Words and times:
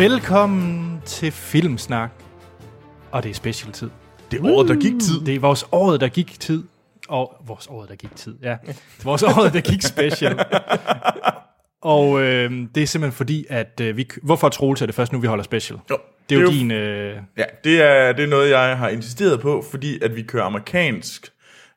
Velkommen 0.00 1.02
til 1.06 1.32
Filmsnak. 1.32 2.10
Og 3.10 3.22
det 3.22 3.30
er 3.30 3.34
special-tid. 3.34 3.90
Det 4.30 4.40
er 4.40 4.44
året, 4.50 4.68
der 4.68 4.74
gik 4.74 4.92
tid. 5.00 5.20
Det 5.26 5.34
er 5.34 5.40
vores 5.40 5.64
året, 5.72 6.00
der 6.00 6.08
gik 6.08 6.40
tid. 6.40 6.64
Og 7.08 7.36
vores 7.46 7.66
året, 7.66 7.88
der 7.88 7.94
gik 7.94 8.16
tid, 8.16 8.34
ja. 8.42 8.56
Vores 9.04 9.22
året, 9.22 9.52
der 9.52 9.60
gik 9.60 9.82
special. 9.82 10.38
og 11.82 12.20
øh, 12.22 12.50
det 12.74 12.82
er 12.82 12.86
simpelthen 12.86 13.16
fordi, 13.16 13.46
at 13.50 13.80
øh, 13.82 13.96
vi... 13.96 14.08
Hvorfor 14.22 14.48
Troels 14.48 14.82
er 14.82 14.86
det 14.86 14.94
først 14.94 15.12
nu, 15.12 15.18
vi 15.18 15.26
holder 15.26 15.44
special? 15.44 15.78
Jo, 15.90 15.96
Det 16.30 16.36
er 16.36 16.40
jo 16.40 16.46
det 16.46 16.52
er 16.52 16.56
jo- 16.56 16.60
din... 16.60 16.70
Øh, 16.70 17.16
Ja, 17.38 17.44
det 17.64 17.82
er, 17.82 18.12
det 18.12 18.22
er 18.24 18.28
noget, 18.28 18.50
jeg 18.50 18.78
har 18.78 18.88
insisteret 18.88 19.40
på, 19.40 19.64
fordi 19.70 19.98
at 20.04 20.16
vi 20.16 20.22
kører 20.22 20.44
amerikansk 20.44 21.28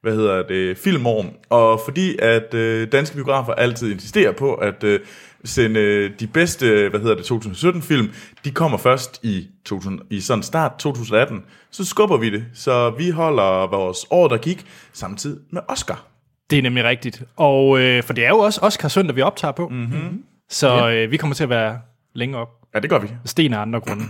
hvad 0.01 0.15
hedder 0.15 0.43
det, 0.47 0.77
filmår, 0.77 1.25
og 1.49 1.81
fordi 1.85 2.17
at 2.19 2.53
øh, 2.53 2.91
danske 2.91 3.15
biografer 3.15 3.53
altid 3.53 3.91
insisterer 3.91 4.31
på 4.31 4.53
at 4.53 4.83
øh, 4.83 4.99
sende 5.45 5.79
øh, 5.79 6.11
de 6.19 6.27
bedste, 6.27 6.89
hvad 6.89 6.99
hedder 6.99 7.15
det, 7.15 7.31
2017-film, 7.31 8.11
de 8.45 8.51
kommer 8.51 8.77
først 8.77 9.19
i, 9.23 9.47
2000, 9.65 9.99
i 10.09 10.19
sådan 10.19 10.43
start 10.43 10.71
2018, 10.79 11.43
så 11.71 11.85
skubber 11.85 12.17
vi 12.17 12.29
det, 12.29 12.45
så 12.53 12.89
vi 12.89 13.09
holder 13.09 13.67
vores 13.67 13.97
år, 14.09 14.27
der 14.27 14.37
gik, 14.37 14.65
samtidig 14.93 15.41
med 15.51 15.61
Oscar. 15.67 16.05
det 16.49 16.57
er 16.57 16.61
nemlig 16.61 16.83
rigtigt. 16.83 17.23
Og 17.35 17.79
øh, 17.79 18.03
for 18.03 18.13
det 18.13 18.25
er 18.25 18.29
jo 18.29 18.39
også 18.39 18.59
Oscar 18.63 18.87
søndag, 18.87 19.15
vi 19.15 19.21
optager 19.21 19.51
på. 19.51 19.67
Mm-hmm. 19.69 20.23
Så 20.49 20.89
øh, 20.89 21.11
vi 21.11 21.17
kommer 21.17 21.35
til 21.35 21.43
at 21.43 21.49
være 21.49 21.79
længe 22.15 22.37
op. 22.37 22.49
Ja, 22.73 22.79
det 22.79 22.89
gør 22.89 22.99
vi. 22.99 23.07
Sten 23.25 23.53
af 23.53 23.59
andre 23.59 23.79
grunde. 23.79 24.03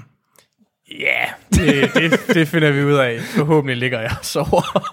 Ja, 0.99 1.25
det, 1.53 1.93
det, 1.93 2.19
det 2.33 2.47
finder 2.47 2.71
vi 2.71 2.83
ud 2.83 2.93
af. 2.93 3.19
Forhåbentlig 3.21 3.77
ligger 3.77 3.99
jeg 3.99 4.11
og 4.19 4.25
sover. 4.25 4.89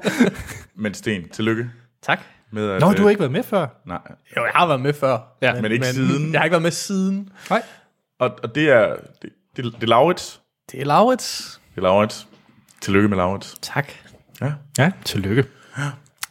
Men 0.82 0.94
Sten, 0.94 1.28
tillykke 1.28 1.70
tak. 2.02 2.20
Med 2.52 2.70
at... 2.70 2.80
Nå, 2.80 2.90
øh, 2.90 2.96
du 2.96 3.02
har 3.02 3.10
ikke 3.10 3.20
været 3.20 3.32
med 3.32 3.42
før. 3.42 3.66
Nej, 3.86 3.98
Jo, 4.36 4.44
jeg 4.44 4.52
har 4.54 4.66
været 4.66 4.80
med 4.80 4.92
før. 4.92 5.18
Ja, 5.42 5.60
men 5.60 5.72
ikke 5.72 5.86
siden. 5.86 6.32
Jeg 6.32 6.40
har 6.40 6.44
ikke 6.44 6.52
været 6.52 6.62
med 6.62 6.70
siden. 6.70 7.28
Nej. 7.50 7.62
og, 8.18 8.38
og 8.42 8.54
det 8.54 8.70
er, 8.70 8.96
det, 9.22 9.30
det, 9.56 9.64
det 9.64 9.82
er 9.82 9.86
Laurits. 9.86 10.40
Det 10.72 10.80
er 10.80 10.84
Laurits. 10.84 11.60
Det 11.74 11.78
er 11.78 11.82
Laurits. 11.82 12.26
Tillykke 12.80 13.08
med 13.08 13.16
Laurits. 13.16 13.56
Tak. 13.62 13.92
Ja. 14.40 14.52
Ja, 14.78 14.92
tillykke. 15.04 15.44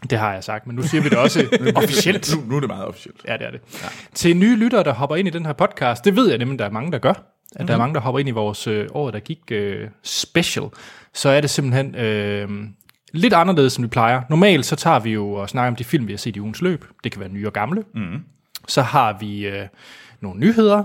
Det 0.10 0.18
har 0.18 0.34
jeg 0.34 0.44
sagt, 0.44 0.68
men 0.68 0.76
nu 0.76 0.84
siger 0.84 1.04
vi 1.04 1.10
det 1.10 1.18
også 1.18 1.48
officielt. 1.76 2.36
Nu, 2.36 2.44
nu 2.50 2.56
er 2.56 2.60
det 2.60 2.70
meget 2.70 2.86
officielt. 2.86 3.22
Ja, 3.28 3.34
det 3.34 3.48
er 3.48 3.52
det. 3.52 3.62
Ja. 3.84 3.88
Til 4.14 4.38
nye 4.38 4.56
lyttere, 4.56 4.84
der 4.84 4.94
hopper 4.94 5.16
ind 5.16 5.28
i 5.28 5.32
den 5.32 5.46
her 5.46 5.54
podcast, 5.54 6.06
det 6.06 6.16
ved 6.16 6.30
jeg 6.30 6.38
nemlig, 6.38 6.60
der 6.60 6.66
er 6.66 6.70
mange, 6.70 6.92
der 6.92 6.98
gør. 6.98 7.10
At 7.10 7.18
mm-hmm. 7.18 7.68
der 7.68 7.74
er 7.74 7.78
mange, 7.78 7.94
der 7.94 8.00
hopper 8.00 8.20
ind 8.20 8.30
i 8.30 8.32
vores 8.32 8.68
øh, 8.68 8.88
år, 8.94 9.12
der 9.12 9.20
gik 9.20 9.40
øh, 9.52 9.90
special. 10.04 10.66
Så 11.14 11.30
er 11.30 11.42
det 11.42 11.50
simpelthen 11.50 11.96
øh, 11.96 12.50
lidt 13.12 13.34
anderledes, 13.34 13.76
end 13.78 13.86
vi 13.86 13.90
plejer. 13.90 14.22
Normalt 14.30 14.66
så 14.66 14.76
tager 14.76 15.00
vi 15.00 15.12
jo 15.12 15.32
og 15.34 15.50
snakker 15.50 15.68
om 15.72 15.76
de 15.76 15.84
film, 15.84 16.08
vi 16.08 16.12
har 16.14 16.18
set 16.18 16.36
i 16.36 16.40
ugens 16.40 16.62
løb. 16.62 16.86
Det 17.04 17.12
kan 17.12 17.20
være 17.22 17.30
nye 17.30 17.48
og 17.48 17.54
gamle. 17.54 17.84
Mm-hmm. 17.96 18.24
Så 18.68 18.82
har 18.82 19.18
vi 19.20 19.48
øh, 19.48 19.68
nogle 20.22 20.40
nyheder, 20.40 20.84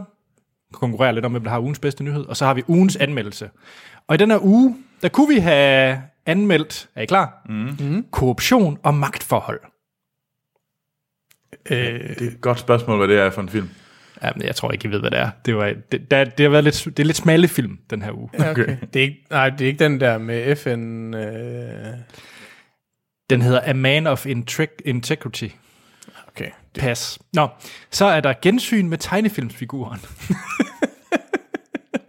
konkurrerer 0.73 1.13
lidt 1.13 1.25
om, 1.25 1.31
hvem 1.31 1.43
der 1.45 1.51
har 1.51 1.61
ugens 1.61 1.79
bedste 1.79 2.05
nyhed, 2.05 2.25
og 2.25 2.37
så 2.37 2.47
har 2.47 2.55
vi 2.55 2.63
ugens 2.67 2.97
anmeldelse. 2.97 3.51
Og 4.09 4.15
i 4.15 4.19
den 4.19 4.31
her 4.31 4.39
uge, 4.45 4.77
der 5.03 5.09
kunne 5.09 5.35
vi 5.35 5.41
have 5.41 6.03
anmeldt, 6.27 6.89
er 6.95 7.03
I 7.03 7.07
klar? 7.07 7.43
Mm-hmm. 7.49 8.07
Korruption 8.11 8.79
og 8.83 8.95
magtforhold. 8.95 9.61
Øh, 11.71 11.79
Det 11.79 12.23
er 12.23 12.31
et 12.31 12.41
godt 12.41 12.59
spørgsmål, 12.59 12.99
hvad 12.99 13.09
det 13.09 13.19
er 13.19 13.31
for 13.31 13.43
en 13.43 13.49
film. 13.49 13.71
Ja, 14.23 14.31
men 14.37 14.47
jeg 14.47 14.57
tror 14.57 14.73
ikke, 14.73 14.89
I 14.89 14.91
ved, 14.91 15.01
hvad 15.01 15.11
det 15.11 15.19
er. 15.19 15.31
Det, 15.47 15.57
var, 15.57 15.73
det, 15.93 16.11
der, 16.11 16.25
det 16.25 16.45
har 16.45 16.51
været 16.51 16.65
lidt, 16.65 16.85
det 16.85 16.99
er 16.99 17.05
lidt 17.05 17.17
smalle 17.17 17.49
film, 17.49 17.79
den 17.91 18.03
her 18.03 18.13
uge. 18.13 18.31
okay. 18.39 18.51
okay. 18.51 18.77
Det 18.95 18.97
er 19.01 19.05
ikke, 19.05 19.25
nej, 19.31 19.49
det 19.51 19.61
er 19.61 19.67
ikke 19.67 19.85
den 19.85 20.01
der 20.01 20.19
med 20.19 20.57
FN... 20.57 21.15
Øh, 21.15 21.95
Den 23.31 23.43
hedder 23.43 23.61
A 23.65 23.73
Man 23.73 24.07
of 24.07 24.27
Integ- 24.27 24.77
Integrity. 24.85 25.49
okay. 26.29 26.51
Pas. 26.79 27.19
Nå, 27.33 27.49
så 27.91 28.05
er 28.05 28.21
der 28.21 28.33
gensyn 28.43 28.89
med 28.89 28.99
tegnefilmsfiguren. 28.99 30.01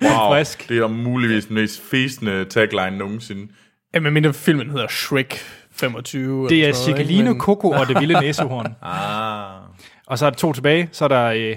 Wow, 0.01 0.29
Frisk. 0.33 0.69
det 0.69 0.77
er 0.77 0.87
muligvis 0.87 1.45
den 1.45 1.55
mest 1.55 1.81
fæsende 1.91 2.45
tagline 2.45 2.97
nogensinde. 2.97 3.47
Ja, 3.93 3.99
men 3.99 4.13
mindre 4.13 4.33
filmen 4.33 4.69
hedder 4.69 4.87
Shrek 4.87 5.39
25. 5.71 6.49
Det 6.49 6.65
er? 6.69 6.73
Cicalino, 6.73 7.31
Men- 7.31 7.39
Coco 7.41 7.69
og 7.69 7.87
det 7.87 7.99
vilde 7.99 8.19
næsehorn. 8.21 8.75
Ah. 8.81 9.61
Og 10.07 10.17
så 10.17 10.25
er 10.25 10.29
der 10.29 10.37
to 10.37 10.53
tilbage. 10.53 10.89
Så 10.91 11.03
er 11.03 11.07
der, 11.09 11.25
øh, 11.25 11.55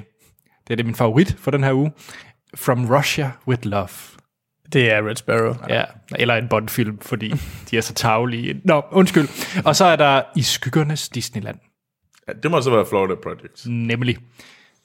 det 0.71 0.75
er 0.75 0.77
det 0.77 0.87
min 0.87 0.95
favorit 0.95 1.37
for 1.39 1.51
den 1.51 1.65
her 1.65 1.73
uge. 1.73 1.93
From 2.55 2.91
Russia 2.91 3.31
with 3.49 3.67
Love. 3.67 3.89
Det 4.73 4.91
er 4.91 5.09
Red 5.09 5.17
Sparrow. 5.17 5.55
Ja, 5.69 5.85
eller 6.19 6.35
en 6.35 6.49
Bond-film, 6.49 6.99
fordi 6.99 7.33
de 7.71 7.77
er 7.77 7.81
så 7.81 7.95
tavlige. 7.95 8.61
Nå, 8.65 8.83
undskyld. 8.93 9.29
Og 9.65 9.77
så 9.77 9.85
er 9.85 9.97
der 9.97 10.23
I 10.37 10.43
skyggernes 10.43 11.09
Disneyland. 11.09 11.59
Ja, 12.29 12.33
det 12.43 12.51
må 12.51 12.61
så 12.61 12.71
være 12.71 12.87
Florida 12.87 13.15
Project. 13.23 13.67
Nemlig. 13.67 14.17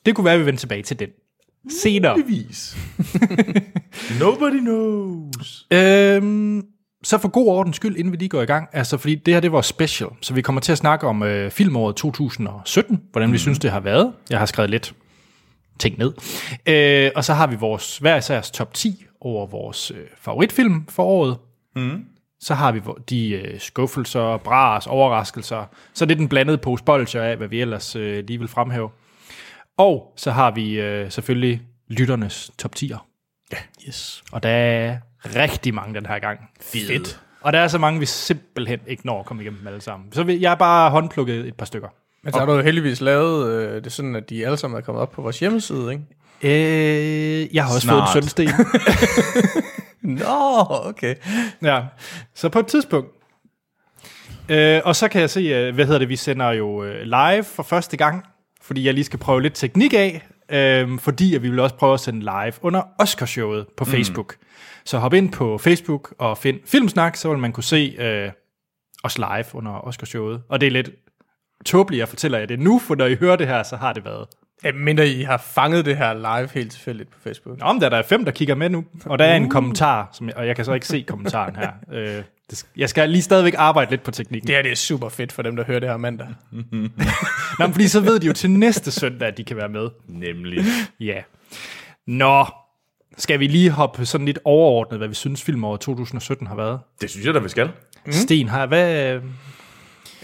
Det 0.05 0.15
kunne 0.15 0.25
være, 0.25 0.33
at 0.33 0.39
vi 0.39 0.45
vender 0.45 0.59
tilbage 0.59 0.83
til 0.83 0.99
den 0.99 1.09
senere. 1.81 2.17
Muligvis. 2.17 2.77
Nobody 4.21 4.59
knows. 4.59 5.67
Øhm, 5.71 6.63
så 7.03 7.17
for 7.17 7.27
god 7.27 7.47
ordens 7.47 7.75
skyld, 7.75 7.97
inden 7.97 8.11
vi 8.11 8.17
lige 8.17 8.29
går 8.29 8.41
i 8.41 8.45
gang, 8.45 8.67
altså 8.73 8.97
fordi 8.97 9.15
det 9.15 9.33
her 9.33 9.41
det 9.41 9.51
var 9.51 9.61
special, 9.61 10.09
så 10.21 10.33
vi 10.33 10.41
kommer 10.41 10.61
til 10.61 10.71
at 10.71 10.77
snakke 10.77 11.07
om 11.07 11.23
øh, 11.23 11.51
filmåret 11.51 11.95
2017, 11.95 13.01
hvordan 13.11 13.31
vi 13.31 13.37
synes, 13.37 13.59
det 13.59 13.71
har 13.71 13.79
været. 13.79 14.13
Jeg 14.29 14.39
har 14.39 14.45
skrevet 14.45 14.69
lidt 14.69 14.95
ting 15.79 15.97
ned. 15.97 16.13
Øh, 16.65 17.11
og 17.15 17.23
så 17.23 17.33
har 17.33 17.47
vi 17.47 17.55
vores 17.55 17.97
hver 17.97 18.17
isærs 18.17 18.51
top 18.51 18.73
10 18.73 19.05
over 19.21 19.47
vores 19.47 19.91
øh, 19.91 20.07
favoritfilm 20.17 20.85
for 20.87 21.03
året. 21.03 21.37
Mm. 21.75 22.05
Så 22.39 22.53
har 22.53 22.71
vi 22.71 22.81
de 23.09 23.29
øh, 23.29 23.59
skuffelser, 23.59 24.37
bras, 24.37 24.87
overraskelser. 24.87 25.65
Så 25.93 26.05
det 26.05 26.11
er 26.11 26.17
den 26.17 26.29
blandede 26.29 26.57
pose 26.57 26.83
bolcher 26.83 27.21
af, 27.21 27.37
hvad 27.37 27.47
vi 27.47 27.61
ellers 27.61 27.95
øh, 27.95 28.23
lige 28.27 28.39
vil 28.39 28.47
fremhæve. 28.47 28.89
Og 29.77 30.13
så 30.17 30.31
har 30.31 30.51
vi 30.51 30.79
øh, 30.79 31.11
selvfølgelig 31.11 31.61
lytternes 31.87 32.51
top 32.57 32.71
10'er. 32.75 32.97
Yes. 33.87 34.23
Og 34.31 34.43
der 34.43 34.49
er 34.49 34.97
rigtig 35.25 35.73
mange 35.73 35.95
den 35.95 36.05
her 36.05 36.19
gang. 36.19 36.39
Fedt. 36.61 37.21
Og 37.41 37.53
der 37.53 37.59
er 37.59 37.67
så 37.67 37.77
mange, 37.77 37.99
vi 37.99 38.05
simpelthen 38.05 38.79
ikke 38.87 39.05
når 39.05 39.19
at 39.19 39.25
komme 39.25 39.43
igennem 39.43 39.67
alle 39.67 39.81
sammen. 39.81 40.11
Så 40.11 40.37
jeg 40.39 40.57
bare 40.57 40.91
håndplukket 40.91 41.47
et 41.47 41.55
par 41.55 41.65
stykker. 41.65 41.87
Men 42.25 42.33
så 42.33 42.39
har 42.39 42.45
du 42.45 42.53
jo 42.53 42.61
heldigvis 42.61 43.01
lavet 43.01 43.51
øh, 43.53 43.83
det 43.83 43.91
sådan, 43.91 44.15
at 44.15 44.29
de 44.29 44.45
alle 44.45 44.57
sammen 44.57 44.77
er 44.77 44.81
kommet 44.81 45.01
op 45.01 45.11
på 45.11 45.21
vores 45.21 45.39
hjemmeside, 45.39 45.91
ikke? 45.91 46.05
Øh, 46.41 47.55
jeg 47.55 47.63
har 47.63 47.73
også 47.73 47.87
Snart. 47.87 48.09
fået 48.13 48.23
en 48.23 48.29
sønsten. 48.29 48.49
Nå, 50.19 50.65
okay. 50.69 51.15
ja. 51.63 51.81
Så 52.33 52.49
på 52.49 52.59
et 52.59 52.67
tidspunkt. 52.67 53.09
Øh, 54.49 54.81
og 54.85 54.95
så 54.95 55.07
kan 55.07 55.21
jeg 55.21 55.29
se, 55.29 55.39
øh, 55.39 55.75
hvad 55.75 55.85
hedder 55.85 55.99
det, 55.99 56.09
vi 56.09 56.15
sender 56.15 56.51
jo 56.51 56.83
øh, 56.83 57.01
live 57.01 57.43
for 57.43 57.63
første 57.63 57.97
gang, 57.97 58.25
fordi 58.61 58.85
jeg 58.85 58.93
lige 58.93 59.03
skal 59.03 59.19
prøve 59.19 59.41
lidt 59.41 59.53
teknik 59.53 59.93
af, 59.93 60.27
øh, 60.51 60.99
fordi 60.99 61.35
at 61.35 61.43
vi 61.43 61.49
vil 61.49 61.59
også 61.59 61.75
prøve 61.75 61.93
at 61.93 61.99
sende 61.99 62.19
live 62.19 62.53
under 62.61 62.81
Oscarshowet 62.99 63.65
på 63.77 63.85
Facebook. 63.85 64.35
Mm. 64.39 64.45
Så 64.85 64.97
hop 64.97 65.13
ind 65.13 65.31
på 65.31 65.57
Facebook 65.57 66.13
og 66.19 66.37
find 66.37 66.59
Filmsnak, 66.65 67.15
så 67.15 67.29
vil 67.29 67.37
man 67.37 67.51
kunne 67.51 67.63
se 67.63 67.95
øh, 67.99 68.31
os 69.03 69.17
live 69.17 69.45
under 69.53 69.87
Oscarshowet. 69.87 70.41
Og 70.49 70.61
det 70.61 70.67
er 70.67 70.71
lidt 70.71 70.89
tåbeligt, 71.65 71.99
jeg 71.99 72.09
fortæller 72.09 72.37
jer 72.37 72.45
det 72.45 72.59
nu, 72.59 72.79
for 72.79 72.95
når 72.95 73.05
I 73.05 73.15
hører 73.15 73.35
det 73.35 73.47
her, 73.47 73.63
så 73.63 73.75
har 73.75 73.93
det 73.93 74.05
været. 74.05 74.27
Ja, 74.63 74.71
mindre 74.71 75.07
I 75.07 75.23
har 75.23 75.37
fanget 75.37 75.85
det 75.85 75.97
her 75.97 76.13
live 76.13 76.49
helt 76.53 76.71
tilfældigt 76.71 77.11
på 77.11 77.19
Facebook. 77.23 77.59
Nå, 77.59 77.73
men 77.73 77.81
der 77.81 77.85
er 77.85 77.89
der 77.89 78.01
fem, 78.03 78.25
der 78.25 78.31
kigger 78.31 78.55
med 78.55 78.69
nu, 78.69 78.85
og 79.05 79.19
der 79.19 79.25
er 79.25 79.35
en 79.35 79.49
kommentar, 79.49 80.09
som 80.13 80.27
jeg, 80.27 80.37
og 80.37 80.47
jeg 80.47 80.55
kan 80.55 80.65
så 80.65 80.73
ikke 80.73 80.87
se 80.87 81.05
kommentaren 81.07 81.55
her. 81.55 81.69
Øh, 81.93 82.23
det, 82.49 82.65
jeg 82.77 82.89
skal 82.89 83.09
lige 83.09 83.21
stadigvæk 83.21 83.53
arbejde 83.57 83.91
lidt 83.91 84.03
på 84.03 84.11
teknikken. 84.11 84.47
Det 84.47 84.55
her 84.55 84.61
det 84.61 84.71
er 84.71 84.75
super 84.75 85.09
fedt 85.09 85.31
for 85.31 85.41
dem, 85.41 85.55
der 85.55 85.63
hører 85.63 85.79
det 85.79 85.89
her 85.89 85.97
mandag. 85.97 86.27
Nå, 87.59 87.67
men 87.67 87.71
fordi 87.71 87.87
så 87.87 87.99
ved 87.99 88.19
de 88.19 88.27
jo 88.27 88.33
til 88.33 88.49
næste 88.51 88.91
søndag, 88.91 89.27
at 89.27 89.37
de 89.37 89.43
kan 89.43 89.57
være 89.57 89.69
med. 89.69 89.89
Nemlig. 90.07 90.63
Ja. 90.99 91.21
Nå, 92.07 92.45
skal 93.17 93.39
vi 93.39 93.47
lige 93.47 93.69
hoppe 93.69 94.05
sådan 94.05 94.25
lidt 94.25 94.39
overordnet, 94.43 94.99
hvad 94.99 95.07
vi 95.07 95.13
synes 95.13 95.43
filmåret 95.43 95.81
2017 95.81 96.47
har 96.47 96.55
været? 96.55 96.79
Det 97.01 97.09
synes 97.09 97.25
jeg 97.25 97.33
da, 97.33 97.39
vi 97.39 97.49
skal. 97.49 97.69
Mm. 98.05 98.11
Sten, 98.11 98.49
har, 98.49 98.65
hvad, 98.65 99.19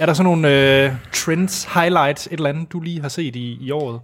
er 0.01 0.06
der 0.06 0.13
sådan 0.13 0.25
nogle 0.25 0.50
øh, 0.83 0.92
trends, 1.13 1.68
highlights, 1.74 2.27
et 2.27 2.33
eller 2.33 2.50
andet, 2.50 2.71
du 2.71 2.80
lige 2.80 3.01
har 3.01 3.09
set 3.09 3.36
i, 3.36 3.57
i 3.62 3.71
året? 3.71 4.00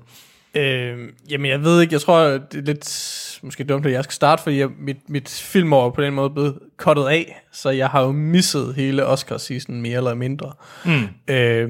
Øh, 0.55 1.09
jamen, 1.29 1.51
jeg 1.51 1.63
ved 1.63 1.81
ikke, 1.81 1.93
jeg 1.93 2.01
tror, 2.01 2.19
det 2.19 2.53
er 2.53 2.61
lidt 2.61 3.39
måske 3.43 3.63
dumt, 3.63 3.85
at 3.85 3.91
jeg 3.91 4.03
skal 4.03 4.13
starte, 4.13 4.43
fordi 4.43 4.59
jeg, 4.59 4.69
mit, 4.79 5.09
mit 5.09 5.29
filmår 5.29 5.89
på 5.89 6.01
den 6.01 6.13
måde 6.13 6.29
blevet 6.29 6.59
kottet 6.77 7.07
af, 7.07 7.41
så 7.51 7.69
jeg 7.69 7.87
har 7.87 8.01
jo 8.01 8.11
misset 8.11 8.75
hele 8.75 9.05
Oscar-season 9.05 9.71
mere 9.71 9.97
eller 9.97 10.13
mindre. 10.13 10.51
Mm. 10.85 11.33
Øh, 11.33 11.69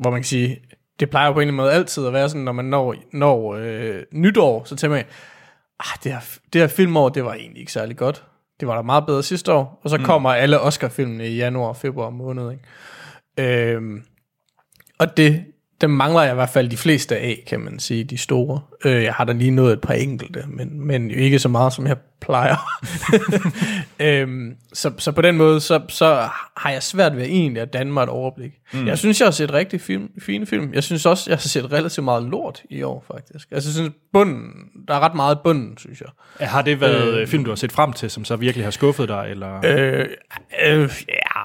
hvor 0.00 0.10
man 0.10 0.20
kan 0.20 0.24
sige, 0.24 0.60
det 1.00 1.10
plejer 1.10 1.32
på 1.32 1.40
en 1.40 1.48
eller 1.48 1.52
anden 1.52 1.56
måde 1.56 1.72
altid 1.72 2.06
at 2.06 2.12
være 2.12 2.28
sådan, 2.28 2.42
når 2.42 2.52
man 2.52 2.64
når, 2.64 2.94
når 3.12 3.54
øh, 3.60 4.02
nytår, 4.12 4.62
så 4.64 4.76
tænker 4.76 4.96
man, 4.96 5.04
ah, 5.80 5.98
det 6.04 6.12
her, 6.12 6.20
det 6.52 6.60
her 6.60 6.68
filmår, 6.68 7.08
det 7.08 7.24
var 7.24 7.34
egentlig 7.34 7.60
ikke 7.60 7.72
særlig 7.72 7.96
godt. 7.96 8.24
Det 8.60 8.68
var 8.68 8.76
da 8.76 8.82
meget 8.82 9.06
bedre 9.06 9.22
sidste 9.22 9.52
år, 9.52 9.80
og 9.84 9.90
så 9.90 9.96
mm. 9.96 10.04
kommer 10.04 10.30
alle 10.30 10.60
Oscar-filmene 10.60 11.28
i 11.28 11.36
januar 11.36 11.68
og 11.68 11.76
februar 11.76 12.10
måned, 12.10 12.50
ikke? 12.50 12.64
Øhm, 13.38 14.02
og 14.98 15.16
det 15.16 15.44
dem 15.80 15.90
mangler 15.90 16.22
jeg 16.22 16.32
i 16.32 16.34
hvert 16.34 16.48
fald 16.48 16.68
de 16.68 16.76
fleste 16.76 17.16
af, 17.16 17.44
kan 17.46 17.60
man 17.60 17.78
sige, 17.78 18.04
de 18.04 18.18
store. 18.18 18.60
Øh, 18.84 19.02
jeg 19.02 19.14
har 19.14 19.24
da 19.24 19.32
lige 19.32 19.50
nået 19.50 19.72
et 19.72 19.80
par 19.80 19.94
enkelte, 19.94 20.44
men, 20.48 20.86
men 20.86 21.10
jo 21.10 21.16
ikke 21.16 21.38
så 21.38 21.48
meget, 21.48 21.72
som 21.72 21.86
jeg 21.86 21.96
plejer. 22.20 22.56
øhm, 24.00 24.56
så, 24.72 24.92
så 24.98 25.12
på 25.12 25.22
den 25.22 25.36
måde, 25.36 25.60
så, 25.60 25.80
så 25.88 26.28
har 26.56 26.70
jeg 26.70 26.82
svært 26.82 27.16
ved 27.16 27.24
egentlig 27.24 27.62
at 27.62 27.72
danne 27.72 27.92
mig 27.92 28.02
et 28.02 28.08
overblik. 28.08 28.52
Mm. 28.72 28.86
Jeg 28.86 28.98
synes, 28.98 29.20
jeg 29.20 29.26
har 29.26 29.30
set 29.30 29.52
rigtig 29.52 29.80
film, 29.80 30.08
fine 30.20 30.46
film. 30.46 30.74
Jeg 30.74 30.84
synes 30.84 31.06
også, 31.06 31.30
jeg 31.30 31.36
har 31.36 31.40
set 31.40 31.72
relativt 31.72 32.04
meget 32.04 32.22
lort 32.22 32.62
i 32.70 32.82
år, 32.82 33.04
faktisk. 33.12 33.48
Altså, 33.52 33.68
jeg 33.68 33.74
synes, 33.74 33.92
bunden, 34.12 34.50
der 34.88 34.94
er 34.94 35.00
ret 35.00 35.14
meget 35.14 35.38
bunden, 35.44 35.78
synes 35.78 36.00
jeg. 36.00 36.48
Har 36.48 36.62
det 36.62 36.80
været 36.80 37.20
øh, 37.20 37.26
film, 37.26 37.44
du 37.44 37.50
har 37.50 37.56
set 37.56 37.72
frem 37.72 37.92
til, 37.92 38.10
som 38.10 38.24
så 38.24 38.36
virkelig 38.36 38.66
har 38.66 38.70
skuffet 38.70 39.08
dig? 39.08 39.26
Eller? 39.30 39.60
Øh, 39.64 40.06
øh, 40.66 40.90
ja, 41.08 41.42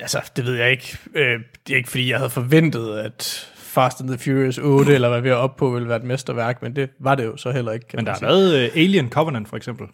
altså, 0.00 0.30
det 0.36 0.44
ved 0.44 0.54
jeg 0.54 0.70
ikke. 0.70 0.98
Øh, 1.14 1.40
det 1.66 1.72
er 1.72 1.76
ikke, 1.76 1.90
fordi 1.90 2.10
jeg 2.10 2.18
havde 2.18 2.30
forventet, 2.30 2.98
at 2.98 3.48
Fast 3.78 4.00
and 4.00 4.08
the 4.08 4.18
Furious 4.18 4.58
8, 4.58 4.94
eller 4.94 5.08
hvad 5.08 5.20
vi 5.20 5.28
er 5.28 5.34
oppe 5.34 5.58
på, 5.58 5.70
ville 5.70 5.88
være 5.88 5.96
et 5.96 6.04
mesterværk, 6.04 6.62
men 6.62 6.76
det 6.76 6.90
var 7.00 7.14
det 7.14 7.24
jo 7.24 7.36
så 7.36 7.50
heller 7.50 7.72
ikke. 7.72 7.86
Men 7.94 8.06
der 8.06 8.12
er 8.12 8.18
lavet 8.22 8.70
uh, 8.70 8.76
Alien 8.76 9.10
Covenant, 9.10 9.48
for 9.48 9.56
eksempel. 9.56 9.86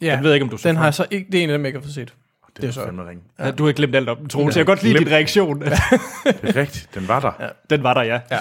Ja, 0.00 0.14
Den 0.16 0.22
ved 0.22 0.30
jeg 0.30 0.34
ikke, 0.36 0.44
om 0.44 0.50
du 0.50 0.56
så 0.56 0.68
den 0.68 0.76
har 0.76 0.84
jeg 0.84 0.94
så 0.94 1.06
ikke, 1.10 1.26
det 1.32 1.40
er 1.40 1.44
en 1.44 1.50
af 1.50 1.54
dem, 1.58 1.62
jeg 1.64 1.68
ikke 1.68 1.78
har 1.78 1.82
fået 1.82 1.94
set. 1.94 2.14
Det, 2.56 2.64
er 2.64 2.70
så- 2.72 2.84
fandme 2.84 3.08
ringe. 3.08 3.22
Ja. 3.38 3.50
Du 3.50 3.64
har 3.66 3.72
glemt 3.72 3.96
alt 3.96 4.08
om 4.08 4.16
den, 4.16 4.28
Troels. 4.28 4.56
Jeg 4.56 4.66
kan 4.66 4.66
godt 4.66 4.82
lide 4.82 4.94
glemt. 4.94 5.06
din 5.06 5.14
reaktion. 5.16 5.60
Det 5.62 5.72
er 5.72 6.56
rigtigt, 6.56 6.88
den 6.94 7.08
var 7.08 7.20
der. 7.20 7.32
Ja. 7.40 7.48
Den 7.70 7.82
var 7.82 7.94
der, 7.94 8.02
ja. 8.02 8.20
Ja. 8.30 8.38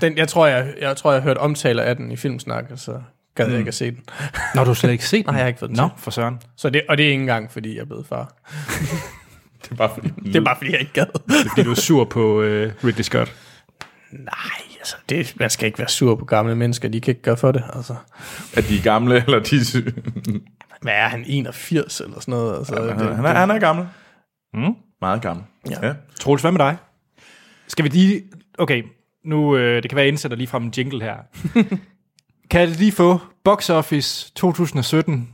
Den, 0.00 0.18
jeg, 0.18 0.28
tror, 0.28 0.46
jeg, 0.46 0.74
jeg 0.80 0.96
tror, 0.96 1.12
jeg 1.12 1.22
har 1.22 1.28
hørt 1.28 1.36
omtaler 1.38 1.82
af 1.82 1.96
den 1.96 2.10
i 2.10 2.16
filmsnak, 2.16 2.64
så 2.76 3.00
gad 3.34 3.48
jeg 3.48 3.58
ikke 3.58 3.68
at 3.68 3.74
se 3.74 3.90
den. 3.90 4.00
Nå, 4.54 4.60
du 4.60 4.66
har 4.66 4.74
slet 4.74 4.90
ikke 4.92 5.06
set 5.06 5.18
den? 5.26 5.32
Nej, 5.34 5.34
jeg 5.36 5.42
har 5.44 5.48
ikke 5.48 5.58
fået 5.58 5.68
den 5.68 5.76
Nå, 5.76 5.88
for 5.98 6.10
søren. 6.10 6.38
Så 6.56 6.70
det, 6.70 6.82
og 6.88 6.98
det 6.98 7.06
er 7.06 7.10
ikke 7.10 7.20
engang, 7.20 7.52
fordi 7.52 7.74
jeg 7.74 7.80
er 7.80 7.84
blevet 7.86 8.06
far. 8.06 8.34
Det 9.62 9.70
er 9.70 9.74
bare 9.74 9.90
fordi, 9.94 10.08
Det 10.32 10.36
er 10.36 10.40
bare, 10.40 10.56
fordi 10.56 10.70
jeg 10.72 10.80
ikke 10.80 10.92
gad. 10.92 11.06
Det 11.06 11.20
er, 11.44 11.48
fordi 11.48 11.62
du 11.64 11.70
er 11.70 11.74
sur 11.74 12.04
på 12.04 12.38
uh, 12.38 12.42
Ridley 12.44 13.02
Scott. 13.02 13.34
Nej, 14.12 14.76
altså, 14.78 14.96
det, 15.08 15.34
man 15.40 15.50
skal 15.50 15.66
ikke 15.66 15.78
være 15.78 15.88
sur 15.88 16.14
på 16.14 16.24
gamle 16.24 16.56
mennesker, 16.56 16.88
de 16.88 17.00
kan 17.00 17.12
ikke 17.12 17.22
gøre 17.22 17.36
for 17.36 17.52
det. 17.52 17.64
Altså. 17.74 17.94
at 18.56 18.68
de 18.68 18.78
er 18.78 18.82
gamle, 18.82 19.14
eller 19.26 19.38
de 19.38 19.56
er 19.56 19.64
syge. 19.64 19.94
Hvad 20.82 20.92
er 20.92 21.08
han, 21.08 21.24
81 21.26 22.00
eller 22.00 22.20
sådan 22.20 22.32
noget? 22.32 22.58
Altså, 22.58 22.74
Han 22.74 22.98
det, 22.98 23.06
er, 23.06 23.14
han 23.14 23.24
er, 23.24 23.34
han 23.34 23.50
er 23.50 23.58
gammel. 23.58 23.86
Mm. 24.54 24.74
Meget 25.00 25.22
gammel. 25.22 25.44
Ja. 25.70 25.86
ja. 25.86 25.94
Troels, 26.20 26.42
hvad 26.42 26.52
med 26.52 26.58
dig? 26.58 26.76
Skal 27.68 27.84
vi 27.84 27.88
lige... 27.88 28.22
Okay, 28.58 28.82
nu... 29.24 29.56
Øh, 29.56 29.82
det 29.82 29.90
kan 29.90 29.96
være, 29.96 30.02
jeg 30.02 30.08
indsætter 30.08 30.36
lige 30.36 30.46
frem 30.48 30.62
en 30.62 30.72
jingle 30.76 31.02
her. 31.02 31.16
kan 32.50 32.60
jeg 32.60 32.68
lige 32.68 32.92
få 32.92 33.18
Box 33.44 33.70
Office 33.70 34.32
2017 34.34 35.28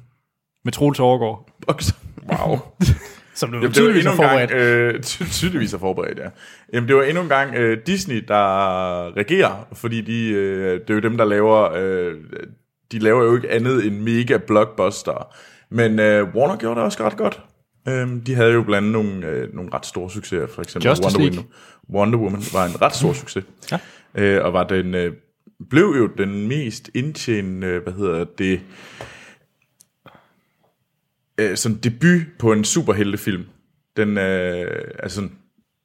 med 0.65 0.73
Troels 0.73 1.01
Overgaard? 1.01 1.51
Box. 1.67 1.93
Wow. 2.33 2.59
som 3.39 3.51
du 3.53 3.57
Jamen, 3.57 3.73
tydeligvis 3.73 4.05
har 4.05 4.13
en 4.13 4.19
gang, 4.19 4.51
forberedt. 4.51 4.95
øh, 4.95 5.03
ty- 5.03 5.23
tydeligvis 5.33 5.73
er 5.75 5.79
forberedt, 5.79 6.19
ja. 6.19 6.29
Jamen, 6.73 6.89
det 6.89 6.97
var 6.97 7.03
endnu 7.03 7.23
en 7.23 7.29
gang 7.29 7.55
øh, 7.55 7.79
Disney, 7.87 8.25
der 8.29 9.17
regerer, 9.17 9.67
fordi 9.73 10.01
de, 10.01 10.29
øh, 10.31 10.81
det 10.81 10.91
er 10.91 10.95
jo 10.95 11.01
dem, 11.01 11.17
der 11.17 11.25
laver, 11.25 11.73
øh, 11.77 12.15
de 12.93 12.99
laver 12.99 13.25
jo 13.25 13.37
ikke 13.37 13.51
andet 13.51 13.87
end 13.87 13.99
mega 14.01 14.37
blockbuster. 14.47 15.35
Men 15.71 15.99
øh, 16.01 16.35
Warner 16.35 16.57
gjorde 16.57 16.77
det 16.77 16.85
også 16.85 17.05
ret 17.05 17.17
godt. 17.17 17.41
Øhm, 17.89 18.21
de 18.21 18.35
havde 18.35 18.53
jo 18.53 18.63
blandt 18.63 18.77
andet 18.89 18.93
nogle, 18.93 19.27
øh, 19.27 19.55
nogle 19.55 19.71
ret 19.75 19.87
store 19.87 20.11
succeser, 20.11 20.47
for 20.47 20.63
eksempel 20.63 20.89
Justice 20.89 21.19
Wonder, 21.19 21.31
League. 21.33 21.45
Woman, 21.91 22.15
Wonder 22.15 22.19
Woman 22.19 22.43
var 22.53 22.65
en 22.67 22.83
ret 22.83 22.95
stor 22.97 23.13
succes. 23.13 23.45
Ja. 23.73 23.79
Øh, 24.15 24.45
og 24.45 24.53
var 24.53 24.65
den, 24.65 24.95
øh, 24.95 25.13
blev 25.71 25.95
jo 25.99 26.07
den 26.19 26.49
mest 26.49 26.91
indtjenende, 26.95 27.79
hvad 27.79 27.93
hedder 27.93 28.25
det, 28.39 28.61
øh, 31.39 31.57
sådan 31.57 31.79
debut 31.79 32.23
på 32.39 32.53
en 32.53 32.65
superheltefilm. 32.65 33.45
Den 33.97 34.19
øh, 34.19 34.83
er 34.99 35.09
sådan 35.09 35.33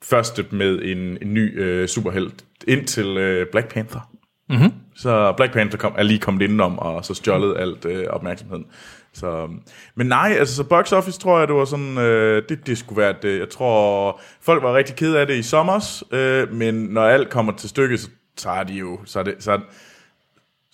første 0.03 0.45
med 0.51 0.79
en, 0.81 1.17
en 1.21 1.33
ny 1.33 1.61
øh, 1.61 1.87
superhelt 1.87 2.45
indtil 2.67 3.17
øh, 3.17 3.47
Black 3.51 3.73
Panther. 3.73 4.09
Mhm. 4.49 4.73
Så 4.95 5.33
Black 5.37 5.53
Panther 5.53 5.77
kom, 5.77 5.93
er 5.97 6.03
lige 6.03 6.19
kommet 6.19 6.41
indenom 6.41 6.79
og 6.79 7.05
så 7.05 7.13
stjålet 7.13 7.57
alt 7.57 7.85
øh, 7.85 8.05
opmærksomheden. 8.09 8.65
Så, 9.13 9.49
men 9.95 10.07
nej, 10.07 10.35
altså 10.39 10.55
så 10.55 10.63
box 10.63 10.91
office 10.91 11.19
tror 11.19 11.39
jeg, 11.39 11.47
det 11.47 11.55
var 11.55 11.65
sådan, 11.65 11.97
øh, 11.97 12.43
det, 12.49 12.67
det 12.67 12.77
skulle 12.77 13.01
være 13.01 13.15
det. 13.21 13.39
Jeg 13.39 13.49
tror, 13.49 14.21
folk 14.41 14.63
var 14.63 14.75
rigtig 14.75 14.95
ked 14.95 15.15
af 15.15 15.27
det 15.27 15.35
i 15.35 15.43
sommers, 15.43 16.03
øh, 16.11 16.53
men 16.53 16.75
når 16.75 17.01
alt 17.01 17.29
kommer 17.29 17.53
til 17.53 17.69
stykket, 17.69 17.99
så, 17.99 18.09
så 18.37 18.49
er 18.49 18.63
de 18.63 18.73
jo, 18.73 18.99
så 19.05 19.19
er 19.19 19.23
det, 19.23 19.35
så, 19.39 19.51
er, 19.51 19.59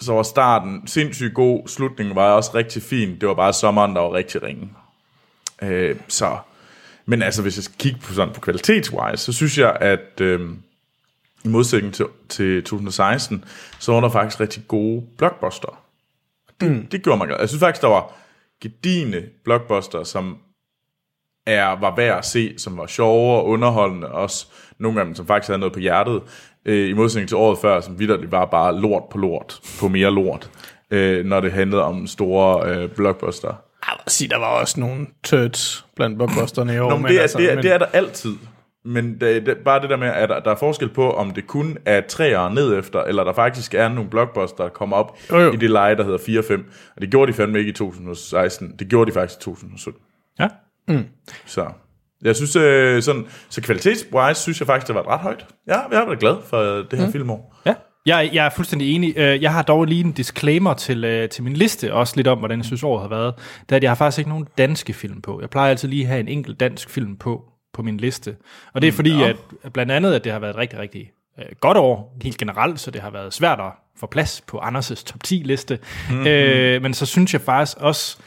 så 0.01 0.13
var 0.13 0.23
starten 0.23 0.87
sindssygt 0.87 1.33
god, 1.33 1.67
slutningen 1.67 2.15
var 2.15 2.31
også 2.31 2.51
rigtig 2.55 2.81
fin, 2.83 3.19
det 3.19 3.27
var 3.27 3.33
bare 3.33 3.53
sommeren, 3.53 3.95
der 3.95 4.01
var 4.01 4.13
rigtig 4.13 4.43
ringe. 4.43 4.69
Øh, 5.61 5.95
så, 6.07 6.37
men 7.05 7.21
altså, 7.21 7.41
hvis 7.41 7.57
jeg 7.57 7.63
skal 7.63 7.77
kigge 7.77 7.99
på 7.99 8.13
sådan 8.13 8.33
på 8.33 8.41
kvalitetswise, 8.41 9.17
så 9.17 9.33
synes 9.33 9.57
jeg, 9.57 9.77
at 9.81 10.21
øh, 10.21 10.49
i 11.43 11.47
modsætning 11.47 11.93
til, 11.93 12.05
til 12.29 12.63
2016, 12.63 13.45
så 13.79 13.91
var 13.91 14.01
der 14.01 14.09
faktisk 14.09 14.39
rigtig 14.39 14.63
gode 14.67 15.05
blockbuster. 15.17 15.83
Det, 16.61 16.71
mm. 16.71 16.87
det 16.87 17.03
gjorde 17.03 17.17
mig 17.17 17.27
glad. 17.27 17.39
Jeg 17.39 17.49
synes 17.49 17.59
faktisk, 17.59 17.81
der 17.81 17.87
var 17.87 18.13
gedigende 18.61 19.29
blockbuster, 19.43 20.03
som 20.03 20.37
er, 21.45 21.79
var 21.79 21.95
værd 21.95 22.17
at 22.17 22.25
se, 22.25 22.59
som 22.59 22.77
var 22.77 22.87
sjove 22.87 23.37
og 23.37 23.47
underholdende, 23.47 24.11
også 24.11 24.47
nogle 24.77 24.99
af 24.99 25.05
dem, 25.05 25.15
som 25.15 25.27
faktisk 25.27 25.47
havde 25.47 25.59
noget 25.59 25.73
på 25.73 25.79
hjertet, 25.79 26.21
øh, 26.65 26.89
i 26.89 26.94
modsætning 26.94 27.27
til 27.27 27.38
året 27.38 27.57
før, 27.59 27.81
som 27.81 28.00
vidderligt 28.00 28.31
var 28.31 28.45
bare 28.45 28.79
lort 28.79 29.03
på 29.11 29.17
lort, 29.17 29.59
på 29.79 29.88
mere 29.88 30.11
lort, 30.11 30.50
øh, 30.91 31.25
når 31.25 31.39
det 31.39 31.51
handlede 31.51 31.83
om 31.83 32.07
store 32.07 32.69
øh, 32.75 32.89
blockbuster. 32.89 33.47
Jeg 33.88 33.97
vil 34.06 34.11
sige, 34.11 34.27
der 34.29 34.38
var 34.39 34.47
også 34.59 34.79
nogle 34.79 35.07
turds 35.23 35.85
blandt 35.95 36.17
blockbusterne 36.17 36.75
i 36.75 36.79
år. 36.79 36.89
Nå, 36.89 36.97
men 36.97 37.06
det, 37.07 37.17
er, 37.17 37.21
altså, 37.21 37.38
det, 37.38 37.51
er, 37.51 37.56
men- 37.56 37.63
det 37.63 37.73
er 37.73 37.77
der 37.77 37.85
altid. 37.85 38.35
Men 38.85 39.19
det, 39.21 39.45
det, 39.45 39.57
bare 39.57 39.81
det 39.81 39.89
der 39.89 39.97
med, 39.97 40.07
at 40.07 40.29
der, 40.29 40.39
der 40.39 40.51
er 40.51 40.56
forskel 40.56 40.89
på, 40.89 41.11
om 41.11 41.31
det 41.31 41.47
kun 41.47 41.77
er 41.85 42.01
træer 42.01 42.50
ned 42.50 42.77
efter, 42.79 43.03
eller 43.03 43.23
der 43.23 43.33
faktisk 43.33 43.73
er 43.73 43.89
nogle 43.89 44.09
blockbuster, 44.09 44.63
der 44.63 44.69
kommer 44.69 44.97
op 44.97 45.17
Jo, 45.31 45.38
jo. 45.39 45.51
i 45.51 45.56
det 45.56 45.69
leje, 45.69 45.95
der 45.95 46.03
hedder 46.03 46.17
4-5. 46.17 46.53
Og 46.95 47.01
det 47.01 47.11
gjorde 47.11 47.31
de 47.31 47.35
fandme 47.38 47.59
ikke 47.59 47.69
i 47.69 47.73
2016. 47.73 48.75
Det 48.79 48.88
gjorde 48.88 49.11
de 49.11 49.13
faktisk 49.13 49.39
i 49.39 49.44
2017. 49.44 50.01
Ja. 50.39 50.47
Så 51.45 51.65
jeg 52.24 52.36
synes, 52.36 52.56
øh, 52.56 53.01
sådan, 53.04 53.25
så 53.50 53.62
kvalitetswise 53.62 54.42
synes 54.42 54.60
jeg 54.60 54.68
faktisk, 54.68 54.88
det 54.88 54.95
var 54.95 55.07
ret 55.07 55.19
højt. 55.19 55.45
Ja, 55.68 55.80
jeg 55.92 56.00
har 56.00 56.06
været 56.06 56.19
glad 56.19 56.36
for 56.45 56.57
det 56.62 57.00
her 57.00 57.06
mm. 57.06 57.12
filmår. 57.12 57.56
Ja. 57.66 57.74
Jeg, 58.06 58.30
jeg 58.33 58.45
er 58.45 58.50
fuldstændig 58.50 58.95
enig. 58.95 59.13
Øh, 59.18 59.44
Jeg 59.44 59.54
har 59.54 59.62
dog 59.62 59.86
lige 59.86 60.04
en 60.04 60.12
disclaimer 60.12 60.74
til, 60.74 61.04
øh, 61.04 61.30
til 61.30 61.44
min 61.44 61.54
liste, 61.54 61.94
også 61.94 62.13
lidt 62.16 62.27
om, 62.27 62.38
hvordan 62.38 62.60
jeg 62.60 62.66
synes 62.66 62.83
året 62.83 63.01
har 63.01 63.10
været. 63.10 63.33
Det 63.62 63.71
er, 63.71 63.75
at 63.75 63.83
jeg 63.83 63.89
har 63.89 63.95
faktisk 63.95 64.19
ikke 64.19 64.30
nogen 64.30 64.48
danske 64.57 64.94
film 64.94 65.21
på. 65.21 65.42
Jeg 65.42 65.50
plejer 65.50 65.69
altid 65.69 65.88
lige 65.88 66.01
at 66.01 66.07
have 66.07 66.19
en 66.19 66.27
enkelt 66.27 66.60
dansk 66.60 66.89
film 66.89 67.18
på, 67.18 67.44
på 67.74 67.81
min 67.81 67.98
liste. 67.98 68.36
Og 68.74 68.81
det 68.81 68.88
er 68.88 68.92
fordi, 68.92 69.24
at 69.24 69.36
at 69.63 69.74
blandt 69.74 69.92
andet, 69.92 70.13
at 70.13 70.24
det 70.24 70.31
har 70.31 70.39
været 70.39 70.50
et 70.50 70.57
rigtig, 70.57 70.80
rigtig 70.80 71.12
øh, 71.39 71.45
godt 71.60 71.77
år, 71.77 72.18
helt 72.21 72.38
generelt, 72.38 72.80
så 72.80 72.92
det 72.92 73.01
har 73.01 73.10
været 73.10 73.33
svært 73.33 73.60
at 73.60 73.71
få 74.00 74.07
plads 74.07 74.42
på 74.48 74.57
Anders' 74.57 75.04
top 75.06 75.19
10-liste. 75.27 75.80
Mm-hmm. 76.10 76.27
Øh, 76.27 76.81
men 76.81 76.94
så 76.94 77.06
synes 77.06 77.33
jeg 77.33 77.42
faktisk 77.42 77.77
også, 77.77 78.18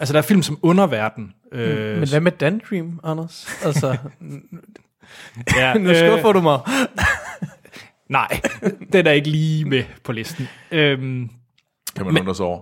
altså 0.00 0.12
der 0.12 0.18
er 0.18 0.22
film 0.22 0.42
som 0.42 0.58
Underverden. 0.62 1.32
Øh, 1.54 1.98
Men 1.98 2.08
hvad 2.08 2.20
med 2.20 2.32
Dan 2.32 2.60
Dream, 2.70 3.00
Anders? 3.04 3.48
Altså, 3.64 3.96
ja, 5.56 5.74
nu 5.74 5.94
skuffer 5.94 6.32
du 6.32 6.40
mig. 6.40 6.60
Nej, 8.08 8.40
den 8.92 9.06
er 9.06 9.10
ikke 9.10 9.28
lige 9.28 9.64
med 9.64 9.84
på 10.04 10.12
listen. 10.12 10.48
Øhm, 10.70 11.30
Kan 11.96 12.06
man 12.06 12.18
undre 12.18 12.34
sig 12.34 12.46
over. 12.46 12.60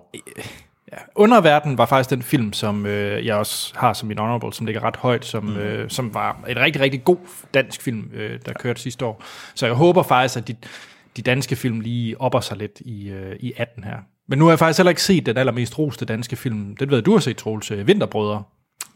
Underverden 1.14 1.78
var 1.78 1.87
faktisk 1.87 2.11
den 2.11 2.23
film, 2.23 2.52
som 2.52 2.87
øh, 2.87 3.26
jeg 3.26 3.37
også 3.37 3.73
har 3.76 3.93
som 3.93 4.09
min 4.09 4.19
honorable, 4.19 4.52
som 4.52 4.67
ligger 4.67 4.85
ret 4.85 4.97
højt, 4.97 5.25
som, 5.25 5.45
mm. 5.45 5.57
øh, 5.57 5.90
som 5.90 6.14
var 6.14 6.45
et 6.49 6.57
rigtig, 6.57 6.83
rigtig 6.83 7.05
god 7.05 7.17
dansk 7.55 7.83
film, 7.83 8.11
øh, 8.14 8.40
der 8.47 8.52
kørte 8.52 8.81
sidste 8.81 9.05
år. 9.05 9.23
Så 9.55 9.67
jeg 9.67 9.75
håber 9.75 10.02
faktisk, 10.02 10.38
at 10.38 10.49
de, 10.49 10.57
de 11.17 11.23
danske 11.23 11.57
film 11.57 11.81
lige 11.81 12.21
opper 12.21 12.40
sig 12.40 12.57
lidt 12.57 12.81
i, 12.81 13.09
øh, 13.09 13.37
i 13.40 13.52
18 13.57 13.85
her. 13.85 13.97
Men 14.28 14.38
nu 14.38 14.45
har 14.45 14.52
jeg 14.52 14.59
faktisk 14.59 14.78
heller 14.78 14.90
ikke 14.90 15.02
set 15.02 15.26
den 15.26 15.37
allermest 15.37 15.78
roste 15.78 16.05
danske 16.05 16.37
film. 16.37 16.76
Det 16.76 16.90
ved 16.90 17.02
du 17.02 17.12
har 17.12 17.19
set, 17.19 17.37
Troels, 17.37 17.71
øh, 17.71 17.87
Vinterbrødre. 17.87 18.43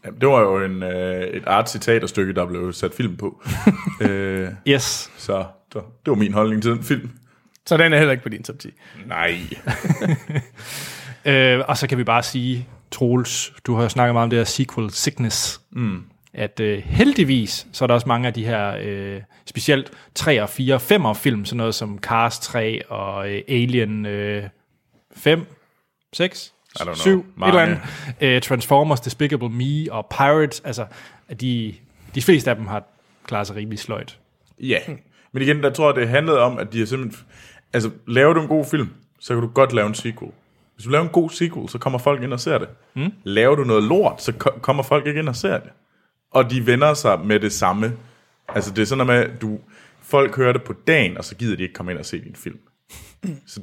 Jamen, 0.05 0.21
det 0.21 0.29
var 0.29 0.39
jo 0.41 0.65
en, 0.65 0.83
øh, 0.83 1.23
et 1.23 1.43
art 1.47 1.69
stykke 2.09 2.33
der 2.33 2.45
blev 2.45 2.73
sat 2.73 2.93
film 2.93 3.17
på. 3.17 3.43
øh, 4.01 4.49
Yes. 4.67 5.11
så 5.17 5.45
det 5.73 5.81
var 6.05 6.15
min 6.15 6.33
holdning 6.33 6.61
til 6.61 6.71
den 6.71 6.83
film. 6.83 7.09
Så 7.65 7.77
den 7.77 7.93
er 7.93 7.97
heller 7.97 8.11
ikke 8.11 8.23
på 8.23 8.29
din 8.29 8.43
top 8.43 8.59
10. 8.59 8.69
Nej. 9.05 9.35
Øh, 11.25 11.59
og 11.67 11.77
så 11.77 11.87
kan 11.87 11.97
vi 11.97 12.03
bare 12.03 12.23
sige, 12.23 12.67
Troels, 12.91 13.53
du 13.65 13.75
har 13.75 13.83
jo 13.83 13.89
snakket 13.89 14.13
meget 14.15 14.23
om 14.23 14.29
det 14.29 14.39
her 14.39 14.43
sequel 14.43 14.91
sickness. 14.91 15.61
Mm. 15.71 16.03
At 16.33 16.59
øh, 16.59 16.83
heldigvis, 16.85 17.67
så 17.71 17.85
er 17.85 17.87
der 17.87 17.93
også 17.93 18.07
mange 18.07 18.27
af 18.27 18.33
de 18.33 18.45
her, 18.45 18.75
øh, 18.81 19.21
specielt 19.45 19.91
3 20.15 20.41
og 20.43 20.49
4 20.49 20.79
5 20.79 21.15
film, 21.15 21.45
sådan 21.45 21.57
noget 21.57 21.75
som 21.75 21.99
Cars 21.99 22.39
3 22.39 22.81
og 22.89 23.29
øh, 23.31 23.41
Alien 23.47 24.05
øh, 24.05 24.43
5, 25.15 25.45
6, 26.13 26.53
I 26.79 26.83
don't 26.83 26.83
know. 26.85 26.93
7, 26.95 27.19
et 27.19 27.25
Mange. 27.35 27.61
eller 27.61 27.77
andet. 28.21 28.35
Øh, 28.35 28.41
Transformers, 28.41 28.99
Despicable 29.01 29.49
Me 29.49 29.91
og 29.91 30.05
Pirates, 30.17 30.59
altså 30.65 30.85
de, 31.41 31.75
de 32.15 32.21
fleste 32.21 32.49
af 32.49 32.55
dem 32.55 32.67
har 32.67 32.83
klaret 33.27 33.47
sig 33.47 33.55
rimelig 33.55 33.79
sløjt. 33.79 34.19
Ja. 34.59 34.79
Men 35.31 35.41
igen, 35.43 35.63
der 35.63 35.69
tror 35.69 35.87
jeg, 35.89 35.95
det 35.95 36.09
handlede 36.09 36.39
om, 36.39 36.57
at 36.57 36.73
de 36.73 36.79
har 36.79 36.85
simpelthen... 36.85 37.25
Altså, 37.73 37.89
laver 38.07 38.33
du 38.33 38.41
en 38.41 38.47
god 38.47 38.65
film, 38.65 38.89
så 39.19 39.33
kan 39.33 39.41
du 39.43 39.47
godt 39.49 39.73
lave 39.73 39.87
en 39.87 39.93
sequel. 39.95 40.31
Hvis 40.75 40.83
du 40.83 40.89
laver 40.89 41.03
en 41.03 41.09
god 41.11 41.29
sequel, 41.29 41.69
så 41.69 41.77
kommer 41.77 41.99
folk 41.99 42.23
ind 42.23 42.33
og 42.33 42.39
ser 42.39 42.57
det. 42.57 42.67
Mm. 42.95 43.11
Laver 43.23 43.55
du 43.55 43.63
noget 43.63 43.83
lort, 43.83 44.21
så 44.23 44.31
ko- 44.31 44.59
kommer 44.61 44.83
folk 44.83 45.07
ikke 45.07 45.19
ind 45.19 45.29
og 45.29 45.35
ser 45.35 45.57
det. 45.59 45.69
Og 46.31 46.51
de 46.51 46.65
vender 46.65 46.93
sig 46.93 47.19
med 47.25 47.39
det 47.39 47.53
samme. 47.53 47.93
Altså, 48.47 48.71
det 48.73 48.81
er 48.81 48.85
sådan 48.85 49.05
noget 49.07 49.19
med, 49.27 49.33
at 49.35 49.41
du... 49.41 49.59
folk 50.01 50.35
hører 50.35 50.53
det 50.53 50.63
på 50.63 50.73
dagen, 50.87 51.17
og 51.17 51.25
så 51.25 51.35
gider 51.35 51.55
de 51.55 51.63
ikke 51.63 51.73
komme 51.73 51.91
ind 51.91 51.99
og 51.99 52.05
se 52.05 52.23
din 52.23 52.35
film. 52.35 52.59
Så, 53.47 53.61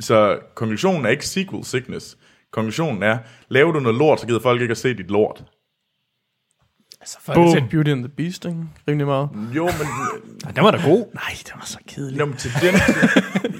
så 0.00 0.38
konklusionen 0.54 1.04
er 1.06 1.10
ikke 1.10 1.26
sequel 1.28 1.64
sickness. 1.64 2.16
Konklusionen 2.52 3.02
er, 3.02 3.18
laver 3.48 3.72
du 3.72 3.80
noget 3.80 3.98
lort, 3.98 4.20
så 4.20 4.26
gider 4.26 4.40
folk 4.40 4.60
ikke 4.62 4.72
at 4.72 4.78
se 4.78 4.94
dit 4.94 5.10
lort. 5.10 5.44
Altså, 7.00 7.18
for 7.20 7.34
Boom. 7.34 7.48
set 7.54 7.68
Beauty 7.70 7.90
and 7.90 8.00
the 8.04 8.08
Beast, 8.08 8.44
ikke? 8.44 8.58
Rimelig 8.88 9.06
meget. 9.06 9.28
Jo, 9.56 9.64
men, 9.64 9.72
Ej, 10.44 10.50
den 10.50 10.64
var 10.64 10.70
da 10.70 10.76
god. 10.84 11.06
Nej, 11.14 11.30
det 11.38 11.52
var 11.54 11.64
så 11.64 11.78
kedeligt. 11.88 12.18
nå, 12.18 12.24
men 12.26 12.36
til 12.36 12.50
den, 12.62 12.74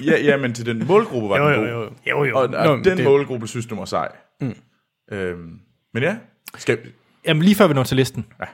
ja, 0.05 0.17
ja, 0.23 0.37
men 0.37 0.53
til 0.53 0.65
den 0.65 0.87
målgruppe 0.87 1.29
var 1.29 1.37
Jo, 1.39 1.45
den 1.61 1.69
jo, 1.69 1.75
god. 1.75 1.89
jo. 2.07 2.19
jo, 2.19 2.23
jo. 2.25 2.37
Og, 2.37 2.43
og 2.43 2.65
Nå, 2.65 2.75
men 2.75 2.85
den 2.85 2.97
det- 2.97 3.05
målgruppe 3.05 3.47
synes 3.47 3.65
du 3.65 3.75
var 3.75 3.85
sej. 3.85 4.11
Mm. 4.41 4.55
Øhm, 5.11 5.59
men 5.93 6.03
ja, 6.03 6.17
skal, 6.57 6.79
Jamen 7.25 7.43
lige 7.43 7.55
før 7.55 7.67
vi 7.67 7.73
når 7.73 7.83
til 7.83 7.97
listen. 7.97 8.25
Ja. 8.39 8.45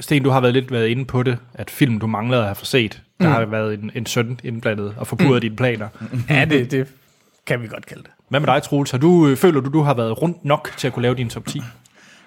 Sten, 0.00 0.22
du 0.22 0.30
har 0.30 0.40
været 0.40 0.54
lidt 0.54 0.70
været 0.72 0.88
inde 0.88 1.04
på 1.04 1.22
det, 1.22 1.38
at 1.54 1.70
film, 1.70 1.98
du 2.00 2.06
manglede 2.06 2.40
at 2.40 2.46
have 2.46 2.54
for 2.54 2.64
set, 2.66 3.02
der 3.20 3.28
har 3.28 3.44
været 3.44 3.74
en, 3.74 3.90
en 3.94 4.06
søn 4.06 4.40
indblandet 4.44 4.94
og 4.98 5.06
forpurret 5.06 5.34
mm. 5.34 5.40
dine 5.40 5.56
planer. 5.56 5.88
Ja, 6.28 6.44
det, 6.44 6.70
det 6.70 6.88
kan 7.46 7.62
vi 7.62 7.66
godt 7.68 7.86
kalde 7.86 8.02
det. 8.02 8.10
Hvad 8.28 8.40
med 8.40 8.46
dig, 8.46 8.62
Troels? 8.62 8.90
Har 8.90 8.98
du, 8.98 9.28
øh, 9.28 9.36
føler 9.36 9.60
du, 9.60 9.70
du 9.70 9.80
har 9.82 9.94
været 9.94 10.22
rundt 10.22 10.44
nok 10.44 10.70
til 10.76 10.86
at 10.86 10.92
kunne 10.92 11.02
lave 11.02 11.14
din 11.14 11.28
top 11.28 11.46
10? 11.46 11.62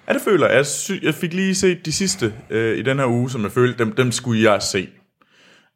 Ja, 0.07 0.13
det 0.13 0.21
føler 0.21 0.47
jeg. 0.47 0.55
Jeg, 0.55 0.65
sy- 0.65 1.03
jeg 1.03 1.13
fik 1.15 1.33
lige 1.33 1.55
set 1.55 1.85
de 1.85 1.91
sidste 1.91 2.33
øh, 2.49 2.77
i 2.77 2.81
den 2.81 2.99
her 2.99 3.05
uge, 3.05 3.29
som 3.29 3.43
jeg 3.43 3.51
følte, 3.51 3.83
dem, 3.83 3.95
dem 3.95 4.11
skulle 4.11 4.51
jeg 4.51 4.61
se. 4.61 4.89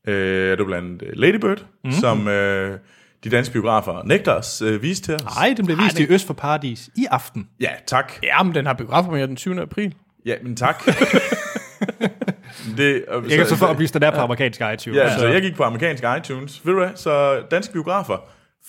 Øh, 0.07 0.51
det 0.51 0.59
var 0.59 0.65
blandt 0.65 1.01
andet 1.01 1.17
Ladybird, 1.17 1.65
mm. 1.83 1.91
som 1.91 2.27
øh, 2.27 2.77
de 3.23 3.29
danske 3.29 3.53
biografer 3.53 4.01
nægter 4.05 4.31
os 4.33 4.61
øh, 4.61 4.81
vise 4.81 5.01
til 5.01 5.15
os. 5.15 5.21
Nej, 5.23 5.53
den 5.57 5.65
blev 5.65 5.77
vist 5.77 5.99
i 5.99 6.05
Øst 6.09 6.27
for 6.27 6.33
Paradis 6.33 6.89
i 6.97 7.05
aften. 7.11 7.47
Ja, 7.59 7.71
tak. 7.87 8.13
Ja, 8.23 8.43
men 8.43 8.55
den 8.55 8.65
har 8.65 8.73
biografpremiere 8.73 9.27
den 9.27 9.35
20. 9.35 9.61
april. 9.61 9.95
Ja, 10.25 10.35
men 10.43 10.55
tak. 10.55 10.83
det, 12.77 13.05
og, 13.07 13.29
Jeg 13.29 13.37
kan 13.37 13.47
så 13.47 13.55
for 13.55 13.65
at 13.65 13.75
blive 13.75 13.87
der 13.87 14.11
på 14.11 14.19
amerikansk 14.19 14.61
iTunes. 14.73 14.97
Ja, 14.97 15.17
så 15.17 15.27
jeg 15.27 15.41
gik 15.41 15.55
på 15.55 15.63
amerikansk 15.63 16.03
iTunes. 16.17 16.61
Ved 16.65 16.73
du 16.73 16.79
hvad? 16.79 16.89
Så 16.95 17.41
danske 17.51 17.73
biografer, 17.73 18.17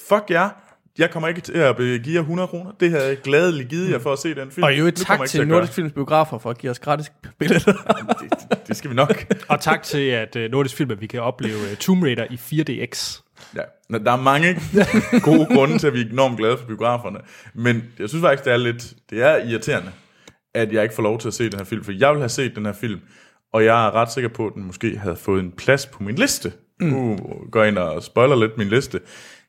fuck 0.08 0.30
jer. 0.30 0.48
Jeg 0.98 1.10
kommer 1.10 1.28
ikke 1.28 1.40
til 1.40 1.52
at 1.52 1.76
give 1.76 2.14
jer 2.14 2.20
100 2.20 2.48
kroner. 2.48 2.70
Det 2.80 2.90
havde 2.90 3.04
jeg 3.04 3.16
gladeligt 3.16 3.68
givet 3.68 3.90
jer 3.90 3.98
for 3.98 4.12
at 4.12 4.18
se 4.18 4.34
den 4.34 4.50
film. 4.50 4.64
Og 4.64 4.78
jo 4.78 4.86
et 4.86 4.94
tak 4.94 5.20
jeg 5.20 5.28
til 5.28 5.48
Nordisk 5.48 5.72
Films 5.72 5.92
biografer 5.92 6.38
for 6.38 6.50
at 6.50 6.58
give 6.58 6.70
os 6.70 6.78
gratis 6.78 7.12
billetter. 7.38 7.72
det. 8.20 8.30
det. 8.50 8.68
Det 8.68 8.76
skal 8.76 8.90
vi 8.90 8.94
nok. 8.94 9.26
Og 9.48 9.60
tak 9.60 9.82
til, 9.82 9.98
at 9.98 10.36
uh, 10.36 10.42
Nordisk 10.42 10.76
Film, 10.76 10.90
at 10.90 11.00
vi 11.00 11.06
kan 11.06 11.22
opleve 11.22 11.56
uh, 11.56 11.76
Tomb 11.76 12.02
Raider 12.02 12.26
i 12.30 12.34
4DX. 12.34 13.22
Ja, 13.56 13.98
der 13.98 14.12
er 14.12 14.22
mange 14.22 14.56
gode 15.30 15.46
grunde 15.46 15.78
til, 15.78 15.86
at 15.86 15.92
vi 15.92 16.00
er 16.00 16.10
enormt 16.10 16.38
glade 16.38 16.58
for 16.58 16.66
biograferne. 16.66 17.18
Men 17.54 17.82
jeg 17.98 18.08
synes 18.08 18.22
faktisk, 18.22 18.44
det 18.44 18.52
er 18.52 18.56
lidt 18.56 18.94
det 19.10 19.22
er 19.22 19.36
irriterende, 19.36 19.92
at 20.54 20.72
jeg 20.72 20.82
ikke 20.82 20.94
får 20.94 21.02
lov 21.02 21.18
til 21.18 21.28
at 21.28 21.34
se 21.34 21.50
den 21.50 21.58
her 21.58 21.64
film. 21.64 21.84
For 21.84 21.92
jeg 21.92 22.10
vil 22.10 22.18
have 22.18 22.28
set 22.28 22.56
den 22.56 22.66
her 22.66 22.72
film, 22.72 23.00
og 23.52 23.64
jeg 23.64 23.86
er 23.86 23.90
ret 23.94 24.12
sikker 24.12 24.28
på, 24.28 24.46
at 24.46 24.52
den 24.54 24.64
måske 24.64 24.98
havde 24.98 25.16
fået 25.16 25.40
en 25.40 25.52
plads 25.52 25.86
på 25.86 26.02
min 26.02 26.14
liste. 26.14 26.52
Mm. 26.80 26.94
Uh, 26.94 27.18
går 27.50 27.64
ind 27.64 27.78
og 27.78 28.02
spoiler 28.02 28.36
lidt 28.36 28.58
min 28.58 28.68
liste, 28.68 29.00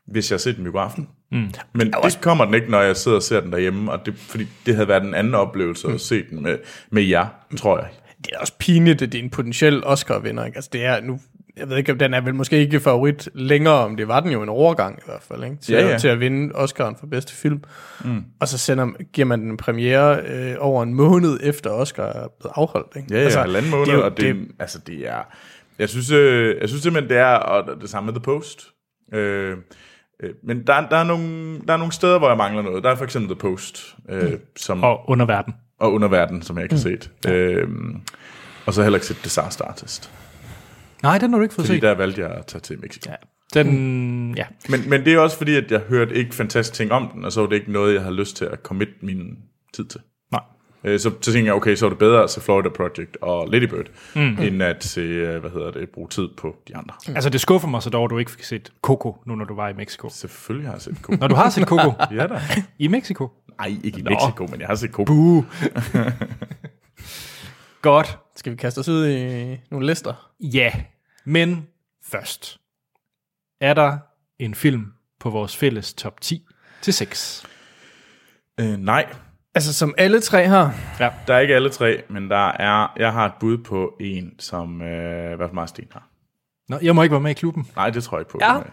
hvis 0.08 0.32
jeg 0.32 0.36
har 0.36 0.40
set 0.40 0.56
den 0.56 0.64
biografen. 0.64 1.08
Mm. 1.34 1.48
Men 1.74 1.94
det 2.04 2.18
kommer 2.22 2.46
den 2.46 2.54
ikke, 2.54 2.72
når 2.72 2.82
jeg 2.82 2.98
sidder 2.98 3.18
og 3.18 3.24
ser 3.24 3.42
den 3.42 3.52
derhjemme, 3.52 3.92
og 3.92 4.06
det, 4.06 4.14
fordi 4.18 4.48
det 4.66 4.76
havde 4.76 4.88
været 4.88 5.04
en 5.04 5.14
anden 5.14 5.36
oplevelse 5.36 5.88
at 5.88 6.02
se 6.02 6.24
den 6.30 6.44
med, 6.44 6.58
med 6.90 7.04
jer, 7.04 7.26
tror 7.58 7.78
jeg. 7.80 7.88
det 8.26 8.32
er 8.34 8.40
også 8.40 8.54
pinligt, 8.60 9.02
at 9.02 9.12
det 9.12 9.20
er 9.20 9.24
en 9.24 9.30
potentiel 9.30 9.84
Oscar-vinder. 9.86 10.46
Ikke? 10.46 10.56
Altså, 10.56 10.70
det 10.74 10.86
er 10.86 11.02
nu, 11.02 11.20
jeg 11.58 11.70
ved 11.70 11.78
ikke, 11.78 11.92
om 11.92 11.98
den 11.98 12.14
er 12.14 12.22
vel 12.22 12.36
måske 12.36 12.58
ikke 12.60 12.80
favorit 12.80 13.30
længere, 13.34 13.74
om 13.74 13.98
det 13.98 14.08
var 14.08 14.20
den 14.20 14.32
jo 14.32 14.44
en 14.44 14.50
overgang 14.50 14.98
i 14.98 15.02
hvert 15.06 15.22
fald, 15.28 15.44
ikke? 15.44 15.56
Til, 15.62 15.74
Ja, 15.76 15.88
ja. 15.88 15.98
til 15.98 16.08
at 16.08 16.20
vinde 16.20 16.56
Oscaren 16.56 16.96
for 17.00 17.08
bedste 17.08 17.34
film. 17.34 17.64
Mm. 18.06 18.24
Og 18.40 18.48
så 18.48 18.58
sender, 18.58 18.88
giver 19.14 19.26
man 19.28 19.42
den 19.42 19.50
en 19.52 19.58
premiere 19.58 20.20
øh, 20.28 20.56
over 20.60 20.84
en 20.84 20.94
måned 20.94 21.40
efter 21.44 21.70
Oscar 21.70 22.04
er 22.04 22.28
blevet 22.40 22.54
afholdt. 22.56 22.88
Ikke? 22.96 23.08
Ja, 23.12 23.18
ja, 23.18 23.24
altså, 23.24 23.40
halvanden 23.40 23.72
måned, 23.72 23.86
det 23.86 23.94
er 23.94 23.98
jo- 23.98 24.06
og 24.06 24.18
det, 24.18 24.36
det, 24.36 24.48
altså 24.60 24.80
det 24.88 25.10
er, 25.10 25.22
jeg 25.80 25.90
synes, 25.90 26.12
øh, 26.12 26.56
jeg 26.62 26.70
synes 26.70 26.84
simpelthen, 26.84 27.10
det 27.10 27.18
er, 27.18 27.26
og 27.36 27.82
det 27.82 27.90
samme 27.90 28.06
med 28.06 28.14
The 28.14 28.22
Post, 28.24 28.68
øh, 29.14 29.58
men 30.44 30.68
der, 30.68 30.88
der, 30.90 30.98
er 30.98 31.04
nogle, 31.04 31.60
der 31.68 31.74
er 31.74 31.78
nogle 31.78 31.94
steder, 31.94 32.18
hvor 32.20 32.28
jeg 32.28 32.38
mangler 32.38 32.62
noget. 32.62 32.84
Der 32.84 32.90
er 32.90 32.96
for 32.96 33.04
eksempel 33.04 33.30
The 33.30 33.40
Post, 33.40 33.96
øh, 34.10 34.32
mm. 34.32 34.40
som, 34.56 34.84
og, 34.84 35.10
underverden. 35.10 35.54
og 35.80 35.94
Underverden, 35.94 36.42
som 36.42 36.58
jeg 36.58 36.64
ikke 36.64 36.76
har 36.76 36.82
set. 36.82 37.12
Øh, 37.28 37.68
og 38.66 38.74
så 38.74 38.82
har 38.82 38.86
heller 38.86 38.98
ikke 38.98 39.08
set 39.08 39.24
Disaster 39.24 39.66
Artist, 39.66 40.12
Nej, 41.04 41.18
den 41.18 41.32
har 41.32 41.38
du 41.38 41.44
ikke 41.44 41.56
fået 41.56 41.66
fordi 41.66 41.78
set. 41.78 41.82
der 41.82 41.96
valgte 41.96 42.22
jeg 42.22 42.32
at 42.32 42.46
tage 42.46 42.62
til 42.62 42.80
Mexico. 42.82 43.10
Ja. 43.10 43.16
Den, 43.54 44.34
ja. 44.38 44.46
Men, 44.70 44.90
men 44.90 45.06
det 45.06 45.14
er 45.14 45.20
også 45.20 45.38
fordi, 45.38 45.56
at 45.56 45.72
jeg 45.72 45.80
hørte 45.80 46.16
ikke 46.16 46.36
fantastiske 46.36 46.76
ting 46.84 46.92
om 46.92 47.10
den, 47.14 47.26
og 47.26 47.32
så 47.32 47.42
var 47.42 47.48
det 47.48 47.56
ikke 47.56 47.72
noget, 47.72 47.94
jeg 47.94 48.02
havde 48.02 48.16
lyst 48.16 48.38
til 48.38 48.46
at 48.46 48.60
commit 48.64 49.04
min 49.04 49.38
tid 49.74 49.86
til. 49.86 50.02
Øh, 50.84 51.00
Så, 51.00 51.10
så 51.22 51.32
tænkte 51.32 51.46
jeg, 51.46 51.54
okay, 51.54 51.76
så 51.76 51.86
er 51.86 51.90
det 51.90 51.98
bedre 51.98 52.24
at 52.24 52.30
se 52.30 52.42
Florida 52.42 52.70
Project 52.70 53.18
og 53.22 53.48
Lady 53.52 53.64
Bird, 53.64 53.86
mm. 54.16 54.38
end 54.42 54.64
at 54.64 54.84
se, 54.84 55.02
øh, 55.02 55.40
hvad 55.42 55.52
hedder 55.52 55.72
det, 55.72 55.90
bruge 55.90 56.10
tid 56.10 56.28
på 56.38 56.56
de 56.68 56.76
andre. 56.76 56.96
Altså, 57.08 57.30
det 57.30 57.42
skuffer 57.42 57.68
mig 57.68 57.84
så 57.84 57.90
dog, 57.90 58.04
at 58.04 58.10
du 58.10 58.18
ikke 58.18 58.32
fik 58.32 58.44
set 58.44 58.72
Coco, 58.82 59.18
nu 59.26 59.36
når 59.36 59.46
du 59.46 59.56
var 59.56 59.70
i 59.70 59.74
Mexico. 59.74 60.10
Selvfølgelig 60.10 60.68
har 60.68 60.74
jeg 60.74 60.82
set 60.82 60.98
Coco. 61.02 61.18
Når 61.20 61.28
du 61.28 61.36
har 61.36 61.50
set 61.50 61.68
Coco 61.68 61.94
ja 62.18 62.28
da. 62.28 62.42
i 62.80 62.88
Mexico. 62.88 63.30
Nej, 63.60 63.76
ikke 63.84 64.00
i 64.00 64.04
Mexico, 64.04 64.48
men 64.52 64.60
jeg 64.60 64.68
har 64.68 64.76
set 64.76 64.92
Coco. 64.92 65.06
Buh. 65.06 65.44
Godt. 67.82 68.18
Skal 68.36 68.52
vi 68.52 68.58
kaste 68.58 68.80
os 68.80 68.88
ud 68.90 69.08
i 69.08 69.58
nogle 69.72 69.88
lister? 69.88 70.32
Ja, 70.40 70.72
men 71.26 71.68
først. 72.04 72.60
Er 73.62 73.74
der 73.74 73.98
en 74.40 74.56
film 74.56 74.86
på 75.20 75.30
vores 75.30 75.58
fælles 75.58 75.94
top 75.94 76.22
10 76.22 76.46
til 76.82 76.94
6? 76.94 77.44
Øh, 78.60 78.78
nej, 78.78 79.14
Altså, 79.56 79.74
som 79.74 79.94
alle 79.98 80.20
tre 80.22 80.48
har. 80.48 80.74
Ja. 81.00 81.10
der 81.28 81.34
er 81.36 81.40
ikke 81.40 81.56
alle 81.56 81.70
tre, 81.70 82.02
men 82.10 82.30
der 82.30 82.48
er, 82.48 82.94
jeg 82.98 83.14
har 83.14 83.26
et 83.26 83.34
bud 83.40 83.58
på 83.58 83.96
en, 84.00 84.40
som 84.40 84.82
øh, 84.82 85.36
hvad 85.38 85.48
meget 85.54 85.70
Sten 85.70 85.88
har. 85.92 86.08
Nå, 86.70 86.78
jeg 86.82 86.96
må 86.96 87.04
ikke 87.04 87.14
være 87.14 87.22
med 87.22 87.32
i 87.32 87.34
klubben. 87.34 87.68
Nej, 87.76 87.90
det 87.90 88.04
tror 88.04 88.18
jeg 88.18 88.22
ikke 88.22 88.32
på. 88.32 88.38
Ja. 88.42 88.54
Nej. 88.54 88.64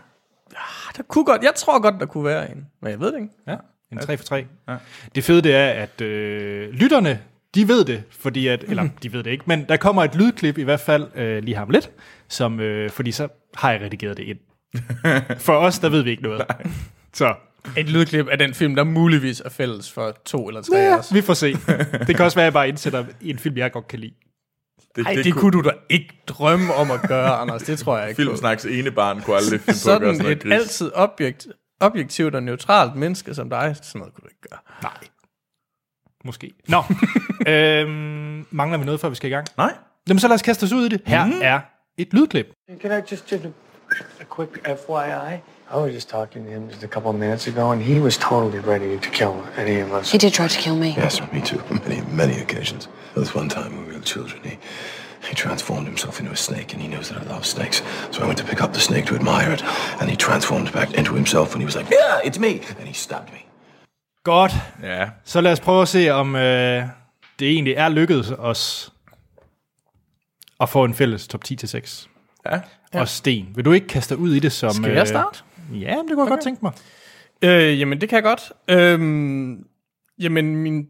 Ah, 0.57 0.97
Der 0.97 1.03
kunne 1.03 1.25
godt, 1.25 1.43
jeg 1.43 1.53
tror 1.57 1.81
godt, 1.81 1.95
der 2.01 2.07
kunne 2.07 2.25
være 2.25 2.51
en. 2.51 2.67
Men 2.83 2.91
jeg 2.91 3.01
ved 3.01 3.13
det 3.13 3.21
ikke. 3.21 3.33
Ja, 3.47 3.57
en 3.93 3.99
3 3.99 4.17
for 4.17 4.25
3. 4.25 4.47
Ja. 4.69 4.77
Det 5.15 5.25
fede 5.25 5.43
det 5.43 5.55
er, 5.55 5.67
at 5.71 6.01
øh, 6.01 6.71
lytterne, 6.71 7.21
de 7.55 7.69
ved 7.69 7.85
det, 7.85 8.03
fordi 8.11 8.47
at, 8.47 8.65
eller 8.69 8.89
de 9.03 9.13
ved 9.13 9.23
det 9.23 9.31
ikke, 9.31 9.45
men 9.47 9.65
der 9.69 9.77
kommer 9.77 10.05
et 10.05 10.15
lydklip 10.15 10.59
i 10.59 10.63
hvert 10.63 10.81
fald 10.81 11.07
øh, 11.15 11.43
lige 11.43 11.57
ham 11.57 11.71
lidt, 11.71 11.91
som, 12.29 12.61
øh, 12.61 12.91
fordi 12.91 13.13
så 13.13 13.29
har 13.55 13.73
jeg 13.73 13.81
redigeret 13.81 14.17
det 14.17 14.23
ind. 14.23 14.39
For 15.47 15.53
os, 15.57 15.79
der 15.79 15.89
ved 15.89 16.03
vi 16.03 16.11
ikke 16.11 16.23
noget. 16.23 16.43
Så 17.13 17.35
Et 17.77 17.89
lydklip 17.89 18.29
af 18.29 18.39
den 18.39 18.55
film, 18.55 18.77
der 18.77 18.85
muligvis 18.85 19.41
er 19.41 19.49
fælles 19.49 19.93
for 19.93 20.17
to 20.25 20.49
eller 20.49 20.63
tre 20.63 20.79
af 20.79 20.91
ja, 20.91 20.99
os. 20.99 21.15
vi 21.15 21.23
får 21.23 21.35
se. 21.35 21.53
Det 22.07 22.17
kan 22.17 22.25
også 22.25 22.35
være, 22.35 22.45
at 22.45 22.45
jeg 22.45 22.53
bare 22.53 22.69
indsætter 22.69 23.05
i 23.21 23.31
en 23.31 23.39
film, 23.39 23.57
jeg 23.57 23.73
godt 23.73 23.89
kan 23.89 23.99
lide. 23.99 24.15
Nej, 24.99 25.15
det, 25.15 25.25
det 25.25 25.35
kunne 25.35 25.53
du 25.53 25.61
da 25.61 25.71
ikke 25.91 26.23
drømme 26.27 26.75
om 26.75 26.91
at 26.91 27.01
gøre, 27.09 27.31
Anders. 27.31 27.63
Det 27.63 27.79
tror 27.79 27.99
jeg 27.99 28.09
ikke. 28.09 28.23
Filmsnaks 28.23 28.65
ene 28.65 28.91
barn 28.91 29.21
kunne 29.21 29.37
aldrig 29.37 29.61
finde 29.61 29.79
på 29.85 29.91
at 29.91 30.01
gøre 30.01 30.15
Sådan 30.15 30.15
sådan 30.15 30.23
noget 30.23 30.37
et 30.37 30.43
gris. 30.43 30.53
altid 30.53 30.91
objekt, 30.95 31.47
objektivt 31.81 32.35
og 32.35 32.43
neutralt 32.43 32.97
menneske 32.97 33.35
som 33.35 33.51
dig, 33.51 33.77
sådan 33.83 33.99
noget 33.99 34.15
kunne 34.15 34.23
du 34.23 34.29
ikke 34.29 34.49
gøre. 34.51 34.61
Nej. 34.83 35.09
Måske. 36.25 36.53
Nå. 36.69 36.83
øhm, 37.53 38.47
mangler 38.51 38.79
vi 38.79 38.85
noget, 38.85 39.01
før 39.01 39.09
vi 39.09 39.15
skal 39.15 39.31
i 39.31 39.35
gang? 39.35 39.47
Nej, 39.57 39.75
Jamen, 40.09 40.21
så 40.21 40.29
lad 40.29 40.35
os 40.35 40.43
kaste 40.43 40.65
os 40.65 40.73
ud 40.73 40.85
i 40.85 40.89
det. 40.89 41.01
Her 41.07 41.27
mm. 41.27 41.41
er 41.43 41.61
et 41.99 42.09
lydklip. 42.15 42.47
Can 42.83 42.99
I 42.99 43.03
just 43.11 43.27
give 43.27 43.41
a, 43.45 43.49
a 44.21 44.25
quick 44.37 44.67
FYI? 44.67 45.39
I 45.73 45.77
was 45.77 45.93
just 45.95 46.09
talking 46.09 46.45
to 46.45 46.51
him 46.51 46.69
just 46.69 46.83
a 46.83 46.89
couple 46.89 47.11
of 47.11 47.17
minutes 47.17 47.47
ago, 47.47 47.71
and 47.71 47.81
he 47.81 48.01
was 48.01 48.17
totally 48.17 48.59
ready 48.59 48.99
to 48.99 49.11
kill 49.11 49.47
any 49.57 49.79
of 49.79 49.93
us. 49.93 50.11
He 50.11 50.19
did 50.19 50.33
try 50.35 50.49
to 50.49 50.59
kill 50.59 50.75
me. 50.75 50.95
Yes, 50.97 51.21
me 51.33 51.41
too. 51.41 51.61
On 51.71 51.81
many, 51.89 52.01
many 52.23 52.41
occasions. 52.41 52.89
There 53.15 53.21
was 53.21 53.35
one 53.37 53.49
time 53.49 53.77
when 53.77 53.87
we 53.87 53.95
were 53.95 54.01
children, 54.01 54.43
he, 54.43 54.59
he 55.29 55.35
transformed 55.35 55.87
himself 55.87 56.19
into 56.19 56.33
a 56.33 56.37
snake, 56.37 56.73
and 56.73 56.83
he 56.83 56.89
knows 56.89 57.09
that 57.11 57.19
I 57.23 57.25
love 57.35 57.47
snakes. 57.47 57.85
So 58.11 58.23
I 58.25 58.27
went 58.27 58.39
to 58.39 58.45
pick 58.45 58.61
up 58.65 58.73
the 58.73 58.81
snake 58.81 59.07
to 59.07 59.15
admire 59.15 59.53
it, 59.53 59.63
and 60.01 60.11
he 60.11 60.17
transformed 60.17 60.73
back 60.73 60.93
into 60.99 61.15
himself, 61.15 61.53
and 61.55 61.63
he 61.63 61.67
was 61.67 61.77
like, 61.77 61.89
"Yeah, 61.91 62.29
it's 62.29 62.41
me!" 62.41 62.53
And 62.79 62.89
he 62.89 62.95
stabbed 62.95 63.31
me. 63.33 63.39
Godt. 64.25 64.53
ja. 64.83 65.09
Så 65.25 65.41
lad 65.41 65.53
os 65.53 65.61
prøve 65.61 65.83
at 65.83 65.89
se, 65.89 66.11
om 66.11 66.37
øh, 66.37 66.85
det 67.39 67.49
egentlig 67.51 67.75
er 67.77 67.89
lykkedes 67.89 68.33
os 68.39 68.93
at 70.61 70.69
få 70.69 70.85
en 70.85 70.95
fælles 70.95 71.29
top 71.29 71.45
10 71.45 71.57
til 71.57 71.69
6. 71.69 72.09
Ja. 72.47 72.61
Og 72.95 73.09
Sten, 73.09 73.49
vil 73.55 73.65
du 73.65 73.73
ikke 73.73 73.87
kaste 73.87 74.15
dig 74.15 74.23
ud 74.23 74.35
i 74.35 74.39
det 74.39 74.53
som... 74.53 74.71
Skal 74.71 74.93
jeg 74.93 75.09
starte? 75.09 75.43
Øh, 75.71 75.83
ja, 75.83 75.97
men 75.97 76.09
det 76.09 76.15
kunne 76.15 76.25
jeg 76.25 76.31
godt 76.31 76.43
tænke 76.43 76.59
mig. 76.63 76.73
Øh, 77.43 77.81
jamen, 77.81 78.01
det 78.01 78.09
kan 78.09 78.17
jeg 78.17 78.23
godt. 78.23 78.53
Øhm, 78.71 79.65
jamen, 80.21 80.57
min, 80.57 80.87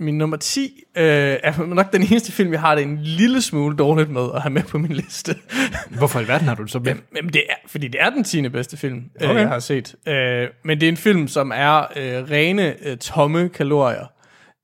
min 0.00 0.18
nummer 0.18 0.36
10 0.36 0.82
øh, 0.96 1.04
er 1.04 1.66
nok 1.66 1.92
den 1.92 2.02
eneste 2.02 2.32
film, 2.32 2.52
jeg 2.52 2.60
har 2.60 2.74
det 2.74 2.84
en 2.84 2.98
lille 3.02 3.42
smule 3.42 3.76
dårligt 3.76 4.10
med 4.10 4.28
at 4.34 4.42
have 4.42 4.52
med 4.52 4.62
på 4.62 4.78
min 4.78 4.92
liste. 4.92 5.34
Hvorfor 5.98 6.18
i 6.18 6.22
alverden 6.22 6.48
har 6.48 6.54
du 6.54 6.62
det 6.62 6.70
så 6.70 6.78
med? 6.78 6.94
Jamen, 7.16 7.32
det 7.32 7.42
er, 7.48 7.54
fordi 7.66 7.88
det 7.88 8.00
er 8.02 8.10
den 8.10 8.24
10. 8.24 8.48
bedste 8.48 8.76
film, 8.76 9.04
okay. 9.16 9.24
Okay. 9.26 9.34
øh, 9.34 9.40
jeg 9.40 9.48
har 9.48 9.58
set. 9.58 9.94
Øh, 10.08 10.48
men 10.64 10.80
det 10.80 10.86
er 10.86 10.90
en 10.90 10.96
film, 10.96 11.28
som 11.28 11.52
er 11.54 11.78
øh, 11.78 12.30
rene, 12.30 12.74
øh, 12.88 12.96
tomme 12.98 13.48
kalorier. 13.48 14.06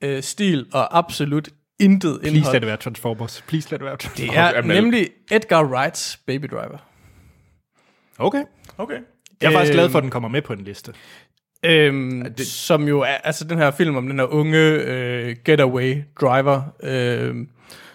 Øh, 0.04 0.23
stil 0.23 0.66
og 0.73 0.99
absolut 0.99 1.49
intet 1.80 2.18
Please 2.21 2.37
indhold. 2.37 2.52
lad 2.54 2.61
det 2.61 2.66
være 2.68 2.76
Transformers. 2.76 3.44
Please 3.49 3.71
lad 3.71 3.78
det 3.78 3.85
være 3.85 3.92
Det 3.92 4.00
Transformers. 4.00 4.37
er 4.37 4.56
Jamen, 4.56 4.76
nemlig 4.85 5.09
Edgar 5.30 5.64
Wrights 5.64 6.21
Baby 6.26 6.47
Driver. 6.47 6.78
Okay. 8.18 8.42
Okay. 8.78 8.99
Jeg 9.42 9.49
er 9.49 9.52
faktisk 9.52 9.72
Øhm, 9.72 9.76
glad 9.78 9.90
for, 9.90 9.99
at 9.99 10.02
den 10.02 10.11
kommer 10.11 10.28
med 10.28 10.42
på 10.42 10.52
en 10.52 10.61
liste. 10.61 10.92
Øhm, 11.64 12.34
det... 12.38 12.46
Som 12.46 12.88
jo 12.88 13.00
er 13.00 13.06
altså 13.25 13.44
den 13.44 13.58
her 13.58 13.70
film 13.70 13.96
om 13.96 14.08
den 14.08 14.18
her 14.18 14.26
unge 14.26 14.58
øh, 14.58 15.37
getaway 15.44 16.02
driver, 16.20 16.62
øh, 16.82 17.34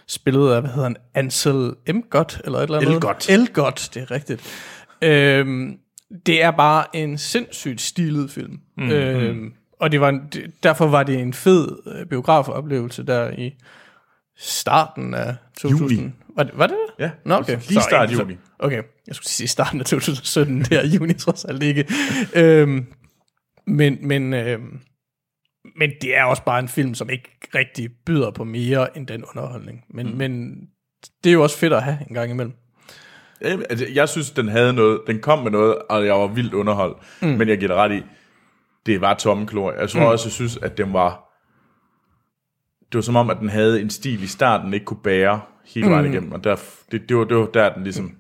spillet 0.08 0.52
af, 0.52 0.62
hvad 0.62 0.70
hedder 0.72 0.84
han, 0.84 0.96
Ansel 1.14 1.74
Elgort, 1.86 2.42
eller 2.46 2.60
et 2.60 2.64
eller 2.64 2.78
andet. 2.78 2.94
Elgort. 2.94 3.30
Elgort, 3.30 3.90
det 3.94 4.02
er 4.02 4.12
rigtigt. 4.12 4.42
Øhm, 5.02 5.78
det 6.26 6.44
er 6.44 6.52
bare 6.52 6.86
en 6.94 7.18
sindssygt 7.18 7.82
stilet 7.82 8.32
film. 8.32 8.60
Mm, 8.78 8.92
øhm, 8.92 9.54
Og 9.80 9.92
det 9.92 10.02
var 10.02 10.10
en, 10.10 10.22
derfor 10.64 10.88
var 10.88 11.04
det 11.04 11.20
en 11.20 11.34
fed 11.34 11.68
øh, 11.88 12.06
biografoplevelse 12.06 13.04
der 13.04 13.32
i 13.38 13.54
starten 14.38 15.14
af 15.14 15.36
2000. 15.62 16.00
Juni. 16.00 16.12
Var 16.38 16.44
det 16.44 16.58
var 16.58 16.68
det? 16.68 16.78
det? 16.98 17.04
Ja, 17.04 17.12
Nå, 17.26 17.36
okay. 17.36 17.54
lige 17.54 17.62
Så 17.62 17.82
start 17.82 18.10
ikke- 18.10 18.22
juni. 18.24 18.38
Okay, 18.60 18.84
jeg 19.08 19.16
skulle 19.16 19.28
sige 19.30 19.48
starten 19.48 19.80
af 19.80 19.86
2017, 19.86 20.62
der 20.62 20.82
i 20.82 20.88
juni 20.88 21.14
trods 21.14 21.46
alt 21.46 21.64
ikke. 21.64 21.86
øhm, 22.36 22.86
men, 23.68 23.98
men, 24.08 24.34
øhm, 24.34 24.80
men 25.76 25.92
det 26.02 26.18
er 26.18 26.24
også 26.24 26.44
bare 26.44 26.60
en 26.60 26.68
film, 26.68 26.94
som 26.96 27.10
ikke 27.10 27.30
rigtig 27.56 27.90
byder 28.06 28.32
på 28.32 28.44
mere 28.44 28.98
end 28.98 29.08
den 29.08 29.24
underholdning. 29.26 29.84
Men, 29.90 30.08
mm. 30.12 30.18
men 30.18 30.60
det 31.24 31.30
er 31.30 31.34
jo 31.34 31.44
også 31.44 31.58
fedt 31.58 31.74
at 31.74 31.84
have 31.84 31.98
en 32.10 32.14
gang 32.14 32.32
imellem. 32.32 32.54
Jeg, 33.42 33.60
altså, 33.70 33.86
jeg 33.94 34.10
synes, 34.10 34.32
den 34.32 34.48
havde 34.48 34.74
noget, 34.74 35.02
den 35.08 35.20
kom 35.20 35.40
med 35.44 35.52
noget, 35.52 35.76
og 35.90 36.06
jeg 36.06 36.14
var 36.16 36.28
vildt 36.28 36.54
underholdt. 36.54 36.98
Mm. 37.22 37.28
Men 37.28 37.50
jeg 37.50 37.58
giver 37.58 37.74
ret 37.76 37.92
i, 37.92 38.02
det 38.86 39.02
var 39.02 39.14
tomme 39.14 39.48
klor. 39.48 39.72
Jeg 39.72 39.90
tror 39.90 40.00
mm. 40.00 40.06
også, 40.06 40.28
jeg 40.28 40.32
synes, 40.34 40.58
at 40.58 40.78
den 40.78 40.94
var... 40.94 41.24
Det 42.92 42.96
var 42.96 43.02
som 43.02 43.16
om, 43.16 43.30
at 43.30 43.38
den 43.40 43.50
havde 43.50 43.82
en 43.82 43.90
stil 43.90 44.24
i 44.24 44.28
starten, 44.28 44.66
den 44.66 44.74
ikke 44.74 44.86
kunne 44.86 45.00
bære 45.04 45.42
hele 45.66 45.90
vejen 45.90 46.14
igennem. 46.14 46.32
Og 46.32 46.44
der, 46.44 46.56
det, 46.92 47.10
det, 47.10 47.18
var, 47.18 47.24
det 47.24 47.38
var 47.38 47.46
der, 47.46 47.74
den 47.74 47.84
ligesom... 47.84 48.12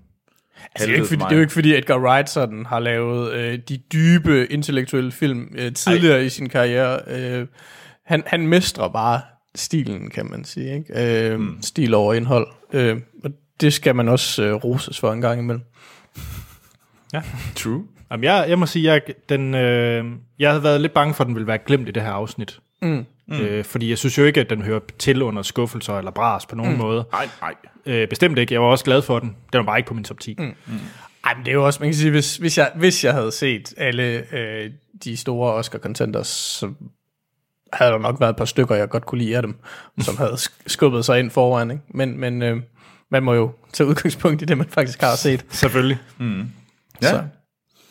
Altså, 0.75 0.87
det, 0.87 0.93
er 0.93 0.97
jo 0.97 1.03
ikke, 1.03 1.07
fordi, 1.07 1.23
det 1.23 1.31
er 1.31 1.35
jo 1.35 1.41
ikke 1.41 1.53
fordi, 1.53 1.75
Edgar 1.77 1.99
Wright 1.99 2.29
sådan 2.29 2.65
har 2.65 2.79
lavet 2.79 3.33
øh, 3.33 3.59
de 3.69 3.77
dybe 3.77 4.47
intellektuelle 4.51 5.11
film 5.11 5.55
øh, 5.57 5.73
tidligere 5.73 6.17
Ej. 6.17 6.23
i 6.23 6.29
sin 6.29 6.49
karriere. 6.49 6.99
Øh, 7.07 7.47
han, 8.05 8.23
han 8.25 8.47
mestrer 8.47 8.87
bare 8.87 9.21
stilen, 9.55 10.09
kan 10.09 10.31
man 10.31 10.43
sige. 10.43 10.75
Ikke? 10.75 11.31
Øh, 11.31 11.39
mm. 11.39 11.57
Stil 11.61 11.93
over 11.93 12.13
indhold. 12.13 12.47
Øh, 12.73 12.97
og 13.23 13.31
det 13.61 13.73
skal 13.73 13.95
man 13.95 14.07
også 14.07 14.43
øh, 14.43 14.53
roses 14.53 14.99
for 14.99 15.13
en 15.13 15.21
gang 15.21 15.39
imellem. 15.39 15.63
Ja. 17.13 17.21
True. 17.55 17.83
Jamen, 18.11 18.23
jeg, 18.23 18.45
jeg 18.49 18.59
må 18.59 18.65
sige, 18.65 18.93
jeg, 18.93 19.01
den, 19.29 19.55
øh, 19.55 20.05
jeg 20.39 20.49
havde 20.49 20.63
været 20.63 20.81
lidt 20.81 20.93
bange 20.93 21.13
for, 21.13 21.23
at 21.23 21.27
den 21.27 21.35
ville 21.35 21.47
være 21.47 21.57
glemt 21.57 21.89
i 21.89 21.91
det 21.91 22.03
her 22.03 22.11
afsnit. 22.11 22.59
Mm. 22.81 23.05
Øh, 23.31 23.65
fordi 23.65 23.89
jeg 23.89 23.97
synes 23.97 24.17
jo 24.17 24.23
ikke, 24.23 24.41
at 24.41 24.49
den 24.49 24.61
hører 24.61 24.79
til 24.99 25.21
under 25.21 25.41
skuffelser 25.41 25.97
eller 25.97 26.11
bras 26.11 26.45
på 26.45 26.55
nogen 26.55 26.71
mm. 26.71 26.77
måde. 26.77 27.05
Nej, 27.11 27.29
nej. 27.41 27.55
Øh, 27.85 28.07
bestemt 28.07 28.37
ikke. 28.37 28.53
Jeg 28.53 28.61
var 28.61 28.67
også 28.67 28.85
glad 28.85 29.01
for 29.01 29.19
den. 29.19 29.35
Den 29.53 29.57
var 29.57 29.63
bare 29.63 29.77
ikke 29.77 29.87
på 29.87 29.93
min 29.93 30.03
top 30.03 30.19
10. 30.19 30.35
Mm. 30.39 30.53
Ej, 31.23 31.33
men 31.35 31.45
det 31.45 31.51
er 31.51 31.55
jo 31.55 31.65
også, 31.65 31.79
man 31.79 31.89
kan 31.89 31.95
sige, 31.95 32.11
hvis, 32.11 32.37
hvis, 32.37 32.57
jeg, 32.57 32.71
hvis 32.75 33.03
jeg 33.03 33.13
havde 33.13 33.31
set 33.31 33.73
alle 33.77 34.35
øh, 34.35 34.71
de 35.03 35.17
store 35.17 35.53
Oscar-contenders, 35.53 36.27
så 36.27 36.73
havde 37.73 37.91
der 37.91 37.97
nok 37.97 38.19
været 38.19 38.29
et 38.29 38.35
par 38.35 38.45
stykker, 38.45 38.75
jeg 38.75 38.89
godt 38.89 39.05
kunne 39.05 39.21
lide 39.21 39.35
af 39.35 39.41
dem, 39.41 39.55
som 40.05 40.17
havde 40.17 40.33
sk- 40.33 40.63
skubbet 40.67 41.05
sig 41.05 41.19
ind 41.19 41.29
foran. 41.31 41.71
Ikke? 41.71 41.83
Men, 41.93 42.19
men 42.19 42.41
øh, 42.41 42.61
man 43.11 43.23
må 43.23 43.33
jo 43.33 43.51
tage 43.73 43.87
udgangspunkt 43.87 44.41
i 44.41 44.45
det, 44.45 44.57
man 44.57 44.67
faktisk 44.69 45.01
har 45.01 45.15
set. 45.15 45.45
Selvfølgelig. 45.61 45.97
Ja. 47.01 47.09
Så. 47.09 47.23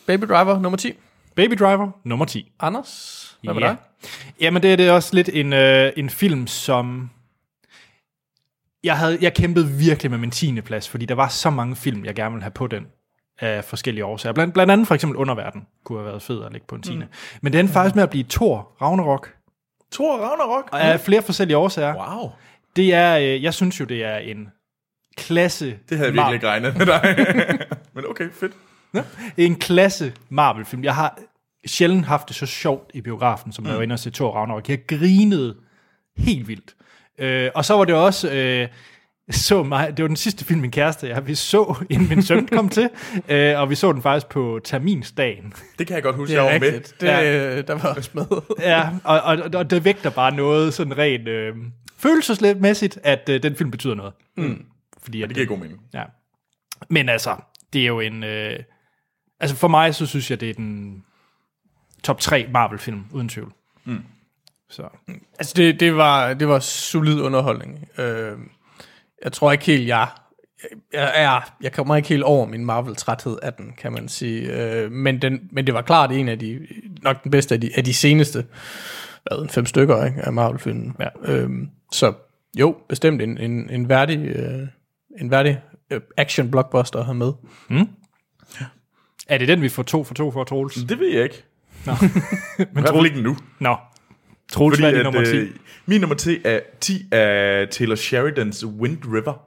Baby 0.07 0.25
Driver 0.25 0.61
nummer 0.61 0.77
10. 0.77 0.93
Baby 1.35 1.55
Driver, 1.55 1.91
nummer 2.05 2.25
10. 2.25 2.53
Anders, 2.61 3.23
hvad 3.47 3.55
med 3.55 3.63
Ja. 3.63 3.69
dig? 3.69 3.77
Jamen, 4.41 4.63
det 4.63 4.73
er 4.73 4.77
det 4.77 4.87
er 4.89 4.93
også 4.93 5.15
lidt 5.15 5.31
en, 5.33 5.53
øh, 5.53 5.93
en 5.97 6.11
film, 6.11 6.47
som... 6.47 7.11
Jeg, 8.85 8.99
havde, 8.99 9.19
jeg 9.21 9.35
kæmpede 9.35 9.69
virkelig 9.69 10.11
med 10.11 10.19
min 10.19 10.31
10. 10.31 10.61
plads, 10.61 10.89
fordi 10.89 11.05
der 11.07 11.15
var 11.15 11.29
så 11.29 11.51
mange 11.51 11.77
film, 11.77 12.05
jeg 12.05 12.15
gerne 12.15 12.31
ville 12.33 12.43
have 12.43 12.51
på 12.51 12.67
den 12.67 12.87
af 13.41 13.65
forskellige 13.65 14.05
årsager. 14.05 14.33
Blandt, 14.33 14.55
blandt 14.55 14.73
andet 14.73 14.87
for 14.87 14.95
eksempel 14.95 15.17
Underverden 15.17 15.67
kunne 15.85 15.99
have 15.99 16.07
været 16.07 16.23
fed 16.23 16.45
at 16.45 16.53
lægge 16.53 16.67
på 16.67 16.75
en 16.75 16.83
10. 16.83 16.97
Mm. 16.97 17.03
Men 17.43 17.53
den 17.53 17.67
er 17.67 17.71
faktisk 17.73 17.95
med 17.95 18.03
at 18.03 18.11
blive 18.11 18.25
Thor 18.31 18.73
Ragnarok 18.83 19.35
Thor 19.93 20.17
Ragnarok. 20.17 20.69
og 20.73 20.81
af 20.83 21.01
flere 21.01 21.23
forskellige 21.23 21.57
årsager. 21.57 21.95
Wow. 22.15 22.31
Det 22.77 22.95
er, 22.95 23.19
øh, 23.19 23.43
jeg 23.43 23.55
synes 23.55 23.81
jo, 23.81 23.85
det 23.85 24.05
er 24.05 24.17
en 24.17 24.49
klasse... 25.17 25.79
Det 25.89 25.99
havde 25.99 26.09
jeg 26.09 26.15
virkelig 26.15 26.35
ikke 26.35 26.49
regnet 26.49 26.77
med 26.79 26.87
dig. 26.87 27.17
Men 27.95 28.05
okay, 28.09 28.31
fedt. 28.33 28.53
En 29.37 29.55
klasse 29.57 30.13
Marvel-film. 30.29 30.85
Jeg 30.85 30.95
har 30.95 31.19
sjældent 31.67 32.07
haft 32.07 32.29
det 32.29 32.37
så 32.37 32.47
sjovt 32.47 32.91
i 32.95 33.01
biografen, 33.01 33.53
som 33.53 33.65
mm. 33.65 33.69
jeg 33.69 33.77
var 33.77 33.83
inde 33.83 33.93
og 33.93 33.99
se 33.99 34.11
Thor 34.11 34.31
Ragnarok. 34.31 34.69
Jeg 34.69 34.87
grinede 34.87 35.57
helt 36.17 36.49
vildt. 36.49 36.75
Øh, 37.19 37.51
og 37.55 37.65
så 37.65 37.75
var 37.75 37.85
det 37.85 37.95
også... 37.95 38.31
Øh, 38.33 38.69
så 39.31 39.63
mig, 39.63 39.97
det 39.97 40.03
var 40.03 40.07
den 40.07 40.17
sidste 40.17 40.45
film, 40.45 40.61
min 40.61 40.71
kæreste 40.71 41.05
og 41.05 41.09
jeg, 41.09 41.27
vi 41.27 41.35
så, 41.35 41.75
inden 41.91 42.09
min 42.09 42.23
søn 42.23 42.47
kom 42.47 42.69
til, 42.69 42.91
øh, 43.29 43.61
og 43.61 43.71
vi 43.71 43.75
så 43.75 43.93
den 43.93 44.03
faktisk 44.03 44.29
på 44.29 44.61
terminsdagen. 44.65 45.53
Det 45.79 45.87
kan 45.87 45.95
jeg 45.95 46.03
godt 46.03 46.17
huske, 46.17 46.33
Det 46.33 46.39
er 46.39 46.45
jeg 46.45 46.53
var 46.53 46.59
med. 46.59 46.73
rigtigt. 46.73 47.01
Det, 47.01 47.07
ja. 47.07 47.63
der 47.63 47.75
var 47.75 47.95
også 47.95 48.11
med. 48.15 48.27
Ja, 48.71 48.89
og, 49.05 49.21
og, 49.21 49.39
og 49.55 49.71
det 49.71 49.85
vægter 49.85 50.11
bare 50.11 50.35
noget 50.35 50.75
sådan 50.75 50.99
rent 50.99 51.29
øh, 51.29 51.55
følelsesmæssigt, 51.99 52.99
at 53.03 53.29
øh, 53.29 53.43
den 53.43 53.57
film 53.57 53.71
betyder 53.71 53.95
noget. 53.95 54.13
Mm. 54.37 54.65
Fordi 55.03 55.23
at 55.23 55.29
Det 55.29 55.37
giver 55.37 55.49
god 55.49 55.59
mening. 55.59 55.81
Ja. 55.95 56.03
Men 56.91 57.09
altså, 57.09 57.37
det 57.73 57.83
er 57.83 57.87
jo 57.87 58.01
en... 58.01 58.25
Øh, 58.25 58.59
altså 59.41 59.57
for 59.57 59.69
mig, 59.69 59.95
så 59.95 60.07
synes 60.07 60.31
jeg, 60.31 60.41
det 60.41 60.51
er 60.51 60.55
den 60.55 61.03
top 62.03 62.21
3 62.21 62.47
Marvel-film, 62.53 63.05
uden 63.13 63.29
tvivl. 63.29 63.53
Mm. 63.85 64.03
Så. 64.69 64.83
Altså, 65.39 65.55
det, 65.57 65.81
det, 65.81 65.97
var, 65.97 66.35
det 66.35 66.49
var 66.49 66.59
solid 66.59 67.21
underholdning. 67.21 67.89
Øh, 67.99 68.33
jeg 69.25 69.33
tror 69.33 69.53
ikke 69.53 69.65
helt, 69.65 69.89
jeg... 69.89 70.09
Jeg, 70.93 71.13
jeg, 71.17 71.43
jeg 71.63 71.73
kommer 71.73 71.97
ikke 71.97 72.09
helt 72.09 72.23
over 72.23 72.47
min 72.47 72.65
Marvel-træthed 72.65 73.39
af 73.43 73.53
den, 73.53 73.73
kan 73.79 73.93
man 73.93 74.09
sige. 74.09 74.53
Øh, 74.53 74.93
men, 74.93 75.23
den, 75.23 75.49
men 75.53 75.67
det 75.67 75.75
var 75.75 75.83
klart 75.83 76.13
en 76.13 76.29
af 76.29 76.39
de... 76.39 76.67
Nok 77.03 77.23
den 77.23 77.31
bedste 77.31 77.55
af 77.55 77.61
de, 77.61 77.71
af 77.77 77.85
de 77.85 77.95
seneste... 77.95 78.47
Hvad, 79.23 79.43
en 79.43 79.49
fem 79.49 79.67
stykker 79.67 80.05
ikke, 80.05 80.23
af 80.23 80.33
Marvel-filmen. 80.33 80.97
Ja. 81.01 81.09
Øh, 81.33 81.51
så 81.93 82.13
jo, 82.59 82.77
bestemt 82.89 83.23
en, 83.23 83.39
en, 83.39 83.71
en 83.71 83.89
værdig... 83.89 84.19
Øh, 84.19 84.69
en 85.21 85.31
værdig 85.31 85.63
øh, 85.91 86.01
action-blockbuster 86.17 86.99
at 86.99 87.05
have 87.05 87.15
med. 87.15 87.33
Er 89.29 89.39
det 89.39 89.49
den, 89.49 89.63
vi 89.63 89.69
får 89.69 89.83
to 89.83 90.05
for 90.05 90.15
to 90.15 90.31
for, 90.31 90.45
Troels? 90.45 90.75
Det 90.75 90.99
ved 90.99 91.13
jeg 91.13 91.23
ikke. 91.23 91.45
Nå. 91.87 91.93
Men 92.59 92.67
I 92.67 92.81
hvert 92.81 92.95
fald 92.95 93.07
ikke 93.07 93.21
nu. 93.21 93.37
Nå. 93.59 93.77
Troels, 94.53 94.79
hvad 94.79 94.93
er 94.93 95.03
nummer 95.03 95.25
10? 95.25 95.37
øh, 95.37 95.51
min 95.87 96.01
nummer 96.01 96.17
10 96.17 96.39
er, 96.45 96.61
10 96.81 97.07
er 97.13 97.67
Taylor 97.67 97.95
Sheridans 97.95 98.65
Wind 98.65 98.99
River. 99.05 99.43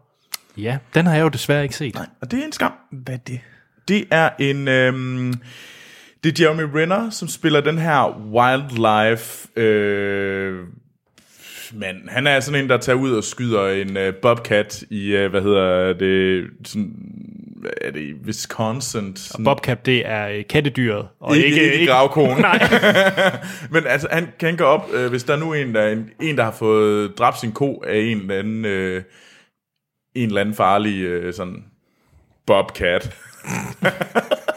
Ja, 0.58 0.78
den 0.94 1.06
har 1.06 1.16
jeg 1.16 1.24
jo 1.24 1.30
desværre 1.30 1.64
ikke 1.64 1.76
set. 1.76 1.96
Og 2.22 2.32
det 2.32 2.40
er 2.40 2.46
en 2.46 2.52
skam. 2.52 2.72
Hvad 2.92 3.14
er 3.14 3.18
det? 3.18 3.40
Det 3.88 4.06
er 4.12 4.30
en... 4.40 4.68
Øhm, 4.68 5.34
det 6.24 6.40
er 6.40 6.46
Jeremy 6.46 6.64
Renner, 6.76 7.10
som 7.10 7.28
spiller 7.28 7.62
den 7.62 7.78
her 7.78 8.20
wildlife... 8.34 9.60
Øh, 9.60 10.60
mand, 11.74 12.10
han 12.10 12.28
er 12.28 12.40
sådan 12.40 12.64
en, 12.64 12.70
der 12.70 12.78
tager 12.78 12.96
ud 12.96 13.12
og 13.12 13.24
skyder 13.24 13.68
en 13.68 13.98
øh, 13.98 14.14
bobcat 14.22 14.84
i, 14.90 15.16
øh, 15.16 15.30
hvad 15.30 15.42
hedder 15.42 15.94
det, 15.94 16.48
sådan, 16.66 16.96
er 17.82 17.92
det, 17.92 18.02
i 18.02 18.14
Wisconsin. 18.14 19.16
Sådan, 19.16 19.46
Bobcat, 19.46 19.86
det 19.86 20.08
er 20.08 20.28
øh, 20.28 20.44
kattedyret. 20.50 21.08
Og 21.20 21.38
ikke, 21.38 21.48
ikke, 21.48 21.74
ikke 21.74 21.92
gravkonen. 21.92 22.42
Nej. 22.52 22.70
Men 23.74 23.88
altså, 23.88 24.08
han 24.12 24.28
kan 24.40 24.58
gå 24.58 24.64
op, 24.64 24.90
øh, 24.94 25.10
hvis 25.10 25.24
der 25.24 25.34
er 25.34 25.38
nu 25.38 25.54
en 25.54 25.76
der, 25.76 25.88
en, 25.88 26.10
en, 26.22 26.38
der 26.38 26.44
har 26.44 26.52
fået 26.52 27.18
dræbt 27.18 27.40
sin 27.40 27.52
ko 27.52 27.84
af 27.88 27.98
en 27.98 28.18
eller 28.18 28.40
anden, 28.40 28.66
øh, 28.66 29.04
en 30.16 30.28
eller 30.28 30.42
anden 30.42 30.56
farlig 30.56 31.02
øh, 31.02 31.34
sådan 31.34 31.64
bobcat. 32.46 33.16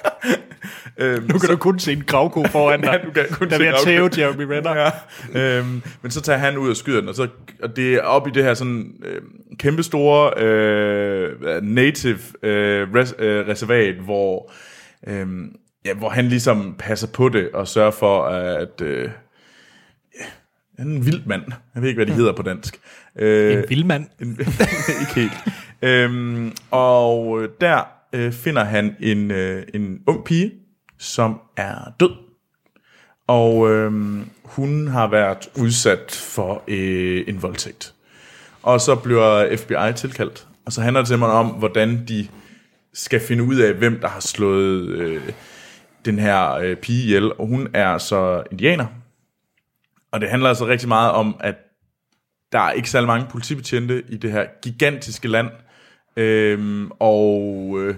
øhm, 0.99 1.23
Nu 1.33 1.39
kan 1.39 1.49
du 1.51 1.57
kun 1.57 1.79
se 1.79 1.93
en 1.93 2.05
gravko 2.07 2.45
foran 2.47 2.81
dig, 2.83 2.89
Ja, 2.93 2.99
du 3.09 3.11
kan 3.11 3.25
kun 3.31 3.51
der 3.51 3.73
at 3.75 3.81
tæve. 3.85 4.11
Jeremy 4.19 4.43
Renner. 4.43 4.91
ja, 5.35 5.59
øhm, 5.59 5.83
men 6.03 6.11
så 6.11 6.21
tager 6.21 6.39
han 6.39 6.59
ud 6.59 6.71
og 6.71 6.77
skyder 6.77 7.01
den, 7.01 7.09
og, 7.09 7.15
så, 7.15 7.29
og 7.63 7.77
det 7.77 7.95
er 7.95 8.01
op 8.01 8.29
i 8.29 8.31
det 8.31 8.45
her 8.45 8.55
sådan 8.55 8.93
øh, 9.05 9.21
kæmpe 9.59 9.83
store 9.83 10.43
øh, 10.45 11.63
native 11.63 12.19
øh, 12.43 12.95
res, 12.95 13.15
øh, 13.19 13.49
reservat, 13.49 13.95
hvor, 13.95 14.53
øh, 15.07 15.27
ja, 15.85 15.95
hvor 15.95 16.09
han 16.09 16.25
ligesom 16.29 16.75
passer 16.79 17.07
på 17.07 17.29
det 17.29 17.51
og 17.53 17.69
sørger 17.69 17.91
for, 17.91 18.25
at 18.25 18.81
øh, 18.83 19.09
han 20.79 20.93
er 20.93 20.97
en 20.97 21.07
vild 21.07 21.21
mand. 21.27 21.43
Jeg 21.75 21.83
ved 21.83 21.89
ikke, 21.89 21.99
hvad 21.99 22.07
de 22.07 22.13
hedder 22.13 22.33
på 22.33 22.43
dansk. 22.43 22.81
Øh, 23.19 23.53
En 23.53 23.65
vildmand. 23.69 24.07
en, 24.21 24.39
ikke 25.01 25.15
helt. 25.15 25.33
Øhm, 25.83 26.53
og 26.71 27.43
der 27.61 27.81
øh, 28.13 28.33
finder 28.33 28.65
han 28.65 28.97
en, 29.01 29.31
øh, 29.31 29.63
en 29.75 30.01
ung 30.07 30.25
pige, 30.25 30.53
som 31.03 31.41
er 31.57 31.93
død. 32.01 32.11
Og 33.27 33.71
øhm, 33.71 34.31
hun 34.45 34.88
har 34.88 35.07
været 35.07 35.49
udsat 35.59 36.11
for 36.35 36.65
øh, 36.69 37.25
en 37.29 37.43
voldtægt. 37.43 37.95
Og 38.62 38.81
så 38.81 38.97
bliver 38.97 39.57
FBI 39.57 39.93
tilkaldt. 39.97 40.47
Og 40.67 40.73
så 40.73 40.81
handler 40.81 41.01
det 41.01 41.09
simpelthen 41.09 41.38
om, 41.38 41.47
hvordan 41.47 42.05
de 42.09 42.29
skal 42.93 43.21
finde 43.21 43.45
ud 43.45 43.57
af, 43.57 43.75
hvem 43.75 44.01
der 44.01 44.09
har 44.09 44.21
slået 44.21 44.88
øh, 44.88 45.33
den 46.05 46.19
her 46.19 46.53
øh, 46.53 46.77
pige 46.77 47.03
ihjel. 47.03 47.33
Og 47.33 47.47
hun 47.47 47.69
er 47.75 47.99
så 47.99 48.43
indianer. 48.51 48.87
Og 50.12 50.21
det 50.21 50.31
handler 50.31 50.49
altså 50.49 50.67
rigtig 50.67 50.88
meget 50.88 51.12
om, 51.12 51.37
at 51.41 51.55
der 52.53 52.59
er 52.59 52.73
ikke 52.73 52.91
særlig 52.91 53.07
mange 53.07 53.27
politibetjente 53.31 54.03
i 54.09 54.17
det 54.17 54.33
her 54.33 54.47
gigantiske 54.62 55.29
land, 55.29 55.49
øhm, 56.17 56.91
og 56.99 57.75
øh, 57.79 57.95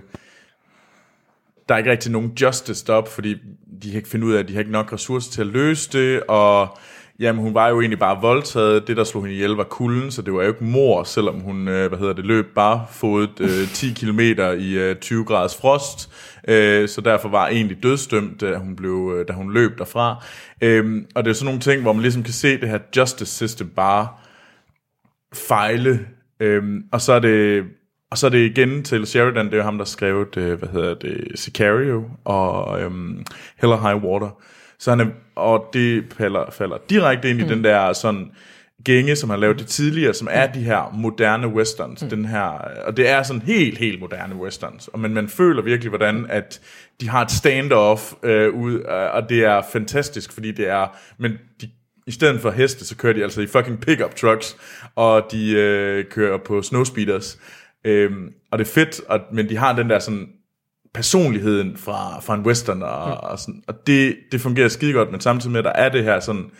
der 1.68 1.74
er 1.74 1.79
ikke 1.79 1.90
rigtig 1.90 2.12
nogen 2.12 2.33
justice 2.40 2.87
deroppe, 2.87 3.11
fordi 3.11 3.35
de 3.83 3.88
kan 3.88 3.96
ikke 3.96 4.09
finde 4.09 4.27
ud 4.27 4.33
af, 4.33 4.38
at 4.38 4.48
de 4.48 4.53
har 4.53 4.61
ikke 4.61 4.72
nok 4.72 4.92
ressourcer 4.92 5.33
til 5.33 5.40
at 5.40 5.46
løse 5.46 5.90
det, 5.92 6.22
og 6.22 6.79
Jamen, 7.18 7.42
hun 7.42 7.55
var 7.55 7.68
jo 7.68 7.81
egentlig 7.81 7.98
bare 7.98 8.20
voldtaget. 8.20 8.87
Det, 8.88 8.96
der 8.96 9.05
slog 9.05 9.22
hende 9.22 9.35
ihjel, 9.35 9.50
var 9.50 9.64
kulden, 9.64 10.11
så 10.11 10.22
det 10.22 10.35
var 10.35 10.42
jo 10.42 10.48
ikke 10.48 10.64
mor, 10.64 11.05
selvom 11.05 11.40
hun, 11.40 11.68
øh, 11.68 11.88
hvad 11.88 11.98
hedder 11.98 12.12
det, 12.12 12.24
løb 12.24 12.55
bare 12.55 12.87
fodet 12.90 13.40
øh, 13.40 13.68
10 13.74 13.92
km 13.92 14.20
i 14.59 14.79
øh, 14.79 14.96
20 14.96 15.24
graders 15.24 15.57
frost. 15.57 16.11
Øh, 16.48 16.88
så 16.88 17.00
derfor 17.00 17.29
var 17.29 17.48
egentlig 17.48 17.83
dødsdømt, 17.83 18.40
da 18.40 18.57
hun, 18.57 18.77
blev, 18.77 19.14
øh, 19.16 19.29
da 19.29 19.33
hun 19.33 19.53
løb 19.53 19.79
derfra. 19.79 20.24
Øh, 20.61 21.03
og 21.14 21.24
det 21.24 21.31
er 21.31 21.35
sådan 21.35 21.44
nogle 21.44 21.61
ting, 21.61 21.83
hvor 21.83 21.92
man 21.92 22.03
ligesom 22.03 22.22
kan 22.22 22.33
se 22.33 22.61
det 22.61 22.68
her 22.68 22.79
justice 22.96 23.33
system 23.33 23.68
bare 23.68 24.09
fejle. 25.35 26.07
Øh, 26.40 26.62
og 26.92 27.00
så 27.00 27.12
er 27.12 27.18
det... 27.20 27.64
Og 28.14 28.18
så 28.18 28.27
er 28.27 28.31
det 28.31 28.59
igen 28.59 28.83
til 28.83 29.07
Sheridan, 29.07 29.46
det 29.46 29.53
er 29.53 29.57
jo 29.57 29.62
ham, 29.62 29.79
der 29.79 29.85
skrev 29.85 30.27
det, 30.35 30.57
hvad 30.57 30.68
hedder 30.68 30.94
det, 30.94 31.27
Sicario 31.35 32.11
og 32.24 32.81
øhm, 32.81 33.24
Hell 33.61 33.72
or 33.72 33.88
High 33.88 34.05
Water. 34.05 34.42
Så 34.79 34.90
han 34.90 35.00
er, 35.00 35.07
og 35.37 35.70
det 35.72 36.05
falder, 36.18 36.50
falder 36.50 36.77
direkte 36.90 37.31
ind 37.31 37.40
i 37.40 37.42
mm. 37.42 37.48
den 37.48 37.64
der 37.64 37.92
sådan 37.92 38.31
gænge, 38.85 39.16
som 39.16 39.31
han 39.31 39.40
lavede 39.40 39.59
det 39.59 39.66
tidligere, 39.66 40.14
som 40.14 40.29
er 40.31 40.46
de 40.46 40.61
her 40.61 40.92
moderne 40.94 41.48
westerns. 41.48 42.03
Mm. 42.03 42.09
Den 42.09 42.24
her, 42.24 42.42
og 42.87 42.96
det 42.96 43.09
er 43.09 43.22
sådan 43.22 43.42
helt, 43.42 43.79
helt 43.79 44.00
moderne 44.00 44.35
westerns. 44.35 44.88
Og 44.88 45.00
man, 45.00 45.14
man 45.14 45.29
føler 45.29 45.62
virkelig, 45.62 45.88
hvordan 45.88 46.27
at 46.29 46.61
de 47.00 47.09
har 47.09 47.22
et 47.22 47.31
stand-off 47.31 48.29
øh, 48.29 48.55
ud, 48.55 48.74
øh, 48.74 49.14
og 49.14 49.29
det 49.29 49.44
er 49.44 49.62
fantastisk, 49.72 50.33
fordi 50.33 50.53
det 50.53 50.68
er, 50.68 50.96
men 51.18 51.33
de, 51.61 51.68
i 52.07 52.11
stedet 52.11 52.40
for 52.40 52.50
heste, 52.50 52.87
så 52.87 52.96
kører 52.96 53.12
de 53.12 53.22
altså 53.22 53.40
i 53.40 53.46
fucking 53.46 53.81
pickup 53.81 54.16
trucks, 54.16 54.57
og 54.94 55.27
de 55.33 55.53
øh, 55.53 56.05
kører 56.05 56.38
på 56.38 56.62
snowspeeders. 56.62 57.38
Øhm, 57.85 58.33
og 58.51 58.59
det 58.59 58.68
er 58.68 58.73
fedt, 58.73 59.01
og, 59.09 59.20
men 59.33 59.49
de 59.49 59.57
har 59.57 59.77
den 59.77 59.90
der 59.90 59.99
sådan 59.99 60.29
personligheden 60.94 61.77
fra, 61.77 62.20
fra 62.20 62.35
en 62.35 62.47
western, 62.47 62.83
og, 62.83 63.07
mm. 63.09 63.12
og, 63.23 63.38
sådan, 63.38 63.62
og 63.68 63.87
det, 63.87 64.16
det 64.33 64.40
fungerer 64.40 64.68
skide 64.68 64.92
godt, 64.92 65.11
men 65.11 65.20
samtidig 65.20 65.53
med, 65.53 65.59
at 65.59 65.64
der 65.64 65.73
er 65.73 65.88
det 65.88 66.05
her 66.05 66.20
sådan, 66.20 66.51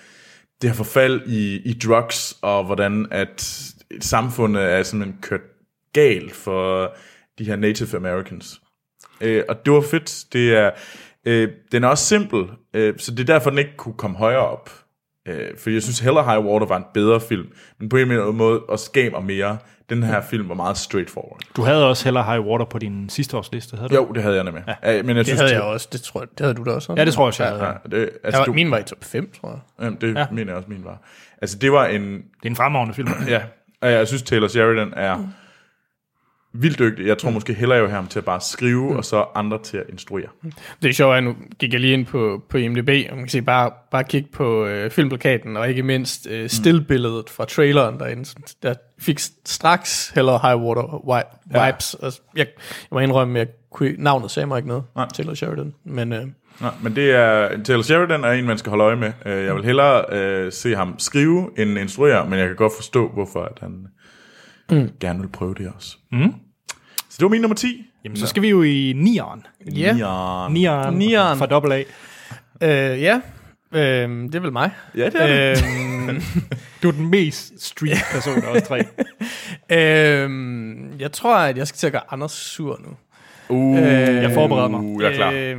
det 0.63 0.71
her 0.71 0.77
forfald 0.77 1.23
i, 1.27 1.57
i 1.57 1.73
drugs, 1.73 2.39
og 2.43 2.65
hvordan 2.65 3.07
at 3.11 3.65
samfundet 4.01 4.63
er 4.63 4.83
simpelthen 4.83 5.19
kørt 5.23 5.41
galt 5.93 6.35
for 6.35 6.95
de 7.39 7.45
her 7.45 7.57
Native 7.57 7.97
Americans. 7.97 8.61
Øh, 9.21 9.43
og 9.49 9.65
det 9.65 9.73
var 9.73 9.81
fedt. 9.81 10.25
Det 10.33 10.55
er, 10.57 10.71
øh, 11.25 11.49
den 11.73 11.85
er 11.85 11.89
også 11.89 12.05
simpel, 12.05 12.45
øh, 12.75 12.95
så 12.99 13.11
det 13.11 13.21
er 13.21 13.25
derfor, 13.25 13.51
den 13.51 13.59
ikke 13.59 13.77
kunne 13.77 13.95
komme 13.95 14.17
højere 14.17 14.47
op. 14.49 14.71
Øh, 15.29 15.59
for 15.59 15.71
jeg 15.71 15.83
synes, 15.83 15.99
Hell 15.99 16.17
or 16.17 16.23
High 16.23 16.47
Water 16.47 16.67
var 16.67 16.77
en 16.77 16.85
bedre 16.95 17.21
film, 17.21 17.47
men 17.81 17.89
på 17.89 17.97
en 17.97 18.11
eller 18.11 18.23
anden 18.23 18.37
måde 18.37 18.61
også 18.61 18.91
gav 18.93 19.11
mig 19.11 19.25
mere. 19.25 19.59
Den 19.91 20.03
her 20.03 20.21
film 20.21 20.49
var 20.49 20.55
meget 20.55 20.77
straightforward. 20.77 21.41
Du 21.57 21.63
havde 21.63 21.89
også 21.89 22.05
Hell 22.05 22.17
or 22.17 22.23
High 22.23 22.41
Water 22.47 22.65
på 22.65 22.79
din 22.79 23.09
sidste 23.09 23.37
års 23.37 23.53
liste, 23.53 23.77
havde 23.77 23.89
du? 23.89 23.95
Jo, 23.95 24.13
det 24.13 24.23
havde 24.23 24.35
jeg 24.37 24.45
nemlig. 24.45 24.65
Ja. 24.85 25.03
Men 25.03 25.09
jeg 25.09 25.17
Det 25.17 25.27
synes, 25.27 25.41
havde 25.41 25.55
jeg 25.55 25.63
også, 25.63 25.89
det 25.93 26.01
tror 26.03 26.21
jeg, 26.21 26.29
det 26.39 26.41
havde 26.41 26.55
du 26.55 26.65
da 26.65 26.71
også. 26.71 26.95
Ja, 26.97 27.05
det 27.05 27.15
tror 27.15 27.23
jeg 27.25 27.27
også, 27.27 27.45
jeg 27.45 27.53
havde. 27.53 27.65
Ja, 27.67 27.71
det, 27.91 27.99
Jeg 28.01 28.09
altså, 28.25 28.39
var, 28.41 28.45
du, 28.45 28.53
min 28.53 28.71
var 28.71 28.79
i 28.79 28.83
top 28.83 29.05
5, 29.05 29.31
tror 29.41 29.51
jeg. 29.51 29.59
jamen, 29.85 30.01
det 30.01 30.15
ja. 30.17 30.27
mener 30.33 30.47
jeg 30.53 30.57
også, 30.57 30.69
min 30.71 30.85
var. 30.85 30.99
Altså, 31.43 31.59
det 31.59 31.73
var 31.73 31.87
en... 31.87 32.03
Det 32.13 32.23
er 32.45 32.47
en 32.51 32.57
fremragende 32.57 32.95
film. 32.95 33.09
Ja, 33.29 33.41
og 33.81 33.93
jeg 33.93 34.09
synes, 34.09 34.23
Taylor 34.23 34.49
Sheridan 34.49 34.93
er 34.97 35.19
vildt 36.55 36.79
dygtig. 36.79 37.07
Jeg 37.07 37.19
tror 37.19 37.31
måske 37.31 37.55
hellere 37.55 37.77
jeg 37.77 37.83
vil 37.83 37.91
have 37.91 38.01
ham 38.01 38.07
til 38.09 38.19
at 38.19 38.25
bare 38.25 38.41
skrive, 38.41 38.91
mm. 38.91 38.97
og 38.97 39.05
så 39.05 39.25
andre 39.35 39.59
til 39.63 39.77
at 39.77 39.85
instruere. 39.89 40.27
Det 40.83 40.89
er 40.89 40.93
sjovt, 40.93 41.17
at 41.17 41.25
nu 41.25 41.37
gik 41.59 41.73
jeg 41.73 41.81
lige 41.81 41.93
ind 41.93 42.07
på, 42.07 42.43
på 42.49 42.57
IMDb, 42.59 42.89
og 42.89 43.17
man 43.17 43.25
kan 43.25 43.29
se 43.29 43.43
bare, 43.43 43.71
bare 43.91 44.05
kigge 44.05 44.29
på 44.33 44.67
øh, 44.67 44.91
filmplakaten, 44.91 45.57
og 45.57 45.69
ikke 45.69 45.83
mindst 45.83 46.27
øh, 46.31 46.49
stillbilledet 46.49 47.31
fra 47.31 47.45
traileren 47.45 47.99
derinde. 47.99 48.25
Så 48.25 48.57
Der 48.63 48.75
fik 49.01 49.19
straks 49.47 50.09
Hell 50.09 50.29
High 50.43 50.57
Water 50.57 51.03
vibes. 51.47 51.97
Ja. 52.01 52.07
Og 52.07 52.13
jeg, 52.37 52.47
jeg 52.47 52.47
må 52.93 52.99
indrømme, 52.99 53.41
at 53.41 53.47
jeg 53.47 53.55
kunne, 53.73 53.95
navnet 53.99 54.31
sagde 54.31 54.47
mig 54.47 54.57
ikke 54.59 54.69
noget, 54.69 54.85
Nej. 54.97 55.09
Taylor 55.15 55.35
Sheridan. 55.35 55.75
Men 55.85 56.13
øh, 56.13 56.27
Nej, 56.61 56.71
men 56.83 56.97
det 56.97 57.11
er... 57.11 57.63
Taylor 57.63 57.83
Sheridan 57.83 58.25
er 58.25 58.31
en, 58.31 58.47
man 58.47 58.59
skal 58.59 58.71
holde 58.71 58.85
øje 58.85 58.97
med. 58.97 59.13
Øh, 59.27 59.45
Jeg 59.45 59.55
vil 59.55 59.65
hellere 59.65 60.05
øh, 60.13 60.53
se 60.53 60.75
ham 60.75 60.95
skrive, 60.99 61.51
end 61.59 61.79
instruere, 61.79 62.27
men 62.31 62.39
jeg 62.39 62.47
kan 62.47 62.57
godt 62.57 62.73
forstå, 62.77 63.09
hvorfor 63.09 63.43
at 63.43 63.59
han 63.61 63.87
mm. 64.71 64.91
gerne 65.01 65.21
vil 65.21 65.29
prøve 65.29 65.55
det 65.55 65.73
også. 65.77 65.97
Mm. 66.13 66.35
Så 67.15 67.19
det 67.19 67.23
var 67.25 67.29
min 67.29 67.41
nummer 67.41 67.55
10. 67.55 67.87
Jamen, 68.05 68.17
så 68.17 68.27
skal 68.27 68.43
vi 68.43 68.49
jo 68.49 68.63
i 68.63 68.93
nieren. 68.97 69.47
ja, 69.75 69.97
Ja, 69.97 70.49
Nieren, 70.49 70.95
Nieren. 70.95 71.39
fra 71.39 71.47
dobbelt 71.47 71.75
A. 71.75 71.83
øh, 72.63 73.03
ja. 73.03 73.21
Øh, 73.73 74.09
det 74.23 74.35
er 74.35 74.41
vel 74.41 74.53
mig. 74.53 74.71
ja 74.97 75.05
det 75.07 75.15
er 75.23 75.55
det. 75.55 75.67
Øh, 76.15 76.23
Du 76.83 76.89
er 76.89 76.93
den 76.93 77.11
mest 77.11 77.63
street 77.67 77.99
person 78.13 78.45
af 78.45 78.49
os 78.57 78.63
tre. 78.63 78.79
øh, 79.71 80.31
jeg 81.01 81.13
tror, 81.13 81.37
at 81.37 81.57
jeg 81.59 81.67
skal 81.69 81.77
til 81.79 81.87
at 81.87 81.93
gøre 81.93 82.03
Anders 82.11 82.33
sur 82.33 82.81
nu. 82.85 82.97
Uh, 83.49 83.79
Jeg 83.79 84.31
forbereder 84.35 84.69
mig. 84.69 84.81
Uh, 84.81 85.03
jeg 85.03 85.11
er 85.13 85.17
klar. 85.17 85.31
Øh, 85.33 85.57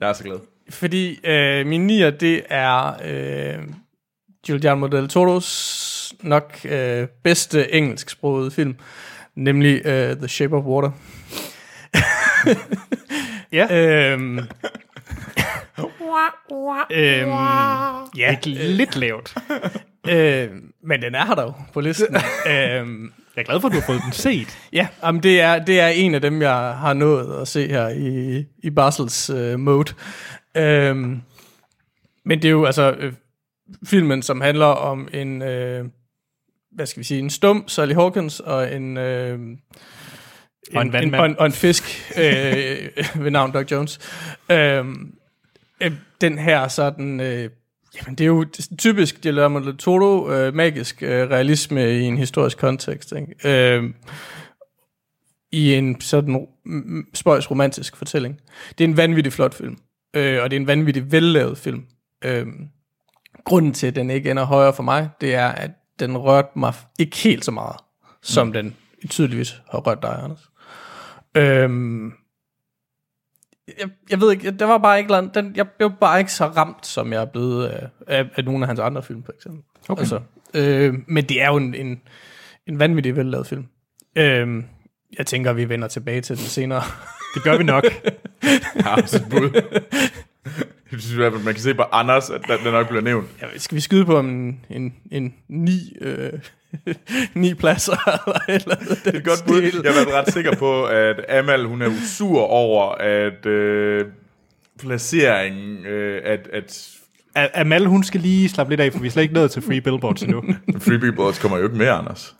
Jeg 0.00 0.08
er 0.08 0.12
så 0.12 0.24
glad. 0.24 0.36
Fordi 0.70 1.18
øh, 1.24 1.66
min 1.66 1.86
nier, 1.86 2.10
det 2.10 2.42
er 2.50 2.92
øh, 3.04 3.62
Giuliano 4.46 4.86
del 4.86 5.08
Toros 5.08 6.14
nok 6.22 6.60
øh, 6.64 7.06
bedste 7.24 7.74
engelsksprogede 7.74 8.50
film, 8.50 8.76
nemlig 9.36 9.86
øh, 9.86 10.16
The 10.16 10.28
Shape 10.28 10.56
of 10.56 10.64
Water. 10.64 10.90
Ja. 13.52 13.66
øhm, 14.12 14.38
øhm, 16.90 17.30
ja, 18.16 18.30
Ikke 18.30 18.46
lidt 18.46 18.96
lavt. 18.96 19.34
øh, 20.08 20.48
men 20.84 21.02
den 21.02 21.14
er 21.14 21.26
her 21.26 21.34
dog 21.34 21.54
på 21.72 21.80
listen. 21.80 22.16
øhm, 22.52 23.12
Jeg 23.36 23.42
er 23.42 23.46
glad 23.46 23.60
for, 23.60 23.68
at 23.68 23.72
du 23.74 23.78
har 23.80 23.86
fået 23.86 24.00
den 24.04 24.12
set. 24.12 24.58
Ja, 24.72 24.88
jamen 25.04 25.22
det, 25.22 25.40
er, 25.40 25.64
det 25.64 25.80
er 25.80 25.88
en 25.88 26.14
af 26.14 26.20
dem, 26.20 26.42
jeg 26.42 26.54
har 26.56 26.92
nået 26.92 27.40
at 27.40 27.48
se 27.48 27.68
her 27.68 27.88
i, 27.88 28.44
i 28.62 28.70
Barsels 28.70 29.30
øh, 29.30 29.58
mode. 29.58 29.92
Øhm, 30.56 31.20
men 32.24 32.42
det 32.42 32.48
er 32.48 32.52
jo 32.52 32.64
altså 32.64 32.92
øh, 32.98 33.12
filmen, 33.86 34.22
som 34.22 34.40
handler 34.40 34.66
om 34.66 35.08
en, 35.12 35.42
øh, 35.42 35.84
hvad 36.76 36.86
skal 36.86 37.00
vi 37.00 37.04
sige, 37.04 37.20
en 37.20 37.30
stum 37.30 37.68
Sally 37.68 37.94
Hawkins 37.94 38.40
og 38.40 38.74
en... 38.74 38.96
Øh, 38.96 39.38
Og 40.74 40.82
en 40.82 40.92
vandmand. 40.92 41.20
og, 41.20 41.26
en, 41.26 41.38
og 41.38 41.46
en 41.46 41.52
fisk 41.52 42.12
øh, 42.18 42.24
ved 43.24 43.30
navn 43.30 43.52
Doug 43.52 43.70
Jones. 43.70 43.98
Øhm, 44.50 45.14
øh, 45.80 45.92
den 46.20 46.38
her 46.38 46.68
sådan... 46.68 47.20
Øh, 47.20 47.50
jamen, 47.96 48.14
det 48.14 48.20
er 48.20 48.26
jo 48.26 48.46
typisk 48.78 49.22
Guillermo 49.22 49.60
del 49.60 49.76
Toro, 49.76 50.30
øh, 50.30 50.54
magisk 50.54 51.02
øh, 51.02 51.30
realisme 51.30 51.92
i 51.98 52.02
en 52.02 52.18
historisk 52.18 52.58
kontekst. 52.58 53.12
Ikke? 53.12 53.74
Øh, 53.76 53.90
I 55.52 55.74
en 55.74 56.00
sådan 56.00 56.46
spøjs 57.14 57.50
romantisk 57.50 57.96
fortælling. 57.96 58.40
Det 58.78 58.84
er 58.84 58.88
en 58.88 58.96
vanvittig 58.96 59.32
flot 59.32 59.54
film. 59.54 59.78
Øh, 60.16 60.42
og 60.42 60.50
det 60.50 60.56
er 60.56 60.60
en 60.60 60.66
vanvittig 60.66 61.12
vellavet 61.12 61.58
film. 61.58 61.84
Øh, 62.24 62.46
grunden 63.44 63.72
til, 63.72 63.86
at 63.86 63.94
den 63.94 64.10
ikke 64.10 64.30
ender 64.30 64.44
højere 64.44 64.72
for 64.72 64.82
mig, 64.82 65.08
det 65.20 65.34
er, 65.34 65.48
at 65.48 65.70
den 66.00 66.18
rørte 66.18 66.58
mig 66.58 66.74
ikke 66.98 67.16
helt 67.16 67.44
så 67.44 67.50
meget, 67.50 67.76
som 68.22 68.46
mm. 68.46 68.52
den 68.52 68.76
tydeligvis 69.10 69.62
har 69.70 69.78
rørt 69.78 70.02
dig, 70.02 70.22
Anders. 70.22 70.50
Øhm, 71.36 72.12
jeg, 73.78 73.88
jeg 74.10 74.20
ved 74.20 74.32
ikke, 74.32 74.50
der 74.50 74.64
var 74.64 74.78
bare 74.78 74.98
ikke 74.98 75.10
land, 75.10 75.30
den, 75.30 75.56
jeg 75.56 75.68
blev 75.68 75.92
bare 76.00 76.18
ikke 76.18 76.32
så 76.32 76.46
ramt, 76.46 76.86
som 76.86 77.12
jeg 77.12 77.20
er 77.20 77.26
blevet 77.26 77.66
af, 77.66 77.88
af, 78.06 78.28
af 78.36 78.44
nogle 78.44 78.64
af 78.64 78.66
hans 78.66 78.80
andre 78.80 79.02
film, 79.02 79.24
for 79.24 79.32
eksempel. 79.32 79.62
Okay. 79.88 80.00
Altså, 80.00 80.20
øh, 80.54 80.94
men 81.06 81.24
det 81.24 81.42
er 81.42 81.46
jo 81.46 81.56
en, 81.56 81.74
en, 81.74 82.00
en 82.66 82.78
vanvittig 82.78 83.16
vellavet 83.16 83.46
film. 83.46 83.66
Øh, 84.16 84.62
jeg 85.18 85.26
tænker, 85.26 85.52
vi 85.52 85.68
vender 85.68 85.88
tilbage 85.88 86.20
til 86.20 86.36
den 86.36 86.44
senere. 86.44 86.82
Det 87.34 87.42
gør 87.42 87.56
vi 87.56 87.64
nok. 87.64 87.84
Jeg 88.74 89.04
Jeg 90.92 91.00
synes 91.00 91.12
i 91.12 91.16
hvert 91.16 91.32
fald, 91.32 91.44
man 91.44 91.54
kan 91.54 91.62
se 91.62 91.74
på 91.74 91.82
Anders, 91.92 92.30
at 92.30 92.40
den, 92.64 92.72
nok 92.72 92.88
bliver 92.88 93.02
nævnt. 93.02 93.28
Ja, 93.42 93.46
skal 93.58 93.76
vi 93.76 93.80
skyde 93.80 94.04
på 94.04 94.20
en, 94.20 94.60
en, 94.70 94.94
en 95.10 95.34
ni, 95.48 95.96
øh, 96.00 96.32
ni 97.34 97.54
pladser? 97.54 97.96
Eller, 98.48 98.76
eller 98.80 98.94
Det 99.04 99.14
er 99.14 99.18
et 99.18 99.24
godt 99.24 99.44
bud. 99.46 99.62
Jeg 99.84 99.94
været 99.94 100.12
ret 100.14 100.32
sikker 100.32 100.56
på, 100.56 100.84
at 100.84 101.24
Amal, 101.28 101.64
hun 101.64 101.82
er 101.82 101.90
sur 102.06 102.40
over, 102.40 102.92
at 102.92 103.46
øh, 103.46 104.04
placeringen, 104.78 105.86
øh, 105.86 106.22
at, 106.24 106.48
at 107.34 107.50
Amal, 107.54 107.86
hun 107.86 108.04
skal 108.04 108.20
lige 108.20 108.48
slappe 108.48 108.72
lidt 108.72 108.80
af, 108.80 108.92
for 108.92 109.00
vi 109.00 109.06
er 109.06 109.10
slet 109.10 109.22
ikke 109.22 109.34
nået 109.34 109.50
til 109.50 109.62
Free 109.62 109.80
Billboards 109.80 110.22
endnu. 110.22 110.42
Free 110.78 110.98
Billboards 110.98 111.38
kommer 111.38 111.58
jo 111.58 111.64
ikke 111.64 111.76
med, 111.76 111.86
Anders, 111.86 112.36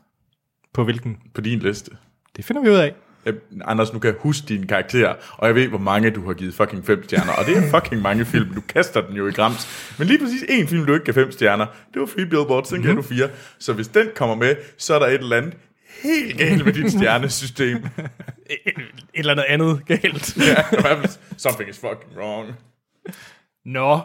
På 0.74 0.84
hvilken? 0.84 1.16
på 1.34 1.40
din 1.40 1.58
liste. 1.58 1.90
Det 2.36 2.44
finder 2.44 2.62
vi 2.62 2.70
ud 2.70 2.76
af. 2.76 2.94
Jeg, 3.26 3.34
Anders, 3.64 3.92
nu 3.92 3.98
kan 3.98 4.10
jeg 4.10 4.16
huske 4.20 4.46
dine 4.48 4.66
karakterer, 4.66 5.14
og 5.32 5.46
jeg 5.46 5.54
ved, 5.54 5.68
hvor 5.68 5.78
mange 5.78 6.10
du 6.10 6.26
har 6.26 6.34
givet 6.34 6.54
fucking 6.54 6.86
fem 6.86 7.04
stjerner, 7.04 7.32
og 7.32 7.46
det 7.46 7.56
er 7.56 7.80
fucking 7.80 8.02
mange 8.02 8.24
film. 8.24 8.54
Du 8.54 8.60
kaster 8.60 9.00
den 9.00 9.16
jo 9.16 9.26
i 9.28 9.30
grams. 9.30 9.94
Men 9.98 10.06
lige 10.08 10.18
præcis 10.18 10.44
en 10.48 10.68
film, 10.68 10.86
du 10.86 10.94
ikke 10.94 11.04
gav 11.04 11.14
fem 11.14 11.32
stjerner, 11.32 11.66
det 11.94 12.00
var 12.00 12.06
Free 12.06 12.26
Billboards, 12.26 12.68
den 12.68 12.82
gav 12.82 12.94
du 12.94 13.02
fire. 13.02 13.28
Så 13.58 13.72
hvis 13.72 13.88
den 13.88 14.06
kommer 14.14 14.36
med, 14.36 14.56
så 14.78 14.94
er 14.94 14.98
der 14.98 15.06
et 15.06 15.14
eller 15.14 15.36
andet 15.36 15.54
helt 16.02 16.38
galt 16.38 16.64
med 16.64 16.72
dit 16.72 16.92
stjernesystem. 16.92 17.76
et 18.66 18.74
eller 19.14 19.32
andet 19.32 19.44
andet 19.48 19.86
galt. 19.86 20.36
ja, 20.36 20.60
i 20.78 20.80
hvert 20.80 20.98
fald, 20.98 21.18
something 21.36 21.70
is 21.70 21.78
fucking 21.78 22.16
wrong. 22.16 22.54
Nå, 23.64 24.00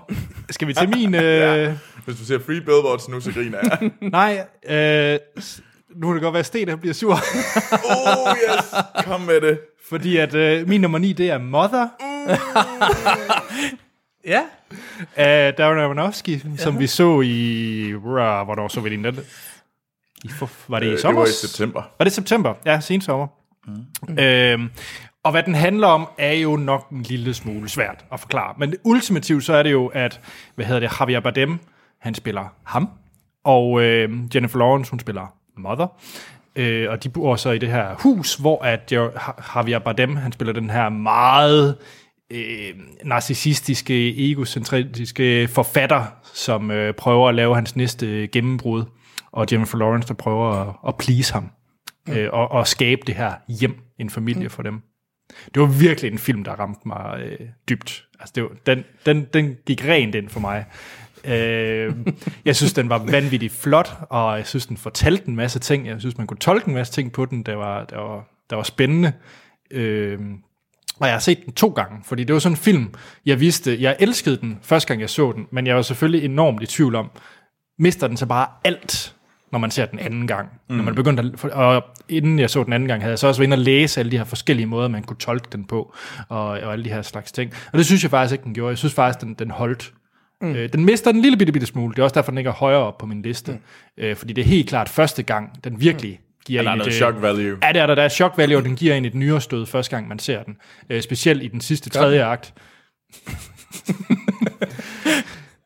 skal 0.49 0.67
vi 0.67 0.73
til 0.73 0.89
min... 0.89 1.15
Øh... 1.23 1.73
Hvis 2.05 2.15
du 2.17 2.25
ser 2.25 2.39
Free 2.39 2.62
Billboards 2.62 3.10
nu, 3.10 3.19
så 3.19 3.31
griner 3.31 3.57
jeg. 3.63 3.91
Nej, 4.17 4.45
øh... 4.69 5.19
nu 5.95 6.08
kan 6.08 6.13
det 6.15 6.21
godt 6.23 6.34
være, 6.34 6.39
at 6.39 6.45
Sten 6.45 6.69
han 6.69 6.80
bliver 6.80 6.93
sur. 6.93 7.13
Oh 7.13 8.36
yes, 8.36 8.73
kom 9.06 9.21
med 9.21 9.41
det. 9.41 9.60
fordi 9.89 10.17
at 10.17 10.34
øh, 10.36 10.67
min 10.67 10.82
nummer 10.82 10.97
9, 10.97 11.13
det 11.13 11.30
er 11.30 11.38
Mother. 11.38 11.88
Ja, 14.25 14.41
af 15.15 15.54
Darren 15.54 15.80
Aronofsky, 15.80 16.39
som 16.58 16.80
vi 16.80 16.88
så 16.88 17.21
i... 17.21 17.93
Rah, 17.95 18.45
hvornår 18.45 18.67
så 18.67 18.82
vi 18.82 18.89
den? 18.89 19.04
den? 19.04 19.19
I, 20.23 20.27
for, 20.30 20.49
var 20.67 20.80
det 20.80 20.86
i 20.86 20.89
Øh, 20.89 20.93
det 20.93 21.01
sommer? 21.01 21.21
var 21.21 21.27
i 21.27 21.32
september. 21.32 21.84
Var 21.99 22.04
det 22.04 22.13
september? 22.13 22.54
Ja, 22.65 22.80
sen 22.80 23.01
sommer. 23.01 23.27
Mm. 24.08 24.19
Øhm, 24.19 24.69
og 25.23 25.32
hvad 25.32 25.43
den 25.43 25.56
handler 25.56 25.88
om, 25.88 26.08
er 26.17 26.32
jo 26.34 26.56
nok 26.56 26.89
en 26.89 27.01
lille 27.04 27.34
smule 27.34 27.69
svært 27.69 28.06
at 28.13 28.19
forklare. 28.19 28.54
Men 28.58 28.75
ultimativt 28.84 29.43
så 29.43 29.54
er 29.54 29.63
det 29.63 29.71
jo, 29.71 29.88
at, 29.88 30.19
hvad 30.56 30.65
hedder 30.65 30.80
det, 30.80 30.99
Javier 30.99 31.19
Bardem, 31.19 31.60
han 31.99 32.15
spiller 32.15 32.45
ham, 32.63 32.89
og 33.43 33.82
øh, 33.82 34.10
Jennifer 34.36 34.60
Lawrence, 34.60 34.91
hun 34.91 34.99
spiller 34.99 35.36
Mother. 35.62 35.88
Øh, 36.56 36.89
og 36.89 37.04
de 37.04 37.10
bor 37.10 37.36
så 37.36 37.52
i 37.52 37.58
det 37.58 37.69
her 37.69 37.95
hus, 38.00 38.36
hvor 38.36 38.63
at 38.63 38.91
jo, 38.91 39.12
Javier 39.56 39.80
Bardem, 39.80 40.15
han 40.15 40.32
spiller 40.32 40.54
den 40.54 40.69
her 40.69 40.89
meget 40.89 41.78
øh, 42.30 42.74
narcissistiske, 43.04 44.32
egocentriske 44.32 45.47
forfatter, 45.47 46.06
som 46.34 46.71
øh, 46.71 46.93
prøver 46.93 47.30
at 47.30 47.36
lave 47.36 47.56
hans 47.56 47.76
næste 47.76 48.28
gennembrud, 48.28 48.84
og 49.32 49.47
Jennifer 49.52 49.78
Lawrence, 49.78 50.08
der 50.08 50.13
prøver 50.13 50.52
at, 50.52 50.76
at 50.88 50.97
please 50.97 51.34
ham, 51.34 51.52
mm. 52.08 52.13
øh, 52.13 52.30
og, 52.34 52.52
og 52.52 52.67
skabe 52.67 53.02
det 53.08 53.15
her 53.15 53.34
hjem, 53.60 53.76
en 54.00 54.10
familie 54.10 54.43
mm. 54.43 54.50
for 54.50 54.63
dem. 54.63 54.82
Det 55.54 55.62
var 55.62 55.67
virkelig 55.67 56.12
en 56.12 56.19
film, 56.19 56.43
der 56.43 56.52
ramte 56.52 56.82
mig 56.86 57.19
øh, 57.24 57.47
dybt. 57.69 58.06
Altså, 58.19 58.34
det 58.36 58.43
var, 58.43 58.50
den, 58.65 58.84
den, 59.06 59.28
den 59.34 59.56
gik 59.65 59.86
rent 59.86 60.15
ind 60.15 60.30
for 60.30 60.39
mig. 60.39 60.65
Øh, 61.25 61.95
jeg 62.45 62.55
synes, 62.55 62.73
den 62.73 62.89
var 62.89 62.97
vanvittigt 62.97 63.53
flot, 63.53 63.97
og 64.10 64.38
jeg 64.38 64.47
synes, 64.47 64.65
den 64.65 64.77
fortalte 64.77 65.27
en 65.27 65.36
masse 65.36 65.60
ting. 65.60 65.88
Jeg 65.88 65.99
synes, 65.99 66.17
man 66.17 66.27
kunne 66.27 66.38
tolke 66.38 66.67
en 66.67 66.73
masse 66.73 66.93
ting 66.93 67.12
på 67.12 67.25
den, 67.25 67.43
der 67.43 67.55
var, 67.55 67.86
der 67.86 67.97
var, 67.97 68.27
der 68.49 68.55
var 68.55 68.63
spændende. 68.63 69.13
Øh, 69.71 70.19
og 70.99 71.07
jeg 71.07 71.15
har 71.15 71.19
set 71.19 71.45
den 71.45 71.53
to 71.53 71.69
gange, 71.69 71.99
fordi 72.05 72.23
det 72.23 72.34
var 72.34 72.39
sådan 72.39 72.53
en 72.53 72.57
film, 72.57 72.93
jeg 73.25 73.39
vidste, 73.39 73.81
jeg 73.81 73.95
elskede 73.99 74.38
den 74.38 74.60
første 74.62 74.88
gang, 74.88 75.01
jeg 75.01 75.10
så 75.10 75.31
den, 75.31 75.47
men 75.51 75.67
jeg 75.67 75.75
var 75.75 75.81
selvfølgelig 75.81 76.25
enormt 76.25 76.63
i 76.63 76.65
tvivl 76.65 76.95
om, 76.95 77.12
mister 77.79 78.07
den 78.07 78.17
så 78.17 78.25
bare 78.25 78.47
alt, 78.63 79.15
når 79.51 79.60
man 79.60 79.71
ser 79.71 79.86
den 79.86 79.99
anden 79.99 80.27
gang. 80.27 80.49
Mm. 80.69 80.75
Når 80.75 80.84
man 80.84 80.95
begyndte 80.95 81.23
at, 81.43 81.51
og 81.51 81.84
inden 82.10 82.39
jeg 82.39 82.49
så 82.49 82.63
den 82.63 82.73
anden 82.73 82.88
gang, 82.88 83.01
havde 83.01 83.12
jeg 83.12 83.19
så 83.19 83.27
også 83.27 83.41
været 83.41 83.47
inde 83.47 83.55
og 83.55 83.60
læse 83.60 83.99
alle 83.99 84.12
de 84.12 84.17
her 84.17 84.23
forskellige 84.23 84.65
måder, 84.65 84.88
man 84.88 85.03
kunne 85.03 85.17
tolke 85.17 85.47
den 85.51 85.65
på, 85.65 85.93
og, 86.29 86.47
og 86.47 86.73
alle 86.73 86.86
de 86.86 86.89
her 86.89 87.01
slags 87.01 87.31
ting. 87.31 87.53
Og 87.71 87.77
det 87.77 87.86
synes 87.86 88.03
jeg 88.03 88.12
faktisk 88.12 88.34
ikke, 88.34 88.43
den 88.43 88.53
gjorde. 88.53 88.69
Jeg 88.69 88.77
synes 88.77 88.93
faktisk, 88.93 89.21
den, 89.21 89.34
den 89.34 89.51
holdt. 89.51 89.93
Mm. 90.41 90.56
Øh, 90.56 90.73
den 90.73 90.86
mister 90.86 91.12
en 91.12 91.21
lille 91.21 91.38
bitte, 91.38 91.54
bitte 91.54 91.67
smule. 91.67 91.93
Det 91.93 91.99
er 91.99 92.04
også 92.04 92.13
derfor, 92.13 92.32
den 92.32 92.38
ikke 92.38 92.47
er 92.47 92.54
højere 92.54 92.80
op 92.80 92.97
på 92.97 93.06
min 93.06 93.21
liste. 93.21 93.51
Mm. 93.51 93.60
Øh, 93.97 94.15
fordi 94.15 94.34
det 94.34 94.41
er 94.41 94.45
helt 94.45 94.69
klart 94.69 94.89
første 94.89 95.23
gang, 95.23 95.63
den 95.63 95.82
virkelig 95.82 96.19
giver 96.45 96.62
Der 96.62 96.69
er 96.69 96.73
en 96.73 96.77
noget 96.77 96.91
et, 96.91 96.95
shock 96.95 97.21
value. 97.21 97.58
Ja, 97.63 97.71
det 97.73 97.82
er 97.82 97.88
der. 97.88 97.95
Der 97.95 98.04
er 98.04 98.10
shock 98.10 98.38
value, 98.38 98.58
og 98.58 98.63
den 98.63 98.75
giver 98.75 98.95
en 98.95 99.06
et 99.06 99.15
nyere 99.15 99.41
stød 99.41 99.65
første 99.65 99.95
gang, 99.95 100.08
man 100.08 100.19
ser 100.19 100.43
den. 100.43 100.58
Øh, 100.89 101.01
specielt 101.01 101.43
i 101.43 101.47
den 101.47 101.62
sidste 101.62 101.89
tredje 101.89 102.23
akt. 102.23 102.54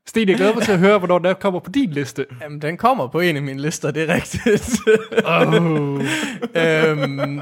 Sten, 0.08 0.30
jeg 0.30 0.36
glæder 0.36 0.54
mig 0.54 0.64
til 0.64 0.72
at 0.72 0.80
høre, 0.80 0.98
hvornår 0.98 1.20
den 1.20 1.36
kommer 1.40 1.60
på 1.60 1.72
din 1.72 1.92
liste. 1.92 2.26
Jamen, 2.42 2.62
den 2.62 2.78
kommer 2.78 3.08
på 3.08 3.20
en 3.20 3.36
af 3.36 3.42
mine 3.42 3.62
lister, 3.62 3.92
det 3.92 4.10
er 4.10 4.14
rigtigt. 4.14 4.80
Oh. 5.26 5.54
øhm, 6.56 7.40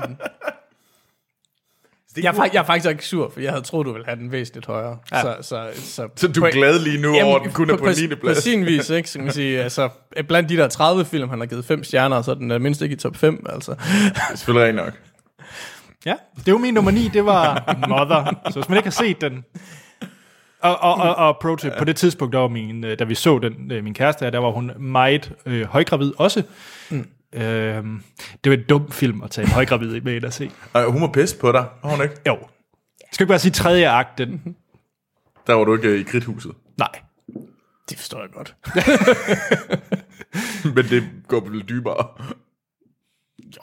jeg, 2.17 2.36
er, 2.38 2.49
jeg 2.54 2.60
er 2.60 2.63
faktisk 2.63 2.89
ikke 2.89 3.06
sur, 3.06 3.30
for 3.34 3.39
jeg 3.41 3.52
havde 3.52 3.63
troet, 3.63 3.86
du 3.86 3.91
ville 3.91 4.06
have 4.06 4.19
den 4.19 4.32
væsentligt 4.32 4.65
højere. 4.65 4.97
Ja. 5.12 5.21
Så, 5.21 5.36
så, 5.41 5.67
så, 5.76 6.08
Så 6.15 6.28
du 6.28 6.43
er 6.43 6.52
glad 6.52 6.80
lige 6.80 7.02
nu 7.02 7.15
over, 7.23 7.36
at 7.39 7.43
den 7.43 7.52
kun 7.52 7.69
er 7.69 7.78
på 7.78 7.86
9. 8.02 8.08
På 8.08 8.15
plads. 8.21 8.43
sin 8.43 8.65
vis, 8.65 8.89
ikke? 8.89 9.10
Så 9.10 9.19
kan 9.19 9.26
man 9.26 9.34
sige, 9.34 9.62
altså, 9.63 9.89
blandt 10.28 10.49
de 10.49 10.58
der 10.58 10.67
30 10.67 11.06
film, 11.06 11.30
han 11.30 11.39
har 11.39 11.45
givet 11.45 11.65
5 11.65 11.84
stjerner, 11.84 12.21
så 12.21 12.32
er 12.32 12.36
den 12.36 12.52
er 12.52 12.58
mindst 12.58 12.82
ikke 12.82 12.93
i 12.93 12.97
top 12.97 13.15
5, 13.15 13.45
altså. 13.49 13.71
Det 13.71 14.21
er 14.32 14.36
selvfølgelig 14.36 14.76
nok. 14.76 14.93
Ja, 16.06 16.15
det 16.45 16.54
var 16.54 16.60
min 16.60 16.73
nummer 16.73 16.91
9, 16.91 17.10
det 17.13 17.26
var 17.26 17.76
Mother. 17.88 18.39
Så 18.52 18.60
hvis 18.60 18.69
man 18.69 18.78
ikke 18.78 18.88
har 18.88 19.04
set 19.04 19.21
den... 19.21 19.43
Og, 20.62 20.78
og, 20.82 20.95
og, 20.95 21.15
og 21.15 21.38
pro 21.41 21.56
tip, 21.56 21.71
på 21.78 21.86
det 21.86 21.95
tidspunkt, 21.95 22.34
der 22.34 22.39
var 22.39 22.47
min, 22.47 22.84
øh, 22.84 22.99
da 22.99 23.04
vi 23.04 23.15
så 23.15 23.39
den, 23.39 23.71
øh, 23.71 23.84
min 23.84 23.93
kæreste, 23.93 24.32
der 24.32 24.39
var 24.39 24.52
hun 24.52 24.71
meget 24.80 25.32
øh, 25.45 25.65
højgravid 25.65 26.12
også. 26.17 26.43
Mm. 26.89 27.08
Øhm, 27.34 28.04
det 28.43 28.50
var 28.50 28.58
en 28.58 28.63
dum 28.69 28.91
film 28.91 29.24
at 29.24 29.32
tage 29.32 29.46
en 29.46 29.52
højgravid 29.52 30.02
med 30.02 30.15
ind 30.15 30.24
og 30.24 30.34
se. 30.34 30.52
Og 30.74 30.91
hun 30.91 31.02
var 31.02 31.08
pisse 31.08 31.38
på 31.38 31.52
dig, 31.52 31.65
var 31.84 31.89
hun 31.89 32.04
ikke? 32.04 32.15
Jo. 32.28 32.38
Skal 33.12 33.24
ikke 33.24 33.32
bare 33.32 33.39
sige 33.39 33.52
tredje 33.52 33.89
akt, 33.89 34.17
den... 34.17 34.56
Der 35.48 35.54
var 35.54 35.63
du 35.63 35.76
ikke 35.76 35.88
øh, 35.88 36.00
i 36.00 36.04
kridthuset. 36.04 36.52
Nej. 36.78 37.02
Det 37.89 37.98
forstår 37.98 38.22
jeg 38.22 38.30
godt. 38.32 38.56
Men 40.76 40.86
det 40.86 41.04
går 41.28 41.50
lidt 41.50 41.69
dybere. 41.69 42.08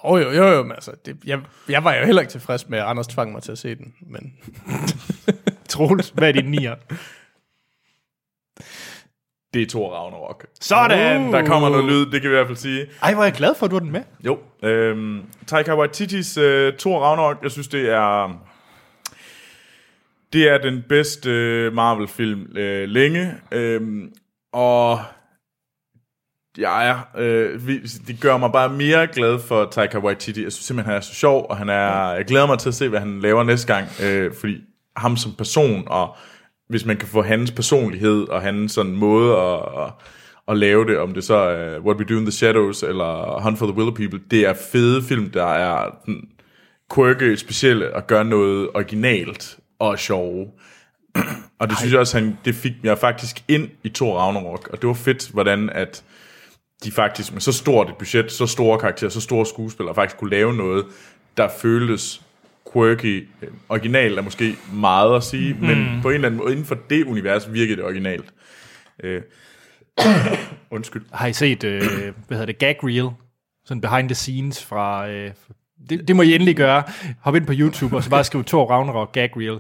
Jo, 0.04 0.16
jo, 0.16 0.30
jo, 0.30 0.46
jo, 0.46 0.62
men 0.62 0.72
altså, 0.72 0.92
det, 1.06 1.16
jeg, 1.26 1.40
jeg 1.68 1.85
var 1.85 1.94
jo 1.94 2.04
heller 2.04 2.22
ikke 2.22 2.30
tilfreds 2.30 2.68
med, 2.68 2.78
at 2.78 2.85
Anders 2.85 3.06
tvang 3.06 3.33
mig 3.33 3.42
til 3.42 3.52
at 3.52 3.59
se 3.59 3.74
den, 3.74 3.94
men 4.00 4.33
Troels, 5.68 6.09
hvad 6.09 6.28
er 6.28 6.33
din 6.33 6.50
nier? 6.50 6.74
Det 9.54 9.62
er 9.62 9.66
Thor 9.66 9.94
Ragnarok. 9.94 10.46
Sådan! 10.60 11.32
Der 11.32 11.46
kommer 11.46 11.68
noget 11.68 11.84
lyd, 11.84 12.06
det 12.06 12.20
kan 12.22 12.30
vi 12.30 12.34
i 12.34 12.36
hvert 12.36 12.46
fald 12.46 12.56
sige. 12.58 12.86
Ej, 13.02 13.14
hvor 13.14 13.22
er 13.22 13.26
jeg 13.26 13.34
glad 13.34 13.54
for, 13.54 13.66
at 13.66 13.70
du 13.70 13.76
har 13.76 13.80
den 13.80 13.92
med. 13.92 14.02
Jo, 14.26 14.38
øhm, 14.62 15.22
Taika 15.46 15.74
Waititis 15.76 16.36
øh, 16.36 16.72
Thor 16.78 17.00
Ragnarok, 17.00 17.42
jeg 17.42 17.50
synes, 17.50 17.68
det 17.68 17.90
er... 17.90 18.40
Det 20.32 20.48
er 20.48 20.58
den 20.58 20.84
bedste 20.88 21.30
øh, 21.30 21.72
Marvel-film 21.72 22.56
øh, 22.56 22.88
længe, 22.88 23.34
øhm, 23.52 24.12
og 24.52 25.00
jeg 26.58 26.88
er, 26.88 26.98
øh, 27.18 27.66
vi- 27.66 27.78
det 28.06 28.20
gør 28.20 28.36
mig 28.36 28.52
bare 28.52 28.68
mere 28.68 29.06
glad 29.06 29.38
for 29.38 29.64
Taika 29.72 29.98
Waititi. 29.98 30.44
Jeg 30.44 30.52
synes 30.52 30.64
simpelthen, 30.66 30.90
han 30.90 30.96
er 30.96 31.04
så 31.04 31.14
sjov, 31.14 31.46
og 31.50 31.56
han 31.56 31.68
er, 31.68 32.10
jeg 32.12 32.24
glæder 32.24 32.46
mig 32.46 32.58
til 32.58 32.68
at 32.68 32.74
se, 32.74 32.88
hvad 32.88 33.00
han 33.00 33.20
laver 33.20 33.42
næste 33.44 33.74
gang, 33.74 33.88
øh, 34.04 34.34
fordi 34.40 34.56
ham 34.96 35.16
som 35.16 35.32
person, 35.34 35.84
og 35.86 36.16
hvis 36.70 36.85
man 36.85 36.96
kan 36.96 37.09
få 37.09 37.22
hans 37.22 37.50
personlighed, 37.50 38.28
og 38.28 38.42
hans 38.42 38.72
sådan 38.72 38.96
måde 38.96 39.37
at, 39.37 39.85
at, 39.85 39.92
at 40.48 40.56
lave 40.56 40.87
det, 40.87 40.98
om 40.98 41.14
det 41.14 41.24
så 41.24 41.35
er 41.35 41.78
What 41.78 41.96
We 41.96 42.04
Do 42.04 42.18
in 42.18 42.24
the 42.24 42.33
Shadows, 42.33 42.83
eller 42.83 43.40
Hunt 43.42 43.59
for 43.59 43.66
the 43.66 43.76
Willow 43.76 43.94
People, 43.94 44.20
det 44.30 44.46
er 44.46 44.54
fede 44.54 45.02
film, 45.02 45.30
der 45.30 45.44
er 45.44 45.90
sådan, 46.00 46.28
quirky, 46.94 47.35
specielle, 47.35 47.94
og 47.94 48.06
gør 48.06 48.22
noget 48.22 48.68
originalt 48.74 49.59
og 49.78 49.98
sjove. 49.98 50.46
Og 51.59 51.68
det 51.68 51.78
synes 51.78 51.92
jeg 51.92 52.00
også, 52.00 52.18
han, 52.18 52.38
det 52.44 52.54
fik 52.54 52.72
jeg 52.83 52.98
faktisk 52.98 53.44
ind 53.48 53.68
i 53.85 53.88
Thor 53.88 54.18
Ragnarok, 54.18 54.68
og 54.72 54.83
det 54.83 54.88
var 54.88 54.94
fedt, 54.94 55.30
hvordan 55.30 55.70
at 55.70 56.04
de 56.85 56.92
faktisk 56.92 57.33
med 57.33 57.40
så 57.40 57.52
stort 57.52 57.88
et 57.88 57.96
budget, 57.96 58.33
så 58.33 58.46
store 58.46 58.78
karakterer, 58.78 59.11
så 59.11 59.20
store 59.20 59.46
skuespillere 59.46 59.94
faktisk 59.94 60.16
kunne 60.16 60.30
lave 60.30 60.54
noget, 60.54 60.87
der 61.37 61.48
føltes 61.48 62.22
quirky. 62.72 63.28
Originalt 63.68 64.18
er 64.18 64.22
måske 64.22 64.56
meget 64.72 65.16
at 65.16 65.22
sige, 65.22 65.54
mm. 65.54 65.61
men 65.61 66.02
på 66.02 66.09
en 66.09 66.14
eller 66.14 66.28
anden 66.28 66.38
måde, 66.38 66.52
inden 66.52 66.66
for 66.66 66.78
det 66.90 67.04
univers 67.04 67.52
virkede 67.52 67.76
det 67.76 67.85
originalt. 67.85 68.33
Øh. 69.02 69.22
Undskyld. 70.70 71.02
Har 71.12 71.26
I 71.26 71.33
set, 71.33 71.64
øh, 71.64 71.80
hvad 71.80 72.12
hedder 72.30 72.46
det, 72.46 72.59
gag 72.59 72.76
reel? 72.85 73.09
Sådan 73.64 73.80
behind 73.80 74.09
the 74.09 74.14
scenes 74.14 74.64
fra... 74.64 75.09
Øh, 75.09 75.30
det, 75.90 76.09
det 76.09 76.16
må 76.16 76.22
I 76.22 76.35
endelig 76.35 76.56
gøre. 76.56 76.83
Hop 77.20 77.35
ind 77.35 77.46
på 77.46 77.52
YouTube, 77.56 77.96
og 77.96 78.02
så 78.02 78.11
bare 78.11 78.24
skriv 78.24 78.44
Thor 78.44 78.66
Ragnarok 78.70 79.12
gag 79.12 79.30
reel. 79.37 79.59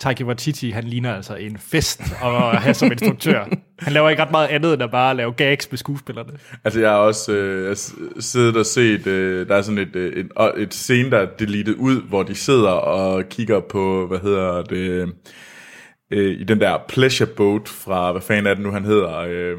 Taika 0.00 0.24
Waititi, 0.24 0.70
han 0.70 0.84
ligner 0.84 1.14
altså 1.14 1.34
en 1.34 1.58
fest 1.58 2.00
at 2.22 2.60
have 2.60 2.74
som 2.74 2.92
instruktør. 2.92 3.44
Han 3.80 3.92
laver 3.92 4.10
ikke 4.10 4.22
ret 4.22 4.30
meget 4.30 4.48
andet, 4.48 4.74
end 4.74 4.82
at 4.82 4.90
bare 4.90 5.16
lave 5.16 5.32
gags 5.32 5.70
med 5.70 5.78
skuespillerne. 5.78 6.32
Altså, 6.64 6.80
jeg 6.80 6.90
har 6.90 6.96
også 6.96 7.32
øh, 7.32 7.68
jeg 7.68 7.76
siddet 8.22 8.56
og 8.56 8.66
set, 8.66 9.06
øh, 9.06 9.48
der 9.48 9.54
er 9.54 9.62
sådan 9.62 9.78
et, 9.78 9.96
øh, 9.96 10.12
et, 10.12 10.28
et 10.56 10.74
scene, 10.74 11.10
der 11.10 11.18
er 11.18 11.26
deletet 11.38 11.74
ud, 11.74 12.02
hvor 12.02 12.22
de 12.22 12.34
sidder 12.34 12.70
og 12.70 13.28
kigger 13.28 13.60
på, 13.60 14.06
hvad 14.06 14.18
hedder 14.18 14.62
det, 14.62 15.12
øh, 16.10 16.40
i 16.40 16.44
den 16.44 16.60
der 16.60 16.78
pleasure 16.88 17.28
boat 17.36 17.68
fra, 17.68 18.12
hvad 18.12 18.22
fanden 18.22 18.46
er 18.46 18.54
det 18.54 18.62
nu, 18.62 18.70
han 18.70 18.84
hedder, 18.84 19.18
øh, 19.18 19.58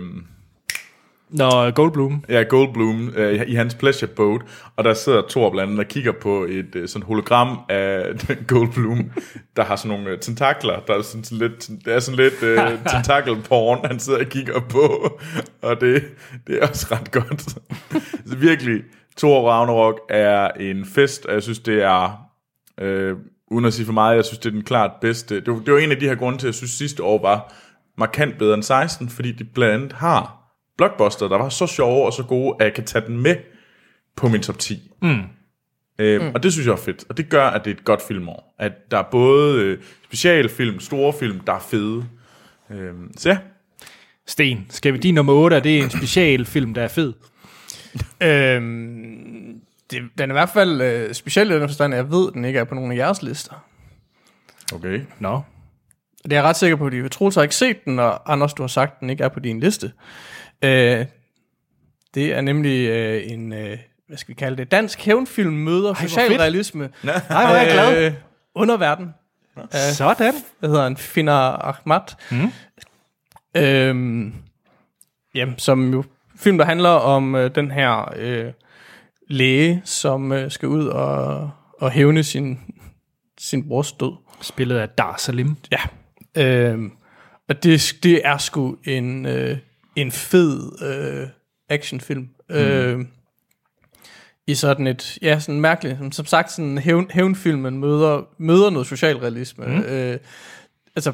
Nå, 1.31 1.71
Goldblum. 1.71 2.23
Ja, 2.29 2.43
Goldblum 2.43 3.13
øh, 3.15 3.47
i 3.47 3.55
hans 3.55 3.75
pleasure 3.75 4.11
boat, 4.15 4.41
og 4.75 4.83
der 4.83 4.93
sidder 4.93 5.21
Thor 5.29 5.49
blandt 5.49 5.71
andet 5.71 5.85
og 5.85 5.89
kigger 5.89 6.11
på 6.11 6.45
et 6.49 6.75
øh, 6.75 6.87
sådan 6.87 7.05
hologram 7.05 7.59
af 7.69 8.05
Goldblum, 8.47 9.11
der 9.55 9.63
har 9.63 9.75
sådan 9.75 9.97
nogle 9.97 10.09
øh, 10.09 10.19
tentakler, 10.19 10.79
der 10.87 10.93
er 10.93 11.01
sådan, 11.01 11.23
sådan 11.23 11.37
lidt, 11.37 11.69
det 11.85 11.93
er 11.93 11.99
sådan 11.99 12.17
lidt 12.17 12.43
øh, 12.43 12.59
tentakel 12.93 13.35
porn, 13.35 13.85
han 13.85 13.99
sidder 13.99 14.19
og 14.19 14.25
kigger 14.25 14.59
på, 14.59 15.19
og 15.61 15.81
det, 15.81 16.03
det 16.47 16.63
er 16.63 16.67
også 16.67 16.87
ret 16.91 17.11
godt. 17.11 17.41
Så 18.25 18.35
virkelig, 18.37 18.81
Thor 19.17 19.49
Ragnarok 19.49 19.99
er 20.09 20.47
en 20.59 20.85
fest, 20.85 21.25
og 21.25 21.33
jeg 21.33 21.43
synes, 21.43 21.59
det 21.59 21.83
er, 21.83 22.21
øh, 22.81 23.15
uden 23.51 23.65
at 23.65 23.73
sige 23.73 23.85
for 23.85 23.93
meget, 23.93 24.15
jeg 24.15 24.25
synes, 24.25 24.39
det 24.39 24.49
er 24.49 24.53
den 24.53 24.63
klart 24.63 24.91
bedste. 25.01 25.35
Det 25.35 25.47
var, 25.47 25.59
det 25.59 25.73
var 25.73 25.79
en 25.79 25.91
af 25.91 25.97
de 25.97 26.07
her 26.07 26.15
grunde 26.15 26.39
til, 26.39 26.47
at 26.47 26.49
jeg 26.49 26.55
synes, 26.55 26.71
sidste 26.71 27.03
år 27.03 27.21
var 27.21 27.53
markant 27.97 28.37
bedre 28.37 28.53
end 28.53 28.63
16, 28.63 29.09
fordi 29.09 29.31
de 29.31 29.43
blandt 29.43 29.73
andet 29.73 29.93
har 29.93 30.40
blockbuster, 30.81 31.27
der 31.27 31.37
var 31.37 31.49
så 31.49 31.67
sjove 31.67 32.05
og 32.05 32.13
så 32.13 32.23
gode, 32.23 32.55
at 32.59 32.65
jeg 32.65 32.73
kan 32.73 32.85
tage 32.85 33.05
den 33.07 33.17
med 33.17 33.35
på 34.15 34.27
min 34.27 34.41
top 34.41 34.59
10. 34.59 34.91
Mm. 35.01 35.21
Øh, 35.99 36.21
mm. 36.21 36.31
Og 36.33 36.43
det 36.43 36.53
synes 36.53 36.67
jeg 36.67 36.73
er 36.73 36.77
fedt, 36.77 37.05
og 37.09 37.17
det 37.17 37.29
gør, 37.29 37.47
at 37.47 37.65
det 37.65 37.71
er 37.71 37.75
et 37.75 37.83
godt 37.83 38.01
filmår. 38.07 38.55
At 38.59 38.91
der 38.91 38.97
er 38.97 39.03
både 39.11 39.61
øh, 39.61 39.79
specialfilm, 40.05 40.79
store 40.79 41.13
film, 41.13 41.39
der 41.39 41.53
er 41.53 41.59
fede. 41.59 42.05
Øh, 42.69 42.93
så 43.17 43.29
ja, 43.29 43.37
Sten, 44.27 44.65
skal 44.69 44.93
vi 44.93 44.97
din 44.97 45.13
nummer 45.13 45.33
8, 45.33 45.55
er 45.55 45.59
det 45.59 45.79
en 45.79 45.89
specialfilm, 45.89 46.73
der 46.73 46.81
er 46.81 46.87
fed? 46.87 47.13
øhm, 48.27 49.61
det, 49.91 50.01
den 50.17 50.29
er 50.29 50.33
i 50.33 50.37
hvert 50.37 50.49
fald 50.49 50.81
øh, 50.81 51.13
speciel 51.13 51.51
i 51.51 51.53
den 51.53 51.69
forstand, 51.69 51.93
at 51.93 51.97
jeg 51.97 52.11
ved, 52.11 52.27
at 52.27 52.33
den 52.33 52.45
ikke 52.45 52.59
er 52.59 52.63
på 52.63 52.75
nogen 52.75 52.91
af 52.91 52.95
jeres 52.95 53.21
lister. 53.21 53.65
okay. 54.73 55.01
Nå. 55.19 55.41
Det 56.23 56.33
er 56.33 56.37
jeg 56.37 56.43
ret 56.43 56.55
sikker 56.55 56.75
på, 56.75 56.87
at 56.87 57.11
Troels 57.11 57.35
har 57.35 57.41
ikke 57.41 57.55
set 57.55 57.85
den, 57.85 57.99
og 57.99 58.33
Anders, 58.33 58.53
du 58.53 58.63
har 58.63 58.67
sagt, 58.67 58.93
at 58.93 58.99
den 58.99 59.09
ikke 59.09 59.23
er 59.23 59.29
på 59.29 59.39
din 59.39 59.59
liste. 59.59 59.91
Øh, 60.63 61.05
det 62.13 62.33
er 62.33 62.41
nemlig 62.41 62.89
øh, 62.89 63.31
en, 63.31 63.53
øh, 63.53 63.77
hvad 64.07 64.17
skal 64.17 64.29
vi 64.29 64.33
kalde 64.33 64.57
det, 64.57 64.71
dansk 64.71 65.05
hævnfilm 65.05 65.53
møder 65.53 65.93
fedt. 65.93 66.09
socialrealisme. 66.11 66.89
Nej, 67.03 67.21
hvor 67.29 67.35
er 67.35 67.61
jeg 67.61 67.71
glad. 67.71 68.05
Øh, 68.05 68.13
underverden. 68.55 69.13
Sådan. 69.71 70.33
Hvad 70.59 70.69
hedder 70.69 70.83
han? 70.83 70.97
Finar 70.97 71.51
Ahmad. 71.51 72.15
Mm. 72.31 72.51
Øhm, 73.55 74.33
jamen, 75.35 75.57
som 75.57 75.93
jo 75.93 76.03
film, 76.35 76.57
der 76.57 76.65
handler 76.65 76.89
om 76.89 77.35
øh, 77.35 77.55
den 77.55 77.71
her 77.71 78.13
øh, 78.15 78.51
læge, 79.27 79.81
som 79.85 80.31
øh, 80.31 80.51
skal 80.51 80.67
ud 80.67 80.87
og, 80.87 81.51
og 81.81 81.91
hævne 81.91 82.23
sin, 82.23 82.59
sin 83.39 83.67
brors 83.67 83.91
død. 83.91 84.13
Spillet 84.41 84.77
af 84.77 84.89
Dar 84.89 85.15
Salim. 85.17 85.55
Ja. 85.71 85.81
Øhm, 86.37 86.91
og 87.49 87.63
det, 87.63 87.93
det 88.03 88.21
er 88.23 88.37
sgu 88.37 88.77
en, 88.85 89.25
øh, 89.25 89.57
en 89.95 90.11
fed 90.11 90.83
øh, 90.83 91.27
actionfilm. 91.69 92.29
Mm. 92.49 92.55
Øh, 92.55 93.05
I 94.47 94.55
sådan 94.55 94.87
et, 94.87 95.17
ja, 95.21 95.39
sådan 95.39 95.61
mærkeligt, 95.61 95.97
som, 95.97 96.11
som 96.11 96.25
sagt, 96.25 96.51
sådan 96.51 96.77
hævn, 96.77 97.07
hævnfilm, 97.11 97.59
man 97.59 97.77
møder, 97.77 98.27
møder 98.37 98.69
noget 98.69 98.87
socialrealisme. 98.87 99.65
Mm. 99.65 99.79
Øh, 99.79 100.19
altså, 100.95 101.11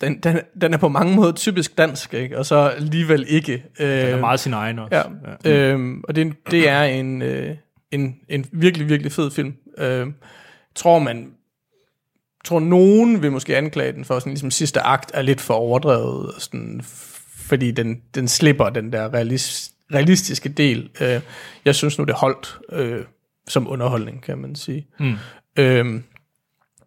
den, 0.00 0.18
den, 0.18 0.40
den 0.60 0.74
er 0.74 0.78
på 0.78 0.88
mange 0.88 1.16
måder 1.16 1.32
typisk 1.32 1.78
dansk, 1.78 2.14
ikke? 2.14 2.38
og 2.38 2.46
så 2.46 2.56
alligevel 2.56 3.24
ikke. 3.28 3.64
Øh, 3.80 3.88
Den 3.88 4.06
er 4.06 4.20
meget 4.20 4.40
sin 4.40 4.52
egen 4.52 4.78
også. 4.78 4.96
Ja, 4.96 5.02
ja. 5.44 5.72
Øhm, 5.72 6.04
og 6.08 6.16
det, 6.16 6.34
det 6.50 6.68
er 6.68 6.82
en, 6.82 7.22
øh, 7.22 7.56
en, 7.90 8.16
en 8.28 8.46
virkelig, 8.52 8.88
virkelig 8.88 9.12
fed 9.12 9.30
film. 9.30 9.54
Øh, 9.78 10.06
tror 10.74 10.98
man, 10.98 11.32
tror 12.44 12.60
nogen 12.60 13.22
vil 13.22 13.32
måske 13.32 13.56
anklage 13.56 13.92
den 13.92 14.04
for 14.04 14.18
sådan 14.18 14.32
ligesom 14.32 14.50
sidste 14.50 14.80
akt 14.80 15.10
er 15.14 15.22
lidt 15.22 15.40
for 15.40 15.54
overdrevet, 15.54 16.34
og 16.34 16.40
sådan, 16.40 16.82
fordi 17.46 17.70
den, 17.70 18.02
den 18.14 18.28
slipper 18.28 18.68
den 18.68 18.92
der 18.92 19.14
realis, 19.14 19.72
realistiske 19.94 20.48
del. 20.48 20.90
Øh, 21.00 21.20
jeg 21.64 21.74
synes 21.74 21.98
nu, 21.98 22.04
det 22.04 22.14
holdt 22.14 22.58
øh, 22.72 23.04
som 23.48 23.68
underholdning, 23.70 24.22
kan 24.22 24.38
man 24.38 24.54
sige. 24.54 24.86
Mm. 24.98 25.14
Øh, 25.58 25.84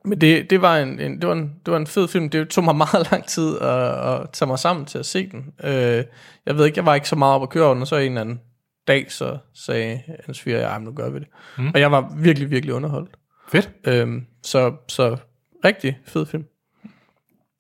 men 0.06 0.22
det, 0.22 0.50
det, 0.50 0.62
var 0.62 0.78
en, 0.78 1.00
en, 1.00 1.22
det, 1.22 1.28
var 1.28 1.34
en, 1.34 1.56
det 1.66 1.72
var 1.72 1.78
en 1.78 1.88
fed 1.88 2.08
film. 2.08 2.30
Det 2.30 2.50
tog 2.50 2.64
mig 2.64 2.76
meget 2.94 3.12
lang 3.12 3.26
tid 3.26 3.58
at, 3.60 4.12
at 4.14 4.30
tage 4.30 4.48
mig 4.48 4.60
sammen 4.60 4.86
til 4.86 4.98
at 4.98 5.06
se 5.06 5.30
den. 5.32 5.54
Øh, 5.64 6.04
jeg 6.46 6.58
ved 6.58 6.66
ikke, 6.66 6.78
jeg 6.78 6.86
var 6.86 6.96
ikke 6.96 7.10
så 7.10 7.16
meget 7.16 7.36
op 7.36 7.44
at 7.44 7.50
køre 7.50 7.74
den, 7.74 7.82
og 7.82 7.88
så 7.88 7.96
en 7.96 8.12
eller 8.12 8.22
anden 8.22 8.40
dag, 8.88 9.12
så 9.12 9.38
sagde 9.54 10.02
hans 10.26 10.42
fyr, 10.42 10.58
ja, 10.58 10.80
nu 10.80 10.92
gør 10.92 11.10
vi 11.10 11.20
det. 11.20 11.28
Mm. 11.58 11.72
Og 11.74 11.80
jeg 11.80 11.92
var 11.92 12.14
virkelig, 12.18 12.50
virkelig 12.50 12.76
underholdt. 12.76 13.10
Fedt. 13.52 13.70
Øhm, 13.88 14.26
så, 14.44 14.76
så 14.88 15.18
rigtig 15.66 16.00
fed 16.06 16.26
film. 16.26 16.46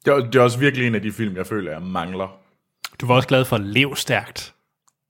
Det 0.05 0.13
er, 0.13 0.17
det 0.17 0.35
er 0.35 0.41
også 0.41 0.59
virkelig 0.59 0.88
en 0.88 0.95
af 0.95 1.01
de 1.01 1.12
film, 1.12 1.35
jeg 1.35 1.47
føler, 1.47 1.71
jeg 1.71 1.81
mangler. 1.81 2.38
Du 3.01 3.07
var 3.07 3.15
også 3.15 3.27
glad 3.27 3.45
for 3.45 3.57
Lev 3.57 3.95
Stærkt. 3.95 4.53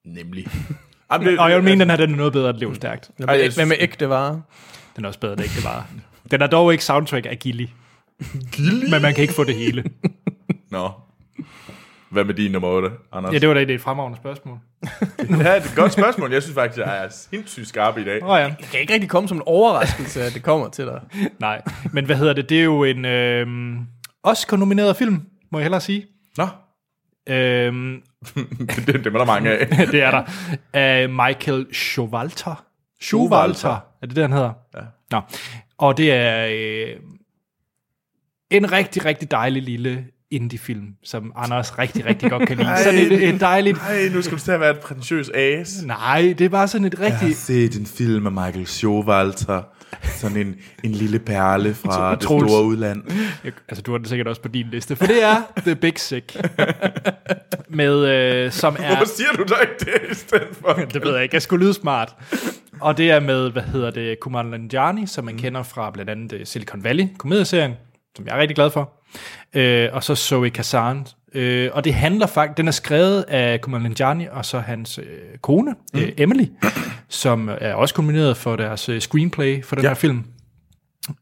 Nemlig. 0.06 0.48
Jamen, 1.12 1.28
det- 1.28 1.40
Og 1.40 1.50
jeg 1.50 1.58
vil 1.58 1.64
mene, 1.66 1.80
den 1.80 1.90
her 1.90 1.98
den 1.98 2.12
er 2.12 2.16
noget 2.18 2.34
bedre 2.34 2.50
end 2.50 2.58
Lev 2.58 2.76
Stærkt. 2.76 3.12
Hvad 3.18 3.28
Ej, 3.28 3.66
med, 3.66 3.76
ægte 3.80 4.10
varer? 4.10 4.40
Den 4.96 5.04
er 5.06 5.08
også 5.08 5.20
bedre, 5.20 5.34
end 5.34 5.40
det 5.42 5.46
ikke 5.56 5.64
var. 5.64 5.88
Den 6.32 6.42
er 6.42 6.48
dog 6.48 6.72
ikke 6.72 6.86
soundtrack 6.86 7.26
af 7.26 7.40
Gilly. 7.40 7.66
Gilly? 8.52 8.90
Men 8.90 9.02
man 9.02 9.14
kan 9.14 9.22
ikke 9.22 9.34
få 9.34 9.44
det 9.44 9.56
hele. 9.56 9.84
Nå. 10.72 10.92
Hvad 12.10 12.24
med 12.24 12.34
din 12.34 12.52
nummer 12.52 12.68
8, 12.68 12.90
Anders? 13.12 13.34
Ja, 13.34 13.40
det 13.40 13.48
var 13.50 13.54
da 13.56 13.62
et 13.62 13.82
fremragende 13.82 14.18
spørgsmål. 14.18 14.58
ja, 15.20 15.36
det 15.38 15.48
er 15.48 15.56
et 15.56 15.74
godt 15.76 15.94
spørgsmål. 15.94 16.32
Jeg 16.34 16.44
synes 16.44 16.54
faktisk, 16.56 16.80
jeg 16.86 17.04
er 17.06 17.10
sindssygt 17.10 17.68
skarp 17.68 17.98
i 17.98 18.04
dag. 18.04 18.24
Åh 18.24 18.30
oh, 18.30 18.40
ja. 18.40 18.48
Det 18.60 18.66
kan 18.72 18.80
ikke 18.80 18.94
rigtig 18.94 19.10
komme 19.10 19.30
som 19.30 19.38
en 19.38 19.44
overraskelse, 19.46 20.24
at 20.24 20.34
det 20.34 20.44
kommer 20.44 20.70
til 20.70 20.86
dig. 20.86 21.02
Nej, 21.40 21.62
men 21.94 22.06
hvad 22.06 22.16
hedder 22.16 22.34
det? 22.34 22.50
Det 22.50 22.60
er 22.60 22.64
jo 22.64 22.84
en 22.84 23.06
øh, 23.06 23.48
Oscar-nomineret 24.24 24.96
film, 24.98 25.22
må 25.52 25.58
jeg 25.60 25.64
hellere 25.64 25.82
sige. 25.82 26.06
Nå, 26.38 26.48
Øhm, 27.30 28.02
det, 28.76 28.88
det 28.88 29.08
er 29.08 29.10
der 29.10 29.26
mange 29.26 29.52
af. 29.52 29.68
det 29.92 30.04
er 30.04 30.12
der. 30.12 30.24
Af 30.74 31.10
Michael 31.10 31.68
Schowalter. 31.74 32.66
Schowalter. 33.02 33.80
Er 34.02 34.08
det 34.08 34.16
det, 34.16 34.24
han 34.24 34.32
hedder? 34.32 34.54
Ja. 34.76 34.82
Nå. 35.12 35.22
Og 35.78 35.98
det 35.98 36.12
er 36.12 36.48
øh, 36.52 36.96
en 38.50 38.72
rigtig, 38.72 39.06
rigtig 39.06 39.32
dejlig 39.32 39.64
lille 39.64 40.06
indie-film, 40.32 40.88
som 41.04 41.32
Anders 41.36 41.80
rigtig, 41.80 42.06
rigtig 42.06 42.30
godt 42.30 42.48
kan 42.48 42.58
lide. 42.58 42.78
Sådan 42.84 43.00
et, 43.00 43.30
et 43.30 43.40
dejligt... 43.42 43.78
Nej, 43.78 44.10
nu 44.14 44.22
skal 44.22 44.38
du 44.38 44.44
til 44.44 44.52
at 44.52 44.60
være 44.60 44.72
et 44.72 44.80
prætentiøs 44.80 45.30
as. 45.30 45.84
Nej, 45.86 46.36
det 46.38 46.46
er 46.46 46.50
bare 46.50 46.68
sådan 46.68 46.88
et 46.88 47.00
Jeg 47.00 47.14
har 47.14 47.22
rigtig... 47.22 47.38
set 47.38 47.80
en 47.80 47.86
film 47.86 48.26
af 48.26 48.32
Michael 48.32 48.68
Schowalter. 48.68 49.64
Sådan 50.04 50.38
en, 50.38 50.56
en 50.84 50.92
lille 50.92 51.20
perle 51.20 51.74
fra 51.74 52.12
det 52.16 52.24
store 52.24 52.64
udland. 52.64 53.04
Altså, 53.70 53.82
du 53.82 53.92
har 53.92 53.98
det 53.98 54.08
sikkert 54.08 54.28
også 54.28 54.42
på 54.42 54.48
din 54.48 54.68
liste, 54.72 54.96
for 54.96 55.06
det 55.06 55.24
er 55.24 55.36
The 55.58 55.76
Big 55.76 56.00
Sick. 56.00 56.38
Med, 57.70 58.06
øh, 58.06 58.52
som 58.52 58.76
er... 58.80 58.88
Hvorfor 58.88 59.06
siger 59.06 59.32
du 59.32 59.44
da 59.44 59.56
ikke 59.62 59.74
det 59.80 60.12
i 60.12 60.16
stedet 60.16 60.48
for? 60.62 60.74
det 60.94 61.04
ved 61.04 61.14
jeg 61.14 61.24
ikke, 61.24 61.36
jeg 61.36 61.42
skulle 61.42 61.66
lyde 61.66 61.74
smart. 61.74 62.16
Og 62.80 62.98
det 62.98 63.12
er 63.12 63.20
med, 63.20 63.52
hvad 63.52 63.64
hedder 63.64 63.92
det, 63.92 64.20
Kumail 64.20 64.48
Nanjiani, 64.48 65.08
som 65.08 65.26
man 65.26 65.38
kender 65.38 65.64
fra 65.64 65.92
blandt 65.92 66.12
andet 66.12 66.34
øh, 66.34 66.46
Silicon 66.46 66.84
Valley, 66.84 67.06
komedieserien, 67.18 67.74
som 68.16 68.26
jeg 68.26 68.36
er 68.36 68.42
rigtig 68.42 68.56
glad 68.56 68.70
for. 68.70 68.94
Øh, 69.54 69.90
og 69.94 70.04
så 70.04 70.16
Zoe 70.16 70.50
Kazan. 70.50 71.06
Øh, 71.34 71.70
og 71.74 71.84
det 71.84 71.94
handler 71.94 72.28
faktisk, 72.28 72.58
den 72.58 72.68
er 72.68 72.72
skrevet 72.72 73.22
af 73.28 73.62
Kumail 73.62 73.84
Nanjiani 73.84 74.26
og 74.32 74.46
så 74.46 74.60
hans 74.60 74.98
øh, 74.98 75.06
kone, 75.42 75.76
mm. 75.94 76.00
øh, 76.00 76.12
Emily, 76.18 76.46
som 77.10 77.50
er 77.62 77.74
også 77.74 77.96
kombineret 77.96 78.38
for 78.38 78.56
deres 78.56 78.90
øh, 78.90 79.00
screenplay 79.02 79.64
for 79.64 79.76
den 79.76 79.84
Ja. 79.84 79.90
her 79.90 79.96
film. 79.96 80.24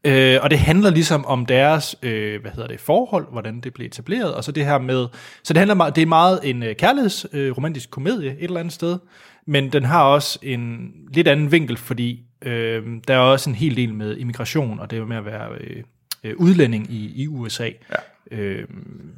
Øh, 0.04 0.38
og 0.42 0.50
det 0.50 0.58
handler 0.58 0.90
ligesom 0.90 1.24
om 1.26 1.46
deres, 1.46 1.96
øh, 2.02 2.40
hvad 2.40 2.50
hedder 2.50 2.68
det, 2.68 2.80
forhold, 2.80 3.26
hvordan 3.32 3.60
det 3.60 3.74
blev 3.74 3.86
etableret, 3.86 4.34
og 4.34 4.44
så 4.44 4.52
det 4.52 4.64
her 4.64 4.78
med, 4.78 5.06
så 5.42 5.52
det 5.52 5.56
handler 5.58 5.74
meget, 5.74 5.96
det 5.96 6.02
er 6.02 6.06
meget 6.06 6.40
en 6.44 6.62
øh, 6.62 6.76
kærligheds, 6.76 7.26
øh, 7.32 7.56
romantisk 7.56 7.90
komedie 7.90 8.30
et 8.30 8.44
eller 8.44 8.60
andet 8.60 8.72
sted, 8.74 8.98
men 9.46 9.72
den 9.72 9.84
har 9.84 10.02
også 10.02 10.38
en 10.42 10.90
lidt 11.12 11.28
anden 11.28 11.52
vinkel, 11.52 11.76
fordi 11.76 12.20
øh, 12.42 12.82
der 13.08 13.14
er 13.14 13.18
også 13.18 13.50
en 13.50 13.56
hel 13.56 13.76
del 13.76 13.94
med 13.94 14.16
immigration, 14.16 14.80
og 14.80 14.90
det 14.90 15.08
med 15.08 15.16
at 15.16 15.24
være 15.24 15.48
øh, 15.60 15.82
øh, 16.24 16.34
udlænding 16.36 16.90
i, 16.90 17.22
i 17.22 17.28
USA. 17.28 17.64
Ja. 17.64 17.70
Øh, 18.32 18.64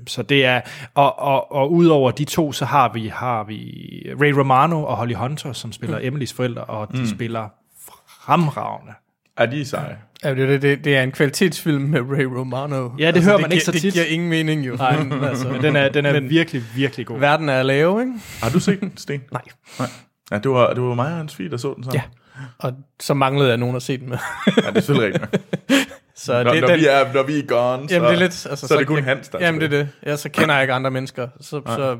så 0.06 0.22
det 0.22 0.44
er, 0.44 0.60
og, 0.94 1.18
og, 1.18 1.52
og 1.52 1.72
udover 1.72 2.10
de 2.10 2.24
to, 2.24 2.52
så 2.52 2.64
har 2.64 2.92
vi, 2.92 3.08
har 3.14 3.44
vi 3.44 3.56
Ray 4.20 4.30
Romano 4.30 4.84
og 4.84 4.96
Holly 4.96 5.14
Hunter, 5.14 5.52
som 5.52 5.72
spiller 5.72 5.98
mm. 5.98 6.04
Emilys 6.06 6.32
forældre, 6.32 6.64
og 6.64 6.92
de 6.92 6.98
mm. 6.98 7.06
spiller 7.06 7.48
fremragende. 8.24 8.92
Er 9.36 9.46
de 9.46 9.64
seje? 9.64 9.98
Ja, 10.24 10.34
det, 10.34 10.48
det, 10.48 10.62
det, 10.62 10.84
det 10.84 10.96
er 10.96 11.02
en 11.02 11.12
kvalitetsfilm 11.12 11.82
med 11.82 12.00
Ray 12.00 12.24
Romano. 12.24 12.84
Altså, 12.84 12.96
Ja, 12.98 13.10
det 13.10 13.22
hører 13.22 13.38
man 13.38 13.50
giver, 13.50 13.52
ikke 13.52 13.64
så 13.64 13.72
tit. 13.72 13.82
Det 13.82 13.92
giver 13.92 14.04
ingen 14.04 14.28
mening 14.28 14.66
jo. 14.66 14.74
Nej, 14.76 15.02
Men, 15.02 15.24
altså, 15.24 15.48
Men 15.52 15.62
den 15.62 15.76
er, 15.76 15.88
den 15.88 16.06
er 16.06 16.12
Men- 16.12 16.30
virkelig, 16.30 16.62
virkelig 16.74 17.06
god. 17.06 17.18
Verden 17.18 17.48
er 17.48 17.62
lav, 17.62 18.00
ikke? 18.00 18.12
Har 18.42 18.50
du 18.50 18.60
set 18.60 18.80
den, 18.80 18.96
Sten? 18.96 19.20
Nej. 19.32 19.42
Nej. 19.78 19.88
Ja, 20.30 20.38
det 20.38 20.50
var, 20.50 20.74
det 20.74 20.82
var 20.82 20.94
mig 20.94 21.06
og 21.06 21.16
hans 21.16 21.34
fie, 21.34 21.50
der 21.50 21.56
så 21.56 21.74
den 21.74 21.84
sammen. 21.84 22.00
Ja. 22.00 22.42
Og 22.58 22.72
så 23.00 23.14
manglede 23.14 23.48
jeg 23.48 23.56
nogen 23.56 23.76
at 23.76 23.82
se 23.82 23.98
den 23.98 24.08
med. 24.08 24.18
ja 24.46 24.52
det 24.68 24.76
er 24.76 24.80
selvfølgelig 24.80 25.20
rigtigt. 25.22 25.42
Så 26.20 26.42
Når, 26.44 26.52
det, 26.52 26.60
når, 26.60 26.68
den, 26.68 26.80
vi 26.80 26.86
er, 26.86 27.12
når 27.12 27.22
vi 27.22 27.38
er 27.38 27.42
gone, 27.46 27.88
så, 27.88 27.94
jamen, 27.94 28.08
det 28.08 28.14
er 28.14 28.18
lidt, 28.18 28.46
altså, 28.50 28.66
så 28.66 28.74
er 28.74 28.78
det 28.78 28.86
kun 28.86 28.96
jeg, 28.96 29.04
Hans, 29.04 29.28
der 29.28 29.38
er 29.38 29.44
Jamen, 29.44 29.60
det 29.60 29.72
er 29.72 29.78
det. 29.78 29.88
Ja, 30.06 30.16
så 30.16 30.28
kender 30.28 30.54
jeg 30.54 30.62
ikke 30.62 30.74
andre 30.74 30.90
mennesker. 30.90 31.28
Så, 31.40 31.46
så, 31.46 31.60
så, 31.66 31.96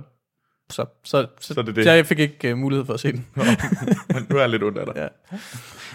så, 0.71 0.85
så, 1.05 1.27
så, 1.41 1.55
Så 1.55 1.63
det 1.63 1.77
det. 1.77 1.85
så 1.85 1.91
jeg 1.91 2.07
fik 2.07 2.19
ikke 2.19 2.53
uh, 2.53 2.59
mulighed 2.59 2.87
for 2.87 2.95
at 2.95 3.01
se 3.01 3.13
den. 3.13 3.27
Men 4.15 4.27
nu 4.31 4.37
er 4.37 4.41
jeg 4.41 4.51
lidt 4.51 4.63
ondt 4.63 4.79
af 4.79 4.87
dig. 4.87 4.95
Ja. 4.97 5.39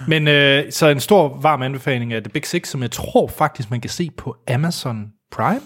Men 0.07 0.27
øh, 0.27 0.71
så 0.71 0.87
en 0.87 0.99
stor 0.99 1.39
varm 1.41 1.61
anbefaling 1.61 2.13
af 2.13 2.23
The 2.23 2.29
Big 2.29 2.45
Six, 2.47 2.67
som 2.67 2.81
jeg 2.81 2.91
tror 2.91 3.27
faktisk, 3.27 3.71
man 3.71 3.81
kan 3.81 3.89
se 3.89 4.09
på 4.17 4.35
Amazon 4.47 5.07
Prime. 5.31 5.61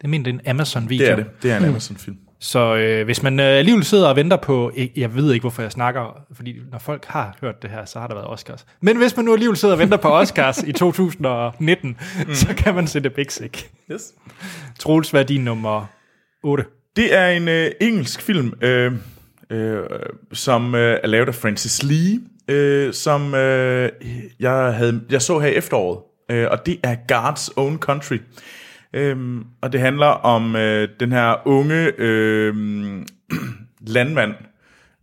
Det 0.00 0.10
mener, 0.10 0.24
det 0.24 0.30
er 0.30 0.34
en 0.34 0.46
Amazon-video. 0.46 1.06
Det 1.06 1.12
er 1.12 1.16
det. 1.16 1.26
Det 1.42 1.50
er 1.50 1.56
en 1.56 1.64
Amazon-film. 1.64 2.16
Så 2.40 2.76
øh, 2.76 3.04
hvis 3.04 3.22
man 3.22 3.40
øh, 3.40 3.46
alligevel 3.46 3.84
sidder 3.84 4.08
og 4.08 4.16
venter 4.16 4.36
på, 4.36 4.72
jeg, 4.76 4.90
jeg 4.96 5.14
ved 5.14 5.32
ikke, 5.32 5.42
hvorfor 5.42 5.62
jeg 5.62 5.72
snakker, 5.72 6.20
fordi 6.32 6.54
når 6.72 6.78
folk 6.78 7.04
har 7.04 7.36
hørt 7.40 7.62
det 7.62 7.70
her, 7.70 7.84
så 7.84 7.98
har 7.98 8.06
der 8.06 8.14
været 8.14 8.26
Oscars. 8.26 8.66
Men 8.80 8.96
hvis 8.96 9.16
man 9.16 9.24
nu 9.24 9.32
alligevel 9.32 9.56
sidder 9.56 9.74
og 9.74 9.78
venter 9.78 9.96
på 9.96 10.08
Oscars 10.08 10.62
i 10.62 10.72
2019, 10.82 11.96
mm. 12.26 12.34
så 12.34 12.54
kan 12.54 12.74
man 12.74 12.86
se 12.86 13.00
The 13.00 13.10
Big 13.10 13.32
Sick. 13.32 13.70
Yes. 13.92 14.12
Troels, 14.78 15.10
hvad 15.10 15.20
er 15.20 15.26
din 15.26 15.40
nummer 15.40 15.86
8? 16.42 16.64
Det 16.96 17.14
er 17.14 17.28
en 17.28 17.48
øh, 17.48 17.70
engelsk 17.80 18.22
film, 18.22 18.52
øh, 18.60 18.92
øh, 19.50 19.82
som 20.32 20.74
øh, 20.74 20.98
er 21.02 21.06
lavet 21.06 21.28
af 21.28 21.34
Francis 21.34 21.82
Lee, 21.82 22.20
øh, 22.48 22.92
som 22.92 23.34
øh, 23.34 23.90
jeg, 24.40 24.74
havde, 24.74 25.00
jeg 25.10 25.22
så 25.22 25.38
her 25.38 25.48
i 25.48 25.54
efteråret. 25.54 25.98
Øh, 26.30 26.48
og 26.50 26.66
det 26.66 26.78
er 26.82 26.96
God's 27.12 27.52
Own 27.56 27.78
Country. 27.78 28.18
Øhm, 28.92 29.44
og 29.60 29.72
det 29.72 29.80
handler 29.80 30.06
om 30.06 30.56
øh, 30.56 30.88
den 31.00 31.12
her 31.12 31.48
unge 31.48 31.92
øh, 31.98 32.54
landmand, 33.96 34.34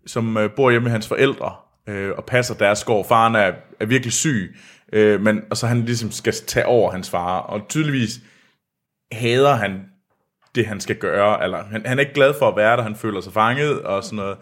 som 0.06 0.38
øh, 0.38 0.50
bor 0.52 0.72
hjemme 0.72 0.84
med 0.84 0.92
hans 0.92 1.08
forældre 1.08 1.56
øh, 1.88 2.12
og 2.18 2.26
passer 2.26 2.56
deres 2.56 2.84
gård. 2.84 3.08
Faren 3.08 3.36
er, 3.36 3.52
er 3.80 3.86
virkelig 3.86 4.14
syg, 4.14 4.58
øh, 4.94 5.22
men, 5.22 5.42
og 5.50 5.58
så 5.58 5.68
han 5.68 5.82
ligesom 5.82 6.12
skal 6.12 6.34
tage 6.34 6.66
over 6.66 6.92
hans 6.92 7.10
far. 7.10 7.40
Og 7.40 7.62
tydeligvis 7.70 8.20
hader 9.12 9.56
han 9.56 9.82
det, 10.56 10.66
han 10.66 10.80
skal 10.80 10.96
gøre, 10.96 11.44
eller 11.44 11.64
han, 11.64 11.86
han 11.86 11.98
er 11.98 12.02
ikke 12.02 12.14
glad 12.14 12.34
for 12.40 12.48
at 12.48 12.58
være 12.58 12.78
der, 12.78 12.84
han 12.84 12.96
føler 12.96 13.22
sig 13.22 13.34
fanget 13.34 13.82
og 13.82 14.04
sådan 14.04 14.16
noget. 14.16 14.38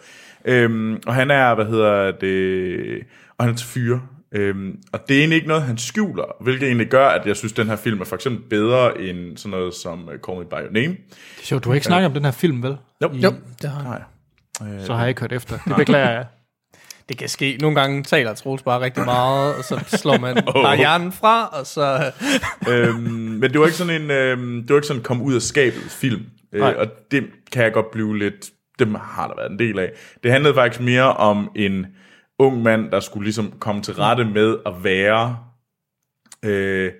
Øhm, 0.46 1.02
og 1.08 1.16
han 1.16 1.32
er, 1.32 1.56
hvad 1.56 1.66
hedder 1.66 2.12
det, 2.12 3.06
og 3.38 3.46
han 3.46 3.54
er 3.54 3.58
til 3.58 3.68
fyre. 3.68 4.02
Øhm, 4.36 4.80
og 4.92 5.00
det 5.08 5.16
er 5.16 5.20
egentlig 5.20 5.36
ikke 5.36 5.48
noget, 5.48 5.64
han 5.64 5.78
skjuler, 5.78 6.24
hvilket 6.42 6.68
egentlig 6.68 6.88
gør, 6.88 7.08
at 7.08 7.28
jeg 7.28 7.36
synes, 7.36 7.54
at 7.54 7.58
den 7.58 7.68
her 7.68 7.76
film 7.76 8.02
er 8.02 8.06
for 8.06 8.16
eksempel 8.16 8.50
bedre 8.50 9.02
end 9.02 9.38
sådan 9.38 9.52
noget 9.52 9.74
som 9.74 10.04
uh, 10.04 10.14
Call 10.28 10.40
Me 10.40 10.46
By 10.46 10.54
Your 10.54 10.72
Name. 10.72 10.88
Det 10.88 11.42
er 11.42 11.46
sjovt, 11.46 11.64
du 11.64 11.70
har 11.70 11.74
ikke 11.76 11.86
snakket 11.86 12.06
om 12.06 12.14
den 12.14 12.26
her 12.26 12.32
film, 12.32 12.64
vel? 12.64 12.78
Jo. 13.04 13.10
Jo, 13.14 13.34
det 13.62 13.70
har 13.70 13.82
han. 13.82 14.02
Nej. 14.62 14.86
Så 14.86 14.94
har 14.94 15.00
jeg 15.00 15.10
ikke 15.10 15.22
hørt 15.22 15.34
efter. 15.34 15.58
Det 15.68 15.76
beklager 15.76 16.12
jeg. 16.12 16.26
Det 17.10 17.18
kan 17.18 17.30
ske. 17.30 17.58
Nogle 17.62 17.82
gange 17.82 18.04
taler 18.04 18.34
Troels 18.34 18.64
bare 18.64 18.80
rigtig 18.80 19.06
meget, 19.06 19.56
og 19.56 19.64
så 19.64 19.84
slår 19.88 20.18
man 20.18 20.36
bare 20.64 20.78
hjernen 20.78 21.12
fra, 21.12 21.48
og 21.48 21.66
så... 21.66 22.12
øhm, 22.72 23.02
men 23.02 23.44
det 23.44 23.60
var 23.60 23.66
ikke 23.66 23.78
sådan 23.78 24.02
en, 24.02 24.12
øhm, 24.12 24.62
det 24.62 24.70
var 24.70 24.76
ikke 24.76 24.88
sådan 24.88 25.00
en 25.00 25.04
kom 25.04 25.22
ud 25.22 25.36
af 25.36 25.42
skabet 25.42 25.82
film. 25.82 26.26
Øh, 26.54 26.62
Nej. 26.62 26.74
og 26.78 26.88
det 27.12 27.24
kan 27.52 27.64
jeg 27.64 27.74
godt 27.74 27.92
blive 27.92 28.18
lidt, 28.18 28.50
det 28.80 28.88
har 29.02 29.28
der 29.28 29.36
været 29.36 29.52
en 29.52 29.60
del 29.60 29.80
af. 29.80 29.92
Det 30.24 30.32
handlede 30.32 30.54
faktisk 30.54 30.82
mere 30.82 31.14
om 31.14 31.52
en 31.56 31.86
ung 32.40 32.64
mand, 32.64 32.92
der 32.92 33.00
skulle 33.00 33.24
ligesom 33.24 33.54
komme 33.60 33.82
til 33.82 33.94
rette 33.94 34.26
med 34.26 34.58
at 34.66 34.84
være, 34.84 35.38
øh, 36.46 36.92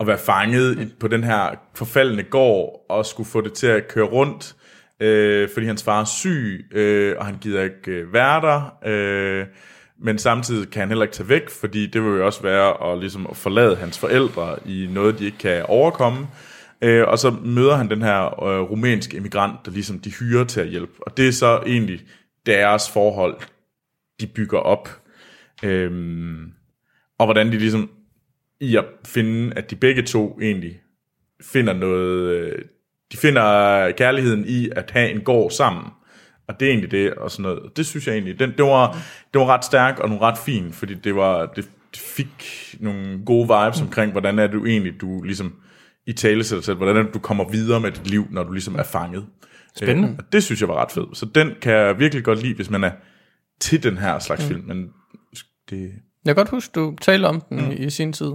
at 0.00 0.06
være 0.06 0.18
fanget 0.18 0.80
i- 0.80 0.94
på 1.00 1.08
den 1.08 1.24
her 1.24 1.50
forfaldende 1.74 2.22
gård, 2.22 2.86
og 2.88 3.06
skulle 3.06 3.28
få 3.28 3.40
det 3.40 3.52
til 3.52 3.66
at 3.66 3.88
køre 3.88 4.04
rundt, 4.04 4.56
øh, 5.00 5.48
fordi 5.54 5.66
hans 5.66 5.82
far 5.84 6.00
er 6.00 6.04
syg, 6.04 6.66
øh, 6.72 7.14
og 7.18 7.26
han 7.26 7.36
gider 7.40 7.62
ikke 7.62 7.90
øh, 7.90 8.12
være 8.12 8.40
der, 8.40 8.76
øh, 8.86 9.46
men 10.02 10.18
samtidig 10.18 10.70
kan 10.70 10.80
han 10.80 10.88
heller 10.88 11.04
ikke 11.04 11.14
tage 11.14 11.28
væk, 11.28 11.50
fordi 11.50 11.86
det 11.86 12.02
vil 12.02 12.10
jo 12.10 12.26
også 12.26 12.42
være 12.42 12.92
at, 12.92 12.98
ligesom, 12.98 13.26
at 13.30 13.36
forlade 13.36 13.76
hans 13.76 13.98
forældre 13.98 14.56
i 14.66 14.88
noget, 14.92 15.18
de 15.18 15.24
ikke 15.24 15.38
kan 15.38 15.62
overkomme. 15.68 16.26
Øh, 16.82 17.08
og 17.08 17.18
så 17.18 17.30
møder 17.30 17.76
han 17.76 17.90
den 17.90 18.02
her 18.02 18.44
øh, 18.44 18.60
rumænske 18.60 19.16
emigrant, 19.16 19.54
der 19.66 19.70
ligesom 19.70 19.98
de 19.98 20.10
hyrer 20.10 20.44
til 20.44 20.60
at 20.60 20.68
hjælpe. 20.68 20.92
Og 21.00 21.16
det 21.16 21.28
er 21.28 21.32
så 21.32 21.60
egentlig 21.66 22.00
deres 22.46 22.90
forhold, 22.90 23.34
de 24.20 24.26
bygger 24.26 24.58
op. 24.58 24.88
Øhm, 25.64 26.52
og 27.18 27.26
hvordan 27.26 27.46
de 27.46 27.58
ligesom 27.58 27.90
i 28.60 28.76
at 28.76 28.84
finde, 29.04 29.52
at 29.56 29.70
de 29.70 29.76
begge 29.76 30.02
to 30.02 30.38
egentlig 30.42 30.80
finder 31.40 31.72
noget, 31.72 32.34
øh, 32.34 32.58
de 33.12 33.16
finder 33.16 33.90
kærligheden 33.90 34.44
i 34.48 34.68
at 34.76 34.90
have 34.90 35.10
en 35.10 35.20
gård 35.20 35.50
sammen. 35.50 35.84
Og 36.48 36.60
det 36.60 36.66
er 36.66 36.70
egentlig 36.70 36.90
det, 36.90 37.14
og 37.14 37.30
sådan 37.30 37.42
noget. 37.42 37.76
Det 37.76 37.86
synes 37.86 38.06
jeg 38.06 38.12
egentlig, 38.12 38.38
den, 38.38 38.52
det, 38.56 38.64
var, 38.64 38.92
det 39.32 39.40
var 39.40 39.46
ret 39.46 39.64
stærk 39.64 39.98
og 39.98 40.08
nogle 40.08 40.24
ret 40.24 40.38
fin, 40.38 40.72
fordi 40.72 40.94
det 40.94 41.16
var, 41.16 41.46
det, 41.46 41.68
det 41.90 42.00
fik 42.00 42.74
nogle 42.80 43.20
gode 43.26 43.42
vibes 43.42 43.80
omkring, 43.80 44.12
hvordan 44.12 44.38
er 44.38 44.46
du 44.46 44.66
egentlig, 44.66 45.00
du 45.00 45.22
ligesom 45.22 45.54
i 46.06 46.12
tale 46.12 46.44
selv, 46.44 46.76
hvordan 46.76 46.96
er 46.96 47.02
det, 47.02 47.14
du 47.14 47.18
kommer 47.18 47.50
videre 47.50 47.80
med 47.80 47.90
dit 47.90 48.10
liv, 48.10 48.26
når 48.30 48.42
du 48.42 48.52
ligesom 48.52 48.74
er 48.74 48.82
fanget. 48.82 49.26
Spændende. 49.76 50.08
Øh, 50.08 50.14
og 50.18 50.32
det 50.32 50.42
synes 50.42 50.60
jeg 50.60 50.68
var 50.68 50.82
ret 50.82 50.92
fedt. 50.92 51.18
Så 51.18 51.26
den 51.26 51.50
kan 51.62 51.72
jeg 51.72 51.98
virkelig 51.98 52.24
godt 52.24 52.42
lide, 52.42 52.54
hvis 52.54 52.70
man 52.70 52.84
er 52.84 52.90
til 53.60 53.82
den 53.82 53.98
her 53.98 54.18
slags 54.18 54.44
film. 54.44 54.64
Men 54.66 54.88
det, 55.70 55.80
Jeg 56.24 56.34
kan 56.34 56.34
godt 56.34 56.48
huske, 56.48 56.72
du 56.74 56.96
talte 57.00 57.26
om 57.26 57.40
den 57.40 57.64
mm. 57.64 57.72
i 57.76 57.90
sin 57.90 58.12
tid. 58.12 58.32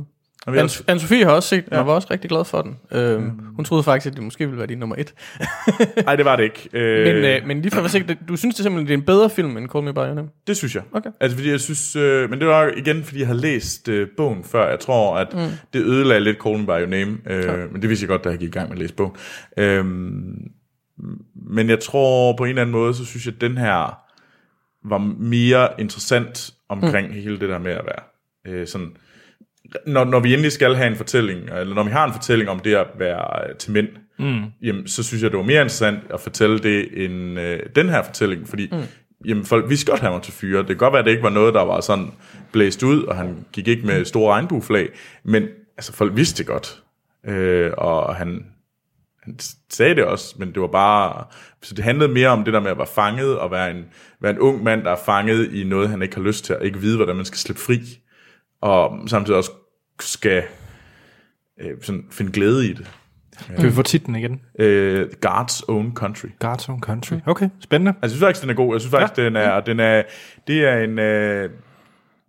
Anne- 0.48 0.84
Anne-Sophie 0.92 1.24
har 1.26 1.32
også 1.32 1.50
set 1.50 1.66
den, 1.66 1.74
og 1.74 1.88
var 1.88 1.94
også 1.94 2.08
rigtig 2.12 2.30
glad 2.30 2.46
for 2.46 2.62
den. 2.62 2.78
Øhm, 2.92 3.32
hun 3.56 3.66
troede 3.66 3.84
faktisk, 3.84 4.12
at 4.12 4.16
det 4.16 4.24
måske 4.24 4.46
ville 4.46 4.58
være 4.58 4.68
din 4.68 4.78
nummer 4.78 4.96
et. 5.00 5.14
nej, 6.06 6.16
det 6.16 6.26
var 6.26 6.36
det 6.36 6.44
ikke. 6.44 6.70
Øh, 6.74 7.06
Men, 7.16 7.26
øh, 7.26 7.48
men 7.48 7.62
lige 7.62 7.72
for 7.72 7.82
at 7.82 7.94
være 8.08 8.18
du 8.28 8.36
synes 8.38 8.56
det 8.56 8.64
simpelthen, 8.64 8.88
det 8.88 8.94
er 8.94 8.98
en 8.98 9.06
bedre 9.06 9.30
film 9.30 9.58
end 9.58 9.70
Call 9.70 9.84
Me 9.84 9.94
By 9.94 9.98
Your 9.98 10.14
Name? 10.14 10.30
Det 10.48 10.58
synes 10.58 10.76
jeg. 10.76 10.84
Okay. 10.92 11.10
Altså 11.20 11.38
fordi 11.38 11.50
jeg 11.50 11.60
synes, 11.60 11.96
øh, 11.96 12.30
men 12.30 12.40
det 12.40 12.48
var 12.48 12.72
igen, 12.78 13.04
fordi 13.04 13.20
jeg 13.20 13.28
har 13.28 13.34
læst 13.34 13.90
øh, 13.90 14.08
bogen 14.18 14.44
før. 14.44 14.70
Jeg 14.70 14.80
tror, 14.80 15.18
at 15.18 15.34
mm. 15.34 15.40
det 15.74 15.80
ødelagde 15.80 16.24
lidt 16.24 16.38
Call 16.44 16.58
Me 16.58 16.66
By 16.66 16.70
Your 16.70 16.86
Name. 16.90 17.18
Øh, 17.30 17.72
Men 17.72 17.82
det 17.82 17.90
vidste 17.90 18.04
jeg 18.04 18.10
godt, 18.10 18.24
da 18.24 18.30
jeg 18.30 18.38
gik 18.40 18.48
i 18.50 18.52
gang 18.52 18.70
med 18.70 18.78
at 18.78 18.82
læse 18.82 18.94
bogen. 18.94 19.14
Øh, 19.58 19.86
men 21.36 21.70
jeg 21.70 21.80
tror 21.80 22.36
på 22.38 22.44
en 22.44 22.50
eller 22.50 22.62
anden 22.62 22.72
måde, 22.72 22.94
så 22.94 23.06
synes 23.06 23.26
jeg, 23.26 23.34
at 23.36 23.42
den 23.42 23.58
her 23.58 24.01
var 24.86 24.98
mere 25.20 25.70
interessant 25.80 26.52
omkring 26.70 27.08
mm. 27.08 27.14
hele 27.14 27.40
det 27.40 27.50
der 27.50 27.58
med 27.58 27.72
at 27.72 27.86
være 27.86 28.04
øh, 28.48 28.68
sådan... 28.68 28.92
Når, 29.88 30.04
når 30.04 30.20
vi 30.20 30.34
endelig 30.34 30.52
skal 30.52 30.76
have 30.76 30.88
en 30.88 30.96
fortælling, 30.96 31.50
eller 31.50 31.76
når 31.76 31.84
vi 31.84 31.92
har 31.92 32.08
en 32.08 32.14
fortælling 32.14 32.50
om 32.50 32.60
det 32.60 32.76
at 32.76 32.88
være 33.00 33.50
øh, 33.50 33.56
til 33.56 33.72
mænd, 33.72 33.88
mm. 34.20 34.44
jamen, 34.62 34.88
så 34.88 35.04
synes 35.04 35.24
jeg, 35.24 35.32
det 35.32 35.38
var 35.38 35.46
mere 35.46 35.62
interessant 35.62 36.00
at 36.14 36.20
fortælle 36.20 36.60
det 36.60 37.06
end 37.06 37.40
øh, 37.40 37.60
den 37.76 37.90
her 37.90 38.04
fortælling, 38.04 38.48
fordi 38.48 38.70
mm. 38.72 38.82
jamen, 39.26 39.46
folk 39.46 39.70
vidste 39.70 39.92
godt, 39.92 40.00
at 40.00 40.04
han 40.04 40.14
var 40.14 40.20
til 40.20 40.34
fyre. 40.34 40.60
Det 40.60 40.68
kan 40.68 40.78
godt 40.78 40.94
være, 40.94 41.00
at 41.00 41.06
det 41.06 41.12
ikke 41.12 41.24
var 41.24 41.30
noget, 41.30 41.54
der 41.54 41.62
var 41.62 41.82
sådan 41.82 42.12
blæst 42.52 42.84
ud, 42.84 43.04
og 43.04 43.16
han 43.16 43.46
gik 43.54 43.68
ikke 43.68 43.88
med 43.88 44.06
store 44.06 44.34
regnbueflag, 44.34 44.90
men 45.24 45.44
altså, 45.78 45.94
folk 45.94 46.16
vidste 46.16 46.38
det 46.38 46.48
godt. 46.48 46.84
Øh, 47.28 47.72
og 47.78 48.16
han, 48.16 48.46
han 49.24 49.40
sagde 49.70 49.96
det 49.96 50.06
også, 50.06 50.36
men 50.40 50.54
det 50.54 50.62
var 50.62 50.68
bare... 50.68 51.26
Så 51.62 51.74
det 51.74 51.84
handlede 51.84 52.12
mere 52.12 52.30
om 52.30 52.44
det 52.44 52.54
der 52.54 52.60
med 52.60 52.72
at 52.72 52.78
være 52.78 52.88
fanget, 52.88 53.40
og 53.40 53.52
være 53.52 53.72
en, 53.72 53.86
være 54.22 54.32
en 54.32 54.40
ung 54.40 54.64
mand, 54.64 54.84
der 54.84 54.92
er 54.92 55.00
fanget 55.06 55.54
i 55.54 55.64
noget, 55.64 55.90
han 55.90 56.02
ikke 56.02 56.16
har 56.16 56.24
lyst 56.24 56.46
til, 56.46 56.58
og 56.58 56.66
ikke 56.66 56.80
vide, 56.80 56.96
hvordan 56.96 57.16
man 57.16 57.26
skal 57.26 57.38
slippe 57.38 57.62
fri. 57.62 57.80
Og 58.62 59.00
samtidig 59.08 59.38
også 59.38 59.52
skal 60.00 60.44
øh, 61.62 61.72
sådan 61.82 62.06
finde 62.12 62.32
glæde 62.32 62.70
i 62.70 62.74
det. 62.74 62.92
Kan 63.56 63.66
vi 63.66 63.72
få 63.72 63.82
titlen 63.82 64.16
igen? 64.16 64.42
Øh, 64.60 65.08
God's 65.26 65.62
Own 65.68 65.96
Country. 65.96 66.28
God's 66.44 66.70
Own 66.70 66.82
Country. 66.82 67.16
Okay, 67.26 67.50
spændende. 67.60 67.90
Altså, 67.90 68.02
jeg 68.02 68.10
synes 68.10 68.22
faktisk, 68.22 68.42
den 68.42 68.50
er 68.50 68.54
god. 68.54 68.76
Jeg 68.76 68.82
synes 68.82 68.92
faktisk, 68.92 69.18
ja. 69.18 69.26
den 69.26 69.36
er, 69.36 69.60
den 69.60 69.80
er, 69.80 70.04
det 70.48 70.66
er 70.66 70.78
en, 70.78 71.00
øh, 71.00 71.50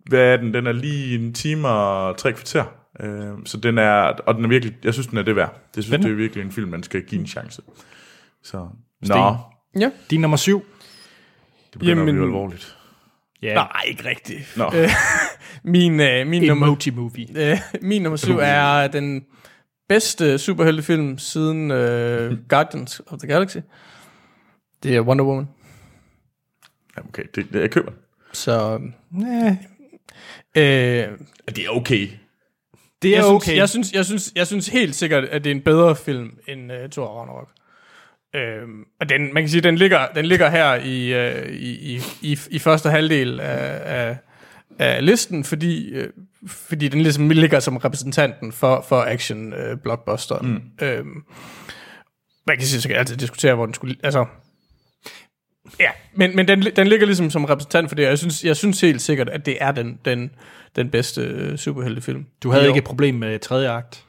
hvad 0.05 0.33
er 0.33 0.37
den? 0.37 0.53
Den 0.53 0.67
er 0.67 0.71
lige 0.71 1.15
en 1.15 1.33
time 1.33 1.67
og 1.67 2.17
tre 2.17 2.33
kvarter. 2.33 2.63
Øh, 3.03 3.33
så 3.45 3.57
den 3.57 3.77
er, 3.77 3.91
og 4.01 4.35
den 4.35 4.45
er 4.45 4.49
virkelig, 4.49 4.75
jeg 4.83 4.93
synes, 4.93 5.07
den 5.07 5.17
er 5.17 5.21
det 5.23 5.35
værd. 5.35 5.53
Det 5.75 5.83
synes, 5.83 5.85
Spændende. 5.85 6.07
det 6.07 6.13
er 6.13 6.17
virkelig 6.17 6.45
en 6.45 6.51
film, 6.51 6.69
man 6.69 6.83
skal 6.83 7.03
give 7.03 7.21
en 7.21 7.27
chance. 7.27 7.61
Så, 8.43 8.67
Sten. 9.03 9.17
nå, 9.17 9.35
Ja. 9.79 9.91
Din 10.09 10.21
nummer 10.21 10.37
syv. 10.37 10.59
det 10.59 11.79
begynder 11.79 11.89
Jamen, 11.91 12.07
at 12.09 12.13
blive 12.13 12.25
alvorligt. 12.25 12.77
Ja, 13.41 13.53
Nej, 13.53 13.81
ikke 13.87 14.05
rigtigt. 14.05 14.53
Nå, 14.57 14.71
Min, 15.63 15.99
øh, 15.99 16.27
min, 16.27 16.43
nummer, 16.43 16.91
Movie. 16.95 17.51
øh, 17.51 17.57
min 17.81 18.01
nummer 18.01 18.17
syv 18.17 18.37
er 18.41 18.87
den 18.87 19.25
bedste 19.89 20.37
superheltefilm 20.37 21.17
siden 21.17 21.71
øh, 21.71 22.37
Guardians 22.49 23.01
of 23.07 23.19
the 23.19 23.27
Galaxy. 23.27 23.57
Det 24.83 24.95
er 24.95 25.01
Wonder 25.01 25.25
Woman. 25.25 25.47
ja, 26.97 27.01
okay, 27.09 27.23
det, 27.35 27.53
det, 27.53 27.61
jeg 27.61 27.71
køber. 27.71 27.91
Så 28.33 28.79
øh, 29.13 29.55
Ja, 30.55 31.07
Det 31.55 31.65
er 31.65 31.69
okay. 31.69 32.07
Det 33.03 33.11
jeg, 33.11 33.17
er 33.17 33.21
synes, 33.21 33.43
okay. 33.43 33.57
jeg, 33.57 33.69
synes, 33.69 33.91
jeg, 33.93 34.05
synes, 34.05 34.31
jeg 34.35 34.47
synes 34.47 34.67
helt 34.67 34.95
sikkert, 34.95 35.23
at 35.23 35.43
det 35.43 35.51
er 35.51 35.55
en 35.55 35.61
bedre 35.61 35.95
film 35.95 36.31
end 36.47 36.71
uh, 36.71 36.89
Thor 36.91 37.07
Ragnarok. 37.07 37.49
Øhm, 38.35 38.83
og 38.99 39.09
den, 39.09 39.33
man 39.33 39.43
kan 39.43 39.49
sige, 39.49 39.61
den 39.61 39.75
ligger, 39.75 40.07
den 40.15 40.25
ligger 40.25 40.49
her 40.49 40.75
i, 40.75 41.13
i, 41.53 41.95
i, 41.95 42.01
i, 42.21 42.39
i 42.49 42.59
første 42.59 42.89
halvdel 42.89 43.39
af, 43.39 43.81
af, 43.85 44.17
af 44.79 45.05
listen, 45.05 45.43
fordi, 45.43 45.89
øh, 45.89 46.09
fordi 46.47 46.87
den 46.87 47.01
ligesom 47.01 47.29
ligger 47.29 47.59
som 47.59 47.77
repræsentanten 47.77 48.51
for, 48.51 48.85
for 48.87 49.01
action 49.01 49.53
øh, 49.53 49.77
blockbusteren. 49.77 50.47
Mm. 50.47 50.85
Øhm, 50.85 51.23
man 52.47 52.57
kan 52.57 52.67
sige, 52.67 52.81
så 52.81 52.87
kan 52.87 52.93
jeg 52.93 52.99
altid 52.99 53.17
diskutere, 53.17 53.55
hvor 53.55 53.65
den 53.65 53.73
skulle... 53.73 53.95
Altså, 54.03 54.25
ja, 55.79 55.89
men, 56.13 56.35
men 56.35 56.47
den, 56.47 56.63
den 56.75 56.87
ligger 56.87 57.05
ligesom 57.05 57.29
som 57.29 57.45
repræsentant 57.45 57.89
for 57.89 57.95
det, 57.95 58.05
og 58.05 58.09
jeg 58.09 58.19
synes, 58.19 58.43
jeg 58.43 58.57
synes 58.57 58.81
helt 58.81 59.01
sikkert, 59.01 59.29
at 59.29 59.45
det 59.45 59.57
er 59.61 59.71
den, 59.71 59.99
den, 60.05 60.31
den 60.75 60.89
bedste 60.89 61.21
øh, 61.21 61.57
superheltefilm. 61.57 62.25
Du 62.43 62.51
havde 62.51 62.63
Jo. 62.63 62.69
ikke 62.69 62.77
et 62.77 62.83
problem 62.83 63.15
med 63.15 63.39
tredje 63.39 63.69
akt, 63.69 64.03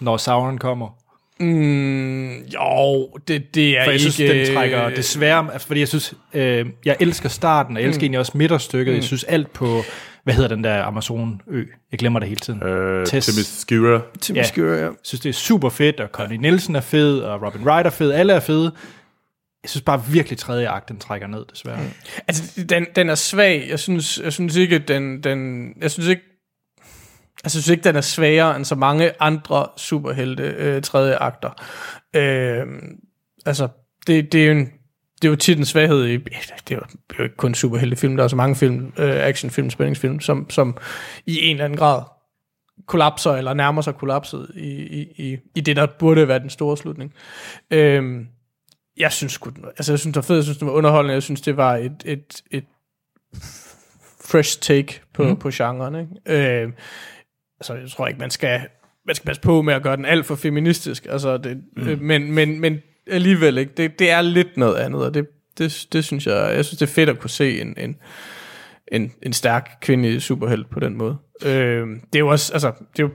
når 0.00 0.16
Sauron 0.16 0.58
kommer. 0.58 0.98
Mm, 1.40 2.42
jo, 2.42 3.08
det, 3.28 3.54
det 3.54 3.78
er 3.78 3.84
For 3.84 3.90
jeg 3.90 4.00
ikke... 4.00 4.12
synes, 4.12 4.16
den 4.16 4.54
trækker 4.54 4.88
desværre... 4.88 5.48
Fordi 5.58 5.80
jeg 5.80 5.88
synes, 5.88 6.14
øh, 6.34 6.66
jeg 6.84 6.96
elsker 7.00 7.28
starten, 7.28 7.76
og 7.76 7.82
jeg 7.82 7.88
elsker 7.88 8.00
mm. 8.00 8.04
egentlig 8.04 8.18
også 8.18 8.32
midterstykket. 8.34 8.92
Mm. 8.92 8.96
Jeg 8.96 9.04
synes 9.04 9.24
alt 9.24 9.52
på... 9.52 9.82
Hvad 10.24 10.34
hedder 10.34 10.48
den 10.48 10.64
der 10.64 10.82
Amazon-ø? 10.82 11.64
Jeg 11.92 11.98
glemmer 11.98 12.20
det 12.20 12.28
hele 12.28 12.40
tiden. 12.40 12.62
Øh, 12.62 13.06
ja. 13.14 13.20
Skura, 14.42 14.66
ja. 14.66 14.82
Jeg 14.82 14.90
synes, 15.02 15.20
det 15.20 15.28
er 15.28 15.32
super 15.32 15.68
fedt, 15.68 16.00
og 16.00 16.08
Connie 16.12 16.38
Nielsen 16.38 16.76
er 16.76 16.80
fed, 16.80 17.18
og 17.18 17.42
Robin 17.42 17.60
Wright 17.64 17.86
er 17.86 17.90
fed. 17.90 18.12
Alle 18.12 18.32
er 18.32 18.40
fede. 18.40 18.72
Jeg 19.68 19.70
synes 19.70 19.84
bare 19.84 20.04
virkelig, 20.10 20.38
tredje 20.38 20.68
akt, 20.68 20.88
den 20.88 20.98
trækker 20.98 21.26
ned, 21.26 21.44
desværre. 21.50 21.82
Mm. 21.82 21.90
Altså, 22.28 22.64
den, 22.68 22.86
den 22.96 23.08
er 23.08 23.14
svag. 23.14 23.66
Jeg 23.70 23.78
synes, 23.78 24.20
jeg 24.24 24.32
synes 24.32 24.56
ikke, 24.56 24.78
den, 24.78 25.22
den... 25.22 25.68
Jeg 25.80 25.90
synes 25.90 26.08
ikke... 26.08 26.22
Jeg 27.42 27.50
synes 27.50 27.68
ikke, 27.68 27.84
den 27.84 27.96
er 27.96 28.00
svagere 28.00 28.56
end 28.56 28.64
så 28.64 28.74
mange 28.74 29.12
andre 29.20 29.66
superhelte 29.76 30.42
øh, 30.42 30.82
tredje 30.82 31.16
akter. 31.16 31.50
Øh, 32.16 32.66
altså, 33.46 33.68
det, 34.06 34.32
det 34.32 34.42
er 34.42 34.46
jo 34.46 34.52
en, 34.52 34.66
det 35.22 35.28
er 35.28 35.30
jo 35.30 35.36
tit 35.36 35.58
en 35.58 35.64
svaghed 35.64 36.06
i, 36.06 36.16
det 36.16 36.26
er 36.70 36.74
jo, 36.74 36.80
det 36.80 36.96
er 37.10 37.16
jo 37.18 37.24
ikke 37.24 37.36
kun 37.36 37.54
superheltefilm, 37.54 38.16
der 38.16 38.24
er 38.24 38.28
så 38.28 38.36
mange 38.36 38.56
film, 38.56 38.92
øh, 38.98 39.26
actionfilm, 39.26 39.70
spændingsfilm, 39.70 40.20
som, 40.20 40.50
som 40.50 40.76
i 41.26 41.40
en 41.40 41.56
eller 41.56 41.64
anden 41.64 41.78
grad 41.78 42.02
kollapser, 42.86 43.32
eller 43.32 43.54
nærmer 43.54 43.82
sig 43.82 43.94
kollapset 43.94 44.50
i, 44.54 44.70
i, 44.70 45.00
i, 45.16 45.38
i 45.54 45.60
det, 45.60 45.76
der 45.76 45.86
burde 45.98 46.28
være 46.28 46.38
den 46.38 46.50
store 46.50 46.76
slutning. 46.76 47.14
Øh, 47.70 48.20
jeg 48.98 49.12
synes 49.12 49.38
den- 49.38 49.64
altså 49.64 49.92
jeg 49.92 49.98
synes, 49.98 50.12
det 50.12 50.16
var 50.16 50.22
fedt, 50.22 50.36
jeg 50.36 50.44
synes, 50.44 50.58
det 50.58 50.66
var 50.66 50.72
underholdende, 50.72 51.14
jeg 51.14 51.22
synes, 51.22 51.40
det 51.40 51.56
var 51.56 51.76
et, 51.76 52.02
et, 52.04 52.42
et 52.50 52.64
fresh 54.24 54.60
take 54.60 55.00
på, 55.14 55.22
mm. 55.24 55.36
på 55.36 55.50
genren, 55.52 55.94
ikke? 55.94 56.62
Øh, 56.62 56.72
altså, 57.60 57.74
jeg 57.74 57.90
tror 57.90 58.06
ikke, 58.06 58.20
man 58.20 58.30
skal, 58.30 58.60
man 59.06 59.14
skal 59.14 59.26
passe 59.26 59.42
på 59.42 59.62
med 59.62 59.74
at 59.74 59.82
gøre 59.82 59.96
den 59.96 60.04
alt 60.04 60.26
for 60.26 60.34
feministisk, 60.34 61.06
altså, 61.10 61.36
det, 61.38 61.62
mm. 61.76 61.88
øh, 61.88 62.00
men, 62.00 62.32
men, 62.32 62.60
men 62.60 62.78
alligevel, 63.06 63.58
ikke? 63.58 63.72
Det, 63.76 63.98
det 63.98 64.10
er 64.10 64.20
lidt 64.22 64.56
noget 64.56 64.76
andet, 64.76 65.04
og 65.06 65.14
det, 65.14 65.26
det, 65.58 65.86
det 65.92 66.04
synes 66.04 66.26
jeg, 66.26 66.54
jeg 66.54 66.64
synes, 66.64 66.78
det 66.78 66.86
er 66.86 66.92
fedt 66.94 67.08
at 67.08 67.18
kunne 67.18 67.30
se 67.30 67.60
en, 67.60 67.74
en, 67.76 67.96
en, 68.92 69.12
en 69.22 69.32
stærk 69.32 69.78
kvindelig 69.80 70.22
superhelt 70.22 70.70
på 70.70 70.80
den 70.80 70.96
måde. 70.96 71.16
Øh, 71.44 71.86
det 71.86 72.14
er 72.14 72.18
jo 72.18 72.28
også, 72.28 72.52
altså, 72.52 72.72
det 72.92 73.02
er 73.02 73.02
jo, 73.02 73.10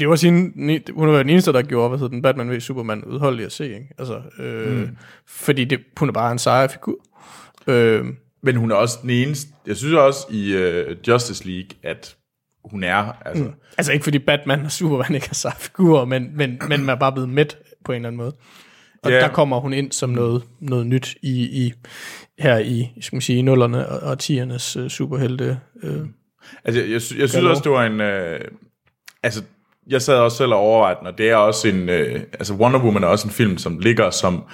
det 0.00 0.08
også 0.08 0.26
hende, 0.26 0.92
hun 0.92 1.08
været 1.08 1.24
den 1.24 1.30
eneste, 1.30 1.52
der 1.52 1.62
gjorde, 1.62 1.88
hvad 1.88 1.98
hedder 1.98 2.10
den, 2.10 2.22
Batman 2.22 2.50
v 2.50 2.60
Superman 2.60 3.04
udholdelig 3.04 3.46
at 3.46 3.52
se, 3.52 3.64
ikke? 3.64 3.94
Altså, 3.98 4.22
øh, 4.38 4.78
mm. 4.78 4.96
fordi 5.26 5.64
det, 5.64 5.80
hun 5.96 6.08
er 6.08 6.12
bare 6.12 6.32
en 6.32 6.38
sejr 6.38 6.68
figur. 6.68 6.96
Øh, 7.66 8.04
Men 8.42 8.56
hun 8.56 8.70
er 8.70 8.74
også 8.74 8.98
den 9.02 9.10
eneste... 9.10 9.52
Jeg 9.66 9.76
synes 9.76 9.94
også 9.94 10.26
i 10.30 10.56
uh, 10.56 11.08
Justice 11.08 11.48
League, 11.48 11.70
at 11.82 12.16
hun 12.64 12.84
er... 12.84 13.12
Altså, 13.26 13.44
mm. 13.44 13.50
altså 13.78 13.92
ikke 13.92 14.02
fordi 14.02 14.18
Batman 14.18 14.64
og 14.64 14.72
Superman 14.72 15.14
ikke 15.14 15.26
er 15.30 15.34
sejre 15.34 15.56
figurer, 15.58 16.04
men, 16.04 16.36
men, 16.36 16.58
men 16.68 16.80
man 16.80 16.88
er 16.88 16.94
bare 16.94 17.12
blevet 17.12 17.28
mæt 17.28 17.58
på 17.84 17.92
en 17.92 17.96
eller 17.96 18.08
anden 18.08 18.16
måde. 18.16 18.32
Og 19.02 19.10
yeah. 19.10 19.22
der 19.22 19.28
kommer 19.28 19.60
hun 19.60 19.72
ind 19.72 19.92
som 19.92 20.10
noget, 20.10 20.42
noget 20.60 20.86
nyt 20.86 21.16
i, 21.22 21.64
i 21.64 21.72
her 22.38 22.58
i, 22.58 22.88
skal 23.00 23.16
man 23.16 23.22
sige, 23.22 23.42
nullerne 23.42 23.88
og, 23.88 24.10
og 24.10 24.18
tiernes 24.18 24.76
uh, 24.76 24.88
superhelte. 24.88 25.58
Uh, 25.82 26.06
Altså, 26.64 26.80
jeg, 26.80 26.90
jeg, 26.90 27.20
jeg 27.20 27.28
synes 27.28 27.34
også, 27.34 27.62
det 27.64 27.72
var 27.72 27.86
en... 27.86 28.00
Øh, 28.00 28.40
altså, 29.22 29.42
jeg 29.88 30.02
sad 30.02 30.14
også 30.14 30.36
selv 30.36 30.52
og 30.52 30.58
overvejede 30.58 30.98
den, 30.98 31.06
og 31.06 31.18
det 31.18 31.30
er 31.30 31.36
også 31.36 31.68
en... 31.68 31.88
Øh, 31.88 32.20
altså, 32.32 32.54
Wonder 32.54 32.80
Woman 32.80 33.04
er 33.04 33.08
også 33.08 33.28
en 33.28 33.34
film, 33.34 33.58
som 33.58 33.78
ligger 33.78 34.10
som 34.10 34.44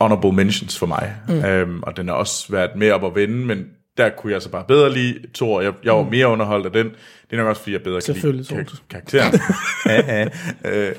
honorable 0.00 0.32
mentions 0.32 0.78
for 0.78 0.86
mig. 0.86 1.16
Mm. 1.28 1.44
Øhm, 1.44 1.82
og 1.82 1.96
den 1.96 2.08
har 2.08 2.14
også 2.14 2.52
været 2.52 2.70
med 2.76 2.90
op 2.90 3.04
at 3.04 3.14
vende, 3.14 3.46
men 3.46 3.66
der 3.96 4.10
kunne 4.10 4.32
jeg 4.32 4.42
så 4.42 4.50
bare 4.50 4.64
bedre 4.68 4.92
lide 4.92 5.18
Thor. 5.34 5.60
Jeg, 5.60 5.72
jeg 5.84 5.92
var 5.92 6.02
mere 6.02 6.28
underholdt 6.28 6.66
af 6.66 6.72
den. 6.72 6.86
Det 6.86 7.32
er 7.32 7.36
nok 7.36 7.46
også, 7.46 7.62
fordi 7.62 7.72
jeg 7.72 7.82
bedre 7.82 8.00
kan 8.00 8.14
lide 8.14 8.44
kar- 8.44 8.82
karakteren. 8.90 9.40
Ja, 9.86 10.18
ja. 10.18 10.28
øh, 10.64 10.94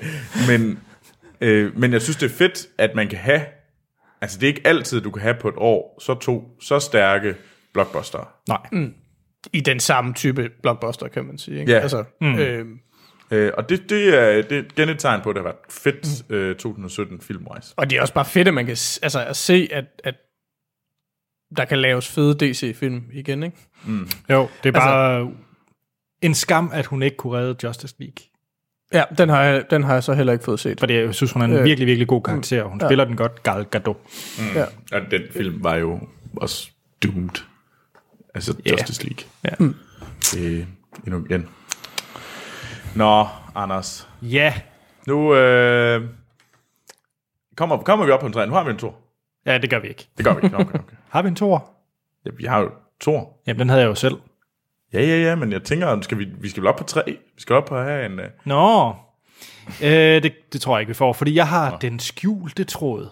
men, 0.47 0.79
øh, 1.41 1.77
men 1.77 1.93
jeg 1.93 2.01
synes, 2.01 2.17
det 2.17 2.31
er 2.31 2.35
fedt, 2.35 2.67
at 2.77 2.95
man 2.95 3.07
kan 3.07 3.17
have... 3.17 3.41
Altså, 4.21 4.37
det 4.39 4.43
er 4.43 4.47
ikke 4.47 4.67
altid, 4.67 5.01
du 5.01 5.11
kan 5.11 5.21
have 5.21 5.35
på 5.41 5.47
et 5.47 5.55
år 5.57 5.99
så 6.01 6.13
to 6.13 6.43
så 6.61 6.79
stærke 6.79 7.35
blockbuster. 7.73 8.33
Nej. 8.47 8.67
Mm. 8.71 8.93
I 9.53 9.59
den 9.59 9.79
samme 9.79 10.13
type 10.13 10.49
blockbuster, 10.61 11.07
kan 11.07 11.25
man 11.25 11.37
sige. 11.37 11.59
Ikke? 11.59 11.71
Ja. 11.71 11.79
Altså, 11.79 12.03
mm. 12.21 12.39
øh, 12.39 12.65
Øh, 13.33 13.51
og 13.57 13.69
det, 13.69 13.89
det, 13.89 14.19
er, 14.19 14.41
det 14.41 14.57
er 14.57 14.63
igen 14.77 14.89
et 14.89 14.99
tegn 14.99 15.21
på, 15.21 15.29
at 15.29 15.35
det 15.35 15.43
har 15.43 15.49
været 15.49 15.57
fedt 15.69 16.31
øh, 16.31 16.55
2017 16.55 17.21
filmrejse. 17.21 17.73
og 17.77 17.89
det 17.89 17.97
er 17.97 18.01
også 18.01 18.13
bare 18.13 18.25
fedt, 18.25 18.47
at 18.47 18.53
man 18.53 18.65
kan 18.65 18.71
altså, 19.01 19.25
at 19.27 19.35
se, 19.35 19.69
at, 19.71 19.85
at 20.03 20.15
der 21.57 21.65
kan 21.65 21.79
laves 21.79 22.07
fede 22.07 22.33
DC-film 22.51 23.03
igen, 23.13 23.43
ikke? 23.43 23.57
Jo, 24.29 24.49
det 24.63 24.69
er 24.69 24.71
bare 24.71 25.17
altså, 25.17 25.31
en 26.21 26.33
skam, 26.33 26.71
at 26.73 26.85
hun 26.85 27.03
ikke 27.03 27.17
kunne 27.17 27.37
redde 27.37 27.55
Justice 27.67 27.95
League. 27.99 28.15
Ja, 28.93 29.03
den 29.17 29.29
har 29.29 29.43
jeg, 29.43 29.63
den 29.69 29.83
har 29.83 29.93
jeg 29.93 30.03
så 30.03 30.13
heller 30.13 30.33
ikke 30.33 30.45
fået 30.45 30.59
set. 30.59 30.79
Fordi 30.79 30.93
jeg 30.93 31.15
synes, 31.15 31.31
hun 31.31 31.41
er 31.41 31.45
en 31.45 31.53
Øh, 31.53 31.63
virkelig, 31.63 31.87
virkelig 31.87 32.07
god 32.07 32.21
karakter. 32.21 32.63
Hun 32.63 32.79
ja. 32.81 32.87
spiller 32.87 33.05
den 33.05 33.15
godt, 33.15 33.43
Gal 33.43 33.65
Gadot. 33.65 33.97
Ja. 34.55 34.63
Og 34.91 35.01
den 35.11 35.21
film 35.31 35.63
var 35.63 35.75
jo 35.75 35.99
også 36.37 36.69
doomed. 37.03 37.43
Altså 38.35 38.55
Ja. 38.65 38.71
Justice 38.71 39.03
League. 39.03 39.25
Ja. 39.43 39.65
Øh, 40.39 40.65
endnu 41.05 41.25
igen. 41.29 41.47
Nå, 42.95 43.27
Anders. 43.55 44.09
ja. 44.21 44.53
Nu 45.07 45.35
øh, 45.35 46.09
kommer, 47.57 47.77
kommer 47.77 48.05
vi 48.05 48.11
op 48.11 48.19
på 48.19 48.25
en 48.25 48.33
træ. 48.33 48.45
Nu 48.45 48.53
har 48.53 48.63
vi 48.63 48.71
en 48.71 48.77
tor. 48.77 48.95
Ja, 49.45 49.57
det 49.57 49.69
gør 49.69 49.79
vi 49.79 49.87
ikke. 49.87 50.07
Det 50.17 50.25
gør 50.25 50.33
vi 50.33 50.41
ikke. 50.43 50.57
Okay, 50.57 50.69
okay. 50.79 50.95
Har 51.09 51.21
vi 51.21 51.27
en 51.27 51.35
tor? 51.35 51.69
Ja, 52.25 52.31
vi 52.37 52.45
har 52.45 52.59
jo 52.59 52.71
tor. 52.99 53.37
Jamen, 53.47 53.59
den 53.59 53.69
havde 53.69 53.81
jeg 53.81 53.87
jo 53.87 53.95
selv. 53.95 54.15
Ja, 54.93 55.01
ja, 55.01 55.17
ja, 55.21 55.35
men 55.35 55.51
jeg 55.51 55.63
tænker, 55.63 56.01
skal 56.01 56.17
vi, 56.17 56.25
vi 56.39 56.49
skal 56.49 56.61
vel 56.63 56.67
op 56.69 56.75
på 56.75 56.83
tre. 56.83 57.03
Vi 57.35 57.41
skal 57.41 57.55
op 57.55 57.65
på 57.65 57.77
have 57.77 58.05
en... 58.05 58.19
Øh, 58.19 58.29
Nå, 58.45 58.95
øh, 59.83 60.23
det, 60.23 60.33
det 60.53 60.61
tror 60.61 60.75
jeg 60.77 60.81
ikke, 60.81 60.89
vi 60.89 60.93
får, 60.93 61.13
fordi 61.13 61.35
jeg 61.35 61.47
har 61.47 61.77
den 61.77 61.99
skjulte 61.99 62.63
tråd. 62.63 63.09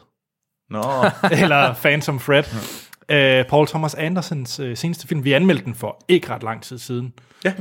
nå, 0.70 0.82
Eller 1.42 1.74
Phantom 1.74 2.20
Fred. 2.20 2.44
Øh, 3.10 3.46
Paul 3.46 3.68
Thomas 3.68 3.96
Andersens 3.96 4.60
øh, 4.60 4.78
seneste 4.78 5.08
film. 5.08 5.24
Vi 5.24 5.34
anmeldte 5.34 5.66
den 5.66 5.76
for 5.76 6.04
ikke 6.08 6.30
ret 6.30 6.44
lang 6.44 6.64
tid 6.64 6.78
siden. 6.78 7.14
ja. 7.46 7.54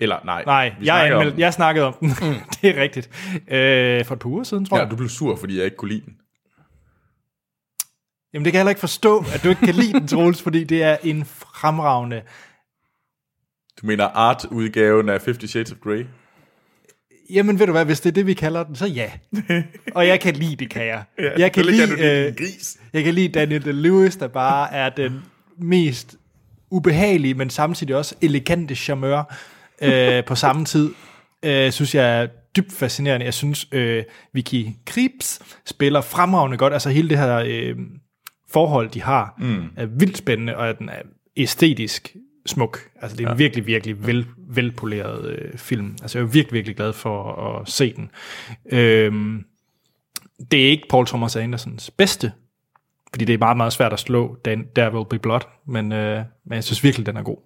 Eller 0.00 0.16
nej. 0.24 0.42
Nej, 0.46 0.74
jeg, 0.82 1.24
den. 1.26 1.38
jeg 1.38 1.54
snakkede 1.54 1.86
om 1.86 1.94
den. 2.00 2.08
det 2.62 2.76
er 2.78 2.82
rigtigt. 2.82 3.10
Øh, 3.48 4.04
for 4.04 4.14
et 4.14 4.18
par 4.20 4.28
uger 4.28 4.44
siden, 4.44 4.64
tror 4.64 4.76
Ja, 4.76 4.82
jeg. 4.82 4.90
du 4.90 4.96
blev 4.96 5.08
sur, 5.08 5.36
fordi 5.36 5.56
jeg 5.56 5.64
ikke 5.64 5.76
kunne 5.76 5.88
lide 5.88 6.00
den. 6.04 6.16
Jamen, 8.34 8.44
det 8.44 8.52
kan 8.52 8.56
jeg 8.58 8.60
heller 8.60 8.70
ikke 8.70 8.80
forstå, 8.80 9.24
at 9.34 9.40
du 9.44 9.48
ikke 9.48 9.60
kan 9.66 9.74
lide 9.74 9.92
den, 9.92 10.08
Troels, 10.08 10.42
fordi 10.42 10.64
det 10.64 10.82
er 10.82 10.96
en 11.02 11.24
fremragende... 11.24 12.22
Du 13.82 13.86
mener 13.86 14.04
art-udgaven 14.04 15.08
af 15.08 15.20
Fifty 15.22 15.46
Shades 15.46 15.72
of 15.72 15.78
Grey? 15.78 16.06
Jamen, 17.30 17.58
ved 17.58 17.66
du 17.66 17.72
hvad, 17.72 17.84
hvis 17.84 18.00
det 18.00 18.08
er 18.10 18.12
det, 18.12 18.26
vi 18.26 18.34
kalder 18.34 18.64
den, 18.64 18.76
så 18.76 18.86
ja. 18.86 19.10
Og 19.94 20.06
jeg 20.06 20.20
kan 20.20 20.34
lide 20.34 20.56
det, 20.56 20.70
kan 20.70 20.86
jeg. 20.86 21.04
jeg 21.38 21.52
kan 21.52 21.64
lide, 21.64 21.86
kan 21.86 21.96
lide 21.96 22.26
øh, 22.28 22.34
gris. 22.36 22.78
jeg 22.92 23.04
kan 23.04 23.14
lide 23.14 23.28
Daniel 23.28 23.74
Lewis, 23.74 24.16
der 24.16 24.28
bare 24.28 24.72
er 24.72 24.88
den 24.88 25.22
mest 25.58 26.16
ubehagelige, 26.70 27.34
men 27.34 27.50
samtidig 27.50 27.96
også 27.96 28.14
elegante 28.22 28.74
charmeur 28.74 29.32
øh, 29.82 30.24
på 30.24 30.34
samme 30.34 30.64
tid. 30.64 30.94
Øh, 31.42 31.72
synes 31.72 31.94
jeg 31.94 32.22
er 32.22 32.26
dybt 32.56 32.72
fascinerende. 32.72 33.26
Jeg 33.26 33.34
synes, 33.34 33.66
øh, 33.72 34.04
Vicky 34.32 34.66
Krieps 34.86 35.40
spiller 35.66 36.00
fremragende 36.00 36.56
godt. 36.56 36.72
Altså 36.72 36.90
hele 36.90 37.08
det 37.08 37.18
her 37.18 37.36
øh, 37.46 37.76
forhold, 38.50 38.90
de 38.90 39.02
har, 39.02 39.34
mm. 39.38 39.68
er 39.76 39.86
vildt 39.86 40.18
spændende, 40.18 40.56
og 40.56 40.78
den 40.78 40.88
er 40.88 41.02
æstetisk 41.36 42.16
smuk. 42.46 42.80
Altså 43.02 43.16
det 43.16 43.26
er 43.26 43.32
en 43.32 43.38
virkelig, 43.38 43.66
virkelig 43.66 44.06
vel, 44.06 44.26
velpoleret 44.38 45.30
øh, 45.30 45.58
film. 45.58 45.96
Altså 46.02 46.18
jeg 46.18 46.24
er 46.24 46.28
virkelig, 46.28 46.52
virkelig 46.52 46.76
glad 46.76 46.92
for 46.92 47.32
at 47.32 47.68
se 47.68 47.92
den. 47.92 48.10
Øhm, 48.72 49.44
det 50.50 50.66
er 50.66 50.70
ikke 50.70 50.86
Paul 50.90 51.06
Thomas 51.06 51.36
Andersons 51.36 51.90
bedste, 51.90 52.32
fordi 53.12 53.24
det 53.24 53.34
er 53.34 53.38
meget, 53.38 53.56
meget 53.56 53.72
svært 53.72 53.92
at 53.92 53.98
slå 53.98 54.38
den 54.44 54.64
Der 54.76 54.94
Will 54.94 55.06
Be 55.10 55.18
Blood, 55.18 55.40
men, 55.66 55.92
øh, 55.92 56.24
men 56.44 56.54
jeg 56.54 56.64
synes 56.64 56.84
virkelig, 56.84 57.06
den 57.06 57.16
er 57.16 57.22
god. 57.22 57.38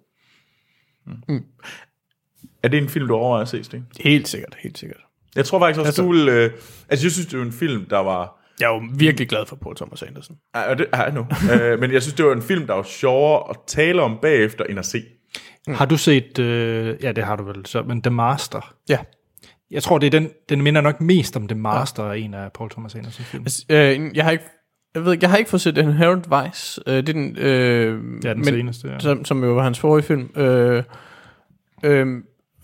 Er 2.62 2.68
det 2.68 2.78
en 2.78 2.88
film, 2.88 3.08
du 3.08 3.14
overvejer 3.14 3.42
at 3.42 3.48
se, 3.48 3.64
Sten? 3.64 3.86
Helt 4.00 4.28
sikkert, 4.28 4.56
helt 4.62 4.78
sikkert. 4.78 5.00
Jeg 5.36 5.44
tror 5.44 5.58
faktisk 5.58 5.78
også, 5.80 5.88
Altså- 5.88 6.02
altså, 6.02 6.02
du 6.02 6.12
vil... 6.12 6.28
Øh, 6.28 6.50
altså, 6.88 7.06
jeg 7.06 7.12
synes, 7.12 7.26
det 7.26 7.38
er 7.38 7.42
en 7.42 7.52
film, 7.52 7.84
der 7.90 7.98
var... 7.98 8.36
Jeg 8.60 8.66
er 8.70 8.74
jo 8.74 8.82
virkelig 8.94 9.28
glad 9.28 9.46
for 9.46 9.56
Paul 9.56 9.76
Thomas 9.76 10.02
Anderson. 10.02 10.36
Ja, 10.56 10.74
det 10.74 10.86
er 10.92 11.12
nu. 11.12 11.20
øh, 11.54 11.80
men 11.80 11.92
jeg 11.92 12.02
synes, 12.02 12.14
det 12.14 12.26
var 12.26 12.32
en 12.32 12.42
film, 12.42 12.66
der 12.66 12.74
var 12.74 12.82
sjovere 12.82 13.50
at 13.50 13.56
tale 13.66 14.02
om 14.02 14.18
bagefter, 14.22 14.64
end 14.64 14.78
at 14.78 14.86
se. 14.86 15.02
Mm. 15.66 15.74
Har 15.74 15.84
du 15.86 15.96
set, 15.96 16.38
øh, 16.38 16.96
ja 17.02 17.12
det 17.12 17.24
har 17.24 17.36
du 17.36 17.44
vel, 17.44 17.66
så, 17.66 17.82
men 17.82 18.02
The 18.02 18.10
Master? 18.10 18.74
Ja. 18.88 18.98
Jeg 19.70 19.82
tror, 19.82 19.98
det 19.98 20.06
er 20.06 20.10
den, 20.20 20.30
den 20.48 20.62
minder 20.62 20.80
nok 20.80 21.00
mest 21.00 21.36
om 21.36 21.48
The 21.48 21.58
Master, 21.58 22.06
ja. 22.06 22.12
en 22.14 22.34
af 22.34 22.52
Paul 22.52 22.70
Thomas 22.70 22.94
Andersons 22.94 23.28
film. 23.28 23.42
Altså, 23.42 23.64
øh, 23.70 24.16
jeg 24.16 24.24
har 24.24 24.30
ikke 24.30 24.44
jeg 24.94 25.04
ved 25.04 25.12
ikke, 25.12 25.24
jeg 25.24 25.30
har 25.30 25.36
ikke 25.36 25.50
fået 25.50 25.60
set 25.60 25.78
Inherent 25.78 26.26
Vice. 26.30 26.80
Øh, 26.86 26.94
det 26.96 27.08
er 27.08 27.12
den, 27.12 27.36
øh, 27.38 28.24
Ja, 28.24 28.34
den 28.34 28.44
seneste, 28.44 28.88
ja. 28.88 28.98
Som, 28.98 29.24
som 29.24 29.44
jo 29.44 29.52
var 29.52 29.62
hans 29.62 29.78
forrige 29.78 30.02
film. 30.02 30.30
Øh, 30.36 30.82
øh, 31.84 32.06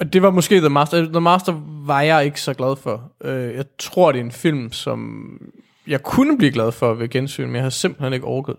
og 0.01 0.13
det 0.13 0.23
var 0.23 0.31
måske 0.31 0.61
The 0.61 0.69
Master. 0.69 1.05
The 1.05 1.21
Master 1.21 1.63
var 1.87 2.01
jeg 2.01 2.25
ikke 2.25 2.41
så 2.41 2.55
glad 2.55 2.77
for. 2.77 3.13
Øh, 3.25 3.55
jeg 3.55 3.65
tror, 3.79 4.13
det 4.13 4.21
er 4.21 4.25
en 4.25 4.33
film, 4.33 4.73
som 4.73 5.31
jeg 5.87 6.03
kunne 6.03 6.39
blive 6.39 6.53
glad 6.53 6.73
for 6.73 6.95
ved 6.95 7.09
gensyn, 7.09 7.47
men 7.47 7.55
jeg 7.55 7.63
har 7.63 7.71
simpelthen 7.71 8.13
ikke 8.13 8.27
orket. 8.27 8.57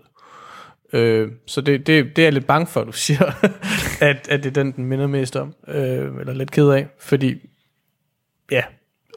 Øh, 0.92 1.32
så 1.46 1.60
det, 1.60 1.86
det, 1.86 2.16
det 2.16 2.22
er 2.22 2.26
jeg 2.26 2.32
lidt 2.32 2.46
bange 2.46 2.66
for, 2.66 2.84
du 2.84 2.92
siger, 3.06 3.44
at, 4.00 4.28
at 4.28 4.44
det 4.44 4.46
er 4.46 4.62
den, 4.62 4.72
den 4.72 4.84
minder 4.84 5.06
mest 5.06 5.36
om. 5.36 5.54
Øh, 5.68 6.20
eller 6.20 6.32
lidt 6.32 6.50
ked 6.50 6.68
af, 6.68 6.86
fordi 7.00 7.48
ja, 8.50 8.62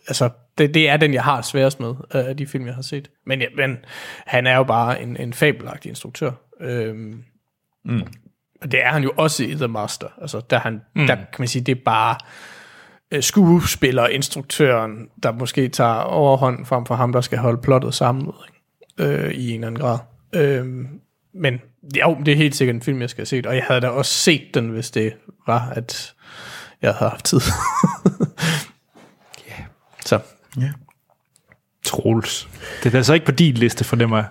altså, 0.07 0.30
det, 0.57 0.74
det 0.74 0.89
er 0.89 0.97
den, 0.97 1.13
jeg 1.13 1.24
har 1.24 1.41
sværest 1.41 1.80
med 1.80 1.89
øh, 1.89 2.28
af 2.28 2.38
de 2.38 2.47
film, 2.47 2.65
jeg 2.65 2.76
har 2.76 2.82
set. 2.82 3.09
Men, 3.26 3.41
ja, 3.41 3.47
men 3.55 3.78
han 4.26 4.47
er 4.47 4.55
jo 4.55 4.63
bare 4.63 5.01
en, 5.01 5.17
en 5.17 5.34
fabelagtig 5.34 5.89
instruktør. 5.89 6.32
Øh, 6.59 6.95
mm. 6.95 8.01
Og 8.62 8.72
det 8.72 8.84
er 8.84 8.89
han 8.89 9.03
jo 9.03 9.12
også 9.18 9.43
i 9.43 9.55
The 9.55 9.68
Master. 9.68 10.07
Altså, 10.22 10.41
der, 10.49 10.59
han, 10.59 10.82
mm. 10.95 11.07
der 11.07 11.16
kan 11.16 11.36
man 11.39 11.47
sige, 11.47 11.64
det 11.64 11.78
er 11.78 11.82
bare 11.86 12.16
øh, 13.12 13.24
skuespiller, 13.24 14.07
instruktøren, 14.07 15.09
der 15.24 15.32
måske 15.32 15.70
tager 15.70 15.93
overhånd 15.93 16.66
frem 16.66 16.86
for 16.86 16.95
ham, 16.95 17.14
der 17.14 17.22
skal 17.22 17.38
holde 17.38 17.62
plottet 17.62 17.93
sammen 17.93 18.34
ikke? 18.47 19.14
Øh, 19.14 19.32
i 19.32 19.49
en 19.49 19.55
eller 19.55 19.68
anden 19.68 19.82
grad. 19.82 19.99
Øhm, 20.34 20.88
men 21.34 21.62
jo, 22.01 22.18
det 22.26 22.32
er 22.32 22.36
helt 22.36 22.55
sikkert 22.55 22.76
en 22.76 22.82
film, 22.82 23.01
jeg 23.01 23.09
skal 23.09 23.22
have 23.22 23.26
set. 23.26 23.45
Og 23.45 23.55
jeg 23.55 23.64
havde 23.68 23.82
da 23.82 23.88
også 23.88 24.12
set 24.12 24.47
den, 24.53 24.70
hvis 24.70 24.91
det 24.91 25.14
var, 25.47 25.70
at 25.70 26.14
jeg 26.82 26.93
havde 26.93 27.12
haft 27.12 27.26
tid. 27.26 27.39
yeah. 29.49 29.62
Så 30.05 30.20
Troels. 31.86 32.49
Det 32.84 32.93
er 32.93 32.97
altså 32.97 33.14
ikke 33.14 33.26
på 33.26 33.32
din 33.32 33.53
liste, 33.53 33.84
fornemmer 33.84 34.18
jeg. 34.18 34.26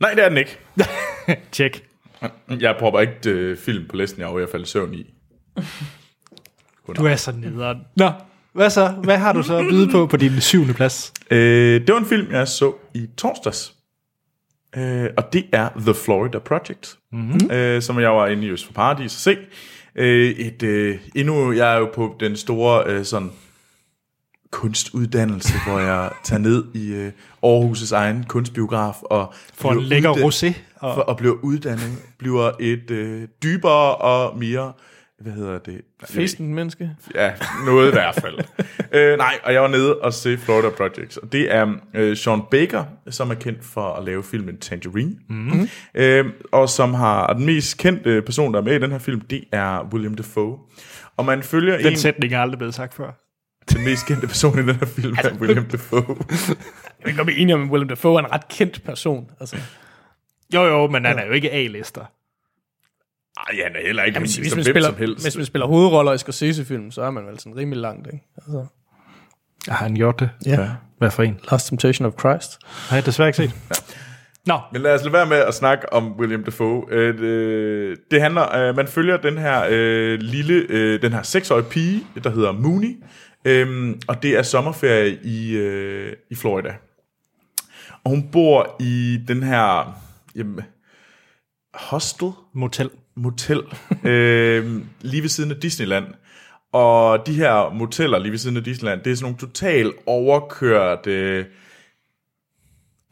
Nej, 0.00 0.14
det 0.14 0.24
er 0.24 0.28
den 0.28 0.38
ikke. 0.38 0.58
Tjek. 1.52 1.87
Jeg 2.60 2.76
propper 2.78 3.00
ikke 3.00 3.30
øh, 3.30 3.56
film 3.56 3.86
på 3.88 3.96
listen, 3.96 4.20
jeg 4.20 4.28
er 4.28 4.34
ved 4.34 4.42
at 4.42 4.48
falde 4.48 4.62
i 4.62 4.66
søvn 4.66 4.94
i. 4.94 5.14
Du 6.96 7.04
er 7.06 7.16
så 7.16 7.32
nederen. 7.32 7.78
Nå, 7.96 8.10
hvad 8.52 8.70
så? 8.70 8.88
Hvad 8.88 9.18
har 9.18 9.32
du 9.32 9.42
så 9.42 9.56
at 9.56 9.64
byde 9.70 9.90
på 9.90 10.06
på 10.06 10.16
din 10.16 10.40
syvende 10.40 10.74
plads? 10.74 11.12
Øh, 11.30 11.80
det 11.80 11.94
var 11.94 11.98
en 11.98 12.06
film, 12.06 12.32
jeg 12.32 12.48
så 12.48 12.72
i 12.94 13.06
torsdags. 13.16 13.74
Øh, 14.76 15.10
og 15.16 15.32
det 15.32 15.44
er 15.52 15.68
The 15.76 15.94
Florida 15.94 16.38
Project, 16.38 16.96
mm-hmm. 17.12 17.50
øh, 17.50 17.82
som 17.82 18.00
jeg 18.00 18.10
var 18.10 18.26
inde 18.26 18.46
i 18.46 18.50
Øst 18.50 18.66
for 18.66 18.72
Paradis 18.72 19.04
at 19.04 19.20
se. 19.20 19.36
Øh, 19.94 20.30
et, 20.30 20.62
øh, 20.62 20.98
endnu, 21.14 21.52
jeg 21.52 21.74
er 21.74 21.78
jo 21.78 21.90
på 21.94 22.16
den 22.20 22.36
store 22.36 22.84
øh, 22.86 23.04
sådan 23.04 23.30
kunstuddannelse, 24.50 25.52
hvor 25.66 25.78
jeg 25.78 26.10
tager 26.24 26.40
ned 26.40 26.64
i 26.74 26.92
øh, 26.92 27.12
Aarhus' 27.46 27.94
egen 27.94 28.24
kunstbiograf 28.24 29.02
og 29.02 29.34
For 29.54 29.72
en 29.72 29.80
lækker 29.82 30.12
rosé. 30.12 30.54
Og, 30.76 30.94
for, 30.94 31.00
og 31.00 31.16
bliver 31.16 31.34
uddannet, 31.42 31.98
bliver 32.18 32.50
et 32.60 32.90
øh, 32.90 33.28
dybere 33.42 33.94
og 33.94 34.38
mere, 34.38 34.72
hvad 35.20 35.32
hedder 35.32 35.58
det? 35.58 35.80
Festen 36.04 36.54
menneske. 36.54 36.90
Ja, 37.14 37.32
noget 37.66 37.88
i 37.88 37.92
hvert 37.92 38.14
fald. 38.14 38.38
øh, 38.92 39.18
nej, 39.18 39.38
og 39.44 39.52
jeg 39.52 39.62
var 39.62 39.68
nede 39.68 39.98
og 39.98 40.12
se 40.12 40.38
Florida 40.38 40.68
Projects, 40.70 41.16
og 41.16 41.32
det 41.32 41.54
er 41.54 41.74
øh, 41.94 42.16
Sean 42.16 42.42
Baker, 42.50 42.84
som 43.10 43.30
er 43.30 43.34
kendt 43.34 43.64
for 43.64 43.94
at 43.94 44.04
lave 44.04 44.22
filmen 44.22 44.58
Tangerine, 44.58 45.16
mm-hmm. 45.28 45.68
øh, 45.94 46.26
og 46.52 46.68
som 46.68 46.94
har 46.94 47.26
og 47.26 47.34
den 47.34 47.46
mest 47.46 47.78
kendte 47.78 48.22
person, 48.22 48.54
der 48.54 48.60
er 48.60 48.64
med 48.64 48.76
i 48.76 48.78
den 48.78 48.90
her 48.90 48.98
film, 48.98 49.20
det 49.20 49.44
er 49.52 49.88
William 49.92 50.14
Dafoe. 50.14 50.58
Og 51.16 51.24
man 51.24 51.42
følger 51.42 51.76
den 51.76 51.86
en, 51.86 51.96
sætning 51.96 52.32
er 52.32 52.40
aldrig 52.40 52.58
blevet 52.58 52.74
sagt 52.74 52.94
før. 52.94 53.27
Den 53.72 53.84
mest 53.84 54.06
kendte 54.06 54.26
person 54.26 54.58
i 54.58 54.62
den 54.62 54.74
her 54.74 54.86
film, 54.86 55.16
er 55.24 55.34
William 55.40 55.64
Dafoe. 55.64 56.16
Jeg 56.98 57.06
kan 57.06 57.16
godt 57.16 57.26
blive 57.26 57.38
enig 57.38 57.54
om, 57.54 57.62
at 57.64 57.70
Willem 57.70 57.88
Dafoe 57.88 58.14
er 58.20 58.24
en 58.26 58.32
ret 58.32 58.48
kendt 58.48 58.84
person. 58.84 59.30
Altså, 59.40 59.56
Jo, 60.54 60.64
jo, 60.64 60.86
men 60.86 61.04
han 61.04 61.18
er 61.18 61.26
jo 61.26 61.32
ikke 61.32 61.52
A-lister. 61.52 62.00
Ej, 63.36 63.56
han 63.64 63.76
er 63.76 63.86
heller 63.86 64.02
ikke 64.02 64.16
Jamen, 64.16 64.28
hvis, 64.38 64.54
man 64.56 64.64
spiller, 64.64 64.88
som 64.88 64.98
helst. 64.98 65.24
hvis 65.24 65.36
man 65.36 65.46
spiller 65.46 65.66
hovedroller 65.66 66.12
i 66.12 66.18
Scorsese-film, 66.18 66.90
så 66.90 67.02
er 67.02 67.10
man 67.10 67.26
vel 67.26 67.38
sådan 67.38 67.56
rimelig 67.56 67.80
langt, 67.80 68.06
ikke? 68.06 68.24
Altså, 68.36 68.66
Har 69.68 69.76
han 69.84 69.94
gjort 69.94 70.20
det? 70.20 70.30
ja. 70.46 70.68
Hvad 70.98 71.10
for 71.10 71.22
en? 71.22 71.40
Last 71.50 71.68
Temptation 71.68 72.06
of 72.06 72.12
Christ. 72.18 72.58
Har 72.88 72.96
jeg 72.96 73.06
desværre 73.06 73.28
ikke 73.28 73.36
set. 73.36 73.54
Nå, 74.46 74.60
Men 74.72 74.82
lad 74.82 74.94
os 74.94 75.02
lade 75.02 75.12
være 75.12 75.26
med 75.26 75.36
at 75.36 75.54
snakke 75.54 75.92
om 75.92 76.12
William 76.18 76.44
Dafoe. 76.44 76.84
Øh, 76.90 77.18
det, 77.18 77.98
det 78.10 78.22
handler, 78.22 78.56
øh, 78.56 78.76
man 78.76 78.88
følger 78.88 79.16
den 79.16 79.38
her 79.38 79.66
øh, 79.70 80.18
lille, 80.20 80.54
øh, 80.68 81.02
den 81.02 81.12
her 81.12 81.22
seksårige 81.22 81.64
pige, 81.70 82.06
der 82.24 82.30
hedder 82.30 82.52
Mooney, 82.52 82.96
øh, 83.48 83.94
og 84.08 84.22
det 84.22 84.36
er 84.36 84.42
sommerferie 84.42 85.18
i, 85.24 85.56
øh, 85.56 86.12
i 86.30 86.34
Florida. 86.34 86.74
Og 88.04 88.10
hun 88.10 88.28
bor 88.32 88.76
i 88.80 89.18
den 89.28 89.42
her 89.42 89.98
jamen, 90.36 90.60
hostel, 91.74 92.30
motel. 92.54 92.90
motel, 93.16 93.62
øh, 94.04 94.82
lige 95.00 95.22
ved 95.22 95.28
siden 95.28 95.50
af 95.50 95.56
Disneyland. 95.56 96.06
Og 96.72 97.26
de 97.26 97.34
her 97.34 97.74
moteller 97.74 98.18
lige 98.18 98.30
ved 98.30 98.38
siden 98.38 98.56
af 98.56 98.64
Disneyland, 98.64 99.00
det 99.02 99.12
er 99.12 99.16
sådan 99.16 99.24
nogle 99.24 99.38
totalt 99.38 99.94
overkørt 100.06 101.06
øh, 101.06 101.44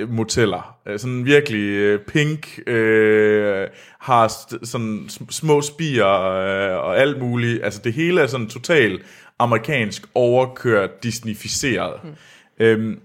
moteller. 0.09 0.77
Øh, 0.87 0.99
Sådan 0.99 1.25
virkelig 1.25 1.61
øh, 1.61 2.01
pink, 2.01 2.69
øh, 2.69 3.69
har 4.01 4.29
st- 4.29 4.65
sådan 4.65 5.07
sm- 5.09 5.31
små 5.31 5.61
spier 5.61 6.23
øh, 6.23 6.77
og 6.85 6.99
alt 6.99 7.19
muligt. 7.19 7.65
Altså 7.65 7.81
det 7.85 7.93
hele 7.93 8.21
er 8.21 8.27
sådan 8.27 8.49
totalt 8.49 9.03
amerikansk 9.39 10.07
overkørt, 10.15 11.03
disneyficeret. 11.03 12.01
Mm. 12.05 12.15
Øhm, 12.59 13.01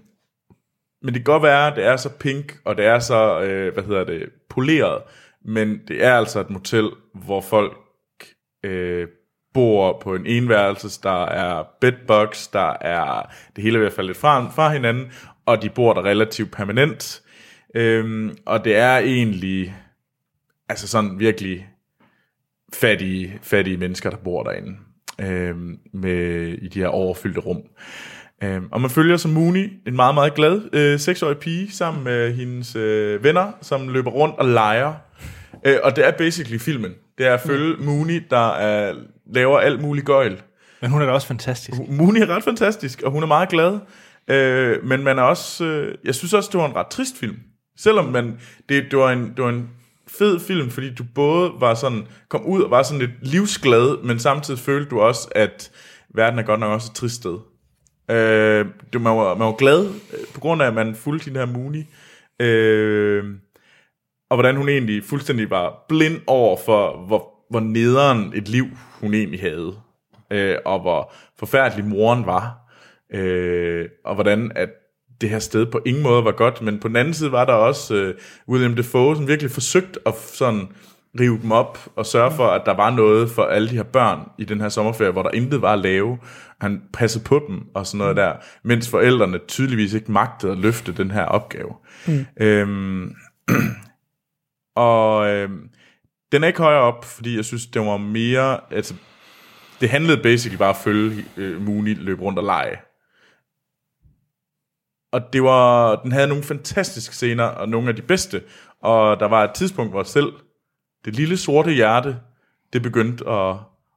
men 1.02 1.14
det 1.14 1.14
kan 1.14 1.32
godt 1.32 1.42
være, 1.42 1.66
at 1.66 1.76
det 1.76 1.84
er 1.84 1.96
så 1.96 2.08
pink, 2.08 2.58
og 2.64 2.76
det 2.76 2.84
er 2.84 2.98
så, 2.98 3.40
øh, 3.40 3.72
hvad 3.72 3.84
hedder 3.84 4.04
det, 4.04 4.28
poleret, 4.50 5.02
men 5.44 5.80
det 5.88 6.04
er 6.04 6.14
altså 6.14 6.40
et 6.40 6.50
motel, 6.50 6.90
hvor 7.14 7.40
folk 7.40 7.78
øh, 8.64 9.08
bor 9.54 10.00
på 10.00 10.14
en 10.14 10.26
enværelses, 10.26 10.98
der 10.98 11.24
er 11.24 11.64
bedbugs, 11.80 12.48
der 12.48 12.76
er 12.80 13.32
det 13.56 13.64
hele 13.64 13.76
i 13.76 13.80
hvert 13.80 13.92
fald 13.92 14.06
lidt 14.06 14.18
fra, 14.18 14.50
fra 14.50 14.72
hinanden, 14.72 15.12
og 15.46 15.62
de 15.62 15.70
bor 15.70 15.92
der 15.92 16.04
relativt 16.04 16.52
permanent. 16.52 17.22
Øhm, 17.74 18.36
og 18.46 18.64
det 18.64 18.76
er 18.76 18.98
egentlig, 18.98 19.74
altså 20.68 20.88
sådan 20.88 21.18
virkelig 21.18 21.68
fattige, 22.74 23.38
fattige 23.42 23.76
mennesker, 23.76 24.10
der 24.10 24.16
bor 24.16 24.42
derinde, 24.42 24.76
øhm, 25.20 25.78
med, 25.92 26.48
i 26.62 26.68
de 26.68 26.78
her 26.78 26.88
overfyldte 26.88 27.40
rum. 27.40 27.62
Øhm, 28.42 28.68
og 28.72 28.80
man 28.80 28.90
følger 28.90 29.16
som 29.16 29.30
Mooney, 29.30 29.72
en 29.86 29.96
meget, 29.96 30.14
meget 30.14 30.34
glad 30.34 30.60
øh, 30.72 30.98
seksårig 30.98 31.36
pige, 31.36 31.72
sammen 31.72 32.04
med 32.04 32.34
hendes 32.34 32.76
øh, 32.76 33.24
venner, 33.24 33.52
som 33.60 33.88
løber 33.88 34.10
rundt 34.10 34.38
og 34.38 34.48
leger. 34.48 34.92
Øh, 35.66 35.76
og 35.82 35.96
det 35.96 36.06
er 36.06 36.10
basically 36.10 36.58
filmen. 36.58 36.92
Det 37.18 37.26
er 37.26 37.34
at 37.34 37.40
følge 37.40 37.76
Mooney, 37.84 38.22
der 38.30 38.50
er, 38.52 38.94
laver 39.34 39.58
alt 39.58 39.80
muligt 39.80 40.06
gøjl. 40.06 40.42
Men 40.80 40.90
hun 40.90 41.02
er 41.02 41.06
da 41.06 41.12
også 41.12 41.26
fantastisk. 41.26 41.78
Mooney 41.88 42.20
er 42.20 42.26
ret 42.26 42.44
fantastisk, 42.44 43.02
og 43.02 43.10
hun 43.10 43.22
er 43.22 43.26
meget 43.26 43.48
glad. 43.48 43.78
Øh, 44.28 44.84
men 44.84 45.02
man 45.02 45.18
er 45.18 45.22
også, 45.22 45.64
øh, 45.64 45.94
jeg 46.04 46.14
synes 46.14 46.34
også, 46.34 46.48
det 46.52 46.60
var 46.60 46.68
en 46.68 46.76
ret 46.76 46.86
trist 46.86 47.18
film. 47.18 47.36
Selvom 47.76 48.04
man, 48.04 48.38
det, 48.68 48.84
det, 48.90 48.98
var 48.98 49.12
en, 49.12 49.32
det 49.36 49.44
var 49.44 49.48
en 49.48 49.70
fed 50.18 50.40
film, 50.40 50.70
fordi 50.70 50.94
du 50.94 51.04
både 51.14 51.52
var 51.60 51.74
sådan, 51.74 52.06
kom 52.28 52.46
ud 52.46 52.62
og 52.62 52.70
var 52.70 52.82
sådan 52.82 53.00
lidt 53.00 53.28
livsglad, 53.28 54.02
men 54.02 54.18
samtidig 54.18 54.60
følte 54.60 54.90
du 54.90 55.00
også, 55.00 55.28
at 55.34 55.70
verden 56.14 56.38
er 56.38 56.42
godt 56.42 56.60
nok 56.60 56.70
også 56.70 56.90
et 56.92 56.96
trist 56.96 57.14
sted. 57.14 57.38
Øh, 58.10 58.66
du, 58.92 58.98
man, 58.98 59.16
var, 59.16 59.34
man 59.34 59.46
var 59.46 59.52
glad, 59.52 59.86
øh, 59.86 60.26
på 60.34 60.40
grund 60.40 60.62
af, 60.62 60.66
at 60.66 60.74
man 60.74 60.94
fulgte 60.94 61.30
den 61.30 61.36
her 61.36 61.46
Mooney. 61.46 61.84
Øh, 62.40 63.24
og 64.30 64.36
hvordan 64.36 64.56
hun 64.56 64.68
egentlig 64.68 65.04
fuldstændig 65.04 65.50
var 65.50 65.84
blind 65.88 66.20
over 66.26 66.56
for, 66.64 67.06
hvor, 67.06 67.32
hvor 67.50 67.60
nederen 67.60 68.32
et 68.34 68.48
liv 68.48 68.66
hun 69.00 69.14
egentlig 69.14 69.40
havde. 69.40 69.74
Øh, 70.30 70.56
og 70.64 70.80
hvor 70.80 71.12
forfærdelig 71.38 71.84
moren 71.84 72.26
var. 72.26 72.58
Øh, 73.14 73.88
og 74.04 74.14
hvordan 74.14 74.52
at 74.54 74.68
det 75.22 75.30
her 75.30 75.38
sted 75.38 75.66
på 75.66 75.80
ingen 75.86 76.02
måde 76.02 76.24
var 76.24 76.32
godt, 76.32 76.62
men 76.62 76.78
på 76.78 76.88
den 76.88 76.96
anden 76.96 77.14
side 77.14 77.32
var 77.32 77.44
der 77.44 77.52
også 77.52 77.94
øh, 77.94 78.14
William 78.48 78.76
Defoe, 78.76 79.16
som 79.16 79.28
virkelig 79.28 79.50
forsøgte 79.50 80.00
at 80.06 80.14
sådan 80.18 80.68
rive 81.20 81.38
dem 81.42 81.52
op 81.52 81.78
og 81.96 82.06
sørge 82.06 82.32
for, 82.32 82.46
at 82.46 82.62
der 82.66 82.74
var 82.74 82.90
noget 82.90 83.30
for 83.30 83.42
alle 83.42 83.68
de 83.68 83.76
her 83.76 83.82
børn 83.82 84.20
i 84.38 84.44
den 84.44 84.60
her 84.60 84.68
sommerferie, 84.68 85.10
hvor 85.10 85.22
der 85.22 85.30
intet 85.30 85.62
var 85.62 85.72
at 85.72 85.78
lave. 85.78 86.18
Han 86.60 86.82
passede 86.92 87.24
på 87.24 87.44
dem 87.48 87.66
og 87.74 87.86
sådan 87.86 87.98
noget 87.98 88.16
der, 88.16 88.32
mens 88.62 88.90
forældrene 88.90 89.38
tydeligvis 89.48 89.94
ikke 89.94 90.12
magtede 90.12 90.52
at 90.52 90.58
løfte 90.58 90.92
den 90.92 91.10
her 91.10 91.24
opgave. 91.24 91.74
Mm. 92.06 92.26
Øhm, 92.40 93.14
og 94.76 95.28
øhm, 95.28 95.68
den 96.32 96.42
er 96.42 96.46
ikke 96.46 96.62
højere 96.62 96.80
op, 96.80 97.04
fordi 97.04 97.36
jeg 97.36 97.44
synes, 97.44 97.66
det 97.66 97.82
var 97.82 97.96
mere... 97.96 98.60
Altså, 98.70 98.94
det 99.80 99.90
handlede 99.90 100.22
basically 100.22 100.58
bare 100.58 100.70
at 100.70 100.76
følge 100.76 101.24
øh, 101.36 101.62
Mooney 101.66 101.96
løbe 101.98 102.22
rundt 102.22 102.38
og 102.38 102.44
lege. 102.44 102.76
Og 105.12 105.32
det 105.32 105.42
var, 105.42 105.96
den 105.96 106.12
havde 106.12 106.26
nogle 106.28 106.42
fantastiske 106.42 107.14
scener, 107.14 107.44
og 107.44 107.68
nogle 107.68 107.88
af 107.88 107.96
de 107.96 108.02
bedste. 108.02 108.42
Og 108.82 109.20
der 109.20 109.28
var 109.28 109.44
et 109.44 109.50
tidspunkt, 109.54 109.92
hvor 109.92 110.02
selv 110.02 110.32
det 111.04 111.16
lille 111.16 111.36
sorte 111.36 111.72
hjerte, 111.72 112.16
det 112.72 112.82
begyndte 112.82 113.28
at, 113.28 113.54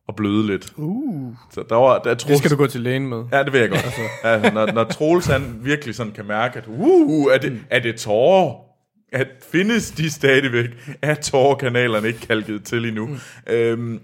at 0.09 0.15
bløde 0.15 0.47
lidt. 0.47 0.73
Uh. 0.75 1.33
Så 1.51 1.63
der 1.69 1.75
var, 1.75 1.99
der, 1.99 2.13
Det 2.13 2.37
skal 2.37 2.51
du 2.51 2.55
gå 2.55 2.67
til 2.67 2.81
lægen 2.81 3.07
med. 3.07 3.23
Ja, 3.31 3.43
det 3.43 3.53
vil 3.53 3.61
jeg 3.61 3.69
godt. 3.69 3.85
altså, 4.23 4.51
når, 4.53 4.71
når 4.71 4.83
Troels 4.83 5.25
han 5.25 5.59
virkelig 5.61 5.95
sådan 5.95 6.11
kan 6.11 6.25
mærke, 6.25 6.57
at 6.57 6.63
uh, 6.67 7.33
er 7.33 7.37
det, 7.37 7.59
er 7.69 7.79
det 7.79 7.95
tårer? 7.95 8.55
At 9.13 9.27
findes 9.51 9.91
de 9.91 10.11
stadigvæk? 10.11 10.69
Er 11.01 11.15
tårerkanalerne 11.15 12.07
ikke 12.07 12.19
kalket 12.19 12.63
til 12.63 12.85
endnu? 12.85 13.07
Mm. 13.07 13.17
Øhm, 13.53 13.99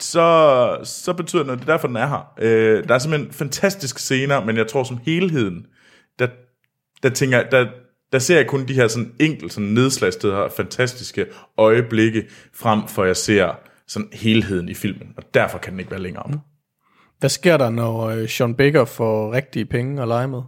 så, 0.00 0.78
så 0.84 1.12
betyder 1.12 1.42
det 1.42 1.46
noget. 1.46 1.60
Det 1.60 1.68
er 1.68 1.72
derfor, 1.72 1.86
den 1.86 1.96
er 1.96 2.06
her. 2.06 2.32
Øh, 2.38 2.88
der 2.88 2.94
er 2.94 2.98
simpelthen 2.98 3.32
fantastiske 3.32 4.00
scener, 4.00 4.44
men 4.44 4.56
jeg 4.56 4.66
tror 4.66 4.84
som 4.84 4.98
helheden, 5.04 5.66
der, 7.02 7.08
tænker, 7.08 7.42
der, 7.50 7.66
der 8.12 8.18
ser 8.18 8.36
jeg 8.36 8.46
kun 8.46 8.68
de 8.68 8.74
her 8.74 8.88
sådan 8.88 9.12
enkelt, 9.20 9.52
sådan 9.52 9.68
nedslagstede 9.68 10.50
fantastiske 10.56 11.26
øjeblikke, 11.58 12.26
frem 12.54 12.88
for 12.88 13.04
jeg 13.04 13.16
ser 13.16 13.58
sådan 13.88 14.08
helheden 14.12 14.68
i 14.68 14.74
filmen. 14.74 15.08
Og 15.16 15.22
derfor 15.34 15.58
kan 15.58 15.72
den 15.72 15.80
ikke 15.80 15.90
være 15.90 16.02
længere 16.02 16.22
op. 16.22 16.32
Hvad 17.20 17.30
sker 17.30 17.56
der, 17.56 17.70
når 17.70 18.00
øh, 18.00 18.28
Sean 18.28 18.54
Baker 18.54 18.84
får 18.84 19.32
rigtige 19.32 19.64
penge 19.64 20.02
at 20.02 20.08
lege 20.08 20.28
med? 20.28 20.42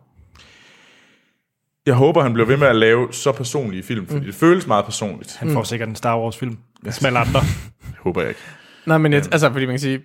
Jeg 1.87 1.95
håber, 1.95 2.23
han 2.23 2.33
bliver 2.33 2.47
ved 2.47 2.57
med 2.57 2.67
at 2.67 2.77
lave 2.77 3.13
så 3.13 3.33
personlige 3.33 3.83
film, 3.83 4.07
fordi 4.07 4.19
mm. 4.19 4.25
det 4.25 4.35
føles 4.35 4.67
meget 4.67 4.85
personligt. 4.85 5.37
Han 5.37 5.51
får 5.51 5.63
sikkert 5.63 5.89
en 5.89 5.97
Star 5.97 6.19
Wars-film. 6.21 6.59
Som 6.91 7.07
alle 7.07 7.19
andre. 7.19 7.41
Det 7.81 7.97
håber 8.05 8.21
jeg 8.21 8.29
ikke. 8.29 8.41
Nej, 8.87 8.99
men 8.99 9.13
jeg, 9.13 9.23
altså, 9.33 9.53
fordi 9.53 9.67
man 9.67 9.73
kan 9.73 9.81
sige, 9.81 10.01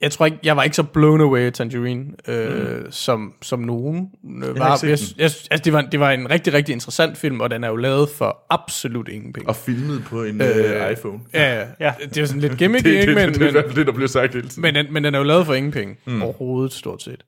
jeg 0.00 0.10
tror 0.12 0.26
ikke, 0.26 0.38
jeg 0.42 0.56
var 0.56 0.62
ikke 0.62 0.76
så 0.76 0.82
blown 0.82 1.20
away 1.20 1.40
af 1.40 1.52
Tangerine, 1.52 2.04
øh, 2.28 2.78
mm. 2.84 2.90
som, 2.90 3.32
som 3.42 3.60
nogen 3.60 4.08
øh, 4.44 4.58
var. 4.58 4.78
Jeg, 4.82 4.98
jeg, 5.18 5.24
altså, 5.24 5.60
det, 5.64 5.72
var, 5.72 5.80
det 5.80 6.00
var 6.00 6.10
en 6.10 6.30
rigtig, 6.30 6.52
rigtig 6.52 6.72
interessant 6.72 7.18
film, 7.18 7.40
og 7.40 7.50
den 7.50 7.64
er 7.64 7.68
jo 7.68 7.76
lavet 7.76 8.08
for 8.08 8.46
absolut 8.50 9.08
ingen 9.08 9.32
penge. 9.32 9.48
Og 9.48 9.56
filmet 9.56 10.04
på 10.04 10.22
en 10.22 10.40
øh, 10.40 10.92
iPhone. 10.92 11.20
Ja, 11.34 11.60
ja, 11.60 11.66
Ja. 11.80 11.92
det 12.00 12.16
er 12.16 12.20
jo 12.20 12.26
sådan 12.26 12.40
lidt 12.40 12.56
gimmicky, 12.58 12.84
Det, 12.84 12.92
det, 12.94 13.00
ikke? 13.00 13.14
det, 13.14 13.14
Men, 13.14 13.28
det, 13.28 13.34
det, 13.34 13.40
er 13.40 13.44
men, 13.44 13.52
hvert 13.52 13.64
fald 13.64 13.76
det, 13.76 13.86
der 13.86 13.92
bliver 13.92 14.08
sagt 14.08 14.34
hele 14.34 14.48
tiden. 14.48 14.62
men, 14.62 14.74
den, 14.74 14.86
men 14.92 15.04
den 15.04 15.14
er 15.14 15.18
jo 15.18 15.24
lavet 15.24 15.46
for 15.46 15.54
ingen 15.54 15.72
penge, 15.72 15.96
mm. 16.06 16.22
overhovedet 16.22 16.72
stort 16.72 17.02
set. 17.02 17.24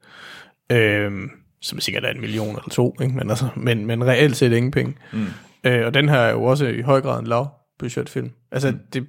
Øhm, 0.73 1.31
som 1.63 1.81
sikkert 1.81 2.05
er 2.05 2.09
en 2.11 2.21
million 2.21 2.49
eller 2.49 2.69
to, 2.71 2.97
ikke? 3.03 3.15
Men, 3.15 3.31
altså, 3.31 3.49
men, 3.57 3.87
men 3.87 4.05
reelt 4.07 4.37
set 4.37 4.53
ingen 4.53 4.71
penge. 4.71 4.95
Mm. 5.13 5.27
Øh, 5.65 5.87
og 5.87 5.95
den 5.95 6.09
her 6.09 6.19
er 6.19 6.33
jo 6.33 6.45
også 6.45 6.67
i 6.67 6.81
høj 6.81 7.01
grad 7.01 7.21
en 7.21 7.27
lav 7.27 7.49
budgetfilm. 7.79 8.31
Altså, 8.53 8.71
mm. 8.71 8.79
det, 8.93 9.07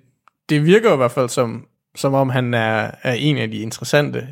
det 0.50 0.66
virker 0.66 0.90
jo 0.90 0.94
i 0.94 0.98
hvert 0.98 1.12
fald 1.12 1.30
som, 1.30 1.66
som 1.98 2.14
om 2.14 2.30
han 2.30 2.54
er, 2.54 2.92
er 3.04 3.14
en 3.14 3.38
af 3.38 3.52
de 3.52 3.58
interessante, 3.58 4.28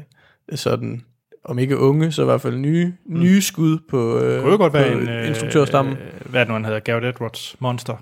sådan, 0.56 1.06
om 1.44 1.60
ikke 1.60 1.78
unge, 1.78 2.12
så 2.12 2.22
i 2.22 2.26
hvert 2.26 2.42
fald 2.42 2.58
nye, 2.58 2.94
mm. 3.06 3.20
nye 3.20 3.42
skud 3.42 3.80
på, 3.90 4.18
øh, 4.20 4.34
Det 4.34 4.44
kunne 4.44 4.58
godt 4.58 4.74
være 4.74 4.94
på 4.94 5.00
en 5.00 5.10
øh, 5.10 5.28
instruktørstammen. 5.28 5.98
Øh, 5.98 6.30
hvad 6.30 6.42
er 6.42 6.44
det 6.44 6.48
nu, 6.48 6.54
han 6.54 6.66
hedder? 6.66 6.80
Garrett 6.80 7.06
Edwards 7.06 7.56
Monster. 7.60 7.98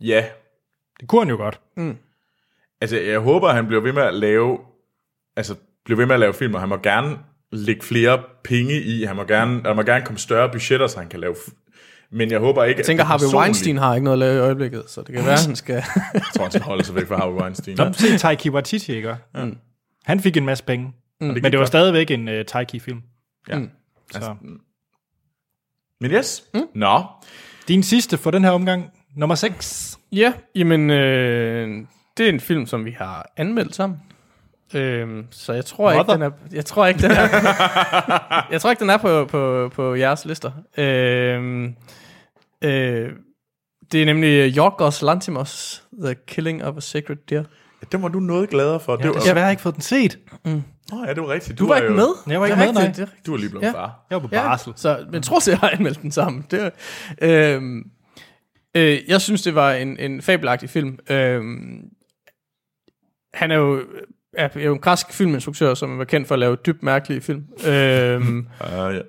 Ja, 0.00 0.24
Det 1.00 1.08
kunne 1.08 1.20
han 1.20 1.28
jo 1.28 1.36
godt. 1.36 1.60
altså 2.80 2.96
jeg 3.00 3.20
håber, 3.20 3.48
han 3.52 3.66
bliver 3.66 3.80
ved 3.82 3.92
med 3.92 4.02
at 4.02 4.14
lave, 4.14 4.58
altså 5.36 5.54
bliver 5.84 5.96
ved 5.96 6.06
med 6.06 6.14
at 6.14 6.20
lave 6.20 6.34
film, 6.34 6.54
og 6.54 6.60
han 6.60 6.68
må 6.68 6.76
gerne 6.76 7.18
lægge 7.52 7.82
flere 7.82 8.22
penge 8.44 8.80
i. 8.80 9.04
Han 9.04 9.16
må 9.16 9.24
gerne, 9.24 9.62
der 9.62 9.74
må 9.74 9.82
gerne 9.82 10.04
komme 10.04 10.18
større 10.18 10.48
budgetter, 10.52 10.86
så 10.86 10.98
han 10.98 11.08
kan 11.08 11.20
lave... 11.20 11.34
Men 12.12 12.30
jeg 12.30 12.38
håber 12.38 12.64
ikke, 12.64 12.78
Jeg 12.78 12.86
tænker, 12.86 13.04
at 13.04 13.06
det 13.06 13.08
Harvey 13.08 13.20
personligt- 13.24 13.42
Weinstein 13.42 13.76
har 13.76 13.94
ikke 13.94 14.04
noget 14.04 14.14
at 14.14 14.18
lave 14.18 14.36
i 14.36 14.38
øjeblikket, 14.40 14.84
så 14.86 15.00
det 15.02 15.14
kan 15.14 15.24
være, 15.26 15.38
han 15.46 15.56
skal... 15.56 15.74
Jeg 16.14 16.22
tror, 16.36 16.42
han 16.42 16.50
skal 16.50 16.62
holde 16.62 16.84
sig 16.84 16.94
væk 16.94 17.06
fra 17.08 17.16
Harvey 17.16 17.40
Weinstein. 17.42 17.76
Nå, 17.76 17.92
se 17.92 18.18
Taiki 18.18 18.50
Waititi, 18.50 18.92
ikke? 18.96 19.16
Mm. 19.34 19.56
Han 20.04 20.20
fik 20.20 20.36
en 20.36 20.44
masse 20.44 20.64
penge. 20.64 20.92
Mm. 21.20 21.26
Men 21.26 21.44
det 21.44 21.58
var 21.58 21.64
stadigvæk 21.64 22.10
en 22.10 22.28
uh, 22.28 22.34
Taiki-film. 22.46 23.02
Ja. 23.48 23.58
Mm. 23.58 23.70
Så. 24.12 24.34
Men 26.00 26.10
yes. 26.10 26.44
Mm. 26.54 26.60
Nå. 26.74 27.02
Din 27.68 27.82
sidste 27.82 28.18
for 28.18 28.30
den 28.30 28.44
her 28.44 28.50
omgang, 28.50 28.90
nummer 29.16 29.34
6. 29.34 29.98
ja, 30.12 30.32
jamen, 30.54 30.90
øh, 30.90 31.84
det 32.16 32.24
er 32.26 32.32
en 32.32 32.40
film, 32.40 32.66
som 32.66 32.84
vi 32.84 32.90
har 32.90 33.32
anmeldt 33.36 33.74
sammen. 33.74 33.98
Øhm, 34.74 35.26
så 35.30 35.52
jeg 35.52 35.64
tror 35.64 35.90
ikke, 35.90 35.98
Mother? 35.98 36.12
den 36.14 36.22
er, 36.22 36.30
jeg 36.52 36.64
tror 36.64 36.86
ikke, 36.86 37.02
den 37.02 37.10
er, 37.10 37.18
jeg 38.52 38.60
tror 38.60 38.70
ikke, 38.70 38.80
den 38.80 38.90
er 38.90 38.96
på, 38.96 39.24
på, 39.24 39.68
på 39.74 39.94
jeres 39.94 40.24
lister. 40.24 40.50
Øhm, 40.78 41.74
øh, 42.64 43.12
det 43.92 44.02
er 44.02 44.06
nemlig 44.06 44.56
Yorgos 44.56 45.02
Lantimos, 45.02 45.84
The 46.04 46.14
Killing 46.26 46.64
of 46.64 46.76
a 46.76 46.80
Sacred 46.80 47.16
Deer. 47.28 47.44
Den 47.92 48.02
var 48.02 48.08
du 48.08 48.20
noget 48.20 48.50
gladere 48.50 48.80
for. 48.80 48.92
Jeg 48.92 48.98
det 48.98 49.06
har 49.06 49.12
var, 49.12 49.20
desværre 49.20 49.50
ikke 49.50 49.62
fået 49.62 49.74
den 49.74 49.82
set. 49.82 50.18
Nå, 50.44 50.52
ja, 51.06 51.14
det 51.14 51.22
var 51.22 51.28
rigtigt. 51.28 51.58
Du 51.58 51.66
var 51.68 51.76
ikke 51.76 51.88
jo, 51.88 51.94
med? 51.96 52.06
Jeg 52.32 52.40
var 52.40 52.46
ikke 52.46 52.58
Det 52.58 52.74
med, 52.74 52.82
nej. 52.82 52.92
det 52.96 53.08
Du 53.26 53.30
var 53.30 53.38
lige 53.38 53.50
blevet 53.50 53.64
Ja. 53.64 53.72
far. 53.72 54.06
Jeg 54.10 54.22
var 54.22 54.28
på 54.28 54.34
Ja, 54.34 54.42
barsel. 54.42 54.72
så, 54.76 55.06
men 55.12 55.22
trods 55.22 55.48
jeg 55.48 55.58
har 55.58 55.70
anmeldt 55.70 56.02
den 56.02 56.12
sammen. 56.12 56.46
Det, 56.50 56.72
øhm, 57.22 57.84
øh, 58.76 58.98
jeg 59.08 59.20
synes, 59.20 59.42
det 59.42 59.54
var 59.54 59.72
en, 59.72 59.98
en 59.98 60.22
fabelagtig 60.22 60.70
film. 60.70 60.98
Øhm, 61.10 61.80
han 63.34 63.50
er 63.50 63.56
jo, 63.56 63.84
er, 64.34 64.48
er 64.54 64.60
jo 64.64 64.72
en 64.74 64.80
græsk 64.80 65.12
filminstruktør, 65.12 65.74
som 65.74 66.00
er 66.00 66.04
kendt 66.04 66.28
for 66.28 66.34
at 66.34 66.38
lave 66.38 66.56
dybt 66.66 66.82
mærkelige 66.82 67.20
film. 67.20 67.44
Øhm, 67.66 68.38
Uh, 68.60 68.66
ja. 68.94 69.00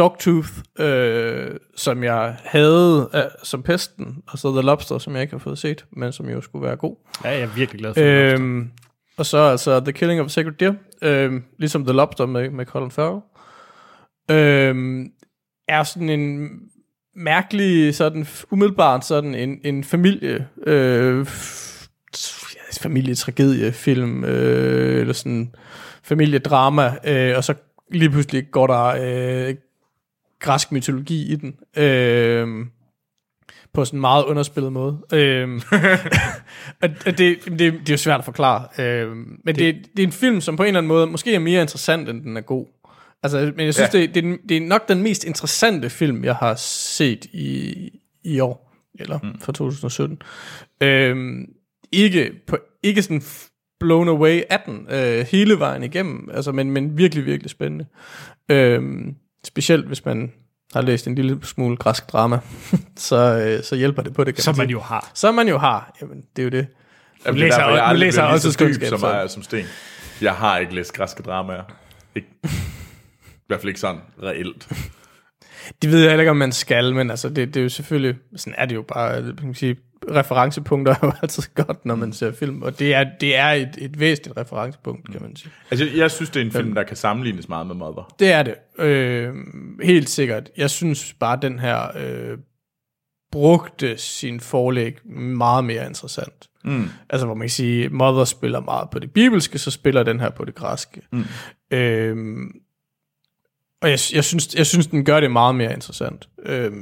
Dogtooth, 0.00 0.48
øh, 0.78 1.50
som 1.76 2.04
jeg 2.04 2.36
havde 2.44 3.10
øh, 3.14 3.22
som 3.42 3.62
pesten, 3.62 4.16
og 4.28 4.38
så 4.38 4.52
The 4.52 4.62
Lobster, 4.62 4.98
som 4.98 5.14
jeg 5.14 5.22
ikke 5.22 5.34
har 5.34 5.38
fået 5.38 5.58
set, 5.58 5.84
men 5.92 6.12
som 6.12 6.28
jo 6.28 6.40
skulle 6.40 6.66
være 6.66 6.76
god. 6.76 6.96
Ja, 7.24 7.30
jeg 7.30 7.40
er 7.40 7.46
virkelig 7.46 7.80
glad 7.80 7.94
for 7.94 8.00
det. 8.00 8.32
Øhm, 8.32 8.70
og 9.16 9.26
så 9.26 9.38
altså 9.38 9.80
The 9.80 9.92
Killing 9.92 10.20
of 10.20 10.26
a 10.26 10.28
Sacred 10.28 10.52
Deer, 10.52 10.72
øhm, 11.02 11.44
ligesom 11.58 11.84
The 11.84 11.92
Lobster 11.92 12.26
med, 12.26 12.50
med 12.50 12.66
Colin 12.66 12.90
Farrell, 12.90 13.20
øhm, 14.30 15.10
er 15.68 15.82
sådan 15.82 16.08
en 16.08 16.50
mærkelig, 17.16 17.94
sådan 17.94 18.26
umiddelbart 18.50 19.06
sådan 19.06 19.34
en, 19.34 19.60
en 19.64 19.84
familie, 19.84 20.48
øh, 20.66 21.26
familietragediefilm, 22.80 24.24
øh, 24.24 25.00
eller 25.00 25.12
sådan 25.12 25.54
familiedrama, 26.02 26.96
øh, 27.04 27.36
og 27.36 27.44
så 27.44 27.54
lige 27.92 28.10
pludselig 28.10 28.50
går 28.50 28.66
der 28.66 28.84
øh, 28.84 29.54
græsk 30.40 30.72
mytologi 30.72 31.32
i 31.32 31.36
den. 31.36 31.54
Øh, 31.76 32.66
på 33.72 33.84
sådan 33.84 33.96
en 33.96 34.00
meget 34.00 34.24
underspillet 34.24 34.72
måde. 34.72 34.98
Øhm, 35.12 35.60
og 36.82 36.88
det, 37.04 37.18
det, 37.18 37.58
det 37.58 37.88
er 37.88 37.90
jo 37.90 37.96
svært 37.96 38.18
at 38.18 38.24
forklare. 38.24 38.84
Øhm, 38.84 39.40
men 39.44 39.54
det, 39.54 39.76
det 39.96 40.02
er 40.02 40.06
en 40.06 40.12
film, 40.12 40.40
som 40.40 40.56
på 40.56 40.62
en 40.62 40.66
eller 40.66 40.78
anden 40.78 40.88
måde 40.88 41.06
måske 41.06 41.34
er 41.34 41.38
mere 41.38 41.62
interessant, 41.62 42.08
end 42.08 42.22
den 42.22 42.36
er 42.36 42.40
god. 42.40 42.66
Altså, 43.22 43.52
men 43.56 43.66
jeg 43.66 43.74
synes, 43.74 43.94
Ja. 43.94 43.98
det, 44.00 44.14
det, 44.14 44.24
er, 44.24 44.36
det 44.48 44.56
er 44.56 44.60
nok 44.60 44.88
den 44.88 45.02
mest 45.02 45.24
interessante 45.24 45.90
film, 45.90 46.24
jeg 46.24 46.34
har 46.34 46.54
set 46.54 47.24
i, 47.24 47.74
i 48.24 48.40
år, 48.40 48.72
eller 48.98 49.18
mm. 49.22 49.40
fra 49.40 49.52
2017. 49.52 50.22
Øhm, 50.80 51.46
ikke, 51.92 52.32
på, 52.46 52.58
ikke 52.82 53.02
sådan 53.02 53.22
blown 53.80 54.08
away 54.08 54.42
af 54.50 54.60
den 54.66 54.86
øh, 54.90 55.26
hele 55.30 55.58
vejen 55.58 55.82
igennem, 55.82 56.28
altså, 56.32 56.52
men, 56.52 56.70
men 56.70 56.98
virkelig, 56.98 57.26
virkelig 57.26 57.50
spændende. 57.50 57.86
Øhm, 58.50 59.14
specielt 59.46 59.86
hvis 59.86 60.04
man 60.04 60.32
har 60.74 60.80
læst 60.82 61.06
en 61.06 61.14
lille 61.14 61.38
smule 61.42 61.76
græsk 61.76 62.12
drama, 62.12 62.38
så, 62.96 63.16
øh, 63.16 63.62
så 63.64 63.76
hjælper 63.76 64.02
det 64.02 64.14
på 64.14 64.24
det, 64.24 64.34
kan 64.34 64.44
Som 64.44 64.56
man 64.56 64.66
man 64.66 64.70
jo 64.70 64.80
har. 64.80 65.10
Som 65.14 65.34
man 65.34 65.48
jo 65.48 65.58
har. 65.58 65.92
Jamen, 66.02 66.22
det 66.36 66.42
er 66.42 66.44
jo 66.44 66.50
det. 66.50 66.66
Jamen, 67.26 67.40
læser- 67.40 67.56
det 67.56 67.62
er 67.62 67.66
derfor, 67.66 67.76
jeg 67.76 67.86
aldrig 67.86 68.06
læser 68.06 68.22
også 68.22 68.52
så 68.52 68.64
dyb, 68.64 68.84
som, 68.88 68.98
så- 68.98 69.06
er, 69.06 69.26
som 69.26 69.42
Sten. 69.42 69.64
Jeg 70.20 70.34
har 70.34 70.58
ikke 70.58 70.74
læst 70.74 70.92
græske 70.92 71.22
dramaer. 71.22 71.62
Ikke. 72.14 72.28
I 72.44 72.48
hvert 73.46 73.60
fald 73.60 73.68
ikke 73.68 73.80
sådan 73.80 74.00
reelt. 74.22 74.68
Det 75.82 75.90
ved 75.92 76.00
jeg 76.00 76.08
heller 76.10 76.22
ikke, 76.22 76.30
om 76.30 76.36
man 76.36 76.52
skal, 76.52 76.94
men 76.94 77.10
altså, 77.10 77.28
det, 77.28 77.36
det 77.54 77.56
er 77.56 77.62
jo 77.62 77.68
selvfølgelig, 77.68 78.16
sådan 78.36 78.54
er 78.58 78.66
det 78.66 78.74
jo 78.74 78.82
bare, 78.82 79.22
man 79.22 79.36
kan 79.36 79.54
sige, 79.54 79.76
referencepunkter 80.10 80.92
er 80.92 80.98
jo 81.02 81.12
altid 81.22 81.42
godt, 81.54 81.86
når 81.86 81.94
man 81.94 82.12
ser 82.12 82.32
film, 82.32 82.62
og 82.62 82.78
det 82.78 82.94
er, 82.94 83.04
det 83.20 83.36
er 83.36 83.48
et, 83.48 83.74
et 83.78 84.00
væsentligt 84.00 84.36
referencepunkt, 84.36 85.12
kan 85.12 85.22
man 85.22 85.36
sige. 85.36 85.52
Altså, 85.70 85.84
jeg, 85.84 85.96
jeg 85.96 86.10
synes, 86.10 86.30
det 86.30 86.40
er 86.40 86.44
en 86.44 86.52
film, 86.52 86.74
der 86.74 86.82
kan 86.82 86.96
sammenlignes 86.96 87.48
meget 87.48 87.66
med 87.66 87.74
Mother. 87.74 88.14
Det 88.18 88.32
er 88.32 88.42
det. 88.42 88.54
Øh, 88.78 89.34
helt 89.82 90.08
sikkert. 90.08 90.50
Jeg 90.56 90.70
synes 90.70 91.12
bare, 91.12 91.38
den 91.42 91.58
her 91.58 91.96
øh, 91.96 92.38
brugte 93.32 93.98
sin 93.98 94.40
forlæg 94.40 95.08
meget 95.08 95.64
mere 95.64 95.86
interessant. 95.86 96.50
Mm. 96.64 96.88
Altså, 97.10 97.26
hvor 97.26 97.34
man 97.34 97.42
kan 97.42 97.50
sige, 97.50 97.88
Mother 97.88 98.24
spiller 98.24 98.60
meget 98.60 98.90
på 98.90 98.98
det 98.98 99.12
bibelske, 99.12 99.58
så 99.58 99.70
spiller 99.70 100.02
den 100.02 100.20
her 100.20 100.30
på 100.30 100.44
det 100.44 100.54
græske. 100.54 101.02
Mm. 101.12 101.24
Øh, 101.70 102.16
og 103.82 103.90
jeg, 103.90 103.98
jeg, 104.12 104.24
synes, 104.24 104.54
jeg 104.54 104.66
synes, 104.66 104.86
den 104.86 105.04
gør 105.04 105.20
det 105.20 105.30
meget 105.30 105.54
mere 105.54 105.72
interessant. 105.72 106.28
Øh, 106.42 106.72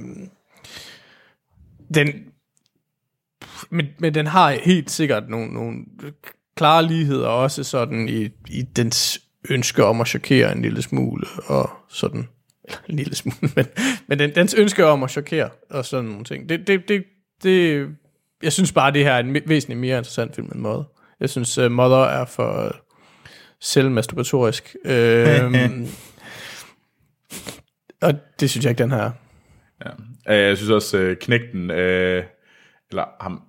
den, 1.95 2.09
men, 3.71 3.87
men 3.99 4.15
den 4.15 4.27
har 4.27 4.51
helt 4.51 4.91
sikkert 4.91 5.29
nogle, 5.29 5.55
nogle 5.55 5.85
klare 6.57 6.87
ligheder 6.87 7.29
også 7.29 7.65
sådan 7.65 8.09
i, 8.09 8.29
i 8.49 8.63
dens 8.63 9.21
ønske 9.51 9.85
om 9.85 10.01
at 10.01 10.09
chokere 10.09 10.53
en 10.53 10.63
lille 10.63 10.83
smule 10.83 11.27
og 11.47 11.71
sådan 11.89 12.29
en 12.89 12.97
lille 12.97 13.15
smule, 13.15 13.37
men, 13.57 13.67
men 14.07 14.19
den, 14.19 14.35
dens 14.35 14.55
ønske 14.55 14.87
om 14.87 15.03
at 15.03 15.11
chokere 15.11 15.51
og 15.71 15.85
sådan 15.85 16.05
nogle 16.05 16.25
ting. 16.25 16.49
Det, 16.49 16.67
det, 16.67 16.89
det, 16.89 17.05
det, 17.43 17.89
jeg 18.43 18.53
synes 18.53 18.73
bare, 18.73 18.93
det 18.93 19.05
her 19.05 19.13
er 19.13 19.19
en 19.19 19.35
væsentligt 19.35 19.81
mere 19.81 19.99
interessant 19.99 20.35
film 20.35 20.51
end 20.53 20.61
Mother. 20.61 20.85
Jeg 21.21 21.31
synes, 21.31 21.59
uh, 21.59 21.71
Mother 21.71 22.05
er 22.05 22.25
for 22.25 22.65
uh, 22.65 22.71
selvmasturbatorisk. 23.61 24.77
Øhm, 24.85 25.55
og 28.03 28.15
det 28.41 28.51
synes 28.51 28.65
jeg 28.65 28.71
ikke, 28.71 28.83
den 28.83 28.91
her 28.91 28.99
er. 28.99 29.11
Ja. 30.27 30.35
Jeg 30.35 30.57
synes 30.57 30.71
også, 30.71 30.99
øh, 30.99 31.17
knægten, 31.17 31.71
øh, 31.71 32.25
eller 32.91 33.05
ham, 33.21 33.43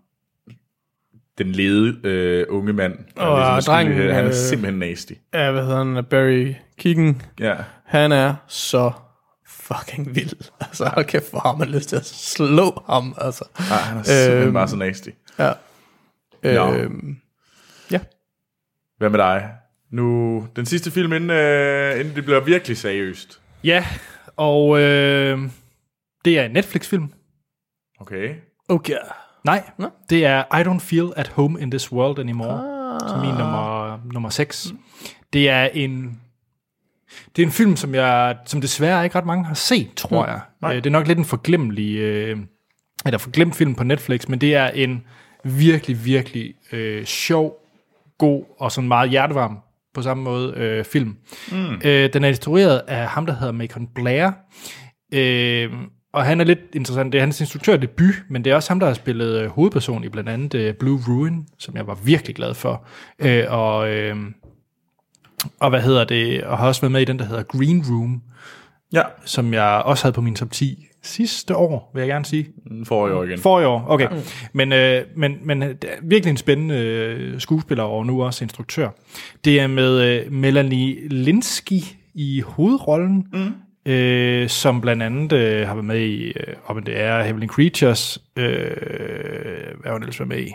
den 1.39 1.51
lede 1.51 1.99
øh, 2.03 2.45
unge 2.49 2.73
mand, 2.73 2.93
Og 3.15 3.37
ligesom 3.39 3.55
er 3.55 3.59
skyldig 3.61 3.65
drengen, 3.75 3.97
det, 4.07 4.13
han 4.13 4.23
er 4.23 4.29
øh, 4.29 4.35
simpelthen 4.35 4.79
nasty. 4.79 5.13
Ja, 5.33 5.51
hvad 5.51 5.61
hedder 5.65 5.77
han? 5.95 6.05
Barry 6.05 6.53
Keegan. 6.77 7.21
Ja. 7.39 7.55
Han 7.85 8.11
er 8.11 8.35
så 8.47 8.91
fucking 9.47 10.15
vild. 10.15 10.51
Altså, 10.61 10.85
hold 10.93 11.05
kæft, 11.05 11.29
hvor 11.31 11.39
har 11.39 11.55
man 11.55 11.67
lyst 11.69 11.89
til 11.89 11.95
at 11.95 12.05
slå 12.05 12.83
ham, 12.89 13.15
altså. 13.17 13.45
Ej, 13.57 13.63
han 13.77 13.97
er 13.97 14.03
simpelthen 14.03 14.43
Øhm. 14.43 14.53
bare 14.53 14.67
så 14.67 14.75
nasty. 14.75 15.09
Ja. 15.39 15.51
Nå. 16.43 16.73
Øhm, 16.73 17.17
ja. 17.91 17.99
Hvad 18.97 19.09
med 19.09 19.19
dig? 19.19 19.49
Nu, 19.91 20.47
den 20.55 20.65
sidste 20.65 20.91
film, 20.91 21.13
inden, 21.13 21.29
øh, 21.29 21.99
inden 21.99 22.15
det 22.15 22.25
bliver 22.25 22.39
virkelig 22.39 22.77
seriøst. 22.77 23.41
Ja, 23.63 23.85
og 24.37 24.79
øh, 24.79 25.39
det 26.25 26.39
er 26.39 26.43
en 26.45 26.51
Netflix-film. 26.51 27.13
Okay. 27.99 28.35
Okay. 28.69 28.93
Nej, 29.45 29.63
Nå. 29.77 29.89
det 30.09 30.25
er 30.25 30.57
I 30.57 30.61
Don't 30.61 30.79
Feel 30.79 31.13
at 31.15 31.27
Home 31.27 31.61
in 31.61 31.71
This 31.71 31.91
World 31.91 32.19
Anymore, 32.19 32.93
ah. 33.03 33.09
som 33.09 33.19
min 33.19 33.29
nummer, 33.29 33.99
nummer 34.13 34.29
6. 34.29 34.73
Det 35.33 35.49
er 35.49 35.65
en 35.73 36.19
det 37.35 37.41
er 37.41 37.45
en 37.45 37.51
film, 37.51 37.75
som 37.75 37.95
jeg 37.95 38.37
som 38.45 38.61
desværre 38.61 39.03
ikke 39.03 39.17
ret 39.17 39.25
mange 39.25 39.45
har 39.45 39.53
set, 39.53 39.89
tror 39.95 40.25
jeg. 40.25 40.41
Øh, 40.65 40.75
Det 40.75 40.85
er 40.85 40.89
nok 40.91 41.07
lidt 41.07 41.19
en 41.19 41.25
forglemmelig, 41.25 41.97
øh, 41.97 42.37
eller 43.05 43.17
forglemt 43.17 43.55
film 43.55 43.75
på 43.75 43.83
Netflix, 43.83 44.27
men 44.27 44.41
det 44.41 44.55
er 44.55 44.67
en 44.67 45.03
virkelig, 45.43 46.05
virkelig 46.05 46.53
øh, 46.71 47.05
sjov, 47.05 47.55
god 48.17 48.43
og 48.59 48.71
sådan 48.71 48.87
meget 48.87 49.09
hjertevarm 49.09 49.57
på 49.93 50.01
samme 50.01 50.23
måde 50.23 50.53
øh, 50.55 50.85
film. 50.85 51.15
Mm. 51.51 51.81
Øh, 51.83 52.13
den 52.13 52.23
er 52.23 52.27
instrueret 52.27 52.81
af 52.87 53.07
ham, 53.07 53.25
der 53.25 53.33
hedder 53.33 53.53
Macon 53.53 53.87
Blair. 53.95 54.31
Øh, 55.13 55.71
og 56.13 56.25
han 56.25 56.41
er 56.41 56.45
lidt 56.45 56.59
interessant. 56.73 57.13
Det 57.13 57.17
er 57.17 57.23
hans 57.23 57.41
instruktørdebut, 57.41 58.13
men 58.29 58.43
det 58.43 58.51
er 58.51 58.55
også 58.55 58.69
ham, 58.69 58.79
der 58.79 58.87
har 58.87 58.93
spillet 58.93 59.41
øh, 59.41 59.49
hovedperson 59.49 60.03
i 60.03 60.09
blandt 60.09 60.29
andet 60.29 60.53
øh, 60.53 60.73
Blue 60.73 60.99
Ruin, 61.07 61.47
som 61.57 61.75
jeg 61.75 61.87
var 61.87 61.97
virkelig 62.03 62.35
glad 62.35 62.53
for. 62.53 62.85
Øh, 63.19 63.43
og, 63.49 63.89
øh, 63.89 64.15
og 65.59 65.69
hvad 65.69 65.81
hedder 65.81 66.03
det? 66.03 66.43
Og 66.43 66.57
har 66.57 66.67
også 66.67 66.81
været 66.81 66.91
med 66.91 67.01
i 67.01 67.05
den, 67.05 67.19
der 67.19 67.25
hedder 67.25 67.43
Green 67.43 67.83
Room, 67.89 68.21
Ja, 68.93 69.01
som 69.25 69.53
jeg 69.53 69.81
også 69.85 70.03
havde 70.03 70.13
på 70.13 70.21
min 70.21 70.35
top 70.35 70.51
10 70.51 70.85
sidste 71.03 71.55
år, 71.55 71.91
vil 71.93 72.01
jeg 72.01 72.07
gerne 72.07 72.25
sige. 72.25 72.47
den 72.69 72.85
får 72.85 73.07
jeg 73.07 73.15
jo 73.15 73.23
igen. 73.23 73.39
For 73.39 73.59
i 73.59 73.65
år, 73.65 73.85
okay. 73.87 74.07
Men, 74.53 74.73
øh, 74.73 75.03
men, 75.15 75.37
men 75.43 75.63
øh, 75.63 75.69
det 75.69 75.83
er 75.83 75.95
virkelig 76.03 76.31
en 76.31 76.37
spændende 76.37 76.75
øh, 76.75 77.39
skuespiller 77.39 77.83
og 77.83 78.05
nu 78.05 78.23
også 78.23 78.43
instruktør. 78.43 78.89
Det 79.45 79.59
er 79.59 79.67
med 79.67 80.01
øh, 80.01 80.31
Melanie 80.31 81.07
Linsky 81.07 81.81
i 82.13 82.41
hovedrollen, 82.45 83.27
mm. 83.33 83.53
Øh, 83.85 84.49
som 84.49 84.81
blandt 84.81 85.03
andet 85.03 85.31
øh, 85.31 85.67
har 85.67 85.73
været 85.73 85.85
med 85.85 85.99
i, 85.99 86.27
øh, 86.27 86.55
om 86.65 86.83
det 86.83 86.99
er 86.99 87.23
Heavenly 87.23 87.47
Creatures, 87.47 88.23
øh, 88.35 88.45
hvad 89.79 89.85
har 89.85 89.91
hun 89.91 90.01
ellers 90.01 90.19
været 90.19 90.29
med 90.29 90.39
i? 90.39 90.53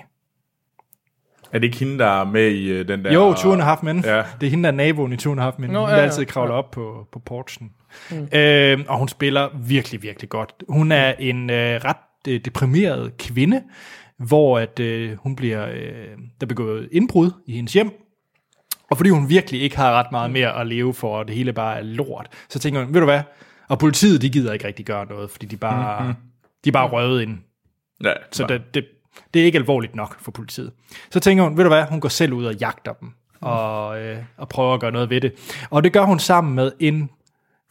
Er 1.52 1.58
det 1.58 1.64
ikke 1.64 1.78
hende, 1.78 1.98
der 1.98 2.20
er 2.20 2.24
med 2.24 2.50
i 2.50 2.68
øh, 2.70 2.88
den 2.88 3.04
der... 3.04 3.12
Jo, 3.12 3.34
Two 3.34 3.52
and 3.52 3.62
a 3.62 3.64
Half 3.64 3.82
Men. 3.82 4.04
Ja. 4.04 4.22
Det 4.40 4.46
er 4.46 4.50
hende, 4.50 4.64
der 4.64 4.70
er 4.70 4.76
naboen 4.76 5.12
i 5.12 5.16
Two 5.16 5.32
and 5.32 5.40
a 5.40 5.44
Half 5.44 5.54
Men. 5.58 5.70
Nå, 5.70 5.80
Hun 5.80 5.88
ja, 5.88 5.94
der 5.94 6.00
ja. 6.00 6.06
altid 6.06 6.24
kravler 6.24 6.54
op 6.54 6.70
på, 6.70 7.08
på 7.12 7.18
porchen. 7.18 7.70
Mm. 8.10 8.28
Øh, 8.38 8.78
og 8.88 8.98
hun 8.98 9.08
spiller 9.08 9.48
virkelig, 9.66 10.02
virkelig 10.02 10.28
godt. 10.28 10.54
Hun 10.68 10.92
er 10.92 11.14
en 11.18 11.50
øh, 11.50 11.80
ret 11.84 11.96
øh, 12.28 12.40
deprimeret 12.44 13.16
kvinde, 13.18 13.62
hvor 14.18 14.58
at 14.58 14.80
øh, 14.80 15.16
hun 15.16 15.36
bliver, 15.36 15.68
øh, 15.68 15.76
der 16.40 16.42
er 16.42 16.46
begået 16.46 16.88
indbrud 16.92 17.30
i 17.46 17.52
hendes 17.52 17.72
hjem, 17.72 17.90
og 18.90 18.96
fordi 18.96 19.10
hun 19.10 19.28
virkelig 19.28 19.62
ikke 19.62 19.76
har 19.76 19.92
ret 19.92 20.12
meget 20.12 20.30
mere 20.30 20.60
at 20.60 20.66
leve 20.66 20.94
for, 20.94 21.18
og 21.18 21.28
det 21.28 21.36
hele 21.36 21.52
bare 21.52 21.78
er 21.78 21.82
lort, 21.82 22.28
så 22.48 22.58
tænker 22.58 22.84
hun, 22.84 22.94
ved 22.94 23.00
du 23.00 23.06
hvad, 23.06 23.22
og 23.68 23.78
politiet, 23.78 24.22
de 24.22 24.30
gider 24.30 24.52
ikke 24.52 24.66
rigtig 24.66 24.86
gøre 24.86 25.06
noget, 25.06 25.30
fordi 25.30 25.46
de 25.46 25.56
bare, 25.56 26.00
mm-hmm. 26.00 26.16
de 26.64 26.68
er 26.70 26.72
bare 26.72 26.88
røvet 26.88 27.22
ind. 27.22 27.38
Ja, 28.04 28.12
Så 28.32 28.46
det, 28.46 28.74
det, 28.74 28.84
det 29.34 29.42
er 29.42 29.46
ikke 29.46 29.58
alvorligt 29.58 29.94
nok 29.94 30.20
for 30.20 30.30
politiet. 30.30 30.72
Så 31.10 31.20
tænker 31.20 31.44
hun, 31.44 31.56
ved 31.56 31.64
du 31.64 31.70
hvad, 31.70 31.84
hun 31.84 32.00
går 32.00 32.08
selv 32.08 32.32
ud 32.32 32.44
og 32.44 32.54
jagter 32.54 32.92
dem, 32.92 33.12
og, 33.40 34.00
øh, 34.02 34.18
og 34.36 34.48
prøver 34.48 34.74
at 34.74 34.80
gøre 34.80 34.92
noget 34.92 35.10
ved 35.10 35.20
det. 35.20 35.32
Og 35.70 35.84
det 35.84 35.92
gør 35.92 36.02
hun 36.02 36.18
sammen 36.18 36.54
med 36.54 36.72
en 36.80 37.10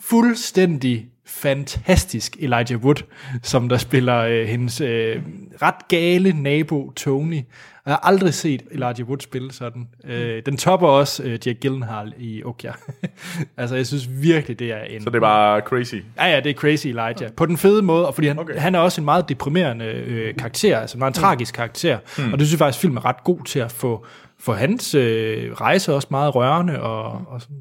fuldstændig 0.02 1.10
fantastisk 1.26 2.36
Elijah 2.40 2.84
Wood, 2.84 3.04
som 3.44 3.70
der 3.70 3.78
spiller 3.78 4.18
øh, 4.18 4.48
hendes 4.48 4.82
øh, 4.82 5.22
ret 5.62 5.88
gale 5.88 6.42
nabo 6.42 6.92
Tony. 6.96 7.42
Jeg 7.86 7.94
har 7.94 8.00
aldrig 8.04 8.34
set 8.34 8.64
Elijah 8.72 9.08
Wood 9.08 9.20
spille 9.20 9.54
sådan. 9.54 9.88
Øh, 10.06 10.42
den 10.46 10.58
topper 10.58 10.88
også 10.88 11.24
øh, 11.24 11.40
Jack 11.46 11.60
Gyllenhaal 11.60 12.14
i 12.18 12.44
Okja. 12.44 12.72
altså, 13.58 13.76
jeg 13.76 13.88
synes 13.88 14.10
virkelig, 14.22 14.60
det 14.60 14.72
er 14.72 14.84
en... 14.84 15.02
Så 15.02 15.10
det 15.10 15.16
er 15.16 15.20
bare 15.20 15.62
crazy. 15.62 15.96
Ja, 16.18 16.26
ja, 16.26 16.40
det 16.40 16.50
er 16.50 16.54
Crazy 16.54 16.88
Elijah. 16.88 17.32
På 17.38 17.46
den 17.46 17.58
fede 17.58 17.82
måde, 17.82 18.08
og 18.08 18.16
fordi 18.16 18.28
han, 18.28 18.40
okay. 18.40 18.58
han 18.58 18.76
er 18.76 18.80
også 18.80 19.02
en 19.02 19.06
meget 19.06 19.30
deprimerende 19.30 19.86
øh, 19.86 20.36
karakter, 20.36 20.80
altså 20.80 20.98
en 20.98 21.00
meget 21.00 21.18
mm. 21.18 21.22
tragisk 21.22 21.54
karakter. 21.56 21.98
Mm. 22.18 22.34
Og 22.34 22.40
det 22.40 22.48
synes 22.48 22.52
jeg 22.52 22.66
faktisk, 22.66 22.82
filmen 22.82 22.98
er 22.98 23.06
ret 23.06 23.24
god 23.24 23.46
til 23.46 23.60
at 23.60 23.72
få, 23.72 24.06
få 24.40 24.54
hans 24.54 24.96
øh, 24.96 25.54
rejse 25.54 25.94
også 25.94 26.08
meget 26.12 26.36
rørende. 26.36 26.82
Og, 26.82 27.22
og 27.28 27.42
sådan. 27.42 27.58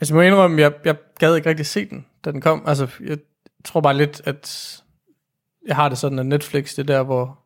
Altså, 0.00 0.14
jeg 0.14 0.16
må 0.16 0.22
indrømme, 0.22 0.60
jeg, 0.60 0.72
jeg 0.84 0.96
gad 1.18 1.36
ikke 1.36 1.48
rigtig 1.48 1.66
se 1.66 1.88
den, 1.88 2.04
da 2.24 2.32
den 2.32 2.40
kom. 2.40 2.62
Altså, 2.66 2.88
jeg 3.04 3.18
tror 3.64 3.80
bare 3.80 3.96
lidt, 3.96 4.20
at 4.24 4.76
jeg 5.66 5.76
har 5.76 5.88
det 5.88 5.98
sådan, 5.98 6.18
at 6.18 6.26
Netflix, 6.26 6.70
det 6.70 6.78
er 6.78 6.94
der, 6.94 7.02
hvor 7.02 7.38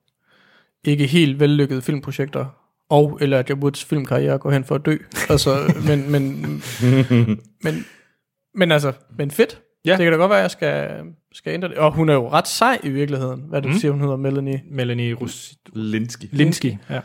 ikke 0.85 1.07
helt 1.07 1.41
vellykkede 1.41 1.83
filmprojekter 1.83 2.47
og 2.89 3.19
eller 3.21 3.39
at 3.39 3.51
Woods 3.51 3.85
filmkarriere 3.85 4.39
går 4.39 4.51
hen 4.51 4.65
for 4.65 4.75
at 4.75 4.87
dø. 4.87 4.97
Altså, 5.29 5.57
men, 5.89 6.11
men, 6.11 6.47
men, 7.63 7.85
men 8.55 8.73
altså, 8.73 8.93
men 9.19 9.31
fedt. 9.31 9.61
Ja. 9.85 9.91
Det 9.91 9.99
kan 9.99 10.13
da 10.13 10.19
godt 10.19 10.31
være, 10.31 10.39
at 10.39 10.43
jeg 10.43 10.51
skal, 10.51 11.03
skal 11.33 11.55
ændre 11.55 11.69
det. 11.69 11.77
Og 11.79 11.93
hun 11.93 12.09
er 12.09 12.15
jo 12.15 12.29
ret 12.31 12.49
sej 12.49 12.79
i 12.83 12.89
virkeligheden. 12.89 13.41
Hvad 13.49 13.59
er 13.59 13.63
det, 13.63 13.73
du 13.73 13.79
siger, 13.79 13.93
hun 13.93 14.01
hedder? 14.01 14.17
Melanie. 14.17 14.63
Melanie 14.71 15.15
Rus- 15.15 15.55
Linsky. 15.73 16.25
Linsky. 16.33 16.75
Ja. 16.91 17.01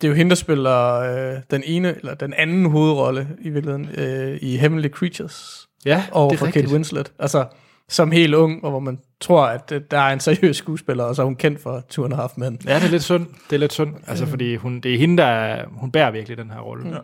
Det 0.00 0.06
er 0.06 0.08
jo 0.08 0.14
hende, 0.14 0.28
der 0.30 0.36
spiller 0.36 0.94
øh, 0.94 1.40
den 1.50 1.62
ene, 1.66 1.96
eller 1.96 2.14
den 2.14 2.34
anden 2.34 2.70
hovedrolle 2.70 3.28
i 3.40 3.50
virkeligheden, 3.50 3.88
øh, 3.98 4.38
i 4.42 4.56
Heavenly 4.56 4.88
Creatures. 4.88 5.65
Ja, 5.86 6.04
over 6.12 6.30
det 6.30 6.38
for 6.38 6.46
er 6.46 6.50
Kate 6.50 6.58
rigtigt. 6.58 6.72
Winslet. 6.74 7.12
Altså, 7.18 7.46
som 7.88 8.10
helt 8.10 8.34
ung, 8.34 8.64
og 8.64 8.70
hvor 8.70 8.80
man 8.80 8.98
tror, 9.20 9.46
at 9.46 9.70
der 9.90 9.98
er 9.98 10.12
en 10.12 10.20
seriøs 10.20 10.56
skuespiller, 10.56 11.04
og 11.04 11.16
så 11.16 11.22
er 11.22 11.26
hun 11.26 11.36
kendt 11.36 11.62
for 11.62 11.84
Two 11.88 12.04
and 12.04 12.12
a 12.12 12.16
Half 12.16 12.32
Men. 12.36 12.60
Ja, 12.66 12.74
det 12.74 12.84
er 12.84 12.88
lidt 12.90 13.02
synd. 13.02 13.26
Det 13.50 13.56
er 13.56 13.60
lidt 13.60 13.72
synd. 13.72 13.94
Altså, 14.06 14.26
fordi 14.26 14.56
hun, 14.56 14.80
det 14.80 14.94
er 14.94 14.98
hende, 14.98 15.16
der 15.16 15.24
er, 15.28 15.64
hun 15.70 15.92
bærer 15.92 16.10
virkelig 16.10 16.36
den 16.38 16.50
her 16.50 16.58
rolle. 16.60 16.88
Ja. 16.88 16.98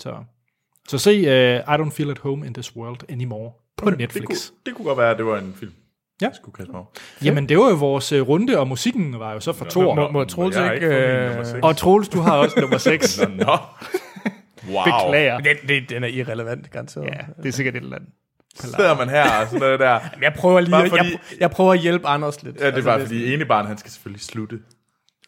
Så, 0.00 0.14
så 0.88 0.98
se 0.98 1.10
uh, 1.20 1.74
I 1.74 1.76
Don't 1.78 1.90
Feel 1.90 2.10
at 2.10 2.18
Home 2.18 2.46
in 2.46 2.54
This 2.54 2.76
World 2.76 2.98
Anymore 3.08 3.52
på 3.76 3.82
okay, 3.86 3.90
Det 3.90 3.98
Netflix. 3.98 4.24
kunne, 4.26 4.36
det 4.66 4.74
kunne 4.74 4.84
godt 4.84 4.98
være, 4.98 5.10
at 5.10 5.16
det 5.18 5.26
var 5.26 5.38
en 5.38 5.54
film. 5.60 5.72
Ja. 6.20 6.26
Jeg 6.26 6.34
skulle 6.34 6.54
kaste 6.54 6.72
mig. 6.72 6.82
Jamen, 7.24 7.48
det 7.48 7.58
var 7.58 7.68
jo 7.68 7.74
vores 7.76 8.12
uh, 8.12 8.20
runde, 8.28 8.58
og 8.58 8.68
musikken 8.68 9.18
var 9.18 9.32
jo 9.32 9.40
så 9.40 9.52
fra 9.52 9.64
to 9.70 9.94
må- 9.94 10.10
må 10.10 10.24
Troels 10.24 10.56
jeg 10.56 10.64
har 10.64 10.72
ikke, 10.72 10.86
øh, 10.86 11.28
nummer 11.28 11.44
seks. 11.44 11.58
Og 11.62 11.76
Troels, 11.76 12.08
du 12.08 12.20
har 12.20 12.36
også 12.36 12.60
nummer 12.60 12.78
6. 12.78 13.20
Nå, 13.20 13.26
Nå. 13.28 13.44
Wow. 14.72 14.84
Beklager. 14.84 15.38
Den, 15.38 15.56
det, 15.68 15.90
den 15.90 16.04
er 16.04 16.08
irrelevant, 16.08 16.70
garanteret. 16.70 17.06
Ja, 17.06 17.42
det 17.42 17.48
er 17.48 17.52
sikkert 17.52 17.74
et 17.76 17.82
eller 17.82 17.96
andet. 17.96 18.10
Sidder 18.54 18.96
man 18.96 19.08
her 19.08 19.40
og 19.40 19.46
sådan 19.46 19.60
noget 19.60 19.80
der. 19.80 19.90
Jamen, 20.12 20.22
Jeg 20.22 20.32
prøver 20.36 20.60
lige, 20.60 20.70
Bare 20.70 20.88
fordi- 20.88 21.04
jeg, 21.10 21.18
jeg 21.40 21.50
prøver 21.50 21.72
at 21.72 21.78
hjælpe 21.78 22.06
Anders 22.06 22.42
lidt. 22.42 22.56
Ja, 22.56 22.60
det 22.66 22.70
er 22.70 22.74
Altså, 22.74 22.90
bare 22.90 23.00
fordi 23.00 23.34
ene 23.34 23.44
barn, 23.44 23.66
han 23.66 23.78
skal 23.78 23.90
selvfølgelig 23.90 24.22
slutte. 24.22 24.58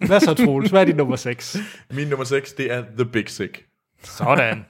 Hvad 0.07 0.21
så, 0.21 0.35
Troels? 0.35 0.71
Hvad 0.71 0.81
er 0.81 0.85
din 0.85 0.97
nummer 0.97 1.17
6? 1.17 1.57
Min 1.91 2.09
nummer 2.09 2.25
6, 2.25 2.53
det 2.53 2.73
er 2.73 2.83
The 2.97 3.05
Big 3.05 3.29
Sick. 3.31 3.65
Sådan. 4.05 4.65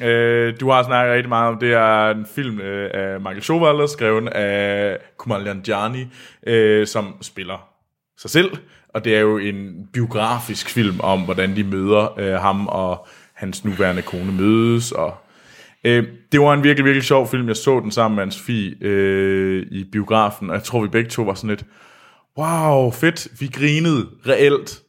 Ja. 0.00 0.06
Øh, 0.08 0.60
du 0.60 0.70
har 0.70 0.82
snakket 0.82 1.14
rigtig 1.14 1.28
meget 1.28 1.48
om, 1.48 1.58
det 1.58 1.72
er 1.72 2.10
en 2.10 2.26
film 2.34 2.60
øh, 2.60 2.90
af 2.94 3.20
Michael 3.20 3.42
Schowalder, 3.42 3.86
skrevet 3.86 4.28
af 4.28 4.98
Kumail 5.16 5.44
Nanjiani, 5.44 6.06
øh, 6.46 6.86
som 6.86 7.14
spiller 7.22 7.68
sig 8.18 8.30
selv. 8.30 8.50
Og 8.88 9.04
det 9.04 9.16
er 9.16 9.20
jo 9.20 9.38
en 9.38 9.86
biografisk 9.92 10.68
film 10.70 11.00
om, 11.00 11.20
hvordan 11.20 11.56
de 11.56 11.64
møder 11.64 12.18
øh, 12.20 12.34
ham 12.34 12.66
og 12.66 13.06
hans 13.34 13.64
nuværende 13.64 14.02
kone 14.02 14.32
mødes. 14.32 14.92
Og, 14.92 15.14
øh, 15.84 16.04
det 16.32 16.40
var 16.40 16.54
en 16.54 16.64
virkelig, 16.64 16.84
virkelig 16.84 17.04
sjov 17.04 17.28
film. 17.28 17.48
Jeg 17.48 17.56
så 17.56 17.80
den 17.80 17.90
sammen 17.90 18.16
med 18.16 18.22
hans 18.22 18.40
fi 18.40 18.74
øh, 18.80 19.66
i 19.70 19.84
biografen, 19.92 20.50
og 20.50 20.56
jeg 20.56 20.62
tror, 20.62 20.82
vi 20.82 20.88
begge 20.88 21.10
to 21.10 21.22
var 21.22 21.34
sådan 21.34 21.50
lidt, 21.50 21.64
wow, 22.38 22.90
fedt, 22.90 23.28
vi 23.40 23.46
grinede 23.46 24.08
reelt. 24.26 24.82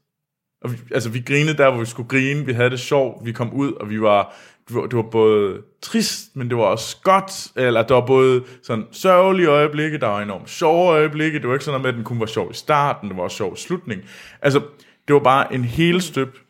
Og 0.61 0.71
vi, 0.71 0.77
altså, 0.91 1.09
vi 1.09 1.19
grinede 1.19 1.57
der, 1.57 1.71
hvor 1.71 1.79
vi 1.79 1.85
skulle 1.85 2.09
grine. 2.09 2.45
Vi 2.45 2.53
havde 2.53 2.69
det 2.69 2.79
sjovt. 2.79 3.25
Vi 3.25 3.31
kom 3.31 3.53
ud, 3.53 3.71
og 3.71 3.89
vi 3.89 4.01
var... 4.01 4.35
Det 4.67 4.75
var, 4.75 4.81
det 4.81 4.95
var 4.95 5.09
både 5.11 5.61
trist, 5.81 6.35
men 6.35 6.49
det 6.49 6.57
var 6.57 6.63
også 6.63 6.97
godt. 7.03 7.47
Eller 7.55 7.83
der 7.83 7.93
var 7.93 8.05
både 8.05 8.43
sådan 8.63 8.85
sørgelige 8.91 9.47
øjeblikke, 9.47 9.97
der 9.97 10.07
var 10.07 10.21
enormt 10.21 10.49
sjove 10.49 10.89
øjeblikke. 10.89 11.39
Det 11.39 11.47
var 11.47 11.53
ikke 11.53 11.65
sådan 11.65 11.81
noget 11.81 11.83
med, 11.83 11.89
at 11.89 11.95
den 11.95 12.03
kun 12.03 12.19
var 12.19 12.25
sjov 12.25 12.51
i 12.51 12.53
starten, 12.53 13.09
det 13.09 13.17
var 13.17 13.23
også 13.23 13.37
sjov 13.37 13.53
i 13.53 13.59
slutningen. 13.59 14.05
Altså, 14.41 14.61
det 15.07 15.13
var 15.13 15.19
bare 15.19 15.53
en 15.53 15.63
helt 15.63 16.03
støbt 16.03 16.41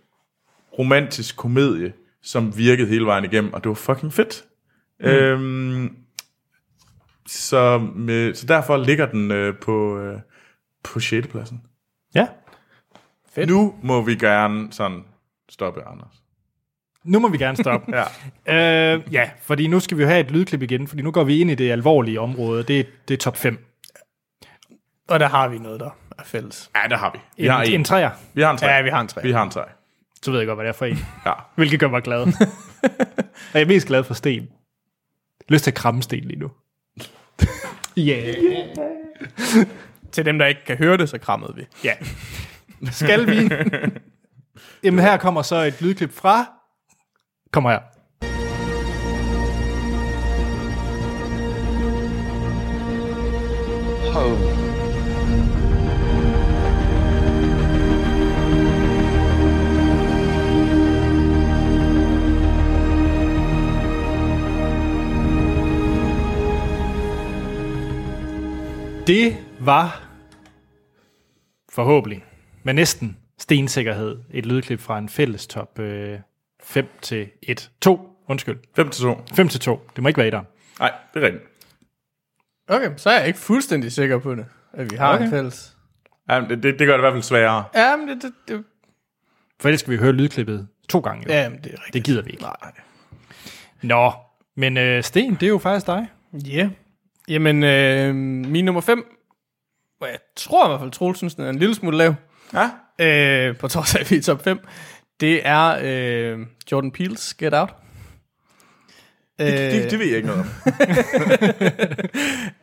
romantisk 0.80 1.38
komedie, 1.38 1.94
som 2.28 2.58
virkede 2.58 2.88
hele 2.88 3.06
vejen 3.06 3.24
igennem, 3.26 3.54
og 3.54 3.64
det 3.64 3.70
var 3.70 3.76
fucking 3.76 4.14
fedt. 4.14 4.44
Mm. 5.00 5.06
Øhm, 5.06 5.96
så, 7.28 7.78
med, 7.96 8.34
så 8.34 8.46
derfor 8.46 8.78
ligger 8.78 9.06
den 9.06 9.32
øh, 9.32 9.54
på, 9.62 10.00
øh, 10.00 10.20
på 10.84 11.00
6. 11.00 11.28
pladsen. 11.28 11.62
Ja. 12.16 12.28
Fedt. 13.36 13.50
Nu 13.50 13.76
må 13.82 14.02
vi 14.02 14.16
gerne 14.16 14.74
sådan 14.74 15.04
stoppe, 15.50 15.82
Anders. 15.88 16.24
Nu 17.04 17.20
må 17.20 17.30
vi 17.30 17.38
gerne 17.38 17.58
stoppe. 17.58 17.92
Ja. 18.48 18.96
øh, 18.96 19.14
ja, 19.14 19.30
fordi 19.42 19.68
nu 19.68 19.80
skal 19.80 19.98
vi 19.98 20.04
jo 20.04 20.10
have 20.10 20.20
et 20.20 20.32
lydklip 20.32 20.62
igen, 20.62 20.88
fordi 20.88 21.02
nu 21.02 21.12
går 21.12 21.24
vi 21.24 21.40
ind 21.42 21.52
i 21.52 21.56
det 21.56 21.72
alvorlige 21.72 22.20
område. 22.20 22.64
Det, 22.64 22.88
det 23.08 23.14
er 23.14 23.18
top 23.18 23.38
5. 23.38 23.66
Og 25.10 25.20
der 25.20 25.28
har 25.28 25.48
vi 25.48 25.58
noget, 25.58 25.80
der 25.80 25.90
er 26.18 26.24
fælles. 26.24 26.72
Ja, 26.76 26.88
det 26.90 26.98
har 26.98 27.12
vi. 27.12 27.20
Vi 27.38 27.46
En, 27.46 27.52
har 27.52 27.64
en. 27.64 27.74
en 27.74 27.84
træer. 27.84 28.12
Vi 28.34 28.42
har 28.42 28.52
en 28.52 28.58
tre. 28.58 28.68
Ja, 28.68 28.82
vi 28.82 28.90
har 28.90 29.02
en 29.02 29.08
tre. 29.08 29.24
Vi 29.24 29.32
har 29.32 29.44
en 29.44 29.50
tre. 29.52 29.64
Så 30.24 30.32
ved 30.32 30.40
jeg 30.40 30.48
godt, 30.48 30.58
hvad 30.58 30.66
det 30.66 30.70
er 30.70 30.78
for 30.78 30.86
en. 30.86 30.98
Ja. 31.26 31.34
Hvilket 31.56 31.80
gør 31.80 31.90
mig 31.90 32.04
glad. 32.04 32.20
og 33.54 33.54
jeg 33.54 33.62
er 33.62 33.66
mest 33.66 33.88
glad 33.88 34.04
for 34.04 34.14
sten. 34.14 34.48
Lyst 35.50 35.64
til 35.64 35.72
at 35.72 35.76
kramme 35.76 36.04
sten 36.04 36.24
lige 36.24 36.40
nu. 36.40 36.52
Yeah. 37.98 38.36
Til 40.12 40.26
dem, 40.26 40.40
der 40.40 40.46
ikke 40.46 40.66
kan 40.66 40.78
høre 40.78 40.98
det, 40.98 41.10
så 41.10 41.18
krammede 41.18 41.54
vi. 41.56 41.66
Ja. 41.84 41.94
Skal 42.92 43.28
vi? 43.28 43.50
Jamen 44.84 45.00
her 45.00 45.18
kommer 45.18 45.42
så 45.42 45.56
et 45.56 45.82
lydklip 45.82 46.14
fra... 46.14 46.46
Kommer 47.52 47.72
her. 47.72 47.80
Home. 54.14 54.67
Det 69.08 69.38
var 69.60 70.04
forhåbentlig 71.70 72.26
med 72.64 72.74
næsten 72.74 73.18
stensikkerhed 73.38 74.18
et 74.32 74.46
lydklip 74.46 74.80
fra 74.80 74.98
en 74.98 75.10
fælles 75.10 75.48
top 75.48 75.80
øh, 75.80 76.20
5 76.64 76.88
til 77.02 77.30
1. 77.44 77.72
2, 77.82 78.10
undskyld. 78.28 78.58
5 78.76 78.90
til 78.90 79.02
2. 79.04 79.22
5 79.34 79.48
til 79.50 79.60
2. 79.60 79.90
Det 79.96 80.04
må 80.04 80.08
ikke 80.08 80.18
være 80.18 80.28
etteren. 80.28 80.46
Nej, 80.80 80.94
det 81.14 81.24
er 81.24 81.26
rigtigt. 81.28 81.44
Okay, 82.68 82.90
så 82.98 83.10
er 83.10 83.18
jeg 83.20 83.28
ikke 83.28 83.40
fuldstændig 83.40 83.92
sikker 83.92 84.18
på 84.20 84.36
det, 84.36 84.46
at 84.74 84.92
vi 84.92 84.96
har 84.96 85.14
Okay. 85.14 85.24
en 85.26 85.30
fælles. 85.30 85.78
Ja, 86.30 86.40
men 86.42 86.50
det, 86.50 86.64
det, 86.64 86.80
det 86.80 86.88
gør 86.88 86.94
det 86.94 87.00
i 87.00 87.02
hvert 87.02 87.14
fald 87.14 87.24
sværere. 87.24 87.64
Ja, 87.76 87.96
men 87.96 88.08
det, 88.08 88.22
det, 88.22 88.34
det, 88.48 88.64
For 89.60 89.68
ellers 89.70 89.80
skal 89.80 89.94
vi 89.94 89.98
høre 89.98 90.12
lydklippet 90.12 90.68
to 90.90 91.00
gange. 91.00 91.26
Jo. 91.28 91.34
ja, 91.34 91.50
men 91.50 91.58
det 91.64 91.66
er 91.66 91.78
rigtigt. 91.78 91.94
Det 91.94 92.04
gider 92.04 92.22
vi 92.22 92.30
ikke. 92.30 92.44
Nej. 92.44 92.56
Nå, 93.82 94.12
men 94.56 94.78
øh, 94.78 95.04
Sten, 95.04 95.34
det 95.34 95.44
er 95.44 95.48
jo 95.48 95.58
faktisk 95.58 95.88
dig. 95.88 96.08
Ja. 96.34 96.58
Yeah. 96.58 96.70
Jamen, 97.28 97.64
øh, 97.64 98.16
min 98.46 98.66
nummer 98.66 98.82
5, 98.82 99.06
hvor 99.98 100.08
jeg 100.08 100.20
tror 100.36 100.66
i 100.66 100.70
hvert 100.70 100.80
fald, 100.80 100.92
Troels 100.92 101.18
synes, 101.18 101.36
den 101.36 101.46
er 101.46 101.50
en 101.50 101.60
lille 101.60 101.76
smule 101.76 101.98
lav, 101.98 102.16
Ja? 102.54 102.70
øh, 103.50 103.58
på 103.58 103.68
trods 103.68 103.96
af, 103.96 104.00
at 104.00 104.12
vi 104.12 104.16
er 104.16 104.20
i 104.20 104.24
top 104.24 104.44
5, 104.44 104.60
det 105.20 105.42
er 105.48 105.78
øh, 105.84 106.40
Jordan 106.72 106.92
Peele's 107.00 107.34
Get 107.38 107.54
Out. 107.54 107.70
Det, 109.40 109.72
det, 109.72 109.92
det 109.92 110.00
ved 110.00 110.06
jeg 110.08 110.16
ikke 110.16 110.28
noget 110.28 110.42
om. 110.42 110.48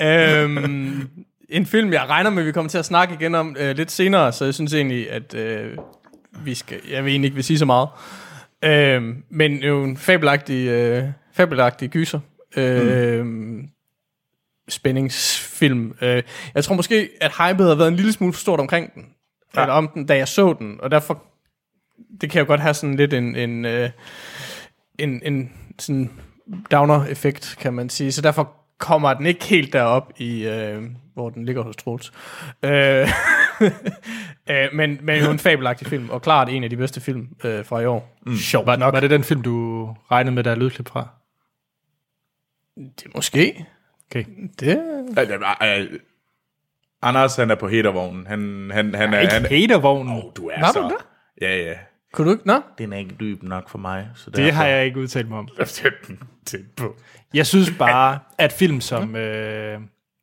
øhm, 0.07 1.09
en 1.49 1.67
film, 1.67 1.93
jeg 1.93 2.09
regner 2.09 2.31
med, 2.31 2.43
vi 2.43 2.53
kommer 2.53 2.69
til 2.69 2.79
at 2.79 2.85
snakke 2.85 3.15
igen 3.15 3.35
om 3.35 3.57
øh, 3.59 3.77
lidt 3.77 3.91
senere, 3.91 4.33
så 4.33 4.45
jeg 4.45 4.55
synes 4.55 4.75
egentlig, 4.75 5.11
at 5.11 5.35
øh, 5.35 5.79
vi 6.45 6.55
skal, 6.55 6.81
jeg 6.91 7.05
vil 7.05 7.11
egentlig 7.11 7.27
ikke 7.27 7.35
vil 7.35 7.45
sige 7.45 7.59
så 7.59 7.65
meget. 7.65 7.89
Øh, 8.65 9.15
men 9.31 9.57
jo 9.63 9.85
en 9.85 9.97
fabelagtig, 9.97 10.69
øh, 10.69 11.05
fabelagtig 11.33 11.91
gyser. 11.91 12.21
Øh, 12.57 13.25
mm. 13.27 13.69
Spændingsfilm. 14.69 15.95
Øh, 16.01 16.23
jeg 16.55 16.65
tror 16.65 16.75
måske, 16.75 17.09
at 17.21 17.33
hypet 17.33 17.67
havde 17.67 17.79
været 17.79 17.89
en 17.89 17.97
lille 17.97 18.13
smule 18.13 18.33
for 18.33 18.41
stort 18.41 18.61
omkring 18.61 18.95
den. 18.95 19.07
Ja. 19.57 19.61
Eller 19.61 19.75
om 19.75 19.89
den, 19.89 20.07
da 20.07 20.17
jeg 20.17 20.29
så 20.29 20.53
den. 20.59 20.81
Og 20.83 20.91
derfor, 20.91 21.23
det 22.21 22.31
kan 22.31 22.41
jo 22.41 22.47
godt 22.47 22.61
have 22.61 22.75
sådan 22.75 22.97
lidt 22.97 23.15
en, 23.15 23.37
en, 23.37 23.65
øh, 23.65 23.91
en, 24.99 25.23
en 25.25 25.53
sådan 25.79 26.11
downer-effekt, 26.71 27.57
kan 27.61 27.75
man 27.75 27.89
sige. 27.89 28.13
Så 28.13 28.23
derfor 28.23 28.53
kommer 28.79 29.15
den 29.15 29.27
ikke 29.27 29.45
helt 29.45 29.73
derop 29.73 30.13
i, 30.17 30.47
øh, 30.47 30.83
hvor 31.15 31.31
den 31.31 31.45
ligger 31.45 31.63
hos 31.63 31.77
Troels. 31.77 32.13
Øh, 32.63 32.71
øh, 34.51 34.69
men, 34.73 34.99
men 35.03 35.25
jo 35.25 35.31
en 35.31 35.39
fabelagtig 35.39 35.87
film, 35.87 36.11
og 36.11 36.23
klart 36.23 36.49
en 36.49 36.65
af 36.65 36.71
de 36.71 36.77
bedste 36.77 37.01
film 37.01 37.29
øh, 37.45 37.65
fra 37.65 37.81
i 37.81 37.87
år. 37.87 38.19
Mm. 38.27 38.37
Sjovt 38.37 38.67
Var, 38.67 38.77
nok. 38.77 38.95
var 38.95 39.01
det 39.01 39.11
den 39.11 39.25
film, 39.25 39.43
du 39.43 39.87
regnede 40.11 40.35
med, 40.35 40.45
der 40.45 40.51
er 40.51 40.55
lydklip 40.55 40.89
fra? 40.89 41.09
Det 42.77 43.15
måske. 43.15 43.67
Okay. 44.15 44.25
Det, 44.61 44.79
Ja, 45.17 45.25
det 45.25 45.41
var, 45.41 45.59
øh, 45.79 45.99
Anders, 47.03 47.37
han 47.37 47.51
er 47.51 47.55
på 47.55 47.69
hatervognen. 47.69 48.27
Han, 48.27 48.71
han, 48.73 48.95
han 48.95 49.15
er... 49.15 49.21
Ikke 49.21 49.35
han, 49.35 49.47
hatervognen. 49.47 50.17
oh, 50.17 50.23
du 50.37 50.49
er 50.49 50.61
Var 50.61 50.73
så... 50.73 50.83
du 50.83 50.89
det? 50.89 50.97
Ja, 51.41 51.57
ja. 51.57 51.75
kunne 52.13 52.27
du 52.31 52.33
ikke? 52.35 52.47
Nå? 52.47 52.61
Den 52.79 52.93
er 52.93 52.99
ikke 52.99 53.15
dyb 53.21 53.43
nok 53.43 53.69
for 53.69 53.79
mig. 53.79 54.09
Så 54.15 54.31
Det 54.31 54.53
har 54.53 54.67
jeg 54.67 54.87
ikke 54.87 55.01
udtalt 55.01 55.29
mig 55.29 55.39
om. 55.39 55.49
jeg 55.59 55.67
tæt 56.47 56.61
på. 56.77 56.97
Jeg 57.35 57.47
synes 57.47 57.73
bare, 57.79 58.19
at 58.39 58.53
film 58.53 58.81
som... 58.81 59.17
Øh, 59.17 59.81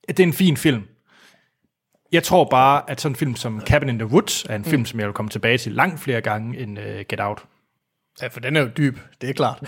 det 0.08 0.20
er 0.20 0.24
en 0.24 0.34
fin 0.34 0.58
film. 0.58 0.84
Jeg 2.12 2.24
tror 2.24 2.48
bare, 2.50 2.90
at 2.90 3.02
sådan 3.02 3.12
en 3.12 3.16
film 3.16 3.36
som 3.36 3.62
Cabin 3.62 3.90
in 3.90 4.00
the 4.00 4.08
Woods 4.08 4.46
er 4.50 4.56
en 4.56 4.66
film, 4.66 4.86
som 4.86 5.00
jeg 5.00 5.08
vil 5.08 5.14
komme 5.14 5.30
tilbage 5.30 5.58
til 5.58 5.72
langt 5.72 6.00
flere 6.00 6.22
gange 6.22 6.60
end 6.60 6.80
uh, 6.80 6.86
Get 7.10 7.20
Out. 7.20 7.46
Ja, 8.22 8.28
for 8.28 8.40
den 8.40 8.56
er 8.56 8.62
jo 8.62 8.70
dyb, 8.78 8.98
det 9.22 9.30
er 9.30 9.34
klart. 9.34 9.60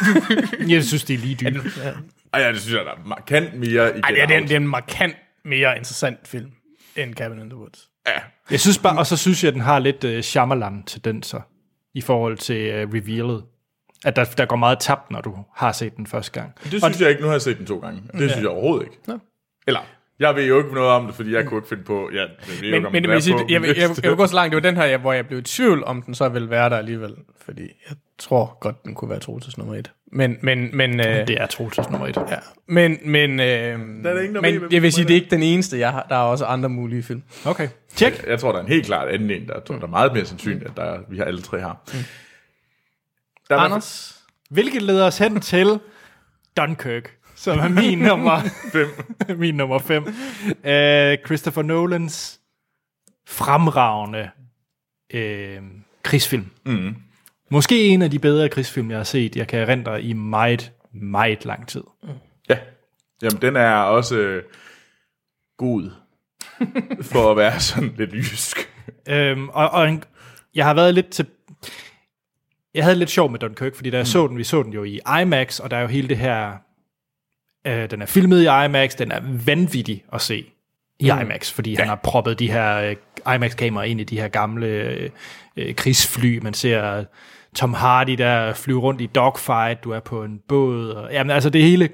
Jeg 0.68 0.84
synes, 0.84 1.04
det 1.04 1.14
er 1.14 1.18
lige 1.18 1.34
dybt. 1.34 1.80
Ej, 2.32 2.40
ja, 2.40 2.52
det 2.52 2.60
synes 2.60 2.76
jeg, 2.76 2.84
der 2.84 2.90
er 2.90 3.06
markant 3.06 3.54
mere 3.54 3.68
i 3.68 3.76
Ej, 3.76 3.84
Get 3.92 4.04
det 4.08 4.22
er, 4.22 4.26
det, 4.26 4.36
er, 4.36 4.40
det 4.40 4.52
er 4.52 4.56
en 4.56 4.68
markant 4.68 5.16
mere 5.44 5.76
interessant 5.76 6.28
film 6.28 6.50
end 6.96 7.14
Cabin 7.14 7.38
in 7.38 7.50
the 7.50 7.58
Woods. 7.58 7.88
Jeg 8.50 8.60
synes 8.60 8.78
bare, 8.78 8.98
og 8.98 9.06
så 9.06 9.16
synes 9.16 9.44
jeg, 9.44 9.48
at 9.48 9.54
den 9.54 9.62
har 9.62 9.78
lidt 9.78 10.04
uh, 10.04 10.20
Shyamalan-tendenser 10.20 11.40
i 11.94 12.00
forhold 12.00 12.36
til 12.36 12.84
uh, 12.84 12.94
revealet. 12.94 13.44
At 14.04 14.16
der, 14.16 14.24
der 14.24 14.46
går 14.46 14.56
meget 14.56 14.78
tabt, 14.78 15.10
når 15.10 15.20
du 15.20 15.36
har 15.54 15.72
set 15.72 15.96
den 15.96 16.06
første 16.06 16.40
gang. 16.40 16.54
Det 16.64 16.82
synes 16.82 17.00
jeg 17.00 17.10
ikke. 17.10 17.20
Nu 17.20 17.26
har 17.26 17.34
jeg 17.34 17.42
set 17.42 17.58
den 17.58 17.66
to 17.66 17.78
gange. 17.78 18.02
Det 18.12 18.30
synes 18.30 18.42
jeg 18.42 18.48
overhovedet 18.48 18.84
ikke. 18.86 18.98
Nå. 19.06 19.18
Eller, 19.66 19.80
jeg 20.20 20.34
ved 20.36 20.46
jo 20.46 20.58
ikke 20.58 20.74
noget 20.74 20.90
om 20.90 21.06
det, 21.06 21.14
fordi 21.14 21.34
jeg 21.34 21.46
kunne 21.46 21.58
ikke 21.58 21.68
finde 21.68 21.84
på... 21.84 22.10
Ja, 22.12 22.20
jeg 22.20 22.28
Men, 22.60 22.92
men 22.92 23.02
vil 23.02 23.10
er 23.10 23.18
sige, 23.18 23.34
på 23.34 23.44
jeg, 23.48 23.60
min 23.60 23.68
jeg, 23.68 23.76
jeg, 23.76 23.90
jeg 24.02 24.10
vil 24.10 24.16
gå 24.16 24.26
så 24.26 24.34
langt, 24.34 24.50
det 24.50 24.64
var 24.64 24.70
den 24.70 24.76
her, 24.76 24.98
hvor 24.98 25.12
jeg 25.12 25.26
blev 25.26 25.38
i 25.38 25.42
tvivl, 25.42 25.84
om 25.84 26.02
den 26.02 26.14
så 26.14 26.28
ville 26.28 26.50
være 26.50 26.70
der 26.70 26.76
alligevel. 26.76 27.14
Fordi 27.40 27.62
jeg 27.62 27.96
tror 28.18 28.58
godt, 28.60 28.84
den 28.84 28.94
kunne 28.94 29.10
være 29.10 29.18
Troelses 29.18 29.58
nummer 29.58 29.74
et. 29.74 29.92
Men, 30.12 30.36
men, 30.42 30.76
men, 30.76 31.00
øh, 31.00 31.06
Det 31.28 31.30
er 31.40 31.46
Troelses 31.46 31.90
nummer 31.90 32.06
et. 32.08 32.16
ja. 32.16 32.36
men, 32.66 32.98
men, 33.04 33.40
øh, 33.40 33.46
der 33.46 34.20
ingen, 34.20 34.34
der 34.34 34.40
men 34.40 34.72
jeg 34.72 34.82
vil 34.82 34.92
sige, 34.92 35.02
et 35.02 35.08
det 35.08 35.14
er 35.14 35.20
ikke 35.20 35.30
den 35.30 35.42
eneste, 35.42 35.78
jeg 35.78 35.92
har. 35.92 36.06
Der 36.08 36.14
er 36.16 36.20
også 36.20 36.44
andre 36.44 36.68
mulige 36.68 37.02
film. 37.02 37.22
Okay. 37.44 37.68
Tjek. 37.94 38.24
Jeg 38.26 38.40
tror, 38.40 38.52
der 38.52 38.58
er 38.58 38.62
en 38.62 38.68
helt 38.68 38.86
klart 38.86 39.08
anden 39.08 39.30
en, 39.30 39.48
der, 39.48 39.60
der 39.60 39.82
er 39.82 39.86
meget 39.86 40.12
mere 40.12 40.24
sandsynligt, 40.26 40.64
at 40.70 40.76
der, 40.76 40.82
er- 40.82 41.00
vi 41.10 41.16
har 41.18 41.24
alle 41.24 41.42
tre 41.42 41.60
har. 41.60 41.80
Mm. 41.92 41.98
Der 43.48 43.56
er 43.56 43.60
Anders? 43.60 44.18
Hvilket 44.50 44.82
leder 44.82 45.06
os 45.06 45.18
hen 45.18 45.40
til 45.40 45.80
Dunkirk, 46.56 47.16
som 47.34 47.58
er 47.58 47.68
min 47.68 47.98
nummer 48.08 48.40
fem. 48.72 48.88
min 49.38 49.54
nummer 49.54 49.78
5. 49.78 50.02
Uh, 50.06 50.12
Christopher 51.26 51.62
Nolans 51.62 52.40
fremragende 53.26 54.30
uh, 55.14 55.64
krigsfilm. 56.02 56.46
Mm. 56.66 56.94
Måske 57.50 57.88
en 57.88 58.02
af 58.02 58.10
de 58.10 58.18
bedre 58.18 58.48
krigsfilm, 58.48 58.90
jeg 58.90 58.98
har 58.98 59.04
set. 59.04 59.36
Jeg 59.36 59.48
kan 59.48 59.60
erindre 59.60 60.02
i 60.02 60.12
meget, 60.12 60.72
meget 60.92 61.44
lang 61.44 61.68
tid. 61.68 61.82
Ja. 62.48 62.58
Jamen, 63.22 63.42
den 63.42 63.56
er 63.56 63.74
også 63.74 64.16
øh, 64.16 64.42
god 65.56 65.90
for 67.12 67.30
at 67.30 67.36
være 67.36 67.60
sådan 67.60 67.94
lidt 67.96 68.12
jysk. 68.12 68.70
Øhm, 69.08 69.48
og, 69.48 69.70
og 69.70 69.88
en, 69.88 70.04
jeg 70.54 70.64
har 70.64 70.74
været 70.74 70.94
lidt 70.94 71.10
til... 71.10 71.26
Jeg 72.74 72.84
havde 72.84 72.96
lidt 72.96 73.10
sjov 73.10 73.30
med 73.30 73.38
Dunkirk, 73.38 73.74
fordi 73.74 73.90
da 73.90 73.96
jeg 73.96 74.02
mm. 74.02 74.06
så 74.06 74.26
den, 74.26 74.38
vi 74.38 74.44
så 74.44 74.62
den 74.62 74.72
jo 74.72 74.84
i 74.84 75.00
IMAX, 75.22 75.60
og 75.60 75.70
der 75.70 75.76
er 75.76 75.80
jo 75.80 75.86
hele 75.86 76.08
det 76.08 76.18
her... 76.18 76.52
Øh, 77.66 77.90
den 77.90 78.02
er 78.02 78.06
filmet 78.06 78.42
i 78.42 78.64
IMAX, 78.64 78.96
den 78.96 79.12
er 79.12 79.20
vanvittig 79.44 80.04
at 80.12 80.20
se 80.20 80.46
i 80.98 81.12
mm. 81.12 81.20
IMAX, 81.20 81.52
fordi 81.52 81.70
ja. 81.70 81.78
han 81.78 81.88
har 81.88 82.00
proppet 82.02 82.38
de 82.38 82.52
her 82.52 82.76
øh, 82.76 83.34
IMAX-kameraer 83.34 83.86
ind 83.86 84.00
i 84.00 84.04
de 84.04 84.20
her 84.20 84.28
gamle 84.28 84.66
øh, 84.66 85.10
øh, 85.56 85.74
krigsfly. 85.74 86.38
Man 86.38 86.54
ser 86.54 87.04
Tom 87.54 87.74
Hardy 87.74 88.12
der 88.12 88.54
flyve 88.54 88.80
rundt 88.80 89.00
i 89.00 89.06
dogfight, 89.06 89.84
du 89.84 89.90
er 89.90 90.00
på 90.00 90.24
en 90.24 90.40
båd. 90.48 90.90
Og, 90.90 91.12
jamen 91.12 91.30
altså 91.30 91.50
det 91.50 91.62
hele 91.62 91.88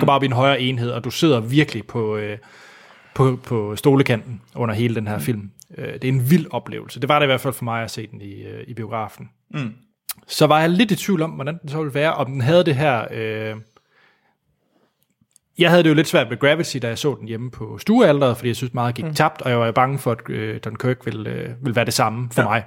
går 0.00 0.06
bare 0.06 0.16
op 0.16 0.22
i 0.22 0.26
en 0.26 0.32
højere 0.32 0.60
enhed, 0.60 0.90
og 0.90 1.04
du 1.04 1.10
sidder 1.10 1.40
virkelig 1.40 1.86
på... 1.86 2.16
Øh, 2.16 2.38
på, 3.14 3.38
på 3.44 3.76
stolekanten 3.76 4.40
under 4.54 4.74
hele 4.74 4.94
den 4.94 5.06
her 5.06 5.18
film. 5.18 5.50
Øh, 5.78 5.92
det 5.92 6.04
er 6.04 6.08
en 6.08 6.30
vild 6.30 6.46
oplevelse. 6.50 7.00
Det 7.00 7.08
var 7.08 7.18
det 7.18 7.26
i 7.26 7.28
hvert 7.28 7.40
fald 7.40 7.54
for 7.54 7.64
mig 7.64 7.82
at 7.82 7.90
se 7.90 8.06
den 8.06 8.20
i, 8.20 8.42
øh, 8.42 8.64
i 8.66 8.74
biografen. 8.74 9.30
Mm. 9.54 9.72
Så 10.26 10.46
var 10.46 10.60
jeg 10.60 10.70
lidt 10.70 10.90
i 10.90 10.96
tvivl 10.96 11.22
om, 11.22 11.30
hvordan 11.30 11.58
den 11.58 11.68
så 11.68 11.78
ville 11.78 11.94
være, 11.94 12.14
om 12.14 12.26
den 12.26 12.40
havde 12.40 12.64
det 12.64 12.74
her... 12.74 13.04
Øh, 13.10 13.56
jeg 15.58 15.70
havde 15.70 15.82
det 15.82 15.88
jo 15.88 15.94
lidt 15.94 16.08
svært 16.08 16.28
med 16.28 16.38
Gravity, 16.38 16.76
da 16.82 16.88
jeg 16.88 16.98
så 16.98 17.16
den 17.20 17.28
hjemme 17.28 17.50
på 17.50 17.78
stuealderet, 17.78 18.36
fordi 18.36 18.48
jeg 18.48 18.56
synes 18.56 18.74
meget 18.74 18.94
gik 18.94 19.04
mm. 19.04 19.14
tabt, 19.14 19.42
og 19.42 19.50
jeg 19.50 19.60
var 19.60 19.72
bange 19.72 19.98
for, 19.98 20.12
at 20.12 20.30
øh, 20.30 20.60
Dunkirk 20.64 21.06
ville, 21.06 21.30
øh, 21.30 21.48
ville 21.60 21.76
være 21.76 21.84
det 21.84 21.94
samme 21.94 22.28
for 22.32 22.42
ja. 22.42 22.48
mig. 22.48 22.64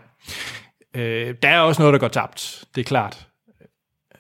Øh, 0.96 1.36
der 1.42 1.50
er 1.50 1.60
også 1.60 1.82
noget, 1.82 1.94
der 1.94 2.00
går 2.00 2.08
tabt, 2.08 2.64
det 2.76 2.82
er 2.82 2.86
klart. 2.86 3.28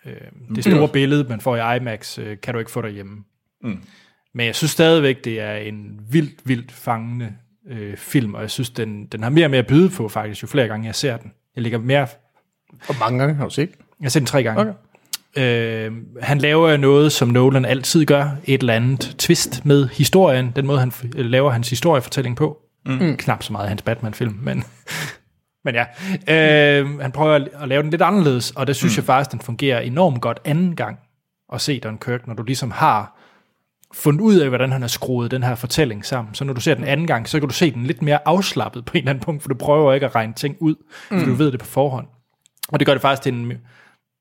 Øh, 0.06 0.56
det 0.56 0.64
store 0.64 0.88
billede, 0.88 1.24
man 1.30 1.42
får 1.42 1.56
i 1.56 1.78
IMAX, 1.78 2.20
øh, 2.20 2.38
kan 2.44 2.54
du 2.54 2.60
ikke 2.60 2.72
få 2.72 2.82
derhjemme. 2.82 3.24
Mm. 3.64 3.84
Men 4.34 4.46
jeg 4.46 4.56
synes 4.56 4.72
stadigvæk, 4.72 5.24
det 5.24 5.40
er 5.40 5.56
en 5.56 6.00
vildt, 6.10 6.42
vildt 6.46 6.72
fangende 6.72 7.34
øh, 7.70 7.98
film, 7.98 8.34
og 8.34 8.42
jeg 8.42 8.52
synes, 8.52 8.70
den, 8.70 9.06
den 9.06 9.24
har 9.24 9.30
mere 9.30 9.46
og 9.46 9.52
mere 9.52 9.60
at 9.60 9.68
byde 9.68 9.90
på, 9.90 10.10
faktisk, 10.10 10.44
jo 10.44 10.48
flere 10.48 10.68
gange 10.68 10.86
jeg 10.86 10.96
ser 10.96 11.18
den. 11.18 11.32
Jeg 11.56 11.64
ligger 11.64 11.80
mere... 11.80 12.08
Hvor 12.86 13.00
mange 13.00 13.20
gange 13.20 13.36
har 13.36 13.44
du 13.44 13.50
set? 13.50 13.70
Jeg 14.00 14.06
har 14.06 14.10
set 14.10 14.20
den 14.20 14.28
tre 14.28 14.44
gange. 14.44 14.62
Okay. 14.62 14.74
Øh, 15.38 15.92
han 16.22 16.38
laver 16.38 16.78
noget, 16.78 17.12
som 17.12 17.28
Nolan 17.28 17.66
altid 17.66 18.06
gør, 18.06 18.30
et 18.46 18.60
eller 18.60 18.74
andet 18.74 19.16
twist 19.18 19.66
med 19.66 19.88
historien, 19.88 20.52
den 20.56 20.68
måde, 20.68 20.80
han 20.80 20.92
laver 21.14 21.52
hans 21.52 21.70
historiefortælling 21.70 22.36
på. 22.36 22.58
Mm. 22.86 23.18
Knap 23.18 23.44
så 23.44 23.52
meget 23.52 23.70
hans 23.70 23.82
Batman-film, 23.82 24.40
men... 24.42 24.64
Men 25.66 25.76
ja, 25.76 25.86
øh, 26.82 27.00
han 27.00 27.12
prøver 27.12 27.48
at, 27.62 27.68
lave 27.68 27.84
den 27.84 27.92
lidt 27.92 28.02
anderledes, 28.02 28.52
og 28.52 28.68
det 28.68 28.76
synes 28.76 28.98
mm. 28.98 29.00
jeg 29.00 29.06
faktisk, 29.06 29.32
den 29.32 29.40
fungerer 29.40 29.80
enormt 29.80 30.22
godt 30.22 30.40
anden 30.46 30.76
gang 30.76 31.00
at 31.54 31.62
se 31.62 31.80
Dunkirk, 31.80 32.28
når 32.28 32.34
du 32.34 32.44
ligesom 32.44 32.72
har 32.72 33.18
fundet 33.94 34.22
ud 34.22 34.36
af, 34.36 34.50
hvordan 34.50 34.72
han 34.72 34.82
har 34.82 34.88
skruet 34.88 35.32
den 35.32 35.44
her 35.44 35.56
fortælling 35.56 36.06
sammen. 36.06 36.34
Så 36.34 36.44
når 36.44 36.54
du 36.54 36.62
ser 36.62 36.74
den 36.74 36.84
anden 36.84 37.08
gang, 37.08 37.30
så 37.30 37.40
kan 37.40 37.50
du 37.50 37.54
se 37.54 37.72
den 37.72 37.84
lidt 37.84 38.02
mere 38.02 38.20
afslappet 38.26 38.86
på 38.86 38.92
en 38.94 38.98
eller 38.98 39.10
anden 39.10 39.24
punkt, 39.24 39.42
for 39.42 39.50
du 39.50 39.56
prøver 39.56 39.94
ikke 39.94 40.06
at 40.06 40.16
regne 40.16 40.34
ting 40.34 40.58
ud, 40.60 40.76
for 41.08 41.26
du 41.26 41.34
ved 41.34 41.52
det 41.52 41.60
på 41.60 41.66
forhånd. 41.66 42.08
Og 42.70 42.80
det 42.80 42.86
gør 42.86 42.94
det 42.94 43.02
faktisk 43.02 43.22
til 43.22 43.34
en 43.34 43.54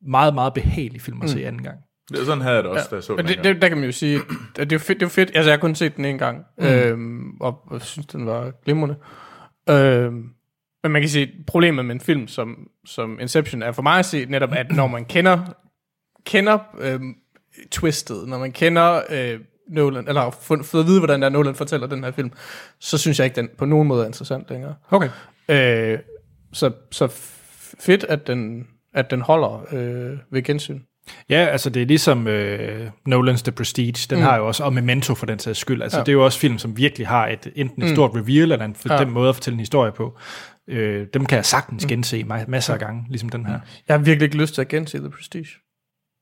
meget, 0.06 0.34
meget 0.34 0.54
behagelig 0.54 1.00
film 1.00 1.22
at 1.22 1.30
se 1.30 1.46
anden 1.46 1.62
gang. 1.62 1.78
Det, 2.10 2.20
er 2.20 2.24
sådan 2.24 2.40
havde 2.40 2.54
jeg 2.54 2.64
det 2.64 2.72
også, 2.72 2.86
da 2.90 2.94
jeg 2.94 3.02
så 3.02 3.16
Men 3.16 3.26
den 3.26 3.36
det, 3.36 3.44
det, 3.44 3.62
der 3.62 3.68
kan 3.68 3.76
man 3.76 3.86
jo 3.86 3.92
sige, 3.92 4.20
at 4.58 4.70
det 4.70 4.76
er 4.76 4.80
fedt. 4.80 5.00
Det 5.00 5.06
er 5.06 5.10
fedt. 5.10 5.30
Altså, 5.34 5.50
jeg 5.50 5.56
har 5.56 5.60
kun 5.60 5.74
set 5.74 5.96
den 5.96 6.04
en 6.04 6.18
gang, 6.18 6.44
mm. 6.58 6.64
øhm, 6.64 7.30
og, 7.40 7.58
og 7.66 7.82
synes, 7.82 8.06
den 8.06 8.26
var 8.26 8.52
glimrende. 8.64 8.96
Øhm, 9.70 10.24
men 10.86 10.92
man 10.92 11.02
kan 11.02 11.08
sige, 11.08 11.32
problemet 11.46 11.84
med 11.84 11.94
en 11.94 12.00
film 12.00 12.28
som, 12.28 12.68
som 12.84 13.20
Inception 13.20 13.62
er 13.62 13.72
for 13.72 13.82
mig 13.82 13.98
at 13.98 14.04
se 14.04 14.24
netop, 14.24 14.52
at 14.52 14.72
når 14.72 14.86
man 14.86 15.04
kender, 15.04 15.38
kender 16.24 16.58
øhm, 16.78 17.14
twistet, 17.70 18.28
når 18.28 18.38
man 18.38 18.52
kender 18.52 19.02
øh, 19.10 19.40
Nolan, 19.68 20.08
eller 20.08 20.20
har 20.20 20.30
fået, 20.30 20.80
at 20.80 20.86
vide, 20.86 21.00
hvordan 21.00 21.22
der 21.22 21.28
Nolan 21.28 21.54
fortæller 21.54 21.86
den 21.86 22.04
her 22.04 22.10
film, 22.10 22.32
så 22.78 22.98
synes 22.98 23.18
jeg 23.18 23.24
ikke, 23.24 23.36
den 23.36 23.48
på 23.58 23.64
nogen 23.64 23.88
måde 23.88 24.02
er 24.02 24.06
interessant 24.06 24.50
længere. 24.50 24.74
Okay. 24.90 25.08
Øh, 25.48 25.98
så, 26.52 26.72
så 26.90 27.06
fedt, 27.80 28.04
at 28.04 28.26
den, 28.26 28.66
at 28.94 29.10
den 29.10 29.20
holder 29.20 29.66
øh, 29.72 30.18
ved 30.30 30.42
gensyn. 30.42 30.80
Ja, 31.30 31.36
altså 31.46 31.70
det 31.70 31.82
er 31.82 31.86
ligesom 31.86 32.26
øh, 32.28 32.90
Nolans 33.06 33.42
The 33.42 33.52
Prestige, 33.52 34.06
den 34.10 34.18
mm. 34.18 34.24
har 34.24 34.36
jo 34.36 34.46
også, 34.46 34.64
og 34.64 34.72
Memento 34.72 35.14
for 35.14 35.26
den 35.26 35.38
sags 35.38 35.58
skyld, 35.58 35.82
altså 35.82 35.98
ja. 35.98 36.04
det 36.04 36.08
er 36.08 36.12
jo 36.12 36.24
også 36.24 36.38
film, 36.38 36.58
som 36.58 36.76
virkelig 36.76 37.06
har 37.08 37.28
et, 37.28 37.52
enten 37.56 37.82
et 37.82 37.90
stort 37.90 38.10
reveal, 38.14 38.52
eller 38.52 38.64
en 38.64 38.74
for 38.74 38.92
Ja. 38.94 38.98
den 39.04 39.10
måde 39.10 39.28
at 39.28 39.34
fortælle 39.34 39.54
en 39.54 39.60
historie 39.60 39.92
på. 39.92 40.18
Øh, 40.68 41.06
dem 41.14 41.26
kan 41.26 41.36
jeg 41.36 41.44
sagtens 41.44 41.86
gense 41.86 42.20
ma- 42.30 42.44
masser 42.48 42.72
af 42.72 42.78
gange, 42.80 43.04
ligesom 43.08 43.28
den 43.28 43.46
her. 43.46 43.58
Jeg 43.88 43.96
har 43.96 43.98
virkelig 43.98 44.24
ikke 44.26 44.36
lyst 44.36 44.54
til 44.54 44.60
at 44.60 44.68
gense 44.68 44.98
The 44.98 45.10
Prestige. 45.10 45.46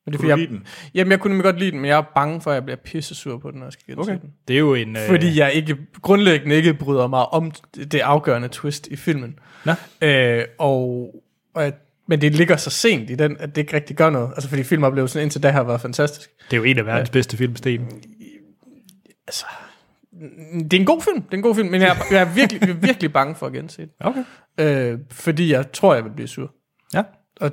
Men 0.06 0.12
det 0.12 0.20
Kunne 0.20 0.30
fordi 0.30 0.40
lide 0.42 0.52
jeg, 0.52 0.58
den? 0.60 0.66
Jamen, 0.94 1.10
jeg 1.10 1.20
kunne 1.20 1.42
godt 1.42 1.58
lide 1.58 1.70
den, 1.70 1.80
men 1.80 1.88
jeg 1.88 1.98
er 1.98 2.02
bange 2.14 2.40
for, 2.40 2.50
at 2.50 2.54
jeg 2.54 2.64
bliver 2.64 2.76
pisse 2.84 3.14
sur 3.14 3.38
på 3.38 3.50
den, 3.50 3.58
når 3.58 3.66
jeg 3.66 3.72
skal 3.72 3.84
gense 3.86 4.00
Okay. 4.12 4.20
den. 4.22 4.30
Det 4.48 4.54
er 4.54 4.58
jo 4.58 4.74
en... 4.74 4.96
Øh, 4.96 5.02
Fordi 5.08 5.38
jeg 5.38 5.52
ikke, 5.52 5.76
grundlæggende 6.02 6.56
ikke 6.56 6.74
bryder 6.74 7.06
mig 7.06 7.26
om 7.32 7.50
det 7.74 7.94
afgørende 8.00 8.48
twist 8.48 8.86
i 8.86 8.96
filmen. 8.96 9.38
Nå. 9.64 9.72
Øh, 10.02 10.44
og, 10.58 11.10
og 11.54 11.64
at, 11.64 11.74
men 12.08 12.20
det 12.20 12.34
ligger 12.34 12.56
så 12.56 12.70
sent 12.70 13.10
i 13.10 13.14
den, 13.14 13.36
at 13.40 13.48
det 13.54 13.60
ikke 13.62 13.76
rigtig 13.76 13.96
gør 13.96 14.10
noget. 14.10 14.30
Altså, 14.34 14.48
fordi 14.48 14.62
filmoplevelsen 14.62 15.22
indtil 15.22 15.42
da 15.42 15.50
har 15.50 15.62
været 15.62 15.80
fantastisk. 15.80 16.30
det 16.50 16.52
er 16.52 16.56
jo 16.56 16.64
en 16.64 16.78
af 16.78 16.86
verdens 16.86 17.10
bedste 17.10 17.36
film, 17.36 17.56
Sten. 17.56 17.86
Altså, 19.26 19.46
det 20.52 20.72
er 20.74 20.80
en 20.80 20.86
god 20.86 21.02
film, 21.02 21.22
det 21.22 21.32
er 21.32 21.36
en 21.36 21.42
god 21.42 21.54
film, 21.54 21.68
men 21.70 21.80
jeg, 21.80 21.88
er- 21.88 22.04
jeg 22.14 22.20
er 22.20 22.34
virkelig, 22.34 22.60
jeg 22.62 22.70
er 22.70 22.74
virkelig 22.74 23.12
bange 23.12 23.34
for 23.34 23.46
at 23.46 23.52
gense 23.52 23.82
den. 23.82 23.90
Okay. 24.00 24.24
Øh, 24.60 24.98
fordi 25.10 25.52
jeg 25.52 25.72
tror, 25.72 25.94
jeg 25.94 26.04
vil 26.04 26.10
blive 26.10 26.28
sur. 26.28 26.52
Ja. 26.94 27.02
Og 27.40 27.50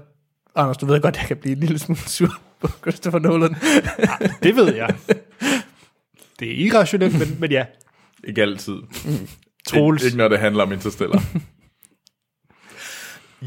Anders, 0.55 0.77
du 0.77 0.85
ved 0.85 1.01
godt, 1.01 1.17
jeg 1.17 1.25
kan 1.25 1.37
blive 1.37 1.53
en 1.53 1.59
lille 1.59 1.79
smule 1.79 1.99
sur 1.99 2.41
på 2.61 2.67
Christopher 2.67 3.19
Nolan. 3.19 3.55
Det 4.43 4.55
ved 4.55 4.75
jeg. 4.75 4.95
Det 6.39 6.47
er 6.51 6.65
irrationelt, 6.65 7.19
men, 7.19 7.37
men 7.39 7.51
ja. 7.51 7.65
Ikke 8.23 8.41
altid. 8.41 8.75
Troels. 9.67 10.01
Ikke, 10.03 10.07
ikke 10.07 10.17
når 10.17 10.27
det 10.27 10.39
handler 10.39 10.63
om 10.63 10.71
Interstellar. 10.71 11.23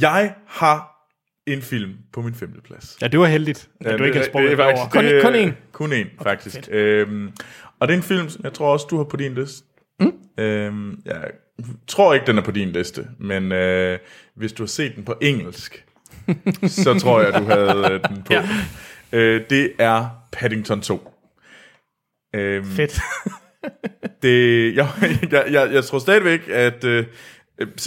jeg 0.01 0.35
har 0.47 0.94
en 1.47 1.63
film 1.63 1.93
på 2.13 2.23
min 2.23 2.35
femte 2.35 2.61
plads. 2.61 2.99
Ja, 3.03 3.09
det 3.09 3.21
var 3.21 3.27
heldigt, 3.27 3.69
at 3.81 3.93
Ja, 3.93 3.97
du 3.97 4.05
ikke 4.05 4.17
har 4.17 4.23
det- 4.23 4.31
sprunget 4.33 4.51
det 4.51 4.61
er 4.61 4.65
over. 4.65 4.77
faktisk- 4.77 4.93
Kun- 4.93 5.05
det 5.05 5.23
kun 5.23 5.35
én? 5.35 5.53
Kun 5.73 5.93
én, 5.93 6.23
faktisk. 6.25 6.69
Øhm, 6.71 7.31
og 7.81 7.89
det 7.89 7.95
er 7.95 7.99
en 7.99 8.03
film, 8.03 8.29
som 8.29 8.45
jeg 8.45 8.53
tror 8.53 8.73
også, 8.73 8.87
du 8.91 8.97
har 8.97 9.05
på 9.05 9.17
din 9.17 9.35
liste. 9.35 9.65
Mm. 10.01 10.13
Øhm, 10.39 11.01
jeg 11.05 11.31
tror 11.87 12.15
ikke, 12.15 12.27
den 12.27 12.39
er 12.39 12.43
på 12.43 12.51
din 12.51 12.69
liste, 12.69 13.07
men 13.19 13.53
øh, 13.53 13.99
hvis 14.37 14.53
du 14.53 14.63
har 14.63 14.69
set 14.69 14.97
den 14.97 15.05
på 15.05 15.15
engelsk, 15.21 15.85
så 16.85 16.99
tror 16.99 17.21
jeg, 17.23 17.35
du 17.35 17.45
havde 17.45 17.93
øh, 17.93 18.01
den 18.09 18.23
på. 18.23 18.33
Ja. 18.33 18.49
Øh, 19.13 19.43
det 19.51 19.73
er 19.79 20.07
Paddington 20.33 20.81
2. 20.81 21.11
Øhm, 22.35 22.65
Fedt. 22.67 23.01
det, 24.23 24.75
jeg, 24.77 24.89
jeg, 25.33 25.45
jeg, 25.51 25.73
jeg 25.73 25.85
tror 25.85 25.99
stadigvæk, 25.99 26.41
at 26.49 26.85
øh, 26.85 27.07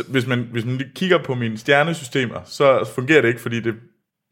hvis, 0.07 0.27
man, 0.27 0.47
hvis 0.51 0.65
man 0.65 0.77
lige 0.77 0.89
kigger 0.95 1.17
på 1.23 1.35
mine 1.35 1.57
stjernesystemer, 1.57 2.39
så 2.45 2.89
fungerer 2.95 3.21
det 3.21 3.27
ikke, 3.27 3.41
fordi 3.41 3.59
det, 3.59 3.73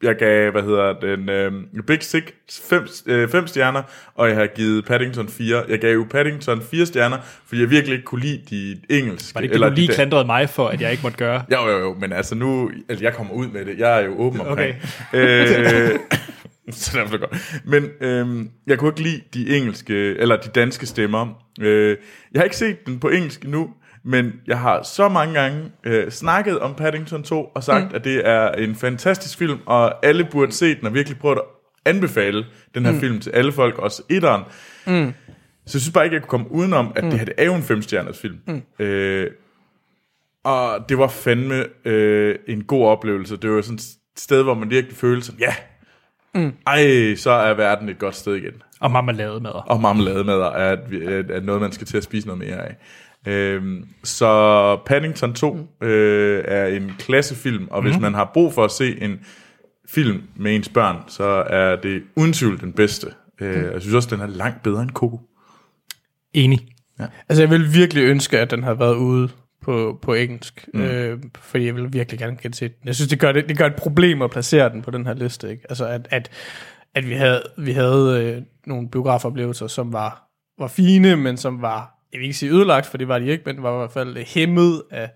jeg 0.02 0.16
gav, 0.16 0.50
hvad 0.52 0.62
hedder 0.62 0.92
den, 1.00 1.28
øh, 1.28 1.52
Big 1.86 2.02
Sick 2.02 2.34
fem, 2.68 2.86
øh, 3.06 3.28
fem 3.28 3.46
stjerner, 3.46 3.82
og 4.14 4.28
jeg 4.28 4.36
har 4.36 4.46
givet 4.46 4.84
Paddington 4.84 5.28
4. 5.28 5.62
Jeg 5.68 5.78
gav 5.78 5.94
jo 5.94 6.06
Paddington 6.10 6.62
4 6.62 6.86
stjerner, 6.86 7.16
fordi 7.46 7.60
jeg 7.60 7.70
virkelig 7.70 7.92
ikke 7.92 8.04
kunne 8.04 8.20
lide 8.20 8.40
de 8.50 8.80
engelske. 8.98 9.34
Var 9.34 9.40
det 9.40 9.44
ikke 9.44 9.54
det, 9.54 9.62
du 9.62 9.68
de 9.70 9.74
lige 9.74 9.88
der- 9.88 9.94
klandrede 9.94 10.24
mig 10.24 10.50
for, 10.50 10.68
at 10.68 10.80
jeg 10.80 10.90
ikke 10.90 11.02
måtte 11.02 11.18
gøre? 11.18 11.42
Jo, 11.52 11.68
jo, 11.70 11.78
jo, 11.78 11.94
men 12.00 12.12
altså 12.12 12.34
nu, 12.34 12.70
altså 12.88 13.04
jeg 13.04 13.14
kommer 13.14 13.34
ud 13.34 13.46
med 13.48 13.64
det, 13.64 13.78
jeg 13.78 14.00
er 14.00 14.04
jo 14.04 14.18
åben 14.18 14.40
omkring. 14.40 14.76
Okay. 15.12 15.92
Øh, 15.92 15.98
så 16.72 16.98
derfor 16.98 17.14
er 17.14 17.18
godt. 17.18 17.60
Men 17.64 17.88
øhm, 18.00 18.50
jeg 18.66 18.78
kunne 18.78 18.88
ikke 18.88 19.02
lide 19.02 19.20
de 19.34 19.56
engelske, 19.56 19.94
eller 20.18 20.36
de 20.36 20.48
danske 20.48 20.86
stemmer. 20.86 21.42
Øh, 21.60 21.96
jeg 22.32 22.40
har 22.40 22.44
ikke 22.44 22.56
set 22.56 22.86
den 22.86 23.00
på 23.00 23.08
engelsk 23.08 23.44
nu, 23.44 23.70
men 24.06 24.32
jeg 24.46 24.58
har 24.58 24.82
så 24.82 25.08
mange 25.08 25.40
gange 25.40 25.70
øh, 25.84 26.10
snakket 26.10 26.58
om 26.58 26.74
Paddington 26.74 27.22
2, 27.22 27.44
og 27.44 27.64
sagt, 27.64 27.84
mm. 27.84 27.94
at 27.94 28.04
det 28.04 28.28
er 28.28 28.52
en 28.52 28.74
fantastisk 28.74 29.38
film, 29.38 29.58
og 29.66 30.06
alle 30.06 30.28
burde 30.30 30.52
se 30.52 30.74
den, 30.74 30.86
og 30.86 30.94
virkelig 30.94 31.18
prøve 31.18 31.36
at 31.36 31.42
anbefale 31.84 32.46
den 32.74 32.84
her 32.84 32.92
mm. 32.92 33.00
film 33.00 33.20
til 33.20 33.30
alle 33.30 33.52
folk, 33.52 33.78
også 33.78 34.02
etteren. 34.08 34.42
Mm. 34.86 35.12
Så 35.66 35.78
jeg 35.78 35.80
synes 35.80 35.92
bare 35.92 36.04
ikke, 36.04 36.14
jeg 36.14 36.22
kunne 36.22 36.28
komme 36.28 36.52
udenom, 36.52 36.92
at 36.96 37.04
mm. 37.04 37.10
det 37.10 37.18
her 37.18 37.24
det 37.24 37.34
er 37.38 37.44
jo 37.44 37.54
en 37.54 37.62
femstjerners 37.62 38.18
film. 38.18 38.38
Mm. 38.46 38.62
Øh, 38.78 39.30
og 40.44 40.88
det 40.88 40.98
var 40.98 41.08
fandme 41.08 41.64
øh, 41.84 42.38
en 42.48 42.64
god 42.64 42.86
oplevelse. 42.86 43.36
Det 43.36 43.50
var 43.50 43.62
sådan 43.62 43.74
et 43.74 43.84
sted, 44.16 44.42
hvor 44.42 44.54
man 44.54 44.70
virkelig 44.70 44.96
følte 44.96 45.26
sådan, 45.26 45.40
ja, 45.40 45.54
mm. 46.34 46.52
ej, 46.66 47.14
så 47.14 47.30
er 47.30 47.54
verden 47.54 47.88
et 47.88 47.98
godt 47.98 48.14
sted 48.14 48.34
igen. 48.34 48.62
Og 48.80 48.90
marmelade 48.90 49.40
med 49.40 49.50
Og 49.66 49.80
marmelademader 49.80 50.50
er, 50.50 50.76
er, 50.92 51.22
er 51.30 51.40
noget, 51.40 51.60
man 51.60 51.72
skal 51.72 51.86
til 51.86 51.96
at 51.96 52.04
spise 52.04 52.26
noget 52.26 52.38
mere 52.38 52.66
af. 52.68 52.76
Øhm, 53.26 53.88
så 54.04 54.76
Paddington 54.86 55.34
2 55.34 55.58
øh, 55.82 56.44
er 56.48 56.66
en 56.66 56.92
klassefilm, 56.98 57.68
og 57.70 57.82
hvis 57.82 57.92
Mhm. 57.94 58.02
man 58.02 58.14
har 58.14 58.30
brug 58.34 58.52
for 58.54 58.64
at 58.64 58.70
se 58.70 59.02
en 59.02 59.20
film 59.88 60.22
med 60.36 60.56
ens 60.56 60.68
børn, 60.68 60.96
så 61.08 61.24
er 61.50 61.76
det 61.76 62.02
uden 62.16 62.32
tvivl 62.32 62.60
den 62.60 62.72
bedste. 62.72 63.06
Øh, 63.40 63.54
Mhm. 63.62 63.72
jeg 63.72 63.80
synes 63.80 63.94
også, 63.94 64.08
den 64.16 64.20
er 64.20 64.26
langt 64.26 64.62
bedre 64.62 64.82
end 64.82 64.90
Coco. 64.90 65.20
Enig. 66.34 66.68
Altså, 67.28 67.42
jeg 67.42 67.50
vil 67.50 67.74
virkelig 67.74 68.02
ønske, 68.04 68.38
at 68.38 68.50
den 68.50 68.62
havde 68.62 68.78
været 68.78 68.94
ude 68.94 69.28
på, 69.62 69.98
på 70.02 70.14
engelsk. 70.14 70.68
Mm. 70.74 70.80
Øh, 70.80 71.18
fordi 71.38 71.66
jeg 71.66 71.74
vil 71.76 71.92
virkelig 71.92 72.18
gerne 72.18 72.36
kan 72.36 72.52
se 72.52 72.68
den. 72.68 72.74
Jeg 72.84 72.94
synes, 72.94 73.08
det 73.08 73.20
gør, 73.20 73.32
det, 73.32 73.48
det 73.48 73.58
gør 73.58 73.66
et 73.66 73.74
problem 73.76 74.22
at 74.22 74.30
placere 74.30 74.68
den 74.68 74.82
på 74.82 74.90
den 74.90 75.06
her 75.06 75.14
liste. 75.14 75.50
Ikke? 75.50 75.62
Altså, 75.68 75.86
at, 75.86 76.08
at, 76.10 76.30
at 76.94 77.08
vi 77.08 77.12
havde, 77.14 77.42
vi 77.58 77.72
havde 77.72 78.24
øh, 78.36 78.42
nogle 78.66 78.88
biografoplevelser, 78.90 79.66
som 79.66 79.92
var, 79.92 80.28
var 80.58 80.68
fine, 80.68 81.16
men 81.16 81.36
som 81.36 81.62
var, 81.62 81.95
jeg 82.12 82.18
vil 82.20 82.22
ikke 82.26 82.36
sige 82.38 82.52
ødelagt, 82.52 82.86
for 82.86 82.98
det 82.98 83.08
var 83.08 83.18
de 83.18 83.26
ikke, 83.26 83.42
men 83.46 83.62
var 83.62 83.74
i 83.74 83.78
hvert 83.78 83.92
fald 83.92 84.16
hæmmet 84.26 84.82
af, 84.90 85.10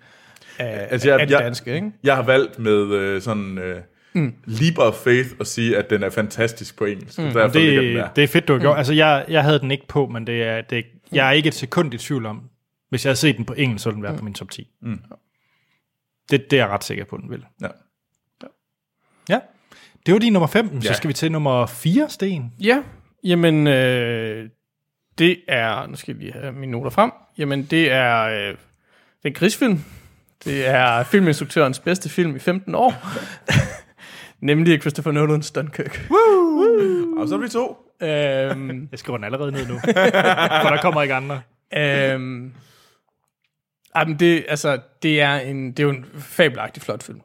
af, 0.58 0.88
Altså, 0.90 1.08
jeg- 1.08 1.20
af 1.20 1.26
det 1.26 1.34
jeg- 1.34 1.44
danske. 1.44 1.74
Ikke? 1.74 1.92
Jeg 2.02 2.16
har 2.16 2.22
valgt 2.22 2.58
med 2.58 2.92
øh, 2.92 3.22
sådan 3.22 3.58
øh, 3.58 3.80
mm. 4.12 4.34
leap 4.44 4.78
of 4.78 4.94
faith 4.94 5.28
at 5.40 5.46
sige, 5.46 5.76
at 5.76 5.90
den 5.90 6.02
er 6.02 6.10
fantastisk 6.10 6.76
på 6.78 6.84
engelsk. 6.84 7.18
Mm. 7.18 7.24
Derfor 7.24 7.58
ligger 7.58 7.82
den 7.82 7.96
der. 7.96 8.06
Det, 8.06 8.16
det 8.16 8.24
er 8.24 8.28
fedt, 8.28 8.48
du 8.48 8.52
har 8.52 8.60
gjort. 8.60 8.78
Altså, 8.78 8.92
jeg, 8.92 9.24
jeg 9.28 9.42
havde 9.44 9.58
den 9.58 9.70
ikke 9.70 9.86
på, 9.88 10.06
men 10.06 10.26
det 10.26 10.42
er, 10.42 10.60
det, 10.60 10.84
jeg 11.12 11.28
er 11.28 11.32
ikke 11.32 11.46
et 11.46 11.54
sekund 11.54 11.94
i 11.94 11.98
tvivl 11.98 12.26
om, 12.26 12.42
hvis 12.90 13.04
jeg 13.04 13.08
havde 13.10 13.18
set 13.18 13.36
den 13.36 13.44
på 13.44 13.52
engelsk, 13.56 13.82
så 13.82 13.88
ville 13.90 13.96
den 13.96 14.02
være 14.02 14.18
på 14.18 14.24
min 14.24 14.34
top 14.34 14.50
10. 14.50 14.68
Mm. 14.82 15.00
Det, 16.30 16.50
det 16.50 16.52
er 16.60 16.62
jeg 16.64 16.68
ret 16.68 16.84
sikker 16.84 17.04
på, 17.04 17.16
den 17.16 17.30
vil. 17.30 17.44
Ja. 17.62 17.68
Ja. 19.28 19.38
Det 20.06 20.14
var 20.14 20.20
din 20.20 20.32
nummer 20.32 20.46
5. 20.46 20.80
Så 20.82 20.88
Ja. 20.88 20.94
skal 20.94 21.08
vi 21.08 21.12
til 21.12 21.32
nummer 21.32 21.66
4, 21.66 22.08
Sten. 22.10 22.52
Ja, 22.60 22.82
jamen, 23.24 23.66
øh, 23.66 24.48
det 25.20 25.40
er, 25.48 25.86
nu 25.86 25.96
skal 25.96 26.14
jeg 26.14 26.20
lige 26.22 26.32
have 26.32 26.52
mine 26.52 26.72
noter 26.72 26.90
frem, 26.90 27.10
jamen 27.38 27.62
det 27.64 27.92
er, 27.92 28.22
øh, 28.24 28.34
det 28.48 28.56
er 29.24 29.28
en 29.28 29.34
krigsfilm. 29.34 29.84
Det 30.44 30.68
er 30.68 31.02
filminstruktørens 31.02 31.78
bedste 31.78 32.08
film 32.08 32.36
i 32.36 32.38
15 32.38 32.74
år. 32.74 32.94
Nemlig 34.40 34.80
Christopher 34.80 35.12
Nolan's 35.12 35.52
Dunkirk. 35.54 36.10
Og 37.20 37.28
så 37.28 37.34
er 37.34 37.38
vi 37.38 37.48
to. 37.48 37.76
øhm, 38.00 38.88
Jeg 38.90 38.98
skriver 38.98 39.16
den 39.16 39.24
allerede 39.24 39.52
ned 39.52 39.68
nu. 39.68 39.78
for 39.78 40.68
der 40.70 40.78
kommer 40.82 41.02
ikke 41.02 41.14
andre. 41.14 41.40
øhm, 41.76 42.52
jamen 43.96 44.18
det, 44.20 44.44
altså, 44.48 44.78
det 45.02 45.20
er, 45.20 45.34
en, 45.34 45.70
det 45.70 45.78
er 45.80 45.84
jo 45.84 45.90
en 45.90 46.06
fabelagtig 46.18 46.82
flot 46.82 47.02
film. 47.02 47.20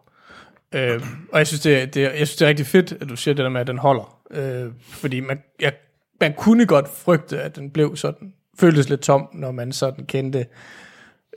Øhm, 0.76 1.04
og 1.32 1.38
jeg 1.38 1.48
synes, 1.48 1.62
det, 1.62 1.82
er- 1.82 1.86
det, 1.86 2.04
er- 2.06 2.10
jeg 2.10 2.28
synes, 2.28 2.36
det 2.36 2.46
er 2.46 2.50
rigtig 2.50 2.66
fedt, 2.66 2.92
at 3.02 3.10
du 3.10 3.16
siger 3.16 3.36
det 3.36 3.44
der 3.44 3.50
med, 3.50 3.62
at 3.62 3.68
den 3.68 3.78
holder. 3.78 4.20
Øh, 4.32 4.72
fordi 4.92 5.20
man, 5.20 5.44
jeg, 5.62 5.74
man 6.22 6.34
kunne 6.34 6.66
godt 6.66 6.88
frygte, 6.88 7.42
at 7.42 7.56
den 7.56 7.72
blev 7.72 7.96
sådan, 7.96 8.34
føltes 8.60 8.90
lidt 8.90 9.02
tom, 9.02 9.30
når 9.34 9.52
man 9.52 9.72
sådan 9.72 10.06
kendte, 10.06 10.46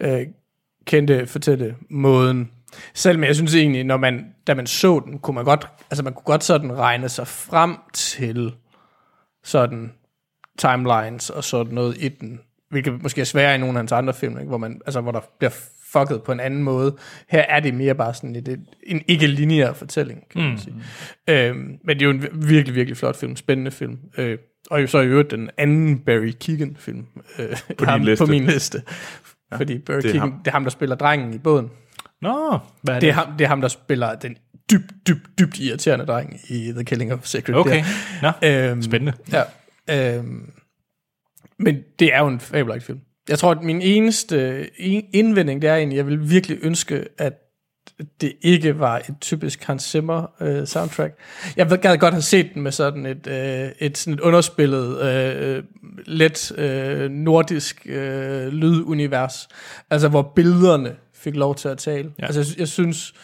øh, 0.00 0.26
kendte 0.84 1.26
fortælle 1.26 1.76
måden. 1.90 2.50
Selvom 2.94 3.24
jeg 3.24 3.34
synes 3.34 3.54
egentlig, 3.54 3.84
når 3.84 3.96
man, 3.96 4.34
da 4.46 4.54
man 4.54 4.66
så 4.66 5.02
den, 5.06 5.18
kunne 5.18 5.34
man 5.34 5.44
godt, 5.44 5.68
altså 5.90 6.04
man 6.04 6.12
kunne 6.12 6.24
godt 6.24 6.44
sådan 6.44 6.78
regne 6.78 7.08
sig 7.08 7.26
frem 7.26 7.76
til 7.94 8.54
sådan 9.44 9.92
timelines 10.58 11.30
og 11.30 11.44
sådan 11.44 11.74
noget 11.74 11.96
i 12.02 12.08
den, 12.08 12.40
hvilket 12.70 13.02
måske 13.02 13.20
er 13.20 13.24
sværere 13.24 13.54
i 13.54 13.58
nogle 13.58 13.74
af 13.74 13.80
hans 13.80 13.92
andre 13.92 14.14
film, 14.14 14.38
ikke? 14.38 14.48
Hvor, 14.48 14.58
man, 14.58 14.80
altså, 14.86 15.00
hvor 15.00 15.12
der 15.12 15.20
bliver 15.38 15.50
fucket 15.92 16.22
på 16.22 16.32
en 16.32 16.40
anden 16.40 16.62
måde. 16.62 16.96
Her 17.28 17.40
er 17.40 17.60
det 17.60 17.74
mere 17.74 17.94
bare 17.94 18.14
sådan 18.14 18.36
et, 18.36 18.48
et, 18.48 18.60
en 18.82 19.02
ikke-lineær 19.08 19.72
fortælling, 19.72 20.28
kan 20.30 20.40
man 20.42 20.58
sige. 20.58 20.74
Øhm, 21.28 21.78
men 21.84 21.98
det 21.98 22.02
er 22.02 22.06
jo 22.06 22.10
en 22.10 22.20
vir- 22.20 22.46
virkelig, 22.48 22.74
virkelig 22.74 22.96
flot 22.96 23.16
film, 23.16 23.36
spændende 23.36 23.70
film. 23.70 23.98
Øh, 24.18 24.38
og 24.70 24.88
så 24.88 25.00
i 25.00 25.06
øvrigt 25.06 25.30
den 25.30 25.50
anden 25.58 25.98
Barry 25.98 26.32
Keegan-film 26.40 27.06
øh, 27.38 27.56
på, 27.78 27.84
liste. 27.98 28.24
på 28.24 28.30
min 28.30 28.44
liste. 28.44 28.82
Ja, 29.52 29.56
Fordi 29.56 29.78
Barry 29.78 29.96
det 29.96 30.02
Keegan, 30.04 30.20
ham. 30.20 30.32
det 30.38 30.46
er 30.46 30.52
ham, 30.52 30.62
der 30.62 30.70
spiller 30.70 30.96
drengen 30.96 31.34
i 31.34 31.38
båden. 31.38 31.70
Nå, 32.22 32.58
hvad 32.82 32.94
er 32.94 33.00
det? 33.00 33.02
Det 33.02 33.08
er, 33.08 33.12
ham, 33.12 33.32
det 33.38 33.44
er 33.44 33.48
ham, 33.48 33.60
der 33.60 33.68
spiller 33.68 34.14
den 34.14 34.36
dybt, 34.70 34.92
dybt, 35.08 35.38
dybt 35.38 35.58
irriterende 35.58 36.06
dreng 36.06 36.40
i 36.48 36.72
The 36.74 36.84
Killing 36.84 37.12
of 37.12 37.18
a 37.18 37.26
Sacred 37.26 37.54
Okay, 37.56 37.84
Deer. 38.22 38.32
Nå, 38.42 38.48
Øhm, 38.72 38.82
spændende. 38.82 39.12
Ja. 39.32 40.16
Øhm, 40.16 40.50
men 41.58 41.78
det 41.98 42.14
er 42.14 42.18
jo 42.20 42.26
en 42.28 42.40
fabelagtig 42.40 42.82
film. 42.86 43.00
Jeg 43.28 43.38
tror, 43.38 43.50
at 43.50 43.62
min 43.62 43.82
eneste 43.82 44.68
en- 44.80 45.04
indvending, 45.12 45.62
det 45.62 45.70
er 45.70 45.76
egentlig, 45.76 45.96
jeg 45.96 46.06
vil 46.06 46.30
virkelig 46.30 46.58
ønske, 46.62 47.04
at 47.18 47.32
det 48.20 48.32
ikke 48.42 48.78
var 48.78 48.96
et 48.98 49.14
typisk 49.20 49.64
Hans 49.64 49.82
Zimmer 49.82 50.26
øh, 50.40 50.66
soundtrack. 50.66 51.14
Jeg 51.56 51.70
ved- 51.70 51.78
gad 51.78 51.96
godt 51.96 52.14
have 52.14 52.22
set 52.22 52.50
den 52.54 52.62
med 52.62 52.72
sådan 52.72 53.06
et, 53.06 53.26
øh, 53.26 53.70
et, 53.78 53.98
sådan 53.98 54.14
et 54.14 54.20
underspillet, 54.20 55.02
øh, 55.02 55.62
let 56.06 56.52
øh, 56.58 57.10
nordisk 57.10 57.86
øh, 57.86 58.46
lydunivers. 58.48 59.48
Altså, 59.90 60.08
hvor 60.08 60.22
billederne 60.36 60.92
fik 61.14 61.34
lov 61.36 61.54
til 61.54 61.68
at 61.68 61.78
tale. 61.78 62.10
Ja. 62.18 62.26
Altså, 62.26 62.40
jeg, 62.40 62.58
jeg 62.58 62.68
synes... 62.68 63.14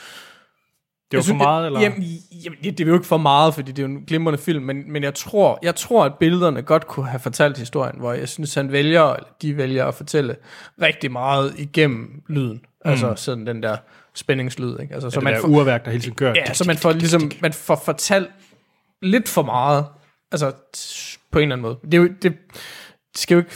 Det 1.15 1.17
var 1.17 1.21
Jeg 1.21 1.25
for 1.25 1.25
synes- 1.25 1.39
meget, 1.43 1.67
eller? 1.67 1.81
Jamen, 1.81 2.03
jamen, 2.45 2.59
det 2.63 2.81
er 2.81 2.85
jo 2.87 2.95
ikke 2.95 3.07
for 3.07 3.17
meget, 3.17 3.55
fordi 3.55 3.73
det 3.73 3.83
er 3.83 3.87
jo 3.89 3.95
en 3.95 4.05
glimrende 4.07 4.39
film, 4.39 4.65
men, 4.65 4.93
men 4.93 5.03
jeg, 5.03 5.15
tror, 5.15 5.59
jeg 5.63 5.75
tror, 5.75 6.05
at 6.05 6.13
billederne 6.21 6.63
godt 6.63 6.87
kunne 6.87 7.07
have 7.07 7.21
fortalt 7.21 7.59
historien, 7.59 7.95
hvor 7.99 8.13
jeg 8.13 8.29
synes, 8.29 8.55
han 8.55 8.73
vælger, 8.73 9.13
eller 9.13 9.29
de 9.43 9.57
vælger 9.57 9.87
at 9.87 9.95
fortælle 9.95 10.37
rigtig 10.83 11.13
meget 11.13 11.55
igennem 11.59 12.23
lyden. 12.29 12.61
Mm. 12.85 12.91
Altså 12.91 13.15
sådan 13.17 13.47
den 13.47 13.63
der 13.63 13.77
spændingslyd. 14.15 14.79
Ikke? 14.81 14.95
Altså, 14.95 15.11
så 15.11 15.21
det 15.21 15.25
man 15.25 15.41
får, 15.41 15.49
urværk, 15.49 15.85
der 15.85 15.91
hele 15.91 16.03
tiden 16.03 16.15
gør. 16.17 16.33
ja, 16.37 16.55
så 16.55 16.65
man 16.67 16.77
får 16.77 16.93
ligesom, 16.93 17.31
man 17.43 17.53
får 17.53 17.83
fortalt 17.85 18.29
lidt 19.03 19.29
for 19.29 19.43
meget, 19.43 19.87
altså 20.33 20.53
på 21.31 21.39
en 21.39 21.43
eller 21.43 21.57
anden 21.57 21.63
måde. 21.63 21.77
Det, 21.85 21.95
er 21.95 21.99
jo, 21.99 22.09
det 22.23 22.35
skal 23.17 23.35
jo 23.35 23.39
ikke 23.39 23.53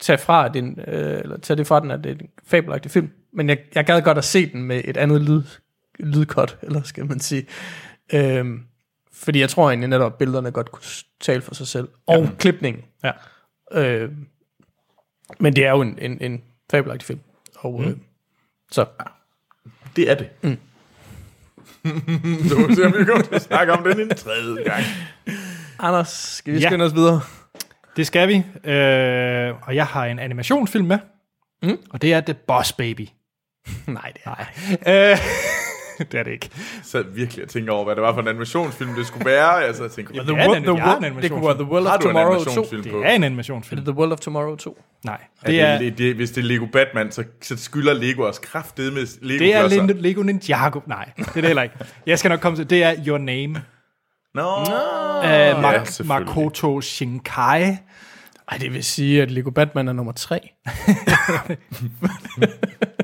tage 0.00 0.18
fra 0.18 0.46
at 0.46 0.54
det 0.54 0.62
en, 0.62 0.78
øh, 0.88 1.20
eller 1.20 1.36
tage 1.38 1.56
det 1.56 1.66
fra 1.66 1.80
den, 1.80 1.90
at 1.90 2.04
det 2.04 2.10
er 2.12 2.14
en 2.14 2.28
fabelagtig 2.46 2.90
film, 2.90 3.10
men 3.32 3.48
jeg, 3.48 3.58
jeg 3.74 3.84
gad 3.84 4.02
godt 4.02 4.18
at 4.18 4.24
se 4.24 4.46
den 4.52 4.62
med 4.62 4.80
et 4.84 4.96
andet 4.96 5.22
lyd, 5.22 5.42
lydkot, 5.98 6.58
eller 6.62 6.82
skal 6.82 7.06
man 7.06 7.20
sige. 7.20 7.46
Øhm, 8.12 8.62
fordi 9.12 9.40
jeg 9.40 9.50
tror 9.50 9.68
egentlig 9.68 9.88
netop, 9.88 10.12
at 10.12 10.18
billederne 10.18 10.50
godt 10.50 10.70
kunne 10.72 10.84
tale 11.20 11.42
for 11.42 11.54
sig 11.54 11.66
selv. 11.68 11.88
Og 12.06 12.22
ja. 12.24 12.30
klipningen. 12.38 12.84
Ja. 13.04 13.10
Øh, 13.72 14.10
men 15.40 15.56
det 15.56 15.66
er 15.66 15.70
jo 15.70 15.80
en, 15.80 15.98
en, 15.98 16.18
en 16.20 16.42
fabelagtig 16.70 17.06
film. 17.06 17.20
Og, 17.54 17.80
mm. 17.80 17.86
øh, 17.88 17.96
så 18.70 18.86
Det 19.96 20.10
er 20.10 20.14
det. 20.14 20.28
Så 22.48 22.58
må 22.58 22.66
vi 22.68 22.74
se, 22.74 22.84
om 22.86 22.92
vi 22.92 23.04
til 23.24 23.34
at 23.34 23.42
snakke 23.42 23.72
om 23.72 23.84
den 23.84 24.00
en 24.00 24.10
tredje 24.10 24.64
gang. 24.64 24.84
Anders, 25.78 26.08
skal 26.08 26.54
vi 26.54 26.58
Ja. 26.58 26.68
skynde 26.68 26.84
os 26.84 26.94
videre? 26.94 27.20
Det 27.96 28.06
skal 28.06 28.28
vi. 28.28 28.34
Øh, 28.70 29.54
og 29.62 29.74
jeg 29.74 29.86
har 29.86 30.04
en 30.06 30.18
animationsfilm 30.18 30.86
med. 30.86 30.98
Mm. 31.62 31.78
Og 31.90 32.02
det 32.02 32.12
er 32.12 32.20
The 32.20 32.34
Boss 32.34 32.72
Baby. 32.72 33.08
Nej, 33.86 34.12
det 34.14 34.22
er 34.24 35.12
Øh, 35.12 35.18
det 36.12 36.14
er 36.20 36.22
det 36.22 36.30
ikke. 36.30 36.50
Så 36.82 37.02
virkelig 37.14 37.42
at 37.42 37.48
tænke 37.48 37.72
over, 37.72 37.84
hvad 37.84 37.94
det 37.94 38.02
var 38.02 38.14
for 38.14 38.20
en 38.20 38.28
animationsfilm, 38.28 38.94
det 38.94 39.06
skulle 39.06 39.24
være. 39.26 39.64
Altså, 39.64 39.82
jeg 39.82 39.92
tænkte, 39.92 40.14
Jamen, 40.14 40.26
The 40.26 40.36
det 40.36 40.42
er 40.42 40.48
World, 40.48 40.58
en- 40.58 40.64
the 40.64 40.74
jeg 40.76 40.86
world, 40.86 41.22
det 41.22 41.30
kunne 41.30 41.46
være 41.46 41.54
The 41.54 41.64
animationsfilm. 41.64 41.72
World 41.72 41.86
of 41.86 41.98
Tomorrow 41.98 42.34
2. 42.34 42.40
animationsfilm 42.40 42.82
Det 42.82 42.92
på? 42.92 42.98
er 43.02 43.10
en 43.10 43.22
Er 43.22 43.26
animationsfilm. 43.26 43.78
det 43.84 43.86
The 43.92 43.98
World 43.98 44.12
of 44.12 44.18
Tomorrow 44.20 44.56
2? 44.56 44.82
Nej, 45.04 45.18
Det 45.40 45.46
det 45.48 45.60
er, 45.60 45.78
det, 45.78 45.98
det, 45.98 46.14
hvis 46.14 46.30
det 46.30 46.40
er 46.44 46.48
Lego 46.48 46.66
Batman, 46.72 47.10
så, 47.12 47.24
så 47.42 47.56
skylder 47.56 47.92
Lego 47.92 48.22
os 48.22 48.38
kraftedet 48.38 48.92
med 48.92 49.06
Lego 49.22 49.38
det 49.44 49.54
er. 49.54 49.68
Lego, 49.68 49.86
Lego 50.00 50.22
Ninjago. 50.22 50.80
Nej, 50.86 51.08
det 51.16 51.26
er 51.28 51.32
det 51.32 51.44
heller 51.44 51.62
ikke. 51.62 51.74
Jeg 52.06 52.18
skal 52.18 52.28
nok 52.28 52.40
komme 52.40 52.58
til, 52.58 52.70
det 52.70 52.82
er 52.82 52.94
Your 53.06 53.18
Name. 53.18 53.62
Nå, 54.34 54.42
Uh, 55.24 55.30
ja, 55.30 55.60
Mak- 55.60 55.84
selvfølgelig. 55.86 56.26
Makoto 56.26 56.80
Shinkai. 56.80 57.62
Ej, 58.50 58.58
det 58.60 58.72
vil 58.74 58.84
sige, 58.84 59.22
at 59.22 59.30
Lego 59.30 59.50
Batman 59.50 59.88
er 59.88 59.92
nummer 59.92 60.12
3. 60.12 60.40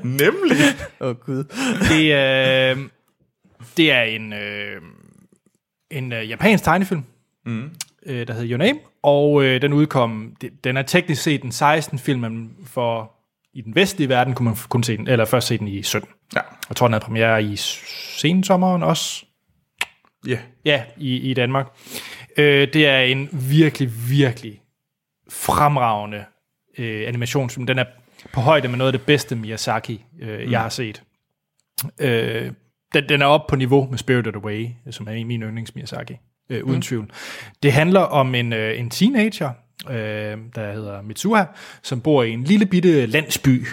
nemlig. 0.21 0.57
Åh, 1.01 1.09
oh, 1.09 1.15
gud. 1.15 1.43
Det, 1.89 2.03
øh, 2.03 2.89
det 3.77 3.91
er 3.91 4.01
en, 4.01 4.33
øh, 4.33 4.81
en 5.91 6.13
øh, 6.13 6.29
japansk 6.29 6.63
tegnefilm, 6.63 7.03
mm. 7.45 7.69
øh, 8.05 8.27
der 8.27 8.33
hedder 8.33 8.49
Your 8.49 8.57
Name, 8.57 8.79
og 9.03 9.43
øh, 9.43 9.61
den 9.61 9.73
udkom, 9.73 10.35
det, 10.41 10.63
den 10.63 10.77
er 10.77 10.81
teknisk 10.81 11.21
set 11.21 11.41
den 11.41 11.51
16. 11.51 11.99
film, 11.99 12.21
men 12.21 12.51
for 12.65 13.11
i 13.53 13.61
den 13.61 13.75
vestlige 13.75 14.09
verden 14.09 14.35
kunne 14.35 14.45
man 14.45 14.55
kun 14.69 14.83
se 14.83 14.97
den, 14.97 15.07
eller 15.07 15.25
først 15.25 15.47
se 15.47 15.57
den 15.57 15.67
i 15.67 15.83
17. 15.83 16.09
Ja. 16.35 16.41
Jeg 16.69 16.75
tror, 16.75 16.87
den 16.87 16.93
havde 16.93 17.03
premiere 17.03 17.43
i 17.43 17.55
sensommeren 17.55 18.83
også. 18.83 19.25
Ja. 20.27 20.37
Ja, 20.65 20.83
i, 20.97 21.15
i 21.17 21.33
Danmark. 21.33 21.67
Øh, 22.37 22.67
det 22.73 22.87
er 22.87 22.99
en 22.99 23.29
virkelig, 23.31 23.91
virkelig 24.09 24.61
fremragende 25.29 26.25
øh, 26.77 27.07
animationsfilm. 27.07 27.67
Den 27.67 27.79
er 27.79 27.85
på 28.33 28.41
højde 28.41 28.67
med 28.67 28.77
noget 28.77 28.93
af 28.93 28.99
det 28.99 29.05
bedste 29.05 29.35
Miyazaki, 29.35 30.05
øh, 30.21 30.45
mm. 30.45 30.51
jeg 30.51 30.61
har 30.61 30.69
set. 30.69 31.03
Øh, 31.99 32.51
den, 32.93 33.09
den 33.09 33.21
er 33.21 33.25
op 33.25 33.47
på 33.47 33.55
niveau 33.55 33.87
med 33.89 33.97
Spirited 33.97 34.35
Away, 34.35 34.67
som 34.91 35.07
er 35.07 35.25
mine 35.25 35.45
yndlings 35.45 35.75
Miyazaki, 35.75 36.13
øh, 36.49 36.63
uden 36.63 36.75
mm. 36.75 36.81
tvivl. 36.81 37.11
Det 37.63 37.73
handler 37.73 37.99
om 37.99 38.35
en, 38.35 38.53
øh, 38.53 38.79
en 38.79 38.89
teenager, 38.89 39.51
øh, 39.89 40.37
der 40.55 40.73
hedder 40.73 41.01
Mitsuha, 41.01 41.43
som 41.81 42.01
bor 42.01 42.23
i 42.23 42.31
en 42.31 42.43
lille 42.43 42.65
bitte 42.65 43.05
landsby, 43.05 43.65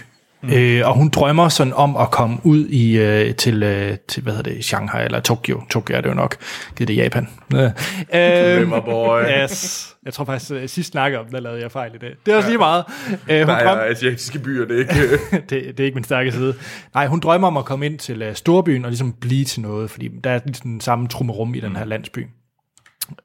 Mm. 0.43 0.52
Øh, 0.52 0.89
og 0.89 0.94
hun 0.94 1.09
drømmer 1.09 1.48
sådan 1.48 1.73
om 1.73 1.97
at 1.97 2.10
komme 2.10 2.39
ud 2.44 2.66
i 2.66 2.98
øh, 2.98 3.35
til, 3.35 3.62
øh, 3.62 3.97
til, 4.09 4.23
hvad 4.23 4.32
hedder 4.32 4.51
det, 4.51 4.65
Shanghai 4.65 5.05
eller 5.05 5.20
Tokyo. 5.20 5.62
Tokyo 5.70 5.97
er 5.97 6.01
det 6.01 6.09
jo 6.09 6.15
nok. 6.15 6.36
Det 6.78 6.81
er 6.81 6.86
det 6.86 6.97
Japan. 6.97 7.28
Øh, 7.55 7.70
Clever 8.10 8.81
boy. 8.81 9.23
yes. 9.43 9.94
Jeg 10.05 10.12
tror 10.12 10.24
faktisk, 10.24 10.51
at 10.51 10.70
sidst 10.70 10.90
snakkede 10.90 11.20
om, 11.20 11.27
der 11.27 11.40
lavede 11.40 11.60
jeg 11.60 11.73
fejl 11.73 11.94
i 11.94 11.98
det. 11.98 12.15
Det 12.27 12.32
er 12.32 12.36
også 12.36 12.48
lige 12.48 12.59
meget. 12.59 12.85
Øh, 13.28 13.40
hun 13.40 13.51
er 13.51 13.65
drømmer, 13.65 13.85
asiatiske 13.85 14.39
byer, 14.39 14.66
det 14.66 14.77
er 14.77 14.78
ikke... 14.78 15.19
det, 15.51 15.51
det 15.51 15.81
er 15.81 15.85
ikke 15.85 15.94
min 15.94 16.05
stærke 16.05 16.32
side. 16.32 16.55
Nej, 16.94 17.06
hun 17.06 17.20
drømmer 17.20 17.48
om 17.48 17.56
at 17.56 17.65
komme 17.65 17.86
ind 17.86 17.98
til 17.98 18.28
uh, 18.28 18.35
storbyen 18.35 18.85
og 18.85 18.90
ligesom 18.90 19.12
blive 19.12 19.44
til 19.44 19.60
noget, 19.62 19.90
fordi 19.90 20.09
der 20.24 20.31
er 20.31 20.40
ligesom 20.44 20.70
den 20.70 20.81
samme 20.81 21.09
trummerum 21.09 21.55
i 21.55 21.60
den 21.60 21.77
her 21.77 21.85
landsby. 21.85 22.27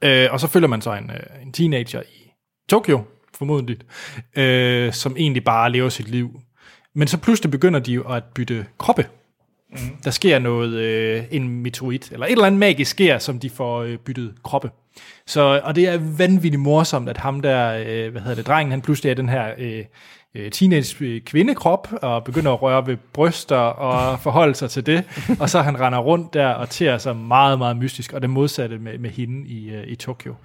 Øh, 0.01 0.27
og 0.31 0.39
så 0.39 0.47
følger 0.47 0.67
man 0.67 0.81
så 0.81 0.93
en, 0.93 1.09
uh, 1.09 1.45
en 1.45 1.53
teenager 1.53 2.01
i 2.01 2.31
Tokyo, 2.69 3.01
formodentlig, 3.37 3.77
øh, 4.37 4.93
som 4.93 5.15
egentlig 5.17 5.43
bare 5.43 5.71
lever 5.71 5.89
sit 5.89 6.09
liv. 6.09 6.39
Men 6.95 7.07
så 7.07 7.17
pludselig 7.17 7.51
begynder 7.51 7.79
de 7.79 7.93
jo 7.93 8.13
at 8.13 8.23
bytte 8.23 8.65
kroppe. 8.77 9.05
Mm. 9.71 9.77
Der 10.03 10.11
sker 10.11 10.39
noget, 10.39 10.73
øh, 10.73 11.23
en 11.31 11.49
meteorit, 11.49 12.11
eller 12.11 12.25
et 12.25 12.31
eller 12.31 12.45
andet 12.45 12.59
magisk 12.59 12.91
sker, 12.91 13.17
som 13.17 13.39
de 13.39 13.49
får 13.49 13.81
øh, 13.81 13.97
byttet 13.97 14.33
kroppe. 14.43 14.69
Så, 15.25 15.61
og 15.63 15.75
det 15.75 15.87
er 15.87 15.97
vanvittigt 16.17 16.61
morsomt, 16.61 17.09
at 17.09 17.17
ham 17.17 17.41
der, 17.41 17.83
øh, 17.87 18.11
hvad 18.11 18.21
hedder 18.21 18.35
det, 18.35 18.47
drengen, 18.47 18.71
han 18.71 18.81
pludselig 18.81 19.09
er 19.09 19.13
den 19.13 19.29
her 19.29 19.51
øh, 19.57 19.85
øh, 20.35 20.51
teenage 20.51 21.05
øh, 21.05 21.21
kvindekrop, 21.21 21.87
og 22.01 22.23
begynder 22.23 22.51
at 22.51 22.61
røre 22.61 22.87
ved 22.87 22.97
bryster 23.13 23.55
og 23.55 24.19
forholde 24.19 24.55
sig 24.55 24.69
til 24.69 24.85
det, 24.85 25.03
og 25.41 25.49
så 25.49 25.61
han 25.61 25.79
render 25.79 25.99
rundt 25.99 26.33
der 26.33 26.47
og 26.47 26.69
ter 26.69 26.97
sig 26.97 27.15
meget, 27.15 27.57
meget 27.57 27.77
mystisk, 27.77 28.13
og 28.13 28.21
det 28.21 28.29
modsatte 28.29 28.79
med, 28.79 28.97
med 28.97 29.09
hende 29.09 29.47
i, 29.47 29.69
øh, 29.69 29.87
i 29.87 29.95
Tokyo. 29.95 30.35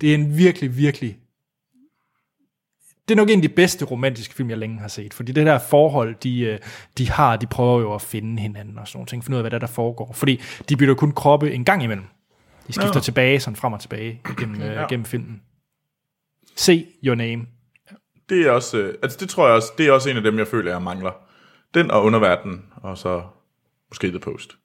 Det 0.00 0.10
er 0.10 0.14
en 0.14 0.38
virkelig, 0.38 0.76
virkelig 0.76 1.16
det 3.08 3.14
er 3.14 3.16
nok 3.16 3.30
en 3.30 3.38
af 3.38 3.42
de 3.42 3.48
bedste 3.48 3.84
romantiske 3.84 4.34
film, 4.34 4.50
jeg 4.50 4.58
længe 4.58 4.80
har 4.80 4.88
set. 4.88 5.14
Fordi 5.14 5.32
det 5.32 5.46
der 5.46 5.58
forhold, 5.58 6.14
de, 6.14 6.40
øh, 6.40 6.58
de 6.98 7.10
har, 7.10 7.36
de 7.36 7.46
prøver 7.46 7.80
jo 7.80 7.94
at 7.94 8.02
finde 8.02 8.42
hinanden 8.42 8.78
og 8.78 8.88
sådan 8.88 8.96
nogle 8.98 9.06
ting. 9.06 9.24
Finde 9.24 9.34
ud 9.36 9.38
af, 9.38 9.42
hvad 9.42 9.50
der, 9.50 9.58
der 9.58 9.66
foregår. 9.66 10.12
Fordi 10.12 10.40
de 10.68 10.76
bytter 10.76 10.94
kun 10.94 11.12
kroppe 11.12 11.52
en 11.52 11.64
gang 11.64 11.82
imellem. 11.84 12.04
De 12.66 12.72
skifter 12.72 12.94
Nå. 12.94 13.00
tilbage, 13.00 13.40
sådan 13.40 13.56
frem 13.56 13.72
og 13.72 13.80
tilbage 13.80 14.20
gennem, 14.38 14.62
øh, 14.62 14.88
gennem 14.88 15.04
filmen. 15.04 15.42
Se 16.56 16.86
Your 17.04 17.14
Name. 17.14 17.46
Det 18.28 18.46
er 18.46 18.50
også, 18.50 18.78
øh, 18.78 18.94
altså 19.02 19.18
det 19.20 19.28
tror 19.28 19.46
jeg 19.46 19.54
også, 19.54 19.72
det 19.78 19.86
er 19.86 19.92
også 19.92 20.10
en 20.10 20.16
af 20.16 20.22
dem, 20.22 20.38
jeg 20.38 20.46
føler, 20.46 20.72
jeg 20.72 20.82
mangler. 20.82 21.12
Den 21.74 21.90
og 21.90 22.04
Underverden, 22.04 22.64
og 22.76 22.98
så 22.98 23.22
måske 23.90 24.08
The 24.08 24.18
Post. 24.18 24.56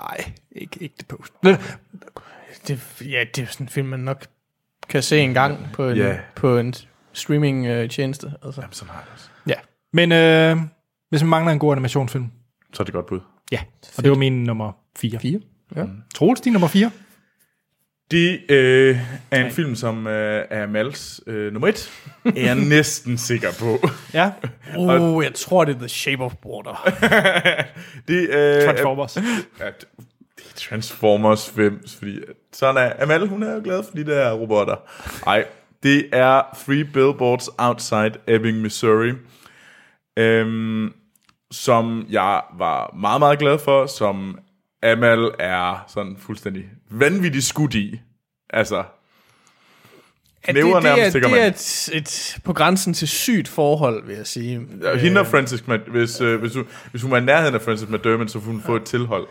Nej, 0.00 0.32
ikke, 0.52 0.76
ikke 0.80 0.94
det 0.98 1.06
post. 1.08 1.32
Det, 2.68 2.80
ja, 3.00 3.24
det 3.36 3.42
er 3.42 3.46
sådan 3.46 3.64
en 3.64 3.68
film, 3.68 3.88
man 3.88 4.00
nok 4.00 4.26
kan 4.88 5.02
se 5.02 5.18
en 5.18 5.34
gang 5.34 5.58
på 5.72 5.88
en, 5.88 5.96
Ja. 5.96 6.18
på 6.34 6.58
en 6.58 6.74
streaming-tjeneste. 7.12 8.32
Altså. 8.44 8.60
Jamen, 8.60 8.72
sådan 8.72 8.90
har 8.90 8.98
jeg 9.00 9.06
det 9.06 9.12
også. 9.14 9.28
Ja. 9.46 9.54
Men 9.92 10.12
øh, 10.12 10.56
hvis 11.10 11.22
man 11.22 11.28
mangler 11.30 11.52
en 11.52 11.58
god 11.58 11.72
animationsfilm, 11.72 12.26
Så 12.72 12.82
er 12.82 12.84
det 12.84 12.94
godt 12.94 13.06
bud. 13.06 13.20
ja. 13.52 13.60
Og 13.96 14.02
det 14.04 14.10
var 14.10 14.16
min 14.16 14.44
nummer 14.44 14.72
4. 14.98 15.18
4. 15.20 15.40
Ja. 15.76 15.84
Troels, 16.14 16.40
din 16.40 16.52
nummer 16.52 16.68
4? 16.68 16.90
Det 18.10 18.40
øh, 18.48 18.98
er 19.30 19.44
en 19.44 19.52
film, 19.52 19.74
som 19.74 20.06
øh, 20.06 20.44
er 20.50 20.66
Mals 20.66 21.20
øh, 21.26 21.52
nummer 21.52 21.68
et. 21.68 21.90
er 22.24 22.30
jeg 22.36 22.54
næsten 22.76 23.18
sikker 23.18 23.48
på. 23.60 23.88
Ja. 24.14 24.30
Oh, 24.76 25.24
jeg 25.24 25.34
tror, 25.34 25.64
det 25.64 25.74
er 25.74 25.78
The 25.78 25.88
Shape 25.88 26.22
of 26.24 26.32
Water. 26.46 26.88
Det, 28.08 28.28
øh, 28.30 28.62
Transformers. 28.66 29.16
Er, 29.16 29.20
ja, 29.60 29.66
det 29.66 29.84
er 30.50 30.54
Transformers 30.56 31.50
5, 31.50 31.82
fordi 31.98 32.18
sådan 32.52 32.76
er 32.76 33.02
Amal, 33.02 33.26
hun 33.28 33.42
er 33.42 33.54
jo 33.54 33.60
glad 33.64 33.82
for 33.82 33.92
de 33.96 34.06
der 34.06 34.32
robotter. 34.32 34.76
Nej, 35.26 35.44
det 35.82 36.08
er 36.12 36.42
Three 36.64 36.84
Billboards 36.84 37.48
Outside 37.58 38.12
Ebbing, 38.26 38.58
Missouri, 38.60 39.12
øhm, 40.16 40.92
som 41.50 42.06
jeg 42.10 42.42
var 42.58 42.94
meget, 43.00 43.20
meget 43.20 43.38
glad 43.38 43.58
for, 43.58 43.86
som 43.86 44.38
Amal 44.82 45.30
er 45.38 45.84
sådan 45.88 46.16
fuldstændig 46.18 46.64
vanvittig 46.90 47.42
skudt 47.42 47.74
i. 47.74 48.00
Altså, 48.50 48.84
det, 50.46 50.54
det, 50.54 50.62
er, 50.62 50.80
det 51.12 51.40
er 51.40 51.46
et, 51.46 51.90
et, 51.92 52.38
på 52.44 52.52
grænsen 52.52 52.94
til 52.94 53.08
sygt 53.08 53.48
forhold, 53.48 54.06
vil 54.06 54.16
jeg 54.16 54.26
sige. 54.26 54.66
Ja, 54.82 54.96
hende 54.96 55.20
og 55.20 55.26
Francis, 55.26 55.64
hvis, 55.88 56.20
øh, 56.20 56.40
hvis, 56.40 56.52
du, 56.52 56.64
hvis 56.90 57.02
hun 57.02 57.10
var 57.10 57.18
i 57.18 57.24
nærheden 57.24 57.54
af 57.54 57.60
Francis 57.60 57.88
McDermott, 57.88 58.30
så 58.30 58.38
hun 58.38 58.60
få 58.60 58.76
et 58.76 58.84
tilhold. 58.84 59.26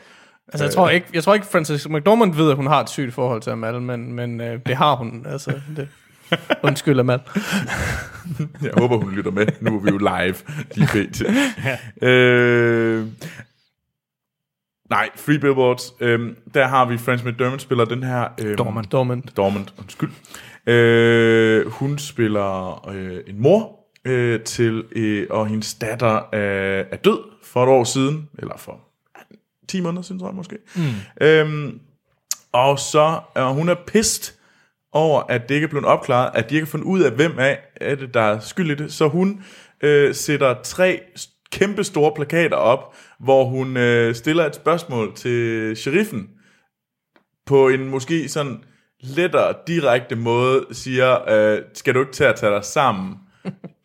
Altså, 0.47 0.65
jeg 0.65 0.73
tror 0.73 0.89
ikke, 0.89 1.07
jeg 1.13 1.23
tror 1.23 1.33
ikke 1.33 1.45
Frances 1.45 1.89
McDormand 1.89 2.35
ved, 2.35 2.49
at 2.49 2.55
hun 2.55 2.67
har 2.67 2.81
et 2.81 2.89
sygt 2.89 3.13
forhold 3.13 3.41
til 3.41 3.49
Amal, 3.49 3.81
men, 3.81 4.13
men 4.13 4.41
øh, 4.41 4.59
det 4.65 4.75
har 4.75 4.95
hun. 4.95 5.25
Altså, 5.29 5.59
det. 5.75 5.87
Undskyld, 6.63 6.99
Amal. 6.99 7.19
Jeg 8.61 8.71
håber, 8.77 8.97
hun 8.97 9.11
lytter 9.11 9.31
med. 9.31 9.47
Nu 9.61 9.75
er 9.75 9.79
vi 9.79 9.89
jo 9.89 9.97
live. 9.97 10.35
Er 10.81 10.87
pt. 10.87 11.21
øh, 12.07 13.07
nej, 14.89 15.09
Free 15.15 15.39
Billboards. 15.39 15.93
Øh, 15.99 16.35
der 16.53 16.67
har 16.67 16.85
vi 16.85 16.97
Frances 16.97 17.25
McDermott 17.25 17.61
spiller 17.61 17.85
den 17.85 18.03
her... 18.03 18.27
Øh, 18.41 18.57
Dormand. 18.57 18.85
Dormand. 18.85 19.23
Dormand, 19.37 19.67
undskyld. 19.79 20.09
Øh, 20.67 21.67
hun 21.67 21.97
spiller 21.97 22.89
øh, 22.89 23.19
en 23.27 23.41
mor 23.41 23.79
øh, 24.05 24.41
til, 24.41 24.83
øh, 24.91 25.27
og 25.29 25.47
hendes 25.47 25.73
datter 25.73 26.29
er, 26.33 26.83
er 26.91 26.97
død 26.97 27.19
for 27.43 27.63
et 27.63 27.69
år 27.69 27.83
siden, 27.83 28.29
eller 28.39 28.57
for 28.57 28.79
10 29.67 29.81
måneder 29.81 30.01
siden, 30.01 30.19
tror 30.19 30.27
jeg 30.27 30.35
måske. 30.35 30.57
Mm. 30.75 30.81
Øhm, 31.21 31.79
og 32.51 32.79
så 32.79 33.19
er 33.35 33.49
hun 33.49 33.69
er 33.69 33.75
pissed 33.87 34.33
over, 34.93 35.21
at 35.29 35.49
det 35.49 35.55
ikke 35.55 35.65
er 35.65 35.69
blevet 35.69 35.85
opklaret, 35.85 36.31
at 36.33 36.49
de 36.49 36.55
ikke 36.55 36.65
har 36.65 36.71
fundet 36.71 36.87
ud 36.87 37.01
af, 37.01 37.11
hvem 37.11 37.39
af 37.39 37.59
er 37.75 37.95
det, 37.95 38.13
der 38.13 38.21
er 38.21 38.39
skyld 38.39 38.71
i 38.71 38.75
det. 38.75 38.93
Så 38.93 39.07
hun 39.07 39.43
øh, 39.83 40.15
sætter 40.15 40.55
tre 40.63 41.01
kæmpe 41.51 41.83
store 41.83 42.11
plakater 42.15 42.57
op, 42.57 42.95
hvor 43.19 43.45
hun 43.45 43.77
øh, 43.77 44.15
stiller 44.15 44.45
et 44.45 44.55
spørgsmål 44.55 45.15
til 45.15 45.75
sheriffen, 45.77 46.29
på 47.45 47.69
en 47.69 47.89
måske 47.89 48.29
sådan 48.29 48.63
lettere, 48.99 49.55
direkte 49.67 50.15
måde 50.15 50.65
siger, 50.71 51.29
øh, 51.29 51.61
skal 51.73 51.93
du 51.93 51.99
ikke 51.99 52.11
til 52.11 52.23
at 52.23 52.35
tage 52.35 52.53
dig 52.53 52.65
sammen, 52.65 53.15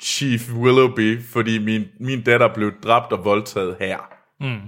Chief 0.03 0.53
Willoughby, 0.55 1.23
fordi 1.23 1.59
min, 1.59 1.85
min 2.01 2.23
datter 2.23 2.55
blev 2.55 2.73
dræbt 2.83 3.13
og 3.13 3.25
voldtaget 3.25 3.77
her. 3.81 3.99
Mm. 4.41 4.61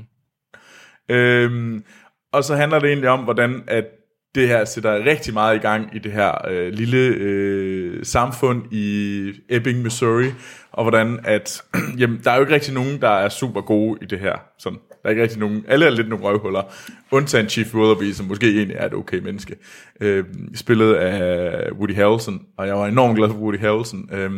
Øhm, 1.08 1.84
og 2.32 2.44
så 2.44 2.56
handler 2.56 2.78
det 2.78 2.88
egentlig 2.88 3.10
om, 3.10 3.20
hvordan 3.20 3.64
at 3.66 3.84
det 4.34 4.48
her 4.48 4.64
sætter 4.64 5.04
rigtig 5.04 5.34
meget 5.34 5.56
i 5.56 5.58
gang 5.58 5.96
i 5.96 5.98
det 5.98 6.12
her 6.12 6.48
øh, 6.48 6.72
lille 6.72 6.98
øh, 6.98 8.04
samfund 8.04 8.62
i 8.72 9.32
Ebbing, 9.48 9.82
Missouri, 9.82 10.26
og 10.72 10.84
hvordan 10.84 11.20
at, 11.24 11.62
jamen, 11.98 12.20
der 12.24 12.30
er 12.30 12.34
jo 12.34 12.40
ikke 12.40 12.54
rigtig 12.54 12.74
nogen, 12.74 13.00
der 13.00 13.08
er 13.08 13.28
super 13.28 13.60
gode 13.60 13.98
i 14.02 14.04
det 14.04 14.20
her. 14.20 14.34
Sådan, 14.58 14.78
der 14.88 15.08
er 15.08 15.10
ikke 15.10 15.22
rigtig 15.22 15.38
nogen, 15.38 15.64
alle 15.68 15.86
er 15.86 15.90
lidt 15.90 16.08
nogle 16.08 16.24
røvhuller, 16.24 16.62
undtagen 17.10 17.48
Chief 17.48 17.74
Willoughby, 17.74 18.12
som 18.12 18.26
måske 18.26 18.56
egentlig 18.56 18.76
er 18.76 18.86
et 18.86 18.94
okay 18.94 19.18
menneske, 19.18 19.56
øh, 20.00 20.24
spillet 20.54 20.94
af 20.94 21.70
Woody 21.72 21.94
Harrelson, 21.94 22.42
og 22.58 22.66
jeg 22.66 22.74
var 22.74 22.86
enormt 22.86 23.16
glad 23.16 23.28
for 23.28 23.36
Woody 23.36 23.60
Harrelson. 23.60 24.08
Øh, 24.12 24.30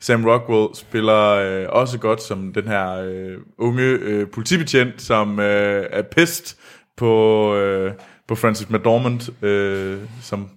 Sam 0.00 0.24
Rockwell 0.24 0.68
spiller 0.74 1.28
øh, 1.28 1.66
også 1.68 1.98
godt 1.98 2.22
som 2.22 2.52
den 2.52 2.68
her 2.68 2.92
øh, 2.92 3.36
unge 3.58 3.82
øh, 3.82 4.26
politibetjent, 4.28 5.02
som 5.02 5.40
øh, 5.40 5.86
er 5.90 6.02
pist 6.02 6.58
på... 6.96 7.54
Øh, 7.56 7.92
på 8.28 8.34
Francis 8.34 8.70
McDormand, 8.70 9.44
øh, 9.44 9.98
som 10.22 10.48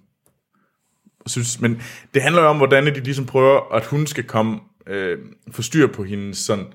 synes, 1.26 1.60
men 1.60 1.82
det 2.14 2.22
handler 2.22 2.42
jo 2.42 2.48
om, 2.48 2.56
hvordan 2.56 2.86
de 2.86 2.90
ligesom 3.00 3.26
prøver, 3.26 3.74
at 3.74 3.86
hun 3.86 4.06
skal 4.06 4.24
komme, 4.24 4.60
øh, 4.86 5.18
få 5.50 5.62
styr 5.62 5.86
på 5.86 6.04
hendes 6.04 6.38
sådan, 6.38 6.66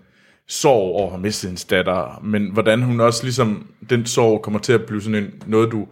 sorg 0.48 0.96
over 0.96 1.14
at 1.14 1.20
miste 1.20 1.28
mistet 1.28 1.50
hendes 1.50 1.66
datter, 1.66 2.20
men 2.24 2.52
hvordan 2.52 2.82
hun 2.82 3.00
også 3.00 3.24
ligesom, 3.24 3.68
den 3.90 4.06
sorg 4.06 4.42
kommer 4.42 4.60
til 4.60 4.74
at 4.74 4.86
blive 4.86 5.02
sådan 5.02 5.24
en, 5.24 5.44
noget, 5.48 5.72
du 5.72 5.88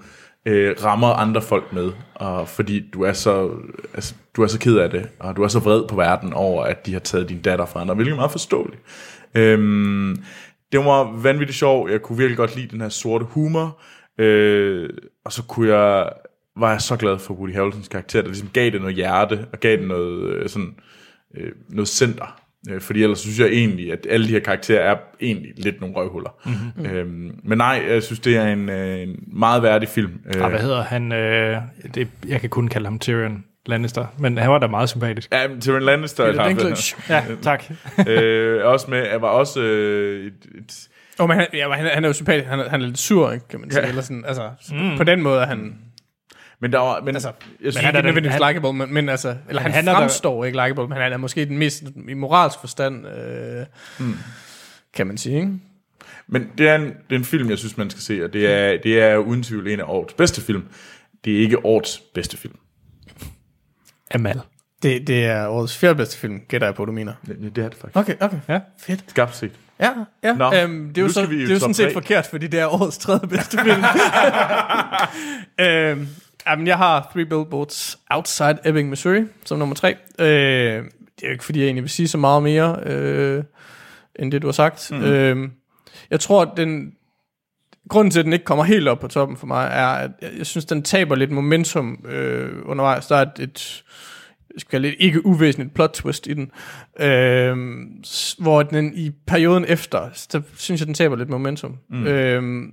øh, 0.45 0.75
rammer 0.83 1.07
andre 1.07 1.41
folk 1.41 1.73
med, 1.73 1.91
og 2.15 2.47
fordi 2.47 2.89
du 2.93 3.01
er 3.03 3.13
så 3.13 3.49
altså, 3.93 4.15
du 4.35 4.43
er 4.43 4.47
så 4.47 4.59
ked 4.59 4.77
af 4.77 4.89
det, 4.89 5.07
og 5.19 5.35
du 5.35 5.43
er 5.43 5.47
så 5.47 5.59
vred 5.59 5.87
på 5.87 5.95
verden 5.95 6.33
over, 6.33 6.63
at 6.63 6.85
de 6.85 6.93
har 6.93 6.99
taget 6.99 7.29
din 7.29 7.41
datter 7.41 7.65
fra 7.65 7.81
andre, 7.81 7.95
hvilket 7.95 8.11
er 8.11 8.15
meget 8.15 8.31
forståeligt. 8.31 8.81
Øhm, 9.35 10.23
det 10.71 10.79
var 10.79 11.21
vanvittigt 11.21 11.57
sjov, 11.57 11.89
jeg 11.89 12.01
kunne 12.01 12.17
virkelig 12.17 12.37
godt 12.37 12.55
lide 12.55 12.67
den 12.67 12.81
her 12.81 12.89
sorte 12.89 13.25
humor, 13.25 13.79
Øh, 14.21 14.89
og 15.25 15.33
så 15.33 15.43
kunne 15.43 15.75
jeg, 15.75 16.09
var 16.57 16.71
jeg 16.71 16.81
så 16.81 16.95
glad 16.95 17.19
for 17.19 17.33
Woody 17.33 17.53
Harrelsons 17.53 17.87
karakter, 17.87 18.21
der 18.21 18.27
ligesom 18.27 18.49
gav 18.53 18.69
det 18.69 18.81
noget 18.81 18.95
hjerte, 18.95 19.45
og 19.53 19.59
gav 19.59 19.77
det 19.77 19.87
noget, 19.87 20.33
øh, 20.33 20.49
sådan, 20.49 20.75
øh, 21.37 21.51
noget 21.69 21.87
center. 21.87 22.41
Øh, 22.69 22.81
fordi 22.81 23.03
ellers 23.03 23.19
synes 23.19 23.39
jeg 23.39 23.47
egentlig, 23.47 23.91
at 23.91 24.07
alle 24.09 24.27
de 24.27 24.31
her 24.31 24.39
karakterer 24.39 24.91
er 24.91 24.97
egentlig 25.21 25.51
lidt 25.57 25.81
nogle 25.81 25.95
røvhuller. 25.95 26.29
Mm-hmm. 26.45 26.85
Øhm, 26.85 27.39
men 27.43 27.57
nej, 27.57 27.83
jeg 27.89 28.03
synes, 28.03 28.19
det 28.19 28.37
er 28.37 28.47
en, 28.47 28.69
øh, 28.69 29.01
en 29.01 29.23
meget 29.27 29.63
værdig 29.63 29.89
film. 29.89 30.19
Øh, 30.35 30.49
hvad 30.49 30.59
hedder 30.59 30.83
han? 30.83 31.11
Øh, 31.11 31.57
det, 31.95 32.07
jeg 32.27 32.41
kan 32.41 32.49
kun 32.49 32.67
kalde 32.67 32.85
ham 32.85 32.99
Tyrion. 32.99 33.43
Lannister, 33.65 34.05
men 34.19 34.37
han 34.37 34.51
var 34.51 34.59
da 34.59 34.67
meget 34.67 34.89
sympatisk. 34.89 35.31
Ja, 35.31 35.47
Tyrion 35.61 35.81
Lannister. 35.81 36.23
er 36.23 36.31
Ja, 37.09 37.23
tak. 37.41 37.63
øh, 38.07 38.65
også 38.65 38.89
med, 38.89 39.07
jeg 39.11 39.21
var 39.21 39.27
også 39.27 39.61
øh, 39.61 40.25
et, 40.25 40.33
et 40.57 40.89
Oh, 41.21 41.27
men 41.27 41.37
han, 41.37 41.47
ja, 41.53 41.71
han, 41.71 41.85
han 41.85 42.03
er 42.03 42.09
jo 42.09 42.13
sympatisk. 42.13 42.47
Han, 42.47 42.59
han 42.69 42.81
er 42.81 42.85
lidt 42.85 42.97
sur, 42.97 43.31
ikke, 43.31 43.47
kan 43.47 43.59
man 43.59 43.71
sige. 43.71 43.81
Ja. 43.81 43.89
Eller 43.89 44.01
sådan, 44.01 44.25
altså, 44.25 44.49
mm. 44.71 44.97
På 44.97 45.03
den 45.03 45.21
måde 45.21 45.41
er 45.41 45.45
han... 45.45 45.75
Men 46.59 46.71
der 46.71 46.79
var, 46.79 47.01
men, 47.01 47.15
altså, 47.15 47.27
jeg 47.27 47.57
synes, 47.59 47.75
men 47.75 47.85
han 47.85 47.95
er 47.95 48.01
nødvendigvis 48.01 48.39
likeable, 48.47 48.73
men, 48.73 48.93
men 48.93 49.09
altså, 49.09 49.35
eller 49.49 49.61
han, 49.61 49.71
han 49.71 49.85
fremstår 49.85 50.37
der... 50.37 50.45
ikke 50.45 50.57
likeable, 50.57 50.87
men 50.87 50.97
han 50.97 51.13
er 51.13 51.17
måske 51.17 51.45
den 51.45 51.57
mest 51.57 51.83
i 52.09 52.13
moralsk 52.13 52.59
forstand, 52.59 53.07
øh, 53.07 53.65
mm. 53.99 54.13
kan 54.93 55.07
man 55.07 55.17
sige, 55.17 55.35
ikke? 55.35 55.51
Men 56.27 56.51
det 56.57 56.69
er, 56.69 56.75
en, 56.75 56.85
det 56.85 56.93
er 57.09 57.15
en 57.15 57.25
film, 57.25 57.49
jeg 57.49 57.57
synes, 57.57 57.77
man 57.77 57.89
skal 57.89 58.01
se, 58.01 58.23
og 58.23 58.33
det 58.33 58.51
er, 58.51 58.77
det 58.83 59.01
er 59.01 59.17
uden 59.17 59.43
tvivl 59.43 59.67
en 59.67 59.79
af 59.79 59.83
årets 59.87 60.13
bedste 60.13 60.41
film. 60.41 60.63
Det 61.25 61.35
er 61.35 61.39
ikke 61.39 61.65
årets 61.65 61.99
bedste 62.13 62.37
film. 62.37 62.55
Amal. 64.11 64.41
Det, 64.83 65.07
det 65.07 65.25
er 65.25 65.47
årets 65.47 65.77
fjerde 65.77 65.95
bedste 65.95 66.17
film, 66.17 66.39
gætter 66.47 66.67
jeg 66.67 66.75
på, 66.75 66.85
du 66.85 66.91
mener. 66.91 67.13
Det, 67.27 67.55
det 67.55 67.63
er 67.63 67.69
det 67.69 67.77
faktisk. 67.77 67.97
Okay, 67.97 68.15
okay. 68.19 68.39
Ja. 68.49 68.59
Fedt. 68.79 69.03
Skarpt 69.07 69.35
set. 69.35 69.51
Ja, 69.81 69.91
ja. 70.23 70.33
Nå, 70.33 70.53
øhm, 70.55 70.87
det 70.87 70.97
er 70.97 71.01
jo, 71.01 71.09
så, 71.09 71.21
det 71.21 71.43
er 71.43 71.53
jo 71.53 71.59
sådan 71.59 71.73
set 71.73 71.87
3. 71.87 71.93
forkert, 71.93 72.27
fordi 72.27 72.47
det 72.47 72.59
er 72.59 72.67
årets 72.67 72.97
tredje 72.97 73.27
bedste 73.27 73.57
film. 73.57 73.83
øhm, 75.67 76.07
jamen, 76.47 76.67
jeg 76.67 76.77
har 76.77 77.09
Three 77.11 77.25
Billboards 77.25 77.99
Outside 78.09 78.57
Ebbing, 78.65 78.89
Missouri, 78.89 79.23
som 79.45 79.59
nummer 79.59 79.75
tre. 79.75 79.95
Øh, 80.19 80.25
det 81.21 81.23
er 81.23 81.27
jo 81.27 81.31
ikke, 81.31 81.43
fordi 81.43 81.59
jeg 81.59 81.65
egentlig 81.65 81.83
vil 81.83 81.89
sige 81.89 82.07
så 82.07 82.17
meget 82.17 82.43
mere, 82.43 82.79
øh, 82.85 83.43
end 84.15 84.31
det, 84.31 84.41
du 84.41 84.47
har 84.47 84.51
sagt. 84.51 84.91
Mm. 84.91 85.03
Øh, 85.03 85.49
jeg 86.09 86.19
tror, 86.19 86.41
at 86.41 86.49
den, 86.57 86.93
grunden 87.89 88.11
til, 88.11 88.19
at 88.19 88.25
den 88.25 88.33
ikke 88.33 88.45
kommer 88.45 88.63
helt 88.63 88.87
op 88.87 88.99
på 88.99 89.07
toppen 89.07 89.37
for 89.37 89.47
mig, 89.47 89.69
er, 89.71 89.87
at 89.87 90.11
jeg, 90.37 90.45
synes, 90.45 90.65
den 90.65 90.83
taber 90.83 91.15
lidt 91.15 91.31
momentum 91.31 92.05
øh, 92.09 92.49
undervejs. 92.65 93.07
Der 93.07 93.15
er 93.15 93.21
et, 93.21 93.39
et 93.39 93.83
skal 94.57 94.81
lidt 94.81 94.95
ikke 94.99 95.25
uvæsentligt 95.25 95.73
plot 95.73 95.89
twist 95.93 96.27
i 96.27 96.33
den, 96.33 96.51
øh, 96.99 97.57
hvor 98.39 98.63
den 98.63 98.93
i 98.95 99.11
perioden 99.27 99.65
efter, 99.67 100.09
så 100.13 100.41
synes 100.55 100.81
jeg, 100.81 100.85
den 100.87 100.93
taber 100.93 101.15
lidt 101.15 101.29
momentum. 101.29 101.77
Mm. 101.89 102.07
Øh, 102.07 102.63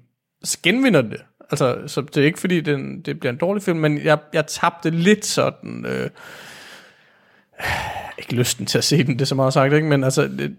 så 0.44 0.58
genvinder 0.62 1.02
det. 1.02 1.20
Altså, 1.50 1.78
så 1.86 2.00
det 2.00 2.16
er 2.16 2.24
ikke 2.24 2.40
fordi, 2.40 2.60
den, 2.60 3.00
det 3.00 3.20
bliver 3.20 3.32
en 3.32 3.38
dårlig 3.38 3.62
film, 3.62 3.78
men 3.78 3.98
jeg, 4.04 4.18
jeg 4.32 4.46
tabte 4.46 4.90
lidt 4.90 5.24
sådan, 5.24 5.86
øh, 5.86 6.10
ikke 8.18 8.34
lysten 8.34 8.66
til 8.66 8.78
at 8.78 8.84
se 8.84 9.04
den, 9.04 9.14
det 9.14 9.20
er 9.20 9.26
så 9.26 9.34
meget 9.34 9.52
sagt, 9.52 9.74
ikke? 9.74 9.88
men 9.88 10.04
altså, 10.04 10.22
det, 10.22 10.56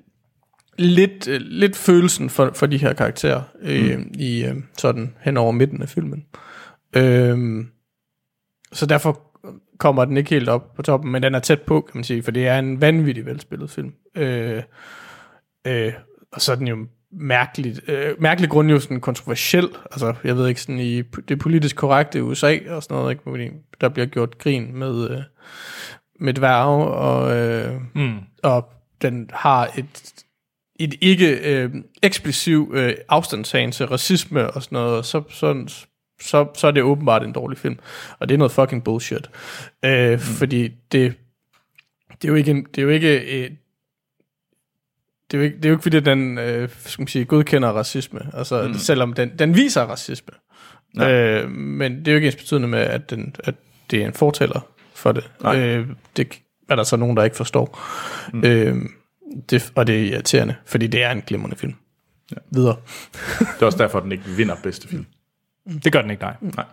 lidt, 0.77 1.27
lidt 1.41 1.75
følelsen 1.75 2.29
for, 2.29 2.51
for 2.55 2.65
de 2.65 2.77
her 2.77 2.93
karakterer 2.93 3.41
øh, 3.61 3.97
mm. 3.97 4.11
i 4.19 4.45
øh, 4.45 4.55
sådan 4.77 5.15
hen 5.21 5.37
over 5.37 5.51
midten 5.51 5.81
af 5.81 5.89
filmen. 5.89 6.25
Øh, 6.95 7.65
så 8.71 8.85
derfor 8.85 9.28
kommer 9.79 10.05
den 10.05 10.17
ikke 10.17 10.29
helt 10.29 10.49
op 10.49 10.73
på 10.75 10.81
toppen, 10.81 11.11
men 11.11 11.23
den 11.23 11.35
er 11.35 11.39
tæt 11.39 11.61
på, 11.61 11.81
kan 11.81 11.97
man 11.97 12.03
sige, 12.03 12.23
for 12.23 12.31
det 12.31 12.47
er 12.47 12.59
en 12.59 12.81
vanvittig 12.81 13.25
velspillet 13.25 13.71
film. 13.71 13.93
Øh, 14.15 14.63
øh, 15.67 15.93
og 16.31 16.41
så 16.41 16.51
er 16.51 16.55
den 16.55 16.67
jo 16.67 16.87
mærkeligt, 17.11 17.89
øh, 17.89 18.21
mærkelig 18.21 18.49
grund 18.49 18.69
jo 18.69 18.79
sådan 18.79 19.01
kontroversiel, 19.01 19.69
altså 19.91 20.13
jeg 20.23 20.37
ved 20.37 20.47
ikke, 20.47 20.61
sådan 20.61 20.79
i 20.79 21.01
det 21.01 21.39
politisk 21.39 21.75
korrekte 21.75 22.23
USA 22.23 22.57
og 22.69 22.83
sådan 22.83 22.97
noget, 22.97 23.11
ikke, 23.11 23.23
fordi 23.23 23.49
der 23.81 23.89
bliver 23.89 24.05
gjort 24.05 24.37
grin 24.37 24.77
med, 24.77 25.09
øh, 25.09 25.21
med 26.19 26.33
dværge, 26.33 26.85
og, 26.85 27.37
øh, 27.37 27.81
mm. 27.95 28.17
og 28.43 28.69
den 29.01 29.29
har 29.33 29.69
et, 29.77 30.13
et 30.79 30.93
ikke 31.01 31.37
øh, 31.37 31.71
eksplicit 32.03 32.67
øh, 32.71 32.93
afstandstagen 33.09 33.71
til 33.71 33.85
racisme 33.85 34.51
og 34.51 34.63
sådan 34.63 34.75
noget, 34.75 35.05
så, 35.05 35.23
så, 35.29 35.65
så, 36.21 36.47
så 36.55 36.67
er 36.67 36.71
det 36.71 36.83
åbenbart 36.83 37.23
en 37.23 37.33
dårlig 37.33 37.57
film. 37.57 37.79
Og 38.19 38.29
det 38.29 38.33
er 38.33 38.37
noget 38.37 38.51
fucking 38.51 38.83
bullshit. 38.83 39.29
Øh, 39.85 40.11
mm. 40.11 40.19
Fordi 40.19 40.67
det, 40.91 41.13
det 42.21 42.27
er 42.27 42.27
jo 42.27 42.35
ikke, 42.35 42.51
en, 42.51 42.63
det 42.63 42.77
er 42.77 42.83
jo 42.83 42.89
ikke 42.89 43.19
øh, 43.19 43.51
det 45.31 45.37
er 45.37 45.41
jo 45.41 45.43
ikke, 45.43 45.57
det 45.57 45.65
er 45.65 45.69
jo 45.69 45.73
ikke 45.73 45.83
fordi, 45.83 45.99
den 45.99 46.37
øh, 46.37 46.69
skal 46.85 47.01
man 47.01 47.07
sige, 47.07 47.25
godkender 47.25 47.69
racisme, 47.69 48.19
altså, 48.33 48.67
mm. 48.67 48.73
selvom 48.73 49.13
den, 49.13 49.31
den 49.39 49.55
viser 49.55 49.81
racisme. 49.81 50.33
Øh, 51.01 51.51
men 51.51 51.99
det 51.99 52.07
er 52.07 52.11
jo 52.11 52.15
ikke 52.15 52.25
ens 52.25 52.35
betydende 52.35 52.67
med, 52.67 52.79
at, 52.79 53.09
den, 53.09 53.35
at 53.43 53.55
det 53.91 54.01
er 54.01 54.07
en 54.07 54.13
fortæller 54.13 54.59
for 54.93 55.11
det. 55.11 55.31
Øh, 55.55 55.87
det 56.17 56.41
er 56.69 56.75
der 56.75 56.83
så 56.83 56.97
nogen, 56.97 57.17
der 57.17 57.23
ikke 57.23 57.35
forstår. 57.35 57.79
Mm. 58.33 58.43
Øh, 58.43 58.75
det, 59.49 59.71
og 59.75 59.87
det 59.87 59.95
er 59.95 60.13
irriterende, 60.13 60.55
fordi 60.65 60.87
det 60.87 61.03
er 61.03 61.11
en 61.11 61.21
glimrende 61.27 61.55
film. 61.55 61.75
Ja. 62.31 62.35
Videre. 62.51 62.75
det 63.39 63.61
er 63.61 63.65
også 63.65 63.77
derfor, 63.77 63.97
at 63.97 64.03
den 64.03 64.11
ikke 64.11 64.23
vinder 64.37 64.55
bedste 64.63 64.87
film. 64.87 65.05
Det 65.83 65.91
gør 65.91 66.01
den 66.01 66.11
ikke, 66.11 66.23
nej. 66.23 66.35
nej. 66.41 66.65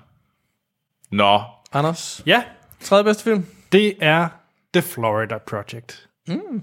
Nå. 1.10 1.40
Anders? 1.72 2.22
Ja? 2.26 2.42
Tredje 2.80 3.04
bedste 3.04 3.22
film? 3.24 3.46
Det 3.72 3.94
er 4.00 4.28
The 4.74 4.82
Florida 4.82 5.38
Project. 5.38 6.08
Mm. 6.28 6.62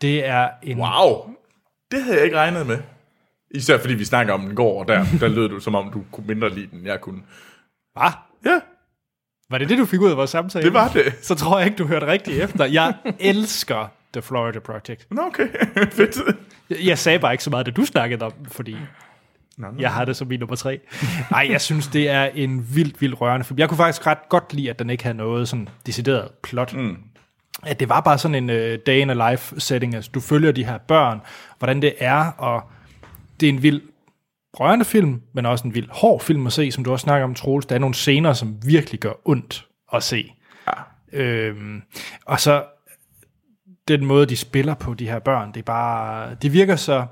Det 0.00 0.26
er 0.26 0.50
en... 0.62 0.78
Wow! 0.78 1.34
Det 1.90 2.02
havde 2.02 2.16
jeg 2.16 2.24
ikke 2.24 2.36
regnet 2.36 2.66
med. 2.66 2.78
Især 3.50 3.78
fordi 3.78 3.94
vi 3.94 4.04
snakker 4.04 4.34
om 4.34 4.40
den 4.40 4.56
går, 4.56 4.80
og 4.80 4.88
der, 4.88 5.04
der 5.20 5.28
lød 5.28 5.48
du, 5.48 5.60
som 5.60 5.74
om 5.74 5.90
du 5.92 6.04
kunne 6.12 6.26
mindre 6.26 6.50
lide 6.50 6.66
den, 6.66 6.86
jeg 6.86 7.00
kunne. 7.00 7.22
Hvad? 7.92 8.10
Ja. 8.44 8.60
Var 9.50 9.58
det 9.58 9.68
det, 9.68 9.78
du 9.78 9.84
fik 9.86 10.00
ud 10.00 10.10
af 10.10 10.16
vores 10.16 10.30
samtale? 10.30 10.64
Det 10.64 10.74
var 10.74 10.88
det. 10.88 11.14
Så 11.22 11.34
tror 11.34 11.58
jeg 11.58 11.66
ikke, 11.66 11.78
du 11.78 11.86
hørte 11.86 12.06
rigtigt 12.06 12.42
efter. 12.42 12.64
Jeg 12.64 12.94
elsker 13.20 13.88
The 14.12 14.22
Florida 14.22 14.58
Project. 14.58 15.06
Nå, 15.10 15.22
okay. 15.22 15.48
Fedt. 15.96 16.16
Jeg, 16.70 16.78
jeg 16.80 16.98
sagde 16.98 17.18
bare 17.18 17.32
ikke 17.32 17.44
så 17.44 17.50
meget, 17.50 17.66
det 17.66 17.76
du 17.76 17.84
snakkede 17.84 18.24
om, 18.24 18.32
fordi 18.48 18.76
No. 19.56 19.68
Jeg 19.78 19.92
har 19.92 20.04
det 20.04 20.16
som 20.16 20.28
min 20.28 20.40
nummer 20.40 20.56
tre. 20.56 20.80
Nej, 21.30 21.48
jeg 21.50 21.60
synes, 21.60 21.86
det 21.86 22.08
er 22.08 22.24
en 22.24 22.74
vildt, 22.74 23.00
vildt 23.00 23.20
rørende 23.20 23.44
film. 23.44 23.58
Jeg 23.58 23.68
kunne 23.68 23.76
faktisk 23.76 24.06
ret 24.06 24.28
godt 24.28 24.54
lide, 24.54 24.70
at 24.70 24.78
den 24.78 24.90
ikke 24.90 25.02
havde 25.02 25.16
noget 25.16 25.48
sådan 25.48 25.68
decideret 25.86 26.28
plot. 26.42 26.74
Mm. 26.74 26.96
At 27.62 27.80
det 27.80 27.88
var 27.88 28.00
bare 28.00 28.18
sådan 28.18 28.34
en 28.34 28.50
uh, 28.50 28.78
day 28.86 29.00
in 29.00 29.10
a 29.10 29.30
life 29.30 29.60
setting. 29.60 29.94
Altså, 29.94 30.10
du 30.14 30.20
følger 30.20 30.52
de 30.52 30.64
her 30.64 30.78
børn, 30.78 31.20
hvordan 31.58 31.82
det 31.82 31.94
er, 31.98 32.26
og 32.38 32.62
det 33.40 33.48
er 33.48 33.52
en 33.52 33.62
vild 33.62 33.82
rørende 34.54 34.84
film, 34.84 35.22
men 35.32 35.46
også 35.46 35.66
en 35.66 35.74
vild 35.74 35.88
hård 35.90 36.20
film 36.20 36.46
at 36.46 36.52
se, 36.52 36.72
som 36.72 36.84
du 36.84 36.92
også 36.92 37.04
snakker 37.04 37.24
om, 37.24 37.34
Troels. 37.34 37.66
Der 37.66 37.74
er 37.74 37.78
nogle 37.78 37.94
scener, 37.94 38.32
som 38.32 38.56
virkelig 38.66 39.00
gør 39.00 39.12
ondt 39.24 39.66
at 39.92 40.02
se. 40.02 40.32
Ja. 40.66 41.18
Øhm, 41.20 41.82
og 42.26 42.40
så 42.40 42.64
den 43.88 44.04
måde, 44.04 44.26
de 44.26 44.36
spiller 44.36 44.74
på, 44.74 44.94
de 44.94 45.08
her 45.08 45.18
børn, 45.18 45.48
det 45.48 45.56
er 45.56 45.64
bare, 45.64 46.34
det 46.34 46.52
virker 46.52 46.76
så 46.76 47.06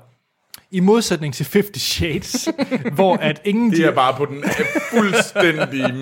i 0.71 0.79
modsætning 0.79 1.33
til 1.33 1.47
50 1.53 1.81
Shades, 1.81 2.49
hvor 2.95 3.15
at 3.15 3.41
ingen... 3.45 3.71
Det 3.71 3.85
er 3.85 3.91
bare 3.91 4.13
på 4.17 4.25
den 4.25 4.43
fuldstændig 4.91 5.93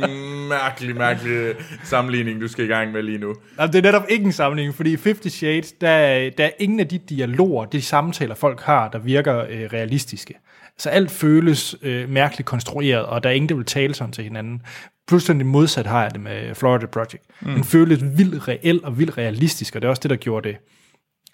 mærkelig, 0.50 0.96
mærkelig 0.96 1.56
sammenligning, 1.84 2.42
du 2.42 2.48
skal 2.48 2.66
i 2.66 2.68
gang 2.68 2.92
med 2.92 3.04
lige 3.04 3.18
nu. 3.18 3.36
Jamen, 3.60 3.74
det 3.74 3.80
er 3.80 3.84
netop 3.84 4.06
ikke 4.10 4.26
en 4.26 4.32
sammenligning, 4.32 4.76
fordi 4.76 4.94
i 4.94 4.98
50 5.04 5.34
Shades, 5.34 5.72
der, 5.72 6.30
der 6.30 6.46
er 6.46 6.52
ingen 6.60 6.80
af 6.80 6.88
de 6.88 6.98
dialoger, 6.98 7.66
de 7.66 7.82
samtaler, 7.82 8.36
folk 8.36 8.62
har, 8.62 8.90
der 8.90 9.00
virker 9.00 9.40
øh, 9.40 9.70
realistiske. 9.74 10.34
Så 10.78 10.90
alt 10.90 11.12
føles 11.12 11.76
øh, 11.82 12.10
mærkeligt 12.10 12.48
konstrueret, 12.48 13.06
og 13.06 13.24
der 13.24 13.30
er 13.30 13.34
ingen, 13.34 13.50
der 13.50 13.56
vil 13.56 13.66
tale 13.66 13.94
sådan 13.94 14.14
til 14.14 14.24
hinanden. 14.24 14.62
fuldstændig 15.10 15.48
modsat 15.48 15.86
har 15.86 16.02
jeg 16.02 16.12
det 16.12 16.22
med 16.22 16.56
Florida 16.56 16.86
Project. 16.86 17.24
Mm. 17.42 17.54
Den 17.54 17.64
føles 17.64 18.00
vildt 18.18 18.48
reel 18.48 18.80
og 18.84 19.00
vildt 19.00 19.18
realistisk, 19.18 19.76
og 19.76 19.82
det 19.82 19.86
er 19.86 19.90
også 19.90 20.00
det, 20.04 20.10
der 20.10 20.16
gjorde 20.16 20.50
det 20.50 20.58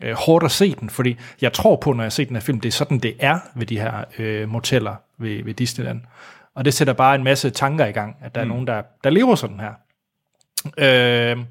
øh, 0.02 0.14
hårdt 0.14 0.46
at 0.46 0.52
se 0.52 0.76
den, 0.76 0.90
fordi 0.90 1.18
jeg 1.42 1.54
tror 1.54 1.76
på, 1.76 1.94
når 1.94 2.04
jeg 2.04 2.12
ser 2.12 2.26
den 2.26 2.36
her 2.36 2.42
film, 2.42 2.60
det 2.60 2.70
er 2.70 2.74
sådan, 2.74 3.00
det 3.00 3.16
er 3.20 3.40
ved 3.56 3.66
de 3.66 3.80
her 3.80 4.04
øh, 4.20 4.50
moteller 4.50 4.96
ved, 5.18 5.44
ved 5.44 5.54
Disneyland. 5.54 6.02
Og 6.56 6.66
det 6.66 6.74
sætter 6.74 6.94
bare 6.94 7.16
en 7.16 7.24
masse 7.24 7.50
tanker 7.50 7.86
i 7.86 7.92
gang, 7.92 8.16
at 8.22 8.36
der 8.36 8.44
mm. 8.44 8.50
er 8.50 8.54
nogen, 8.54 8.68
der, 8.68 8.82
der 9.04 9.10
lever 9.10 9.36
sådan 9.36 9.60
her. 9.60 9.74
Øh, 10.78 11.46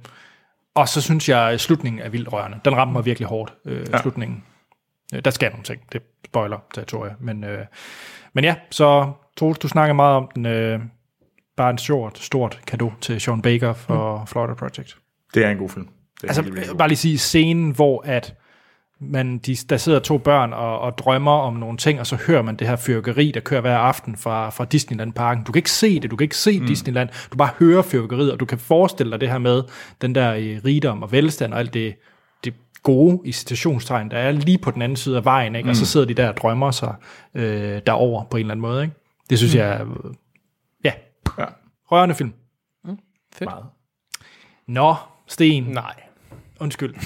og 0.75 0.89
så 0.89 1.01
synes 1.01 1.29
jeg, 1.29 1.51
at 1.51 1.61
slutningen 1.61 2.03
er 2.03 2.09
vildt 2.09 2.33
rørende. 2.33 2.61
Den 2.65 2.77
rammer 2.77 2.93
mig 2.93 3.05
virkelig 3.05 3.29
hårdt, 3.29 3.55
øh, 3.65 3.87
ja. 3.93 3.99
slutningen. 3.99 4.45
Øh, 5.15 5.25
der 5.25 5.31
skal 5.31 5.51
nogle 5.51 5.65
ting. 5.65 5.81
Det 5.93 6.03
spoiler 6.25 6.59
territoriet. 6.75 7.15
Men, 7.21 7.45
øh, 7.45 7.67
men 8.33 8.45
ja, 8.45 8.55
så 8.71 9.13
Troels, 9.37 9.59
du 9.59 9.69
snakker 9.69 9.95
meget 9.95 10.17
om 10.17 10.31
den. 10.35 10.47
Øh, 10.47 10.81
bare 11.57 11.71
en 11.71 11.79
stort, 11.79 12.19
stort 12.19 12.61
kado 12.67 12.93
til 13.01 13.21
Sean 13.21 13.43
Baker 13.43 13.73
for 13.73 14.19
mm. 14.19 14.27
Florida 14.27 14.55
Project. 14.55 14.97
Det 15.35 15.45
er 15.45 15.51
en 15.51 15.59
god 15.59 15.69
film. 15.69 15.89
Det 16.29 16.39
Altså, 16.39 16.75
bare 16.79 16.89
lige 16.89 16.99
sige 16.99 17.19
scenen, 17.19 17.71
hvor 17.71 18.03
at 18.07 18.35
man, 19.01 19.39
de, 19.39 19.57
der 19.57 19.77
sidder 19.77 19.99
to 19.99 20.19
børn 20.19 20.53
og, 20.53 20.79
og 20.79 20.99
drømmer 20.99 21.33
om 21.33 21.55
nogle 21.55 21.79
ting, 21.79 22.01
og 22.01 22.07
så 22.07 22.17
hører 22.27 22.43
man 22.43 22.57
det 22.57 22.67
her 22.67 22.77
fyrkeri, 22.77 23.31
der 23.31 23.41
kører 23.41 23.61
hver 23.61 23.79
aften 23.79 24.17
fra, 24.17 24.51
fra 24.51 24.65
Disneyland-parken. 24.65 25.45
Du 25.45 25.53
kan 25.53 25.59
ikke 25.59 25.71
se 25.71 26.01
det, 26.01 26.11
du 26.11 26.17
kan 26.17 26.25
ikke 26.25 26.37
se 26.37 26.61
mm. 26.61 26.67
Disneyland, 26.67 27.09
du 27.33 27.37
bare 27.37 27.51
hører 27.59 27.83
fyrkeriet, 27.83 28.33
og 28.33 28.41
du 28.41 28.45
kan 28.45 28.59
forestille 28.59 29.13
dig 29.13 29.21
det 29.21 29.31
her 29.31 29.39
med 29.39 29.63
den 30.01 30.15
der 30.15 30.35
øh, 30.35 30.61
rigdom 30.65 31.03
og 31.03 31.13
velstand 31.13 31.53
og 31.53 31.59
alt 31.59 31.75
det, 31.75 31.95
det 32.45 32.55
gode 32.83 33.21
i 33.25 33.33
citationstegn, 33.33 34.11
der 34.11 34.17
er 34.17 34.31
lige 34.33 34.59
på 34.59 34.71
den 34.71 34.83
anden 34.83 34.97
side 34.97 35.17
af 35.17 35.25
vejen, 35.25 35.55
ikke? 35.55 35.69
og 35.69 35.77
så 35.77 35.87
sidder 35.87 36.07
de 36.07 36.15
der 36.15 36.29
og 36.29 36.37
drømmer 36.37 36.71
sig 36.71 36.95
øh, 37.35 37.81
derover 37.87 38.25
på 38.25 38.37
en 38.37 38.41
eller 38.41 38.55
anden 38.55 38.63
måde. 38.63 38.83
Ikke? 38.83 38.95
Det 39.31 39.39
synes 39.39 39.55
mm. 39.55 39.61
jeg 39.61 39.69
er, 39.69 39.83
øh, 39.83 40.15
ja, 40.85 40.93
Ja. 41.39 41.45
rørende 41.93 42.15
film. 42.15 42.33
Fedt. 43.35 43.51
Meget. 43.51 43.65
Nå, 44.67 44.95
Sten, 45.27 45.65
Nej. 45.65 45.95
Undskyld. 46.65 46.95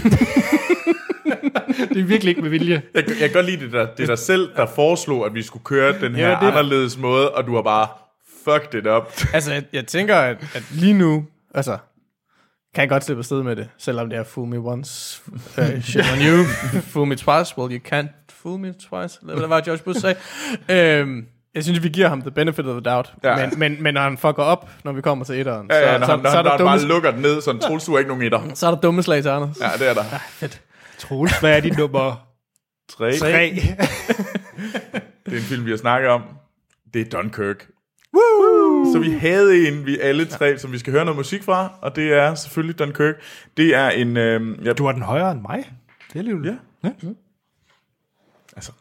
det 1.95 2.01
er 2.01 2.05
virkelig 2.05 2.31
ikke 2.31 2.43
med 2.43 2.51
vilje. 2.51 2.83
Jeg, 2.95 3.05
jeg 3.09 3.17
kan 3.19 3.31
godt 3.33 3.47
lide 3.47 3.61
det 3.65 3.73
der, 3.73 3.87
det 3.97 4.03
er 4.03 4.07
dig 4.07 4.19
selv, 4.19 4.51
der 4.57 4.67
foreslog, 4.67 5.27
at 5.27 5.35
vi 5.35 5.43
skulle 5.43 5.65
køre 5.65 6.01
den 6.01 6.15
her 6.15 6.29
Ja, 6.29 6.35
det- 6.41 6.47
anderledes 6.47 6.99
måde, 6.99 7.35
og 7.35 7.47
du 7.47 7.55
har 7.55 7.63
bare 7.63 7.89
fucked 8.45 8.75
it 8.81 8.87
up. 8.87 9.13
Altså, 9.35 9.53
jeg, 9.53 9.65
jeg 9.73 9.87
tænker, 9.87 10.17
at, 10.17 10.37
at 10.55 10.65
lige 10.73 10.95
nu, 10.95 11.27
altså, 11.55 11.79
kan 12.75 12.81
jeg 12.83 12.89
godt 12.89 13.05
slippe 13.05 13.21
afsted 13.21 13.43
med 13.43 13.57
det, 13.57 13.69
selvom 13.79 14.11
det 14.11 14.19
er 14.19 14.25
fool 14.25 14.49
me 14.49 14.59
once, 14.59 15.23
uh, 15.59 15.83
shit 15.83 16.05
on 16.13 16.19
you, 16.19 16.45
fool 16.93 17.07
me 17.07 17.17
twice, 17.17 17.59
well 17.59 17.73
you 17.73 17.81
can't 17.95 18.09
fool 18.31 18.59
me 18.59 18.69
twice, 18.73 19.19
eller 19.23 19.37
hvad 19.37 19.49
var 19.49 19.57
det, 19.57 19.65
George 19.65 19.83
Bush 19.85 20.01
sagde. 20.01 20.17
Øhm, 20.69 21.27
jeg 21.55 21.65
synes, 21.65 21.83
vi 21.83 21.89
giver 21.89 22.09
ham 22.09 22.21
the 22.23 22.31
benefit 22.31 22.67
of 22.67 22.83
the 22.83 22.91
doubt, 22.91 23.15
Ja. 23.25 23.39
ja. 23.39 23.47
men, 23.51 23.59
men, 23.59 23.83
men 23.83 23.95
når 23.95 24.01
han 24.01 24.19
fucker 24.19 24.43
op, 24.43 24.71
når 24.85 24.93
vi 24.93 25.01
kommer 25.01 25.25
til 25.25 25.41
etteren, 25.41 25.67
Ja, 25.71 25.93
ja, 25.93 25.99
når, 25.99 26.07
så, 26.07 26.13
han, 26.13 26.21
når, 26.21 26.31
så, 26.31 26.33
så, 26.33 26.39
er 26.39 26.43
når 26.43 26.51
der 26.51 26.51
han 26.51 26.59
dumme, 26.59 26.71
bare 26.79 26.89
lukker 26.89 27.11
den 27.11 27.23
ned, 27.23 27.41
sådan, 27.41 27.61
Troels, 27.61 27.85
du 27.85 27.95
er 27.95 27.99
ikke 27.99 28.09
nogen 28.09 28.23
etter. 28.25 28.41
så 28.55 28.67
er 28.67 28.71
der 28.71 28.81
dumme 28.81 29.03
slag 29.03 29.23
til 29.23 29.29
Anders. 29.29 29.61
Ja, 29.61 29.69
det 29.79 29.89
er 29.91 29.95
der. 29.95 30.05
Fedt. 30.31 30.61
Troels, 30.99 31.41
hvad 31.41 31.57
er 31.57 31.61
dit 31.61 31.79
nummer 31.79 32.25
Tre. 32.91 33.17
tre? 33.19 33.51
Det 35.27 35.33
er 35.33 35.37
en 35.37 35.43
film, 35.43 35.65
vi 35.65 35.71
har 35.71 35.77
snakket 35.79 36.11
om. 36.11 36.23
Det 36.95 37.01
er 37.01 37.19
Dunkirk. 37.19 37.67
Woo! 38.15 38.93
Så 38.93 38.99
vi 38.99 39.11
havde 39.11 39.69
en, 39.69 39.87
vi 39.87 39.99
alle 39.99 40.25
tre, 40.27 40.59
som 40.59 40.73
vi 40.73 40.79
skal 40.79 40.93
høre 40.93 41.05
noget 41.05 41.17
musik 41.17 41.43
fra, 41.43 41.73
og 41.83 41.97
det 41.97 42.13
er 42.13 42.35
selvfølgelig 42.35 42.79
Dunkirk. 42.79 43.15
Det 43.57 43.75
er 43.75 43.89
en... 43.91 44.17
Øh, 44.17 44.67
ja, 44.67 44.73
Du 44.73 44.85
var 44.85 44.93
den 44.93 45.03
højere 45.03 45.31
end 45.33 45.41
mig. 45.41 45.73
Det 46.09 46.15
er 46.15 46.19
alligevel. 46.19 46.59
Ja. 46.85 46.91
altså, 48.57 48.73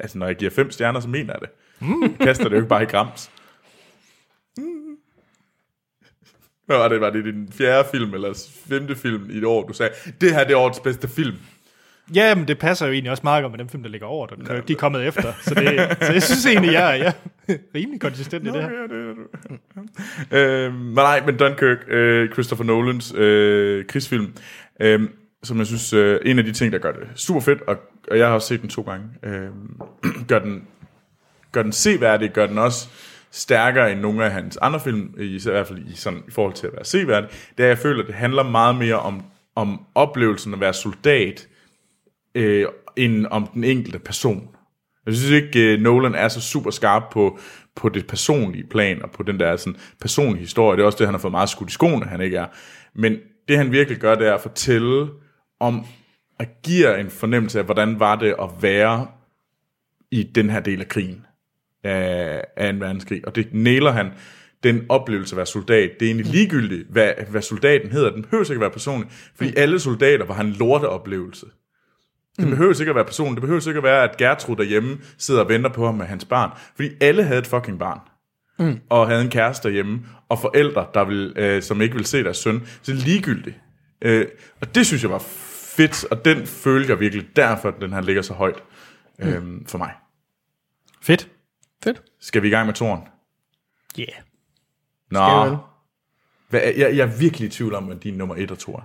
altså, 0.00 0.18
når 0.18 0.26
jeg 0.26 0.36
giver 0.36 0.50
fem 0.50 0.70
stjerner, 0.70 1.00
så 1.00 1.08
mener 1.08 1.32
jeg 1.32 1.40
det. 1.40 1.48
Mm. 1.82 2.16
Kaster 2.16 2.44
det 2.44 2.50
jo 2.50 2.56
ikke 2.56 2.68
bare 2.68 2.82
i 2.82 2.86
grams. 2.86 3.30
Mm. 4.58 4.64
Hvad 6.66 6.76
var 6.76 6.88
det? 6.88 7.00
Var 7.00 7.10
det 7.10 7.24
din 7.24 7.48
fjerde 7.52 7.88
film, 7.90 8.14
eller 8.14 8.48
femte 8.68 8.96
film 8.96 9.30
i 9.30 9.38
et 9.38 9.44
år, 9.44 9.66
du 9.66 9.72
sagde, 9.72 9.92
det 10.20 10.34
her 10.34 10.44
det 10.44 10.52
er 10.52 10.58
årets 10.58 10.80
bedste 10.80 11.08
film? 11.08 11.36
Ja, 12.14 12.34
men 12.34 12.48
det 12.48 12.58
passer 12.58 12.86
jo 12.86 12.92
egentlig 12.92 13.10
også 13.10 13.20
meget 13.24 13.42
godt 13.42 13.52
med 13.52 13.58
dem 13.58 13.68
film, 13.68 13.82
der 13.82 13.90
ligger 13.90 14.06
over 14.06 14.26
den. 14.26 14.46
Ja. 14.50 14.60
De 14.60 14.72
er 14.72 14.76
kommet 14.76 15.06
efter. 15.06 15.32
Så, 15.42 15.54
det, 15.54 15.96
så 16.00 16.12
jeg 16.12 16.22
synes 16.22 16.46
egentlig, 16.46 16.72
jeg 16.72 16.98
er 16.98 17.04
jeg 17.04 17.12
er 17.48 17.54
rimelig 17.74 18.00
konsistent 18.00 18.46
i 18.46 18.50
det 18.50 18.62
her. 18.62 18.70
Ja, 18.70 18.82
det 18.82 19.16
du. 20.30 20.36
øhm, 20.36 20.74
men 20.74 20.94
nej, 20.94 21.22
men 21.26 21.36
Dunkirk, 21.36 21.78
øh, 21.88 22.32
Christopher 22.32 22.64
Nolans 22.64 23.14
øh, 23.14 23.84
krigsfilm, 23.86 24.34
øh, 24.80 25.00
som 25.42 25.58
jeg 25.58 25.66
synes, 25.66 25.92
øh, 25.92 26.20
en 26.24 26.38
af 26.38 26.44
de 26.44 26.52
ting, 26.52 26.72
der 26.72 26.78
gør 26.78 26.92
det 26.92 27.08
super 27.14 27.40
fedt, 27.40 27.62
og, 27.62 27.76
og 28.10 28.18
jeg 28.18 28.26
har 28.26 28.34
også 28.34 28.48
set 28.48 28.60
den 28.60 28.68
to 28.68 28.82
gange, 28.82 29.06
øh, 29.22 29.48
gør, 30.28 30.38
den, 30.38 30.66
gør 31.52 31.62
den 31.62 31.72
seværdig, 31.72 32.30
gør 32.30 32.46
den 32.46 32.58
også 32.58 32.88
stærkere 33.30 33.92
end 33.92 34.00
nogle 34.00 34.24
af 34.24 34.32
hans 34.32 34.56
andre 34.56 34.80
film, 34.80 35.14
i, 35.18 35.24
i 35.24 35.40
hvert 35.44 35.66
fald 35.66 35.78
i, 35.78 35.96
sådan, 35.96 36.22
i 36.28 36.30
forhold 36.30 36.54
til 36.54 36.66
at 36.66 36.72
være 36.72 36.84
seværdig, 36.84 37.30
det 37.58 37.62
er, 37.62 37.64
at 37.64 37.68
jeg 37.68 37.78
føler, 37.78 38.02
at 38.02 38.06
det 38.06 38.14
handler 38.14 38.42
meget 38.42 38.76
mere 38.76 38.98
om, 38.98 39.22
om 39.54 39.80
oplevelsen 39.94 40.54
at 40.54 40.60
være 40.60 40.72
soldat, 40.72 41.48
øh, 42.34 42.66
end 42.96 43.26
om 43.30 43.46
den 43.54 43.64
enkelte 43.64 43.98
person. 43.98 44.48
Jeg 45.06 45.14
synes 45.14 45.30
ikke, 45.30 45.74
uh, 45.74 45.80
Nolan 45.80 46.14
er 46.14 46.28
så 46.28 46.40
super 46.40 46.70
skarp 46.70 47.02
på, 47.12 47.38
på 47.76 47.88
det 47.88 48.06
personlige 48.06 48.66
plan, 48.70 49.02
og 49.02 49.10
på 49.10 49.22
den 49.22 49.40
der 49.40 49.56
sådan, 49.56 49.80
personlige 50.00 50.40
historie. 50.40 50.76
Det 50.76 50.82
er 50.82 50.86
også 50.86 50.98
det, 50.98 51.06
han 51.06 51.14
har 51.14 51.20
fået 51.20 51.32
meget 51.32 51.48
skudt 51.48 51.70
i 51.70 51.72
skoene, 51.72 52.06
han 52.06 52.20
ikke 52.20 52.36
er. 52.36 52.46
Men 52.94 53.16
det, 53.48 53.56
han 53.56 53.72
virkelig 53.72 53.98
gør, 53.98 54.14
det 54.14 54.26
er 54.26 54.34
at 54.34 54.40
fortælle 54.40 55.08
om, 55.60 55.86
at 56.38 56.48
give 56.62 57.00
en 57.00 57.10
fornemmelse 57.10 57.58
af, 57.58 57.64
hvordan 57.64 58.00
var 58.00 58.16
det 58.16 58.34
at 58.42 58.48
være 58.60 59.06
i 60.10 60.22
den 60.22 60.50
her 60.50 60.60
del 60.60 60.80
af 60.80 60.88
krigen, 60.88 61.26
af, 61.84 62.44
af 62.56 62.68
en 62.68 62.80
verdenskrig. 62.80 63.26
Og 63.26 63.36
det 63.36 63.48
næler 63.52 63.90
han, 63.90 64.10
den 64.62 64.86
oplevelse 64.88 65.34
at 65.34 65.36
være 65.36 65.46
soldat. 65.46 65.90
Det 66.00 66.06
er 66.06 66.10
egentlig 66.10 66.26
ligegyldigt, 66.26 66.88
hvad, 66.90 67.12
hvad 67.30 67.42
soldaten 67.42 67.92
hedder. 67.92 68.10
Den 68.10 68.22
behøver 68.22 68.44
ikke 68.44 68.54
at 68.54 68.60
være 68.60 68.70
personlig, 68.70 69.10
fordi 69.36 69.52
alle 69.56 69.80
soldater 69.80 70.26
var 70.26 70.34
han 70.34 70.46
en 70.46 70.52
lorteoplevelse. 70.52 71.46
Det 72.38 72.48
behøver 72.48 72.80
ikke 72.80 72.90
at 72.90 72.96
være 72.96 73.04
personen. 73.04 73.34
Det 73.34 73.40
behøver 73.40 73.68
ikke 73.68 73.78
at 73.78 73.84
være, 73.84 74.10
at 74.10 74.16
Gertrud 74.16 74.56
derhjemme 74.56 74.98
sidder 75.18 75.40
og 75.40 75.48
venter 75.48 75.70
på 75.70 75.86
ham 75.86 75.94
med 75.94 76.06
hans 76.06 76.24
barn. 76.24 76.50
Fordi 76.74 76.88
alle 77.00 77.22
havde 77.22 77.38
et 77.38 77.46
fucking 77.46 77.78
barn. 77.78 78.00
Mm. 78.58 78.80
Og 78.88 79.08
havde 79.08 79.22
en 79.22 79.30
kæreste 79.30 79.68
derhjemme. 79.68 80.00
Og 80.28 80.38
forældre, 80.38 80.86
der 80.94 81.04
vil, 81.04 81.32
øh, 81.36 81.62
som 81.62 81.80
ikke 81.80 81.94
vil 81.94 82.06
se 82.06 82.24
deres 82.24 82.36
søn. 82.36 82.62
Så 82.82 82.92
det 82.92 83.00
er 83.00 83.04
ligegyldigt. 83.04 83.56
Øh, 84.02 84.26
og 84.60 84.74
det 84.74 84.86
synes 84.86 85.02
jeg 85.02 85.10
var 85.10 85.22
fedt. 85.76 86.04
Og 86.04 86.24
den 86.24 86.46
følte 86.46 86.90
jeg 86.90 87.00
virkelig 87.00 87.36
derfor, 87.36 87.68
at 87.68 87.74
den 87.80 87.92
her 87.92 88.00
ligger 88.00 88.22
så 88.22 88.34
højt 88.34 88.62
øh, 89.22 89.42
for 89.66 89.78
mig. 89.78 89.92
Fedt. 91.02 91.28
Fedt. 91.84 92.02
Skal 92.20 92.42
vi 92.42 92.48
i 92.48 92.50
gang 92.50 92.66
med 92.66 92.74
toren? 92.74 93.00
Yeah. 93.98 94.08
Nå. 95.10 95.44
vel. 95.44 95.56
Hvad, 96.48 96.60
jeg, 96.60 96.96
jeg 96.96 96.98
er 96.98 97.18
virkelig 97.18 97.46
i 97.46 97.50
tvivl 97.50 97.74
om, 97.74 97.90
at 97.90 98.02
din 98.02 98.14
nummer 98.14 98.34
et 98.36 98.50
og 98.50 98.58
to 98.58 98.72
er. 98.72 98.82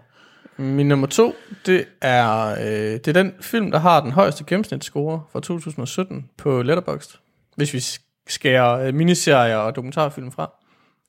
Min 0.62 0.88
nummer 0.88 1.08
to, 1.08 1.36
det 1.66 1.86
er, 2.02 2.52
øh, 2.60 2.66
det 2.66 3.08
er 3.08 3.14
den 3.14 3.34
film, 3.42 3.72
der 3.72 3.80
har 3.80 4.02
den 4.02 4.12
højeste 4.12 4.44
gennemsnitsscore 4.48 5.24
fra 5.32 5.40
2017 5.40 6.30
på 6.38 6.62
Letterboxd. 6.62 7.20
Hvis 7.56 7.74
vi 7.74 7.84
skærer 8.28 8.88
øh, 8.88 8.94
miniserier 8.94 9.58
og 9.58 9.76
dokumentarfilm 9.76 10.32
fra. 10.32 10.52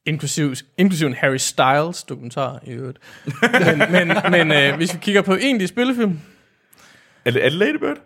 Inklusiv, 0.07 0.55
inklusiv 0.79 1.07
en 1.07 1.15
Harry 1.15 1.37
Styles 1.37 2.03
dokumentar 2.03 2.61
i 2.65 2.71
øvrigt. 2.71 2.99
men 3.65 3.93
men, 3.93 4.17
men 4.31 4.53
øh, 4.53 4.77
hvis 4.77 4.95
vi 4.95 4.99
kigger 5.03 5.23
på 5.23 5.35
egentlig 5.35 5.69
spillefilm, 5.69 6.21
Er 7.25 7.31
det, 7.31 7.45
er 7.45 7.49
det 7.49 7.59
Lady 7.59 7.77
Bird? 7.77 7.97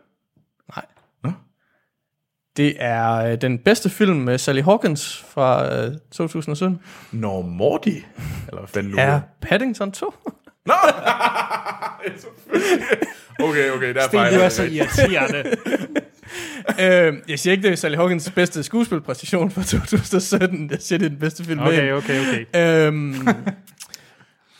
Det 2.56 2.74
er 2.78 3.14
øh, 3.14 3.40
den 3.40 3.58
bedste 3.58 3.90
film 3.90 4.16
med 4.16 4.38
Sally 4.38 4.62
Hawkins 4.62 5.24
fra 5.28 5.74
øh, 5.84 5.92
2017. 6.12 6.78
Nå, 7.12 7.42
Morty. 7.42 7.88
Eller 7.88 8.58
hvad 8.60 8.68
fanden 8.68 8.92
nu 8.92 8.98
Er. 9.00 9.20
Paddington 9.42 9.92
2. 9.92 10.14
Nå! 10.66 10.72
okay, 13.40 13.70
okay, 13.70 13.94
der 13.94 14.00
er 14.00 14.06
Sten, 14.06 14.18
fejl. 14.18 14.34
du 14.34 14.40
er 14.40 14.48
så 14.48 14.62
irriterende. 14.62 15.44
øh, 16.80 17.14
jeg 17.28 17.38
siger 17.38 17.52
ikke, 17.52 17.62
det 17.62 17.72
er 17.72 17.76
Sally 17.76 17.96
Hawkins 17.96 18.30
bedste 18.30 18.62
skuespilpræstation 18.62 19.50
fra 19.50 19.62
2017. 19.62 20.70
Jeg 20.70 20.78
siger, 20.82 20.98
det 20.98 21.06
er 21.06 21.10
den 21.10 21.18
bedste 21.18 21.44
film 21.44 21.58
med 21.60 21.66
Okay, 21.66 21.80
hende. 21.80 21.92
okay, 21.92 22.20
okay. 22.20 22.86
Øhm, 22.86 23.12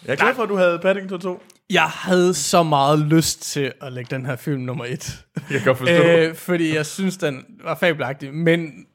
Jeg 0.06 0.12
er 0.12 0.16
glad 0.16 0.34
for, 0.34 0.42
at 0.42 0.48
du 0.48 0.56
havde 0.56 0.78
Paddington 0.82 1.20
2. 1.20 1.42
jeg 1.72 1.82
havde 1.84 2.34
så 2.34 2.62
meget 2.62 2.98
lyst 2.98 3.42
til 3.42 3.72
at 3.80 3.92
lægge 3.92 4.16
den 4.16 4.26
her 4.26 4.36
film 4.36 4.60
nummer 4.60 4.84
et. 4.84 5.24
Jeg 5.50 5.60
kan 5.60 5.76
forstå. 5.76 5.92
øh, 5.92 6.34
fordi 6.34 6.74
jeg 6.74 6.86
synes, 6.86 7.16
den 7.16 7.44
var 7.64 7.74
fabelagtig. 7.74 8.34
Men, 8.34 8.86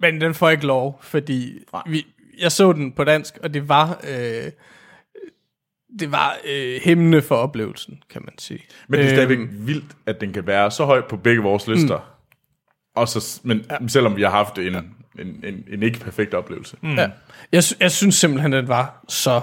men 0.00 0.20
den 0.20 0.34
får 0.34 0.50
ikke 0.50 0.66
lov, 0.66 1.00
fordi 1.02 1.58
vi, 1.86 2.06
jeg 2.38 2.52
så 2.52 2.72
den 2.72 2.92
på 2.92 3.04
dansk, 3.04 3.38
og 3.42 3.54
det 3.54 3.68
var... 3.68 4.00
Øh, 4.08 4.50
det 5.98 6.12
var 6.12 6.36
øh, 6.48 6.80
hæmmende 6.84 7.22
for 7.22 7.36
oplevelsen, 7.36 8.02
kan 8.10 8.22
man 8.24 8.38
sige. 8.38 8.60
Men 8.88 9.00
det 9.00 9.06
er 9.06 9.10
stadigvæk 9.10 9.38
Øhm, 9.38 9.66
vildt, 9.66 9.96
at 10.06 10.20
den 10.20 10.32
kan 10.32 10.46
være 10.46 10.70
så 10.70 10.84
højt 10.84 11.04
på 11.04 11.16
begge 11.16 11.42
vores 11.42 11.66
lister. 11.66 11.96
Mm. 11.96 12.02
Og 12.96 13.08
så, 13.08 13.40
men 13.44 13.64
ja. 13.70 13.88
selvom 13.88 14.16
vi 14.16 14.22
har 14.22 14.30
haft 14.30 14.58
en, 14.58 14.74
en, 14.74 14.94
en, 15.18 15.64
en 15.68 15.82
ikke 15.82 16.00
perfekt 16.00 16.34
oplevelse. 16.34 16.76
Mm. 16.80 16.94
Ja. 16.94 17.10
Jeg, 17.52 17.62
jeg 17.80 17.92
synes 17.92 18.14
simpelthen, 18.14 18.52
den 18.52 18.68
var 18.68 19.04
så 19.08 19.40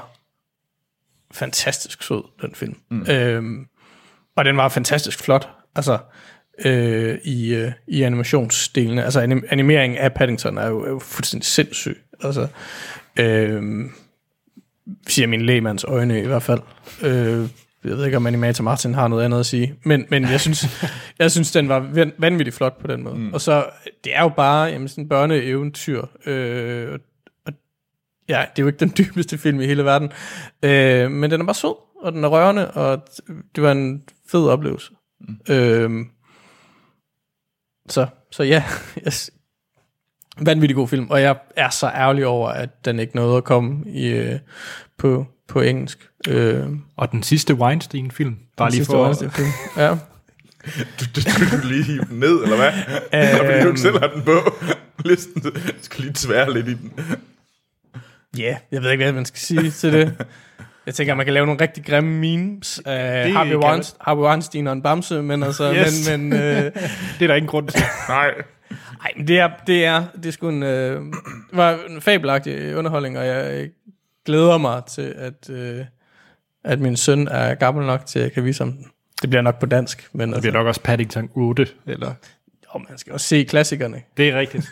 fantastisk 1.35 2.03
sød, 2.03 2.23
den 2.41 2.55
film. 2.55 2.75
Mm. 2.91 3.05
Øhm, 3.09 3.65
og 4.37 4.45
den 4.45 4.57
var 4.57 4.69
fantastisk 4.69 5.19
flot. 5.23 5.49
Altså, 5.75 5.97
øh, 6.65 7.17
i, 7.23 7.53
øh, 7.55 7.71
i 7.87 8.01
animationsdelene. 8.01 9.03
Altså, 9.03 9.21
anim- 9.21 9.47
animeringen 9.49 9.97
af 9.99 10.13
Paddington 10.13 10.57
er 10.57 10.67
jo, 10.67 10.83
er 10.83 10.89
jo 10.89 10.99
fuldstændig 10.99 11.45
sindssyg. 11.45 11.97
Altså, 12.23 12.47
Øh, 13.19 13.63
siger 15.07 15.27
min 15.27 15.41
lægemands 15.41 15.83
øjne 15.83 16.21
i 16.23 16.25
hvert 16.25 16.43
fald. 16.43 16.59
Øh, 17.03 17.49
jeg 17.83 17.97
ved 17.97 18.05
ikke, 18.05 18.17
om 18.17 18.27
Animator 18.27 18.63
Martin 18.63 18.93
har 18.93 19.07
noget 19.07 19.25
andet 19.25 19.39
at 19.39 19.45
sige. 19.45 19.75
Men, 19.83 20.05
men 20.09 20.23
jeg, 20.23 20.41
synes, 20.41 20.65
jeg 21.19 21.31
synes, 21.31 21.51
den 21.51 21.69
var 21.69 21.79
van- 21.93 22.13
vanvittigt 22.17 22.55
flot 22.57 22.81
på 22.81 22.87
den 22.87 23.03
måde. 23.03 23.15
Mm. 23.15 23.33
Og 23.33 23.41
så, 23.41 23.65
det 24.03 24.15
er 24.15 24.21
jo 24.21 24.29
bare 24.29 24.65
jamen, 24.65 24.87
sådan 24.87 25.03
en 25.03 25.09
børneeventyr. 25.09 26.01
Øh, 26.25 26.99
ja, 28.29 28.45
det 28.55 28.61
er 28.61 28.63
jo 28.63 28.67
ikke 28.67 28.79
den 28.79 28.93
dybeste 28.97 29.37
film 29.37 29.61
i 29.61 29.65
hele 29.65 29.85
verden. 29.85 30.11
Øh, 30.63 31.11
men 31.11 31.31
den 31.31 31.41
er 31.41 31.45
bare 31.45 31.55
sød, 31.55 31.75
og 32.01 32.11
den 32.11 32.23
er 32.23 32.27
rørende, 32.27 32.71
og 32.71 33.07
det 33.55 33.63
var 33.63 33.71
en 33.71 34.03
fed 34.31 34.47
oplevelse. 34.47 34.91
Mm. 35.21 35.53
Øh, 35.53 36.05
så, 37.89 38.07
så 38.31 38.43
ja, 38.43 38.63
jeg, 39.05 39.13
vanvittig 40.39 40.75
god 40.75 40.87
film, 40.87 41.09
og 41.09 41.21
jeg 41.21 41.35
er 41.55 41.69
så 41.69 41.87
ærgerlig 41.87 42.25
over, 42.25 42.49
at 42.49 42.85
den 42.85 42.99
ikke 42.99 43.15
nåede 43.15 43.37
at 43.37 43.43
komme 43.43 43.91
i, 43.91 44.07
øh, 44.07 44.39
på, 44.97 45.25
på 45.47 45.61
engelsk. 45.61 46.09
Øh, 46.27 46.67
Og 46.97 47.11
den 47.11 47.23
sidste 47.23 47.53
Weinstein-film, 47.55 48.37
bare 48.57 48.69
lige 48.69 48.77
sidste 48.77 48.91
for... 48.91 49.03
Weinstein-film. 49.03 49.47
Ja. 49.77 49.89
Du, 50.99 51.05
du, 51.15 51.21
du, 51.21 51.57
du 51.61 51.67
lige 51.67 51.83
hive 51.83 52.05
den 52.09 52.19
ned, 52.19 52.43
eller 52.43 52.55
hvad? 52.55 52.71
Eller 53.11 53.37
fordi 53.45 53.61
du 53.61 53.67
ikke 53.67 53.79
selv 53.79 53.99
har 53.99 54.07
den 54.07 54.23
på 54.23 54.53
listen. 55.05 55.43
Skal 55.81 56.03
lige 56.03 56.13
tvære 56.13 56.53
lidt 56.53 56.67
i 56.67 56.73
den. 56.73 56.93
Ja, 58.37 58.43
yeah, 58.43 58.55
jeg 58.71 58.81
ved 58.81 58.91
ikke, 58.91 59.03
hvad 59.03 59.13
man 59.13 59.25
skal 59.25 59.39
sige 59.39 59.71
til 59.71 59.93
det. 59.93 60.25
Jeg 60.85 60.95
tænker, 60.95 61.13
at 61.13 61.17
man 61.17 61.25
kan 61.25 61.33
lave 61.33 61.45
nogle 61.45 61.61
rigtig 61.61 61.85
grimme 61.85 62.11
memes 62.19 62.81
af 62.85 63.31
Harvey, 63.31 63.49
kan 63.49 63.63
Weinstein, 63.63 63.97
Harvey 64.01 64.21
Weinstein 64.23 64.67
og 64.67 64.73
en 64.73 64.81
bamse, 64.81 65.21
men 65.21 65.43
altså, 65.43 65.73
Yes. 65.73 66.09
men, 66.09 66.29
men, 66.29 66.39
øh, 66.39 66.63
Det 66.63 66.71
er 67.21 67.27
der 67.27 67.35
ingen 67.35 67.49
grund 67.49 67.67
til. 67.67 67.81
Nej. 68.09 68.31
ej, 69.03 69.11
men 69.17 69.27
det 69.27 69.39
er, 69.39 69.49
det 69.67 69.85
er, 69.85 70.03
det 70.15 70.25
er 70.25 70.31
sgu 70.31 70.49
en, 70.49 70.63
øh, 70.63 71.01
det 71.01 71.13
var 71.53 71.79
en 71.89 72.01
fabelagtig 72.01 72.75
underholdning, 72.75 73.17
og 73.17 73.27
jeg 73.27 73.69
glæder 74.25 74.57
mig 74.57 74.81
til, 74.85 75.13
at, 75.17 75.49
øh, 75.49 75.85
at 76.63 76.79
min 76.79 76.97
søn 76.97 77.27
er 77.27 77.55
gammel 77.55 77.85
nok 77.85 78.05
til, 78.05 78.19
at 78.19 78.23
jeg 78.23 78.31
kan 78.31 78.45
vise 78.45 78.63
ham 78.63 78.71
den. 78.73 78.85
Det 79.21 79.29
bliver 79.29 79.41
nok 79.41 79.59
på 79.59 79.65
dansk, 79.65 80.07
men 80.13 80.29
Det 80.29 80.35
altså, 80.35 80.41
bliver 80.41 80.53
nok 80.53 80.67
også 80.67 80.81
Paddington 80.81 81.29
8, 81.33 81.67
eller... 81.87 82.13
jo, 82.75 82.79
man 82.89 82.97
skal 82.97 83.13
også 83.13 83.27
se 83.27 83.43
klassikerne. 83.43 84.01
Det 84.17 84.29
er 84.29 84.39
rigtigt. 84.39 84.71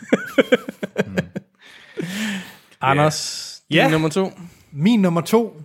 Anders, 2.80 3.53
Ja. 3.74 3.82
din 3.84 3.92
nummer 3.92 4.08
to. 4.08 4.32
Min 4.72 5.02
nummer 5.02 5.20
to, 5.20 5.62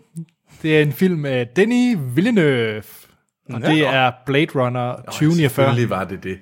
det 0.62 0.78
er 0.78 0.82
en 0.82 0.94
film 0.94 1.26
af 1.26 1.48
Denis 1.48 1.98
Villeneuve. 2.16 2.84
Og 3.50 3.62
det 3.62 3.80
er 3.80 4.12
Blade 4.26 4.46
Runner 4.56 4.96
2049. 4.96 5.50
Selvfølgelig 5.50 5.90
var 5.90 6.04
det 6.04 6.24
det. 6.24 6.40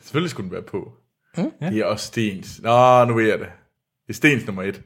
Selvfølgelig 0.00 0.30
skulle 0.30 0.44
den 0.44 0.52
være 0.52 0.62
på. 0.62 0.92
Mm? 1.36 1.50
Det 1.60 1.78
er 1.78 1.84
også 1.84 2.06
Stens. 2.06 2.60
Nå, 2.62 3.04
nu 3.04 3.14
ved 3.14 3.28
jeg 3.28 3.38
det. 3.38 3.46
Det 4.06 4.12
er 4.12 4.14
Stens 4.14 4.46
nummer 4.46 4.62
et. 4.62 4.82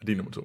Og 0.00 0.06
din 0.06 0.16
nummer 0.16 0.32
to. 0.32 0.40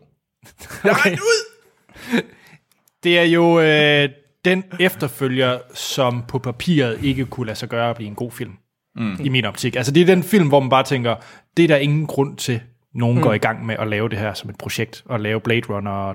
Okay. 0.92 1.18
Det 3.04 3.20
er 3.20 3.24
jo 3.24 3.60
øh, 3.60 4.10
den 4.46 4.64
efterfølger, 4.80 5.60
som 5.74 6.24
på 6.28 6.40
papiret 6.40 7.04
ikke 7.04 7.26
kunne 7.26 7.46
lade 7.46 7.58
sig 7.58 7.70
gøre 7.70 7.90
at 7.90 7.96
blive 7.96 8.08
en 8.08 8.16
god 8.16 8.32
film. 8.32 8.52
Mm. 8.96 9.18
I 9.24 9.30
min 9.30 9.46
optik. 9.46 9.76
Altså 9.76 9.92
det 9.92 10.02
er 10.02 10.06
den 10.06 10.24
film, 10.24 10.48
hvor 10.48 10.60
man 10.60 10.70
bare 10.70 10.84
tænker, 10.84 11.16
det 11.58 11.64
er 11.64 11.68
der 11.68 11.78
ingen 11.78 12.08
grund 12.08 12.38
til, 12.38 12.62
nogen 12.94 13.18
mm. 13.18 13.24
går 13.24 13.34
i 13.34 13.38
gang 13.38 13.66
med 13.66 13.76
at 13.80 13.88
lave 13.88 14.10
det 14.10 14.18
her 14.18 14.34
som 14.34 14.49
et 14.49 14.57
projekt, 14.57 15.03
og 15.06 15.20
lave 15.20 15.41
Blade 15.41 15.61
Runner 15.70 16.14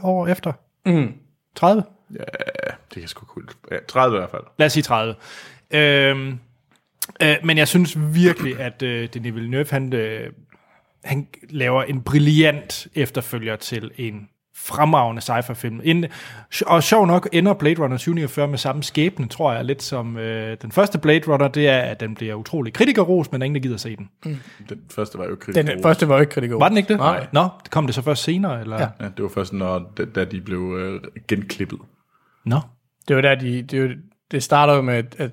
20-30 0.00 0.06
år 0.06 0.26
efter. 0.26 0.52
Mm. 0.86 1.12
30? 1.56 1.82
Det 2.94 3.00
kan 3.00 3.08
sgu 3.08 3.26
kult. 3.26 3.56
Ja, 3.70 3.76
30 3.88 4.16
i 4.16 4.18
hvert 4.18 4.30
fald. 4.30 4.42
Lad 4.58 4.66
os 4.66 4.72
sige 4.72 4.82
30. 4.82 5.14
Øhm, 5.70 6.38
øh, 7.22 7.36
men 7.44 7.58
jeg 7.58 7.68
synes 7.68 7.98
virkelig, 8.14 8.60
at 8.60 8.82
øh, 8.82 9.08
Denis 9.14 9.34
Villeneuve, 9.34 9.66
han, 9.70 9.92
øh, 9.92 10.32
han 11.04 11.28
laver 11.50 11.82
en 11.82 12.02
brilliant 12.02 12.88
efterfølger 12.94 13.56
til 13.56 13.90
en 13.96 14.28
fremragende 14.62 15.22
sci-fi-film. 15.22 16.04
Og 16.66 16.82
sjov 16.82 17.06
nok 17.06 17.28
ender 17.32 17.54
Blade 17.54 17.82
Runner 17.82 17.96
2049 17.96 18.48
med 18.48 18.58
samme 18.58 18.82
skæbne, 18.82 19.28
tror 19.28 19.52
jeg, 19.52 19.64
lidt 19.64 19.82
som 19.82 20.16
øh, 20.16 20.56
den 20.62 20.72
første 20.72 20.98
Blade 20.98 21.32
Runner, 21.32 21.48
det 21.48 21.68
er, 21.68 21.78
at 21.78 22.00
den 22.00 22.14
bliver 22.14 22.34
utrolig 22.34 22.72
kritikerros, 22.72 23.32
men 23.32 23.40
der 23.40 23.44
er 23.44 23.46
ingen, 23.46 23.62
der 23.62 23.68
gider 23.68 23.76
se 23.76 23.96
den. 23.96 24.10
Den 24.68 24.80
første 24.90 25.18
var 25.18 25.24
jo 25.24 25.36
kritisk. 25.36 25.66
Den 25.66 25.82
første 25.82 26.08
var 26.08 26.14
jo 26.14 26.20
ikke 26.20 26.32
kritik 26.32 26.50
Var 26.50 26.68
den 26.68 26.76
ikke 26.76 26.88
det? 26.88 26.96
Nej. 26.96 27.26
Nå, 27.32 27.48
kom 27.70 27.86
det 27.86 27.94
så 27.94 28.02
først 28.02 28.22
senere? 28.22 28.60
Eller? 28.60 28.76
Ja. 28.80 28.88
Ja, 29.00 29.04
det 29.04 29.22
var 29.22 29.28
først, 29.28 29.52
når, 29.52 29.92
da, 29.98 30.04
da 30.04 30.24
de 30.24 30.40
blev 30.40 30.76
øh, 30.78 31.00
genklippet. 31.28 31.78
Nå. 32.44 32.60
Det 33.08 33.16
var 33.16 33.22
der, 33.22 33.34
de, 33.34 33.62
det, 33.62 33.82
var, 33.82 33.94
det 34.30 34.42
starter 34.42 34.74
jo 34.74 34.82
med, 34.82 35.04
at, 35.18 35.30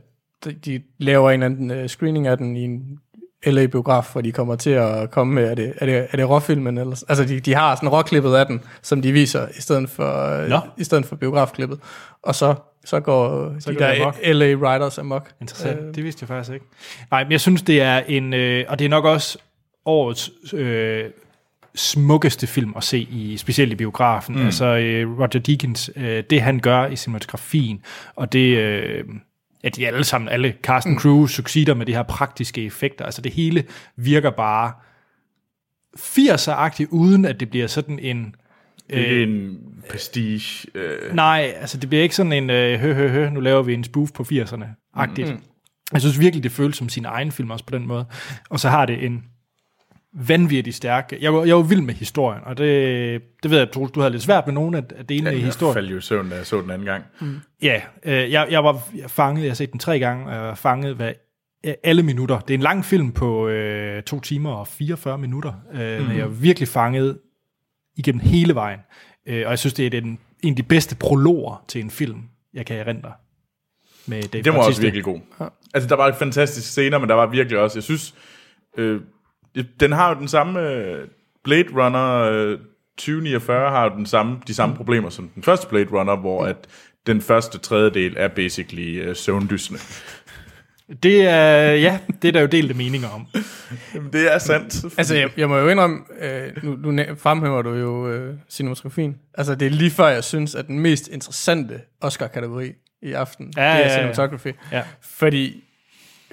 de 0.66 0.82
laver 0.98 1.32
en 1.32 1.44
eller 1.44 1.46
anden 1.46 1.84
uh, 1.84 1.88
screening 1.88 2.28
af 2.28 2.38
den 2.38 2.56
i 2.56 2.64
en 2.64 3.00
LA-biograf, 3.46 4.12
hvor 4.12 4.22
de 4.22 4.32
kommer 4.32 4.56
til 4.56 4.70
at 4.70 5.12
komme 5.12 5.34
med, 5.34 5.44
er 5.44 5.56
det, 5.56 5.74
er 5.78 5.86
det, 5.86 6.08
er 6.12 6.18
det 6.18 6.30
råfilmen? 6.30 6.78
Eller, 6.78 7.04
altså, 7.10 7.26
de, 7.26 7.40
de 7.40 7.56
har 7.56 7.76
sådan 7.76 7.90
råklippet 7.90 8.36
af 8.36 8.46
den, 8.46 8.62
som 8.82 9.02
de 9.02 9.12
viser, 9.12 9.48
i 9.58 9.62
stedet 9.62 9.90
for, 9.90 10.48
Nå. 10.48 10.60
i 10.78 10.84
stedet 10.84 11.06
for 11.06 11.16
biografklippet. 11.16 11.80
Og 12.24 12.36
så, 12.36 12.56
så 12.86 13.00
går 13.00 13.54
så 13.60 13.72
de 13.72 13.76
går 13.76 13.86
der 13.86 14.02
amok. 14.02 14.18
LA-writers 14.24 15.00
amok. 15.00 15.30
Interessant. 15.42 15.80
Øh. 15.80 15.96
Det 15.96 16.04
vidste 16.04 16.24
jeg 16.24 16.28
faktisk 16.28 16.54
ikke. 16.54 16.66
Nej, 17.12 17.24
men 17.24 17.32
jeg 17.32 17.42
synes, 17.42 17.62
det 17.62 17.82
er 17.82 17.98
en... 18.08 18.34
Øh, 18.34 18.66
og 18.68 18.80
det 18.80 18.86
er 18.86 18.90
nok 18.90 19.06
også 19.06 19.38
årets 19.86 20.32
øh, 20.54 21.06
smukkeste 21.76 22.48
film 22.48 22.74
at 22.76 22.84
se, 22.84 23.00
i, 23.00 23.38
specielt 23.38 23.72
i 23.72 23.76
biografen. 23.76 24.36
Mm. 24.36 24.46
Altså 24.46 24.66
øh, 24.66 25.20
Roger 25.20 25.40
Deakins, 25.40 25.92
øh, 25.96 26.24
det 26.30 26.42
han 26.42 26.60
gør 26.60 26.86
i 26.86 26.96
cinematografien, 26.96 27.82
og 28.16 28.34
det... 28.34 28.58
Øh, 28.58 29.04
at 29.64 29.76
de 29.76 29.88
alle 29.88 30.04
sammen, 30.04 30.30
alle 30.30 30.56
Carsten. 30.64 31.00
Crew 31.00 31.26
succeeder 31.26 31.74
med 31.74 31.86
de 31.86 31.94
her 31.94 32.04
praktiske 32.04 32.66
effekter. 32.66 33.06
Altså 33.06 33.22
det 33.22 33.34
hele 33.34 33.64
virker 33.96 34.30
bare 34.30 34.74
80'er-agtigt, 35.98 36.88
uden 36.90 37.26
at 37.26 37.40
det 37.40 37.50
bliver 37.50 37.68
sådan 37.68 38.00
en... 38.00 38.36
Det 38.90 39.20
er 39.20 39.24
en 39.24 39.58
prestige. 39.90 40.68
Øh, 40.76 41.16
Nej, 41.16 41.54
altså 41.56 41.78
det 41.78 41.90
bliver 41.90 42.04
ikke 42.04 42.16
sådan 42.16 42.34
en, 42.34 42.50
øh, 42.50 42.80
hø, 42.80 42.94
hø, 42.94 43.10
hø, 43.10 43.30
nu 43.30 43.40
laver 43.40 43.64
vi 43.64 43.74
en 43.74 43.84
spoof 43.84 44.12
på 44.12 44.24
80'erne-agtigt. 44.24 45.32
Mm. 45.32 45.42
Jeg 45.94 46.02
synes 46.02 46.20
virkelig, 46.20 46.44
det 46.44 46.52
føles 46.52 46.78
som 46.78 46.90
sin 46.90 47.06
egen 47.06 47.32
film 47.32 47.52
også 47.52 47.66
på 47.66 47.76
den 47.76 47.88
måde. 47.88 48.06
Og 48.50 48.60
så 48.60 48.70
har 48.70 48.86
det 48.86 49.06
en 49.06 49.24
vanvittig 50.14 50.74
stærk... 50.74 51.14
Jeg 51.22 51.34
var, 51.34 51.46
jeg 51.46 51.56
var 51.56 51.64
vild 51.64 51.82
med 51.82 51.94
historien, 51.94 52.42
og 52.46 52.58
det, 52.58 53.22
det 53.44 53.52
ved 53.52 53.58
jeg, 53.58 53.72
Troels, 53.72 53.92
du 53.92 54.00
havde 54.00 54.12
lidt 54.12 54.24
svært 54.24 54.48
med 54.48 54.54
nogle 54.54 54.78
af, 54.78 54.84
af 54.96 55.08
delene 55.08 55.32
i 55.32 55.36
jeg 55.36 55.46
historien. 55.46 55.74
faldt 55.74 55.92
jo 55.92 55.98
i 55.98 56.02
søvn, 56.02 56.30
da 56.30 56.36
jeg 56.36 56.46
så 56.46 56.62
den 56.62 56.70
anden 56.70 56.86
gang. 56.86 57.04
Mm. 57.22 57.40
Ja, 57.62 57.82
øh, 58.06 58.32
jeg, 58.32 58.48
jeg 58.52 58.64
var 58.64 58.84
fanget, 59.08 59.44
jeg 59.44 59.50
har 59.50 59.56
set 59.56 59.72
den 59.72 59.80
tre 59.80 60.00
gange, 60.00 60.26
og 60.26 60.34
jeg 60.34 60.42
var 60.42 60.56
fanget 60.56 60.96
hvad, 60.96 61.14
alle 61.84 62.04
minutter. 62.04 62.40
Det 62.40 62.54
er 62.54 62.58
en 62.58 62.64
lang 62.64 62.86
film 62.86 63.12
på 63.12 63.48
øh, 63.48 64.04
to 64.04 64.20
timer 64.20 64.52
og 64.52 64.68
44 64.68 65.18
minutter, 65.18 65.54
øh, 65.74 66.00
mm. 66.00 66.08
men 66.08 66.18
jeg 66.18 66.24
er 66.24 66.28
virkelig 66.28 66.68
fanget 66.68 67.20
igennem 67.98 68.20
hele 68.20 68.56
vejen. 68.56 68.80
Øh, 69.28 69.46
og 69.46 69.50
jeg 69.50 69.60
synes, 69.60 69.74
det 69.74 69.86
er 69.86 69.90
den, 69.90 70.20
en 70.44 70.54
af 70.54 70.56
de 70.56 70.64
bedste 70.64 70.96
prologer 70.96 71.66
til 71.68 71.82
en 71.82 71.90
film, 71.90 72.22
jeg 72.54 72.66
kan 72.66 72.78
erindre. 72.78 73.12
Med 74.06 74.24
Dave 74.24 74.44
Den 74.44 74.54
var 74.54 74.60
også 74.68 74.82
virkelig 74.82 75.04
god. 75.04 75.20
Altså, 75.74 75.90
der 75.90 75.96
var 75.96 76.14
fantastiske 76.14 76.70
scener, 76.70 76.98
men 76.98 77.10
der 77.10 77.16
var 77.16 77.26
virkelig 77.26 77.60
også, 77.60 77.78
jeg 77.78 77.84
synes, 77.84 78.16
øh, 78.78 79.02
den 79.80 79.92
har 79.92 80.10
jo 80.10 80.20
den 80.20 80.28
samme, 80.28 80.60
øh, 80.60 81.08
Blade 81.44 81.68
Runner 81.76 82.18
øh, 82.32 82.60
2049 82.98 83.70
har 83.70 83.84
jo 83.84 83.98
den 83.98 84.06
samme, 84.06 84.38
de 84.48 84.54
samme 84.54 84.76
problemer 84.76 85.10
som 85.10 85.30
den 85.36 85.44
første 85.44 85.68
Blade 85.68 85.90
Runner, 85.92 86.16
hvor 86.16 86.46
at 86.46 86.58
den 87.08 87.22
første 87.22 87.58
tredjedel 87.58 88.14
er 88.18 88.28
basically 88.28 89.02
øh, 89.02 89.16
søvndysende. 89.16 89.80
Det 91.04 91.22
er, 91.22 91.74
ja, 91.74 92.00
det 92.22 92.28
er 92.28 92.32
der 92.32 92.42
jo 92.42 92.48
delte 92.48 92.74
meninger 92.74 93.10
om. 93.10 93.28
Jamen, 93.96 94.14
det 94.14 94.34
er 94.34 94.38
sandt. 94.38 94.98
Altså, 94.98 95.16
jeg, 95.16 95.30
jeg 95.38 95.50
må 95.50 95.58
jo 95.58 95.70
indrømme, 95.70 96.00
øh, 96.22 96.64
nu, 96.64 96.92
nu 96.92 97.04
fremhæver 97.16 97.62
du 97.62 97.74
jo 97.74 98.10
øh, 98.10 98.36
cinematografien. 98.50 99.16
Altså, 99.34 99.56
det 99.56 99.66
er 99.66 99.70
lige 99.70 99.92
før, 99.92 100.08
jeg 100.08 100.24
synes, 100.24 100.56
at 100.56 100.68
den 100.68 100.80
mest 100.80 101.08
interessante 101.08 101.82
Oscar-kategori 102.02 102.72
i 103.02 103.12
aften, 103.12 103.54
Ja, 103.58 103.62
det 103.62 103.70
er 103.70 103.78
ja, 103.78 103.88
ja. 103.88 103.94
cinematography. 103.94 104.56
Ja. 104.72 104.84
Fordi, 105.02 105.64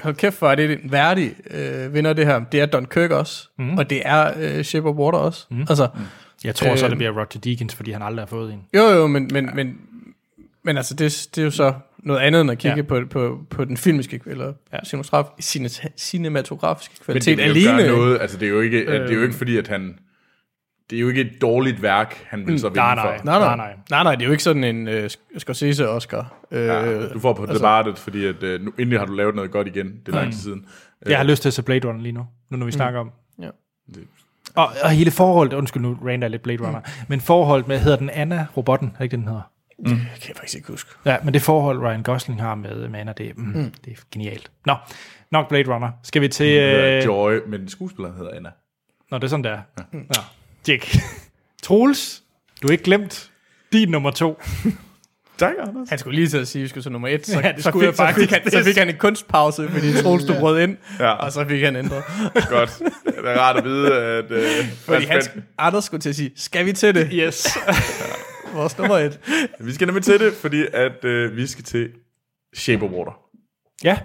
hold 0.03 0.15
kæft 0.15 0.35
for, 0.37 0.49
at 0.49 0.59
det 0.59 0.71
er 0.71 0.77
en 0.85 0.93
værdig 0.93 1.35
øh, 1.51 1.95
vinder 1.95 2.13
det 2.13 2.27
her. 2.27 2.41
Det 2.53 2.61
er 2.61 2.67
Dunkirk 2.67 3.11
også, 3.11 3.49
mm. 3.59 3.79
og 3.79 3.91
det 3.91 4.03
er 4.05 4.33
øh, 4.41 4.65
Shape 4.65 4.89
of 4.89 4.95
Water 4.97 5.19
også. 5.19 5.47
Mm. 5.51 5.61
Altså, 5.61 5.89
Jeg 6.45 6.55
tror 6.55 6.77
så, 6.77 6.85
Øh, 6.85 6.91
det 6.91 6.99
bliver 6.99 7.13
Roger 7.13 7.41
Deakins, 7.45 7.75
fordi 7.75 7.91
han 7.91 8.03
aldrig 8.03 8.21
har 8.23 8.27
fået 8.27 8.53
en. 8.53 8.61
jo 8.75 8.83
jo, 8.89 9.07
men, 9.07 9.29
men, 9.33 9.51
men, 9.55 9.79
men 10.63 10.77
altså, 10.77 10.95
det, 10.95 11.29
det 11.35 11.41
er 11.41 11.45
jo 11.45 11.51
så 11.51 11.73
noget 11.99 12.21
andet 12.21 12.41
end 12.41 12.51
at 12.51 12.59
kigge 12.59 12.71
Ja. 12.77 12.77
ja. 12.77 12.83
på, 12.83 13.01
på, 13.11 13.39
på 13.51 13.65
den 13.65 13.77
filmiske, 13.77 14.21
eller 14.27 14.53
ja. 14.73 14.79
cinematograf, 14.85 15.25
cinematografiske 15.97 16.95
Men 16.99 17.05
kvalitet 17.05 17.39
det 17.39 17.55
vil 17.55 17.63
jo 17.63 17.71
alene. 17.71 17.89
gøre 17.89 17.97
noget, 17.99 18.21
altså 18.21 18.39
det 18.39 18.47
er 18.47 18.51
jo 18.51 18.61
ikke, 18.61 18.79
øh, 18.79 19.01
det 19.01 19.11
er 19.11 19.15
jo 19.15 19.23
ikke 19.23 19.35
fordi, 19.35 19.57
at 19.57 19.69
han, 19.69 19.99
det 20.91 20.97
er 20.97 21.01
jo 21.01 21.09
ikke 21.09 21.21
et 21.21 21.41
dårligt 21.41 21.83
værk, 21.83 22.27
han 22.29 22.47
vil 22.47 22.61
så 22.61 22.69
vinde 22.69 22.77
nej, 22.81 22.97
for. 22.97 23.03
nej. 23.03 23.21
Nej, 23.25 23.39
nej. 23.39 23.57
Nej, 23.57 23.57
nej. 23.57 23.77
nej, 23.91 24.03
nej, 24.03 24.15
det 24.15 24.23
er 24.23 24.27
jo 24.27 24.33
ikke 24.33 24.43
sådan 24.43 24.65
en 24.65 24.89
uh, 24.89 24.95
Scorsese-Oscar. 25.39 26.35
Uh, 26.51 26.59
Ja, 26.59 27.09
du 27.09 27.19
får 27.21 27.33
på 27.33 27.43
altså, 27.43 27.59
Departed, 27.59 27.97
fordi 27.97 28.27
at, 28.27 28.43
øh, 28.43 28.61
nu, 28.61 28.73
endelig 28.79 28.99
har 28.99 29.07
du 29.07 29.13
lavet 29.13 29.35
noget 29.35 29.51
godt 29.51 29.67
igen. 29.67 29.87
Det 30.07 30.15
er 30.15 30.19
lang 30.19 30.33
tid 30.33 30.41
siden. 30.41 30.67
Jeg 31.07 31.17
har 31.19 31.25
lyst 31.25 31.43
til 31.43 31.49
at 31.49 31.53
se 31.55 31.63
Blade 31.63 31.89
Runner 31.89 32.03
lige 32.03 32.13
nu, 32.13 32.27
nu 32.51 32.57
når 32.57 32.67
vi 32.67 32.73
snakker 32.73 33.01
om. 33.01 33.11
Ja. 33.43 33.49
Og, 34.55 34.69
og 34.83 34.91
hele 34.91 35.11
forholdet, 35.11 35.53
undskyld 35.53 35.83
nu, 35.83 35.99
Rand 36.07 36.25
er 36.25 36.29
lidt 36.29 36.43
Blade 36.43 36.67
Runner, 36.67 36.79
mm. 36.79 36.85
men 37.09 37.21
forholdet 37.21 37.69
med, 37.69 37.79
hedder 37.79 37.99
den 37.99 38.11
Anna, 38.11 38.47
robotten, 38.57 38.93
er 38.99 39.03
ikke 39.03 39.17
det, 39.17 39.19
den 39.19 39.29
hedder? 39.29 39.51
Det 39.79 39.87
kan 39.97 40.29
jeg 40.29 40.37
faktisk 40.37 40.57
ikke 40.57 40.69
huske. 40.69 40.91
Ja, 41.05 41.17
men 41.25 41.35
det 41.35 41.43
forhold, 41.43 41.79
Ryan 41.79 42.03
Gosling 42.03 42.41
har 42.43 42.55
med, 42.55 42.89
med 42.89 43.01
Anna, 43.01 43.13
det, 43.13 43.39
mm, 43.39 43.45
mm. 43.45 43.73
det 43.85 43.93
er 43.93 43.97
genialt. 44.13 44.51
Nå, 44.67 44.75
nok 45.33 45.49
Blade 45.49 45.75
Runner. 45.75 45.91
Skal 46.03 46.23
vi 46.23 46.29
til... 46.29 46.59
Øh, 46.59 46.97
Øh, 46.97 47.05
Joy, 47.05 47.39
men 47.47 47.69
skuespilleren 47.69 48.17
hedder 48.17 48.31
Anna. 48.37 48.51
Nå, 49.11 49.19
det 49.19 49.25
er 49.25 49.29
sådan, 49.29 49.45
der. 49.45 49.51
Ja. 49.79 49.83
Nå. 49.93 49.99
Tjek. 50.67 50.97
Troels, 51.63 52.23
du 52.63 52.67
er 52.69 52.73
ikke 52.73 52.85
glemt 52.85 53.31
din 53.73 53.89
nummer 53.89 54.11
to. 54.11 54.35
Tak, 55.39 55.53
Anders. 55.61 55.89
Han 55.89 55.99
skulle 55.99 56.17
lige 56.17 56.29
til 56.29 56.39
at 56.39 56.49
sige, 56.49 56.61
at 56.61 56.65
vi 56.65 56.69
skulle 56.69 56.83
til 56.85 56.93
nummer 56.93 57.09
et. 57.09 57.27
Så, 57.27 57.41
Ja, 57.45 57.53
det 57.53 57.65
så, 57.65 57.71
skulle 57.71 57.93
fik, 57.93 57.99
jeg 58.01 58.15
så, 58.15 58.21
fik 58.21 58.31
han, 58.31 58.51
så 58.51 58.65
fik 58.65 58.77
han 58.77 58.89
en 58.89 58.97
kunstpause, 58.99 59.69
fordi 59.69 59.93
Troels 60.03 60.25
du 60.25 60.35
brød 60.41 60.61
ind, 60.63 60.77
Ja. 60.99 61.11
og 61.11 61.33
så 61.33 61.45
fik 61.49 61.63
han 61.63 61.77
ændret. 61.77 62.03
Godt. 62.49 62.79
Det 63.07 63.19
er 63.25 63.39
rart 63.39 63.57
at 63.57 63.65
vide, 63.65 63.95
at... 63.95 64.31
Øh, 64.31 64.67
Fordi 64.77 65.05
han, 65.05 65.23
Anders 65.59 65.85
skulle 65.85 66.01
til 66.01 66.09
at 66.09 66.17
sige, 66.17 66.33
skal 66.37 66.67
vi 66.67 66.73
til 66.73 66.95
det? 66.95 67.09
Yes. 67.13 67.47
Vores 68.53 68.79
nummer 68.79 68.97
et. 68.99 69.21
Vi 69.61 69.73
skal 69.73 69.87
nemlig 69.87 70.05
til 70.05 70.21
det, 70.21 70.33
fordi 70.35 70.67
at 70.73 71.05
øh, 71.05 71.37
vi 71.37 71.47
skal 71.47 71.65
til 71.65 71.91
Shape 72.55 72.85
of 72.85 72.91
Water. 72.91 73.19
ja. 73.85 73.99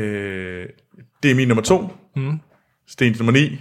Øh, 0.00 0.66
det 1.22 1.30
er 1.30 1.34
min 1.34 1.48
nummer 1.48 1.62
to. 1.62 1.88
Mm. 2.16 2.40
Stens 2.88 3.18
nummer 3.18 3.32
ni. 3.32 3.60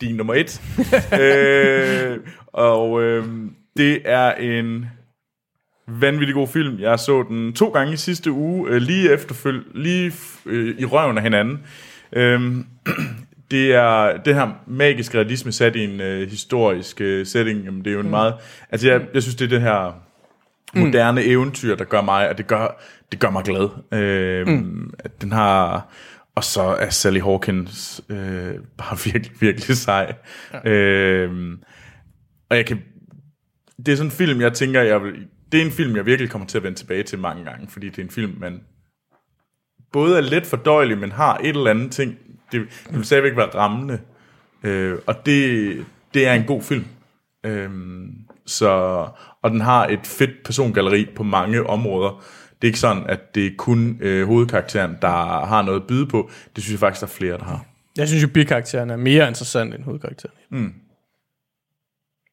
Din 0.00 0.14
nummer 0.14 0.34
et. 0.34 0.62
øh, 1.22 2.18
og 2.46 3.02
øh, 3.02 3.24
det 3.76 4.00
er 4.04 4.32
en 4.32 4.86
vanvittig 5.88 6.34
god 6.34 6.48
film. 6.48 6.78
Jeg 6.80 6.98
så 6.98 7.22
den 7.28 7.52
to 7.52 7.68
gange 7.68 7.92
i 7.92 7.96
sidste 7.96 8.32
uge, 8.32 8.70
øh, 8.70 8.76
lige 8.76 9.12
efterfølg, 9.12 9.62
lige 9.74 10.12
øh, 10.46 10.74
i 10.78 10.84
røven 10.84 11.16
af 11.16 11.22
hinanden. 11.22 11.60
Øh, 12.12 12.40
det 13.50 13.74
er 13.74 14.16
det 14.16 14.34
her 14.34 14.48
magiske 14.66 15.18
realisme 15.18 15.52
sat 15.52 15.76
i 15.76 15.84
en 15.84 16.00
øh, 16.00 16.30
historisk 16.30 17.00
øh, 17.00 17.26
setting. 17.26 17.64
Jamen, 17.64 17.84
det 17.84 17.90
er 17.90 17.94
jo 17.94 18.00
en 18.00 18.10
meget... 18.10 18.34
Altså, 18.70 18.88
jeg, 18.88 19.00
jeg 19.14 19.22
synes, 19.22 19.34
det 19.34 19.44
er 19.44 19.48
det 19.48 19.60
her 19.60 20.02
moderne 20.74 21.20
mm. 21.20 21.30
eventyr, 21.30 21.74
der 21.76 21.84
gør 21.84 22.00
mig, 22.00 22.28
og 22.28 22.38
det 22.38 22.46
gør, 22.46 22.82
det 23.12 23.20
gør 23.20 23.30
mig 23.30 23.44
glad. 23.44 23.68
Øh, 23.92 24.48
mm. 24.48 24.94
at 24.98 25.22
den 25.22 25.32
har... 25.32 25.88
Og 26.36 26.44
så 26.44 26.62
er 26.62 26.90
Sally 26.90 27.20
Hawkins 27.20 28.00
øh, 28.08 28.54
bare 28.78 28.98
virkelig, 29.12 29.40
virkelig 29.40 29.76
sej. 29.76 30.14
Ja. 30.52 30.70
Øh, 30.70 31.58
og 32.50 32.56
jeg 32.56 32.66
kan... 32.66 32.82
Det 33.76 33.88
er 33.92 33.96
sådan 33.96 34.10
en 34.10 34.16
film, 34.16 34.40
jeg 34.40 34.52
tænker, 34.52 34.82
jeg 34.82 35.02
vil, 35.02 35.26
det 35.52 35.60
er 35.60 35.64
en 35.64 35.70
film, 35.70 35.96
jeg 35.96 36.06
virkelig 36.06 36.30
kommer 36.30 36.48
til 36.48 36.58
at 36.58 36.64
vende 36.64 36.78
tilbage 36.78 37.02
til 37.02 37.18
mange 37.18 37.44
gange, 37.44 37.68
fordi 37.68 37.88
det 37.88 37.98
er 37.98 38.02
en 38.02 38.10
film, 38.10 38.34
man 38.40 38.60
både 39.92 40.16
er 40.16 40.20
lidt 40.20 40.46
fordøjelig, 40.46 40.98
men 40.98 41.12
har 41.12 41.36
et 41.36 41.48
eller 41.48 41.70
andet 41.70 41.92
ting. 41.92 42.18
Det, 42.52 42.66
det 42.86 42.96
vil 42.96 43.04
stadigvæk 43.04 43.36
være 43.36 43.46
rammende. 43.46 44.00
Øh, 44.62 44.98
og 45.06 45.26
det, 45.26 45.86
det 46.14 46.26
er 46.26 46.34
en 46.34 46.44
god 46.44 46.62
film. 46.62 46.84
Øhm, 47.46 48.14
så, 48.46 48.68
og 49.42 49.50
den 49.50 49.60
har 49.60 49.86
et 49.86 50.06
fedt 50.06 50.44
persongalleri 50.44 51.06
på 51.16 51.22
mange 51.22 51.66
områder. 51.66 52.24
Det 52.62 52.66
er 52.66 52.68
ikke 52.68 52.78
sådan, 52.78 53.02
at 53.08 53.34
det 53.34 53.46
er 53.46 53.50
kun 53.58 53.98
øh, 54.00 54.26
hovedkarakteren, 54.26 54.96
der 55.02 55.46
har 55.46 55.62
noget 55.62 55.80
at 55.80 55.86
byde 55.86 56.06
på. 56.06 56.30
Det 56.56 56.64
synes 56.64 56.72
jeg 56.72 56.80
faktisk, 56.80 57.00
der 57.00 57.06
er 57.06 57.10
flere, 57.10 57.38
der 57.38 57.44
har. 57.44 57.64
Jeg 57.96 58.08
synes 58.08 58.22
jo, 58.22 58.28
bikarakteren 58.28 58.90
er 58.90 58.96
mere 58.96 59.28
interessant 59.28 59.74
end 59.74 59.84
hovedkarakteren. 59.84 60.34
Mm. 60.50 60.72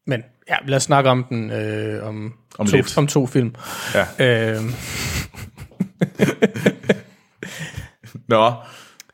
Men 0.07 0.23
ja, 0.49 0.55
lad 0.65 0.77
os 0.77 0.83
snakke 0.83 1.09
om 1.09 1.23
den 1.23 1.51
øh, 1.51 2.07
om, 2.07 2.33
Om 2.57 2.67
to, 2.67 2.75
lidt. 2.75 2.97
om 2.97 3.07
to 3.07 3.27
film. 3.27 3.55
Ja. 3.93 4.55
Øh, 4.55 4.61
Nå, 8.27 8.53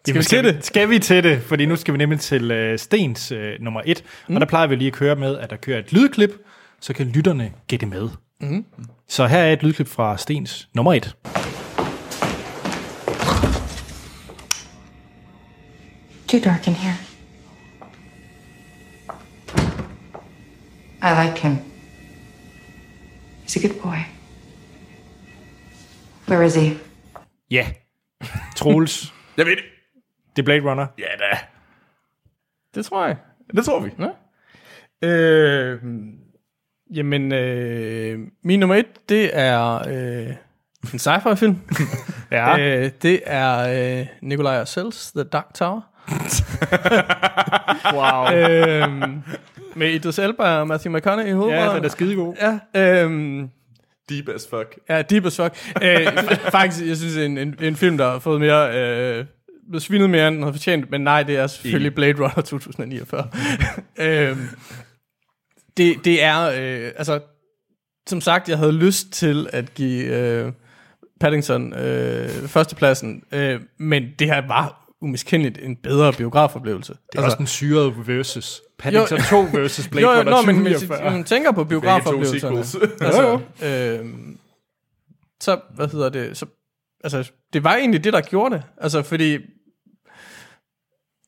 skal 0.05 0.15
vi 0.15 0.23
til 0.23 0.43
det? 0.43 0.65
Skal 0.65 0.89
vi 0.89 0.99
til 0.99 1.23
det? 1.23 1.41
Fordi 1.41 1.65
nu 1.65 1.75
skal 1.75 1.93
vi 1.93 1.97
nemlig 1.97 2.19
til 2.19 2.51
øh, 2.51 2.79
Stens 2.79 3.31
øh, 3.31 3.53
nummer 3.59 3.81
et. 3.85 4.03
Mm. 4.27 4.35
Og 4.35 4.41
der 4.41 4.47
plejer 4.47 4.67
vi 4.67 4.75
lige 4.75 4.87
at 4.87 4.93
køre 4.93 5.15
med, 5.15 5.37
at 5.37 5.49
der 5.49 5.55
kører 5.55 5.79
et 5.79 5.93
lydklip, 5.93 6.31
så 6.79 6.93
kan 6.93 7.05
lytterne 7.07 7.51
gætte 7.67 7.85
med. 7.85 8.09
Mm. 8.41 8.65
Så 9.09 9.27
her 9.27 9.39
er 9.39 9.53
et 9.53 9.63
lydklip 9.63 9.87
fra 9.87 10.17
Stens 10.17 10.69
nummer 10.73 10.93
et. 10.93 11.15
Too 16.27 16.39
dark 16.39 16.67
in 16.67 16.73
here. 16.73 16.95
I 21.01 21.25
like 21.25 21.39
him. 21.39 21.57
He's 23.43 23.57
a 23.57 23.67
good 23.67 23.81
boy. 23.81 23.97
Where 26.27 26.45
is 26.45 26.55
he? 26.55 26.77
Ja. 27.51 27.67
Troels. 28.55 29.13
jeg 29.37 29.45
ved 29.45 29.55
det. 29.55 29.63
det 30.35 30.41
er 30.41 30.45
Blade 30.45 30.61
Runner. 30.61 30.87
Ja 30.97 31.03
da. 31.19 31.37
det 32.75 32.85
tror 32.85 33.05
jeg. 33.05 33.17
Det 33.55 33.65
tror 33.65 33.79
vi. 33.79 33.91
Øh, 35.01 35.83
jamen, 36.93 37.33
øh, 37.33 38.19
min 38.43 38.59
nummer 38.59 38.75
et, 38.75 39.09
det 39.09 39.29
er 39.33 39.87
øh, 39.87 40.33
en 40.93 40.99
sci-fi 40.99 41.33
film. 41.35 41.55
Ja. 42.31 42.59
øh, 42.59 42.91
det 43.01 43.21
er 43.25 43.99
øh, 43.99 44.07
Nikolaj 44.21 44.59
Arcells 44.59 45.11
The 45.11 45.23
Dark 45.23 45.53
Tower. 45.53 45.81
wow. 47.97 48.37
øhm, 48.37 49.21
med 49.75 49.89
Idris 49.91 50.19
Elba 50.19 50.43
og 50.43 50.67
Matthew 50.67 50.95
McConaughey 50.95 51.25
i 51.25 51.29
ja, 51.29 51.35
hovedrollen. 51.35 51.75
den 51.75 51.85
er 51.85 51.89
skidegod. 51.89 52.59
Ja, 52.75 53.03
øhm, 53.03 53.49
Deep 54.09 54.29
as 54.29 54.47
fuck. 54.49 54.79
ja, 54.89 55.01
deep 55.01 55.25
as 55.25 55.35
fuck. 55.35 55.53
øh, 55.83 56.07
faktisk, 56.51 56.85
jeg 56.85 56.97
synes, 56.97 57.13
det 57.13 57.21
er 57.21 57.25
en, 57.25 57.37
en, 57.37 57.55
en 57.61 57.75
film, 57.75 57.97
der 57.97 58.11
har 58.11 58.19
fået 58.19 58.39
mere... 58.41 58.75
Øh, 58.75 59.25
blevet 59.69 59.83
svinet 59.83 60.09
mere, 60.09 60.27
end 60.27 60.35
den 60.35 60.43
havde 60.43 60.53
fortjent, 60.53 60.91
men 60.91 61.01
nej, 61.01 61.23
det 61.23 61.37
er 61.37 61.47
selvfølgelig 61.47 61.95
Blade 61.95 62.13
Runner 62.13 62.41
2049. 62.41 63.27
øhm, 63.99 64.47
det, 65.79 66.05
det 66.05 66.23
er, 66.23 66.41
øh, 66.41 66.91
altså, 66.97 67.19
som 68.07 68.21
sagt, 68.21 68.49
jeg 68.49 68.57
havde 68.57 68.71
lyst 68.71 69.11
til 69.11 69.49
at 69.53 69.73
give 69.73 70.03
øh, 70.03 70.51
Paddington 71.19 71.73
øh, 71.73 72.29
førstepladsen, 72.29 73.23
øh, 73.31 73.61
men 73.77 74.03
det 74.19 74.27
her 74.27 74.47
var 74.47 74.93
umiskendeligt 75.01 75.57
en 75.65 75.75
bedre 75.75 76.13
biografoplevelse. 76.13 76.93
Det 76.93 76.99
er 76.99 77.23
altså, 77.23 77.25
også 77.25 77.37
den 77.37 77.47
syrede 77.47 77.93
versus. 78.05 78.61
Paddington 78.79 79.17
Jo. 79.17 79.23
2 79.23 79.57
versus 79.57 79.87
Blade 79.87 80.07
jo, 80.07 80.11
jo, 80.11 80.19
Runner 80.19 80.31
nå, 80.31 80.41
men 80.41 80.61
hvis 80.61 80.73
2049. 80.73 81.11
man 81.11 81.23
tænker 81.23 81.51
på 81.51 81.63
biografoplevelserne, 81.63 82.57
altså, 83.07 83.39
øhm, 83.65 84.37
så, 85.41 85.59
hvad 85.75 85.87
hedder 85.87 86.09
det, 86.09 86.37
så, 86.37 86.45
altså, 87.03 87.31
det 87.53 87.63
var 87.63 87.75
egentlig 87.75 88.03
det, 88.03 88.13
der 88.13 88.21
gjorde 88.21 88.55
det, 88.55 88.63
altså, 88.77 89.01
fordi, 89.01 89.37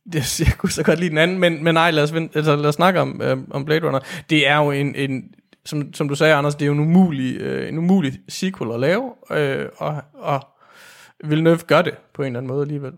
det, 0.14 0.40
jeg 0.40 0.54
kunne 0.58 0.72
så 0.72 0.84
godt 0.84 1.00
lide 1.00 1.10
den 1.10 1.18
anden, 1.18 1.40
men, 1.40 1.64
men 1.64 1.74
nej, 1.74 1.92
lad 1.92 2.04
os, 2.04 2.14
altså, 2.36 2.56
lad 2.56 2.70
os 2.70 2.76
snakke 2.76 3.02
om, 3.02 3.22
øhm, 3.22 3.48
om 3.52 3.66
Blade 3.66 3.88
Runner. 3.88 4.00
Det 4.30 4.48
er 4.48 4.58
jo 4.58 4.72
en, 4.72 4.96
en 4.96 5.24
som, 5.66 5.94
som 5.94 6.10
du 6.10 6.16
sagde, 6.16 6.36
Anders, 6.36 6.56
det 6.56 6.62
er 6.62 6.68
jo 6.68 6.74
en 6.74 6.80
umulig, 6.80 7.38
øh, 7.38 7.70
en 7.70 7.78
umulig 7.78 8.20
sequel 8.30 8.72
at 8.72 8.80
lave, 8.80 9.12
øh, 9.32 9.66
og, 9.78 10.02
og 10.14 10.48
Villeneuve 11.24 11.58
gør 11.58 11.82
det 11.82 11.94
på 12.14 12.22
en 12.22 12.26
eller 12.26 12.40
anden 12.40 12.48
måde 12.48 12.62
alligevel. 12.62 12.92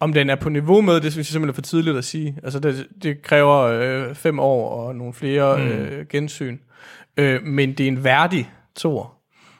Om 0.00 0.12
den 0.12 0.30
er 0.30 0.34
på 0.34 0.48
niveau 0.48 0.80
med, 0.80 0.94
det 1.00 1.12
synes 1.12 1.16
jeg 1.28 1.32
simpelthen 1.32 1.48
er 1.48 1.54
for 1.54 1.62
tidligt 1.62 1.96
at 1.96 2.04
sige. 2.04 2.36
Altså 2.42 2.60
det, 2.60 2.86
det 3.02 3.22
kræver 3.22 3.56
øh, 3.56 4.14
fem 4.14 4.38
år 4.38 4.70
og 4.70 4.96
nogle 4.96 5.14
flere 5.14 5.58
mm. 5.58 5.64
øh, 5.64 6.06
gensyn. 6.06 6.58
Øh, 7.16 7.42
men 7.42 7.72
det 7.72 7.84
er 7.84 7.88
en 7.88 8.04
værdig 8.04 8.50
tor 8.76 9.14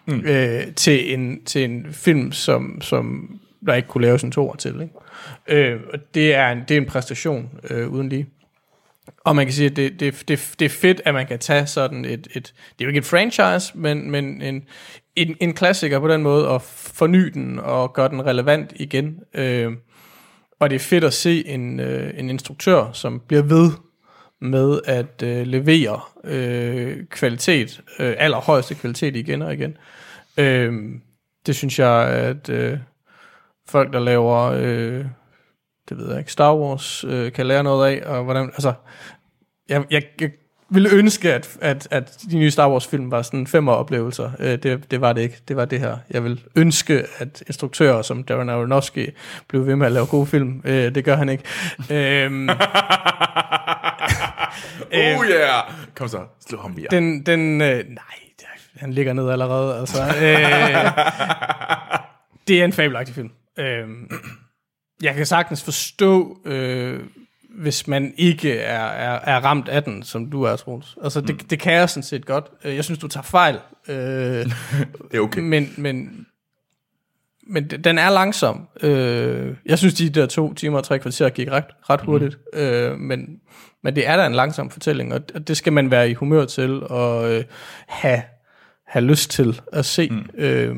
mm. 0.07 0.21
øh, 0.25 0.75
til, 0.77 1.15
en, 1.15 1.45
til 1.45 1.65
en 1.65 1.87
film, 1.93 2.33
som, 2.33 2.81
som 2.81 3.31
der 3.67 3.75
ikke 3.75 3.89
kunne 3.89 4.07
laves 4.07 4.23
en 4.23 4.33
tor 4.33 4.55
til. 4.55 4.81
Ikke? 4.81 5.65
Øh, 5.71 5.81
og 5.93 5.99
det 6.15 6.35
er 6.35 6.49
en, 6.49 6.59
det 6.69 6.77
er 6.77 6.81
en 6.81 6.87
præstation 6.87 7.51
øh, 7.71 7.89
uden 7.89 8.09
lige. 8.09 8.27
Og 9.25 9.37
man 9.37 9.47
kan 9.47 9.53
sige, 9.53 9.71
at 9.71 9.77
det, 9.77 10.01
det, 10.01 10.25
det, 10.29 10.55
det 10.59 10.65
er 10.65 10.69
fedt, 10.69 11.01
at 11.05 11.15
man 11.15 11.27
kan 11.27 11.39
tage 11.39 11.67
sådan 11.67 12.05
et, 12.05 12.29
et 12.35 12.55
det 12.79 12.81
er 12.81 12.85
jo 12.85 12.89
ikke 12.89 12.99
et 12.99 13.05
franchise, 13.05 13.79
men, 13.79 14.11
men 14.11 14.43
en, 14.43 14.65
en, 15.17 15.37
en 15.41 15.55
klassiker 15.55 16.01
på 16.01 16.09
den 16.09 16.23
måde, 16.23 16.49
og 16.49 16.63
forny 16.63 17.31
den, 17.35 17.59
og 17.59 17.93
gøre 17.93 18.09
den 18.09 18.27
relevant 18.27 18.73
igen. 18.77 19.21
Øh, 19.35 19.73
og 20.61 20.71
det 20.71 20.77
er 20.77 20.81
fedt 20.81 21.05
at 21.05 21.13
se 21.13 21.47
en, 21.47 21.81
øh, 21.81 22.11
en 22.17 22.31
instruktør, 22.31 22.93
som 22.93 23.21
bliver 23.29 23.43
ved 23.43 23.71
med 24.41 24.81
at 24.85 25.23
øh, 25.23 25.47
levere 25.47 26.01
øh, 26.25 27.07
kvalitet, 27.07 27.81
øh, 27.99 28.15
allerhøjeste 28.19 28.75
kvalitet 28.75 29.17
igen 29.17 29.43
og 29.43 29.55
igen. 29.55 29.77
Øh, 30.37 30.73
det 31.47 31.57
synes 31.57 31.79
jeg, 31.79 32.09
at 32.09 32.49
øh, 32.49 32.79
folk, 33.69 33.93
der 33.93 34.01
laver, 34.01 34.39
øh, 34.39 35.05
det 35.89 35.99
ved 35.99 36.09
jeg 36.09 36.19
ikke, 36.19 36.33
Star 36.33 36.55
Wars, 36.55 37.05
øh, 37.05 37.33
kan 37.33 37.47
lære 37.47 37.63
noget 37.63 37.89
af, 37.91 38.03
og 38.07 38.25
hvordan, 38.25 38.47
altså, 38.47 38.73
jeg, 39.69 39.85
jeg, 39.91 40.03
jeg 40.21 40.31
ville 40.71 40.91
ønske, 40.93 41.35
at, 41.35 41.59
at, 41.61 41.89
at 41.91 42.19
de 42.31 42.39
nye 42.39 42.51
Star 42.51 42.71
Wars 42.71 42.87
film 42.87 43.11
var 43.11 43.23
sådan 43.23 43.47
femmer 43.47 43.73
oplevelser. 43.73 44.31
Øh, 44.39 44.59
det, 44.59 44.91
det 44.91 45.01
var 45.01 45.13
det 45.13 45.23
ikke. 45.23 45.37
Det 45.49 45.57
var 45.57 45.65
det 45.65 45.81
her. 45.81 45.97
Jeg 46.11 46.25
vil 46.25 46.45
ønske, 46.57 47.05
at 47.19 47.43
instruktører 47.47 48.03
som 48.03 48.25
Darren 48.25 48.49
Aronofsky 48.49 49.15
blev 49.49 49.67
ved 49.67 49.77
med 49.77 49.87
at 49.87 49.93
lave 49.93 50.07
gode 50.07 50.27
film. 50.27 50.63
Øh, 50.65 50.95
det 50.95 51.05
gør 51.05 51.17
han 51.17 51.29
ikke. 51.29 51.45
øhm, 51.91 52.49
Oh 54.93 55.27
yeah! 55.27 55.63
Kom 55.95 56.09
så, 56.09 56.19
slå 56.49 56.59
ham 56.59 56.71
mere. 56.71 56.87
den, 56.91 57.27
den, 57.27 57.61
øh, 57.61 57.85
nej, 57.89 58.05
han 58.77 58.93
ligger 58.93 59.13
ned 59.13 59.31
allerede. 59.31 59.79
Altså, 59.79 60.03
øh, 60.03 60.19
det 62.49 62.61
er 62.61 62.65
en 62.65 62.73
fabelagtig 62.73 63.15
film. 63.15 63.31
Øh, 63.59 63.89
jeg 65.03 65.15
kan 65.15 65.27
sagtens 65.27 65.63
forstå, 65.63 66.41
øh, 66.45 67.01
hvis 67.59 67.87
man 67.87 68.15
ikke 68.17 68.59
er, 68.59 68.85
er, 68.85 69.21
er 69.21 69.45
ramt 69.45 69.69
af 69.69 69.83
den, 69.83 70.03
som 70.03 70.31
du 70.31 70.43
er, 70.43 70.57
Troels. 70.57 70.97
Altså, 71.03 71.21
det, 71.21 71.51
det 71.51 71.61
kan 71.61 71.73
jeg 71.73 71.91
sådan 71.91 72.03
set 72.03 72.27
godt. 72.27 72.45
Øh, 72.65 72.77
Jeg 72.77 72.85
synes, 72.85 72.99
du 72.99 73.09
tager 73.09 73.25
fejl. 73.25 73.59
Øh, 73.89 73.97
Det 75.11 75.15
er 75.15 75.21
okay. 75.21 75.41
men, 75.41 75.75
men, 75.77 76.27
men 77.47 77.69
den 77.69 77.99
er 77.99 78.11
langsom. 78.11 78.69
Øh, 78.83 79.57
jeg 79.67 79.79
synes, 79.79 79.95
de 79.95 80.11
der 80.11 80.27
to 80.27 80.55
timer 80.55 80.79
og 80.79 80.85
tre 80.85 80.99
kvarter 80.99 81.29
gik 81.29 81.51
ret, 81.51 81.65
ret 81.91 82.01
hurtigt. 82.01 82.39
Mm. 82.53 82.59
Øh, 82.59 82.99
men, 82.99 83.41
men 83.83 83.97
det 83.97 84.07
er 84.07 84.17
da 84.17 84.27
en 84.27 84.35
langsom 84.35 84.71
fortælling, 84.71 85.15
og, 85.15 85.21
og 85.35 85.49
det 85.49 85.57
skal 85.57 85.73
man 85.73 85.91
være 85.91 86.11
i 86.11 86.15
humør 86.15 86.45
til 86.45 86.83
og 86.83 87.35
øh, 87.35 87.45
have, 87.89 88.23
have 88.87 89.05
lyst 89.05 89.31
til 89.31 89.61
at 89.73 89.85
se. 89.85 90.11
Mm. 90.11 90.27
Øh, 90.35 90.77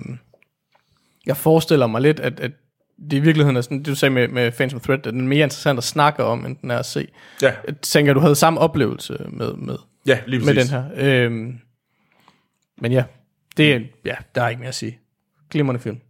jeg 1.27 1.36
forestiller 1.36 1.86
mig 1.86 2.01
lidt, 2.01 2.20
at, 2.20 2.40
at 2.40 2.52
det 3.01 3.12
i 3.12 3.20
virkeligheden 3.20 3.56
er 3.56 3.60
sådan, 3.60 3.78
det 3.78 3.86
du 3.86 3.94
sagde 3.94 4.14
med, 4.14 4.28
med 4.28 4.52
Fans 4.52 4.74
of 4.74 4.81
Threat, 4.81 5.06
at 5.06 5.12
den 5.12 5.20
er 5.20 5.24
mere 5.24 5.43
interessant 5.44 5.78
at 5.78 5.85
snakke 5.85 6.24
om, 6.24 6.47
end 6.47 6.56
den 6.62 6.70
er 6.70 6.78
at 6.78 6.86
se. 6.86 7.09
Ja, 7.43 7.52
Jeg 7.66 7.77
tænker, 7.77 8.14
du 8.14 8.20
havde 8.20 8.35
samme 8.36 8.60
oplevelse 8.60 9.27
med, 9.28 9.52
med, 9.55 9.77
ja 10.06 10.20
lige 10.27 10.44
med 10.44 10.55
præcis. 10.55 10.70
den 10.70 10.82
her. 10.82 10.90
Øhm, 11.24 11.59
men 12.81 12.93
ja, 12.93 13.05
det 13.56 13.74
er, 13.74 13.81
ja, 14.05 14.14
der 14.35 14.43
er 14.43 14.48
ikke 14.48 14.60
mere 14.60 14.68
at 14.68 14.74
sige. 14.74 14.98
Glimrende 15.51 15.81
film. 15.81 16.01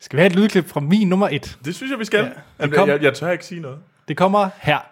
Skal 0.00 0.16
vi 0.16 0.20
have 0.20 0.26
et 0.30 0.36
lydklip 0.36 0.66
fra 0.66 0.80
min 0.80 1.08
nummer 1.08 1.28
et? 1.28 1.58
Det 1.64 1.74
synes 1.74 1.90
jeg, 1.90 1.98
vi 1.98 2.04
skal. 2.04 2.32
Ja, 2.60 2.66
kom. 2.66 2.88
jeg, 2.88 3.02
jeg 3.02 3.14
tør 3.14 3.30
ikke 3.30 3.46
sige 3.46 3.60
noget. 3.60 3.78
Det 4.08 4.16
kommer 4.16 4.48
her. 4.56 4.89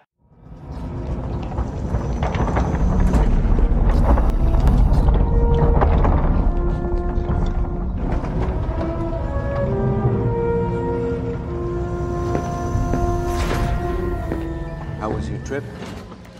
Trip? 15.49 15.63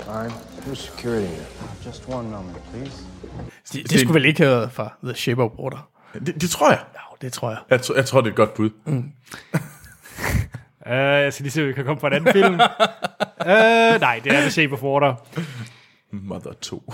Fine. 0.06 0.32
Who's 0.66 0.76
security 0.92 1.28
here? 1.28 1.46
Just 1.86 2.08
one 2.10 2.30
moment, 2.30 2.58
please. 2.74 3.04
Det, 3.74 3.92
det 3.92 4.00
skulle 4.00 4.14
vel 4.14 4.26
ikke 4.26 4.40
have 4.44 4.52
været 4.56 4.72
fra 4.72 4.94
The 5.04 5.16
Shape 5.16 5.44
of 5.44 5.52
Water. 5.60 5.90
Det, 6.26 6.42
det 6.42 6.50
tror 6.50 6.70
jeg. 6.70 6.80
Ja, 6.94 7.26
det 7.26 7.34
tror 7.34 7.50
jeg. 7.50 7.60
Jeg, 7.70 7.82
tror- 7.82 7.96
jeg 7.96 8.06
tror, 8.06 8.22
det 8.22 8.28
er 8.28 8.32
et 8.32 8.36
godt 8.36 8.54
bud. 8.54 8.70
Uh, 8.86 9.04
jeg 10.92 11.34
skal 11.34 11.44
lige 11.44 11.52
se, 11.52 11.62
om 11.62 11.68
vi 11.68 11.74
kan 11.74 11.86
komme 11.86 12.00
på 12.00 12.08
en 12.08 12.14
anden 12.14 12.34
film. 12.34 12.54
uh, 12.54 12.60
nej, 14.08 14.20
det 14.24 14.32
er 14.34 14.42
The 14.42 14.50
Shape 14.52 14.74
of 14.74 14.84
Water. 14.84 15.16
Mother 16.12 16.54
2. 16.62 16.94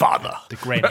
Father. 0.00 0.46
The 0.50 0.56
Grand 0.56 0.84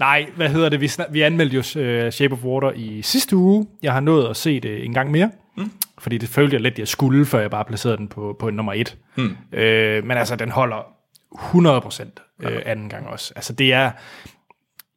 Nej, 0.00 0.30
hvad 0.36 0.48
hedder 0.48 0.68
det? 0.68 0.80
Vi, 0.80 0.88
snak, 0.88 1.06
vi 1.10 1.20
anmeldte 1.22 1.54
jo 1.54 1.60
uh, 1.60 2.10
Shape 2.10 2.34
of 2.34 2.44
Water 2.44 2.72
i 2.72 3.02
sidste 3.02 3.36
uge. 3.36 3.66
Jeg 3.82 3.92
har 3.92 4.00
nået 4.00 4.28
at 4.30 4.36
se 4.36 4.60
det 4.60 4.84
en 4.84 4.94
gang 4.94 5.10
mere. 5.10 5.30
Mm. 5.56 5.70
Fordi 6.00 6.18
det 6.18 6.28
følte 6.28 6.54
jeg 6.54 6.60
lidt, 6.60 6.78
jeg 6.78 6.88
skulle, 6.88 7.26
før 7.26 7.40
jeg 7.40 7.50
bare 7.50 7.64
placerede 7.64 7.96
den 7.96 8.08
på, 8.08 8.36
på 8.38 8.48
en 8.48 8.54
nummer 8.54 8.72
et. 8.72 8.96
Mm. 9.16 9.24
Uh, 9.24 9.60
men 10.04 10.10
altså, 10.10 10.36
den 10.36 10.50
holder 10.50 10.76
100% 11.34 12.44
uh, 12.44 12.52
anden 12.66 12.88
gang 12.88 13.06
også. 13.06 13.32
Altså, 13.36 13.52
det 13.52 13.72
er... 13.72 13.90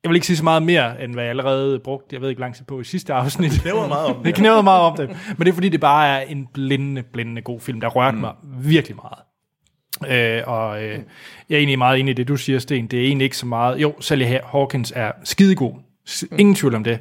Jeg 0.04 0.10
vil 0.10 0.16
ikke 0.16 0.28
sige 0.28 0.38
så 0.38 0.44
meget 0.44 0.64
mere, 0.64 1.04
end 1.04 1.14
hvad 1.14 1.24
jeg 1.24 1.30
allerede 1.30 1.80
brugte, 1.80 2.08
jeg 2.14 2.22
ved 2.22 2.30
ikke 2.30 2.42
lang 2.42 2.56
tid 2.56 2.66
på 2.66 2.80
i 2.80 2.84
sidste 2.84 3.14
afsnit. 3.14 3.52
Det 3.52 3.62
knævrede 3.62 3.88
meget 3.88 4.06
om 4.06 4.16
det, 4.18 4.26
Det 4.26 4.36
knævrede 4.36 4.64
meget 4.64 4.82
om 4.82 4.98
det. 4.98 5.10
Men 5.10 5.46
det 5.46 5.48
er 5.48 5.54
fordi, 5.54 5.70
det 5.70 5.80
bare 5.80 6.08
er 6.08 6.22
en 6.22 6.48
blændende, 6.54 7.04
blændende 7.04 7.42
god 7.42 7.60
film, 7.60 7.82
der 7.82 7.88
rørte 7.88 8.16
mm. 8.16 8.22
mig 8.22 8.34
virkelig 8.44 8.96
meget. 8.96 9.20
Øh, 10.08 10.44
og 10.48 10.84
øh, 10.84 11.00
jeg 11.50 11.56
er 11.56 11.58
egentlig 11.58 11.78
meget 11.78 12.00
enig 12.00 12.12
i 12.12 12.14
det, 12.14 12.28
du 12.28 12.38
siger, 12.38 12.60
Sten. 12.60 12.88
Det 12.88 13.00
er 13.00 13.04
egentlig 13.04 13.26
ikke 13.26 13.38
så 13.38 13.46
meget... 13.46 13.82
Jo, 13.82 13.96
Sally 14.00 14.26
Hawkins 14.46 14.94
er 14.96 15.12
skidegod. 15.24 15.74
Ingen 16.38 16.56
tvivl 16.56 16.76
om 16.76 16.84
det. 16.84 17.00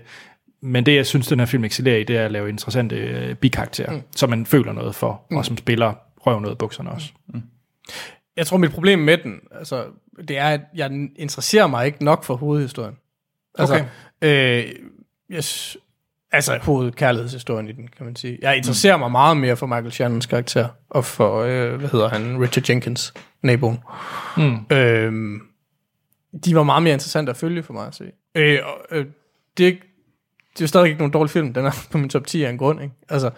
Men 0.62 0.86
det, 0.86 0.96
jeg 0.96 1.06
synes, 1.06 1.26
den 1.26 1.38
her 1.38 1.46
film 1.46 1.64
excellerer 1.64 1.96
i, 1.96 2.04
det 2.04 2.16
er 2.16 2.24
at 2.24 2.32
lave 2.32 2.48
interessante 2.48 2.96
øh, 2.96 3.34
bikarakterer, 3.34 3.92
mm. 3.92 4.02
som 4.16 4.30
man 4.30 4.46
føler 4.46 4.72
noget 4.72 4.94
for, 4.94 5.26
mm. 5.30 5.36
og 5.36 5.44
som 5.44 5.56
spiller 5.56 5.94
røv 6.26 6.40
noget 6.40 6.54
af 6.54 6.58
bukserne 6.58 6.90
også. 6.90 7.08
Jeg 8.36 8.46
tror, 8.46 8.56
mit 8.56 8.70
problem 8.70 8.98
med 8.98 9.18
den, 9.18 9.40
altså, 9.50 9.84
det 10.28 10.38
er, 10.38 10.48
at 10.48 10.60
jeg 10.74 11.08
interesserer 11.16 11.66
mig 11.66 11.86
ikke 11.86 12.04
nok 12.04 12.24
for 12.24 12.34
hovedhistorien. 12.36 12.96
Altså, 13.58 13.74
Okay. 13.74 14.64
øh, 14.66 14.74
jeg, 15.30 15.44
altså 16.32 16.58
hovedkærlighedshistorien 16.62 17.68
i 17.68 17.72
den, 17.72 17.88
kan 17.96 18.06
man 18.06 18.16
sige. 18.16 18.38
Jeg 18.42 18.56
interesserer 18.56 18.96
mm. 18.96 19.00
mig 19.00 19.10
meget 19.10 19.36
mere 19.36 19.56
for 19.56 19.66
Michael 19.66 19.92
Shannons 19.92 20.26
karakter, 20.26 20.68
og 20.90 21.04
for, 21.04 21.40
øh, 21.40 21.74
hvad 21.74 21.88
hedder 21.88 22.08
han, 22.08 22.40
Richard 22.42 22.70
Jenkins, 22.70 23.14
naboen. 23.42 23.78
Mm. 24.36 24.76
Øh, 24.76 25.40
de 26.44 26.54
var 26.54 26.62
meget 26.62 26.82
mere 26.82 26.92
interessante 26.92 27.30
at 27.30 27.36
følge 27.36 27.62
for 27.62 27.72
mig 27.72 27.86
at 27.86 27.94
se. 27.94 28.04
Øh, 28.34 28.58
øh, 28.90 29.06
det, 29.58 29.78
det 30.52 30.60
er 30.60 30.64
jo 30.64 30.66
stadig 30.66 30.86
ikke 30.86 30.98
nogen 30.98 31.12
dårlig 31.12 31.30
film. 31.30 31.54
Den 31.54 31.66
er 31.66 31.70
på 31.92 31.98
min 31.98 32.08
top 32.08 32.26
10 32.26 32.42
af 32.44 32.50
en 32.50 32.58
grund, 32.58 32.82
ikke? 32.82 32.94
Altså, 33.08 33.30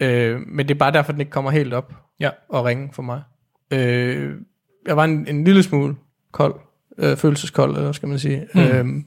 øh, 0.00 0.40
men 0.46 0.68
det 0.68 0.74
er 0.74 0.78
bare 0.78 0.92
derfor, 0.92 1.12
den 1.12 1.20
ikke 1.20 1.30
kommer 1.32 1.50
helt 1.50 1.74
op 1.74 1.92
Ja. 2.20 2.30
og 2.48 2.64
ringe 2.64 2.90
for 2.92 3.02
mig. 3.02 3.22
Øh, 3.70 4.34
jeg 4.86 4.96
var 4.96 5.04
en, 5.04 5.28
en 5.28 5.44
lille 5.44 5.62
smule 5.62 5.96
kold, 6.32 6.54
øh, 6.98 7.16
følelseskold, 7.16 7.76
eller 7.76 7.92
skal 7.92 8.08
man 8.08 8.18
sige. 8.18 8.48
Mm. 8.54 8.60
Øhm, 8.60 9.06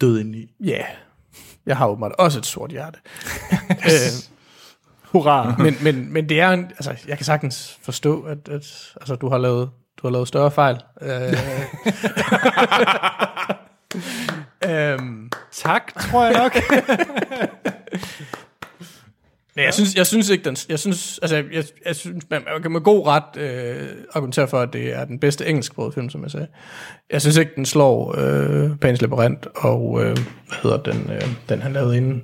Død 0.00 0.20
indeni. 0.20 0.54
Ja, 0.60 0.70
yeah. 0.70 0.84
jeg 1.66 1.76
har 1.76 1.86
åbenbart 1.88 2.12
også 2.18 2.38
et 2.38 2.46
sort 2.46 2.70
hjerte. 2.70 2.98
øh, 3.70 4.12
Hurra! 5.02 5.54
men, 5.58 5.74
men, 5.82 6.12
men 6.12 6.28
det 6.28 6.40
er 6.40 6.50
en, 6.50 6.64
altså, 6.64 6.94
jeg 7.08 7.16
kan 7.18 7.24
sagtens 7.24 7.78
forstå, 7.82 8.22
at, 8.22 8.48
at 8.48 8.92
altså, 9.00 9.16
du 9.20 9.28
har 9.28 9.38
lavet 9.38 9.70
du 10.02 10.06
har 10.06 10.12
lavet 10.12 10.28
større 10.28 10.50
fejl. 10.50 10.80
Øh, 11.02 11.32
øhm, 14.70 15.30
tak, 15.52 15.94
tror 15.94 16.24
jeg 16.24 16.32
nok. 16.42 16.56
Men 19.56 19.64
jeg 19.64 19.74
synes, 19.74 19.94
jeg 19.94 20.06
synes 20.06 20.28
ikke, 20.28 20.44
den, 20.44 20.56
jeg 20.68 20.78
synes, 20.78 21.18
altså, 21.22 21.36
jeg, 21.36 21.64
jeg 21.86 21.96
synes, 21.96 22.30
man, 22.30 22.42
man 22.52 22.62
kan 22.62 22.72
med 22.72 22.80
god 22.80 23.06
ret 23.06 23.36
øh, 23.36 23.88
argumentere 24.12 24.48
for, 24.48 24.60
at 24.60 24.72
det 24.72 24.94
er 24.94 25.04
den 25.04 25.18
bedste 25.18 25.46
engelsksprogede 25.46 25.92
film, 25.92 26.10
som 26.10 26.22
jeg 26.22 26.30
sagde. 26.30 26.46
Jeg 27.10 27.20
synes 27.20 27.36
ikke, 27.36 27.52
den 27.56 27.66
slår 27.66 28.14
øh, 28.18 28.70
Pan's 28.84 28.98
Labyrinth 29.00 29.48
og, 29.54 30.04
øh, 30.04 30.16
hvad 30.48 30.58
hedder 30.62 30.76
den, 30.76 31.10
øh, 31.12 31.22
den 31.48 31.62
han 31.62 31.72
lavede 31.72 31.96
inden? 31.96 32.22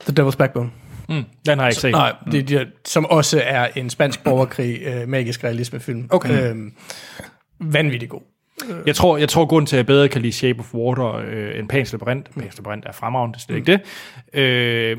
The 0.00 0.22
Devil's 0.22 0.36
Backbone. 0.36 0.70
mm, 1.08 1.24
den 1.46 1.58
har 1.58 1.66
jeg 1.66 1.72
ikke 1.72 1.80
set. 1.80 1.90
Nej, 1.90 2.12
det, 2.32 2.52
er 2.52 2.64
de, 2.64 2.70
som 2.84 3.06
også 3.06 3.42
er 3.44 3.68
en 3.76 3.90
spansk 3.90 4.24
borgerkrig, 4.24 4.80
øh, 4.82 5.08
magisk 5.08 5.44
realisme-film. 5.44 6.08
Okay. 6.10 6.50
Øhm, 6.50 6.72
vanvittig 7.60 8.08
god. 8.08 8.33
Jeg 8.86 8.96
tror, 8.96 9.16
jeg 9.16 9.28
tror 9.28 9.46
grunden 9.46 9.66
til, 9.66 9.76
at 9.76 9.78
jeg 9.78 9.86
bedre 9.86 10.08
kan 10.08 10.22
lide 10.22 10.32
Shape 10.32 10.58
of 10.58 10.74
Water 10.74 11.14
øh, 11.14 11.58
end 11.58 11.72
Pan's 11.72 11.92
Labyrinth, 11.92 12.30
Pan's 12.30 12.56
Labyrinth 12.56 12.88
er 12.88 12.92
fremragende, 12.92 13.34
det 13.34 13.40
er 13.40 13.44
slet 13.44 13.56
ikke 13.56 13.72
det, 13.72 13.80
øh, 14.40 14.96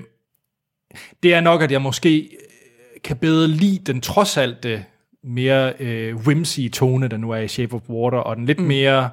det 1.23 1.33
er 1.33 1.41
nok, 1.41 1.61
at 1.61 1.71
jeg 1.71 1.81
måske 1.81 2.19
øh, 2.19 3.01
kan 3.03 3.17
bedre 3.17 3.47
lide 3.47 3.93
den 3.93 4.01
trods 4.01 4.37
alt 4.37 4.63
det 4.63 4.83
mere 5.23 5.73
øh, 5.79 6.15
whimsy 6.15 6.59
tone, 6.73 7.07
der 7.07 7.17
nu 7.17 7.31
er 7.31 7.37
i 7.37 7.47
Shape 7.47 7.75
of 7.75 7.81
Water, 7.89 8.17
og 8.17 8.35
den 8.35 8.45
lidt 8.45 8.59
mm. 8.59 8.65
mere, 8.65 9.09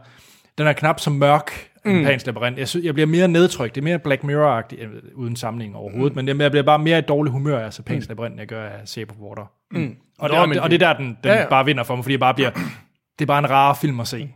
den 0.58 0.66
er 0.66 0.72
knap 0.72 1.00
så 1.00 1.10
mørk 1.10 1.68
end 1.86 2.00
mm. 2.00 2.06
Pan's 2.06 2.26
Labyrinth. 2.26 2.58
Jeg, 2.58 2.68
synes, 2.68 2.86
jeg 2.86 2.94
bliver 2.94 3.06
mere 3.06 3.28
nedtrykt, 3.28 3.74
det 3.74 3.80
er 3.80 3.84
mere 3.84 3.98
Black 3.98 4.24
Mirror-agtigt, 4.24 4.82
øh, 4.82 4.90
uden 5.14 5.36
sammenligning 5.36 5.76
overhovedet, 5.76 6.16
mm. 6.16 6.24
men 6.24 6.40
jeg 6.40 6.50
bliver 6.50 6.64
bare 6.64 6.78
mere 6.78 6.98
i 6.98 7.02
dårlig 7.02 7.32
humør, 7.32 7.64
altså 7.64 7.82
Pan's 7.90 8.08
Labyrinth, 8.08 8.32
end 8.32 8.40
jeg 8.40 8.48
gør 8.48 8.64
af 8.64 8.88
Shape 8.88 9.10
of 9.10 9.16
Water. 9.16 9.50
Mm. 9.70 9.96
Og, 10.18 10.28
det, 10.28 10.38
og, 10.38 10.48
det, 10.48 10.60
og 10.60 10.70
det 10.70 10.82
er 10.82 10.92
der, 10.92 10.96
den, 10.96 11.06
den 11.06 11.16
ja. 11.24 11.40
ja. 11.40 11.48
bare 11.48 11.64
vinder 11.64 11.84
for 11.84 11.96
mig, 11.96 12.04
fordi 12.04 12.12
jeg 12.12 12.20
bare 12.20 12.34
bliver, 12.34 12.50
det 13.18 13.24
er 13.24 13.26
bare 13.26 13.38
en 13.38 13.50
rar 13.50 13.74
film 13.74 14.00
at 14.00 14.08
se. 14.08 14.34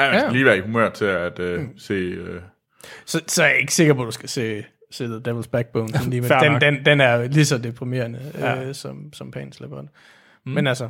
Ja, 0.00 0.10
man 0.10 0.20
skal 0.20 0.26
Ja. 0.26 0.32
lige 0.32 0.44
være 0.44 0.56
i 0.58 0.60
humør 0.60 0.90
til 0.90 1.04
at 1.04 1.38
øh, 1.38 1.64
se... 1.76 1.94
Øh, 1.94 2.40
Så, 3.06 3.20
så 3.26 3.42
er 3.42 3.46
jeg 3.48 3.60
ikke 3.60 3.74
sikker 3.74 3.94
på, 3.94 4.02
at 4.02 4.06
du 4.06 4.10
skal 4.10 4.28
se, 4.28 4.64
se 4.90 5.04
The 5.06 5.16
Devil's 5.32 5.48
Backbone. 5.50 5.88
sådan 5.88 6.10
lige, 6.10 6.20
men 6.22 6.30
den, 6.30 6.60
den, 6.60 6.84
den 6.86 7.00
er 7.00 7.28
lige 7.28 7.44
så 7.44 7.58
deprimerende 7.58 8.32
Ja. 8.38 8.64
øh, 8.68 8.74
som, 8.74 9.12
som 9.12 9.32
Pan's 9.36 9.56
Labyrinth. 9.60 9.92
Mm. 10.46 10.52
Men 10.52 10.66
altså, 10.66 10.88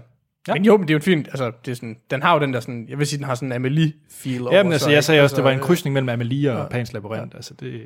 ja. 0.48 0.52
men 0.54 0.64
jo, 0.64 0.76
men 0.76 0.88
det 0.88 0.94
er 0.94 0.98
jo 0.98 1.02
fint, 1.02 1.28
altså, 1.28 1.52
det 1.64 1.70
er 1.70 1.74
sådan, 1.74 1.96
den 2.10 2.22
har 2.22 2.34
jo 2.34 2.40
den 2.40 2.52
der 2.54 2.60
sådan, 2.60 2.86
jeg 2.88 2.98
vil 2.98 3.06
sige, 3.06 3.18
den 3.18 3.24
har 3.26 3.34
sådan 3.34 3.52
en 3.52 3.52
Amelie-feel 3.66 4.40
over 4.42 4.56
Jamen, 4.56 4.72
altså, 4.72 4.90
jeg 4.90 5.04
sagde 5.04 5.22
også, 5.22 5.36
det 5.36 5.44
var 5.44 5.50
en 5.50 5.58
øh, 5.58 5.64
krydsning 5.64 5.92
mellem 5.94 6.08
Amelie 6.08 6.52
og 6.52 6.74
Pan's 6.74 6.90
Labyrinth. 6.94 7.36
Altså, 7.36 7.54
det, 7.54 7.82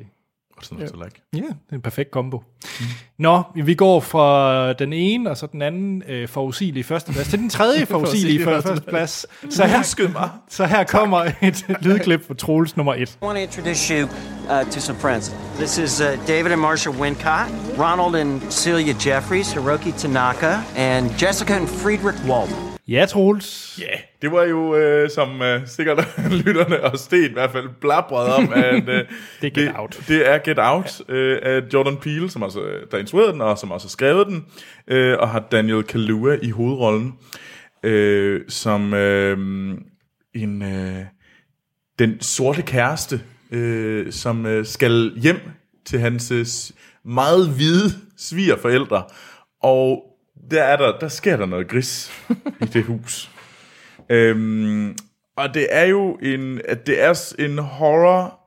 what's 0.71 0.79
not 0.79 0.89
to 0.89 1.03
like? 1.03 1.21
ja, 1.33 1.37
det 1.37 1.71
er 1.71 1.75
en 1.75 1.81
perfekt 1.81 2.11
kombo. 2.11 2.37
Mm. 2.79 2.85
Nå, 3.17 3.43
vi 3.55 3.73
går 3.73 3.99
fra 3.99 4.73
den 4.73 4.93
ene 4.93 5.29
og 5.29 5.37
så 5.37 5.47
den 5.47 5.61
anden 5.61 6.03
øh, 6.07 6.27
forudsigelige 6.27 6.83
førsteplads 6.83 7.27
til 7.27 7.39
den 7.39 7.49
tredje 7.49 7.85
forudsigelige 7.95 8.43
førsteplads. 8.43 9.25
Så 9.49 9.65
her, 9.65 9.83
så 10.49 10.65
her 10.65 10.83
kommer 10.83 11.17
et 11.41 11.65
lydklip 11.81 12.27
for 12.27 12.33
Troels 12.33 12.77
nummer 12.77 12.93
et. 12.93 13.17
I 13.21 13.25
want 13.25 13.37
to 13.37 13.41
introduce 13.41 13.93
you 13.93 14.03
uh, 14.03 14.71
to 14.71 14.79
some 14.79 14.99
friends. 14.99 15.35
This 15.57 15.77
is 15.77 16.01
uh, 16.01 16.27
David 16.27 16.51
and 16.51 16.61
Marsha 16.61 16.89
Wincott, 16.89 17.79
Ronald 17.79 18.15
and 18.15 18.51
Celia 18.51 18.93
Jeffries, 18.93 19.53
Hiroki 19.53 19.91
Tanaka, 19.97 20.61
and 20.75 21.09
Jessica 21.19 21.53
and 21.53 21.67
Friedrich 21.67 22.17
Wald. 22.27 22.72
Ja, 22.87 23.05
Troels. 23.09 23.79
Ja, 23.81 23.97
det 24.21 24.31
var 24.31 24.43
jo, 24.43 24.75
øh, 24.75 25.09
som 25.09 25.41
øh, 25.41 25.67
sikkert 25.67 26.07
lytterne 26.45 26.83
og 26.83 26.99
Sten 26.99 27.29
i 27.29 27.33
hvert 27.33 27.51
fald 27.51 27.69
blabret 27.81 28.33
om, 28.33 28.53
at 28.53 28.89
øh, 28.89 29.05
Det 29.41 29.47
er 29.47 29.61
Get 29.61 29.71
Out. 29.75 29.99
Det 30.07 30.29
er 30.29 30.37
Get 30.37 30.57
Out 30.59 31.01
øh, 31.09 31.39
af 31.43 31.61
Jordan 31.73 31.97
Peele, 31.97 32.29
som 32.29 32.41
også, 32.41 32.61
øh, 32.61 32.87
der 32.91 32.97
instruerede 32.97 33.31
den, 33.31 33.41
og 33.41 33.57
som 33.57 33.71
også 33.71 33.87
har 33.87 33.89
skrevet 33.89 34.27
den, 34.27 34.45
øh, 34.87 35.17
og 35.19 35.29
har 35.29 35.39
Daniel 35.51 35.83
Kaluuya 35.83 36.37
i 36.41 36.49
hovedrollen, 36.49 37.13
øh, 37.83 38.41
som 38.49 38.93
øh, 38.93 39.37
en 40.33 40.61
øh, 40.61 41.05
den 41.99 42.21
sorte 42.21 42.61
kæreste, 42.61 43.21
øh, 43.51 44.11
som 44.11 44.45
øh, 44.45 44.65
skal 44.65 45.11
hjem 45.15 45.39
til 45.85 45.99
hans 45.99 46.31
øh, 46.31 46.45
meget 47.05 47.49
hvide 47.49 47.89
svigerforældre, 48.17 49.03
og 49.61 50.12
der, 50.51 50.63
er 50.63 50.77
der, 50.77 50.99
der 50.99 51.07
sker 51.07 51.37
der 51.37 51.45
noget 51.45 51.67
gris 51.67 52.11
i 52.61 52.65
det 52.65 52.83
hus. 52.83 53.31
Øhm, 54.09 54.95
og 55.37 55.53
det 55.53 55.67
er 55.69 55.83
jo 55.85 56.13
en, 56.21 56.61
at 56.65 56.87
det 56.87 57.01
er 57.03 57.33
en 57.39 57.57
horror 57.59 58.39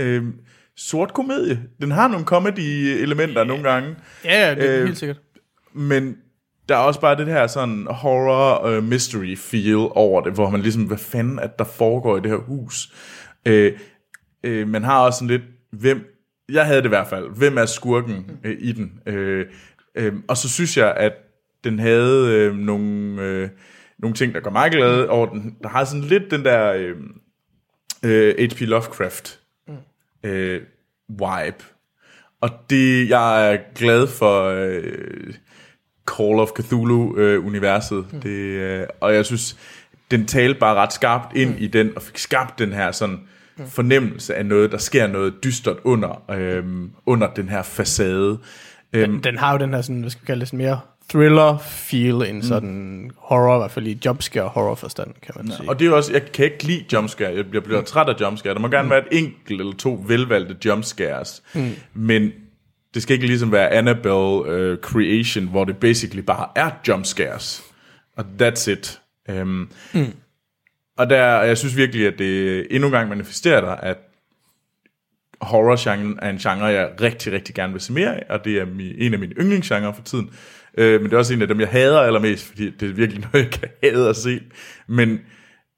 øh, 0.00 0.24
sort 0.76 1.14
komedie. 1.14 1.62
Den 1.80 1.90
har 1.90 2.08
nogle 2.08 2.24
comedy-elementer 2.26 3.44
nogle 3.44 3.62
gange, 3.70 3.96
Ja, 4.24 4.48
ja, 4.48 4.54
det 4.54 4.70
er 4.70 4.78
Øh, 4.80 4.84
helt 4.84 4.98
sikkert. 4.98 5.20
men 5.72 6.16
der 6.68 6.76
er 6.76 6.80
også 6.80 7.00
bare 7.00 7.16
det 7.16 7.26
her 7.26 7.46
sådan 7.46 7.86
horror 7.90 8.76
uh, 8.76 8.84
mystery 8.84 9.36
feel 9.36 9.76
over 9.90 10.20
det, 10.20 10.32
hvor 10.32 10.50
man 10.50 10.60
ligesom, 10.60 10.82
hvad 10.84 10.98
fanden 10.98 11.38
at 11.38 11.58
der 11.58 11.64
foregår 11.64 12.16
i 12.16 12.20
det 12.20 12.30
her 12.30 12.38
hus. 12.38 12.92
Øh, 13.46 13.72
øh, 14.44 14.68
man 14.68 14.84
har 14.84 15.00
også 15.00 15.16
sådan 15.18 15.28
lidt, 15.28 15.42
hvem, 15.72 16.04
jeg 16.48 16.66
havde 16.66 16.78
det 16.78 16.84
i 16.84 16.88
hvert 16.88 17.06
fald, 17.08 17.36
hvem 17.36 17.58
er 17.58 17.66
skurken 17.66 18.30
øh, 18.44 18.56
i 18.60 18.72
den? 18.72 18.92
Øh, 19.06 19.46
øh, 19.94 20.14
og 20.28 20.36
så 20.36 20.48
synes 20.48 20.76
jeg, 20.76 20.94
at 20.96 21.12
den 21.64 21.78
havde 21.78 22.28
øh, 22.28 22.56
nogle, 22.56 23.22
øh, 23.22 23.48
nogle 23.98 24.16
ting, 24.16 24.34
der 24.34 24.40
gør 24.40 24.50
mig 24.50 24.70
glad 24.70 25.04
over 25.04 25.26
den. 25.26 25.56
Der 25.62 25.68
har 25.68 25.84
sådan 25.84 26.04
lidt 26.04 26.30
den 26.30 26.44
der 26.44 26.72
øh, 26.72 26.96
øh, 28.02 28.50
H.P. 28.50 28.60
Lovecraft 28.60 29.40
øh, 30.22 30.60
vibe. 31.08 31.64
Og 32.40 32.50
det, 32.70 33.08
jeg 33.08 33.52
er 33.52 33.58
glad 33.74 34.06
for 34.06 34.44
øh, 34.44 35.34
Call 36.06 36.38
of 36.38 36.48
Cthulhu-universet. 36.48 38.06
Øh, 38.14 38.22
det, 38.22 38.28
øh, 38.30 38.86
og 39.00 39.14
jeg 39.14 39.26
synes, 39.26 39.56
den 40.10 40.26
talte 40.26 40.60
bare 40.60 40.74
ret 40.74 40.92
skarpt 40.92 41.36
ind 41.36 41.60
i 41.60 41.66
den, 41.66 41.92
og 41.96 42.02
fik 42.02 42.18
skabt 42.18 42.58
den 42.58 42.72
her 42.72 42.92
sådan 42.92 43.18
fornemmelse 43.66 44.34
af 44.34 44.46
noget, 44.46 44.72
der 44.72 44.78
sker 44.78 45.06
noget 45.06 45.44
dystert 45.44 45.76
under, 45.84 46.30
øh, 46.30 46.64
under 47.06 47.34
den 47.34 47.48
her 47.48 47.62
facade. 47.62 48.38
Øhm, 48.92 49.22
Den 49.22 49.38
har 49.38 49.52
jo 49.52 49.58
den 49.58 49.74
her 49.74 49.80
sådan, 49.80 50.00
hvad 50.00 50.10
skal 50.10 50.22
vi 50.22 50.26
kalde 50.26 50.40
det, 50.40 50.48
sådan 50.48 50.58
mere 50.58 50.80
thriller-feel 51.14 52.30
end 52.30 52.42
sådan 52.42 53.10
horror, 53.16 53.56
i 53.56 53.58
hvert 53.58 53.70
fald 53.70 53.86
i 53.86 53.98
jumpscare 54.06 54.48
horror 54.48 54.74
forstand, 54.74 55.14
kan 55.22 55.34
man 55.36 55.52
sige. 55.52 55.68
Og 55.68 55.78
det 55.78 55.84
er 55.84 55.90
jo 55.90 55.96
også, 55.96 56.12
jeg 56.12 56.32
kan 56.32 56.44
ikke 56.44 56.64
lide 56.64 56.84
jumpscare. 56.92 57.34
Jeg 57.34 57.46
bliver, 57.46 57.64
bliver 57.64 57.82
træt 57.82 58.08
af 58.08 58.20
jumpscare. 58.20 58.54
Der 58.54 58.60
må 58.60 58.68
gerne 58.68 58.90
være 58.90 58.98
et 58.98 59.18
enkelt 59.18 59.60
eller 59.60 59.72
to 59.72 60.04
velvalgte 60.06 60.56
jumpscares. 60.64 61.42
Mm. 61.54 61.70
Men 61.94 62.32
det 62.94 63.02
skal 63.02 63.14
ikke 63.14 63.26
ligesom 63.26 63.52
være 63.52 63.70
Annabelle 63.70 64.72
uh, 64.72 64.78
Creation, 64.78 65.46
hvor 65.46 65.64
det 65.64 65.76
basically 65.76 66.22
bare 66.22 66.46
er 66.56 66.70
jumpscares. 66.88 67.62
Og 68.16 68.24
that's 68.42 68.70
it. 68.70 69.00
Um, 69.28 69.70
mm. 69.94 70.06
Og 70.98 71.10
der, 71.10 71.42
jeg 71.42 71.58
synes 71.58 71.76
virkelig, 71.76 72.06
at 72.06 72.18
det 72.18 72.66
endnu 72.70 72.88
en 72.88 72.92
gang 72.92 73.08
manifesterer 73.08 73.60
dig, 73.60 73.78
at 73.82 73.98
horror-genren 75.40 76.18
er 76.22 76.30
en 76.30 76.38
genre, 76.38 76.64
jeg 76.64 76.90
rigtig, 77.00 77.32
rigtig 77.32 77.54
gerne 77.54 77.72
vil 77.72 77.82
se 77.82 77.92
mere 77.92 78.16
af, 78.16 78.26
og 78.30 78.44
det 78.44 78.58
er 78.58 78.64
mi, 78.64 78.94
en 78.98 79.12
af 79.12 79.18
mine 79.18 79.34
yndlingsgenre 79.34 79.94
for 79.94 80.02
tiden. 80.02 80.30
Øh, 80.78 81.00
men 81.00 81.10
det 81.10 81.12
er 81.12 81.18
også 81.18 81.34
en 81.34 81.42
af 81.42 81.48
dem, 81.48 81.60
jeg 81.60 81.68
hader 81.68 82.00
allermest, 82.00 82.46
fordi 82.46 82.70
det 82.70 82.90
er 82.90 82.94
virkelig 82.94 83.22
noget, 83.32 83.44
jeg 83.44 83.52
kan 83.52 83.68
hade 83.82 84.08
at 84.08 84.16
se. 84.16 84.40
Men 84.86 85.18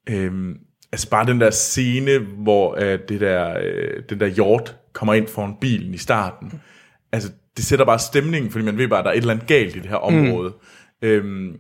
øh, 0.09 0.57
altså 0.93 1.11
bare 1.11 1.27
den 1.27 1.41
der 1.41 1.51
scene, 1.51 2.19
hvor 2.19 2.77
øh, 2.79 2.99
det 3.09 3.21
der, 3.21 3.59
øh, 3.63 4.03
den 4.11 4.21
der 4.21 4.27
hjort 4.27 4.77
kommer 4.93 5.15
ind 5.15 5.29
foran 5.29 5.55
bilen 5.61 5.95
i 5.95 5.99
starten, 5.99 6.61
altså 7.13 7.31
det 7.57 7.65
sætter 7.65 7.85
bare 7.85 7.99
stemningen, 7.99 8.51
fordi 8.51 8.65
man 8.65 8.79
ved 8.79 8.89
bare, 8.89 8.99
at 8.99 9.05
der 9.05 9.11
er 9.11 9.15
et 9.15 9.21
eller 9.21 9.35
andet 9.35 9.47
galt 9.47 9.77
i 9.77 9.79
det 9.79 9.89
her 9.89 9.97
område. 9.97 10.53
Mm. 11.03 11.09
Øhm, 11.09 11.57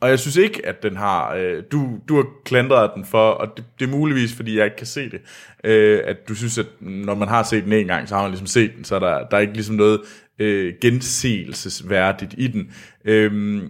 og 0.00 0.10
jeg 0.10 0.18
synes 0.18 0.36
ikke, 0.36 0.66
at 0.66 0.82
den 0.82 0.96
har... 0.96 1.34
Øh, 1.34 1.62
du, 1.72 1.98
du 2.08 2.16
har 2.16 2.26
klandret 2.44 2.90
den 2.94 3.04
for, 3.04 3.30
og 3.30 3.56
det, 3.56 3.64
det 3.78 3.86
er 3.86 3.90
muligvis, 3.90 4.34
fordi 4.34 4.56
jeg 4.56 4.64
ikke 4.64 4.76
kan 4.76 4.86
se 4.86 5.10
det, 5.10 5.20
øh, 5.64 6.00
at 6.04 6.28
du 6.28 6.34
synes, 6.34 6.58
at 6.58 6.66
når 6.80 7.14
man 7.14 7.28
har 7.28 7.42
set 7.42 7.64
den 7.64 7.72
en 7.72 7.86
gang, 7.86 8.08
så 8.08 8.14
har 8.14 8.22
man 8.22 8.30
ligesom 8.30 8.46
set 8.46 8.72
den, 8.76 8.84
så 8.84 8.94
er 8.94 8.98
der, 8.98 9.28
der 9.28 9.36
er 9.36 9.40
ikke 9.40 9.52
ligesom 9.52 9.76
noget 9.76 10.00
øh, 10.38 10.74
gensigelsesværdigt 10.80 12.34
i 12.38 12.46
den. 12.46 12.72
Øh, 13.04 13.62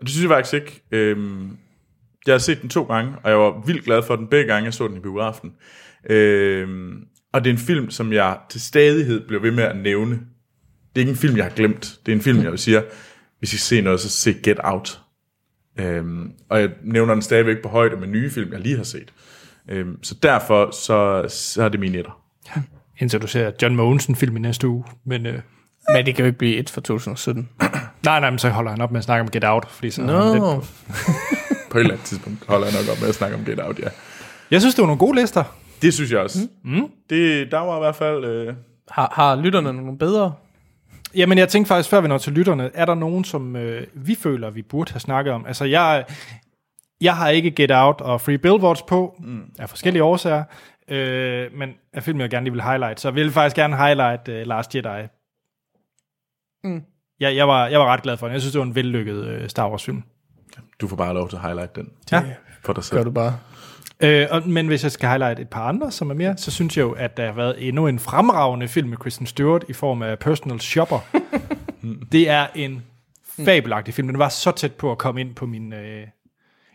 det 0.00 0.08
synes 0.10 0.22
jeg 0.22 0.30
faktisk 0.30 0.54
ikke. 0.54 0.82
Øh, 0.90 1.16
jeg 2.26 2.34
har 2.34 2.38
set 2.38 2.62
den 2.62 2.68
to 2.68 2.82
gange, 2.82 3.14
og 3.22 3.30
jeg 3.30 3.38
var 3.38 3.62
vildt 3.66 3.84
glad 3.84 4.02
for 4.02 4.16
den 4.16 4.26
begge 4.26 4.52
gange, 4.52 4.64
jeg 4.64 4.74
så 4.74 4.88
den 4.88 4.96
i 4.96 5.00
biografen. 5.00 5.52
Øh, 6.10 6.68
og 7.32 7.44
det 7.44 7.50
er 7.50 7.54
en 7.54 7.60
film, 7.60 7.90
som 7.90 8.12
jeg 8.12 8.38
til 8.48 8.60
stadighed 8.60 9.26
bliver 9.26 9.42
ved 9.42 9.50
med 9.50 9.64
at 9.64 9.76
nævne. 9.76 10.14
Det 10.94 10.96
er 10.96 11.00
ikke 11.00 11.10
en 11.10 11.16
film, 11.16 11.36
jeg 11.36 11.44
har 11.44 11.52
glemt. 11.52 11.98
Det 12.06 12.12
er 12.12 12.16
en 12.16 12.22
film, 12.22 12.42
jeg 12.42 12.50
vil 12.50 12.58
sige, 12.58 12.82
hvis 13.38 13.52
I 13.52 13.58
ser 13.58 13.82
noget, 13.82 14.00
så 14.00 14.08
se 14.08 14.32
Get 14.32 14.58
Out. 14.64 15.01
Øhm, 15.76 16.32
og 16.48 16.60
jeg 16.60 16.70
nævner 16.82 17.14
den 17.14 17.22
stadigvæk 17.22 17.56
på 17.62 17.68
højde 17.68 17.96
med 17.96 18.08
nye 18.08 18.30
film, 18.30 18.52
jeg 18.52 18.60
lige 18.60 18.76
har 18.76 18.84
set. 18.84 19.12
Øhm, 19.68 20.02
så 20.04 20.14
derfor, 20.22 20.70
så, 20.70 21.24
så 21.28 21.62
er 21.62 21.68
det 21.68 21.80
min 21.80 21.94
etter. 21.94 22.20
Indtil 22.98 23.22
du 23.22 23.26
ser 23.26 23.50
John 23.62 23.76
Mogensen-film 23.76 24.36
i 24.36 24.40
næste 24.40 24.68
uge. 24.68 24.84
Men 25.04 25.26
øh, 25.26 25.38
Men 25.94 26.06
det 26.06 26.14
kan 26.14 26.22
jo 26.24 26.26
ikke 26.26 26.38
blive 26.38 26.56
et 26.56 26.70
for 26.70 26.80
2017. 26.90 27.48
nej, 28.04 28.20
nej, 28.20 28.30
men 28.30 28.38
så 28.38 28.48
holder 28.48 28.70
han 28.70 28.80
op 28.80 28.90
med 28.92 28.98
at 28.98 29.04
snakke 29.04 29.20
om 29.22 29.30
Get 29.30 29.44
Out. 29.44 29.70
Fordi 29.70 29.90
så 29.90 30.02
er 30.02 30.06
han 30.06 30.32
lidt 30.32 30.42
no. 30.42 30.54
på- 30.58 30.64
På 31.70 31.78
et 31.78 31.80
eller 31.80 31.94
andet 31.94 32.06
tidspunkt 32.06 32.46
holder 32.48 32.66
jeg 32.66 32.74
nok 32.74 32.96
op 32.96 33.00
med 33.00 33.08
at 33.08 33.14
snakke 33.14 33.36
om 33.36 33.44
Get 33.44 33.60
Out, 33.60 33.78
ja. 33.78 33.88
Jeg 34.50 34.60
synes, 34.60 34.74
det 34.74 34.82
var 34.82 34.86
nogle 34.86 34.98
gode 34.98 35.20
lister. 35.20 35.44
Det 35.82 35.94
synes 35.94 36.12
jeg 36.12 36.20
også. 36.20 36.38
Mm. 36.64 36.88
Det, 37.10 37.50
der 37.50 37.58
var 37.58 37.76
i 37.76 37.80
hvert 37.80 37.96
fald... 37.96 38.24
Øh, 38.24 38.54
har, 38.90 39.12
har 39.14 39.36
lytterne 39.36 39.72
nogle 39.72 39.98
bedre? 39.98 40.32
Jamen, 41.14 41.38
jeg 41.38 41.48
tænkte 41.48 41.68
faktisk, 41.68 41.90
før 41.90 42.00
vi 42.00 42.08
når 42.08 42.18
til 42.18 42.32
lytterne, 42.32 42.70
er 42.74 42.84
der 42.84 42.94
nogen, 42.94 43.24
som 43.24 43.56
øh, 43.56 43.86
vi 43.94 44.14
føler, 44.14 44.50
vi 44.50 44.62
burde 44.62 44.92
have 44.92 45.00
snakket 45.00 45.32
om? 45.32 45.46
Altså, 45.46 45.64
jeg, 45.64 46.04
jeg 47.00 47.16
har 47.16 47.28
ikke 47.28 47.50
Get 47.50 47.70
Out 47.74 48.00
og 48.00 48.20
Free 48.20 48.38
Billboards 48.38 48.82
på, 48.82 49.14
mm. 49.18 49.42
af 49.58 49.68
forskellige 49.68 50.02
årsager, 50.04 50.44
øh, 50.88 51.48
men 51.54 51.74
af 51.92 52.02
film, 52.02 52.20
jeg 52.20 52.30
gerne 52.30 52.44
lige 52.44 52.52
vil 52.52 52.62
highlight. 52.62 53.00
Så 53.00 53.08
jeg 53.08 53.14
vil 53.14 53.32
faktisk 53.32 53.56
gerne 53.56 53.76
highlight 53.76 54.28
øh, 54.28 54.46
Last 54.46 54.74
Jedi. 54.74 55.06
Mm. 56.64 56.82
Jeg, 57.20 57.36
jeg, 57.36 57.48
var, 57.48 57.66
jeg 57.66 57.80
var 57.80 57.86
ret 57.86 58.02
glad 58.02 58.16
for 58.16 58.26
den. 58.26 58.32
Jeg 58.32 58.40
synes, 58.40 58.52
det 58.52 58.58
var 58.58 58.64
en 58.66 58.74
vellykket 58.74 59.24
øh, 59.26 59.48
Star 59.48 59.70
Wars-film. 59.70 60.02
du 60.80 60.88
får 60.88 60.96
bare 60.96 61.14
lov 61.14 61.28
til 61.28 61.36
at 61.36 61.42
highlight 61.42 61.76
den 61.76 61.90
Ja. 62.12 62.22
for 62.64 62.72
dig 62.72 62.84
selv. 62.84 62.98
Gør 62.98 63.04
du 63.04 63.10
bare. 63.10 63.38
Øh, 64.02 64.26
og, 64.30 64.42
men 64.48 64.66
hvis 64.66 64.82
jeg 64.82 64.92
skal 64.92 65.08
highlight 65.08 65.40
et 65.40 65.48
par 65.48 65.68
andre, 65.68 65.90
som 65.90 66.10
er 66.10 66.14
mere, 66.14 66.36
så 66.36 66.50
synes 66.50 66.76
jeg 66.76 66.82
jo, 66.82 66.92
at 66.92 67.16
der 67.16 67.26
har 67.26 67.32
været 67.32 67.68
endnu 67.68 67.86
en 67.86 67.98
fremragende 67.98 68.68
film 68.68 68.88
med 68.88 68.96
Kristen 68.96 69.26
Stewart 69.26 69.64
i 69.68 69.72
form 69.72 70.02
af 70.02 70.18
Personal 70.18 70.60
Shopper. 70.60 70.98
det 72.12 72.28
er 72.28 72.46
en 72.54 72.82
fabelagtig 73.44 73.94
film. 73.94 74.08
Den 74.08 74.18
var 74.18 74.28
så 74.28 74.50
tæt 74.50 74.72
på 74.72 74.92
at 74.92 74.98
komme 74.98 75.20
ind 75.20 75.34
på 75.34 75.46
min... 75.46 75.72
Øh... 75.72 76.06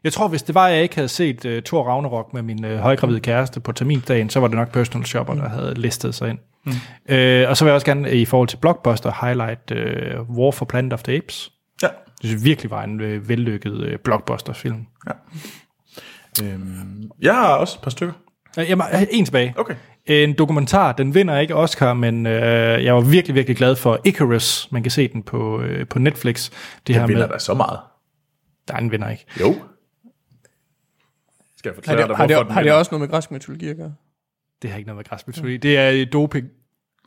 Jeg 0.03 0.13
tror, 0.13 0.27
hvis 0.27 0.43
det 0.43 0.55
var, 0.55 0.67
at 0.67 0.73
jeg 0.73 0.83
ikke 0.83 0.95
havde 0.95 1.07
set 1.07 1.45
uh, 1.45 1.63
Thor 1.65 1.83
Ragnarok 1.83 2.33
med 2.33 2.41
min 2.41 2.65
øh, 2.65 2.79
højgravide 2.79 3.19
kæreste 3.19 3.59
på 3.59 3.71
termindagen, 3.71 4.29
så 4.29 4.39
var 4.39 4.47
det 4.47 4.57
nok 4.57 4.71
Personal 4.71 5.05
Shopper, 5.05 5.33
der 5.33 5.49
havde 5.49 5.73
listet 5.73 6.15
sig 6.15 6.29
ind. 6.29 6.39
Mm. 6.63 6.71
Øh, 7.15 7.49
og 7.49 7.57
så 7.57 7.65
vil 7.65 7.69
jeg 7.69 7.75
også 7.75 7.85
gerne 7.85 8.11
i 8.11 8.25
forhold 8.25 8.47
til 8.47 8.57
Blockbuster 8.57 9.25
highlight 9.25 9.71
øh, 9.71 10.29
War 10.29 10.51
for 10.51 10.65
Planet 10.65 10.93
of 10.93 11.03
the 11.03 11.15
Apes. 11.15 11.51
Ja. 11.81 11.87
Det 12.21 12.29
synes 12.29 12.43
virkelig 12.43 12.71
var 12.71 12.83
en 12.83 13.01
øh, 13.01 13.29
vellykket 13.29 13.81
øh, 13.81 13.99
Blockbuster-film. 13.99 14.87
Øhm, 16.43 17.11
jeg 17.21 17.35
har 17.35 17.55
også 17.55 17.77
et 17.77 17.81
par 17.83 17.89
stykker. 17.91 18.13
Jeg 18.57 18.77
har 18.77 19.05
en 19.11 19.25
tilbage. 19.25 19.53
Okay. 19.57 19.75
En 20.05 20.33
dokumentar, 20.33 20.91
den 20.91 21.13
vinder 21.13 21.39
ikke 21.39 21.55
Oscar, 21.55 21.93
men 21.93 22.25
øh, 22.25 22.83
jeg 22.83 22.95
var 22.95 23.01
virkelig, 23.01 23.35
virkelig 23.35 23.57
glad 23.57 23.75
for 23.75 23.99
Icarus. 24.05 24.71
Man 24.71 24.83
kan 24.83 24.91
se 24.91 25.07
den 25.07 25.23
på, 25.23 25.61
øh, 25.61 25.87
på 25.87 25.99
Netflix. 25.99 26.49
Det 26.87 26.95
her 26.95 27.01
Jeg 27.01 27.09
vinder 27.09 27.27
med, 27.27 27.33
da 27.33 27.39
så 27.39 27.53
meget. 27.53 27.79
der 28.67 28.77
den 28.77 28.91
vinder 28.91 29.09
ikke. 29.09 29.25
Jo. 29.39 29.55
Skal 31.57 31.69
jeg 31.69 31.71
Har 31.71 31.75
forklare 31.75 31.97
det, 31.97 32.07
dig, 32.07 32.17
har, 32.17 32.27
hvorfor 32.27 32.39
det, 32.43 32.47
den 32.47 32.53
har 32.53 32.63
det 32.63 32.71
også 32.71 32.89
noget 32.91 33.01
med 33.01 33.09
græsk 33.09 33.31
mytologi 33.31 33.67
at 33.67 33.77
gøre? 33.77 33.93
Det 34.61 34.69
har 34.69 34.77
ikke 34.77 34.87
noget 34.87 34.97
med 34.97 35.05
græsmytologi. 35.05 35.57
Det 35.57 35.77
er 35.77 36.05
doping. 36.05 36.47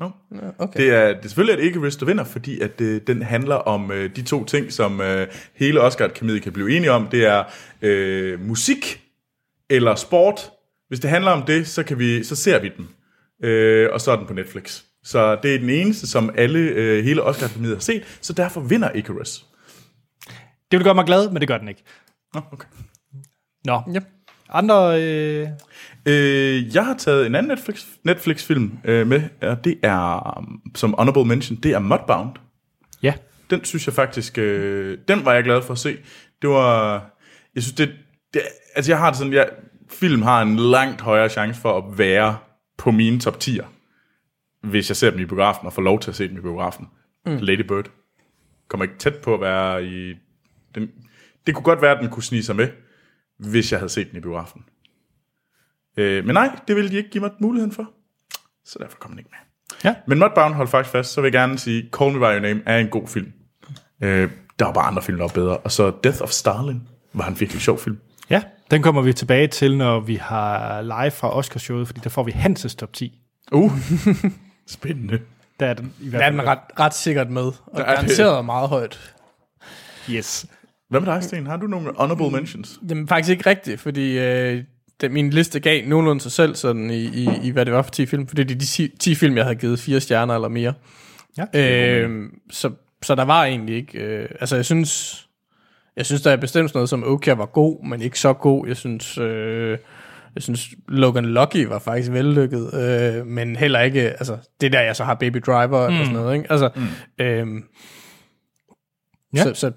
No. 0.01 0.11
Okay. 0.59 0.81
Det 0.81 0.94
er, 0.94 1.09
det 1.09 1.24
er 1.24 1.28
selvfølgelig, 1.28 1.59
at 1.59 1.70
Icarus 1.70 1.97
der 1.97 2.07
vinder, 2.07 2.24
fordi 2.24 2.61
at 2.61 2.81
øh, 2.81 3.01
den 3.07 3.23
handler 3.23 3.55
om 3.55 3.93
øh, 3.93 4.16
de 4.16 4.23
to 4.23 4.44
ting, 4.44 4.73
som 4.73 5.01
øh, 5.01 5.27
hele 5.55 5.81
Oscar-akademiet 5.81 6.43
kan 6.43 6.52
blive 6.52 6.77
enige 6.77 6.93
om. 6.93 7.07
Det 7.07 7.27
er 7.27 7.44
øh, 7.82 8.40
musik 8.40 9.02
eller 9.71 9.95
sport. 9.95 10.51
Hvis 10.89 11.01
det 11.01 11.11
handler 11.11 11.31
om 11.31 11.43
det, 11.43 11.67
så, 11.67 11.83
kan 11.83 11.99
vi, 11.99 12.25
så 12.25 12.37
ser 12.37 12.61
vi 12.61 12.71
den. 12.77 12.89
Øh, 13.49 13.89
og 13.93 14.01
så 14.01 14.13
er 14.13 14.17
den 14.17 14.27
på 14.27 14.35
Netflix. 14.35 14.83
Så 15.05 15.39
det 15.43 15.55
er 15.55 15.59
den 15.59 15.71
eneste, 15.71 16.07
som 16.07 16.31
alle, 16.37 16.59
øh, 16.59 17.05
hele 17.05 17.23
Oscar-akademiet 17.23 17.75
har 17.75 17.81
set, 17.81 18.19
så 18.21 18.33
derfor 18.33 18.61
vinder 18.61 18.91
Icarus. 18.95 19.45
Det 20.71 20.79
vil 20.79 20.85
gøre 20.85 20.95
mig 20.95 21.05
glad, 21.05 21.31
men 21.31 21.41
det 21.41 21.49
gør 21.49 21.59
den 21.59 21.69
ikke. 21.69 21.83
Nå, 22.35 22.41
okay. 22.53 22.69
Nå. 23.65 23.83
Ja. 23.95 24.01
Andre... 24.49 25.03
Øh, 25.03 25.49
Øh, 26.07 26.75
jeg 26.75 26.85
har 26.85 26.95
taget 26.95 27.27
en 27.27 27.35
anden 27.35 27.51
Netflix, 27.51 27.85
Netflix-film 28.05 28.79
øh, 28.85 29.07
med, 29.07 29.23
og 29.43 29.65
det 29.65 29.79
er, 29.83 30.45
som 30.75 30.95
honorable 30.99 31.25
mention, 31.25 31.59
det 31.63 31.71
er 31.73 31.79
Mudbound. 31.79 32.31
ja. 33.03 33.15
Den 33.51 33.65
synes 33.65 33.87
jeg 33.87 33.95
faktisk, 33.95 34.39
øh, 34.39 34.99
den 35.09 35.25
var 35.25 35.35
jeg 35.35 35.45
glad 35.45 35.63
for 35.63 35.73
at 35.73 35.79
se. 35.79 35.97
Det 36.43 36.51
var, 36.51 36.93
jeg 37.55 37.63
synes 37.63 37.75
det, 37.75 37.91
det 38.35 38.43
altså 38.74 38.90
jeg 38.93 38.98
har 38.98 39.11
det 39.11 39.19
sådan, 39.19 39.32
jeg, 39.32 39.51
film 39.89 40.23
har 40.23 40.43
en 40.43 40.57
langt 40.57 41.01
højere 41.01 41.28
chance 41.28 41.61
for 41.61 41.78
at 41.78 41.98
være 41.98 42.39
på 42.78 42.90
mine 42.90 43.20
top 43.20 43.36
10'er, 43.44 43.65
hvis 44.62 44.90
jeg 44.90 44.97
ser 44.97 45.11
dem 45.11 45.20
i 45.20 45.24
biografen 45.24 45.66
og 45.66 45.73
får 45.73 45.82
lov 45.82 46.01
til 46.01 46.11
at 46.11 46.16
se 46.16 46.28
dem 46.28 46.36
i 46.36 46.40
biografen. 46.40 46.89
Mm. 47.27 47.36
Lady 47.40 47.61
Bird 47.61 47.90
kommer 48.69 48.85
ikke 48.85 48.98
tæt 48.98 49.15
på 49.15 49.35
at 49.35 49.40
være 49.40 49.85
i, 49.85 50.15
den, 50.74 50.90
det 51.47 51.55
kunne 51.55 51.65
godt 51.65 51.82
være, 51.82 51.97
at 51.97 52.02
den 52.02 52.11
kunne 52.11 52.23
snige 52.23 52.43
sig 52.43 52.57
med, 52.57 52.69
hvis 53.39 53.73
jeg 53.73 53.81
havde 53.81 53.90
set 53.90 54.11
den 54.11 54.19
i 54.19 54.20
biografen. 54.20 54.65
Øh, 55.97 56.24
men 56.24 56.35
nej, 56.35 56.59
det 56.69 56.77
ville 56.77 56.90
de 56.90 56.97
ikke 56.97 57.11
give 57.11 57.23
mig 57.23 57.31
muligheden 57.40 57.73
for, 57.73 57.90
så 58.65 58.78
derfor 58.82 58.98
kom 58.98 59.11
den 59.11 59.19
ikke 59.19 59.31
med. 59.31 59.39
Ja. 59.85 59.94
Men 60.07 60.19
Mudbound, 60.19 60.55
hold 60.55 60.69
faktisk 60.69 60.93
fast, 60.93 61.12
så 61.12 61.20
vil 61.20 61.28
jeg 61.28 61.32
gerne 61.32 61.59
sige, 61.59 61.90
Call 61.98 62.12
Me 62.12 62.19
By 62.19 62.23
Your 62.23 62.39
Name 62.40 62.62
er 62.66 62.78
en 62.78 62.89
god 62.89 63.09
film. 63.09 63.32
Øh, 64.01 64.31
der 64.59 64.65
var 64.65 64.73
bare 64.73 64.86
andre 64.86 65.02
film, 65.02 65.19
der 65.19 65.24
var 65.24 65.32
bedre. 65.35 65.57
Og 65.57 65.73
så 65.73 65.93
Death 66.05 66.23
of 66.23 66.31
Stalin 66.31 66.89
var 67.12 67.28
en 67.28 67.40
virkelig 67.40 67.62
sjov 67.62 67.78
film. 67.78 67.98
Ja. 68.31 68.43
Den 68.70 68.82
kommer 68.82 69.02
vi 69.02 69.12
tilbage 69.12 69.47
til, 69.47 69.77
når 69.77 70.01
vi 70.01 70.15
har 70.15 70.82
live 70.82 71.11
fra 71.11 71.36
Oscarshowet, 71.36 71.86
fordi 71.86 72.01
der 72.05 72.11
får 72.11 72.23
vi 72.23 72.31
Hanses 72.31 72.74
top 72.74 72.93
10. 72.93 73.19
Uh, 73.52 73.73
spændende. 74.66 75.19
Der 75.61 75.66
er 75.66 75.74
den 75.74 75.93
i 76.01 76.09
hvert 76.09 76.20
Der 76.20 76.27
er 76.27 76.31
fald. 76.31 76.40
den 76.40 76.48
ret, 76.48 76.59
ret 76.81 76.94
sikkert 76.94 77.31
med, 77.31 77.43
og 77.43 77.55
Der 77.77 77.82
er 77.82 77.86
det. 77.86 77.94
garanteret 77.94 78.44
meget 78.44 78.69
højt. 78.69 79.15
Yes. 80.11 80.47
Hvad 80.89 81.01
med 81.01 81.15
dig, 81.15 81.23
Sten? 81.24 81.47
Har 81.47 81.57
du 81.57 81.66
nogle 81.66 81.93
honorable 81.97 82.31
mentions? 82.31 82.78
Jamen 82.90 83.09
faktisk 83.09 83.31
ikke 83.31 83.51
rigtigt, 83.51 83.81
fordi 83.81 84.19
øh, 84.19 84.65
det, 85.01 85.11
min 85.11 85.31
liste 85.31 85.61
gav 85.61 85.86
nogenlunde 85.86 86.20
sig 86.23 86.32
selv 86.32 86.55
sådan 86.55 86.90
i, 86.90 87.05
i, 87.05 87.28
i, 87.43 87.51
hvad 87.51 87.65
det 87.66 87.74
var 87.74 87.82
for 87.82 87.90
10 87.90 88.07
film, 88.07 88.27
fordi 88.27 88.44
det 88.44 88.55
er 88.55 88.59
de 88.59 88.66
10, 88.66 88.89
10 89.01 89.15
film, 89.15 89.36
jeg 89.36 89.44
havde 89.44 89.57
givet 89.57 89.81
fire 89.81 90.01
stjerner 90.01 90.35
eller 90.35 90.48
mere. 90.48 90.74
Ja. 91.55 91.61
Øh, 92.05 92.28
så, 92.51 92.70
så 93.02 93.15
der 93.15 93.24
var 93.24 93.44
egentlig 93.44 93.77
ikke, 93.77 93.98
øh, 93.98 94.28
altså 94.40 94.57
jeg 94.57 94.65
synes, 94.65 95.27
jeg 95.97 96.07
synes 96.07 96.23
der 96.23 96.31
er 96.31 96.37
bestemt 96.37 96.75
noget 96.75 96.89
som 96.89 97.05
Okia 97.07 97.35
var 97.35 97.47
god, 97.47 97.85
men 97.89 98.03
ikke 98.03 98.19
så 98.21 98.33
god. 98.33 98.67
Jeg 98.67 98.77
synes, 98.77 99.19
øh, 99.19 99.79
jeg 100.35 100.43
synes 100.43 100.69
Logan 100.89 101.25
Lucky 101.25 101.65
var 101.67 101.79
faktisk 101.79 102.12
vellykket, 102.12 102.75
øh, 102.75 103.27
men 103.27 103.57
heller 103.57 103.81
ikke, 103.81 104.01
altså 104.11 104.37
det 104.61 104.73
der 104.73 104.81
jeg 104.81 104.97
så 104.97 105.05
har 105.05 105.15
Baby 105.15 105.37
Driver 105.47 105.91
mm. 105.91 105.99
og 105.99 106.05
sådan 106.07 106.21
noget, 106.21 106.37
ikke? 106.37 106.53
Altså, 106.53 106.71
mm. 106.77 107.25
øh, 107.25 107.47
Ja. 109.37 109.43
så, 109.43 109.55
så 109.55 109.73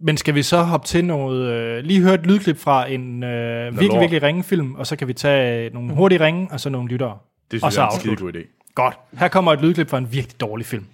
Men 0.00 0.16
skal 0.16 0.34
vi 0.34 0.42
så 0.42 0.62
hoppe 0.62 0.86
til 0.86 1.04
noget, 1.04 1.52
øh, 1.52 1.84
lige 1.84 2.00
høre 2.02 2.14
et 2.14 2.26
lydklip 2.26 2.58
fra 2.58 2.90
en 2.90 3.22
øh, 3.22 3.64
virkelig, 3.72 3.88
lort. 3.88 4.00
virkelig 4.00 4.22
ringe 4.22 4.42
film, 4.44 4.74
og 4.74 4.86
så 4.86 4.96
kan 4.96 5.08
vi 5.08 5.12
tage 5.12 5.70
nogle 5.74 5.94
hurtige 5.94 6.24
ringe, 6.24 6.48
og 6.52 6.60
så 6.60 6.70
nogle 6.70 6.88
lyttere. 6.88 7.18
Det 7.50 7.54
Og 7.54 7.60
synes 7.60 7.74
så 7.74 7.80
jeg 7.80 7.86
er 7.88 7.92
en 7.94 8.00
skide 8.00 8.16
god 8.16 8.32
idé. 8.32 8.72
Godt. 8.74 8.98
Her 9.12 9.28
kommer 9.28 9.52
et 9.52 9.60
lydklip 9.60 9.88
fra 9.88 9.98
en 9.98 10.12
virkelig 10.12 10.40
dårlig 10.40 10.66
film. 10.66 10.86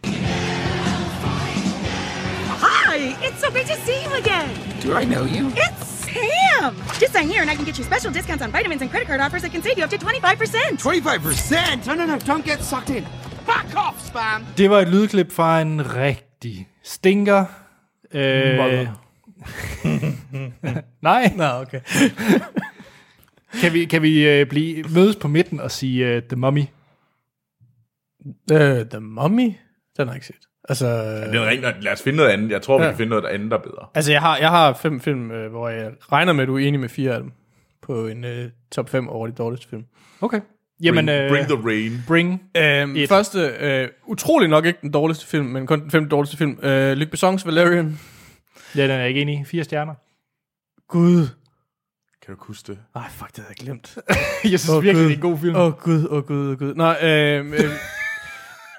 Do 4.86 4.94
I 4.94 5.04
know 5.04 5.24
you? 5.24 5.50
It's 5.56 5.86
Sam. 6.06 6.76
Just 7.00 7.12
sign 7.12 7.28
here 7.28 7.42
and 7.42 7.50
I 7.50 7.56
can 7.56 7.64
get 7.64 7.76
you 7.76 7.84
special 7.84 8.12
discounts 8.12 8.44
on 8.44 8.52
vitamins 8.52 8.82
and 8.82 8.90
credit 8.90 9.08
card 9.08 9.20
offers 9.20 9.42
that 9.42 9.50
can 9.50 9.62
save 9.62 9.76
you 9.78 9.84
up 9.84 9.90
to 9.90 9.98
25%. 9.98 10.78
25%? 10.78 11.86
No, 11.86 11.94
no, 11.94 12.06
no, 12.06 12.18
don't 12.18 12.44
get 12.44 12.62
sucked 12.62 12.90
in. 12.90 13.04
Back 13.46 13.66
off, 13.76 14.00
spam! 14.06 14.46
Det 14.56 14.70
var 14.70 14.80
et 14.80 14.88
lydklip 14.88 15.32
fra 15.32 15.60
en 15.60 15.94
rigtig 15.94 16.68
stinker. 16.82 17.44
Øh, 18.12 18.58
nej, 21.02 21.32
Nå, 21.36 21.44
okay. 21.44 21.80
kan 23.60 23.72
vi, 23.72 23.84
kan 23.84 24.02
vi 24.02 24.28
øh, 24.28 24.46
blive, 24.46 24.84
mødes 24.94 25.16
på 25.16 25.28
midten 25.28 25.60
og 25.60 25.70
sige 25.70 26.16
uh, 26.16 26.22
The 26.22 26.36
Mummy? 26.36 26.64
Uh, 28.52 28.58
The 28.90 29.00
Mummy? 29.00 29.52
Den 29.96 30.06
har 30.06 30.06
jeg 30.06 30.14
ikke 30.14 30.26
set. 30.26 30.45
Altså, 30.68 30.86
Det 31.32 31.34
er 31.34 31.46
rigtig, 31.50 31.74
lad 31.80 31.92
os 31.92 32.02
finde 32.02 32.16
noget 32.16 32.30
andet. 32.30 32.50
Jeg 32.50 32.62
tror, 32.62 32.78
vi 32.78 32.84
Ja. 32.84 32.90
kan 32.90 32.96
finde 32.96 33.10
noget 33.10 33.24
andet, 33.24 33.50
der 33.50 33.56
er 33.58 33.62
bedre. 33.62 33.86
altså 33.94 34.12
jeg, 34.12 34.20
har, 34.20 34.36
jeg 34.36 34.50
har 34.50 34.72
fem 34.72 35.00
film, 35.00 35.30
øh, 35.30 35.50
hvor 35.50 35.68
jeg 35.68 35.90
regner 36.12 36.32
med, 36.32 36.42
at 36.42 36.48
du 36.48 36.54
er 36.58 36.66
enig 36.68 36.80
med 36.80 36.88
fire 36.88 37.12
af 37.14 37.20
dem. 37.20 37.32
På 37.82 38.06
en 38.06 38.24
øh, 38.24 38.50
top 38.72 38.88
5 38.90 39.08
over 39.08 39.26
de 39.26 39.32
dårligste 39.32 39.68
film. 39.68 39.84
Okay. 40.20 40.40
Jamen, 40.82 41.06
Bring, 41.06 41.22
øh, 41.22 41.30
bring 41.30 41.46
the 41.48 41.68
rain. 41.68 41.92
bring. 42.08 42.42
Et. 42.96 43.08
første, 43.08 43.38
øh, 43.60 43.88
utrolig 44.06 44.48
nok 44.48 44.64
ikke 44.66 44.78
den 44.82 44.90
dårligste 44.92 45.26
film, 45.26 45.46
men 45.46 45.66
kun 45.66 45.80
den 45.80 45.90
femte 45.90 46.08
dårligste 46.08 46.36
film. 46.36 46.58
Øh, 46.62 46.96
Luc 46.96 47.08
Besson's 47.08 47.46
Valerian. 47.46 47.98
Ja, 48.76 48.82
den 48.82 48.90
er 48.90 48.96
jeg 48.98 49.08
ikke 49.08 49.20
enig 49.20 49.40
i. 49.40 49.44
Fire 49.44 49.64
stjerner. 49.64 49.94
Gud. 50.88 51.28
Kan 52.26 52.34
du 52.34 52.40
huske 52.44 52.72
det? 52.72 52.78
Ej, 52.94 53.02
fuck, 53.10 53.30
det 53.30 53.38
havde 53.38 53.48
jeg 53.58 53.64
glemt. 53.66 53.98
Jeg 54.52 54.60
synes 54.60 54.68
oh, 54.68 54.82
virkelig, 54.84 55.04
Gud. 55.04 55.10
det 55.10 55.12
er 55.12 55.16
en 55.16 55.30
god 55.32 55.38
film. 55.38 55.56
Åh, 55.56 55.62
oh, 55.66 55.72
Gud, 55.72 56.06
åh, 56.10 56.16
oh, 56.16 56.24
Gud, 56.24 56.44
åh, 56.46 56.50
oh, 56.50 56.58
Gud. 56.58 56.74
Nå, 56.74 56.94
øh, 57.02 57.46
øh, 57.46 57.54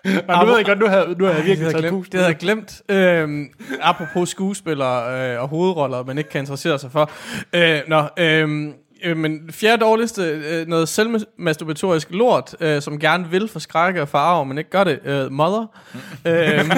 Men 0.07 0.39
nu 0.39 0.45
ved 0.45 0.55
jeg 0.55 0.65
godt, 0.65 0.79
nu 0.79 0.87
har, 0.87 1.15
nu 1.17 1.25
har 1.25 1.33
jeg 1.33 1.45
virkelig 1.45 1.71
havde 1.71 1.73
taget 1.73 1.91
glemt. 1.91 2.11
Det 2.11 2.13
havde 2.13 2.27
jeg 2.27 2.37
glemt. 2.37 2.81
Øhm, 2.89 3.49
apropos 3.81 4.29
skuespillere 4.29 5.33
øh, 5.33 5.41
og 5.41 5.47
hovedroller, 5.47 6.03
man 6.03 6.17
ikke 6.17 6.29
kan 6.29 6.41
interessere 6.41 6.79
sig 6.79 6.91
for. 6.91 7.11
Øh, 7.53 7.79
nå, 7.87 8.03
øh, 8.17 8.67
øh, 9.03 9.17
men 9.17 9.39
fjerde 9.51 9.81
dårligste, 9.81 10.21
øh, 10.23 10.67
noget 10.67 10.89
selvmasturbatorisk 10.89 12.07
lort, 12.11 12.55
øh, 12.59 12.81
som 12.81 12.99
gerne 12.99 13.29
vil 13.29 13.47
forskrække 13.47 14.01
og 14.01 14.09
farve, 14.09 14.45
men 14.45 14.57
ikke 14.57 14.69
gør 14.69 14.83
det. 14.83 14.99
Øh, 15.05 15.31
mother. 15.31 15.65
øhm, 16.25 16.71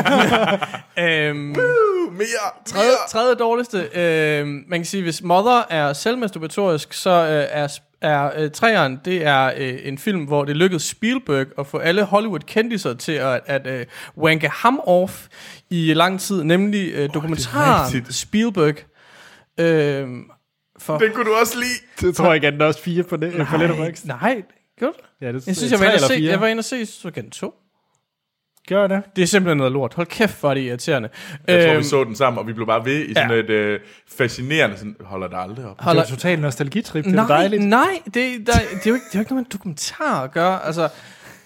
øhm, 1.06 1.50
Uh, 1.52 2.14
mere! 2.14 2.26
tredje, 2.66 2.92
tredje 3.10 3.36
dårligste, 3.36 3.78
øh, 3.94 4.48
man 4.48 4.80
kan 4.80 4.86
sige, 4.86 5.04
hvis 5.04 5.24
Mother 5.24 5.62
er 5.70 5.94
selvmasturbatorisk, 5.94 6.94
så 6.94 7.10
øh, 7.10 7.48
er, 7.50 7.80
er 8.02 8.32
øh, 8.38 8.52
træeren, 8.52 9.00
det 9.06 9.26
er 9.26 9.52
øh, 9.58 9.80
en 9.84 9.98
film, 9.98 10.24
hvor 10.24 10.46
det 10.46 10.58
lykkedes 10.58 10.84
Spielberg 10.84 11.48
at 11.60 11.68
få 11.68 11.78
alle 11.78 12.04
Hollywood-kendiser 12.04 12.94
til 12.94 13.12
at, 13.12 13.42
at 13.46 13.68
øh, 13.68 13.86
wanke 14.18 14.50
ham 14.50 14.80
off 14.84 15.28
i 15.70 15.94
lang 15.94 16.20
tid, 16.20 16.44
nemlig 16.44 16.92
øh, 16.94 17.10
dokumentaren 17.14 17.94
rigtigt. 17.96 18.16
Spielberg. 18.16 18.76
Øh, 19.60 20.08
for, 20.80 20.98
Den 20.98 21.12
kunne 21.14 21.26
du 21.26 21.36
også 21.42 21.58
lide. 21.58 22.08
Det 22.08 22.16
tror 22.16 22.26
jeg 22.26 22.36
ikke, 22.36 22.48
at 22.48 22.54
den 22.54 22.62
er 22.62 22.66
også 22.66 22.82
fire 22.82 23.04
på, 23.04 23.18
det, 23.18 23.48
på 23.48 23.58
Letterboxd. 23.58 24.06
nej, 24.06 24.44
gjorde 24.80 24.94
du? 24.98 25.26
Ja, 25.26 25.32
det, 25.32 25.48
Jeg 25.48 25.56
synes, 25.56 25.72
jeg 25.72 25.80
var, 25.80 25.86
inde 25.86 25.96
og 25.96 26.00
se, 26.00 26.20
jeg 26.22 26.42
var 26.42 26.48
inde 26.48 26.62
og 26.62 26.66
se, 26.66 26.86
så 26.86 27.12
kan 27.12 27.30
to. 27.30 27.54
Gør 28.70 28.88
det. 28.88 29.02
Det 29.16 29.22
er 29.22 29.26
simpelthen 29.26 29.58
noget 29.58 29.72
lort. 29.74 29.94
Hold 29.94 30.08
kæft, 30.08 30.40
hvor 30.40 30.50
er 30.50 30.54
det 30.54 30.62
irriterende. 30.62 31.10
Jeg 31.48 31.64
tror, 31.64 31.72
Øhm, 31.72 31.80
vi 31.80 31.84
så 31.84 32.04
den 32.04 32.16
sammen, 32.16 32.40
og 32.40 32.48
vi 32.48 32.54
blev 32.54 32.68
bare 32.68 32.86
ved 32.86 33.06
i 33.06 33.14
sådan 33.14 33.32
ja. 33.32 33.36
et 33.38 33.50
øh, 33.50 33.80
fascinerende, 34.18 34.78
sådan, 34.78 34.96
holder 35.02 35.28
det 35.28 35.38
aldrig 35.40 35.66
op. 35.66 35.76
Det 35.78 35.84
holder, 35.84 36.02
var 36.02 36.08
totalt 36.08 36.41
nostalgitrip. 36.41 37.04
Det 37.06 37.12
er 37.12 37.16
nej, 37.16 37.28
dejligt. 37.28 37.64
nej, 37.64 37.88
det, 38.06 38.16
der, 38.16 38.24
det, 38.44 38.52
er 38.52 38.54
jo 38.88 38.94
ikke, 38.94 39.06
det 39.06 39.16
er 39.16 39.20
jo 39.20 39.20
ikke 39.20 39.32
noget 39.34 39.46
en 39.46 39.52
dokumentar 39.52 40.24
at 40.24 40.32
gøre. 40.32 40.66
Altså, 40.66 40.90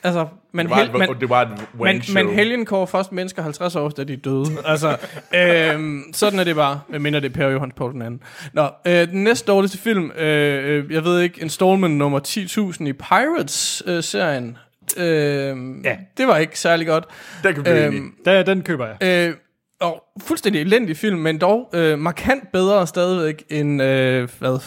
altså 0.04 0.28
man, 0.52 0.66
Det 0.66 0.70
var, 0.70 0.78
hel, 0.78 0.98
man, 0.98 1.10
det 1.20 1.30
var 1.30 1.41
et 1.41 1.50
man, 1.80 2.02
man 2.14 2.30
helgenkår 2.30 2.86
først 2.86 3.12
mennesker 3.12 3.41
50 3.41 3.76
år 3.76 3.88
efter 3.88 4.04
de 4.04 4.14
er 4.14 4.18
døde. 4.18 4.45
altså, 4.66 4.98
øhm, 5.36 6.04
sådan 6.14 6.40
er 6.40 6.44
det 6.44 6.56
bare, 6.56 6.80
medmindre 6.90 7.20
det 7.20 7.30
er 7.30 7.34
Per 7.34 7.48
Johans 7.50 7.74
på 7.76 7.90
den 7.90 8.02
anden. 8.02 8.22
Nå, 8.54 8.68
øh, 8.88 9.08
den 9.08 9.24
næste 9.24 9.48
dårligste 9.52 9.78
film, 9.78 10.12
øh, 10.12 10.78
øh, 10.78 10.91
jeg 10.91 11.04
ved 11.04 11.22
ikke, 11.22 11.41
installment 11.41 11.95
nummer 11.98 12.20
10.000 12.28 12.88
i 12.88 12.94
Pirates-serien. 12.94 14.58
Øh, 14.98 15.57
Ja. 15.84 15.95
Det 16.18 16.28
var 16.28 16.38
ikke 16.38 16.60
særlig 16.60 16.88
godt. 16.88 17.06
Der 17.44 17.52
kan. 17.52 17.68
Øhm, 17.68 18.14
Der, 18.26 18.44
den 18.44 18.61
køber 18.61 18.88
jeg. 18.88 19.28
Øh, 19.30 19.36
og 19.82 20.03
fuldstændig 20.22 20.61
elendig 20.61 20.98
film, 20.98 21.20
men 21.20 21.38
dog 21.38 21.70
øh, 21.74 21.99
markant 21.99 22.52
bedre 22.52 22.88
stadigvæk 22.88 23.44
end 23.49 23.82
øh, 23.82 24.30
hvad, 24.40 24.60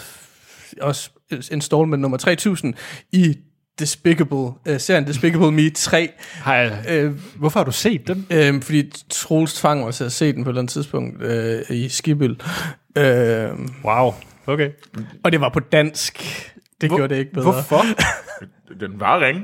også 0.81 1.09
installment 1.51 2.01
nummer 2.01 2.17
3000 2.17 2.73
i 3.11 3.37
Despicable, 3.79 4.51
øh, 4.67 4.79
serien 4.79 5.05
Despicable 5.07 5.51
Me 5.51 5.69
3. 5.69 6.09
Har 6.33 6.55
jeg, 6.55 6.85
Øh, 6.89 7.11
hvorfor 7.35 7.59
har 7.59 7.65
du 7.65 7.71
set 7.71 8.07
den? 8.07 8.27
øh, 8.29 8.61
fordi 8.61 8.91
Troels 9.09 9.53
tvang 9.53 9.79
mig 9.83 9.93
til 9.93 10.03
at 10.03 10.11
se 10.11 10.33
den 10.33 10.43
på 10.43 10.49
et 10.49 10.51
eller 10.51 10.61
andet 10.61 10.73
tidspunkt 10.73 11.21
øh, 11.23 11.61
i 11.69 11.89
Skibøl. 11.89 12.41
Øh, 12.97 13.49
Wow. 13.85 14.13
Okay. 14.45 14.69
og 15.23 15.31
det 15.31 15.41
var 15.41 15.49
på 15.49 15.59
dansk. 15.59 16.17
Det 16.81 16.89
Hvor- 16.89 16.97
gjorde 16.97 17.13
det 17.13 17.19
ikke 17.19 17.33
bedre. 17.33 17.51
Hvorfor? 17.51 17.81
Den 18.81 18.99
var 18.99 19.19
ringe. 19.25 19.41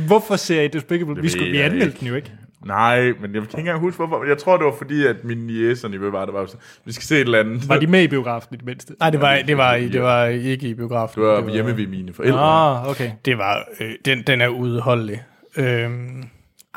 Hvorfor 0.00 0.36
ser 0.36 0.62
I 0.62 0.68
Despicable? 0.68 1.22
Vi, 1.22 1.28
skulle, 1.28 1.50
vi 1.50 1.58
anmeldte 1.58 1.86
ikke. 1.86 1.98
den 2.00 2.08
jo 2.08 2.14
ikke. 2.14 2.32
Nej, 2.64 3.12
men 3.20 3.22
jeg 3.22 3.30
kan 3.30 3.42
ikke 3.42 3.58
engang 3.58 3.80
huske, 3.80 3.96
hvorfor. 3.96 4.24
Jeg 4.24 4.38
tror, 4.38 4.56
det 4.56 4.66
var 4.66 4.74
fordi, 4.78 5.06
at 5.06 5.24
min 5.24 5.50
og 5.84 5.90
niveau 5.90 6.10
var, 6.10 6.24
der 6.24 6.32
var 6.32 6.46
sådan, 6.46 6.60
vi 6.84 6.92
skal 6.92 7.04
se 7.04 7.14
et 7.14 7.20
eller 7.20 7.40
andet. 7.40 7.68
Var 7.68 7.78
de 7.78 7.86
med 7.86 8.02
i 8.02 8.08
biografen 8.08 8.54
i 8.54 8.56
det 8.56 8.66
mindste? 8.66 8.94
Nej, 9.00 9.10
det 9.10 9.20
var, 9.20 9.38
det 9.46 9.56
var, 9.56 9.76
det 9.76 10.02
var 10.02 10.24
ikke 10.24 10.68
i 10.68 10.74
biografen. 10.74 11.22
Det 11.22 11.28
var 11.28 11.40
det 11.40 11.52
hjemme 11.52 11.76
ved 11.76 11.86
mine 11.86 12.12
forældre. 12.12 12.40
Ah, 12.40 12.88
okay. 12.88 13.10
Det 13.24 13.38
var, 13.38 13.68
øh, 13.80 13.92
den, 14.04 14.22
den 14.22 14.40
er 14.40 14.48
udholdelig. 14.48 15.22
Øhm, 15.56 16.22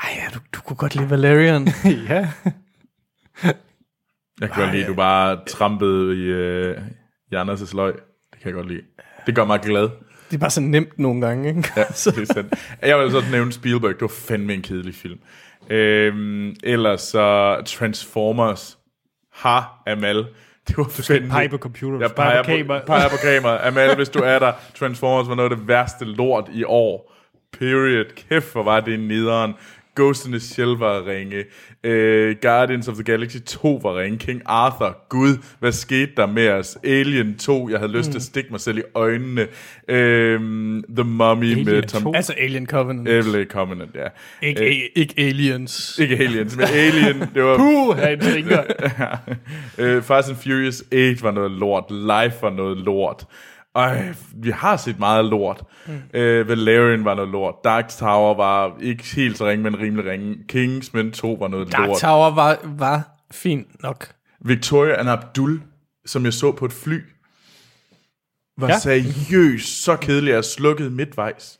ej, 0.03 0.09
ja, 0.15 0.21
du, 0.33 0.39
du 0.55 0.61
kunne 0.61 0.77
godt 0.77 0.95
lide 0.95 1.09
Valerian. 1.09 1.67
ja. 2.09 2.27
Jeg 4.41 4.49
kan 4.51 4.63
godt 4.63 4.71
lide, 4.71 4.83
at 4.83 4.89
du 4.89 4.93
bare 4.93 5.39
trampede 5.47 6.15
i, 6.15 6.23
øh, 6.23 6.77
i 7.31 7.35
Anders' 7.35 7.75
løg. 7.75 7.93
Det 8.33 8.41
kan 8.41 8.45
jeg 8.45 8.53
godt 8.53 8.67
lide. 8.67 8.81
Det 9.27 9.35
gør 9.35 9.45
mig 9.45 9.59
glad. 9.59 9.89
Det 10.29 10.35
er 10.35 10.39
bare 10.39 10.49
så 10.49 10.61
nemt 10.61 10.99
nogle 10.99 11.21
gange, 11.21 11.49
ikke? 11.49 11.63
Ja, 11.75 11.83
det 11.83 12.07
er 12.07 12.33
sandt. 12.33 12.53
Jeg 12.81 12.99
vil 12.99 13.11
så 13.11 13.23
nævne 13.31 13.53
Spielberg. 13.53 13.93
Det 13.93 14.01
var 14.01 14.07
fandme 14.07 14.53
en 14.53 14.61
kedelig 14.61 14.95
film. 14.95 15.19
Øhm, 15.69 16.55
ellers 16.63 17.01
så 17.01 17.57
Transformers. 17.65 18.77
Ha, 19.33 19.59
Amal. 19.87 20.25
Det 20.67 20.77
var 20.77 20.83
fandme... 20.83 21.29
pege 21.29 21.49
på 21.49 21.57
computer, 21.57 21.99
Jeg 21.99 22.09
du 22.09 22.15
peger 22.15 22.43
på, 22.43 22.85
peger 22.87 23.09
på 23.09 23.17
kamera. 23.23 23.59
Amal, 23.67 23.95
hvis 23.95 24.09
du 24.09 24.19
er 24.19 24.39
der. 24.39 24.53
Transformers 24.75 25.29
var 25.29 25.35
noget 25.35 25.51
af 25.51 25.57
det 25.57 25.67
værste 25.67 26.05
lort 26.05 26.49
i 26.53 26.63
år. 26.63 27.13
Period. 27.59 28.05
Kæft, 28.29 28.51
hvor 28.51 28.63
var 28.63 28.79
det 28.79 28.99
nederen. 28.99 29.53
Ghost 29.97 30.25
in 30.25 30.31
the 30.31 30.39
Shell 30.39 30.69
var 30.77 31.03
ringe. 31.07 31.37
Uh, 31.87 32.35
Guardians 32.41 32.87
of 32.87 32.93
the 32.95 33.03
Galaxy 33.03 33.37
2 33.45 33.79
var 33.83 33.97
ringe. 33.99 34.17
King 34.17 34.41
Arthur. 34.45 34.97
Gud, 35.09 35.37
hvad 35.59 35.71
skete 35.71 36.11
der 36.17 36.25
med 36.25 36.49
os? 36.49 36.77
Alien 36.83 37.37
2. 37.37 37.69
Jeg 37.69 37.79
havde 37.79 37.91
lyst 37.91 38.07
Mm. 38.07 38.11
til 38.11 38.19
at 38.19 38.23
stikke 38.23 38.49
mig 38.51 38.59
selv 38.59 38.77
i 38.77 38.81
øjnene. 38.95 39.41
Uh, 39.41 39.47
The 40.95 41.03
Mummy 41.03 41.51
Alien 41.51 41.65
med 41.65 41.81
Tom... 41.83 42.01
2? 42.03 42.13
Altså 42.15 42.33
Alien 42.37 42.65
Covenant. 42.67 43.09
Alien 43.09 43.47
Covenant, 43.47 43.95
ja. 43.95 44.07
Ikke, 44.47 44.65
Øh, 44.65 44.75
ikke, 44.95 45.13
Aliens. 45.17 45.99
ikke 45.99 46.15
Aliens, 46.15 46.55
men 46.57 46.65
Alien. 46.65 47.23
Det 47.35 47.43
var... 47.43 47.57
Puh, 47.57 47.97
han 47.97 48.19
tænker. 48.19 48.63
uh, 49.97 50.03
Fast 50.03 50.29
and 50.29 50.37
Furious 50.37 50.81
8 50.93 51.23
var 51.23 51.31
noget 51.31 51.51
lort. 51.51 51.83
Life 51.91 52.35
var 52.41 52.49
noget 52.49 52.77
lort. 52.77 53.25
Ej, 53.77 54.13
vi 54.33 54.49
har 54.49 54.77
set 54.77 54.99
meget 54.99 55.25
lort. 55.25 55.63
Mm. 55.87 55.93
Uh, 55.93 56.47
Valerian 56.47 57.05
var 57.05 57.15
noget 57.15 57.31
lort. 57.31 57.55
Dark 57.63 57.89
Tower 57.89 58.33
var 58.33 58.77
ikke 58.81 59.03
helt 59.15 59.37
så 59.37 59.47
ringe, 59.47 59.63
men 59.63 59.79
rimelig 59.79 60.05
ringe. 60.11 60.35
Kingsman 60.49 61.11
2 61.11 61.33
var 61.33 61.47
noget 61.47 61.71
Dark 61.71 61.87
lort. 61.87 61.99
Tower 61.99 62.31
var, 62.31 62.59
var 62.63 63.09
fint 63.31 63.83
nok. 63.83 64.07
Victoria 64.39 64.99
and 64.99 65.09
Abdul, 65.09 65.61
som 66.05 66.25
jeg 66.25 66.33
så 66.33 66.51
på 66.51 66.65
et 66.65 66.73
fly. 66.73 67.01
var 68.57 68.67
Ja. 68.67 68.79
seriøst 68.79 69.83
så 69.83 69.95
kedelig 69.95 70.33
at 70.33 70.45
slukket 70.45 70.91
midtvejs. 70.91 71.59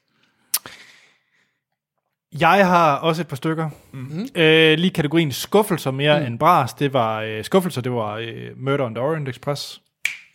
Jeg 2.40 2.68
har 2.68 2.96
også 2.96 3.22
et 3.22 3.28
par 3.28 3.36
stykker. 3.36 3.70
Mhm. 3.92 4.02
Mm-hmm. 4.04 4.28
Øh, 4.36 4.78
lige 4.78 4.92
kategorien 4.92 5.32
skuffelser 5.32 5.92
mere 5.92 6.20
mm. 6.20 6.26
end 6.26 6.40
bras. 6.40 6.74
Det 6.74 6.94
var 6.94 7.22
øh, 7.22 7.44
skuffelser, 7.44 7.82
det 7.82 7.92
var 7.92 8.16
øh, 8.16 8.50
Murder 8.56 8.86
on 8.86 8.96
the 8.96 9.04
Orient 9.04 9.30
Express. 9.30 9.82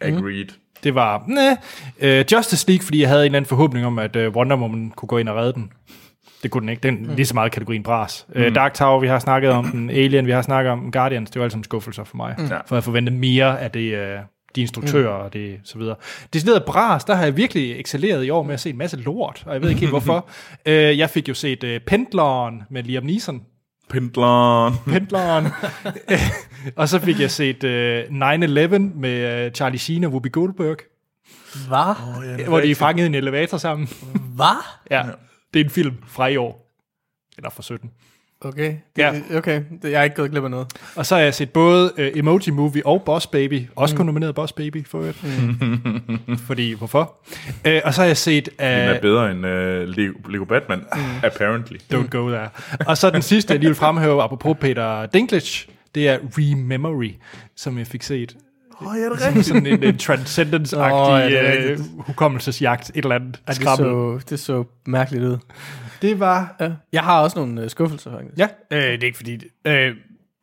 Agreed. 0.01 0.49
Det 0.83 0.95
var 0.95 1.25
næh, 1.27 1.57
øh, 2.01 2.25
Justice 2.33 2.69
League, 2.69 2.85
fordi 2.85 3.01
jeg 3.01 3.09
havde 3.09 3.23
en 3.23 3.25
eller 3.25 3.37
anden 3.37 3.49
forhåbning 3.49 3.87
om, 3.87 3.99
at 3.99 4.17
øh, 4.17 4.33
Wonder 4.33 4.57
Woman 4.57 4.93
kunne 4.97 5.07
gå 5.07 5.19
ind 5.19 5.29
og 5.29 5.37
redde 5.37 5.53
den. 5.53 5.71
Det 6.43 6.51
kunne 6.51 6.61
den 6.61 6.69
ikke. 6.69 6.81
Den 6.83 7.11
er 7.11 7.15
lige 7.15 7.27
så 7.27 7.35
meget 7.35 7.53
kategorien 7.53 7.83
bras. 7.83 8.27
Mm. 8.35 8.41
Øh, 8.41 8.55
Dark 8.55 8.75
Tower, 8.75 9.01
vi 9.01 9.07
har 9.07 9.19
snakket 9.19 9.51
om 9.51 9.65
den. 9.65 9.91
Alien, 9.91 10.27
vi 10.27 10.31
har 10.33 10.43
snakket 10.43 10.73
om 10.73 10.81
den. 10.81 10.93
Guardians, 10.93 11.31
det 11.31 11.39
var 11.41 11.45
alle 11.45 11.51
sammen 11.51 11.65
skuffelser 11.65 12.05
for 12.05 12.17
mig. 12.17 12.35
Mm. 12.39 12.49
For 12.67 12.77
jeg 12.77 12.85
forventede 12.85 13.17
mere 13.17 13.61
af 13.61 13.71
det, 13.71 13.95
øh, 13.95 14.19
de 14.57 14.61
instruktører 14.61 15.13
og 15.13 15.33
det 15.33 15.61
så 15.65 15.79
videre. 15.79 15.97
Decideret 16.33 16.65
bras, 16.65 17.05
der 17.05 17.15
har 17.15 17.25
jeg 17.25 17.37
virkelig 17.37 17.81
excelleret 17.81 18.25
i 18.25 18.31
år 18.31 18.43
med 18.43 18.55
at 18.55 18.61
se 18.61 18.71
en 18.71 18.79
masse 18.79 18.97
lort, 18.97 19.43
og 19.47 19.53
jeg 19.55 19.63
ved 19.63 19.69
ikke 19.69 19.81
helt 19.81 19.93
hvorfor. 19.99 20.29
øh, 20.67 20.99
jeg 20.99 21.11
fik 21.11 21.29
jo 21.29 21.35
set 21.35 21.65
øh, 21.65 21.81
Pendleren 21.87 22.63
med 22.71 22.83
Liam 22.83 23.05
Neeson. 23.05 23.43
Pendleren. 23.93 24.74
Pendleren. 24.93 25.47
og 26.77 26.89
så 26.89 26.98
fik 26.98 27.20
jeg 27.20 27.31
set 27.31 27.64
øh, 27.64 28.05
9-11 28.05 28.10
med 28.78 29.44
øh, 29.47 29.52
Charlie 29.52 29.78
Sheen 29.78 30.05
og 30.05 30.10
Whoopi 30.10 30.28
Goldberg, 30.28 30.77
Hvad? 31.69 31.94
ja, 32.39 32.48
hvor 32.48 32.60
de 32.60 32.70
er 32.70 32.74
fanget 32.74 33.02
i 33.05 33.06
en 33.06 33.14
elevator 33.14 33.59
sammen. 33.59 33.89
Hvad? 34.35 34.64
Ja, 34.90 35.02
det 35.55 35.60
er 35.60 35.64
en 35.64 35.70
film 35.70 35.94
fra 36.06 36.27
i 36.27 36.36
år. 36.36 36.73
Eller 37.36 37.51
fra 37.51 37.62
17. 37.62 37.90
Okay. 38.44 38.74
Det, 38.97 39.02
Ja. 39.02 39.12
Okay, 39.36 39.62
det, 39.82 39.90
jeg 39.90 40.01
er 40.01 40.02
ikke 40.02 40.16
gået 40.16 40.31
glip 40.31 40.44
af 40.44 40.51
noget. 40.51 40.66
Og 40.97 41.06
så 41.06 41.14
har 41.14 41.23
jeg 41.23 41.35
set 41.35 41.51
både 41.51 41.93
uh, 41.98 42.19
Emoji 42.19 42.51
Movie 42.51 42.86
og 42.86 43.02
Boss 43.02 43.27
Baby. 43.27 43.62
Også 43.77 43.97
kun 43.97 44.06
nomineret 44.06 44.35
Boss 44.35 44.52
Baby 44.52 44.86
for 44.86 44.98
øvrigt. 44.98 45.24
Mm. 46.28 46.39
Fordi, 46.47 46.73
hvorfor? 46.73 47.14
Uh, 47.69 47.73
og 47.85 47.94
så 47.94 48.01
har 48.01 48.06
jeg 48.06 48.16
set... 48.16 48.48
Uh, 48.48 48.64
Den 48.64 48.69
er 48.69 49.01
bedre 49.01 49.31
end 49.31 49.47
uh, 49.47 49.97
Lego, 49.97 50.28
Lego 50.28 50.44
Batman, 50.44 50.78
mm. 50.78 51.01
apparently. 51.23 51.77
Don't 51.94 52.09
go 52.09 52.28
there. 52.28 52.48
Og 52.86 52.98
så 52.98 53.10
den 53.10 53.23
sidste, 53.23 53.52
jeg 53.52 53.60
lige 53.60 53.69
vil 53.69 53.77
fremhæve, 53.77 54.23
apropos 54.23 54.56
Peter 54.60 55.06
Dinklage, 55.06 55.69
det 55.94 56.09
er 56.09 56.19
Rememory, 56.39 57.10
som 57.56 57.78
jeg 57.78 57.86
fik 57.86 58.02
set. 58.02 58.36
Åh, 58.81 58.89
oh, 58.89 58.98
ja, 58.98 59.05
det 59.05 59.23
er 59.23 59.27
rigtigt. 59.27 59.47
sådan 59.47 59.66
en, 59.66 59.82
en 59.82 59.97
transcendence-agtig 59.97 60.93
Åh, 60.93 61.20
ja, 61.20 61.27
det 61.27 61.70
er 61.70 61.73
øh, 61.73 61.78
hukommelsesjagt, 61.98 62.90
et 62.94 62.97
eller 62.97 63.14
andet 63.14 63.40
Ej, 63.47 63.55
det, 63.55 63.62
så, 63.62 64.20
det 64.31 64.40
så 64.40 64.64
mærkeligt 64.86 65.24
ud. 65.24 65.39
Det 66.03 66.20
var... 66.20 66.57
Ja. 66.61 66.70
Jeg 66.93 67.03
har 67.03 67.23
også 67.23 67.39
nogle 67.39 67.62
uh, 67.62 67.69
skuffelser, 67.69 68.11
faktisk. 68.11 68.39
Ja. 68.39 68.49
Øh, 68.70 68.83
det 68.93 69.03
er 69.03 69.07
ikke 69.07 69.16
fordi... 69.16 69.37
Det, 69.37 69.49
øh, 69.66 69.95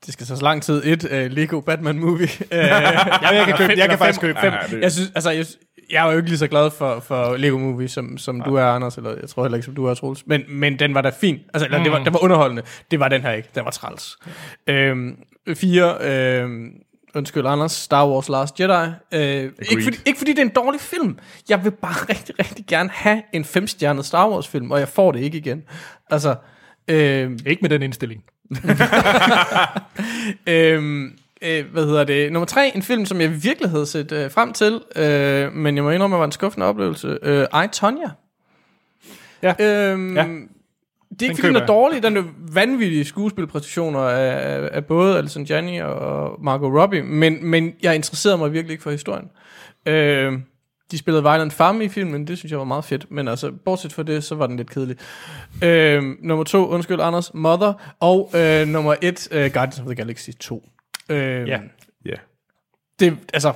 det 0.06 0.14
skal 0.14 0.26
så 0.26 0.36
så 0.36 0.44
lang 0.44 0.64
tid. 0.64 0.82
Et 0.86 1.04
uh, 1.04 1.32
Lego 1.32 1.60
Batman 1.60 2.00
movie. 2.00 2.28
Uh, 2.52 2.58
Jamen, 2.58 2.70
jeg 3.38 3.46
kan 3.48 3.58
købe- 3.58 3.74
jeg 3.78 3.90
kan 3.90 3.98
faktisk 3.98 4.22
købe 4.22 4.40
fem. 4.42 4.54
Ja, 4.54 4.76
det- 4.76 4.82
Jeg 4.82 4.92
synes, 4.92 5.12
altså, 5.16 5.30
jeg, 5.32 5.46
jeg 5.92 6.08
er 6.08 6.12
jo 6.12 6.18
ikke 6.18 6.30
lige 6.30 6.38
så 6.40 6.48
glad 6.48 6.72
for, 6.72 7.00
for 7.00 7.38
Lego 7.38 7.58
movie, 7.58 7.88
som, 7.88 8.18
som 8.18 8.42
du 8.42 8.56
er, 8.56 8.64
Anders, 8.66 8.98
eller 8.98 9.16
jeg 9.22 9.30
tror 9.30 9.44
heller 9.44 9.56
ikke, 9.58 9.66
som 9.66 9.76
du 9.76 9.86
er, 9.86 9.94
Troels. 9.94 10.24
Men, 10.28 10.44
men 10.50 10.80
den 10.80 10.94
var 10.94 11.02
da 11.02 11.12
fin. 11.22 11.40
Altså, 11.54 11.66
eller, 11.66 11.84
det, 11.84 11.92
var, 11.92 12.04
den 12.04 12.14
var 12.14 12.24
underholdende. 12.24 12.64
Det 12.92 13.00
var 13.00 13.08
den 13.08 13.22
her 13.22 13.32
ikke. 13.32 13.50
Den 13.56 13.66
var 13.66 13.72
træls. 13.72 14.18
Øhm, 14.68 15.16
fire, 15.54 15.98
øhm, 16.02 16.70
undskyld 17.16 17.46
Anders, 17.46 17.72
Star 17.72 18.08
Wars 18.10 18.30
Last 18.30 18.60
Jedi. 18.60 18.90
Øh, 19.14 19.52
ikke, 19.72 19.84
fordi, 19.84 19.98
ikke 20.06 20.18
fordi 20.18 20.32
det 20.32 20.40
er 20.40 20.44
en 20.44 20.50
dårlig 20.50 20.82
film. 20.82 21.18
Jeg 21.50 21.64
vil 21.64 21.72
bare 21.72 22.06
rigtig, 22.10 22.40
rigtig 22.40 22.66
gerne 22.68 22.90
have 22.94 23.22
en 23.34 23.46
femstjernet 23.46 24.06
Star 24.06 24.30
Wars 24.30 24.48
film, 24.48 24.72
og 24.72 24.80
jeg 24.80 24.88
får 24.88 25.12
det 25.12 25.20
ikke 25.20 25.38
igen. 25.38 25.64
Altså, 26.10 26.36
øhm, 26.88 27.40
Ikke 27.46 27.62
med 27.62 27.70
den 27.70 27.82
indstilling. 27.82 28.24
Øhm, 30.48 31.18
øh, 31.42 31.66
hvad 31.72 31.86
hedder 31.86 32.04
det? 32.04 32.32
Nummer 32.32 32.46
tre, 32.46 32.72
en 32.76 32.82
film, 32.82 33.06
som 33.06 33.22
jeg 33.22 33.44
virkelig 33.44 33.70
havde 33.70 33.86
set 33.86 34.12
øh, 34.12 34.32
frem 34.32 34.54
til, 34.54 34.82
øh, 34.96 35.54
men 35.54 35.76
jeg 35.76 35.84
må 35.84 35.90
indrømme, 35.90 36.16
at 36.16 36.18
det 36.18 36.20
var 36.20 36.26
en 36.26 36.32
skuffende 36.32 36.66
oplevelse. 36.66 37.18
Øh, 37.24 37.44
I, 37.66 37.68
Tonya. 37.74 38.10
Ja. 39.44 39.54
Øhm, 39.60 40.16
Ja. 40.18 40.26
Det 41.20 41.26
er 41.26 41.30
ikke, 41.30 41.42
fordi 41.42 41.54
den 41.54 41.62
er 41.62 41.66
dårlig. 41.66 42.04
Den 42.04 42.18
er 42.18 42.24
vanvittige 42.54 43.06
skuespilpræstationer 43.06 44.00
af, 44.00 44.70
af, 44.72 44.86
både 44.86 45.18
Alison 45.18 45.44
Janney 45.44 45.82
og 45.82 46.44
Margot 46.44 46.82
Robbie, 46.82 47.04
men, 47.04 47.46
men 47.46 47.74
jeg 47.84 47.96
interesserede 47.96 48.38
mig 48.38 48.54
virkelig 48.54 48.72
ikke 48.72 48.84
for 48.84 48.92
historien. 48.92 49.30
Øh, 49.86 50.34
de 50.92 50.98
spillede 50.98 51.24
Violent 51.24 51.54
Farm 51.54 51.82
i 51.82 51.88
filmen, 51.90 52.28
det 52.28 52.38
synes 52.38 52.52
jeg 52.52 52.60
var 52.60 52.66
meget 52.66 52.86
fedt, 52.86 53.12
men 53.12 53.28
altså, 53.28 53.52
bortset 53.66 53.94
fra 53.94 54.04
det, 54.04 54.24
så 54.24 54.36
var 54.36 54.48
den 54.48 54.58
lidt 54.58 54.70
kedelig. 54.70 54.98
Øh, 55.64 56.04
nummer 56.22 56.44
to, 56.44 56.68
undskyld 56.68 57.00
Anders, 57.02 57.34
Mother, 57.34 57.96
og 58.00 58.32
øh, 58.36 58.68
nummer 58.68 58.96
et, 59.02 59.28
øh, 59.32 59.52
Guardians 59.54 59.80
of 59.80 59.86
the 59.86 59.96
Galaxy 59.96 60.30
2. 60.40 60.64
Øh, 61.10 61.48
Ja. 61.48 61.60
Ja. 62.06 62.16
det, 63.00 63.18
altså, 63.34 63.54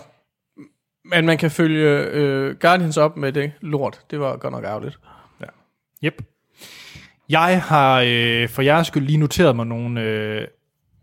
men 1.06 1.26
man 1.26 1.38
kan 1.38 1.52
følge 1.52 1.90
øh, 1.90 2.56
Guardians 2.56 2.98
op 2.98 3.18
med 3.18 3.31
det 3.31 3.52
lort. 3.61 4.02
Det 4.11 4.19
var 4.19 4.38
godt 4.38 4.53
nok 4.53 4.64
ærgerligt. 4.64 4.99
Yep. 6.03 6.22
Jeg 7.30 7.62
har 7.62 8.04
øh, 8.08 8.50
for 8.50 8.62
jeres 8.62 8.88
skyld 8.88 9.04
lige 9.06 9.18
noteret 9.18 9.56
mig 9.56 9.66
nogle, 9.68 10.02
øh, 10.02 10.48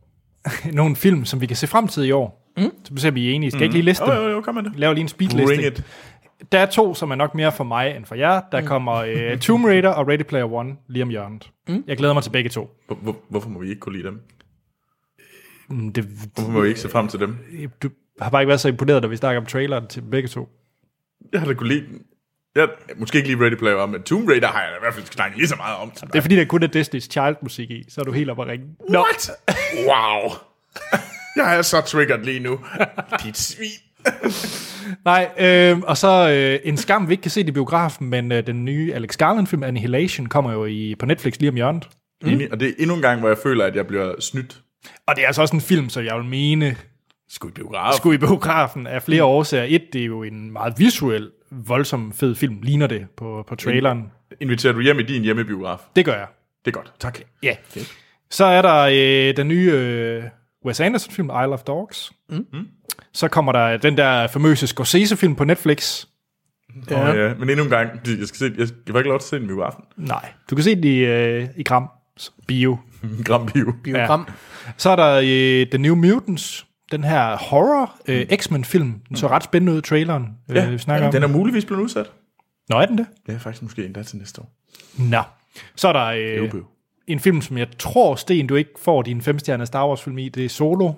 nogle 0.72 0.96
film, 0.96 1.24
som 1.24 1.40
vi 1.40 1.46
kan 1.46 1.56
se 1.56 1.66
frem 1.66 1.88
til 1.88 2.04
i 2.04 2.10
år. 2.10 2.52
Mm. 2.56 2.70
Så 2.84 2.94
vi 2.94 3.00
ser, 3.00 3.10
vi 3.10 3.30
er 3.30 3.32
enige. 3.34 3.50
Skal 3.50 3.58
jeg 3.58 3.64
ikke 3.64 3.74
lige 3.74 3.84
liste 3.84 4.04
Jo, 4.10 4.12
dem? 4.16 4.22
jo, 4.22 4.28
jo, 4.28 4.40
kom 4.40 4.54
med 4.54 4.62
det. 4.62 4.72
Laver 4.76 4.94
lige 4.94 5.02
en 5.02 5.08
speedliste. 5.08 5.66
it. 5.66 5.84
Der 6.52 6.58
er 6.58 6.66
to, 6.66 6.94
som 6.94 7.10
er 7.10 7.14
nok 7.14 7.34
mere 7.34 7.52
for 7.52 7.64
mig 7.64 7.96
end 7.96 8.04
for 8.04 8.14
jer. 8.14 8.40
Der 8.52 8.66
kommer 8.66 8.92
øh, 8.94 9.38
Tomb 9.38 9.64
Raider 9.64 9.88
og 9.88 10.08
Ready 10.08 10.22
Player 10.22 10.52
One 10.52 10.76
lige 10.88 11.02
om 11.02 11.08
hjørnet. 11.08 11.50
Mm. 11.68 11.84
Jeg 11.86 11.96
glæder 11.96 12.14
mig 12.14 12.22
til 12.22 12.30
begge 12.30 12.50
to. 12.50 12.70
Hvor, 12.86 12.96
hvor, 12.96 13.16
hvorfor 13.28 13.48
må 13.48 13.60
vi 13.60 13.68
ikke 13.68 13.80
kunne 13.80 13.96
lide 13.96 14.06
dem? 14.08 14.20
Mm, 15.70 15.92
Det, 15.92 16.04
Hvorfor 16.34 16.50
må 16.50 16.60
vi 16.60 16.68
ikke 16.68 16.80
se 16.80 16.88
frem 16.88 17.08
til 17.08 17.20
dem? 17.20 17.36
du 17.82 17.90
har 18.20 18.30
bare 18.30 18.42
ikke 18.42 18.48
været 18.48 18.60
så 18.60 18.68
imponeret, 18.68 19.02
da 19.02 19.08
vi 19.08 19.16
snakker 19.16 19.40
om 19.40 19.46
traileren 19.46 19.86
til 19.86 20.00
begge 20.02 20.28
to. 20.28 20.48
Jeg 21.32 21.40
har 21.40 21.46
da 21.48 21.54
kunne 21.54 21.68
lide 21.68 21.86
den. 21.86 22.02
Jeg, 22.56 22.68
måske 22.96 23.18
ikke 23.18 23.28
lige 23.28 23.44
Ready 23.44 23.54
Player 23.54 23.76
One, 23.82 23.92
men 23.92 24.02
Tomb 24.02 24.28
Raider 24.28 24.48
har 24.48 24.62
jeg 24.62 24.70
da 24.70 24.76
i 24.76 24.80
hvert 24.80 24.94
fald 24.94 25.06
snakket 25.06 25.38
lige 25.38 25.48
så 25.48 25.56
meget 25.56 25.76
om. 25.76 25.90
Det 25.90 26.14
er 26.14 26.20
fordi, 26.20 26.36
der 26.36 26.44
kun 26.44 26.62
er 26.62 26.66
Disney's 26.68 27.08
Child-musik 27.10 27.70
i, 27.70 27.84
så 27.88 28.00
er 28.00 28.04
du 28.04 28.12
helt 28.12 28.30
oppe 28.30 28.42
at 28.42 28.48
ringe. 28.48 28.66
What? 28.90 29.30
Wow. 29.76 30.30
jeg 31.36 31.56
er 31.58 31.62
så 31.62 31.80
triggered 31.80 32.24
lige 32.24 32.40
nu. 32.40 32.60
Dit 33.24 33.38
svin. 33.38 33.68
Nej, 35.04 35.30
øh, 35.38 35.78
og 35.78 35.96
så 35.96 36.30
øh, 36.30 36.58
en 36.68 36.76
skam, 36.76 37.08
vi 37.08 37.12
ikke 37.12 37.22
kan 37.22 37.30
se 37.30 37.40
det 37.40 37.48
i 37.48 37.52
biografen, 37.52 38.06
men 38.06 38.32
øh, 38.32 38.46
den 38.46 38.64
nye 38.64 38.94
Alex 38.94 39.16
Garland-film, 39.16 39.62
Annihilation, 39.62 40.26
kommer 40.26 40.52
jo 40.52 40.64
i, 40.64 40.94
på 40.98 41.06
Netflix 41.06 41.38
lige 41.38 41.48
om 41.50 41.54
hjørnet. 41.54 41.88
Mm. 42.22 42.40
Og 42.52 42.60
det 42.60 42.68
er 42.68 42.72
endnu 42.78 42.94
en 42.96 43.02
gang, 43.02 43.20
hvor 43.20 43.28
jeg 43.28 43.38
føler, 43.42 43.64
at 43.64 43.76
jeg 43.76 43.86
bliver 43.86 44.14
snydt. 44.20 44.60
Og 45.06 45.16
det 45.16 45.22
er 45.22 45.26
altså 45.26 45.42
også 45.42 45.56
en 45.56 45.60
film, 45.60 45.88
så 45.88 46.00
jeg 46.00 46.16
vil 46.16 46.24
mene, 46.24 46.76
Skulle 47.28 47.52
i 47.52 47.54
biograf. 47.54 47.94
skulle 47.94 48.14
i 48.14 48.18
biografen 48.18 48.86
af 48.86 49.02
flere 49.02 49.24
årsager. 49.24 49.64
Et, 49.68 49.82
det 49.92 50.00
er 50.00 50.06
jo 50.06 50.22
en 50.22 50.52
meget 50.52 50.74
visuel, 50.78 51.30
voldsom 51.50 52.12
fed 52.12 52.34
film, 52.34 52.60
ligner 52.62 52.86
det 52.86 53.06
på, 53.16 53.44
på 53.48 53.54
traileren. 53.54 54.12
Inviterer 54.40 54.72
du 54.72 54.80
hjem 54.80 54.98
i 54.98 55.02
din 55.02 55.22
hjemmebiograf? 55.22 55.78
Det 55.96 56.04
gør 56.04 56.14
jeg. 56.14 56.26
Det 56.64 56.70
er 56.70 56.74
godt. 56.74 56.92
Tak. 56.98 57.18
Ja. 57.42 57.54
Så 58.30 58.44
er 58.44 58.62
der 58.62 58.80
øh, 58.82 59.36
den 59.36 59.48
nye 59.48 59.72
øh, 59.72 60.22
Wes 60.66 60.80
Anderson-film, 60.80 61.26
Isle 61.28 61.52
of 61.52 61.62
Dogs. 61.62 62.12
Mm. 62.30 62.68
Så 63.12 63.28
kommer 63.28 63.52
der 63.52 63.76
den 63.76 63.96
der 63.96 64.26
famøse 64.26 64.66
Scorsese-film 64.66 65.36
på 65.36 65.44
Netflix. 65.44 66.06
Ja. 66.90 67.10
Oh, 67.10 67.16
ja. 67.16 67.34
Men 67.34 67.50
endnu 67.50 67.64
en 67.64 67.70
gang, 67.70 67.90
jeg 68.06 68.28
skal 68.28 68.38
se, 68.38 68.54
jeg, 68.58 68.94
var 68.94 69.00
ikke 69.00 69.08
lov 69.08 69.18
til 69.18 69.24
at 69.24 69.30
se 69.30 69.36
den 69.36 69.44
i 69.44 69.48
biografen. 69.48 69.84
Nej, 69.96 70.32
du 70.50 70.54
kan 70.54 70.64
se 70.64 70.74
den 70.74 70.84
i, 70.84 70.96
øh, 70.98 71.48
i 71.56 71.62
Gram 71.62 71.90
Bio. 72.46 72.78
Gram 73.26 73.46
Bio. 73.46 73.72
Biogram. 73.84 74.28
Så 74.76 74.90
er 74.90 74.96
der 74.96 75.14
øh, 75.24 75.66
The 75.66 75.78
New 75.78 75.94
Mutants, 75.94 76.66
den 76.90 77.04
her 77.04 77.36
horror 77.36 77.96
øh, 78.06 78.26
X-Men-film. 78.36 79.00
Den 79.08 79.16
så 79.16 79.26
ret 79.28 79.42
spændende 79.44 79.72
ud 79.72 79.78
i 79.78 79.82
traileren, 79.82 80.28
Ja, 80.48 80.66
øh, 80.66 80.72
vi 80.72 80.78
snakker 80.78 81.06
om. 81.06 81.12
den 81.12 81.22
er 81.22 81.26
muligvis 81.26 81.64
blevet 81.64 81.82
udsat. 81.82 82.10
Nå, 82.68 82.76
er 82.76 82.86
den 82.86 82.98
det? 82.98 83.06
Det 83.26 83.34
er 83.34 83.38
faktisk 83.38 83.62
måske 83.62 83.84
endda 83.84 84.02
til 84.02 84.18
næste 84.18 84.40
år. 84.40 84.52
Nå. 84.98 85.22
Så 85.76 85.88
er 85.88 85.92
der 85.92 86.04
øh, 86.06 86.50
en 87.06 87.20
film, 87.20 87.40
som 87.42 87.58
jeg 87.58 87.66
tror, 87.78 88.14
Sten, 88.14 88.46
du 88.46 88.54
ikke 88.54 88.70
får 88.82 89.02
din 89.02 89.22
femstjerne 89.22 89.66
Star 89.66 89.88
Wars-film 89.88 90.18
i. 90.18 90.28
Det 90.28 90.44
er 90.44 90.48
Solo. 90.48 90.92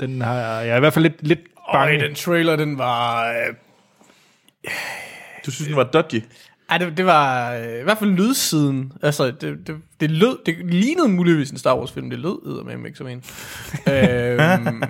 Den 0.00 0.22
har 0.22 0.34
jeg 0.34 0.68
er 0.68 0.76
i 0.76 0.80
hvert 0.80 0.92
fald 0.92 1.02
lidt, 1.02 1.22
lidt 1.22 1.40
bange. 1.72 1.94
Øj, 1.94 2.06
den 2.06 2.14
trailer, 2.14 2.56
den 2.56 2.78
var... 2.78 3.28
Øh, 3.30 3.54
Du 5.46 5.50
synes, 5.50 5.68
den 5.68 5.76
var 5.76 5.84
dodgy? 5.84 6.22
Ej, 6.70 6.78
det, 6.78 6.96
det 6.96 7.06
var 7.06 7.54
øh, 7.54 7.80
i 7.80 7.82
hvert 7.82 7.98
fald 7.98 8.10
lydsiden. 8.10 8.92
Altså, 9.02 9.26
det, 9.26 9.66
det, 9.66 9.76
det 10.00 10.10
lød... 10.10 10.38
Det 10.46 10.56
lignede 10.74 11.08
muligvis 11.08 11.50
en 11.50 11.58
Star 11.58 11.78
Wars-film. 11.78 12.10
Det 12.10 12.18
lød 12.18 12.64
med 12.64 12.86
ikke 12.86 12.98
som 12.98 13.06
en. 13.06 13.22
øhm, 13.92 14.84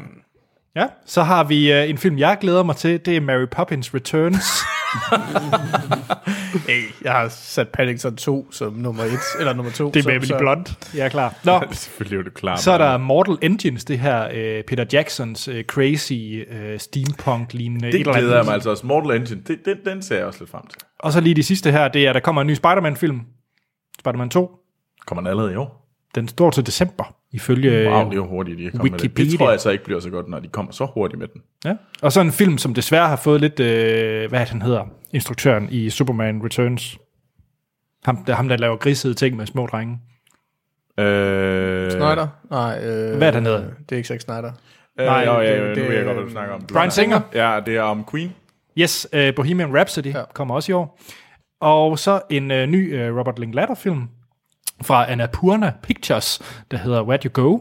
Ja, 0.78 0.86
så 1.06 1.22
har 1.22 1.44
vi 1.44 1.72
øh, 1.72 1.90
en 1.90 1.98
film, 1.98 2.18
jeg 2.18 2.38
glæder 2.40 2.62
mig 2.62 2.76
til. 2.76 3.06
Det 3.06 3.16
er 3.16 3.20
Mary 3.20 3.46
Poppins 3.50 3.94
Returns. 3.94 4.44
hey, 6.68 6.82
jeg 7.02 7.12
har 7.12 7.28
sat 7.28 7.68
Paddington 7.68 8.16
2 8.16 8.52
som 8.52 8.72
nummer 8.72 9.04
1, 9.04 9.10
eller 9.38 9.52
nummer 9.52 9.72
2. 9.72 9.90
det 9.90 10.06
er 10.06 10.20
Baby 10.20 10.38
Blonde. 10.38 10.74
Jeg 10.94 11.04
er 11.04 11.08
klar. 11.08 11.34
Nå, 11.44 11.62
Selvfølgelig 11.72 12.18
er 12.18 12.22
det 12.22 12.34
klart. 12.34 12.60
så 12.60 12.70
er 12.72 12.78
der 12.78 12.96
Mortal 12.96 13.38
Engines, 13.42 13.84
det 13.84 13.98
her 13.98 14.28
øh, 14.34 14.64
Peter 14.64 14.84
Jacksons 14.92 15.48
øh, 15.48 15.64
crazy 15.64 16.12
øh, 16.50 16.78
steampunk-lignende 16.78 17.88
et 17.88 17.92
Det 17.92 18.04
glæder 18.04 18.36
jeg 18.36 18.44
mig 18.44 18.54
altså 18.54 18.70
også. 18.70 18.86
Mortal 18.86 19.20
Engine, 19.20 19.40
det, 19.48 19.58
den, 19.64 19.76
den 19.84 20.02
ser 20.02 20.16
jeg 20.16 20.24
også 20.24 20.40
lidt 20.40 20.50
frem 20.50 20.66
til. 20.66 20.78
Og 20.98 21.12
så 21.12 21.20
lige 21.20 21.34
de 21.34 21.42
sidste 21.42 21.72
her, 21.72 21.88
det 21.88 22.06
er, 22.06 22.12
der 22.12 22.20
kommer 22.20 22.40
en 22.42 22.46
ny 22.46 22.54
Spider-Man-film. 22.54 23.20
Spider-Man 24.00 24.30
2. 24.30 24.58
Kommer 25.06 25.20
den 25.22 25.28
allerede 25.30 25.52
i 25.52 25.56
år? 25.56 25.84
Den 26.14 26.28
står 26.28 26.50
til 26.50 26.66
december. 26.66 27.14
ifølge 27.32 27.70
Wow, 27.90 28.04
det 28.04 28.10
er 28.12 28.16
jo 28.16 28.26
hurtigt, 28.26 28.58
de 28.58 28.66
er 28.66 28.70
kommet 28.70 28.90
med 28.92 28.98
det. 28.98 29.04
Wikipedia. 29.04 29.30
Det 29.30 29.38
tror 29.38 29.50
jeg 29.50 29.60
så 29.60 29.70
ikke 29.70 29.84
bliver 29.84 30.00
så 30.00 30.10
godt, 30.10 30.28
når 30.28 30.40
de 30.40 30.48
kommer 30.48 30.72
så 30.72 30.86
hurtigt 30.94 31.18
med 31.18 31.28
den. 31.28 31.42
Ja. 31.64 31.74
Og 32.02 32.12
så 32.12 32.20
en 32.20 32.32
film, 32.32 32.58
som 32.58 32.74
desværre 32.74 33.08
har 33.08 33.16
fået 33.16 33.40
lidt, 33.40 33.60
øh, 33.60 34.28
hvad 34.28 34.38
han 34.46 34.62
hedder, 34.62 34.84
instruktøren 35.12 35.68
i 35.70 35.90
Superman 35.90 36.44
Returns. 36.44 36.98
Ham, 38.04 38.24
der, 38.24 38.34
ham, 38.34 38.48
der 38.48 38.56
laver 38.56 38.76
grisede 38.76 39.14
ting 39.14 39.36
med 39.36 39.46
små 39.46 39.66
drenge. 39.66 39.98
Øh, 40.98 41.90
Snyder? 41.90 42.26
Nej. 42.50 42.78
Øh, 42.84 43.16
Hvad 43.16 43.28
er 43.28 43.30
det, 43.30 43.34
han 43.34 43.46
hedder? 43.46 43.60
Det 43.60 43.92
er 43.92 43.96
ikke 43.96 44.08
Zack 44.08 44.20
Snyder. 44.20 44.52
Øh, 45.00 45.06
Nej, 45.06 45.24
Nej, 45.24 45.34
jo, 45.34 45.40
ja, 45.40 45.52
det- 45.54 45.60
det, 45.68 45.76
det- 45.76 45.82
nu 45.84 45.88
ved 45.88 45.96
jeg 45.96 46.04
godt, 46.04 46.16
hvad 46.16 46.24
du 46.26 46.30
snakker 46.30 46.54
om. 46.54 46.62
Bryan 46.72 46.90
Singer. 46.90 47.20
Ja, 47.34 47.60
det 47.66 47.76
er 47.76 47.82
om 47.82 48.04
Queen. 48.10 48.34
Yes, 48.78 49.06
øh, 49.12 49.34
Bohemian 49.34 49.76
Rhapsody 49.76 50.14
ja. 50.14 50.22
kommer 50.34 50.54
også 50.54 50.72
i 50.72 50.74
år. 50.74 51.00
Og 51.60 51.98
så 51.98 52.20
en 52.30 52.50
øh, 52.50 52.66
ny 52.66 52.94
øh, 52.94 53.18
Robert 53.18 53.38
Linklater-film 53.38 54.08
fra 54.82 55.10
Annapurna 55.10 55.72
Pictures, 55.82 56.40
der 56.70 56.76
hedder 56.76 57.04
Where'd 57.04 57.24
You 57.24 57.30
Go? 57.32 57.58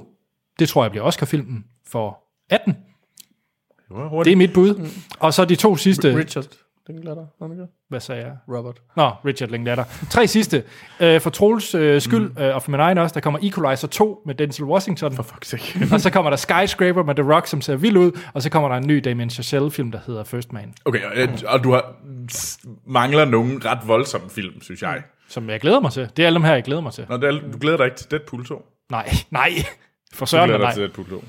Det 0.59 0.69
tror 0.69 0.83
jeg 0.83 0.91
bliver 0.91 1.03
Oscar-filmen 1.03 1.65
for 1.87 2.19
18. 2.49 2.73
Det 2.73 4.25
Det 4.25 4.31
er 4.31 4.35
mit 4.35 4.53
bud. 4.53 4.89
Og 5.19 5.33
så 5.33 5.45
de 5.45 5.55
to 5.55 5.75
sidste... 5.75 6.17
Richard. 6.17 6.47
Den 6.87 7.01
glæder 7.01 7.27
dig. 7.39 7.67
Hvad 7.89 7.99
sagde 7.99 8.21
jeg? 8.21 8.31
Robert. 8.47 8.81
Nå, 8.95 9.09
Richard 9.25 9.49
Linklater. 9.49 9.83
Tre 10.09 10.27
sidste. 10.27 10.63
Øh, 10.99 11.21
for 11.21 11.29
Troels 11.29 11.75
øh, 11.75 12.01
skyld, 12.01 12.29
mm. 12.29 12.41
øh, 12.41 12.55
og 12.55 12.63
for 12.63 12.71
min 12.71 12.79
egen 12.79 12.97
også, 12.97 13.13
der 13.13 13.19
kommer 13.19 13.39
Equalizer 13.43 13.87
2 13.87 14.21
med 14.25 14.35
Denzel 14.35 14.65
Washington. 14.65 15.13
For 15.15 15.23
fuck's 15.23 15.43
sake. 15.43 15.79
og 15.93 16.01
så 16.01 16.09
kommer 16.11 16.29
der 16.29 16.37
Skyscraper 16.37 17.03
med 17.03 17.15
The 17.15 17.33
Rock, 17.33 17.47
som 17.47 17.61
ser 17.61 17.75
vild 17.75 17.97
ud. 17.97 18.19
Og 18.33 18.41
så 18.41 18.49
kommer 18.49 18.69
der 18.69 18.75
en 18.75 18.87
ny 18.87 19.01
Damien 19.05 19.29
Chazelle-film, 19.29 19.91
der 19.91 19.99
hedder 20.07 20.23
First 20.23 20.53
Man. 20.53 20.73
Okay, 20.85 21.03
og, 21.03 21.29
og 21.47 21.63
du 21.63 21.71
har, 21.71 21.95
mangler 22.85 23.25
nogle 23.25 23.59
ret 23.65 23.79
voldsomme 23.87 24.29
film, 24.29 24.61
synes 24.61 24.81
jeg. 24.81 25.03
Som 25.29 25.49
jeg 25.49 25.59
glæder 25.59 25.79
mig 25.79 25.91
til. 25.91 26.09
Det 26.17 26.23
er 26.23 26.27
alle 26.27 26.35
dem 26.35 26.43
her, 26.43 26.53
jeg 26.53 26.63
glæder 26.63 26.81
mig 26.81 26.93
til. 26.93 27.05
Nå, 27.09 27.17
det 27.17 27.23
er, 27.23 27.51
du 27.51 27.57
glæder 27.57 27.77
dig 27.77 27.85
ikke 27.85 27.97
til 27.97 28.11
Deadpool 28.11 28.45
2? 28.45 28.65
Nej, 28.89 29.09
nej. 29.31 29.49
For 30.13 30.25
Du 30.25 30.29
søren, 30.29 30.49
glæder 30.49 30.57
dig 30.57 30.65
nej. 30.65 30.73
til 30.73 30.81
Deadpool 30.81 31.09
2. 31.09 31.23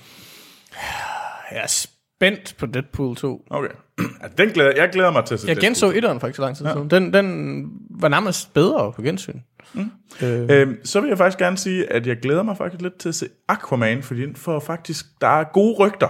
Jeg 1.51 1.63
er 1.63 1.87
spændt 2.19 2.55
på 2.59 2.67
Deadpool 2.67 3.17
2. 3.17 3.47
Okay. 3.51 3.69
Ja, 4.23 4.29
den 4.45 4.49
glæder, 4.49 4.73
jeg 4.77 4.89
glæder 4.93 5.11
mig 5.11 5.25
til 5.25 5.35
at 5.35 5.41
se 5.41 5.49
Jeg 5.49 5.57
Deadpool 5.57 5.69
genså 5.69 5.91
2. 5.91 5.97
etteren 5.97 6.21
for 6.21 6.27
ikke 6.27 6.37
så 6.37 6.43
lang 6.43 6.57
tid 6.57 6.67
siden. 6.73 6.91
Den, 6.91 7.13
den 7.15 7.65
var 7.91 8.09
nærmest 8.09 8.55
bedre 8.55 8.93
på 8.93 9.03
gensyn. 9.03 9.41
Mm. 9.75 9.91
Øh, 10.23 10.47
Øhm, 10.51 10.77
så 10.85 11.01
vil 11.01 11.09
jeg 11.09 11.19
faktisk 11.19 11.39
gerne 11.39 11.57
sige, 11.59 11.93
at 11.93 12.07
jeg 12.07 12.17
glæder 12.17 12.43
mig 12.43 12.57
faktisk 12.57 12.83
lidt 12.83 12.99
til 12.99 13.09
at 13.09 13.15
se 13.15 13.29
Aquaman, 13.49 14.03
fordi 14.03 14.21
den 14.23 14.37
får 14.37 14.61
faktisk, 14.61 15.07
der 15.21 15.29
er 15.29 15.45
gode 15.53 15.75
rygter 15.79 16.09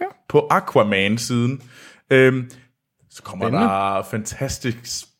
Ja. 0.00 0.04
på 0.28 0.46
Aquaman-siden. 0.50 1.60
Øhm, 2.10 2.50
så 3.10 3.22
kommer 3.22 3.44
Spændende. 3.44 3.66
der 3.68 4.02
Fantastic 4.10 4.76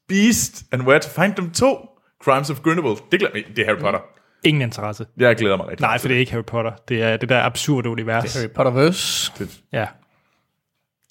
Beast 0.08 0.64
and 0.72 0.82
Where 0.82 1.00
to 1.00 1.22
Find 1.22 1.34
Them 1.34 1.50
2, 1.50 1.88
Crimes 2.24 2.50
of 2.50 2.60
Grindelwald. 2.60 2.96
Det, 3.12 3.20
glæder, 3.20 3.34
det 3.56 3.58
er 3.58 3.66
Harry 3.66 3.80
Potter. 3.80 4.00
Ingen 4.44 4.62
interesse. 4.62 5.06
Jeg 5.16 5.36
glæder 5.36 5.56
mig 5.56 5.68
rigtig 5.68 5.84
Nej, 5.84 5.98
for 5.98 6.08
det 6.08 6.14
er 6.14 6.18
ikke 6.18 6.32
Harry 6.32 6.44
Potter. 6.44 6.72
Det 6.88 7.02
er 7.02 7.16
det 7.16 7.28
der 7.28 7.42
absurde 7.42 7.88
univers. 7.88 8.34
Harry 8.36 8.50
Potterverse. 8.54 9.32
det. 9.38 9.60
Ja. 9.72 9.86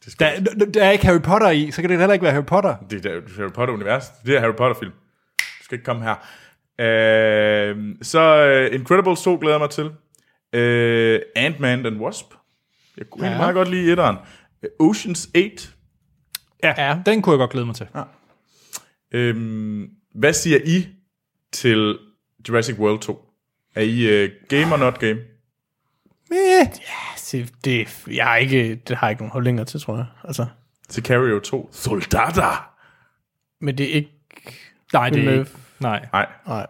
Det, 0.06 0.20
Der, 0.20 0.40
der 0.74 0.84
er 0.84 0.92
ikke 0.92 1.06
Harry 1.06 1.22
Potter 1.22 1.50
i, 1.50 1.72
så 1.72 1.82
kan 1.82 1.90
det 1.90 2.00
heller 2.00 2.14
ikke 2.14 2.24
være 2.24 2.34
Harry 2.34 2.46
Potter. 2.46 2.76
det, 2.90 3.06
er 3.06 3.22
Harry 3.38 3.52
Potter-univers. 3.52 4.06
Det 4.26 4.36
er 4.36 4.40
Harry 4.40 4.56
Potter-film. 4.56 4.92
Du 5.40 5.64
skal 5.64 5.76
ikke 5.76 5.86
komme 5.86 6.04
her. 6.04 6.16
Øh, 6.80 7.96
så 8.02 8.22
uh, 8.70 8.76
Incredibles 8.76 9.22
2 9.22 9.38
glæder 9.42 9.56
jeg 9.56 9.62
mig 9.62 9.70
til. 9.70 9.86
Uh, 9.86 11.22
Ant-Man 11.36 11.86
and 11.86 12.02
Wasp. 12.02 12.26
Jeg 12.98 13.10
kunne 13.10 13.28
ja. 13.28 13.38
meget 13.38 13.54
godt 13.54 13.70
lide 13.70 13.92
etteren. 13.92 14.18
Uh, 14.80 14.90
Oceans 14.90 15.30
8. 15.36 15.70
Ja, 16.64 16.74
ja, 16.78 17.00
den 17.06 17.22
kunne 17.22 17.34
jeg 17.34 17.38
godt 17.40 17.52
glæde 17.52 17.66
mig 17.66 17.76
til. 17.76 17.88
Øhm, 19.12 19.90
hvad 20.16 20.34
siger 20.34 20.60
I 20.66 20.88
til 21.52 21.98
Jurassic 22.50 22.80
World 22.80 23.00
2? 23.00 23.30
Er 23.76 23.82
I 23.82 24.24
uh, 24.24 24.30
game 24.50 24.74
or 24.74 24.78
not 24.78 25.00
game? 25.00 25.20
Se, 27.18 27.47
det, 27.65 27.88
jeg 28.11 28.26
har 28.26 28.35
ikke, 28.35 28.76
det 28.76 28.97
har 28.97 29.07
jeg 29.07 29.11
ikke 29.11 29.22
nogen 29.22 29.31
holdninger 29.31 29.64
til, 29.64 29.80
tror 29.80 29.95
jeg. 29.95 30.05
Altså, 30.23 30.45
Sicario 30.89 31.39
2. 31.39 31.69
Soldater! 31.72 32.69
men 33.61 33.77
det 33.77 33.89
er 33.89 33.93
ikke... 33.93 34.10
Nej, 34.93 35.10
det 35.10 35.27
er 35.27 35.31
ikke. 35.31 35.45
Nej. 35.80 36.05
Nej. 36.14 36.27
Nej. 36.47 36.68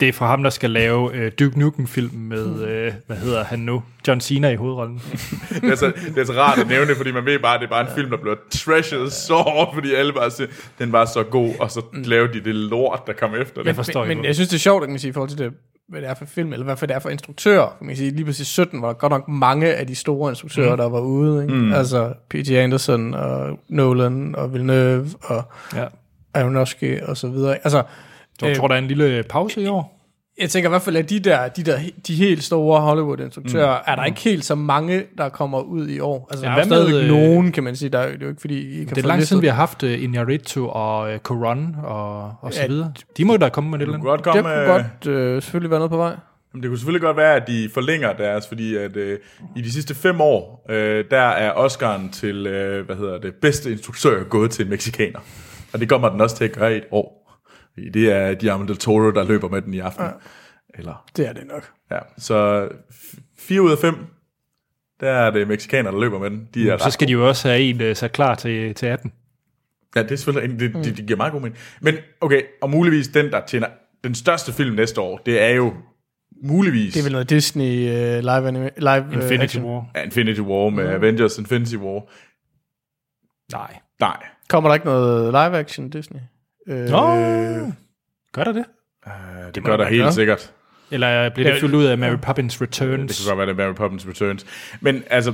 Det 0.00 0.08
er 0.08 0.12
fra 0.12 0.26
ham, 0.26 0.42
der 0.42 0.50
skal 0.50 0.70
lave 0.70 1.14
øh, 1.14 1.32
Duke 1.38 1.58
Nukem-film 1.58 2.14
med, 2.14 2.62
øh, 2.62 2.92
hvad 3.06 3.16
hedder 3.16 3.44
han 3.44 3.58
nu? 3.58 3.82
John 4.08 4.20
Cena 4.20 4.50
i 4.50 4.56
hovedrollen. 4.56 4.98
Det 5.60 5.70
er, 5.70 5.74
så, 5.74 5.92
det 6.08 6.18
er 6.18 6.24
så 6.24 6.32
rart 6.32 6.58
at 6.58 6.66
nævne 6.68 6.88
det, 6.88 6.96
fordi 6.96 7.12
man 7.12 7.24
ved 7.24 7.38
bare, 7.38 7.54
at 7.54 7.60
det 7.60 7.66
er 7.66 7.70
bare 7.70 7.80
en 7.90 7.94
film, 7.94 8.10
der 8.10 8.16
bliver 8.16 8.34
trashed 8.50 9.10
så 9.10 9.34
hårdt, 9.34 9.74
fordi 9.74 9.94
alle 9.94 10.12
bare 10.12 10.30
siger, 10.30 10.48
den 10.78 10.92
var 10.92 11.04
så 11.04 11.22
god, 11.22 11.54
og 11.60 11.70
så 11.70 11.82
laver 11.92 12.26
de 12.26 12.44
det 12.44 12.54
lort, 12.54 13.00
der 13.06 13.12
kommer 13.12 13.38
efter 13.38 13.60
Jeg 13.60 13.64
det. 13.66 13.76
forstår 13.76 14.00
men, 14.02 14.10
ikke. 14.10 14.18
men 14.20 14.26
jeg 14.26 14.34
synes, 14.34 14.48
det 14.48 14.56
er 14.56 14.60
sjovt, 14.60 14.82
kan 14.82 14.90
man 14.90 14.98
sige, 14.98 15.08
i 15.10 15.12
forhold 15.12 15.30
til 15.30 15.38
det, 15.38 15.52
hvad 15.88 16.00
det 16.00 16.10
er 16.10 16.14
for 16.14 16.24
film, 16.24 16.52
eller 16.52 16.64
hvad 16.64 16.76
for 16.76 16.86
det 16.86 16.94
er 16.96 16.98
for 16.98 17.08
instruktør. 17.08 17.74
Kan 17.78 17.86
man 17.86 17.96
sige, 17.96 18.10
lige 18.10 18.24
præcis 18.24 18.46
17 18.46 18.82
var 18.82 18.88
der 18.88 18.94
godt 18.94 19.10
nok 19.10 19.28
mange 19.28 19.74
af 19.74 19.86
de 19.86 19.94
store 19.94 20.30
instruktører, 20.30 20.70
mm. 20.70 20.76
der 20.76 20.88
var 20.88 21.00
ude. 21.00 21.42
Ikke? 21.42 21.54
Mm. 21.54 21.72
Altså 21.72 22.12
P.T. 22.30 22.50
Anderson, 22.50 23.14
og 23.14 23.58
Nolan, 23.68 24.34
og 24.34 24.52
Villeneuve, 24.52 25.06
og 25.22 25.42
Ja. 25.74 25.84
Aronofsky, 26.34 27.00
og 27.02 27.16
så 27.16 27.28
videre. 27.28 27.54
Altså, 27.54 27.82
Så 28.40 28.46
jeg 28.46 28.56
tror, 28.56 28.68
der 28.68 28.74
er 28.74 28.78
en 28.78 28.88
lille 28.88 29.22
pause 29.30 29.62
i 29.62 29.66
år. 29.66 29.97
Jeg 30.40 30.50
tænker 30.50 30.68
i 30.68 30.72
hvert 30.72 30.82
fald, 30.82 30.96
at 30.96 31.10
de 31.10 31.20
der, 31.20 31.48
de 31.48 31.62
der 31.62 31.78
de 32.06 32.14
helt 32.14 32.44
store 32.44 32.80
Hollywood-instruktører, 32.80 33.76
mm. 33.78 33.82
er 33.86 33.96
der 33.96 34.04
ikke 34.04 34.20
helt 34.20 34.44
så 34.44 34.54
mange, 34.54 35.02
der 35.18 35.28
kommer 35.28 35.60
ud 35.60 35.88
i 35.88 36.00
år. 36.00 36.28
Altså, 36.30 36.46
Ja, 36.46 36.52
der 36.52 36.58
er 36.58 36.64
stadigvæk 36.64 37.02
øh, 37.02 37.08
nogen, 37.08 37.52
kan 37.52 37.64
man 37.64 37.76
sige. 37.76 37.88
Der 37.88 37.98
er, 37.98 38.06
det 38.06 38.14
er 38.14 38.18
jo 38.22 38.28
ikke, 38.28 38.40
fordi 38.40 38.80
I 38.80 38.84
kan 38.84 38.94
Det 38.96 39.04
er 39.04 39.08
lang 39.08 39.18
tid, 39.18 39.22
listet. 39.22 39.42
vi 39.42 39.46
har 39.46 39.54
haft 39.54 39.82
uh, 39.82 39.90
Iñárritu 39.92 40.60
og 40.60 41.12
uh, 41.12 41.18
Coron 41.18 41.76
og, 41.84 42.32
og 42.40 42.54
så 42.54 42.60
Ja, 42.60 42.66
videre. 42.66 42.92
De 43.16 43.24
må 43.24 43.36
da 43.36 43.48
komme 43.48 43.70
med 43.70 43.78
det 43.78 43.86
Det 43.88 43.94
eller 43.94 44.00
kunne 44.00 44.12
andet. 44.12 44.24
godt 44.24 44.34
Det 44.36 44.44
komme, 44.44 44.66
kunne 44.66 44.74
øh, 44.78 44.84
godt 45.04 45.34
øh, 45.36 45.42
selvfølgelig 45.42 45.70
være 45.70 45.78
noget 45.80 45.90
på 45.90 45.96
vej. 45.96 46.14
Jamen, 46.54 46.62
det 46.62 46.68
kunne 46.70 46.78
selvfølgelig 46.78 47.02
godt 47.02 47.16
være, 47.16 47.34
at 47.34 47.42
de 47.46 47.70
forlænger 47.74 48.12
deres, 48.12 48.48
fordi 48.48 48.76
at 48.76 48.96
øh, 48.96 49.18
i 49.56 49.60
de 49.62 49.72
sidste 49.72 49.94
fem 49.94 50.20
år, 50.20 50.66
øh, 50.70 51.04
der 51.10 51.20
er 51.20 51.52
Oscar'en 51.52 52.12
til, 52.12 52.46
øh, 52.46 52.86
hvad 52.86 52.96
hedder 52.96 53.18
det, 53.18 53.34
bedste 53.34 53.70
instruktør 53.72 54.24
gået 54.24 54.50
til 54.50 54.64
en 54.64 54.70
mexikaner. 54.70 55.18
Og 55.72 55.80
det 55.80 55.88
kommer 55.88 56.08
den 56.08 56.20
også 56.20 56.36
til 56.36 56.44
at 56.44 56.52
gøre 56.52 56.74
i 56.74 56.76
et 56.76 56.84
år. 56.90 57.17
Det 57.94 58.12
er 58.12 58.34
Guillermo 58.34 58.64
del 58.66 58.76
Toro, 58.76 59.10
der 59.10 59.24
løber 59.24 59.48
med 59.48 59.62
den 59.62 59.74
i 59.74 59.78
aften. 59.78 60.04
Ja. 60.04 60.10
Eller, 60.74 61.04
Det 61.16 61.28
er 61.28 61.32
det 61.32 61.46
nok. 61.46 61.70
ja. 61.90 61.98
Så 62.18 62.68
f- 62.90 63.18
fire 63.38 63.62
ud 63.62 63.70
af 63.70 63.78
fem, 63.78 63.94
der 65.00 65.10
er 65.10 65.30
det 65.30 65.48
mexikaner, 65.48 65.90
der 65.90 66.00
løber 66.00 66.18
med 66.18 66.30
den. 66.30 66.48
De 66.54 66.70
er 66.70 66.76
Så 66.78 66.84
ret 66.86 66.92
skal 66.92 67.08
de 67.08 67.12
jo 67.12 67.28
også 67.28 67.48
have 67.48 67.60
en 67.60 67.90
uh, 67.90 67.96
sat 67.96 68.12
klar 68.12 68.34
til, 68.34 68.74
til 68.74 68.86
18. 68.86 69.12
Ja, 69.96 70.02
det 70.02 70.10
er 70.12 70.16
selvfølgelig, 70.16 70.60
det, 70.60 70.84
det, 70.84 70.96
det 70.96 71.06
giver 71.06 71.16
meget 71.16 71.32
god 71.32 71.40
mening. 71.40 71.58
Men 71.80 71.94
okay, 72.20 72.42
og 72.62 72.70
muligvis 72.70 73.08
den, 73.08 73.30
der 73.32 73.46
tjener 73.46 73.66
den 74.04 74.14
største 74.14 74.52
film 74.52 74.76
næste 74.76 75.00
år, 75.00 75.18
det 75.26 75.42
er 75.42 75.48
jo 75.48 75.74
muligvis 76.42 76.92
Det 76.94 77.00
er 77.00 77.04
vel 77.04 77.12
noget 77.12 77.30
Disney 77.30 77.64
uh, 77.64 78.18
live, 78.18 78.48
anime, 78.48 78.70
live 78.76 79.04
uh, 79.08 79.14
Infinity 79.14 79.44
action. 79.44 79.64
War. 79.64 80.02
Infinity 80.04 80.40
War 80.40 80.70
med 80.70 80.86
Avengers 80.88 81.38
Infinity 81.38 81.74
War. 81.76 82.02
Nej. 83.52 83.76
Nej. 84.00 84.16
Kommer 84.48 84.70
der 84.70 84.74
ikke 84.74 84.86
noget 84.86 85.26
live 85.32 85.58
action 85.58 85.90
Disney? 85.90 86.20
Øh, 86.68 86.88
Nå, 86.90 87.00
gør 88.32 88.44
der 88.44 88.52
det? 88.52 88.64
Uh, 89.06 89.12
det, 89.54 89.62
må 89.62 89.66
gør 89.66 89.76
det 89.76 89.84
der 89.84 89.90
helt 89.90 90.02
gøre. 90.02 90.12
sikkert. 90.12 90.52
Eller 90.90 91.30
bliver 91.30 91.52
det 91.52 91.60
fyldt 91.60 91.74
ud 91.74 91.84
af 91.84 91.98
Mary 91.98 92.16
Poppins 92.22 92.60
Returns? 92.62 93.16
Det 93.16 93.26
kan 93.26 93.30
godt 93.30 93.38
være, 93.38 93.54
det 93.56 93.62
er 93.62 93.66
Mary 93.66 93.74
Poppins 93.74 94.06
Returns. 94.08 94.46
Men 94.80 95.02
altså, 95.10 95.32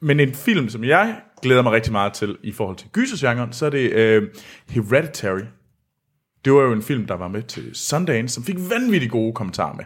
men 0.00 0.20
en 0.20 0.34
film, 0.34 0.68
som 0.68 0.84
jeg 0.84 1.16
glæder 1.42 1.62
mig 1.62 1.72
rigtig 1.72 1.92
meget 1.92 2.12
til 2.12 2.36
i 2.42 2.52
forhold 2.52 2.76
til 2.76 2.88
gysergenren, 2.88 3.52
så 3.52 3.66
er 3.66 3.70
det 3.70 4.18
uh, 4.22 4.28
Hereditary. 4.68 5.40
Det 6.44 6.52
var 6.52 6.60
jo 6.60 6.72
en 6.72 6.82
film, 6.82 7.06
der 7.06 7.14
var 7.14 7.28
med 7.28 7.42
til 7.42 7.74
Sundance, 7.74 8.34
som 8.34 8.44
fik 8.44 8.56
vanvittigt 8.70 9.12
gode 9.12 9.32
kommentarer 9.32 9.74
med. 9.74 9.84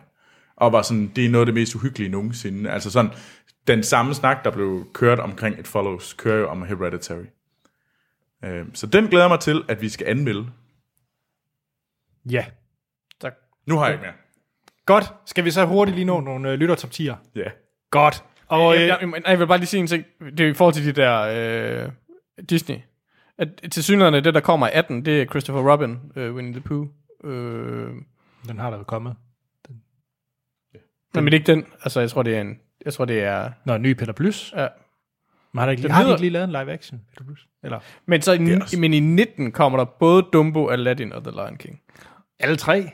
Og 0.57 0.73
var 0.73 0.83
sådan, 0.83 1.13
det 1.17 1.25
er 1.25 1.29
noget 1.29 1.43
af 1.43 1.47
det 1.47 1.55
mest 1.55 1.75
uhyggelige 1.75 2.11
nogensinde. 2.11 2.71
Altså 2.71 2.91
sådan, 2.91 3.11
den 3.67 3.83
samme 3.83 4.15
snak, 4.15 4.45
der 4.45 4.51
blev 4.51 4.87
kørt 4.93 5.19
omkring 5.19 5.61
et 5.61 5.67
Follows, 5.67 6.13
kører 6.13 6.39
jo 6.39 6.49
om 6.49 6.63
Hereditary. 6.63 7.25
Uh, 8.43 8.67
så 8.75 8.87
den 8.87 9.07
glæder 9.07 9.29
mig 9.29 9.41
til, 9.41 9.63
at 9.69 9.81
vi 9.81 9.89
skal 9.89 10.07
anmelde. 10.07 10.47
Ja. 12.31 12.45
Tak. 13.21 13.35
Nu 13.67 13.79
har 13.79 13.85
jeg 13.85 13.95
ikke 13.95 14.03
mere. 14.03 14.15
Godt. 14.87 15.05
Skal 15.27 15.45
vi 15.45 15.51
så 15.51 15.65
hurtigt 15.65 15.95
lige 15.95 16.05
nå 16.05 16.21
nogle 16.21 16.49
uh, 16.49 16.55
lytter 16.55 16.75
top 16.75 16.91
10'er? 16.91 17.15
Ja. 17.35 17.51
Godt. 17.91 18.25
Og 18.49 18.75
øh, 18.75 18.81
jeg, 18.81 18.99
jeg, 19.01 19.13
jeg, 19.15 19.23
jeg 19.27 19.39
vil 19.39 19.47
bare 19.47 19.59
lige 19.59 19.67
sige 19.67 19.81
en 19.81 19.87
ting. 19.87 20.05
Det 20.21 20.41
er 20.41 20.49
i 20.49 20.55
forhold 20.55 20.75
til 20.75 20.87
de 20.87 20.93
der 20.93 21.21
øh, 21.85 21.91
Disney. 22.51 22.77
At 23.39 23.49
til 23.73 23.85
synligheden 23.85 24.25
det, 24.25 24.35
der 24.35 24.41
kommer 24.41 24.67
i 24.67 24.71
18, 24.73 25.05
det 25.05 25.23
er 25.23 25.27
Christopher 25.27 25.73
Robin, 25.73 25.99
øh, 26.17 26.35
Winnie 26.35 26.53
the 26.53 26.61
Pooh. 26.61 26.87
Øh, 27.25 27.91
den 28.49 28.59
har 28.59 28.71
der 28.71 28.79
jo 28.79 28.85
kommet. 28.85 29.17
men 31.15 31.25
det 31.25 31.35
er 31.35 31.39
ikke 31.39 31.53
den. 31.53 31.67
Altså, 31.83 32.01
jeg 32.01 32.11
tror, 32.11 32.23
det 32.23 32.37
er 32.37 32.41
en... 32.41 32.61
Jeg 32.85 32.93
tror, 32.93 33.05
det 33.05 33.23
er... 33.23 33.51
Nå, 33.65 33.75
en 33.75 33.83
ny 33.83 33.93
Peter 33.93 34.13
Plus. 34.13 34.53
Ja. 34.57 34.69
Men 35.55 35.59
har, 35.59 35.67
der 35.67 35.71
ikke, 35.71 35.91
har 35.93 36.03
de 36.05 36.11
ikke 36.11 36.21
lige 36.21 36.31
lavet 36.31 36.45
en 36.45 36.51
live 36.51 36.73
action? 36.73 37.01
Eller 37.65 37.79
Men, 38.07 38.23
så 38.23 38.33
i, 38.33 38.55
også- 38.55 38.79
men 38.79 38.95
i 38.95 39.01
19 39.01 39.53
kommer 39.53 39.79
der 39.79 39.85
både 39.85 40.27
Dumbo, 40.33 40.69
Aladdin 40.69 41.13
og 41.13 41.23
The 41.25 41.31
Lion 41.31 41.57
King. 41.57 41.81
alle 42.41 42.57
tre? 42.57 42.91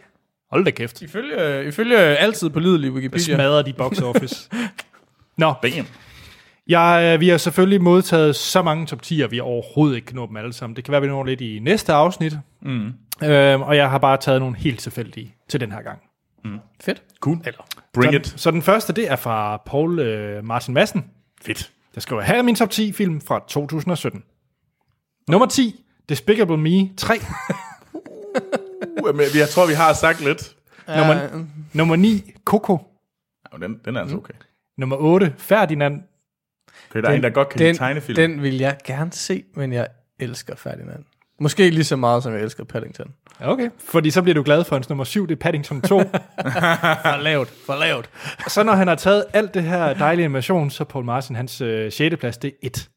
Hold 0.51 0.64
da 0.64 0.70
kæft. 0.70 1.02
Ifølge, 1.02 1.64
ifølge 1.68 1.97
altid 1.98 2.51
på 2.51 2.60
lydelig 2.60 2.86
Det 2.86 2.94
Wikipedia. 2.94 3.35
smadrer 3.35 3.62
de 3.62 3.72
box 3.72 4.01
office. 4.02 4.51
Nå, 5.39 5.55
Bam. 5.62 5.86
jeg, 6.68 7.12
øh, 7.14 7.20
vi 7.20 7.28
har 7.28 7.36
selvfølgelig 7.39 7.82
modtaget 7.82 8.36
så 8.36 8.62
mange 8.62 8.86
top 8.86 9.01
10'er, 9.06 9.26
vi 9.26 9.40
overhovedet 9.40 9.97
ikke 9.97 10.06
kan 10.06 10.16
nå 10.16 10.26
dem 10.26 10.36
alle 10.36 10.52
sammen. 10.52 10.76
Det 10.76 10.85
kan 10.85 10.93
være, 10.93 11.01
vi 11.01 11.06
når 11.06 11.24
lidt 11.24 11.40
i 11.40 11.59
næste 11.62 11.93
afsnit. 11.93 12.32
Mm. 12.62 12.93
Øhm, 13.24 13.62
og 13.62 13.76
jeg 13.76 13.90
har 13.90 13.98
bare 13.98 14.16
taget 14.16 14.40
nogle 14.40 14.56
helt 14.56 14.80
tilfældige 14.80 15.35
til 15.48 15.60
den 15.60 15.72
her 15.72 15.82
gang. 15.82 15.98
Fedt. 16.80 17.02
Cool. 17.20 17.39
Eller, 17.44 17.66
Bring 17.94 18.12
så, 18.12 18.18
it. 18.18 18.26
Så 18.40 18.51
den 18.51 18.62
første, 18.62 18.93
det 18.93 19.10
er 19.10 19.16
fra 19.16 19.56
Paul 19.66 19.98
øh, 19.98 20.44
Martin 20.44 20.74
Madsen. 20.74 21.10
Fedt. 21.43 21.70
Der 21.98 22.02
skriver, 22.02 22.22
her 22.22 22.34
er 22.34 22.42
min 22.42 22.54
top 22.54 22.70
10 22.70 22.92
film 22.92 23.20
fra 23.20 23.44
2017. 23.48 24.24
Nummer 25.28 25.46
10, 25.46 25.84
Despicable 26.08 26.56
Me 26.56 26.96
3. 26.96 27.14
Uh, 29.02 29.16
men 29.16 29.26
jeg 29.34 29.48
tror, 29.48 29.66
vi 29.66 29.72
har 29.72 29.92
sagt 29.92 30.20
lidt. 30.20 30.56
Nummer, 30.98 31.44
nummer 31.72 31.96
9, 31.96 32.32
Coco. 32.44 32.78
Ja, 33.52 33.66
den, 33.66 33.80
den 33.84 33.96
er 33.96 34.00
altså 34.00 34.16
okay. 34.16 34.34
Nummer 34.76 34.96
8, 34.96 35.34
Ferdinand. 35.38 36.02
Okay, 36.90 37.02
der 37.02 37.08
er 37.08 37.12
en, 37.12 37.22
der 37.22 37.30
godt 37.30 37.48
kan 37.48 37.58
lide 37.58 37.68
den, 37.68 37.76
tegnefilm. 37.76 38.16
den 38.16 38.42
vil 38.42 38.58
jeg 38.58 38.78
gerne 38.84 39.12
se, 39.12 39.44
men 39.54 39.72
jeg 39.72 39.88
elsker 40.18 40.56
Ferdinand. 40.56 41.04
Måske 41.40 41.70
lige 41.70 41.85
så 41.85 41.97
meget, 41.97 42.23
som 42.23 42.32
jeg 42.35 42.43
elsker 42.43 42.65
Paddington. 42.65 43.06
Okay. 43.40 43.70
Fordi 43.89 44.10
så 44.10 44.23
bliver 44.23 44.35
du 44.35 44.43
glad 44.43 44.65
for 44.65 44.77
hans 44.77 44.89
nummer 44.89 45.05
7, 45.05 45.27
det 45.28 45.35
er 45.35 45.39
Paddington 45.40 45.82
2. 45.82 45.98
For 46.01 47.23
lavt, 47.23 47.48
for 47.66 47.74
lavt. 47.81 48.10
Så 48.48 48.62
når 48.62 48.73
han 48.73 48.89
har 48.89 48.94
taget 48.94 49.24
alt 49.32 49.55
det 49.55 49.62
her 49.62 49.94
dejlige 49.94 50.24
animation, 50.24 50.70
så 50.70 50.85
Paul 50.85 51.05
Martin, 51.05 51.36
hans 51.36 51.60
øh, 51.60 51.93
6. 51.93 52.16
plads, 52.16 52.39
det 52.39 52.52
er 52.62 52.66
1. 52.66 52.89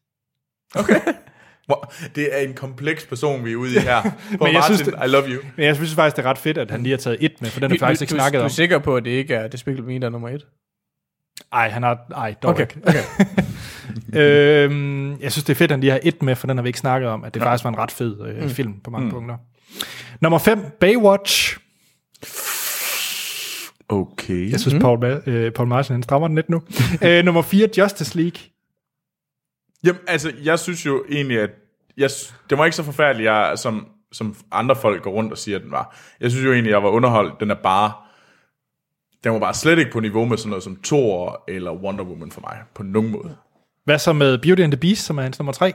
Wow, 1.70 1.78
det 2.14 2.28
er 2.32 2.38
en 2.48 2.54
kompleks 2.54 3.06
person, 3.06 3.44
vi 3.44 3.52
er 3.52 3.56
ude 3.56 3.74
i 3.76 3.78
her. 3.78 4.02
Paul 4.02 4.12
Men 4.30 4.46
jeg 4.46 4.52
Martin, 4.52 4.76
synes, 4.76 4.82
det- 4.82 5.06
I 5.06 5.08
love 5.08 5.28
you. 5.28 5.42
Men 5.56 5.66
jeg 5.66 5.76
synes 5.76 5.94
faktisk, 5.94 6.16
det 6.16 6.24
er 6.24 6.30
ret 6.30 6.38
fedt, 6.38 6.58
at 6.58 6.70
han 6.70 6.82
lige 6.82 6.90
har 6.92 6.98
taget 6.98 7.18
1 7.20 7.32
med, 7.40 7.50
for 7.50 7.60
den 7.60 7.70
har 7.70 7.74
vi 7.74 7.78
faktisk 7.78 8.02
ikke 8.02 8.10
du, 8.10 8.16
snakket 8.16 8.38
du, 8.38 8.42
om. 8.42 8.44
er 8.44 8.48
sikker 8.48 8.78
på, 8.78 8.96
at 8.96 9.04
det 9.04 9.10
ikke 9.10 9.34
er 9.34 9.48
Despicable 9.48 9.86
Me, 9.86 9.98
der 10.00 10.06
er 10.06 10.10
nummer 10.10 10.28
et? 10.28 10.46
Ej, 11.52 11.68
han 11.68 11.82
har... 11.82 11.98
Ej, 12.16 12.34
dog 12.42 12.50
Okay, 12.50 12.62
ikke. 12.62 12.80
Okay. 12.86 13.02
øhm, 14.20 15.20
jeg 15.20 15.32
synes, 15.32 15.44
det 15.44 15.50
er 15.52 15.58
fedt, 15.58 15.70
at 15.70 15.74
han 15.74 15.80
lige 15.80 15.90
har 15.90 16.00
et 16.02 16.22
med, 16.22 16.36
for 16.36 16.46
den 16.46 16.56
har 16.56 16.62
vi 16.62 16.68
ikke 16.68 16.78
snakket 16.78 17.10
om, 17.10 17.24
at 17.24 17.34
det 17.34 17.40
ja. 17.40 17.46
faktisk 17.46 17.64
var 17.64 17.70
en 17.70 17.78
ret 17.78 17.90
fed 17.90 18.26
øh, 18.26 18.42
mm. 18.42 18.48
film 18.48 18.80
på 18.80 18.90
mange 18.90 19.04
mm. 19.04 19.10
punkter. 19.10 19.36
Nummer 20.20 20.38
5, 20.38 20.58
Baywatch. 20.80 21.58
Okay. 23.88 24.50
Jeg 24.50 24.60
synes, 24.60 24.74
mm. 24.74 24.80
Paul, 24.80 25.04
Ma- 25.04 25.30
øh, 25.30 25.52
Paul 25.52 25.68
Martin, 25.68 25.92
han 25.94 26.02
strammer 26.02 26.28
den 26.28 26.34
lidt 26.34 26.48
nu. 26.48 26.62
øh, 27.06 27.24
nummer 27.24 27.42
4, 27.42 27.68
Justice 27.78 28.16
League. 28.16 28.40
Jamen, 29.84 30.00
altså, 30.08 30.32
jeg 30.42 30.58
synes 30.58 30.86
jo 30.86 31.04
egentlig, 31.10 31.40
at 31.40 31.50
jeg, 31.96 32.10
det 32.50 32.58
var 32.58 32.64
ikke 32.64 32.76
så 32.76 32.82
forfærdeligt, 32.82 33.26
jeg, 33.26 33.52
som, 33.56 33.86
som 34.12 34.36
andre 34.52 34.76
folk 34.76 35.02
går 35.02 35.10
rundt 35.10 35.32
og 35.32 35.38
siger, 35.38 35.56
at 35.58 35.62
den 35.62 35.70
var. 35.70 35.96
Jeg 36.20 36.30
synes 36.30 36.44
jo 36.46 36.52
egentlig, 36.52 36.70
jeg 36.70 36.82
var 36.82 36.88
underholdt. 36.88 37.40
Den 37.40 37.50
er 37.50 37.56
bare... 37.62 37.92
Den 39.24 39.32
var 39.32 39.38
bare 39.38 39.54
slet 39.54 39.78
ikke 39.78 39.90
på 39.90 40.00
niveau 40.00 40.24
med 40.24 40.36
sådan 40.38 40.48
noget 40.50 40.64
som 40.64 40.78
Thor 40.84 41.44
eller 41.48 41.72
Wonder 41.72 42.04
Woman 42.04 42.30
for 42.30 42.40
mig, 42.40 42.58
på 42.74 42.82
nogen 42.82 43.10
måde. 43.10 43.36
Hvad 43.84 43.98
så 43.98 44.12
med 44.12 44.38
Beauty 44.38 44.62
and 44.62 44.72
the 44.72 44.80
Beast, 44.80 45.04
som 45.04 45.18
er 45.18 45.22
hans 45.22 45.38
nummer 45.38 45.52
3? 45.52 45.72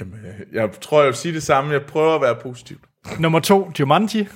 Jamen, 0.00 0.14
øh, 0.14 0.54
jeg 0.56 0.70
tror, 0.80 1.00
jeg 1.00 1.06
vil 1.06 1.14
sige 1.14 1.34
det 1.34 1.42
samme. 1.42 1.72
Jeg 1.72 1.82
prøver 1.82 2.14
at 2.14 2.20
være 2.20 2.34
positiv. 2.42 2.76
Nummer 3.18 3.40
2, 3.40 3.70
Jumanji. 3.80 4.28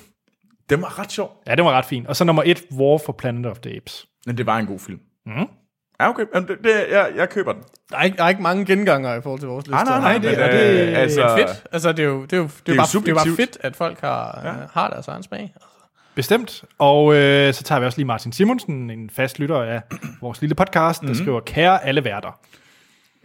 Den 0.70 0.82
var 0.82 0.98
ret 0.98 1.12
sjov. 1.12 1.42
Ja, 1.46 1.54
det 1.54 1.64
var 1.64 1.70
ret 1.70 1.84
fint. 1.84 2.06
Og 2.06 2.16
så 2.16 2.24
nummer 2.24 2.42
1, 2.46 2.62
War 2.72 2.98
for 3.06 3.12
Planet 3.12 3.46
of 3.46 3.58
the 3.58 3.76
Apes. 3.76 4.06
Men 4.26 4.36
det 4.38 4.46
var 4.46 4.58
en 4.58 4.66
god 4.66 4.78
film. 4.78 4.98
Mm. 5.26 5.32
Ja, 6.00 6.08
okay. 6.08 6.24
Jamen, 6.34 6.48
det, 6.48 6.56
det, 6.64 6.70
jeg, 6.90 7.10
jeg 7.16 7.28
køber 7.30 7.52
den. 7.52 7.62
Der 7.90 7.96
er, 7.98 8.02
ikke, 8.02 8.16
der 8.16 8.24
er 8.24 8.28
ikke 8.28 8.42
mange 8.42 8.64
genganger 8.64 9.14
i 9.14 9.20
forhold 9.22 9.40
til 9.40 9.48
vores 9.48 9.66
liste. 9.66 9.84
nej, 9.84 10.00
nej, 10.00 10.12
det- 10.12 10.22
men, 10.22 10.40
og 10.40 10.48
det- 10.52 10.88
øh, 10.88 10.98
altså, 10.98 11.20
Det 11.20 11.30
er 11.30 11.36
fedt. 11.46 11.66
Altså, 11.72 11.92
det 11.92 12.02
er 12.02 12.08
jo, 12.08 12.22
det 12.22 12.32
er 12.32 12.36
jo, 12.36 12.42
det 12.42 12.50
er 12.68 12.72
jo 12.72 12.74
jo 12.74 12.76
bare, 12.76 13.00
det 13.04 13.10
er 13.10 13.14
bare 13.14 13.36
fedt, 13.36 13.58
at 13.60 13.76
folk 13.76 14.00
har, 14.00 14.40
ja. 14.44 14.52
har 14.72 14.88
deres 14.90 15.08
egen 15.08 15.22
smag. 15.22 15.54
Bestemt. 16.20 16.64
Og 16.78 17.14
øh, 17.14 17.54
så 17.54 17.62
tager 17.62 17.78
vi 17.80 17.86
også 17.86 17.98
lige 17.98 18.06
Martin 18.06 18.32
Simonsen, 18.32 18.90
en 18.90 19.10
fast 19.10 19.38
lytter 19.38 19.62
af 19.62 19.80
vores 20.22 20.40
lille 20.40 20.54
podcast, 20.54 21.02
der 21.02 21.14
skriver, 21.14 21.40
kære 21.40 21.84
alle 21.84 22.04
værter. 22.04 22.38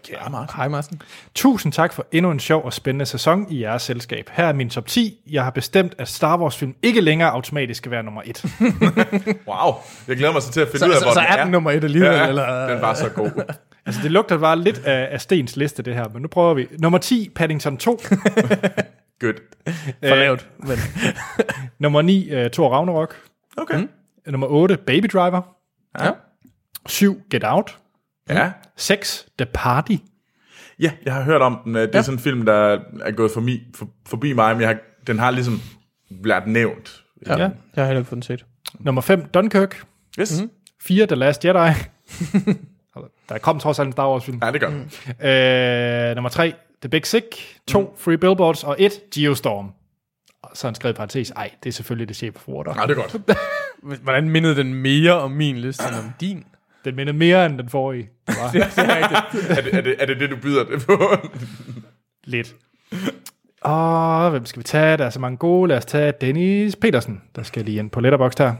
Kære 0.07 0.29
Martin. 0.29 0.55
Hej, 0.55 0.67
Martin. 0.67 1.01
Tusind 1.35 1.73
tak 1.73 1.93
for 1.93 2.05
endnu 2.11 2.31
en 2.31 2.39
sjov 2.39 2.65
og 2.65 2.73
spændende 2.73 3.05
sæson 3.05 3.47
i 3.49 3.61
jeres 3.61 3.81
selskab. 3.81 4.29
Her 4.33 4.45
er 4.45 4.53
min 4.53 4.69
top 4.69 4.85
10. 4.87 5.19
Jeg 5.31 5.43
har 5.43 5.49
bestemt, 5.51 5.93
at 5.97 6.07
Star 6.07 6.37
Wars 6.37 6.57
film 6.57 6.75
ikke 6.83 7.01
længere 7.01 7.31
automatisk 7.31 7.77
skal 7.77 7.91
være 7.91 8.03
nummer 8.03 8.21
1. 8.25 8.45
Wow. 9.47 9.73
Jeg 10.07 10.17
glæder 10.17 10.33
mig 10.33 10.41
så 10.41 10.51
til 10.51 10.61
at 10.61 10.67
finde 10.67 10.79
Så, 10.79 10.85
ud 10.85 10.91
af, 10.91 10.97
så, 10.97 11.05
hvor 11.05 11.13
så 11.13 11.19
den 11.19 11.39
er 11.39 11.43
den 11.43 11.51
nummer 11.51 11.71
et 11.71 11.83
alligevel? 11.83 12.11
Ja, 12.11 12.27
eller, 12.27 12.67
den 12.67 12.81
var 12.81 12.93
så 12.93 13.09
god. 13.09 13.31
altså 13.85 14.01
det 14.03 14.11
lugter 14.11 14.37
bare 14.37 14.59
lidt 14.59 14.85
af, 14.85 15.07
af 15.11 15.21
Stens 15.21 15.55
liste 15.55 15.83
det 15.83 15.95
her, 15.95 16.05
men 16.13 16.21
nu 16.21 16.27
prøver 16.27 16.53
vi. 16.53 16.67
Nummer 16.79 16.99
10, 16.99 17.31
Paddington 17.35 17.77
2. 17.77 18.01
Good. 19.19 19.33
For 20.07 20.15
lavt. 20.15 20.49
Men, 20.59 20.77
Nummer 21.79 22.01
9, 22.01 22.31
uh, 22.45 22.45
Thor 22.51 22.69
Ragnarok. 22.73 23.15
Okay. 23.57 23.77
Mm. 23.77 23.89
Nummer 24.31 24.47
8, 24.47 24.77
Baby 24.77 25.05
Driver. 25.13 25.41
ja. 25.99 26.11
7, 26.87 27.21
Get 27.31 27.43
Out. 27.45 27.77
Ja. 28.29 28.51
6, 28.77 29.27
The 29.39 29.45
Party. 29.53 29.95
ja, 30.79 30.91
jeg 31.05 31.13
har 31.13 31.21
hørt 31.23 31.41
om 31.41 31.59
den. 31.65 31.75
Det 31.75 31.83
er 31.83 31.89
Ja. 31.93 32.01
sådan 32.01 32.15
en 32.17 32.21
film, 32.23 32.45
der 32.45 32.79
er 33.01 33.11
gået 33.11 33.31
forbi, 33.31 33.63
for, 33.75 33.89
forbi 34.07 34.33
mig, 34.33 34.53
men 34.55 34.61
jeg 34.61 34.69
har, 34.69 34.77
den 35.07 35.19
har 35.19 35.31
ligesom 35.31 35.61
været 36.09 36.47
nævnt. 36.47 37.03
ja. 37.27 37.31
Ja. 37.37 37.37
Jeg 37.37 37.49
har 37.75 37.85
heller 37.85 37.99
ikke 37.99 38.09
fået 38.09 38.15
den 38.15 38.21
set. 38.21 38.45
Nummer 38.79 39.01
5, 39.01 39.25
Dunkirk. 39.25 39.83
Yes. 40.19 40.31
Mm-hmm. 40.41 40.51
4, 40.81 41.05
The 41.05 41.15
Last 41.15 41.45
Jedi. 41.45 41.57
Der 43.29 43.37
kom 43.37 43.59
trods 43.59 43.79
alt 43.79 43.85
en 43.87 43.91
Star 43.91 44.09
Wars 44.11 44.25
film. 44.25 44.39
Ja, 44.43 44.51
det 44.51 44.61
gør 44.61 44.69
den. 44.69 44.79
Øh, 45.29 46.15
nummer 46.15 46.29
3, 46.29 46.53
The 46.85 46.89
Big 46.89 47.07
Sick. 47.07 47.59
2, 47.67 47.81
mm. 47.81 47.87
Free 47.97 48.17
Billboards. 48.17 48.63
Og 48.63 48.75
1, 48.79 48.93
Geostorm. 49.15 49.71
Og 50.41 50.51
så 50.53 50.67
han 50.67 50.75
skrevet 50.75 50.93
i 50.93 50.97
parentes, 50.97 51.31
ej, 51.31 51.51
det 51.63 51.69
er 51.69 51.73
selvfølgelig 51.73 52.07
det 52.07 52.15
chef 52.15 52.35
for 52.35 52.79
Ja, 52.81 52.87
det 52.87 52.97
er 52.97 53.01
godt. 53.01 53.37
Hvordan 54.03 54.29
mindede 54.29 54.55
den 54.55 54.73
mere 54.73 55.13
om 55.13 55.31
min 55.31 55.57
liste 55.57 55.83
end 55.87 55.95
om 55.95 56.11
din? 56.21 56.43
Den 56.85 56.95
minder 56.95 57.13
mere 57.13 57.45
end 57.45 57.57
den 57.57 57.69
forrige. 57.69 58.09
Det 58.27 58.35
var 58.41 58.51
det 58.51 58.61
er 58.61 58.95
rigtigt. 58.95 59.51
er, 59.51 59.61
det, 59.61 59.73
er, 59.73 59.81
det, 59.81 59.95
er 59.99 60.05
det 60.05 60.19
det, 60.19 60.29
du 60.29 60.35
byder 60.35 60.63
det 60.63 60.85
på? 60.85 61.15
lidt. 62.23 62.55
Og 63.61 64.29
hvem 64.29 64.45
skal 64.45 64.59
vi 64.59 64.63
tage? 64.63 64.97
Der 64.97 65.05
er 65.05 65.09
så 65.09 65.19
mange 65.19 65.37
gode. 65.37 65.67
Lad 65.67 65.77
os 65.77 65.85
tage 65.85 66.13
Dennis 66.21 66.75
Petersen. 66.75 67.21
Der 67.35 67.43
skal 67.43 67.65
lige 67.65 67.79
ind 67.79 67.89
på 67.89 67.99
Letterboxd 67.99 68.39
her. 68.39 68.53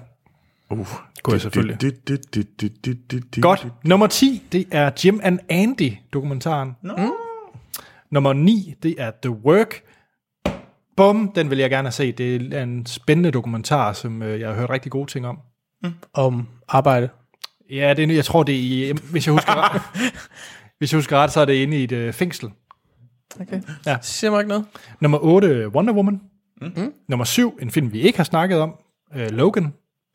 Uh, 0.69 0.87
Går 1.23 1.31
jeg 1.31 1.41
selvfølgelig. 1.41 1.81
Det, 1.81 2.07
det, 2.07 2.35
det, 2.35 2.61
det, 2.61 2.85
det, 2.85 3.11
det, 3.11 3.35
det, 3.35 3.43
Godt. 3.43 3.67
Nummer 3.83 4.07
10, 4.07 4.43
det 4.51 4.67
er 4.71 4.91
Jim 5.05 5.19
and 5.23 5.39
Andy 5.49 5.91
dokumentaren. 6.13 6.75
No. 6.81 6.95
Mm. 6.95 7.11
Nummer 8.15 8.33
9, 8.33 8.73
det 8.83 8.95
er 8.97 9.11
The 9.21 9.31
Work. 9.31 9.83
Bum, 10.97 11.31
den 11.35 11.49
vil 11.49 11.57
jeg 11.57 11.69
gerne 11.69 11.91
set. 11.91 12.17
Det 12.17 12.53
er 12.53 12.63
en 12.63 12.85
spændende 12.85 13.31
dokumentar, 13.31 13.93
som 13.93 14.21
øh, 14.21 14.39
jeg 14.39 14.49
har 14.49 14.55
hørt 14.55 14.69
rigtig 14.69 14.91
gode 14.91 15.11
ting 15.11 15.27
om. 15.27 15.39
Om 16.13 16.47
arbejde. 16.67 17.09
Ja, 17.69 17.93
det 17.93 18.11
er, 18.11 18.15
jeg 18.15 18.25
tror, 18.25 18.43
det 18.43 18.55
er 18.55 18.59
i, 18.59 18.93
hvis 19.11 19.27
jeg 19.27 19.33
husker 19.33 19.55
ret, 19.73 19.81
hvis 20.77 20.93
jeg 20.93 20.97
husker 20.97 21.17
ret, 21.17 21.31
så 21.31 21.41
er 21.41 21.45
det 21.45 21.53
inde 21.53 21.77
i 21.77 21.83
et 21.83 21.91
øh, 21.91 22.13
fængsel. 22.13 22.51
Okay. 23.41 23.61
Ja. 23.85 23.97
Siger 24.01 24.31
mig 24.31 24.39
ikke 24.39 24.49
noget. 24.49 24.65
Nummer 25.01 25.17
8, 25.21 25.69
Wonder 25.69 25.93
Woman. 25.93 26.21
Mm. 26.61 26.93
Nummer 27.07 27.25
7, 27.25 27.57
en 27.61 27.71
film, 27.71 27.93
vi 27.93 28.01
ikke 28.01 28.17
har 28.17 28.23
snakket 28.23 28.59
om, 28.59 28.75
øh, 29.15 29.31
Logan. 29.31 29.73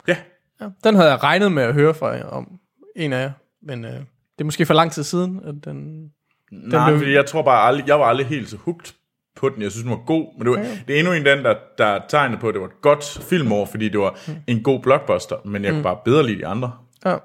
Ja. 0.08 0.16
Ja. 0.60 0.68
Den 0.84 0.94
havde 0.94 1.10
jeg 1.10 1.22
regnet 1.22 1.52
med 1.52 1.62
at 1.62 1.74
høre 1.74 1.94
fra 1.94 2.08
jer 2.08 2.24
om 2.24 2.58
en 2.96 3.12
af 3.12 3.22
jer. 3.22 3.32
Men 3.62 3.84
øh, 3.84 3.92
det 3.92 4.40
er 4.40 4.44
måske 4.44 4.66
for 4.66 4.74
lang 4.74 4.92
tid 4.92 5.02
siden, 5.02 5.40
at 5.44 5.54
den... 5.64 6.10
Nej, 6.50 6.88
blev- 6.90 6.98
fordi 6.98 7.12
jeg 7.12 7.26
tror 7.26 7.42
bare 7.42 7.66
aldrig, 7.68 7.88
jeg 7.88 8.00
var 8.00 8.06
aldrig 8.06 8.26
helt 8.26 8.48
så 8.50 8.56
hugt 8.56 8.94
på 9.36 9.48
den. 9.48 9.62
Jeg 9.62 9.70
synes, 9.70 9.82
den 9.82 9.90
var 9.90 10.04
god, 10.06 10.38
men 10.38 10.46
det, 10.46 10.50
var, 10.58 10.66
det 10.88 10.94
er 10.94 10.98
endnu 10.98 11.12
en 11.12 11.24
den, 11.26 11.44
der, 11.44 11.54
der 11.78 12.00
tegnede 12.08 12.40
på, 12.40 12.48
at 12.48 12.54
det 12.54 12.60
var 12.60 12.66
et 12.66 12.80
godt 12.82 13.18
filmår, 13.28 13.64
fordi 13.66 13.88
det 13.88 14.00
var 14.00 14.18
en 14.46 14.62
god 14.62 14.80
blockbuster, 14.80 15.36
men 15.44 15.64
jeg 15.64 15.72
kunne 15.72 15.82
bare 15.82 15.98
bedre 16.04 16.26
lide 16.26 16.38
de 16.38 16.46
andre. 16.46 16.72
Ja. 17.04 17.16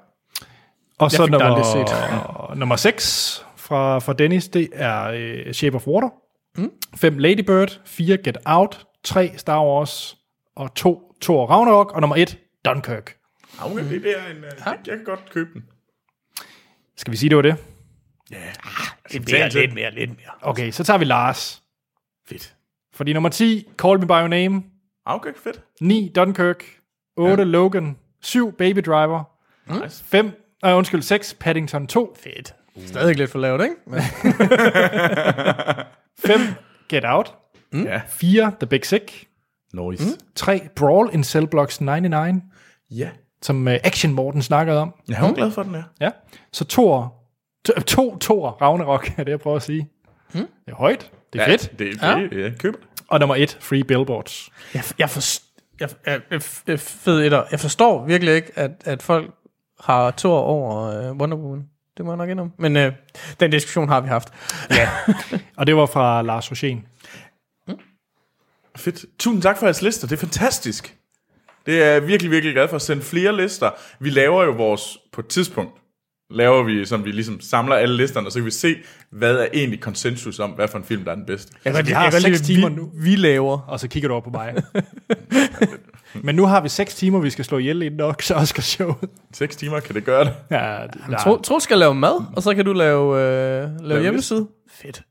Og 0.98 1.10
så 1.10 1.26
det 1.26 1.34
aldrig 1.42 1.64
nummer, 1.64 2.54
nummer 2.54 2.76
6 2.76 3.44
fra, 3.56 3.98
fra 3.98 4.12
Dennis, 4.12 4.48
det 4.48 4.68
er 4.72 5.04
øh, 5.46 5.52
Shape 5.52 5.76
of 5.76 5.86
Water. 5.86 6.08
5 6.96 7.18
Lady 7.18 7.40
Bird, 7.46 7.80
4 7.86 8.16
Get 8.24 8.38
Out, 8.46 8.86
3 9.04 9.32
Star 9.36 9.64
Wars, 9.64 10.16
og 10.56 10.74
2 10.74 11.12
Thor 11.20 11.46
Ragnarok, 11.46 11.92
og 11.92 12.00
nummer 12.00 12.16
1 12.16 12.38
Dunkirk. 12.64 13.16
Ja, 13.60 13.66
Okay, 13.70 13.84
det, 13.84 14.02
det 14.02 14.10
er 14.18 14.30
en, 14.30 14.36
uh, 14.36 14.42
jeg, 14.66 14.78
jeg 14.86 14.96
kan 14.96 15.04
godt 15.04 15.30
købe 15.30 15.50
den. 15.54 15.64
Skal 16.96 17.12
vi 17.12 17.16
sige, 17.16 17.28
det 17.30 17.36
var 17.36 17.42
det? 17.42 17.56
Lidt 18.30 19.30
mere, 19.32 19.48
lidt 19.48 19.74
mere, 19.74 19.94
lidt 19.94 20.10
mere. 20.10 20.30
Okay, 20.42 20.70
så 20.70 20.84
tager 20.84 20.98
vi 20.98 21.04
Lars. 21.04 21.62
Fedt. 22.28 22.54
Fordi 22.94 23.12
nummer 23.12 23.28
10, 23.28 23.66
Call 23.78 23.98
Me 24.00 24.06
By 24.06 24.10
Your 24.10 24.28
Name. 24.28 24.62
Okay, 25.04 25.30
fedt. 25.44 25.60
9, 25.80 26.12
Dunkirk. 26.14 26.64
8, 27.16 27.42
ja. 27.42 27.44
Logan. 27.44 27.96
7, 28.22 28.52
Baby 28.52 28.78
Driver. 28.86 29.24
Nice. 29.82 30.04
5, 30.04 30.26
øh, 30.64 30.76
undskyld, 30.76 31.02
6, 31.02 31.36
Paddington 31.40 31.86
2. 31.86 32.16
Fedt. 32.22 32.54
Stadig 32.86 33.16
lidt 33.16 33.30
for 33.30 33.38
lavt, 33.38 33.62
ikke? 33.62 33.74
Men, 33.86 34.00
5, 36.26 36.40
Get 36.88 37.04
Out. 37.06 37.34
Ja. 37.72 38.00
4, 38.08 38.52
The 38.60 38.66
Big 38.66 38.86
Sick. 38.86 39.28
Nice. 39.72 40.04
3, 40.34 40.68
Brawl 40.76 41.10
in 41.12 41.24
Cell 41.24 41.46
Blocks 41.46 41.80
99. 41.80 42.42
Ja. 42.90 43.08
som 43.42 43.66
uh, 43.66 43.72
Action 43.72 44.12
Morten 44.12 44.42
snakkede 44.42 44.80
om. 44.80 44.94
Jeg 45.08 45.28
er 45.28 45.34
glad 45.34 45.50
for 45.50 45.62
den 45.62 45.74
her. 45.74 45.82
Ja. 46.00 46.10
Så 46.52 46.64
Thor, 46.64 47.15
to, 47.66 47.80
to 47.86 48.18
Thor 48.18 48.50
Ragnarok, 48.50 49.10
er 49.18 49.24
det 49.24 49.30
jeg 49.30 49.40
prøver 49.40 49.56
at 49.56 49.62
sige. 49.62 49.88
Hmm? 50.32 50.46
Det 50.66 50.72
er 50.72 50.76
højt, 50.76 51.10
det 51.32 51.40
er 51.40 51.44
ja, 51.44 51.52
fedt. 51.52 51.78
Det 51.78 51.88
er 51.88 52.18
fedt, 52.18 52.32
ja. 52.32 52.68
ja. 52.68 52.72
Og 53.08 53.20
nummer 53.20 53.36
et, 53.36 53.58
Free 53.60 53.84
Billboards. 53.84 54.50
jeg, 54.74 54.82
jeg, 54.98 55.10
for, 55.10 55.20
jeg, 55.80 55.88
jeg, 56.06 56.20
jeg, 56.30 56.42
jeg, 56.66 56.80
fed 56.80 57.24
etter. 57.24 57.44
jeg 57.50 57.60
forstår 57.60 58.06
virkelig 58.06 58.34
ikke, 58.34 58.52
at, 58.54 58.70
at 58.84 59.02
folk 59.02 59.30
har 59.80 60.10
Thor 60.10 60.38
over 60.38 61.10
uh, 61.10 61.16
Wonder 61.16 61.36
Woman. 61.36 61.68
Det 61.96 62.04
må 62.04 62.10
jeg 62.10 62.16
nok 62.16 62.28
indom. 62.28 62.52
Men 62.58 62.76
uh, 62.76 62.92
den 63.40 63.50
diskussion 63.50 63.88
har 63.88 64.00
vi 64.00 64.08
haft. 64.08 64.32
Ja. 64.70 64.88
og 65.58 65.66
det 65.66 65.76
var 65.76 65.86
fra 65.86 66.22
Lars 66.22 66.48
Hussein. 66.48 66.86
Fedt. 68.76 69.04
Tusind 69.18 69.42
tak 69.42 69.58
for 69.58 69.66
jeres 69.66 69.82
lister. 69.82 70.08
Det 70.08 70.16
er 70.16 70.20
fantastisk. 70.20 70.96
Det 71.66 71.82
er 71.82 71.86
jeg 71.86 72.06
virkelig, 72.06 72.30
virkelig 72.30 72.54
glad 72.54 72.68
for 72.68 72.76
at 72.76 72.82
sende 72.82 73.02
flere 73.02 73.36
lister. 73.36 73.70
Vi 73.98 74.10
laver 74.10 74.44
jo 74.44 74.50
vores, 74.50 74.98
på 75.12 75.20
et 75.20 75.26
tidspunkt, 75.26 75.72
laver 76.30 76.62
vi, 76.62 76.84
som 76.84 77.04
vi 77.04 77.10
ligesom 77.12 77.40
samler 77.40 77.74
alle 77.74 77.96
listerne, 77.96 78.26
og 78.26 78.32
så 78.32 78.38
kan 78.38 78.46
vi 78.46 78.50
se, 78.50 78.76
hvad 79.10 79.36
er 79.36 79.46
egentlig 79.54 79.80
konsensus 79.80 80.38
om, 80.40 80.50
hvad 80.50 80.68
for 80.68 80.78
en 80.78 80.84
film, 80.84 81.04
der 81.04 81.10
er 81.10 81.14
den 81.14 81.26
bedste. 81.26 81.52
Jeg 81.64 81.74
kan 81.74 81.86
vi 81.86 81.92
godt 81.92 81.96
har 81.96 82.02
lide- 82.02 82.04
jeg 82.04 82.22
kan 82.22 82.32
godt 82.32 82.38
seks 82.38 82.48
lide, 82.48 82.60
timer 82.60 82.68
vi, 82.68 82.74
nu. 82.74 82.90
vi 82.94 83.16
laver. 83.16 83.58
Og 83.68 83.80
så 83.80 83.88
kigger 83.88 84.08
du 84.08 84.14
over 84.14 84.22
på 84.22 84.30
mig. 84.30 84.54
Men 86.22 86.34
nu 86.34 86.46
har 86.46 86.60
vi 86.60 86.68
6 86.68 86.94
timer, 86.94 87.18
vi 87.18 87.30
skal 87.30 87.44
slå 87.44 87.58
ihjel 87.58 87.82
inden 87.82 88.00
Ox- 88.00 88.34
Oscar 88.34 88.62
show. 88.62 88.94
6 89.32 89.56
timer, 89.56 89.80
kan 89.80 89.94
det 89.94 90.04
gøre 90.04 90.24
det? 90.24 90.32
Ja, 90.50 90.78
det, 90.92 91.18
Tro, 91.20 91.36
Tro 91.36 91.60
skal 91.60 91.78
lave 91.78 91.94
mad, 91.94 92.24
og 92.36 92.42
så 92.42 92.54
kan 92.54 92.64
du 92.64 92.72
lave, 92.72 93.20
øh, 93.20 93.68
lave 93.80 94.00
hjemmeside. 94.02 94.46
Fedt. 94.82 95.02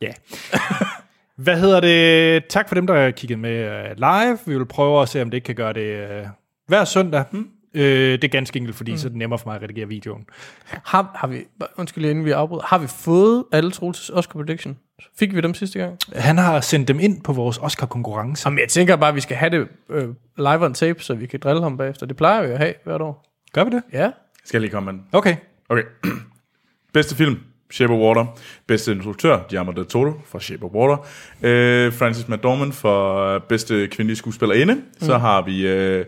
Ja. 0.00 0.12
Hvad 1.44 1.60
hedder 1.60 1.80
det? 1.80 2.44
Tak 2.46 2.68
for 2.68 2.74
dem, 2.74 2.86
der 2.86 3.10
kiggede 3.10 3.40
med 3.40 3.50
øh, 3.50 3.96
live. 3.96 4.38
Vi 4.46 4.56
vil 4.58 4.66
prøve 4.66 5.02
at 5.02 5.08
se, 5.08 5.22
om 5.22 5.30
det 5.30 5.36
ikke 5.36 5.44
kan 5.46 5.54
gøre 5.54 5.72
det 5.72 5.80
øh, 6.10 6.26
hver 6.68 6.84
søndag. 6.84 7.24
Hmm. 7.30 7.46
Øh, 7.74 8.12
det 8.12 8.24
er 8.24 8.28
ganske 8.28 8.56
enkelt, 8.56 8.76
fordi 8.76 8.90
hmm. 8.90 8.98
så 8.98 9.06
er 9.06 9.08
det 9.08 9.18
nemmere 9.18 9.38
for 9.38 9.48
mig 9.48 9.56
at 9.56 9.62
redigere 9.62 9.88
videoen. 9.88 10.24
Har, 10.64 11.10
har 11.14 11.28
vi, 11.28 11.44
undskyld 11.76 12.04
inden 12.04 12.24
vi 12.24 12.30
afbryder, 12.30 12.62
har 12.62 12.78
vi 12.78 12.86
fået 12.86 13.44
alle 13.52 13.70
Troels 13.70 14.10
Oscar 14.10 14.32
prediction? 14.32 14.78
Fik 15.18 15.34
vi 15.34 15.40
dem 15.40 15.54
sidste 15.54 15.78
gang? 15.78 15.98
Han 16.14 16.38
har 16.38 16.60
sendt 16.60 16.88
dem 16.88 17.00
ind 17.00 17.22
på 17.22 17.32
vores 17.32 17.58
Oscar-konkurrence. 17.58 18.46
Jamen, 18.46 18.58
jeg 18.58 18.68
tænker 18.68 18.96
bare, 18.96 19.08
at 19.08 19.14
vi 19.14 19.20
skal 19.20 19.36
have 19.36 19.50
det 19.50 19.68
øh, 19.90 20.08
live 20.36 20.64
on 20.64 20.74
tape, 20.74 21.02
så 21.02 21.14
vi 21.14 21.26
kan 21.26 21.40
drille 21.40 21.62
ham 21.62 21.76
bagefter. 21.76 22.06
Det 22.06 22.16
plejer 22.16 22.46
vi 22.46 22.52
at 22.52 22.58
have 22.58 22.74
hvert 22.84 23.00
år. 23.00 23.24
Gør 23.52 23.64
vi 23.64 23.70
det? 23.70 23.82
Ja. 23.92 24.10
Skal 24.44 24.58
jeg 24.58 24.60
lige 24.60 24.70
komme 24.70 24.92
med 24.92 25.00
den? 25.00 25.08
Okay. 25.12 25.36
Okay. 25.68 25.82
Bedste 26.94 27.16
film, 27.16 27.38
Shape 27.70 27.92
of 27.92 27.98
Water. 27.98 28.26
Bedste 28.66 28.92
instruktør, 28.92 29.38
Guillermo 29.48 29.72
del 29.72 29.86
Toro 29.86 30.12
for 30.26 30.38
Shape 30.38 30.64
of 30.64 30.70
Water. 30.70 30.96
Øh, 31.42 31.92
Francis 31.92 32.28
McDormand 32.28 32.72
for 32.72 33.38
bedste 33.38 33.86
kvindelige 33.86 34.16
skuespillerinde. 34.16 34.74
Mm. 34.74 34.82
Så 35.00 35.18
har 35.18 35.42
vi 35.42 35.66
øh, 35.66 36.04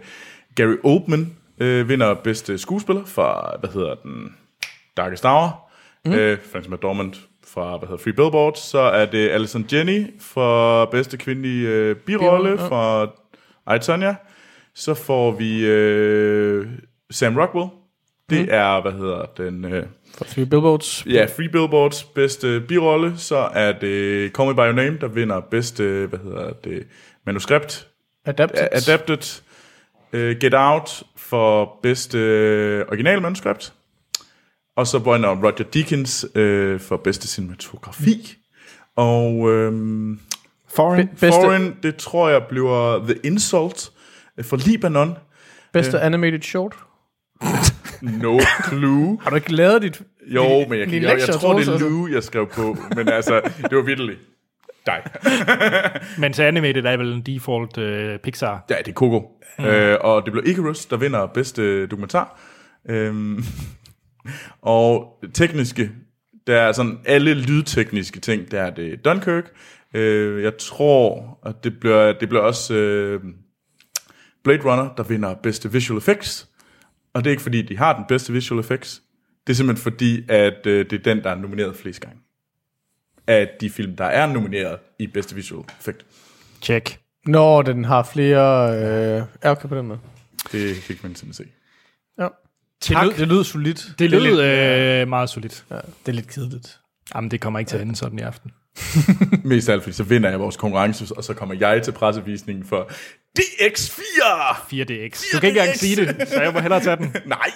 Gary 0.55 0.77
Oldman, 0.85 1.37
øh, 1.63 1.89
vinder 1.89 2.15
bedste 2.15 2.59
skuespiller 2.59 3.05
for, 3.05 3.57
hvad 3.61 3.71
hedder 3.71 3.95
den, 3.95 4.37
Darkest 4.97 5.25
Hour. 5.25 5.71
Mm. 6.05 6.13
Øh, 6.13 6.39
Francis 6.53 6.71
McDormand 6.73 7.13
for, 7.47 7.79
hvad 7.79 7.89
hedder 7.89 8.03
Free 8.03 8.13
Billboards. 8.13 8.59
Så 8.59 8.79
er 8.79 9.07
det 9.07 9.29
Alison 9.31 9.67
Jenny 9.73 10.07
for 10.21 10.85
bedste 10.85 11.17
kvindelige 11.17 11.69
øh, 11.69 11.97
birolle 11.97 12.51
ja. 12.51 12.69
for 12.69 13.15
I, 13.75 13.79
Tonya. 13.79 14.15
Så 14.75 14.95
får 14.95 15.31
vi 15.31 15.67
øh, 15.67 16.67
Sam 17.11 17.37
Rockwell. 17.39 17.69
Det 18.31 18.41
Mm. 18.43 18.49
er, 18.51 18.83
hvad 18.83 18.93
hedder 18.93 19.25
den... 19.37 19.65
Øh, 19.65 19.85
For 20.19 20.25
Three 20.25 20.47
Billboards. 20.47 21.07
Ja, 21.07 21.25
Free 21.37 21.49
Billboards 21.49 22.05
bedste 22.05 22.61
birolle, 22.69 23.15
så 23.17 23.37
er 23.37 23.73
det 23.73 24.33
Call 24.33 24.49
Me 24.49 24.55
By 24.55 24.59
Your 24.59 24.73
Name, 24.73 24.99
der 25.01 25.09
vinder 25.09 25.41
bedste, 25.41 26.07
hvad 26.07 26.19
hedder 26.19 26.53
det, 26.53 26.87
manuskript. 27.27 27.89
Adapted. 28.25 28.69
Adapted. 28.73 29.43
Uh, 30.15 30.21
Get 30.41 30.55
Out 30.57 31.03
for 31.17 31.79
bedste 31.83 32.19
uh, 32.19 32.93
original 32.93 33.23
manuskript. 33.23 33.73
Og 34.77 34.87
så 34.87 34.99
vinder 34.99 35.29
Roger 35.29 35.65
Deakins 35.75 36.25
uh, 36.25 36.81
for 36.81 36.97
bedste 36.97 37.29
cinematografi. 37.29 38.37
Og 38.97 39.51
øhm, 39.51 40.21
Foreign. 40.69 41.07
Be- 41.09 41.13
bedste- 41.13 41.41
Foreign, 41.43 41.77
det 41.83 41.97
tror 41.97 42.29
jeg 42.29 42.43
bliver 42.49 42.99
The 42.99 43.15
Insult 43.25 43.91
øh, 44.39 44.45
for 44.45 44.57
Libanon. 44.57 45.17
Bedste 45.73 46.01
animated 46.01 46.43
short. 46.43 46.77
No 48.03 48.41
clue. 48.69 49.19
Har 49.23 49.31
du 49.31 49.37
ikke 49.37 49.53
lavet 49.53 49.83
dit... 49.83 50.03
Jo, 50.27 50.43
men 50.69 50.79
jeg, 50.79 50.87
din 50.87 50.95
jeg, 50.95 51.03
jeg, 51.03 51.11
lektier, 51.11 51.27
jeg 51.35 51.41
tror, 51.41 51.59
det 51.59 51.69
er? 51.69 51.79
Lou, 51.79 52.09
jeg 52.09 52.23
skrev 52.23 52.47
på. 52.47 52.77
Men 52.97 53.09
altså, 53.09 53.41
det 53.71 53.77
var 53.77 53.83
vitterligt. 53.83 54.19
Dig. 54.87 55.03
Men 56.19 56.35
så 56.35 56.43
animated 56.43 56.85
er 56.85 56.97
vel 56.97 57.13
en 57.13 57.23
default 57.23 57.79
uh, 57.79 58.21
Pixar. 58.23 58.65
Ja, 58.71 58.75
det 58.79 58.89
er 58.89 58.93
Coco. 58.93 59.39
Mm. 59.59 59.65
Øh, 59.65 59.99
og 60.01 60.25
det 60.25 60.33
blev 60.33 60.45
Icarus, 60.47 60.87
der 60.87 60.97
vinder 60.97 61.27
bedste 61.27 61.87
dokumentar. 61.87 62.41
Øhm, 62.89 63.45
og 64.63 65.19
tekniske, 65.35 65.91
der 66.47 66.57
er 66.61 66.73
sådan 66.73 66.99
alle 67.05 67.35
lydtekniske 67.35 68.21
ting, 68.21 68.51
der 68.51 68.63
er 68.63 68.71
det 68.71 69.05
Dunkirk. 69.05 69.45
Øh, 69.95 70.43
jeg 70.43 70.53
tror, 70.59 71.39
at 71.47 71.65
det 71.65 71.81
bliver, 71.81 72.13
det 72.13 72.29
bliver 72.29 72.43
også 72.43 72.75
øh, 72.75 73.21
Blade 74.45 74.63
Runner, 74.65 74.95
der 74.97 75.03
vinder 75.03 75.35
bedste 75.35 75.73
visual 75.73 75.99
effects. 75.99 76.49
Og 77.15 77.25
det 77.25 77.31
er 77.31 77.33
ikke 77.33 77.43
fordi, 77.43 77.63
de 77.63 77.79
har 77.79 77.97
den 77.97 78.05
bedste 78.09 78.33
visual 78.33 78.61
effects. 78.61 79.03
Det 79.47 79.53
er 79.53 79.57
simpelthen 79.57 79.83
fordi, 79.83 80.25
at 80.29 80.67
øh, 80.67 80.91
det 80.91 80.93
er 80.93 81.03
den, 81.03 81.25
der 81.25 81.31
er 81.31 81.35
nomineret 81.35 81.77
flest 81.77 82.01
gange. 82.01 82.19
Af 83.27 83.49
de 83.61 83.71
film, 83.71 83.97
der 83.97 84.05
er 84.05 84.27
nomineret 84.27 84.79
i 84.99 85.07
bedste 85.07 85.35
visual 85.35 85.65
effect. 85.81 86.07
Check. 86.63 86.99
Når 87.27 87.63
den 87.63 87.85
har 87.85 88.03
flere... 88.03 88.77
Øh, 89.19 89.23
okay 89.43 89.69
på 89.69 89.77
den 89.77 89.87
måde. 89.87 89.99
Det 90.53 90.77
fik 90.77 91.03
man 91.03 91.15
simpelthen 91.15 91.47
se. 91.47 91.53
Ja. 92.19 92.29
Tak. 92.81 93.03
Det, 93.03 93.11
lød, 93.11 93.19
det 93.19 93.29
lyder 93.29 93.43
solidt. 93.43 93.95
Det 93.99 94.05
er 94.05 94.09
lød 94.09 94.21
lidt, 94.21 94.41
øh, 95.03 95.09
meget 95.09 95.31
solidt. 95.31 95.65
ja, 95.71 95.77
det 95.77 96.09
er 96.09 96.13
lidt 96.13 96.29
kedeligt. 96.29 96.79
Jamen, 97.15 97.31
det 97.31 97.41
kommer 97.41 97.59
ikke 97.59 97.69
til 97.69 97.77
at 97.77 97.83
ende 97.83 97.97
sådan 97.97 98.19
i 98.19 98.23
aften. 98.23 98.51
Mest 99.45 99.69
af 99.69 99.73
alt, 99.73 99.83
fordi 99.83 99.97
så 99.97 100.05
vinder 100.05 100.31
jeg 100.31 100.41
vores 100.41 100.57
konkurrence, 100.57 101.15
og 101.17 101.25
så 101.25 101.35
kommer 101.35 101.55
jeg 101.55 101.83
til 101.83 101.93
pressevisningen 101.93 102.65
for 102.65 102.91
DX4! 103.39 104.23
4DX. 104.55 105.33
Du 105.33 105.41
kan 105.41 105.49
ikke 105.49 105.61
engang 105.61 105.77
sige 105.77 105.97
det, 105.97 106.29
så 106.29 106.43
jeg 106.43 106.53
må 106.53 106.61
hellere 106.61 106.81
tage 106.81 106.97
den. 106.97 107.17
Nej! 107.27 107.51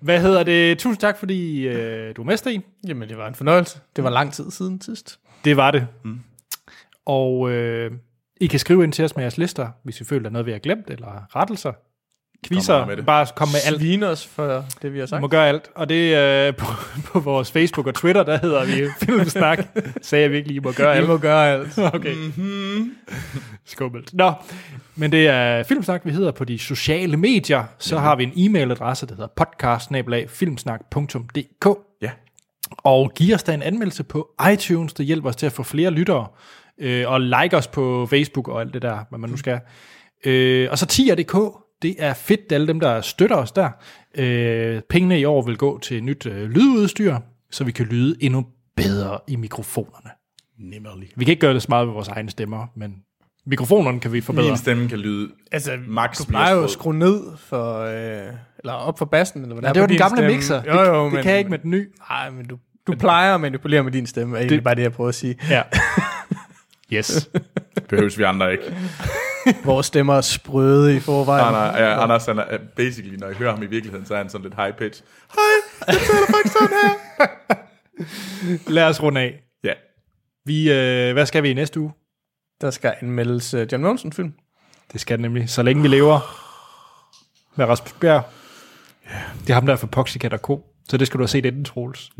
Hvad 0.00 0.20
hedder 0.20 0.42
det? 0.42 0.78
Tusind 0.78 1.00
tak, 1.00 1.18
fordi 1.18 1.68
øh, 1.68 2.16
du 2.16 2.22
er 2.22 2.26
med, 2.26 2.36
Sten. 2.36 2.62
Jamen, 2.86 3.08
det 3.08 3.18
var 3.18 3.28
en 3.28 3.34
fornøjelse. 3.34 3.80
Det 3.96 4.04
var 4.04 4.10
lang 4.10 4.32
tid 4.32 4.50
siden 4.50 4.80
sidst. 4.80 5.18
Det 5.44 5.56
var 5.56 5.70
det. 5.70 5.86
Mm. 6.04 6.20
Og 7.06 7.50
øh, 7.50 7.90
I 8.40 8.46
kan 8.46 8.58
skrive 8.58 8.84
ind 8.84 8.92
til 8.92 9.04
os 9.04 9.16
med 9.16 9.24
jeres 9.24 9.38
lister, 9.38 9.68
hvis 9.82 10.00
I 10.00 10.04
føler, 10.04 10.22
der 10.22 10.28
er 10.28 10.32
noget, 10.32 10.46
vi 10.46 10.52
har 10.52 10.58
glemt, 10.58 10.90
eller 10.90 11.36
rettelser. 11.36 11.72
Bare 12.42 12.48
Quizzer, 12.56 12.86
med 12.86 12.96
det. 12.96 13.06
bare 13.06 13.26
kom 13.36 13.48
med 13.48 13.60
alt. 13.66 13.80
Svine 13.80 14.06
os 14.08 14.26
for 14.26 14.64
det, 14.82 14.92
vi 14.92 14.98
har 14.98 15.06
Du 15.06 15.10
sagt. 15.10 15.20
må 15.20 15.28
gøre 15.28 15.48
alt. 15.48 15.70
Og 15.74 15.88
det 15.88 16.14
er 16.14 16.48
øh, 16.48 16.54
på, 16.60 16.66
på 17.04 17.20
vores 17.20 17.52
Facebook 17.52 17.86
og 17.86 17.94
Twitter, 17.94 18.22
der 18.22 18.38
hedder 18.38 18.64
vi 18.64 18.84
Filmsnak. 19.00 19.66
Sagde 20.02 20.22
jeg 20.22 20.32
virkelig, 20.32 20.56
I 20.56 20.58
må 20.58 20.72
gøre 20.72 20.92
Vi 20.92 20.98
alt. 20.98 21.08
må 21.08 21.16
gøre 21.18 21.52
alt. 21.52 21.78
Okay. 21.94 22.14
Mm-hmm. 22.14 22.92
Skummelt. 23.64 24.14
Nå, 24.14 24.32
men 24.96 25.12
det 25.12 25.28
er 25.28 25.62
Filmsnak, 25.62 26.00
vi 26.04 26.10
hedder 26.10 26.30
på 26.32 26.44
de 26.44 26.58
sociale 26.58 27.16
medier. 27.16 27.64
Så 27.78 27.98
har 27.98 28.16
vi 28.16 28.22
en 28.22 28.32
e-mailadresse, 28.56 29.06
der 29.06 29.14
hedder 29.14 29.28
podcast 29.36 29.90
Ja. 32.02 32.10
Og 32.78 33.12
giv 33.14 33.34
os 33.34 33.42
da 33.42 33.54
en 33.54 33.62
anmeldelse 33.62 34.04
på 34.04 34.28
iTunes, 34.52 34.92
det 34.92 35.06
hjælper 35.06 35.28
os 35.28 35.36
til 35.36 35.46
at 35.46 35.52
få 35.52 35.62
flere 35.62 35.90
lyttere. 35.90 36.26
Øh, 36.80 37.04
og 37.10 37.20
like 37.20 37.56
os 37.56 37.66
på 37.66 38.06
Facebook 38.10 38.48
og 38.48 38.60
alt 38.60 38.74
det 38.74 38.82
der, 38.82 38.98
hvad 39.08 39.18
man 39.18 39.30
nu 39.30 39.36
skal. 39.36 39.60
Øh, 40.24 40.68
og 40.70 40.78
så 40.78 40.86
10.dk, 40.92 41.65
det 41.82 41.94
er 41.98 42.14
fedt, 42.14 42.52
alle 42.52 42.66
dem, 42.66 42.80
der 42.80 43.00
støtter 43.00 43.36
os 43.36 43.52
der. 43.52 43.68
Øh, 44.14 44.80
pengene 44.90 45.20
i 45.20 45.24
år 45.24 45.42
vil 45.42 45.56
gå 45.56 45.78
til 45.78 46.04
nyt 46.04 46.26
øh, 46.26 46.50
lydudstyr, 46.50 47.16
så 47.50 47.64
vi 47.64 47.72
kan 47.72 47.86
lyde 47.86 48.16
endnu 48.20 48.46
bedre 48.76 49.18
i 49.28 49.36
mikrofonerne. 49.36 50.10
Nemmerlig. 50.58 51.08
Vi 51.16 51.24
kan 51.24 51.32
ikke 51.32 51.40
gøre 51.40 51.54
det 51.54 51.62
så 51.62 51.66
meget 51.68 51.86
med 51.86 51.94
vores 51.94 52.08
egne 52.08 52.30
stemmer, 52.30 52.66
men 52.76 52.94
mikrofonerne 53.46 54.00
kan 54.00 54.12
vi 54.12 54.20
forbedre. 54.20 54.46
Min 54.46 54.56
stemme 54.56 54.88
kan 54.88 54.98
lyde 54.98 55.30
Altså, 55.52 55.78
max 55.88 56.18
du 56.18 56.24
plejer 56.24 56.54
jo 56.54 56.64
at 56.64 56.70
skrue 56.70 56.94
ned 56.94 57.20
for... 57.36 57.78
Øh, 57.80 58.32
eller 58.58 58.72
op 58.72 58.98
for 58.98 59.04
bassen, 59.04 59.42
eller 59.42 59.54
hvad 59.54 59.62
Ja, 59.62 59.68
er 59.68 59.72
det 59.72 59.80
var 59.80 59.86
den 59.86 59.98
gamle 59.98 60.16
stemme. 60.16 60.32
mixer. 60.34 60.62
Jo, 60.66 60.80
jo, 60.80 60.94
det, 61.04 61.12
men, 61.12 61.14
det 61.16 61.22
kan 61.22 61.30
jeg 61.30 61.38
ikke 61.38 61.50
med 61.50 61.58
den 61.58 61.70
nye. 61.70 61.86
Nej, 62.10 62.30
men 62.30 62.46
du, 62.46 62.58
du 62.86 62.94
plejer 62.96 63.34
at 63.34 63.40
manipulere 63.40 63.82
med 63.82 63.92
din 63.92 64.06
stemme, 64.06 64.36
er 64.36 64.40
egentlig 64.40 64.56
Det- 64.56 64.64
bare 64.64 64.74
det, 64.74 64.82
jeg 64.82 64.92
prøver 64.92 65.08
at 65.08 65.14
sige. 65.14 65.34
Ja. 65.50 65.62
Yes. 66.92 67.30
behøves 67.88 68.18
vi 68.18 68.22
andre 68.22 68.52
ikke. 68.52 68.64
Vores 69.64 69.86
stemmer 69.86 70.14
er 70.14 70.20
sprøde 70.20 70.96
i 70.96 71.00
forvejen. 71.00 71.52
Nej, 71.52 71.72
nej, 71.72 71.82
ja, 71.82 72.02
Anders, 72.02 72.26
han 72.26 72.38
er, 72.38 72.58
basically, 72.76 73.16
når 73.16 73.26
jeg 73.26 73.36
hører 73.36 73.50
ham 73.50 73.62
i 73.62 73.66
virkeligheden, 73.66 74.06
så 74.06 74.14
er 74.14 74.18
han 74.18 74.28
sådan 74.30 74.42
lidt 74.42 74.54
high 74.54 74.72
pitch. 74.76 75.02
Hej, 75.34 75.86
jeg 75.86 76.00
taler 76.00 76.26
faktisk 76.26 76.54
sådan 76.58 76.76
her. 76.82 77.56
Lad 78.74 78.84
os 78.84 79.02
runde 79.02 79.20
af. 79.20 79.42
Ja, 79.64 79.72
Vi, 80.46 80.72
øh, 80.72 81.12
hvad 81.12 81.26
skal 81.26 81.42
vi 81.42 81.50
i 81.50 81.54
næste 81.54 81.80
uge? 81.80 81.92
Der 82.60 82.70
skal 82.70 82.94
anmeldes 83.00 83.54
uh, 83.54 83.60
John 83.72 83.82
Monson-film. 83.82 84.32
Det 84.92 85.00
skal 85.00 85.16
det 85.18 85.22
nemlig. 85.22 85.48
Så 85.50 85.62
længe 85.62 85.82
vi 85.82 85.88
lever 85.88 86.20
med 87.56 87.66
Rasmus 87.66 87.92
Bjerg. 87.92 88.22
Det 89.40 89.50
er 89.50 89.54
ham, 89.54 89.66
der 89.66 89.72
er 89.72 89.76
for 89.76 89.86
Poxycat 89.86 90.32
og 90.32 90.38
Co. 90.38 90.66
Så 90.88 90.96
det 90.96 91.06
skal 91.06 91.18
du 91.18 91.22
have 91.22 91.28
set 91.28 91.44
inden, 91.46 91.64
Troels. 91.64 92.10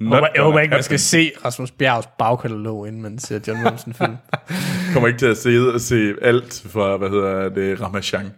Jeg 0.00 0.08
håber, 0.08 0.28
jeg 0.34 0.42
håber 0.42 0.60
ikke, 0.60 0.74
man 0.74 0.82
skal 0.82 0.98
se 0.98 1.32
Rasmus 1.44 1.70
Bjergs 1.70 2.06
bagkatalog, 2.18 2.88
inden 2.88 3.02
man 3.02 3.18
ser 3.18 3.40
John 3.48 3.62
Monson-film. 3.62 4.16
kommer 4.92 5.06
ikke 5.06 5.18
til 5.18 5.26
at 5.26 5.36
sidde 5.36 5.74
og 5.74 5.80
se 5.80 6.14
alt 6.22 6.62
for, 6.66 6.96
hvad 6.96 7.10
hedder 7.10 7.48
det, 7.48 7.80
Ramachan. 7.80 8.32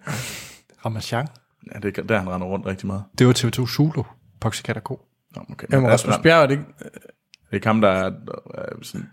Ramachan. 0.84 1.26
Ja, 1.74 1.78
det 1.78 1.98
er 1.98 2.02
der, 2.02 2.18
han 2.18 2.30
render 2.30 2.46
rundt 2.46 2.66
rigtig 2.66 2.86
meget. 2.86 3.04
Det 3.18 3.26
var 3.26 3.32
TV2 3.32 3.74
Zulu. 3.74 4.02
Poxycat 4.40 4.76
og 4.76 4.82
Co. 4.82 5.00
Nå, 5.36 5.42
okay. 5.50 5.66
Jamen, 5.72 5.82
Men 5.82 5.92
Rasmus 5.92 6.14
Bjerg, 6.22 6.42
er 6.42 6.46
det 6.46 6.54
ikke... 6.54 6.64
Det 6.78 7.50
er 7.50 7.54
ikke 7.54 7.66
ham, 7.66 7.80
der 7.80 7.88
er, 7.88 8.10
er 8.54 8.64
sådan... 8.82 9.08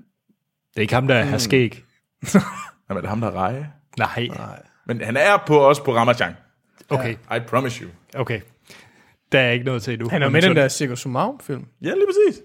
Det 0.73 0.77
er 0.77 0.81
ikke 0.81 0.93
ham, 0.93 1.07
der 1.07 1.23
har 1.23 1.37
skæg. 1.37 1.83
Jamen, 2.89 3.03
det 3.03 3.05
er 3.05 3.09
ham, 3.09 3.21
der 3.21 3.27
er 3.27 3.31
reje. 3.31 3.69
Nej. 3.97 4.29
Men 4.85 5.01
han 5.01 5.17
er 5.17 5.43
på 5.47 5.57
også 5.57 5.83
på 5.83 5.95
Ramachan. 5.95 6.33
Okay, 6.89 7.13
I 7.13 7.39
promise 7.47 7.83
you. 7.83 7.89
okay. 8.15 8.41
Der 9.31 9.39
er 9.39 9.51
ikke 9.51 9.65
noget 9.65 9.83
til 9.83 9.93
endnu. 9.93 10.09
Han 10.09 10.23
er 10.23 10.29
med 10.29 10.43
i 10.43 10.47
den 10.47 10.55
der 10.55 10.67
Sigurd 10.67 10.97
Sumarum-film. 10.97 11.65
Ja, 11.81 11.87
lige 11.93 12.05
præcis. 12.07 12.41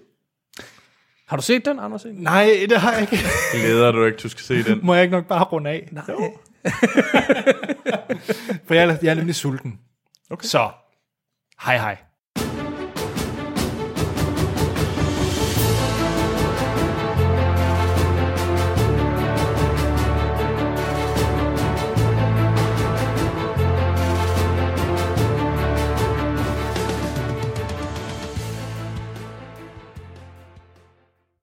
Har 1.27 1.37
du 1.37 1.43
set 1.43 1.65
den, 1.65 1.79
Anders? 1.79 2.05
Nej, 2.13 2.65
det 2.69 2.77
har 2.77 2.91
jeg 2.91 3.01
ikke. 3.01 3.17
Glæder 3.51 3.91
du 3.91 4.05
ikke, 4.05 4.17
du 4.17 4.29
skal 4.29 4.43
se 4.43 4.63
den. 4.63 4.79
Må 4.83 4.93
jeg 4.93 5.03
ikke 5.03 5.11
nok 5.15 5.27
bare 5.27 5.43
runde 5.43 5.69
af? 5.69 5.89
Nej. 5.91 6.03
For 8.67 8.73
jeg 8.73 8.89
er, 8.89 8.97
jeg 9.01 9.11
er 9.11 9.15
nemlig 9.15 9.35
sulten. 9.35 9.79
Okay. 10.29 10.45
Så, 10.47 10.69
hej 11.65 11.77
hej. 11.77 11.97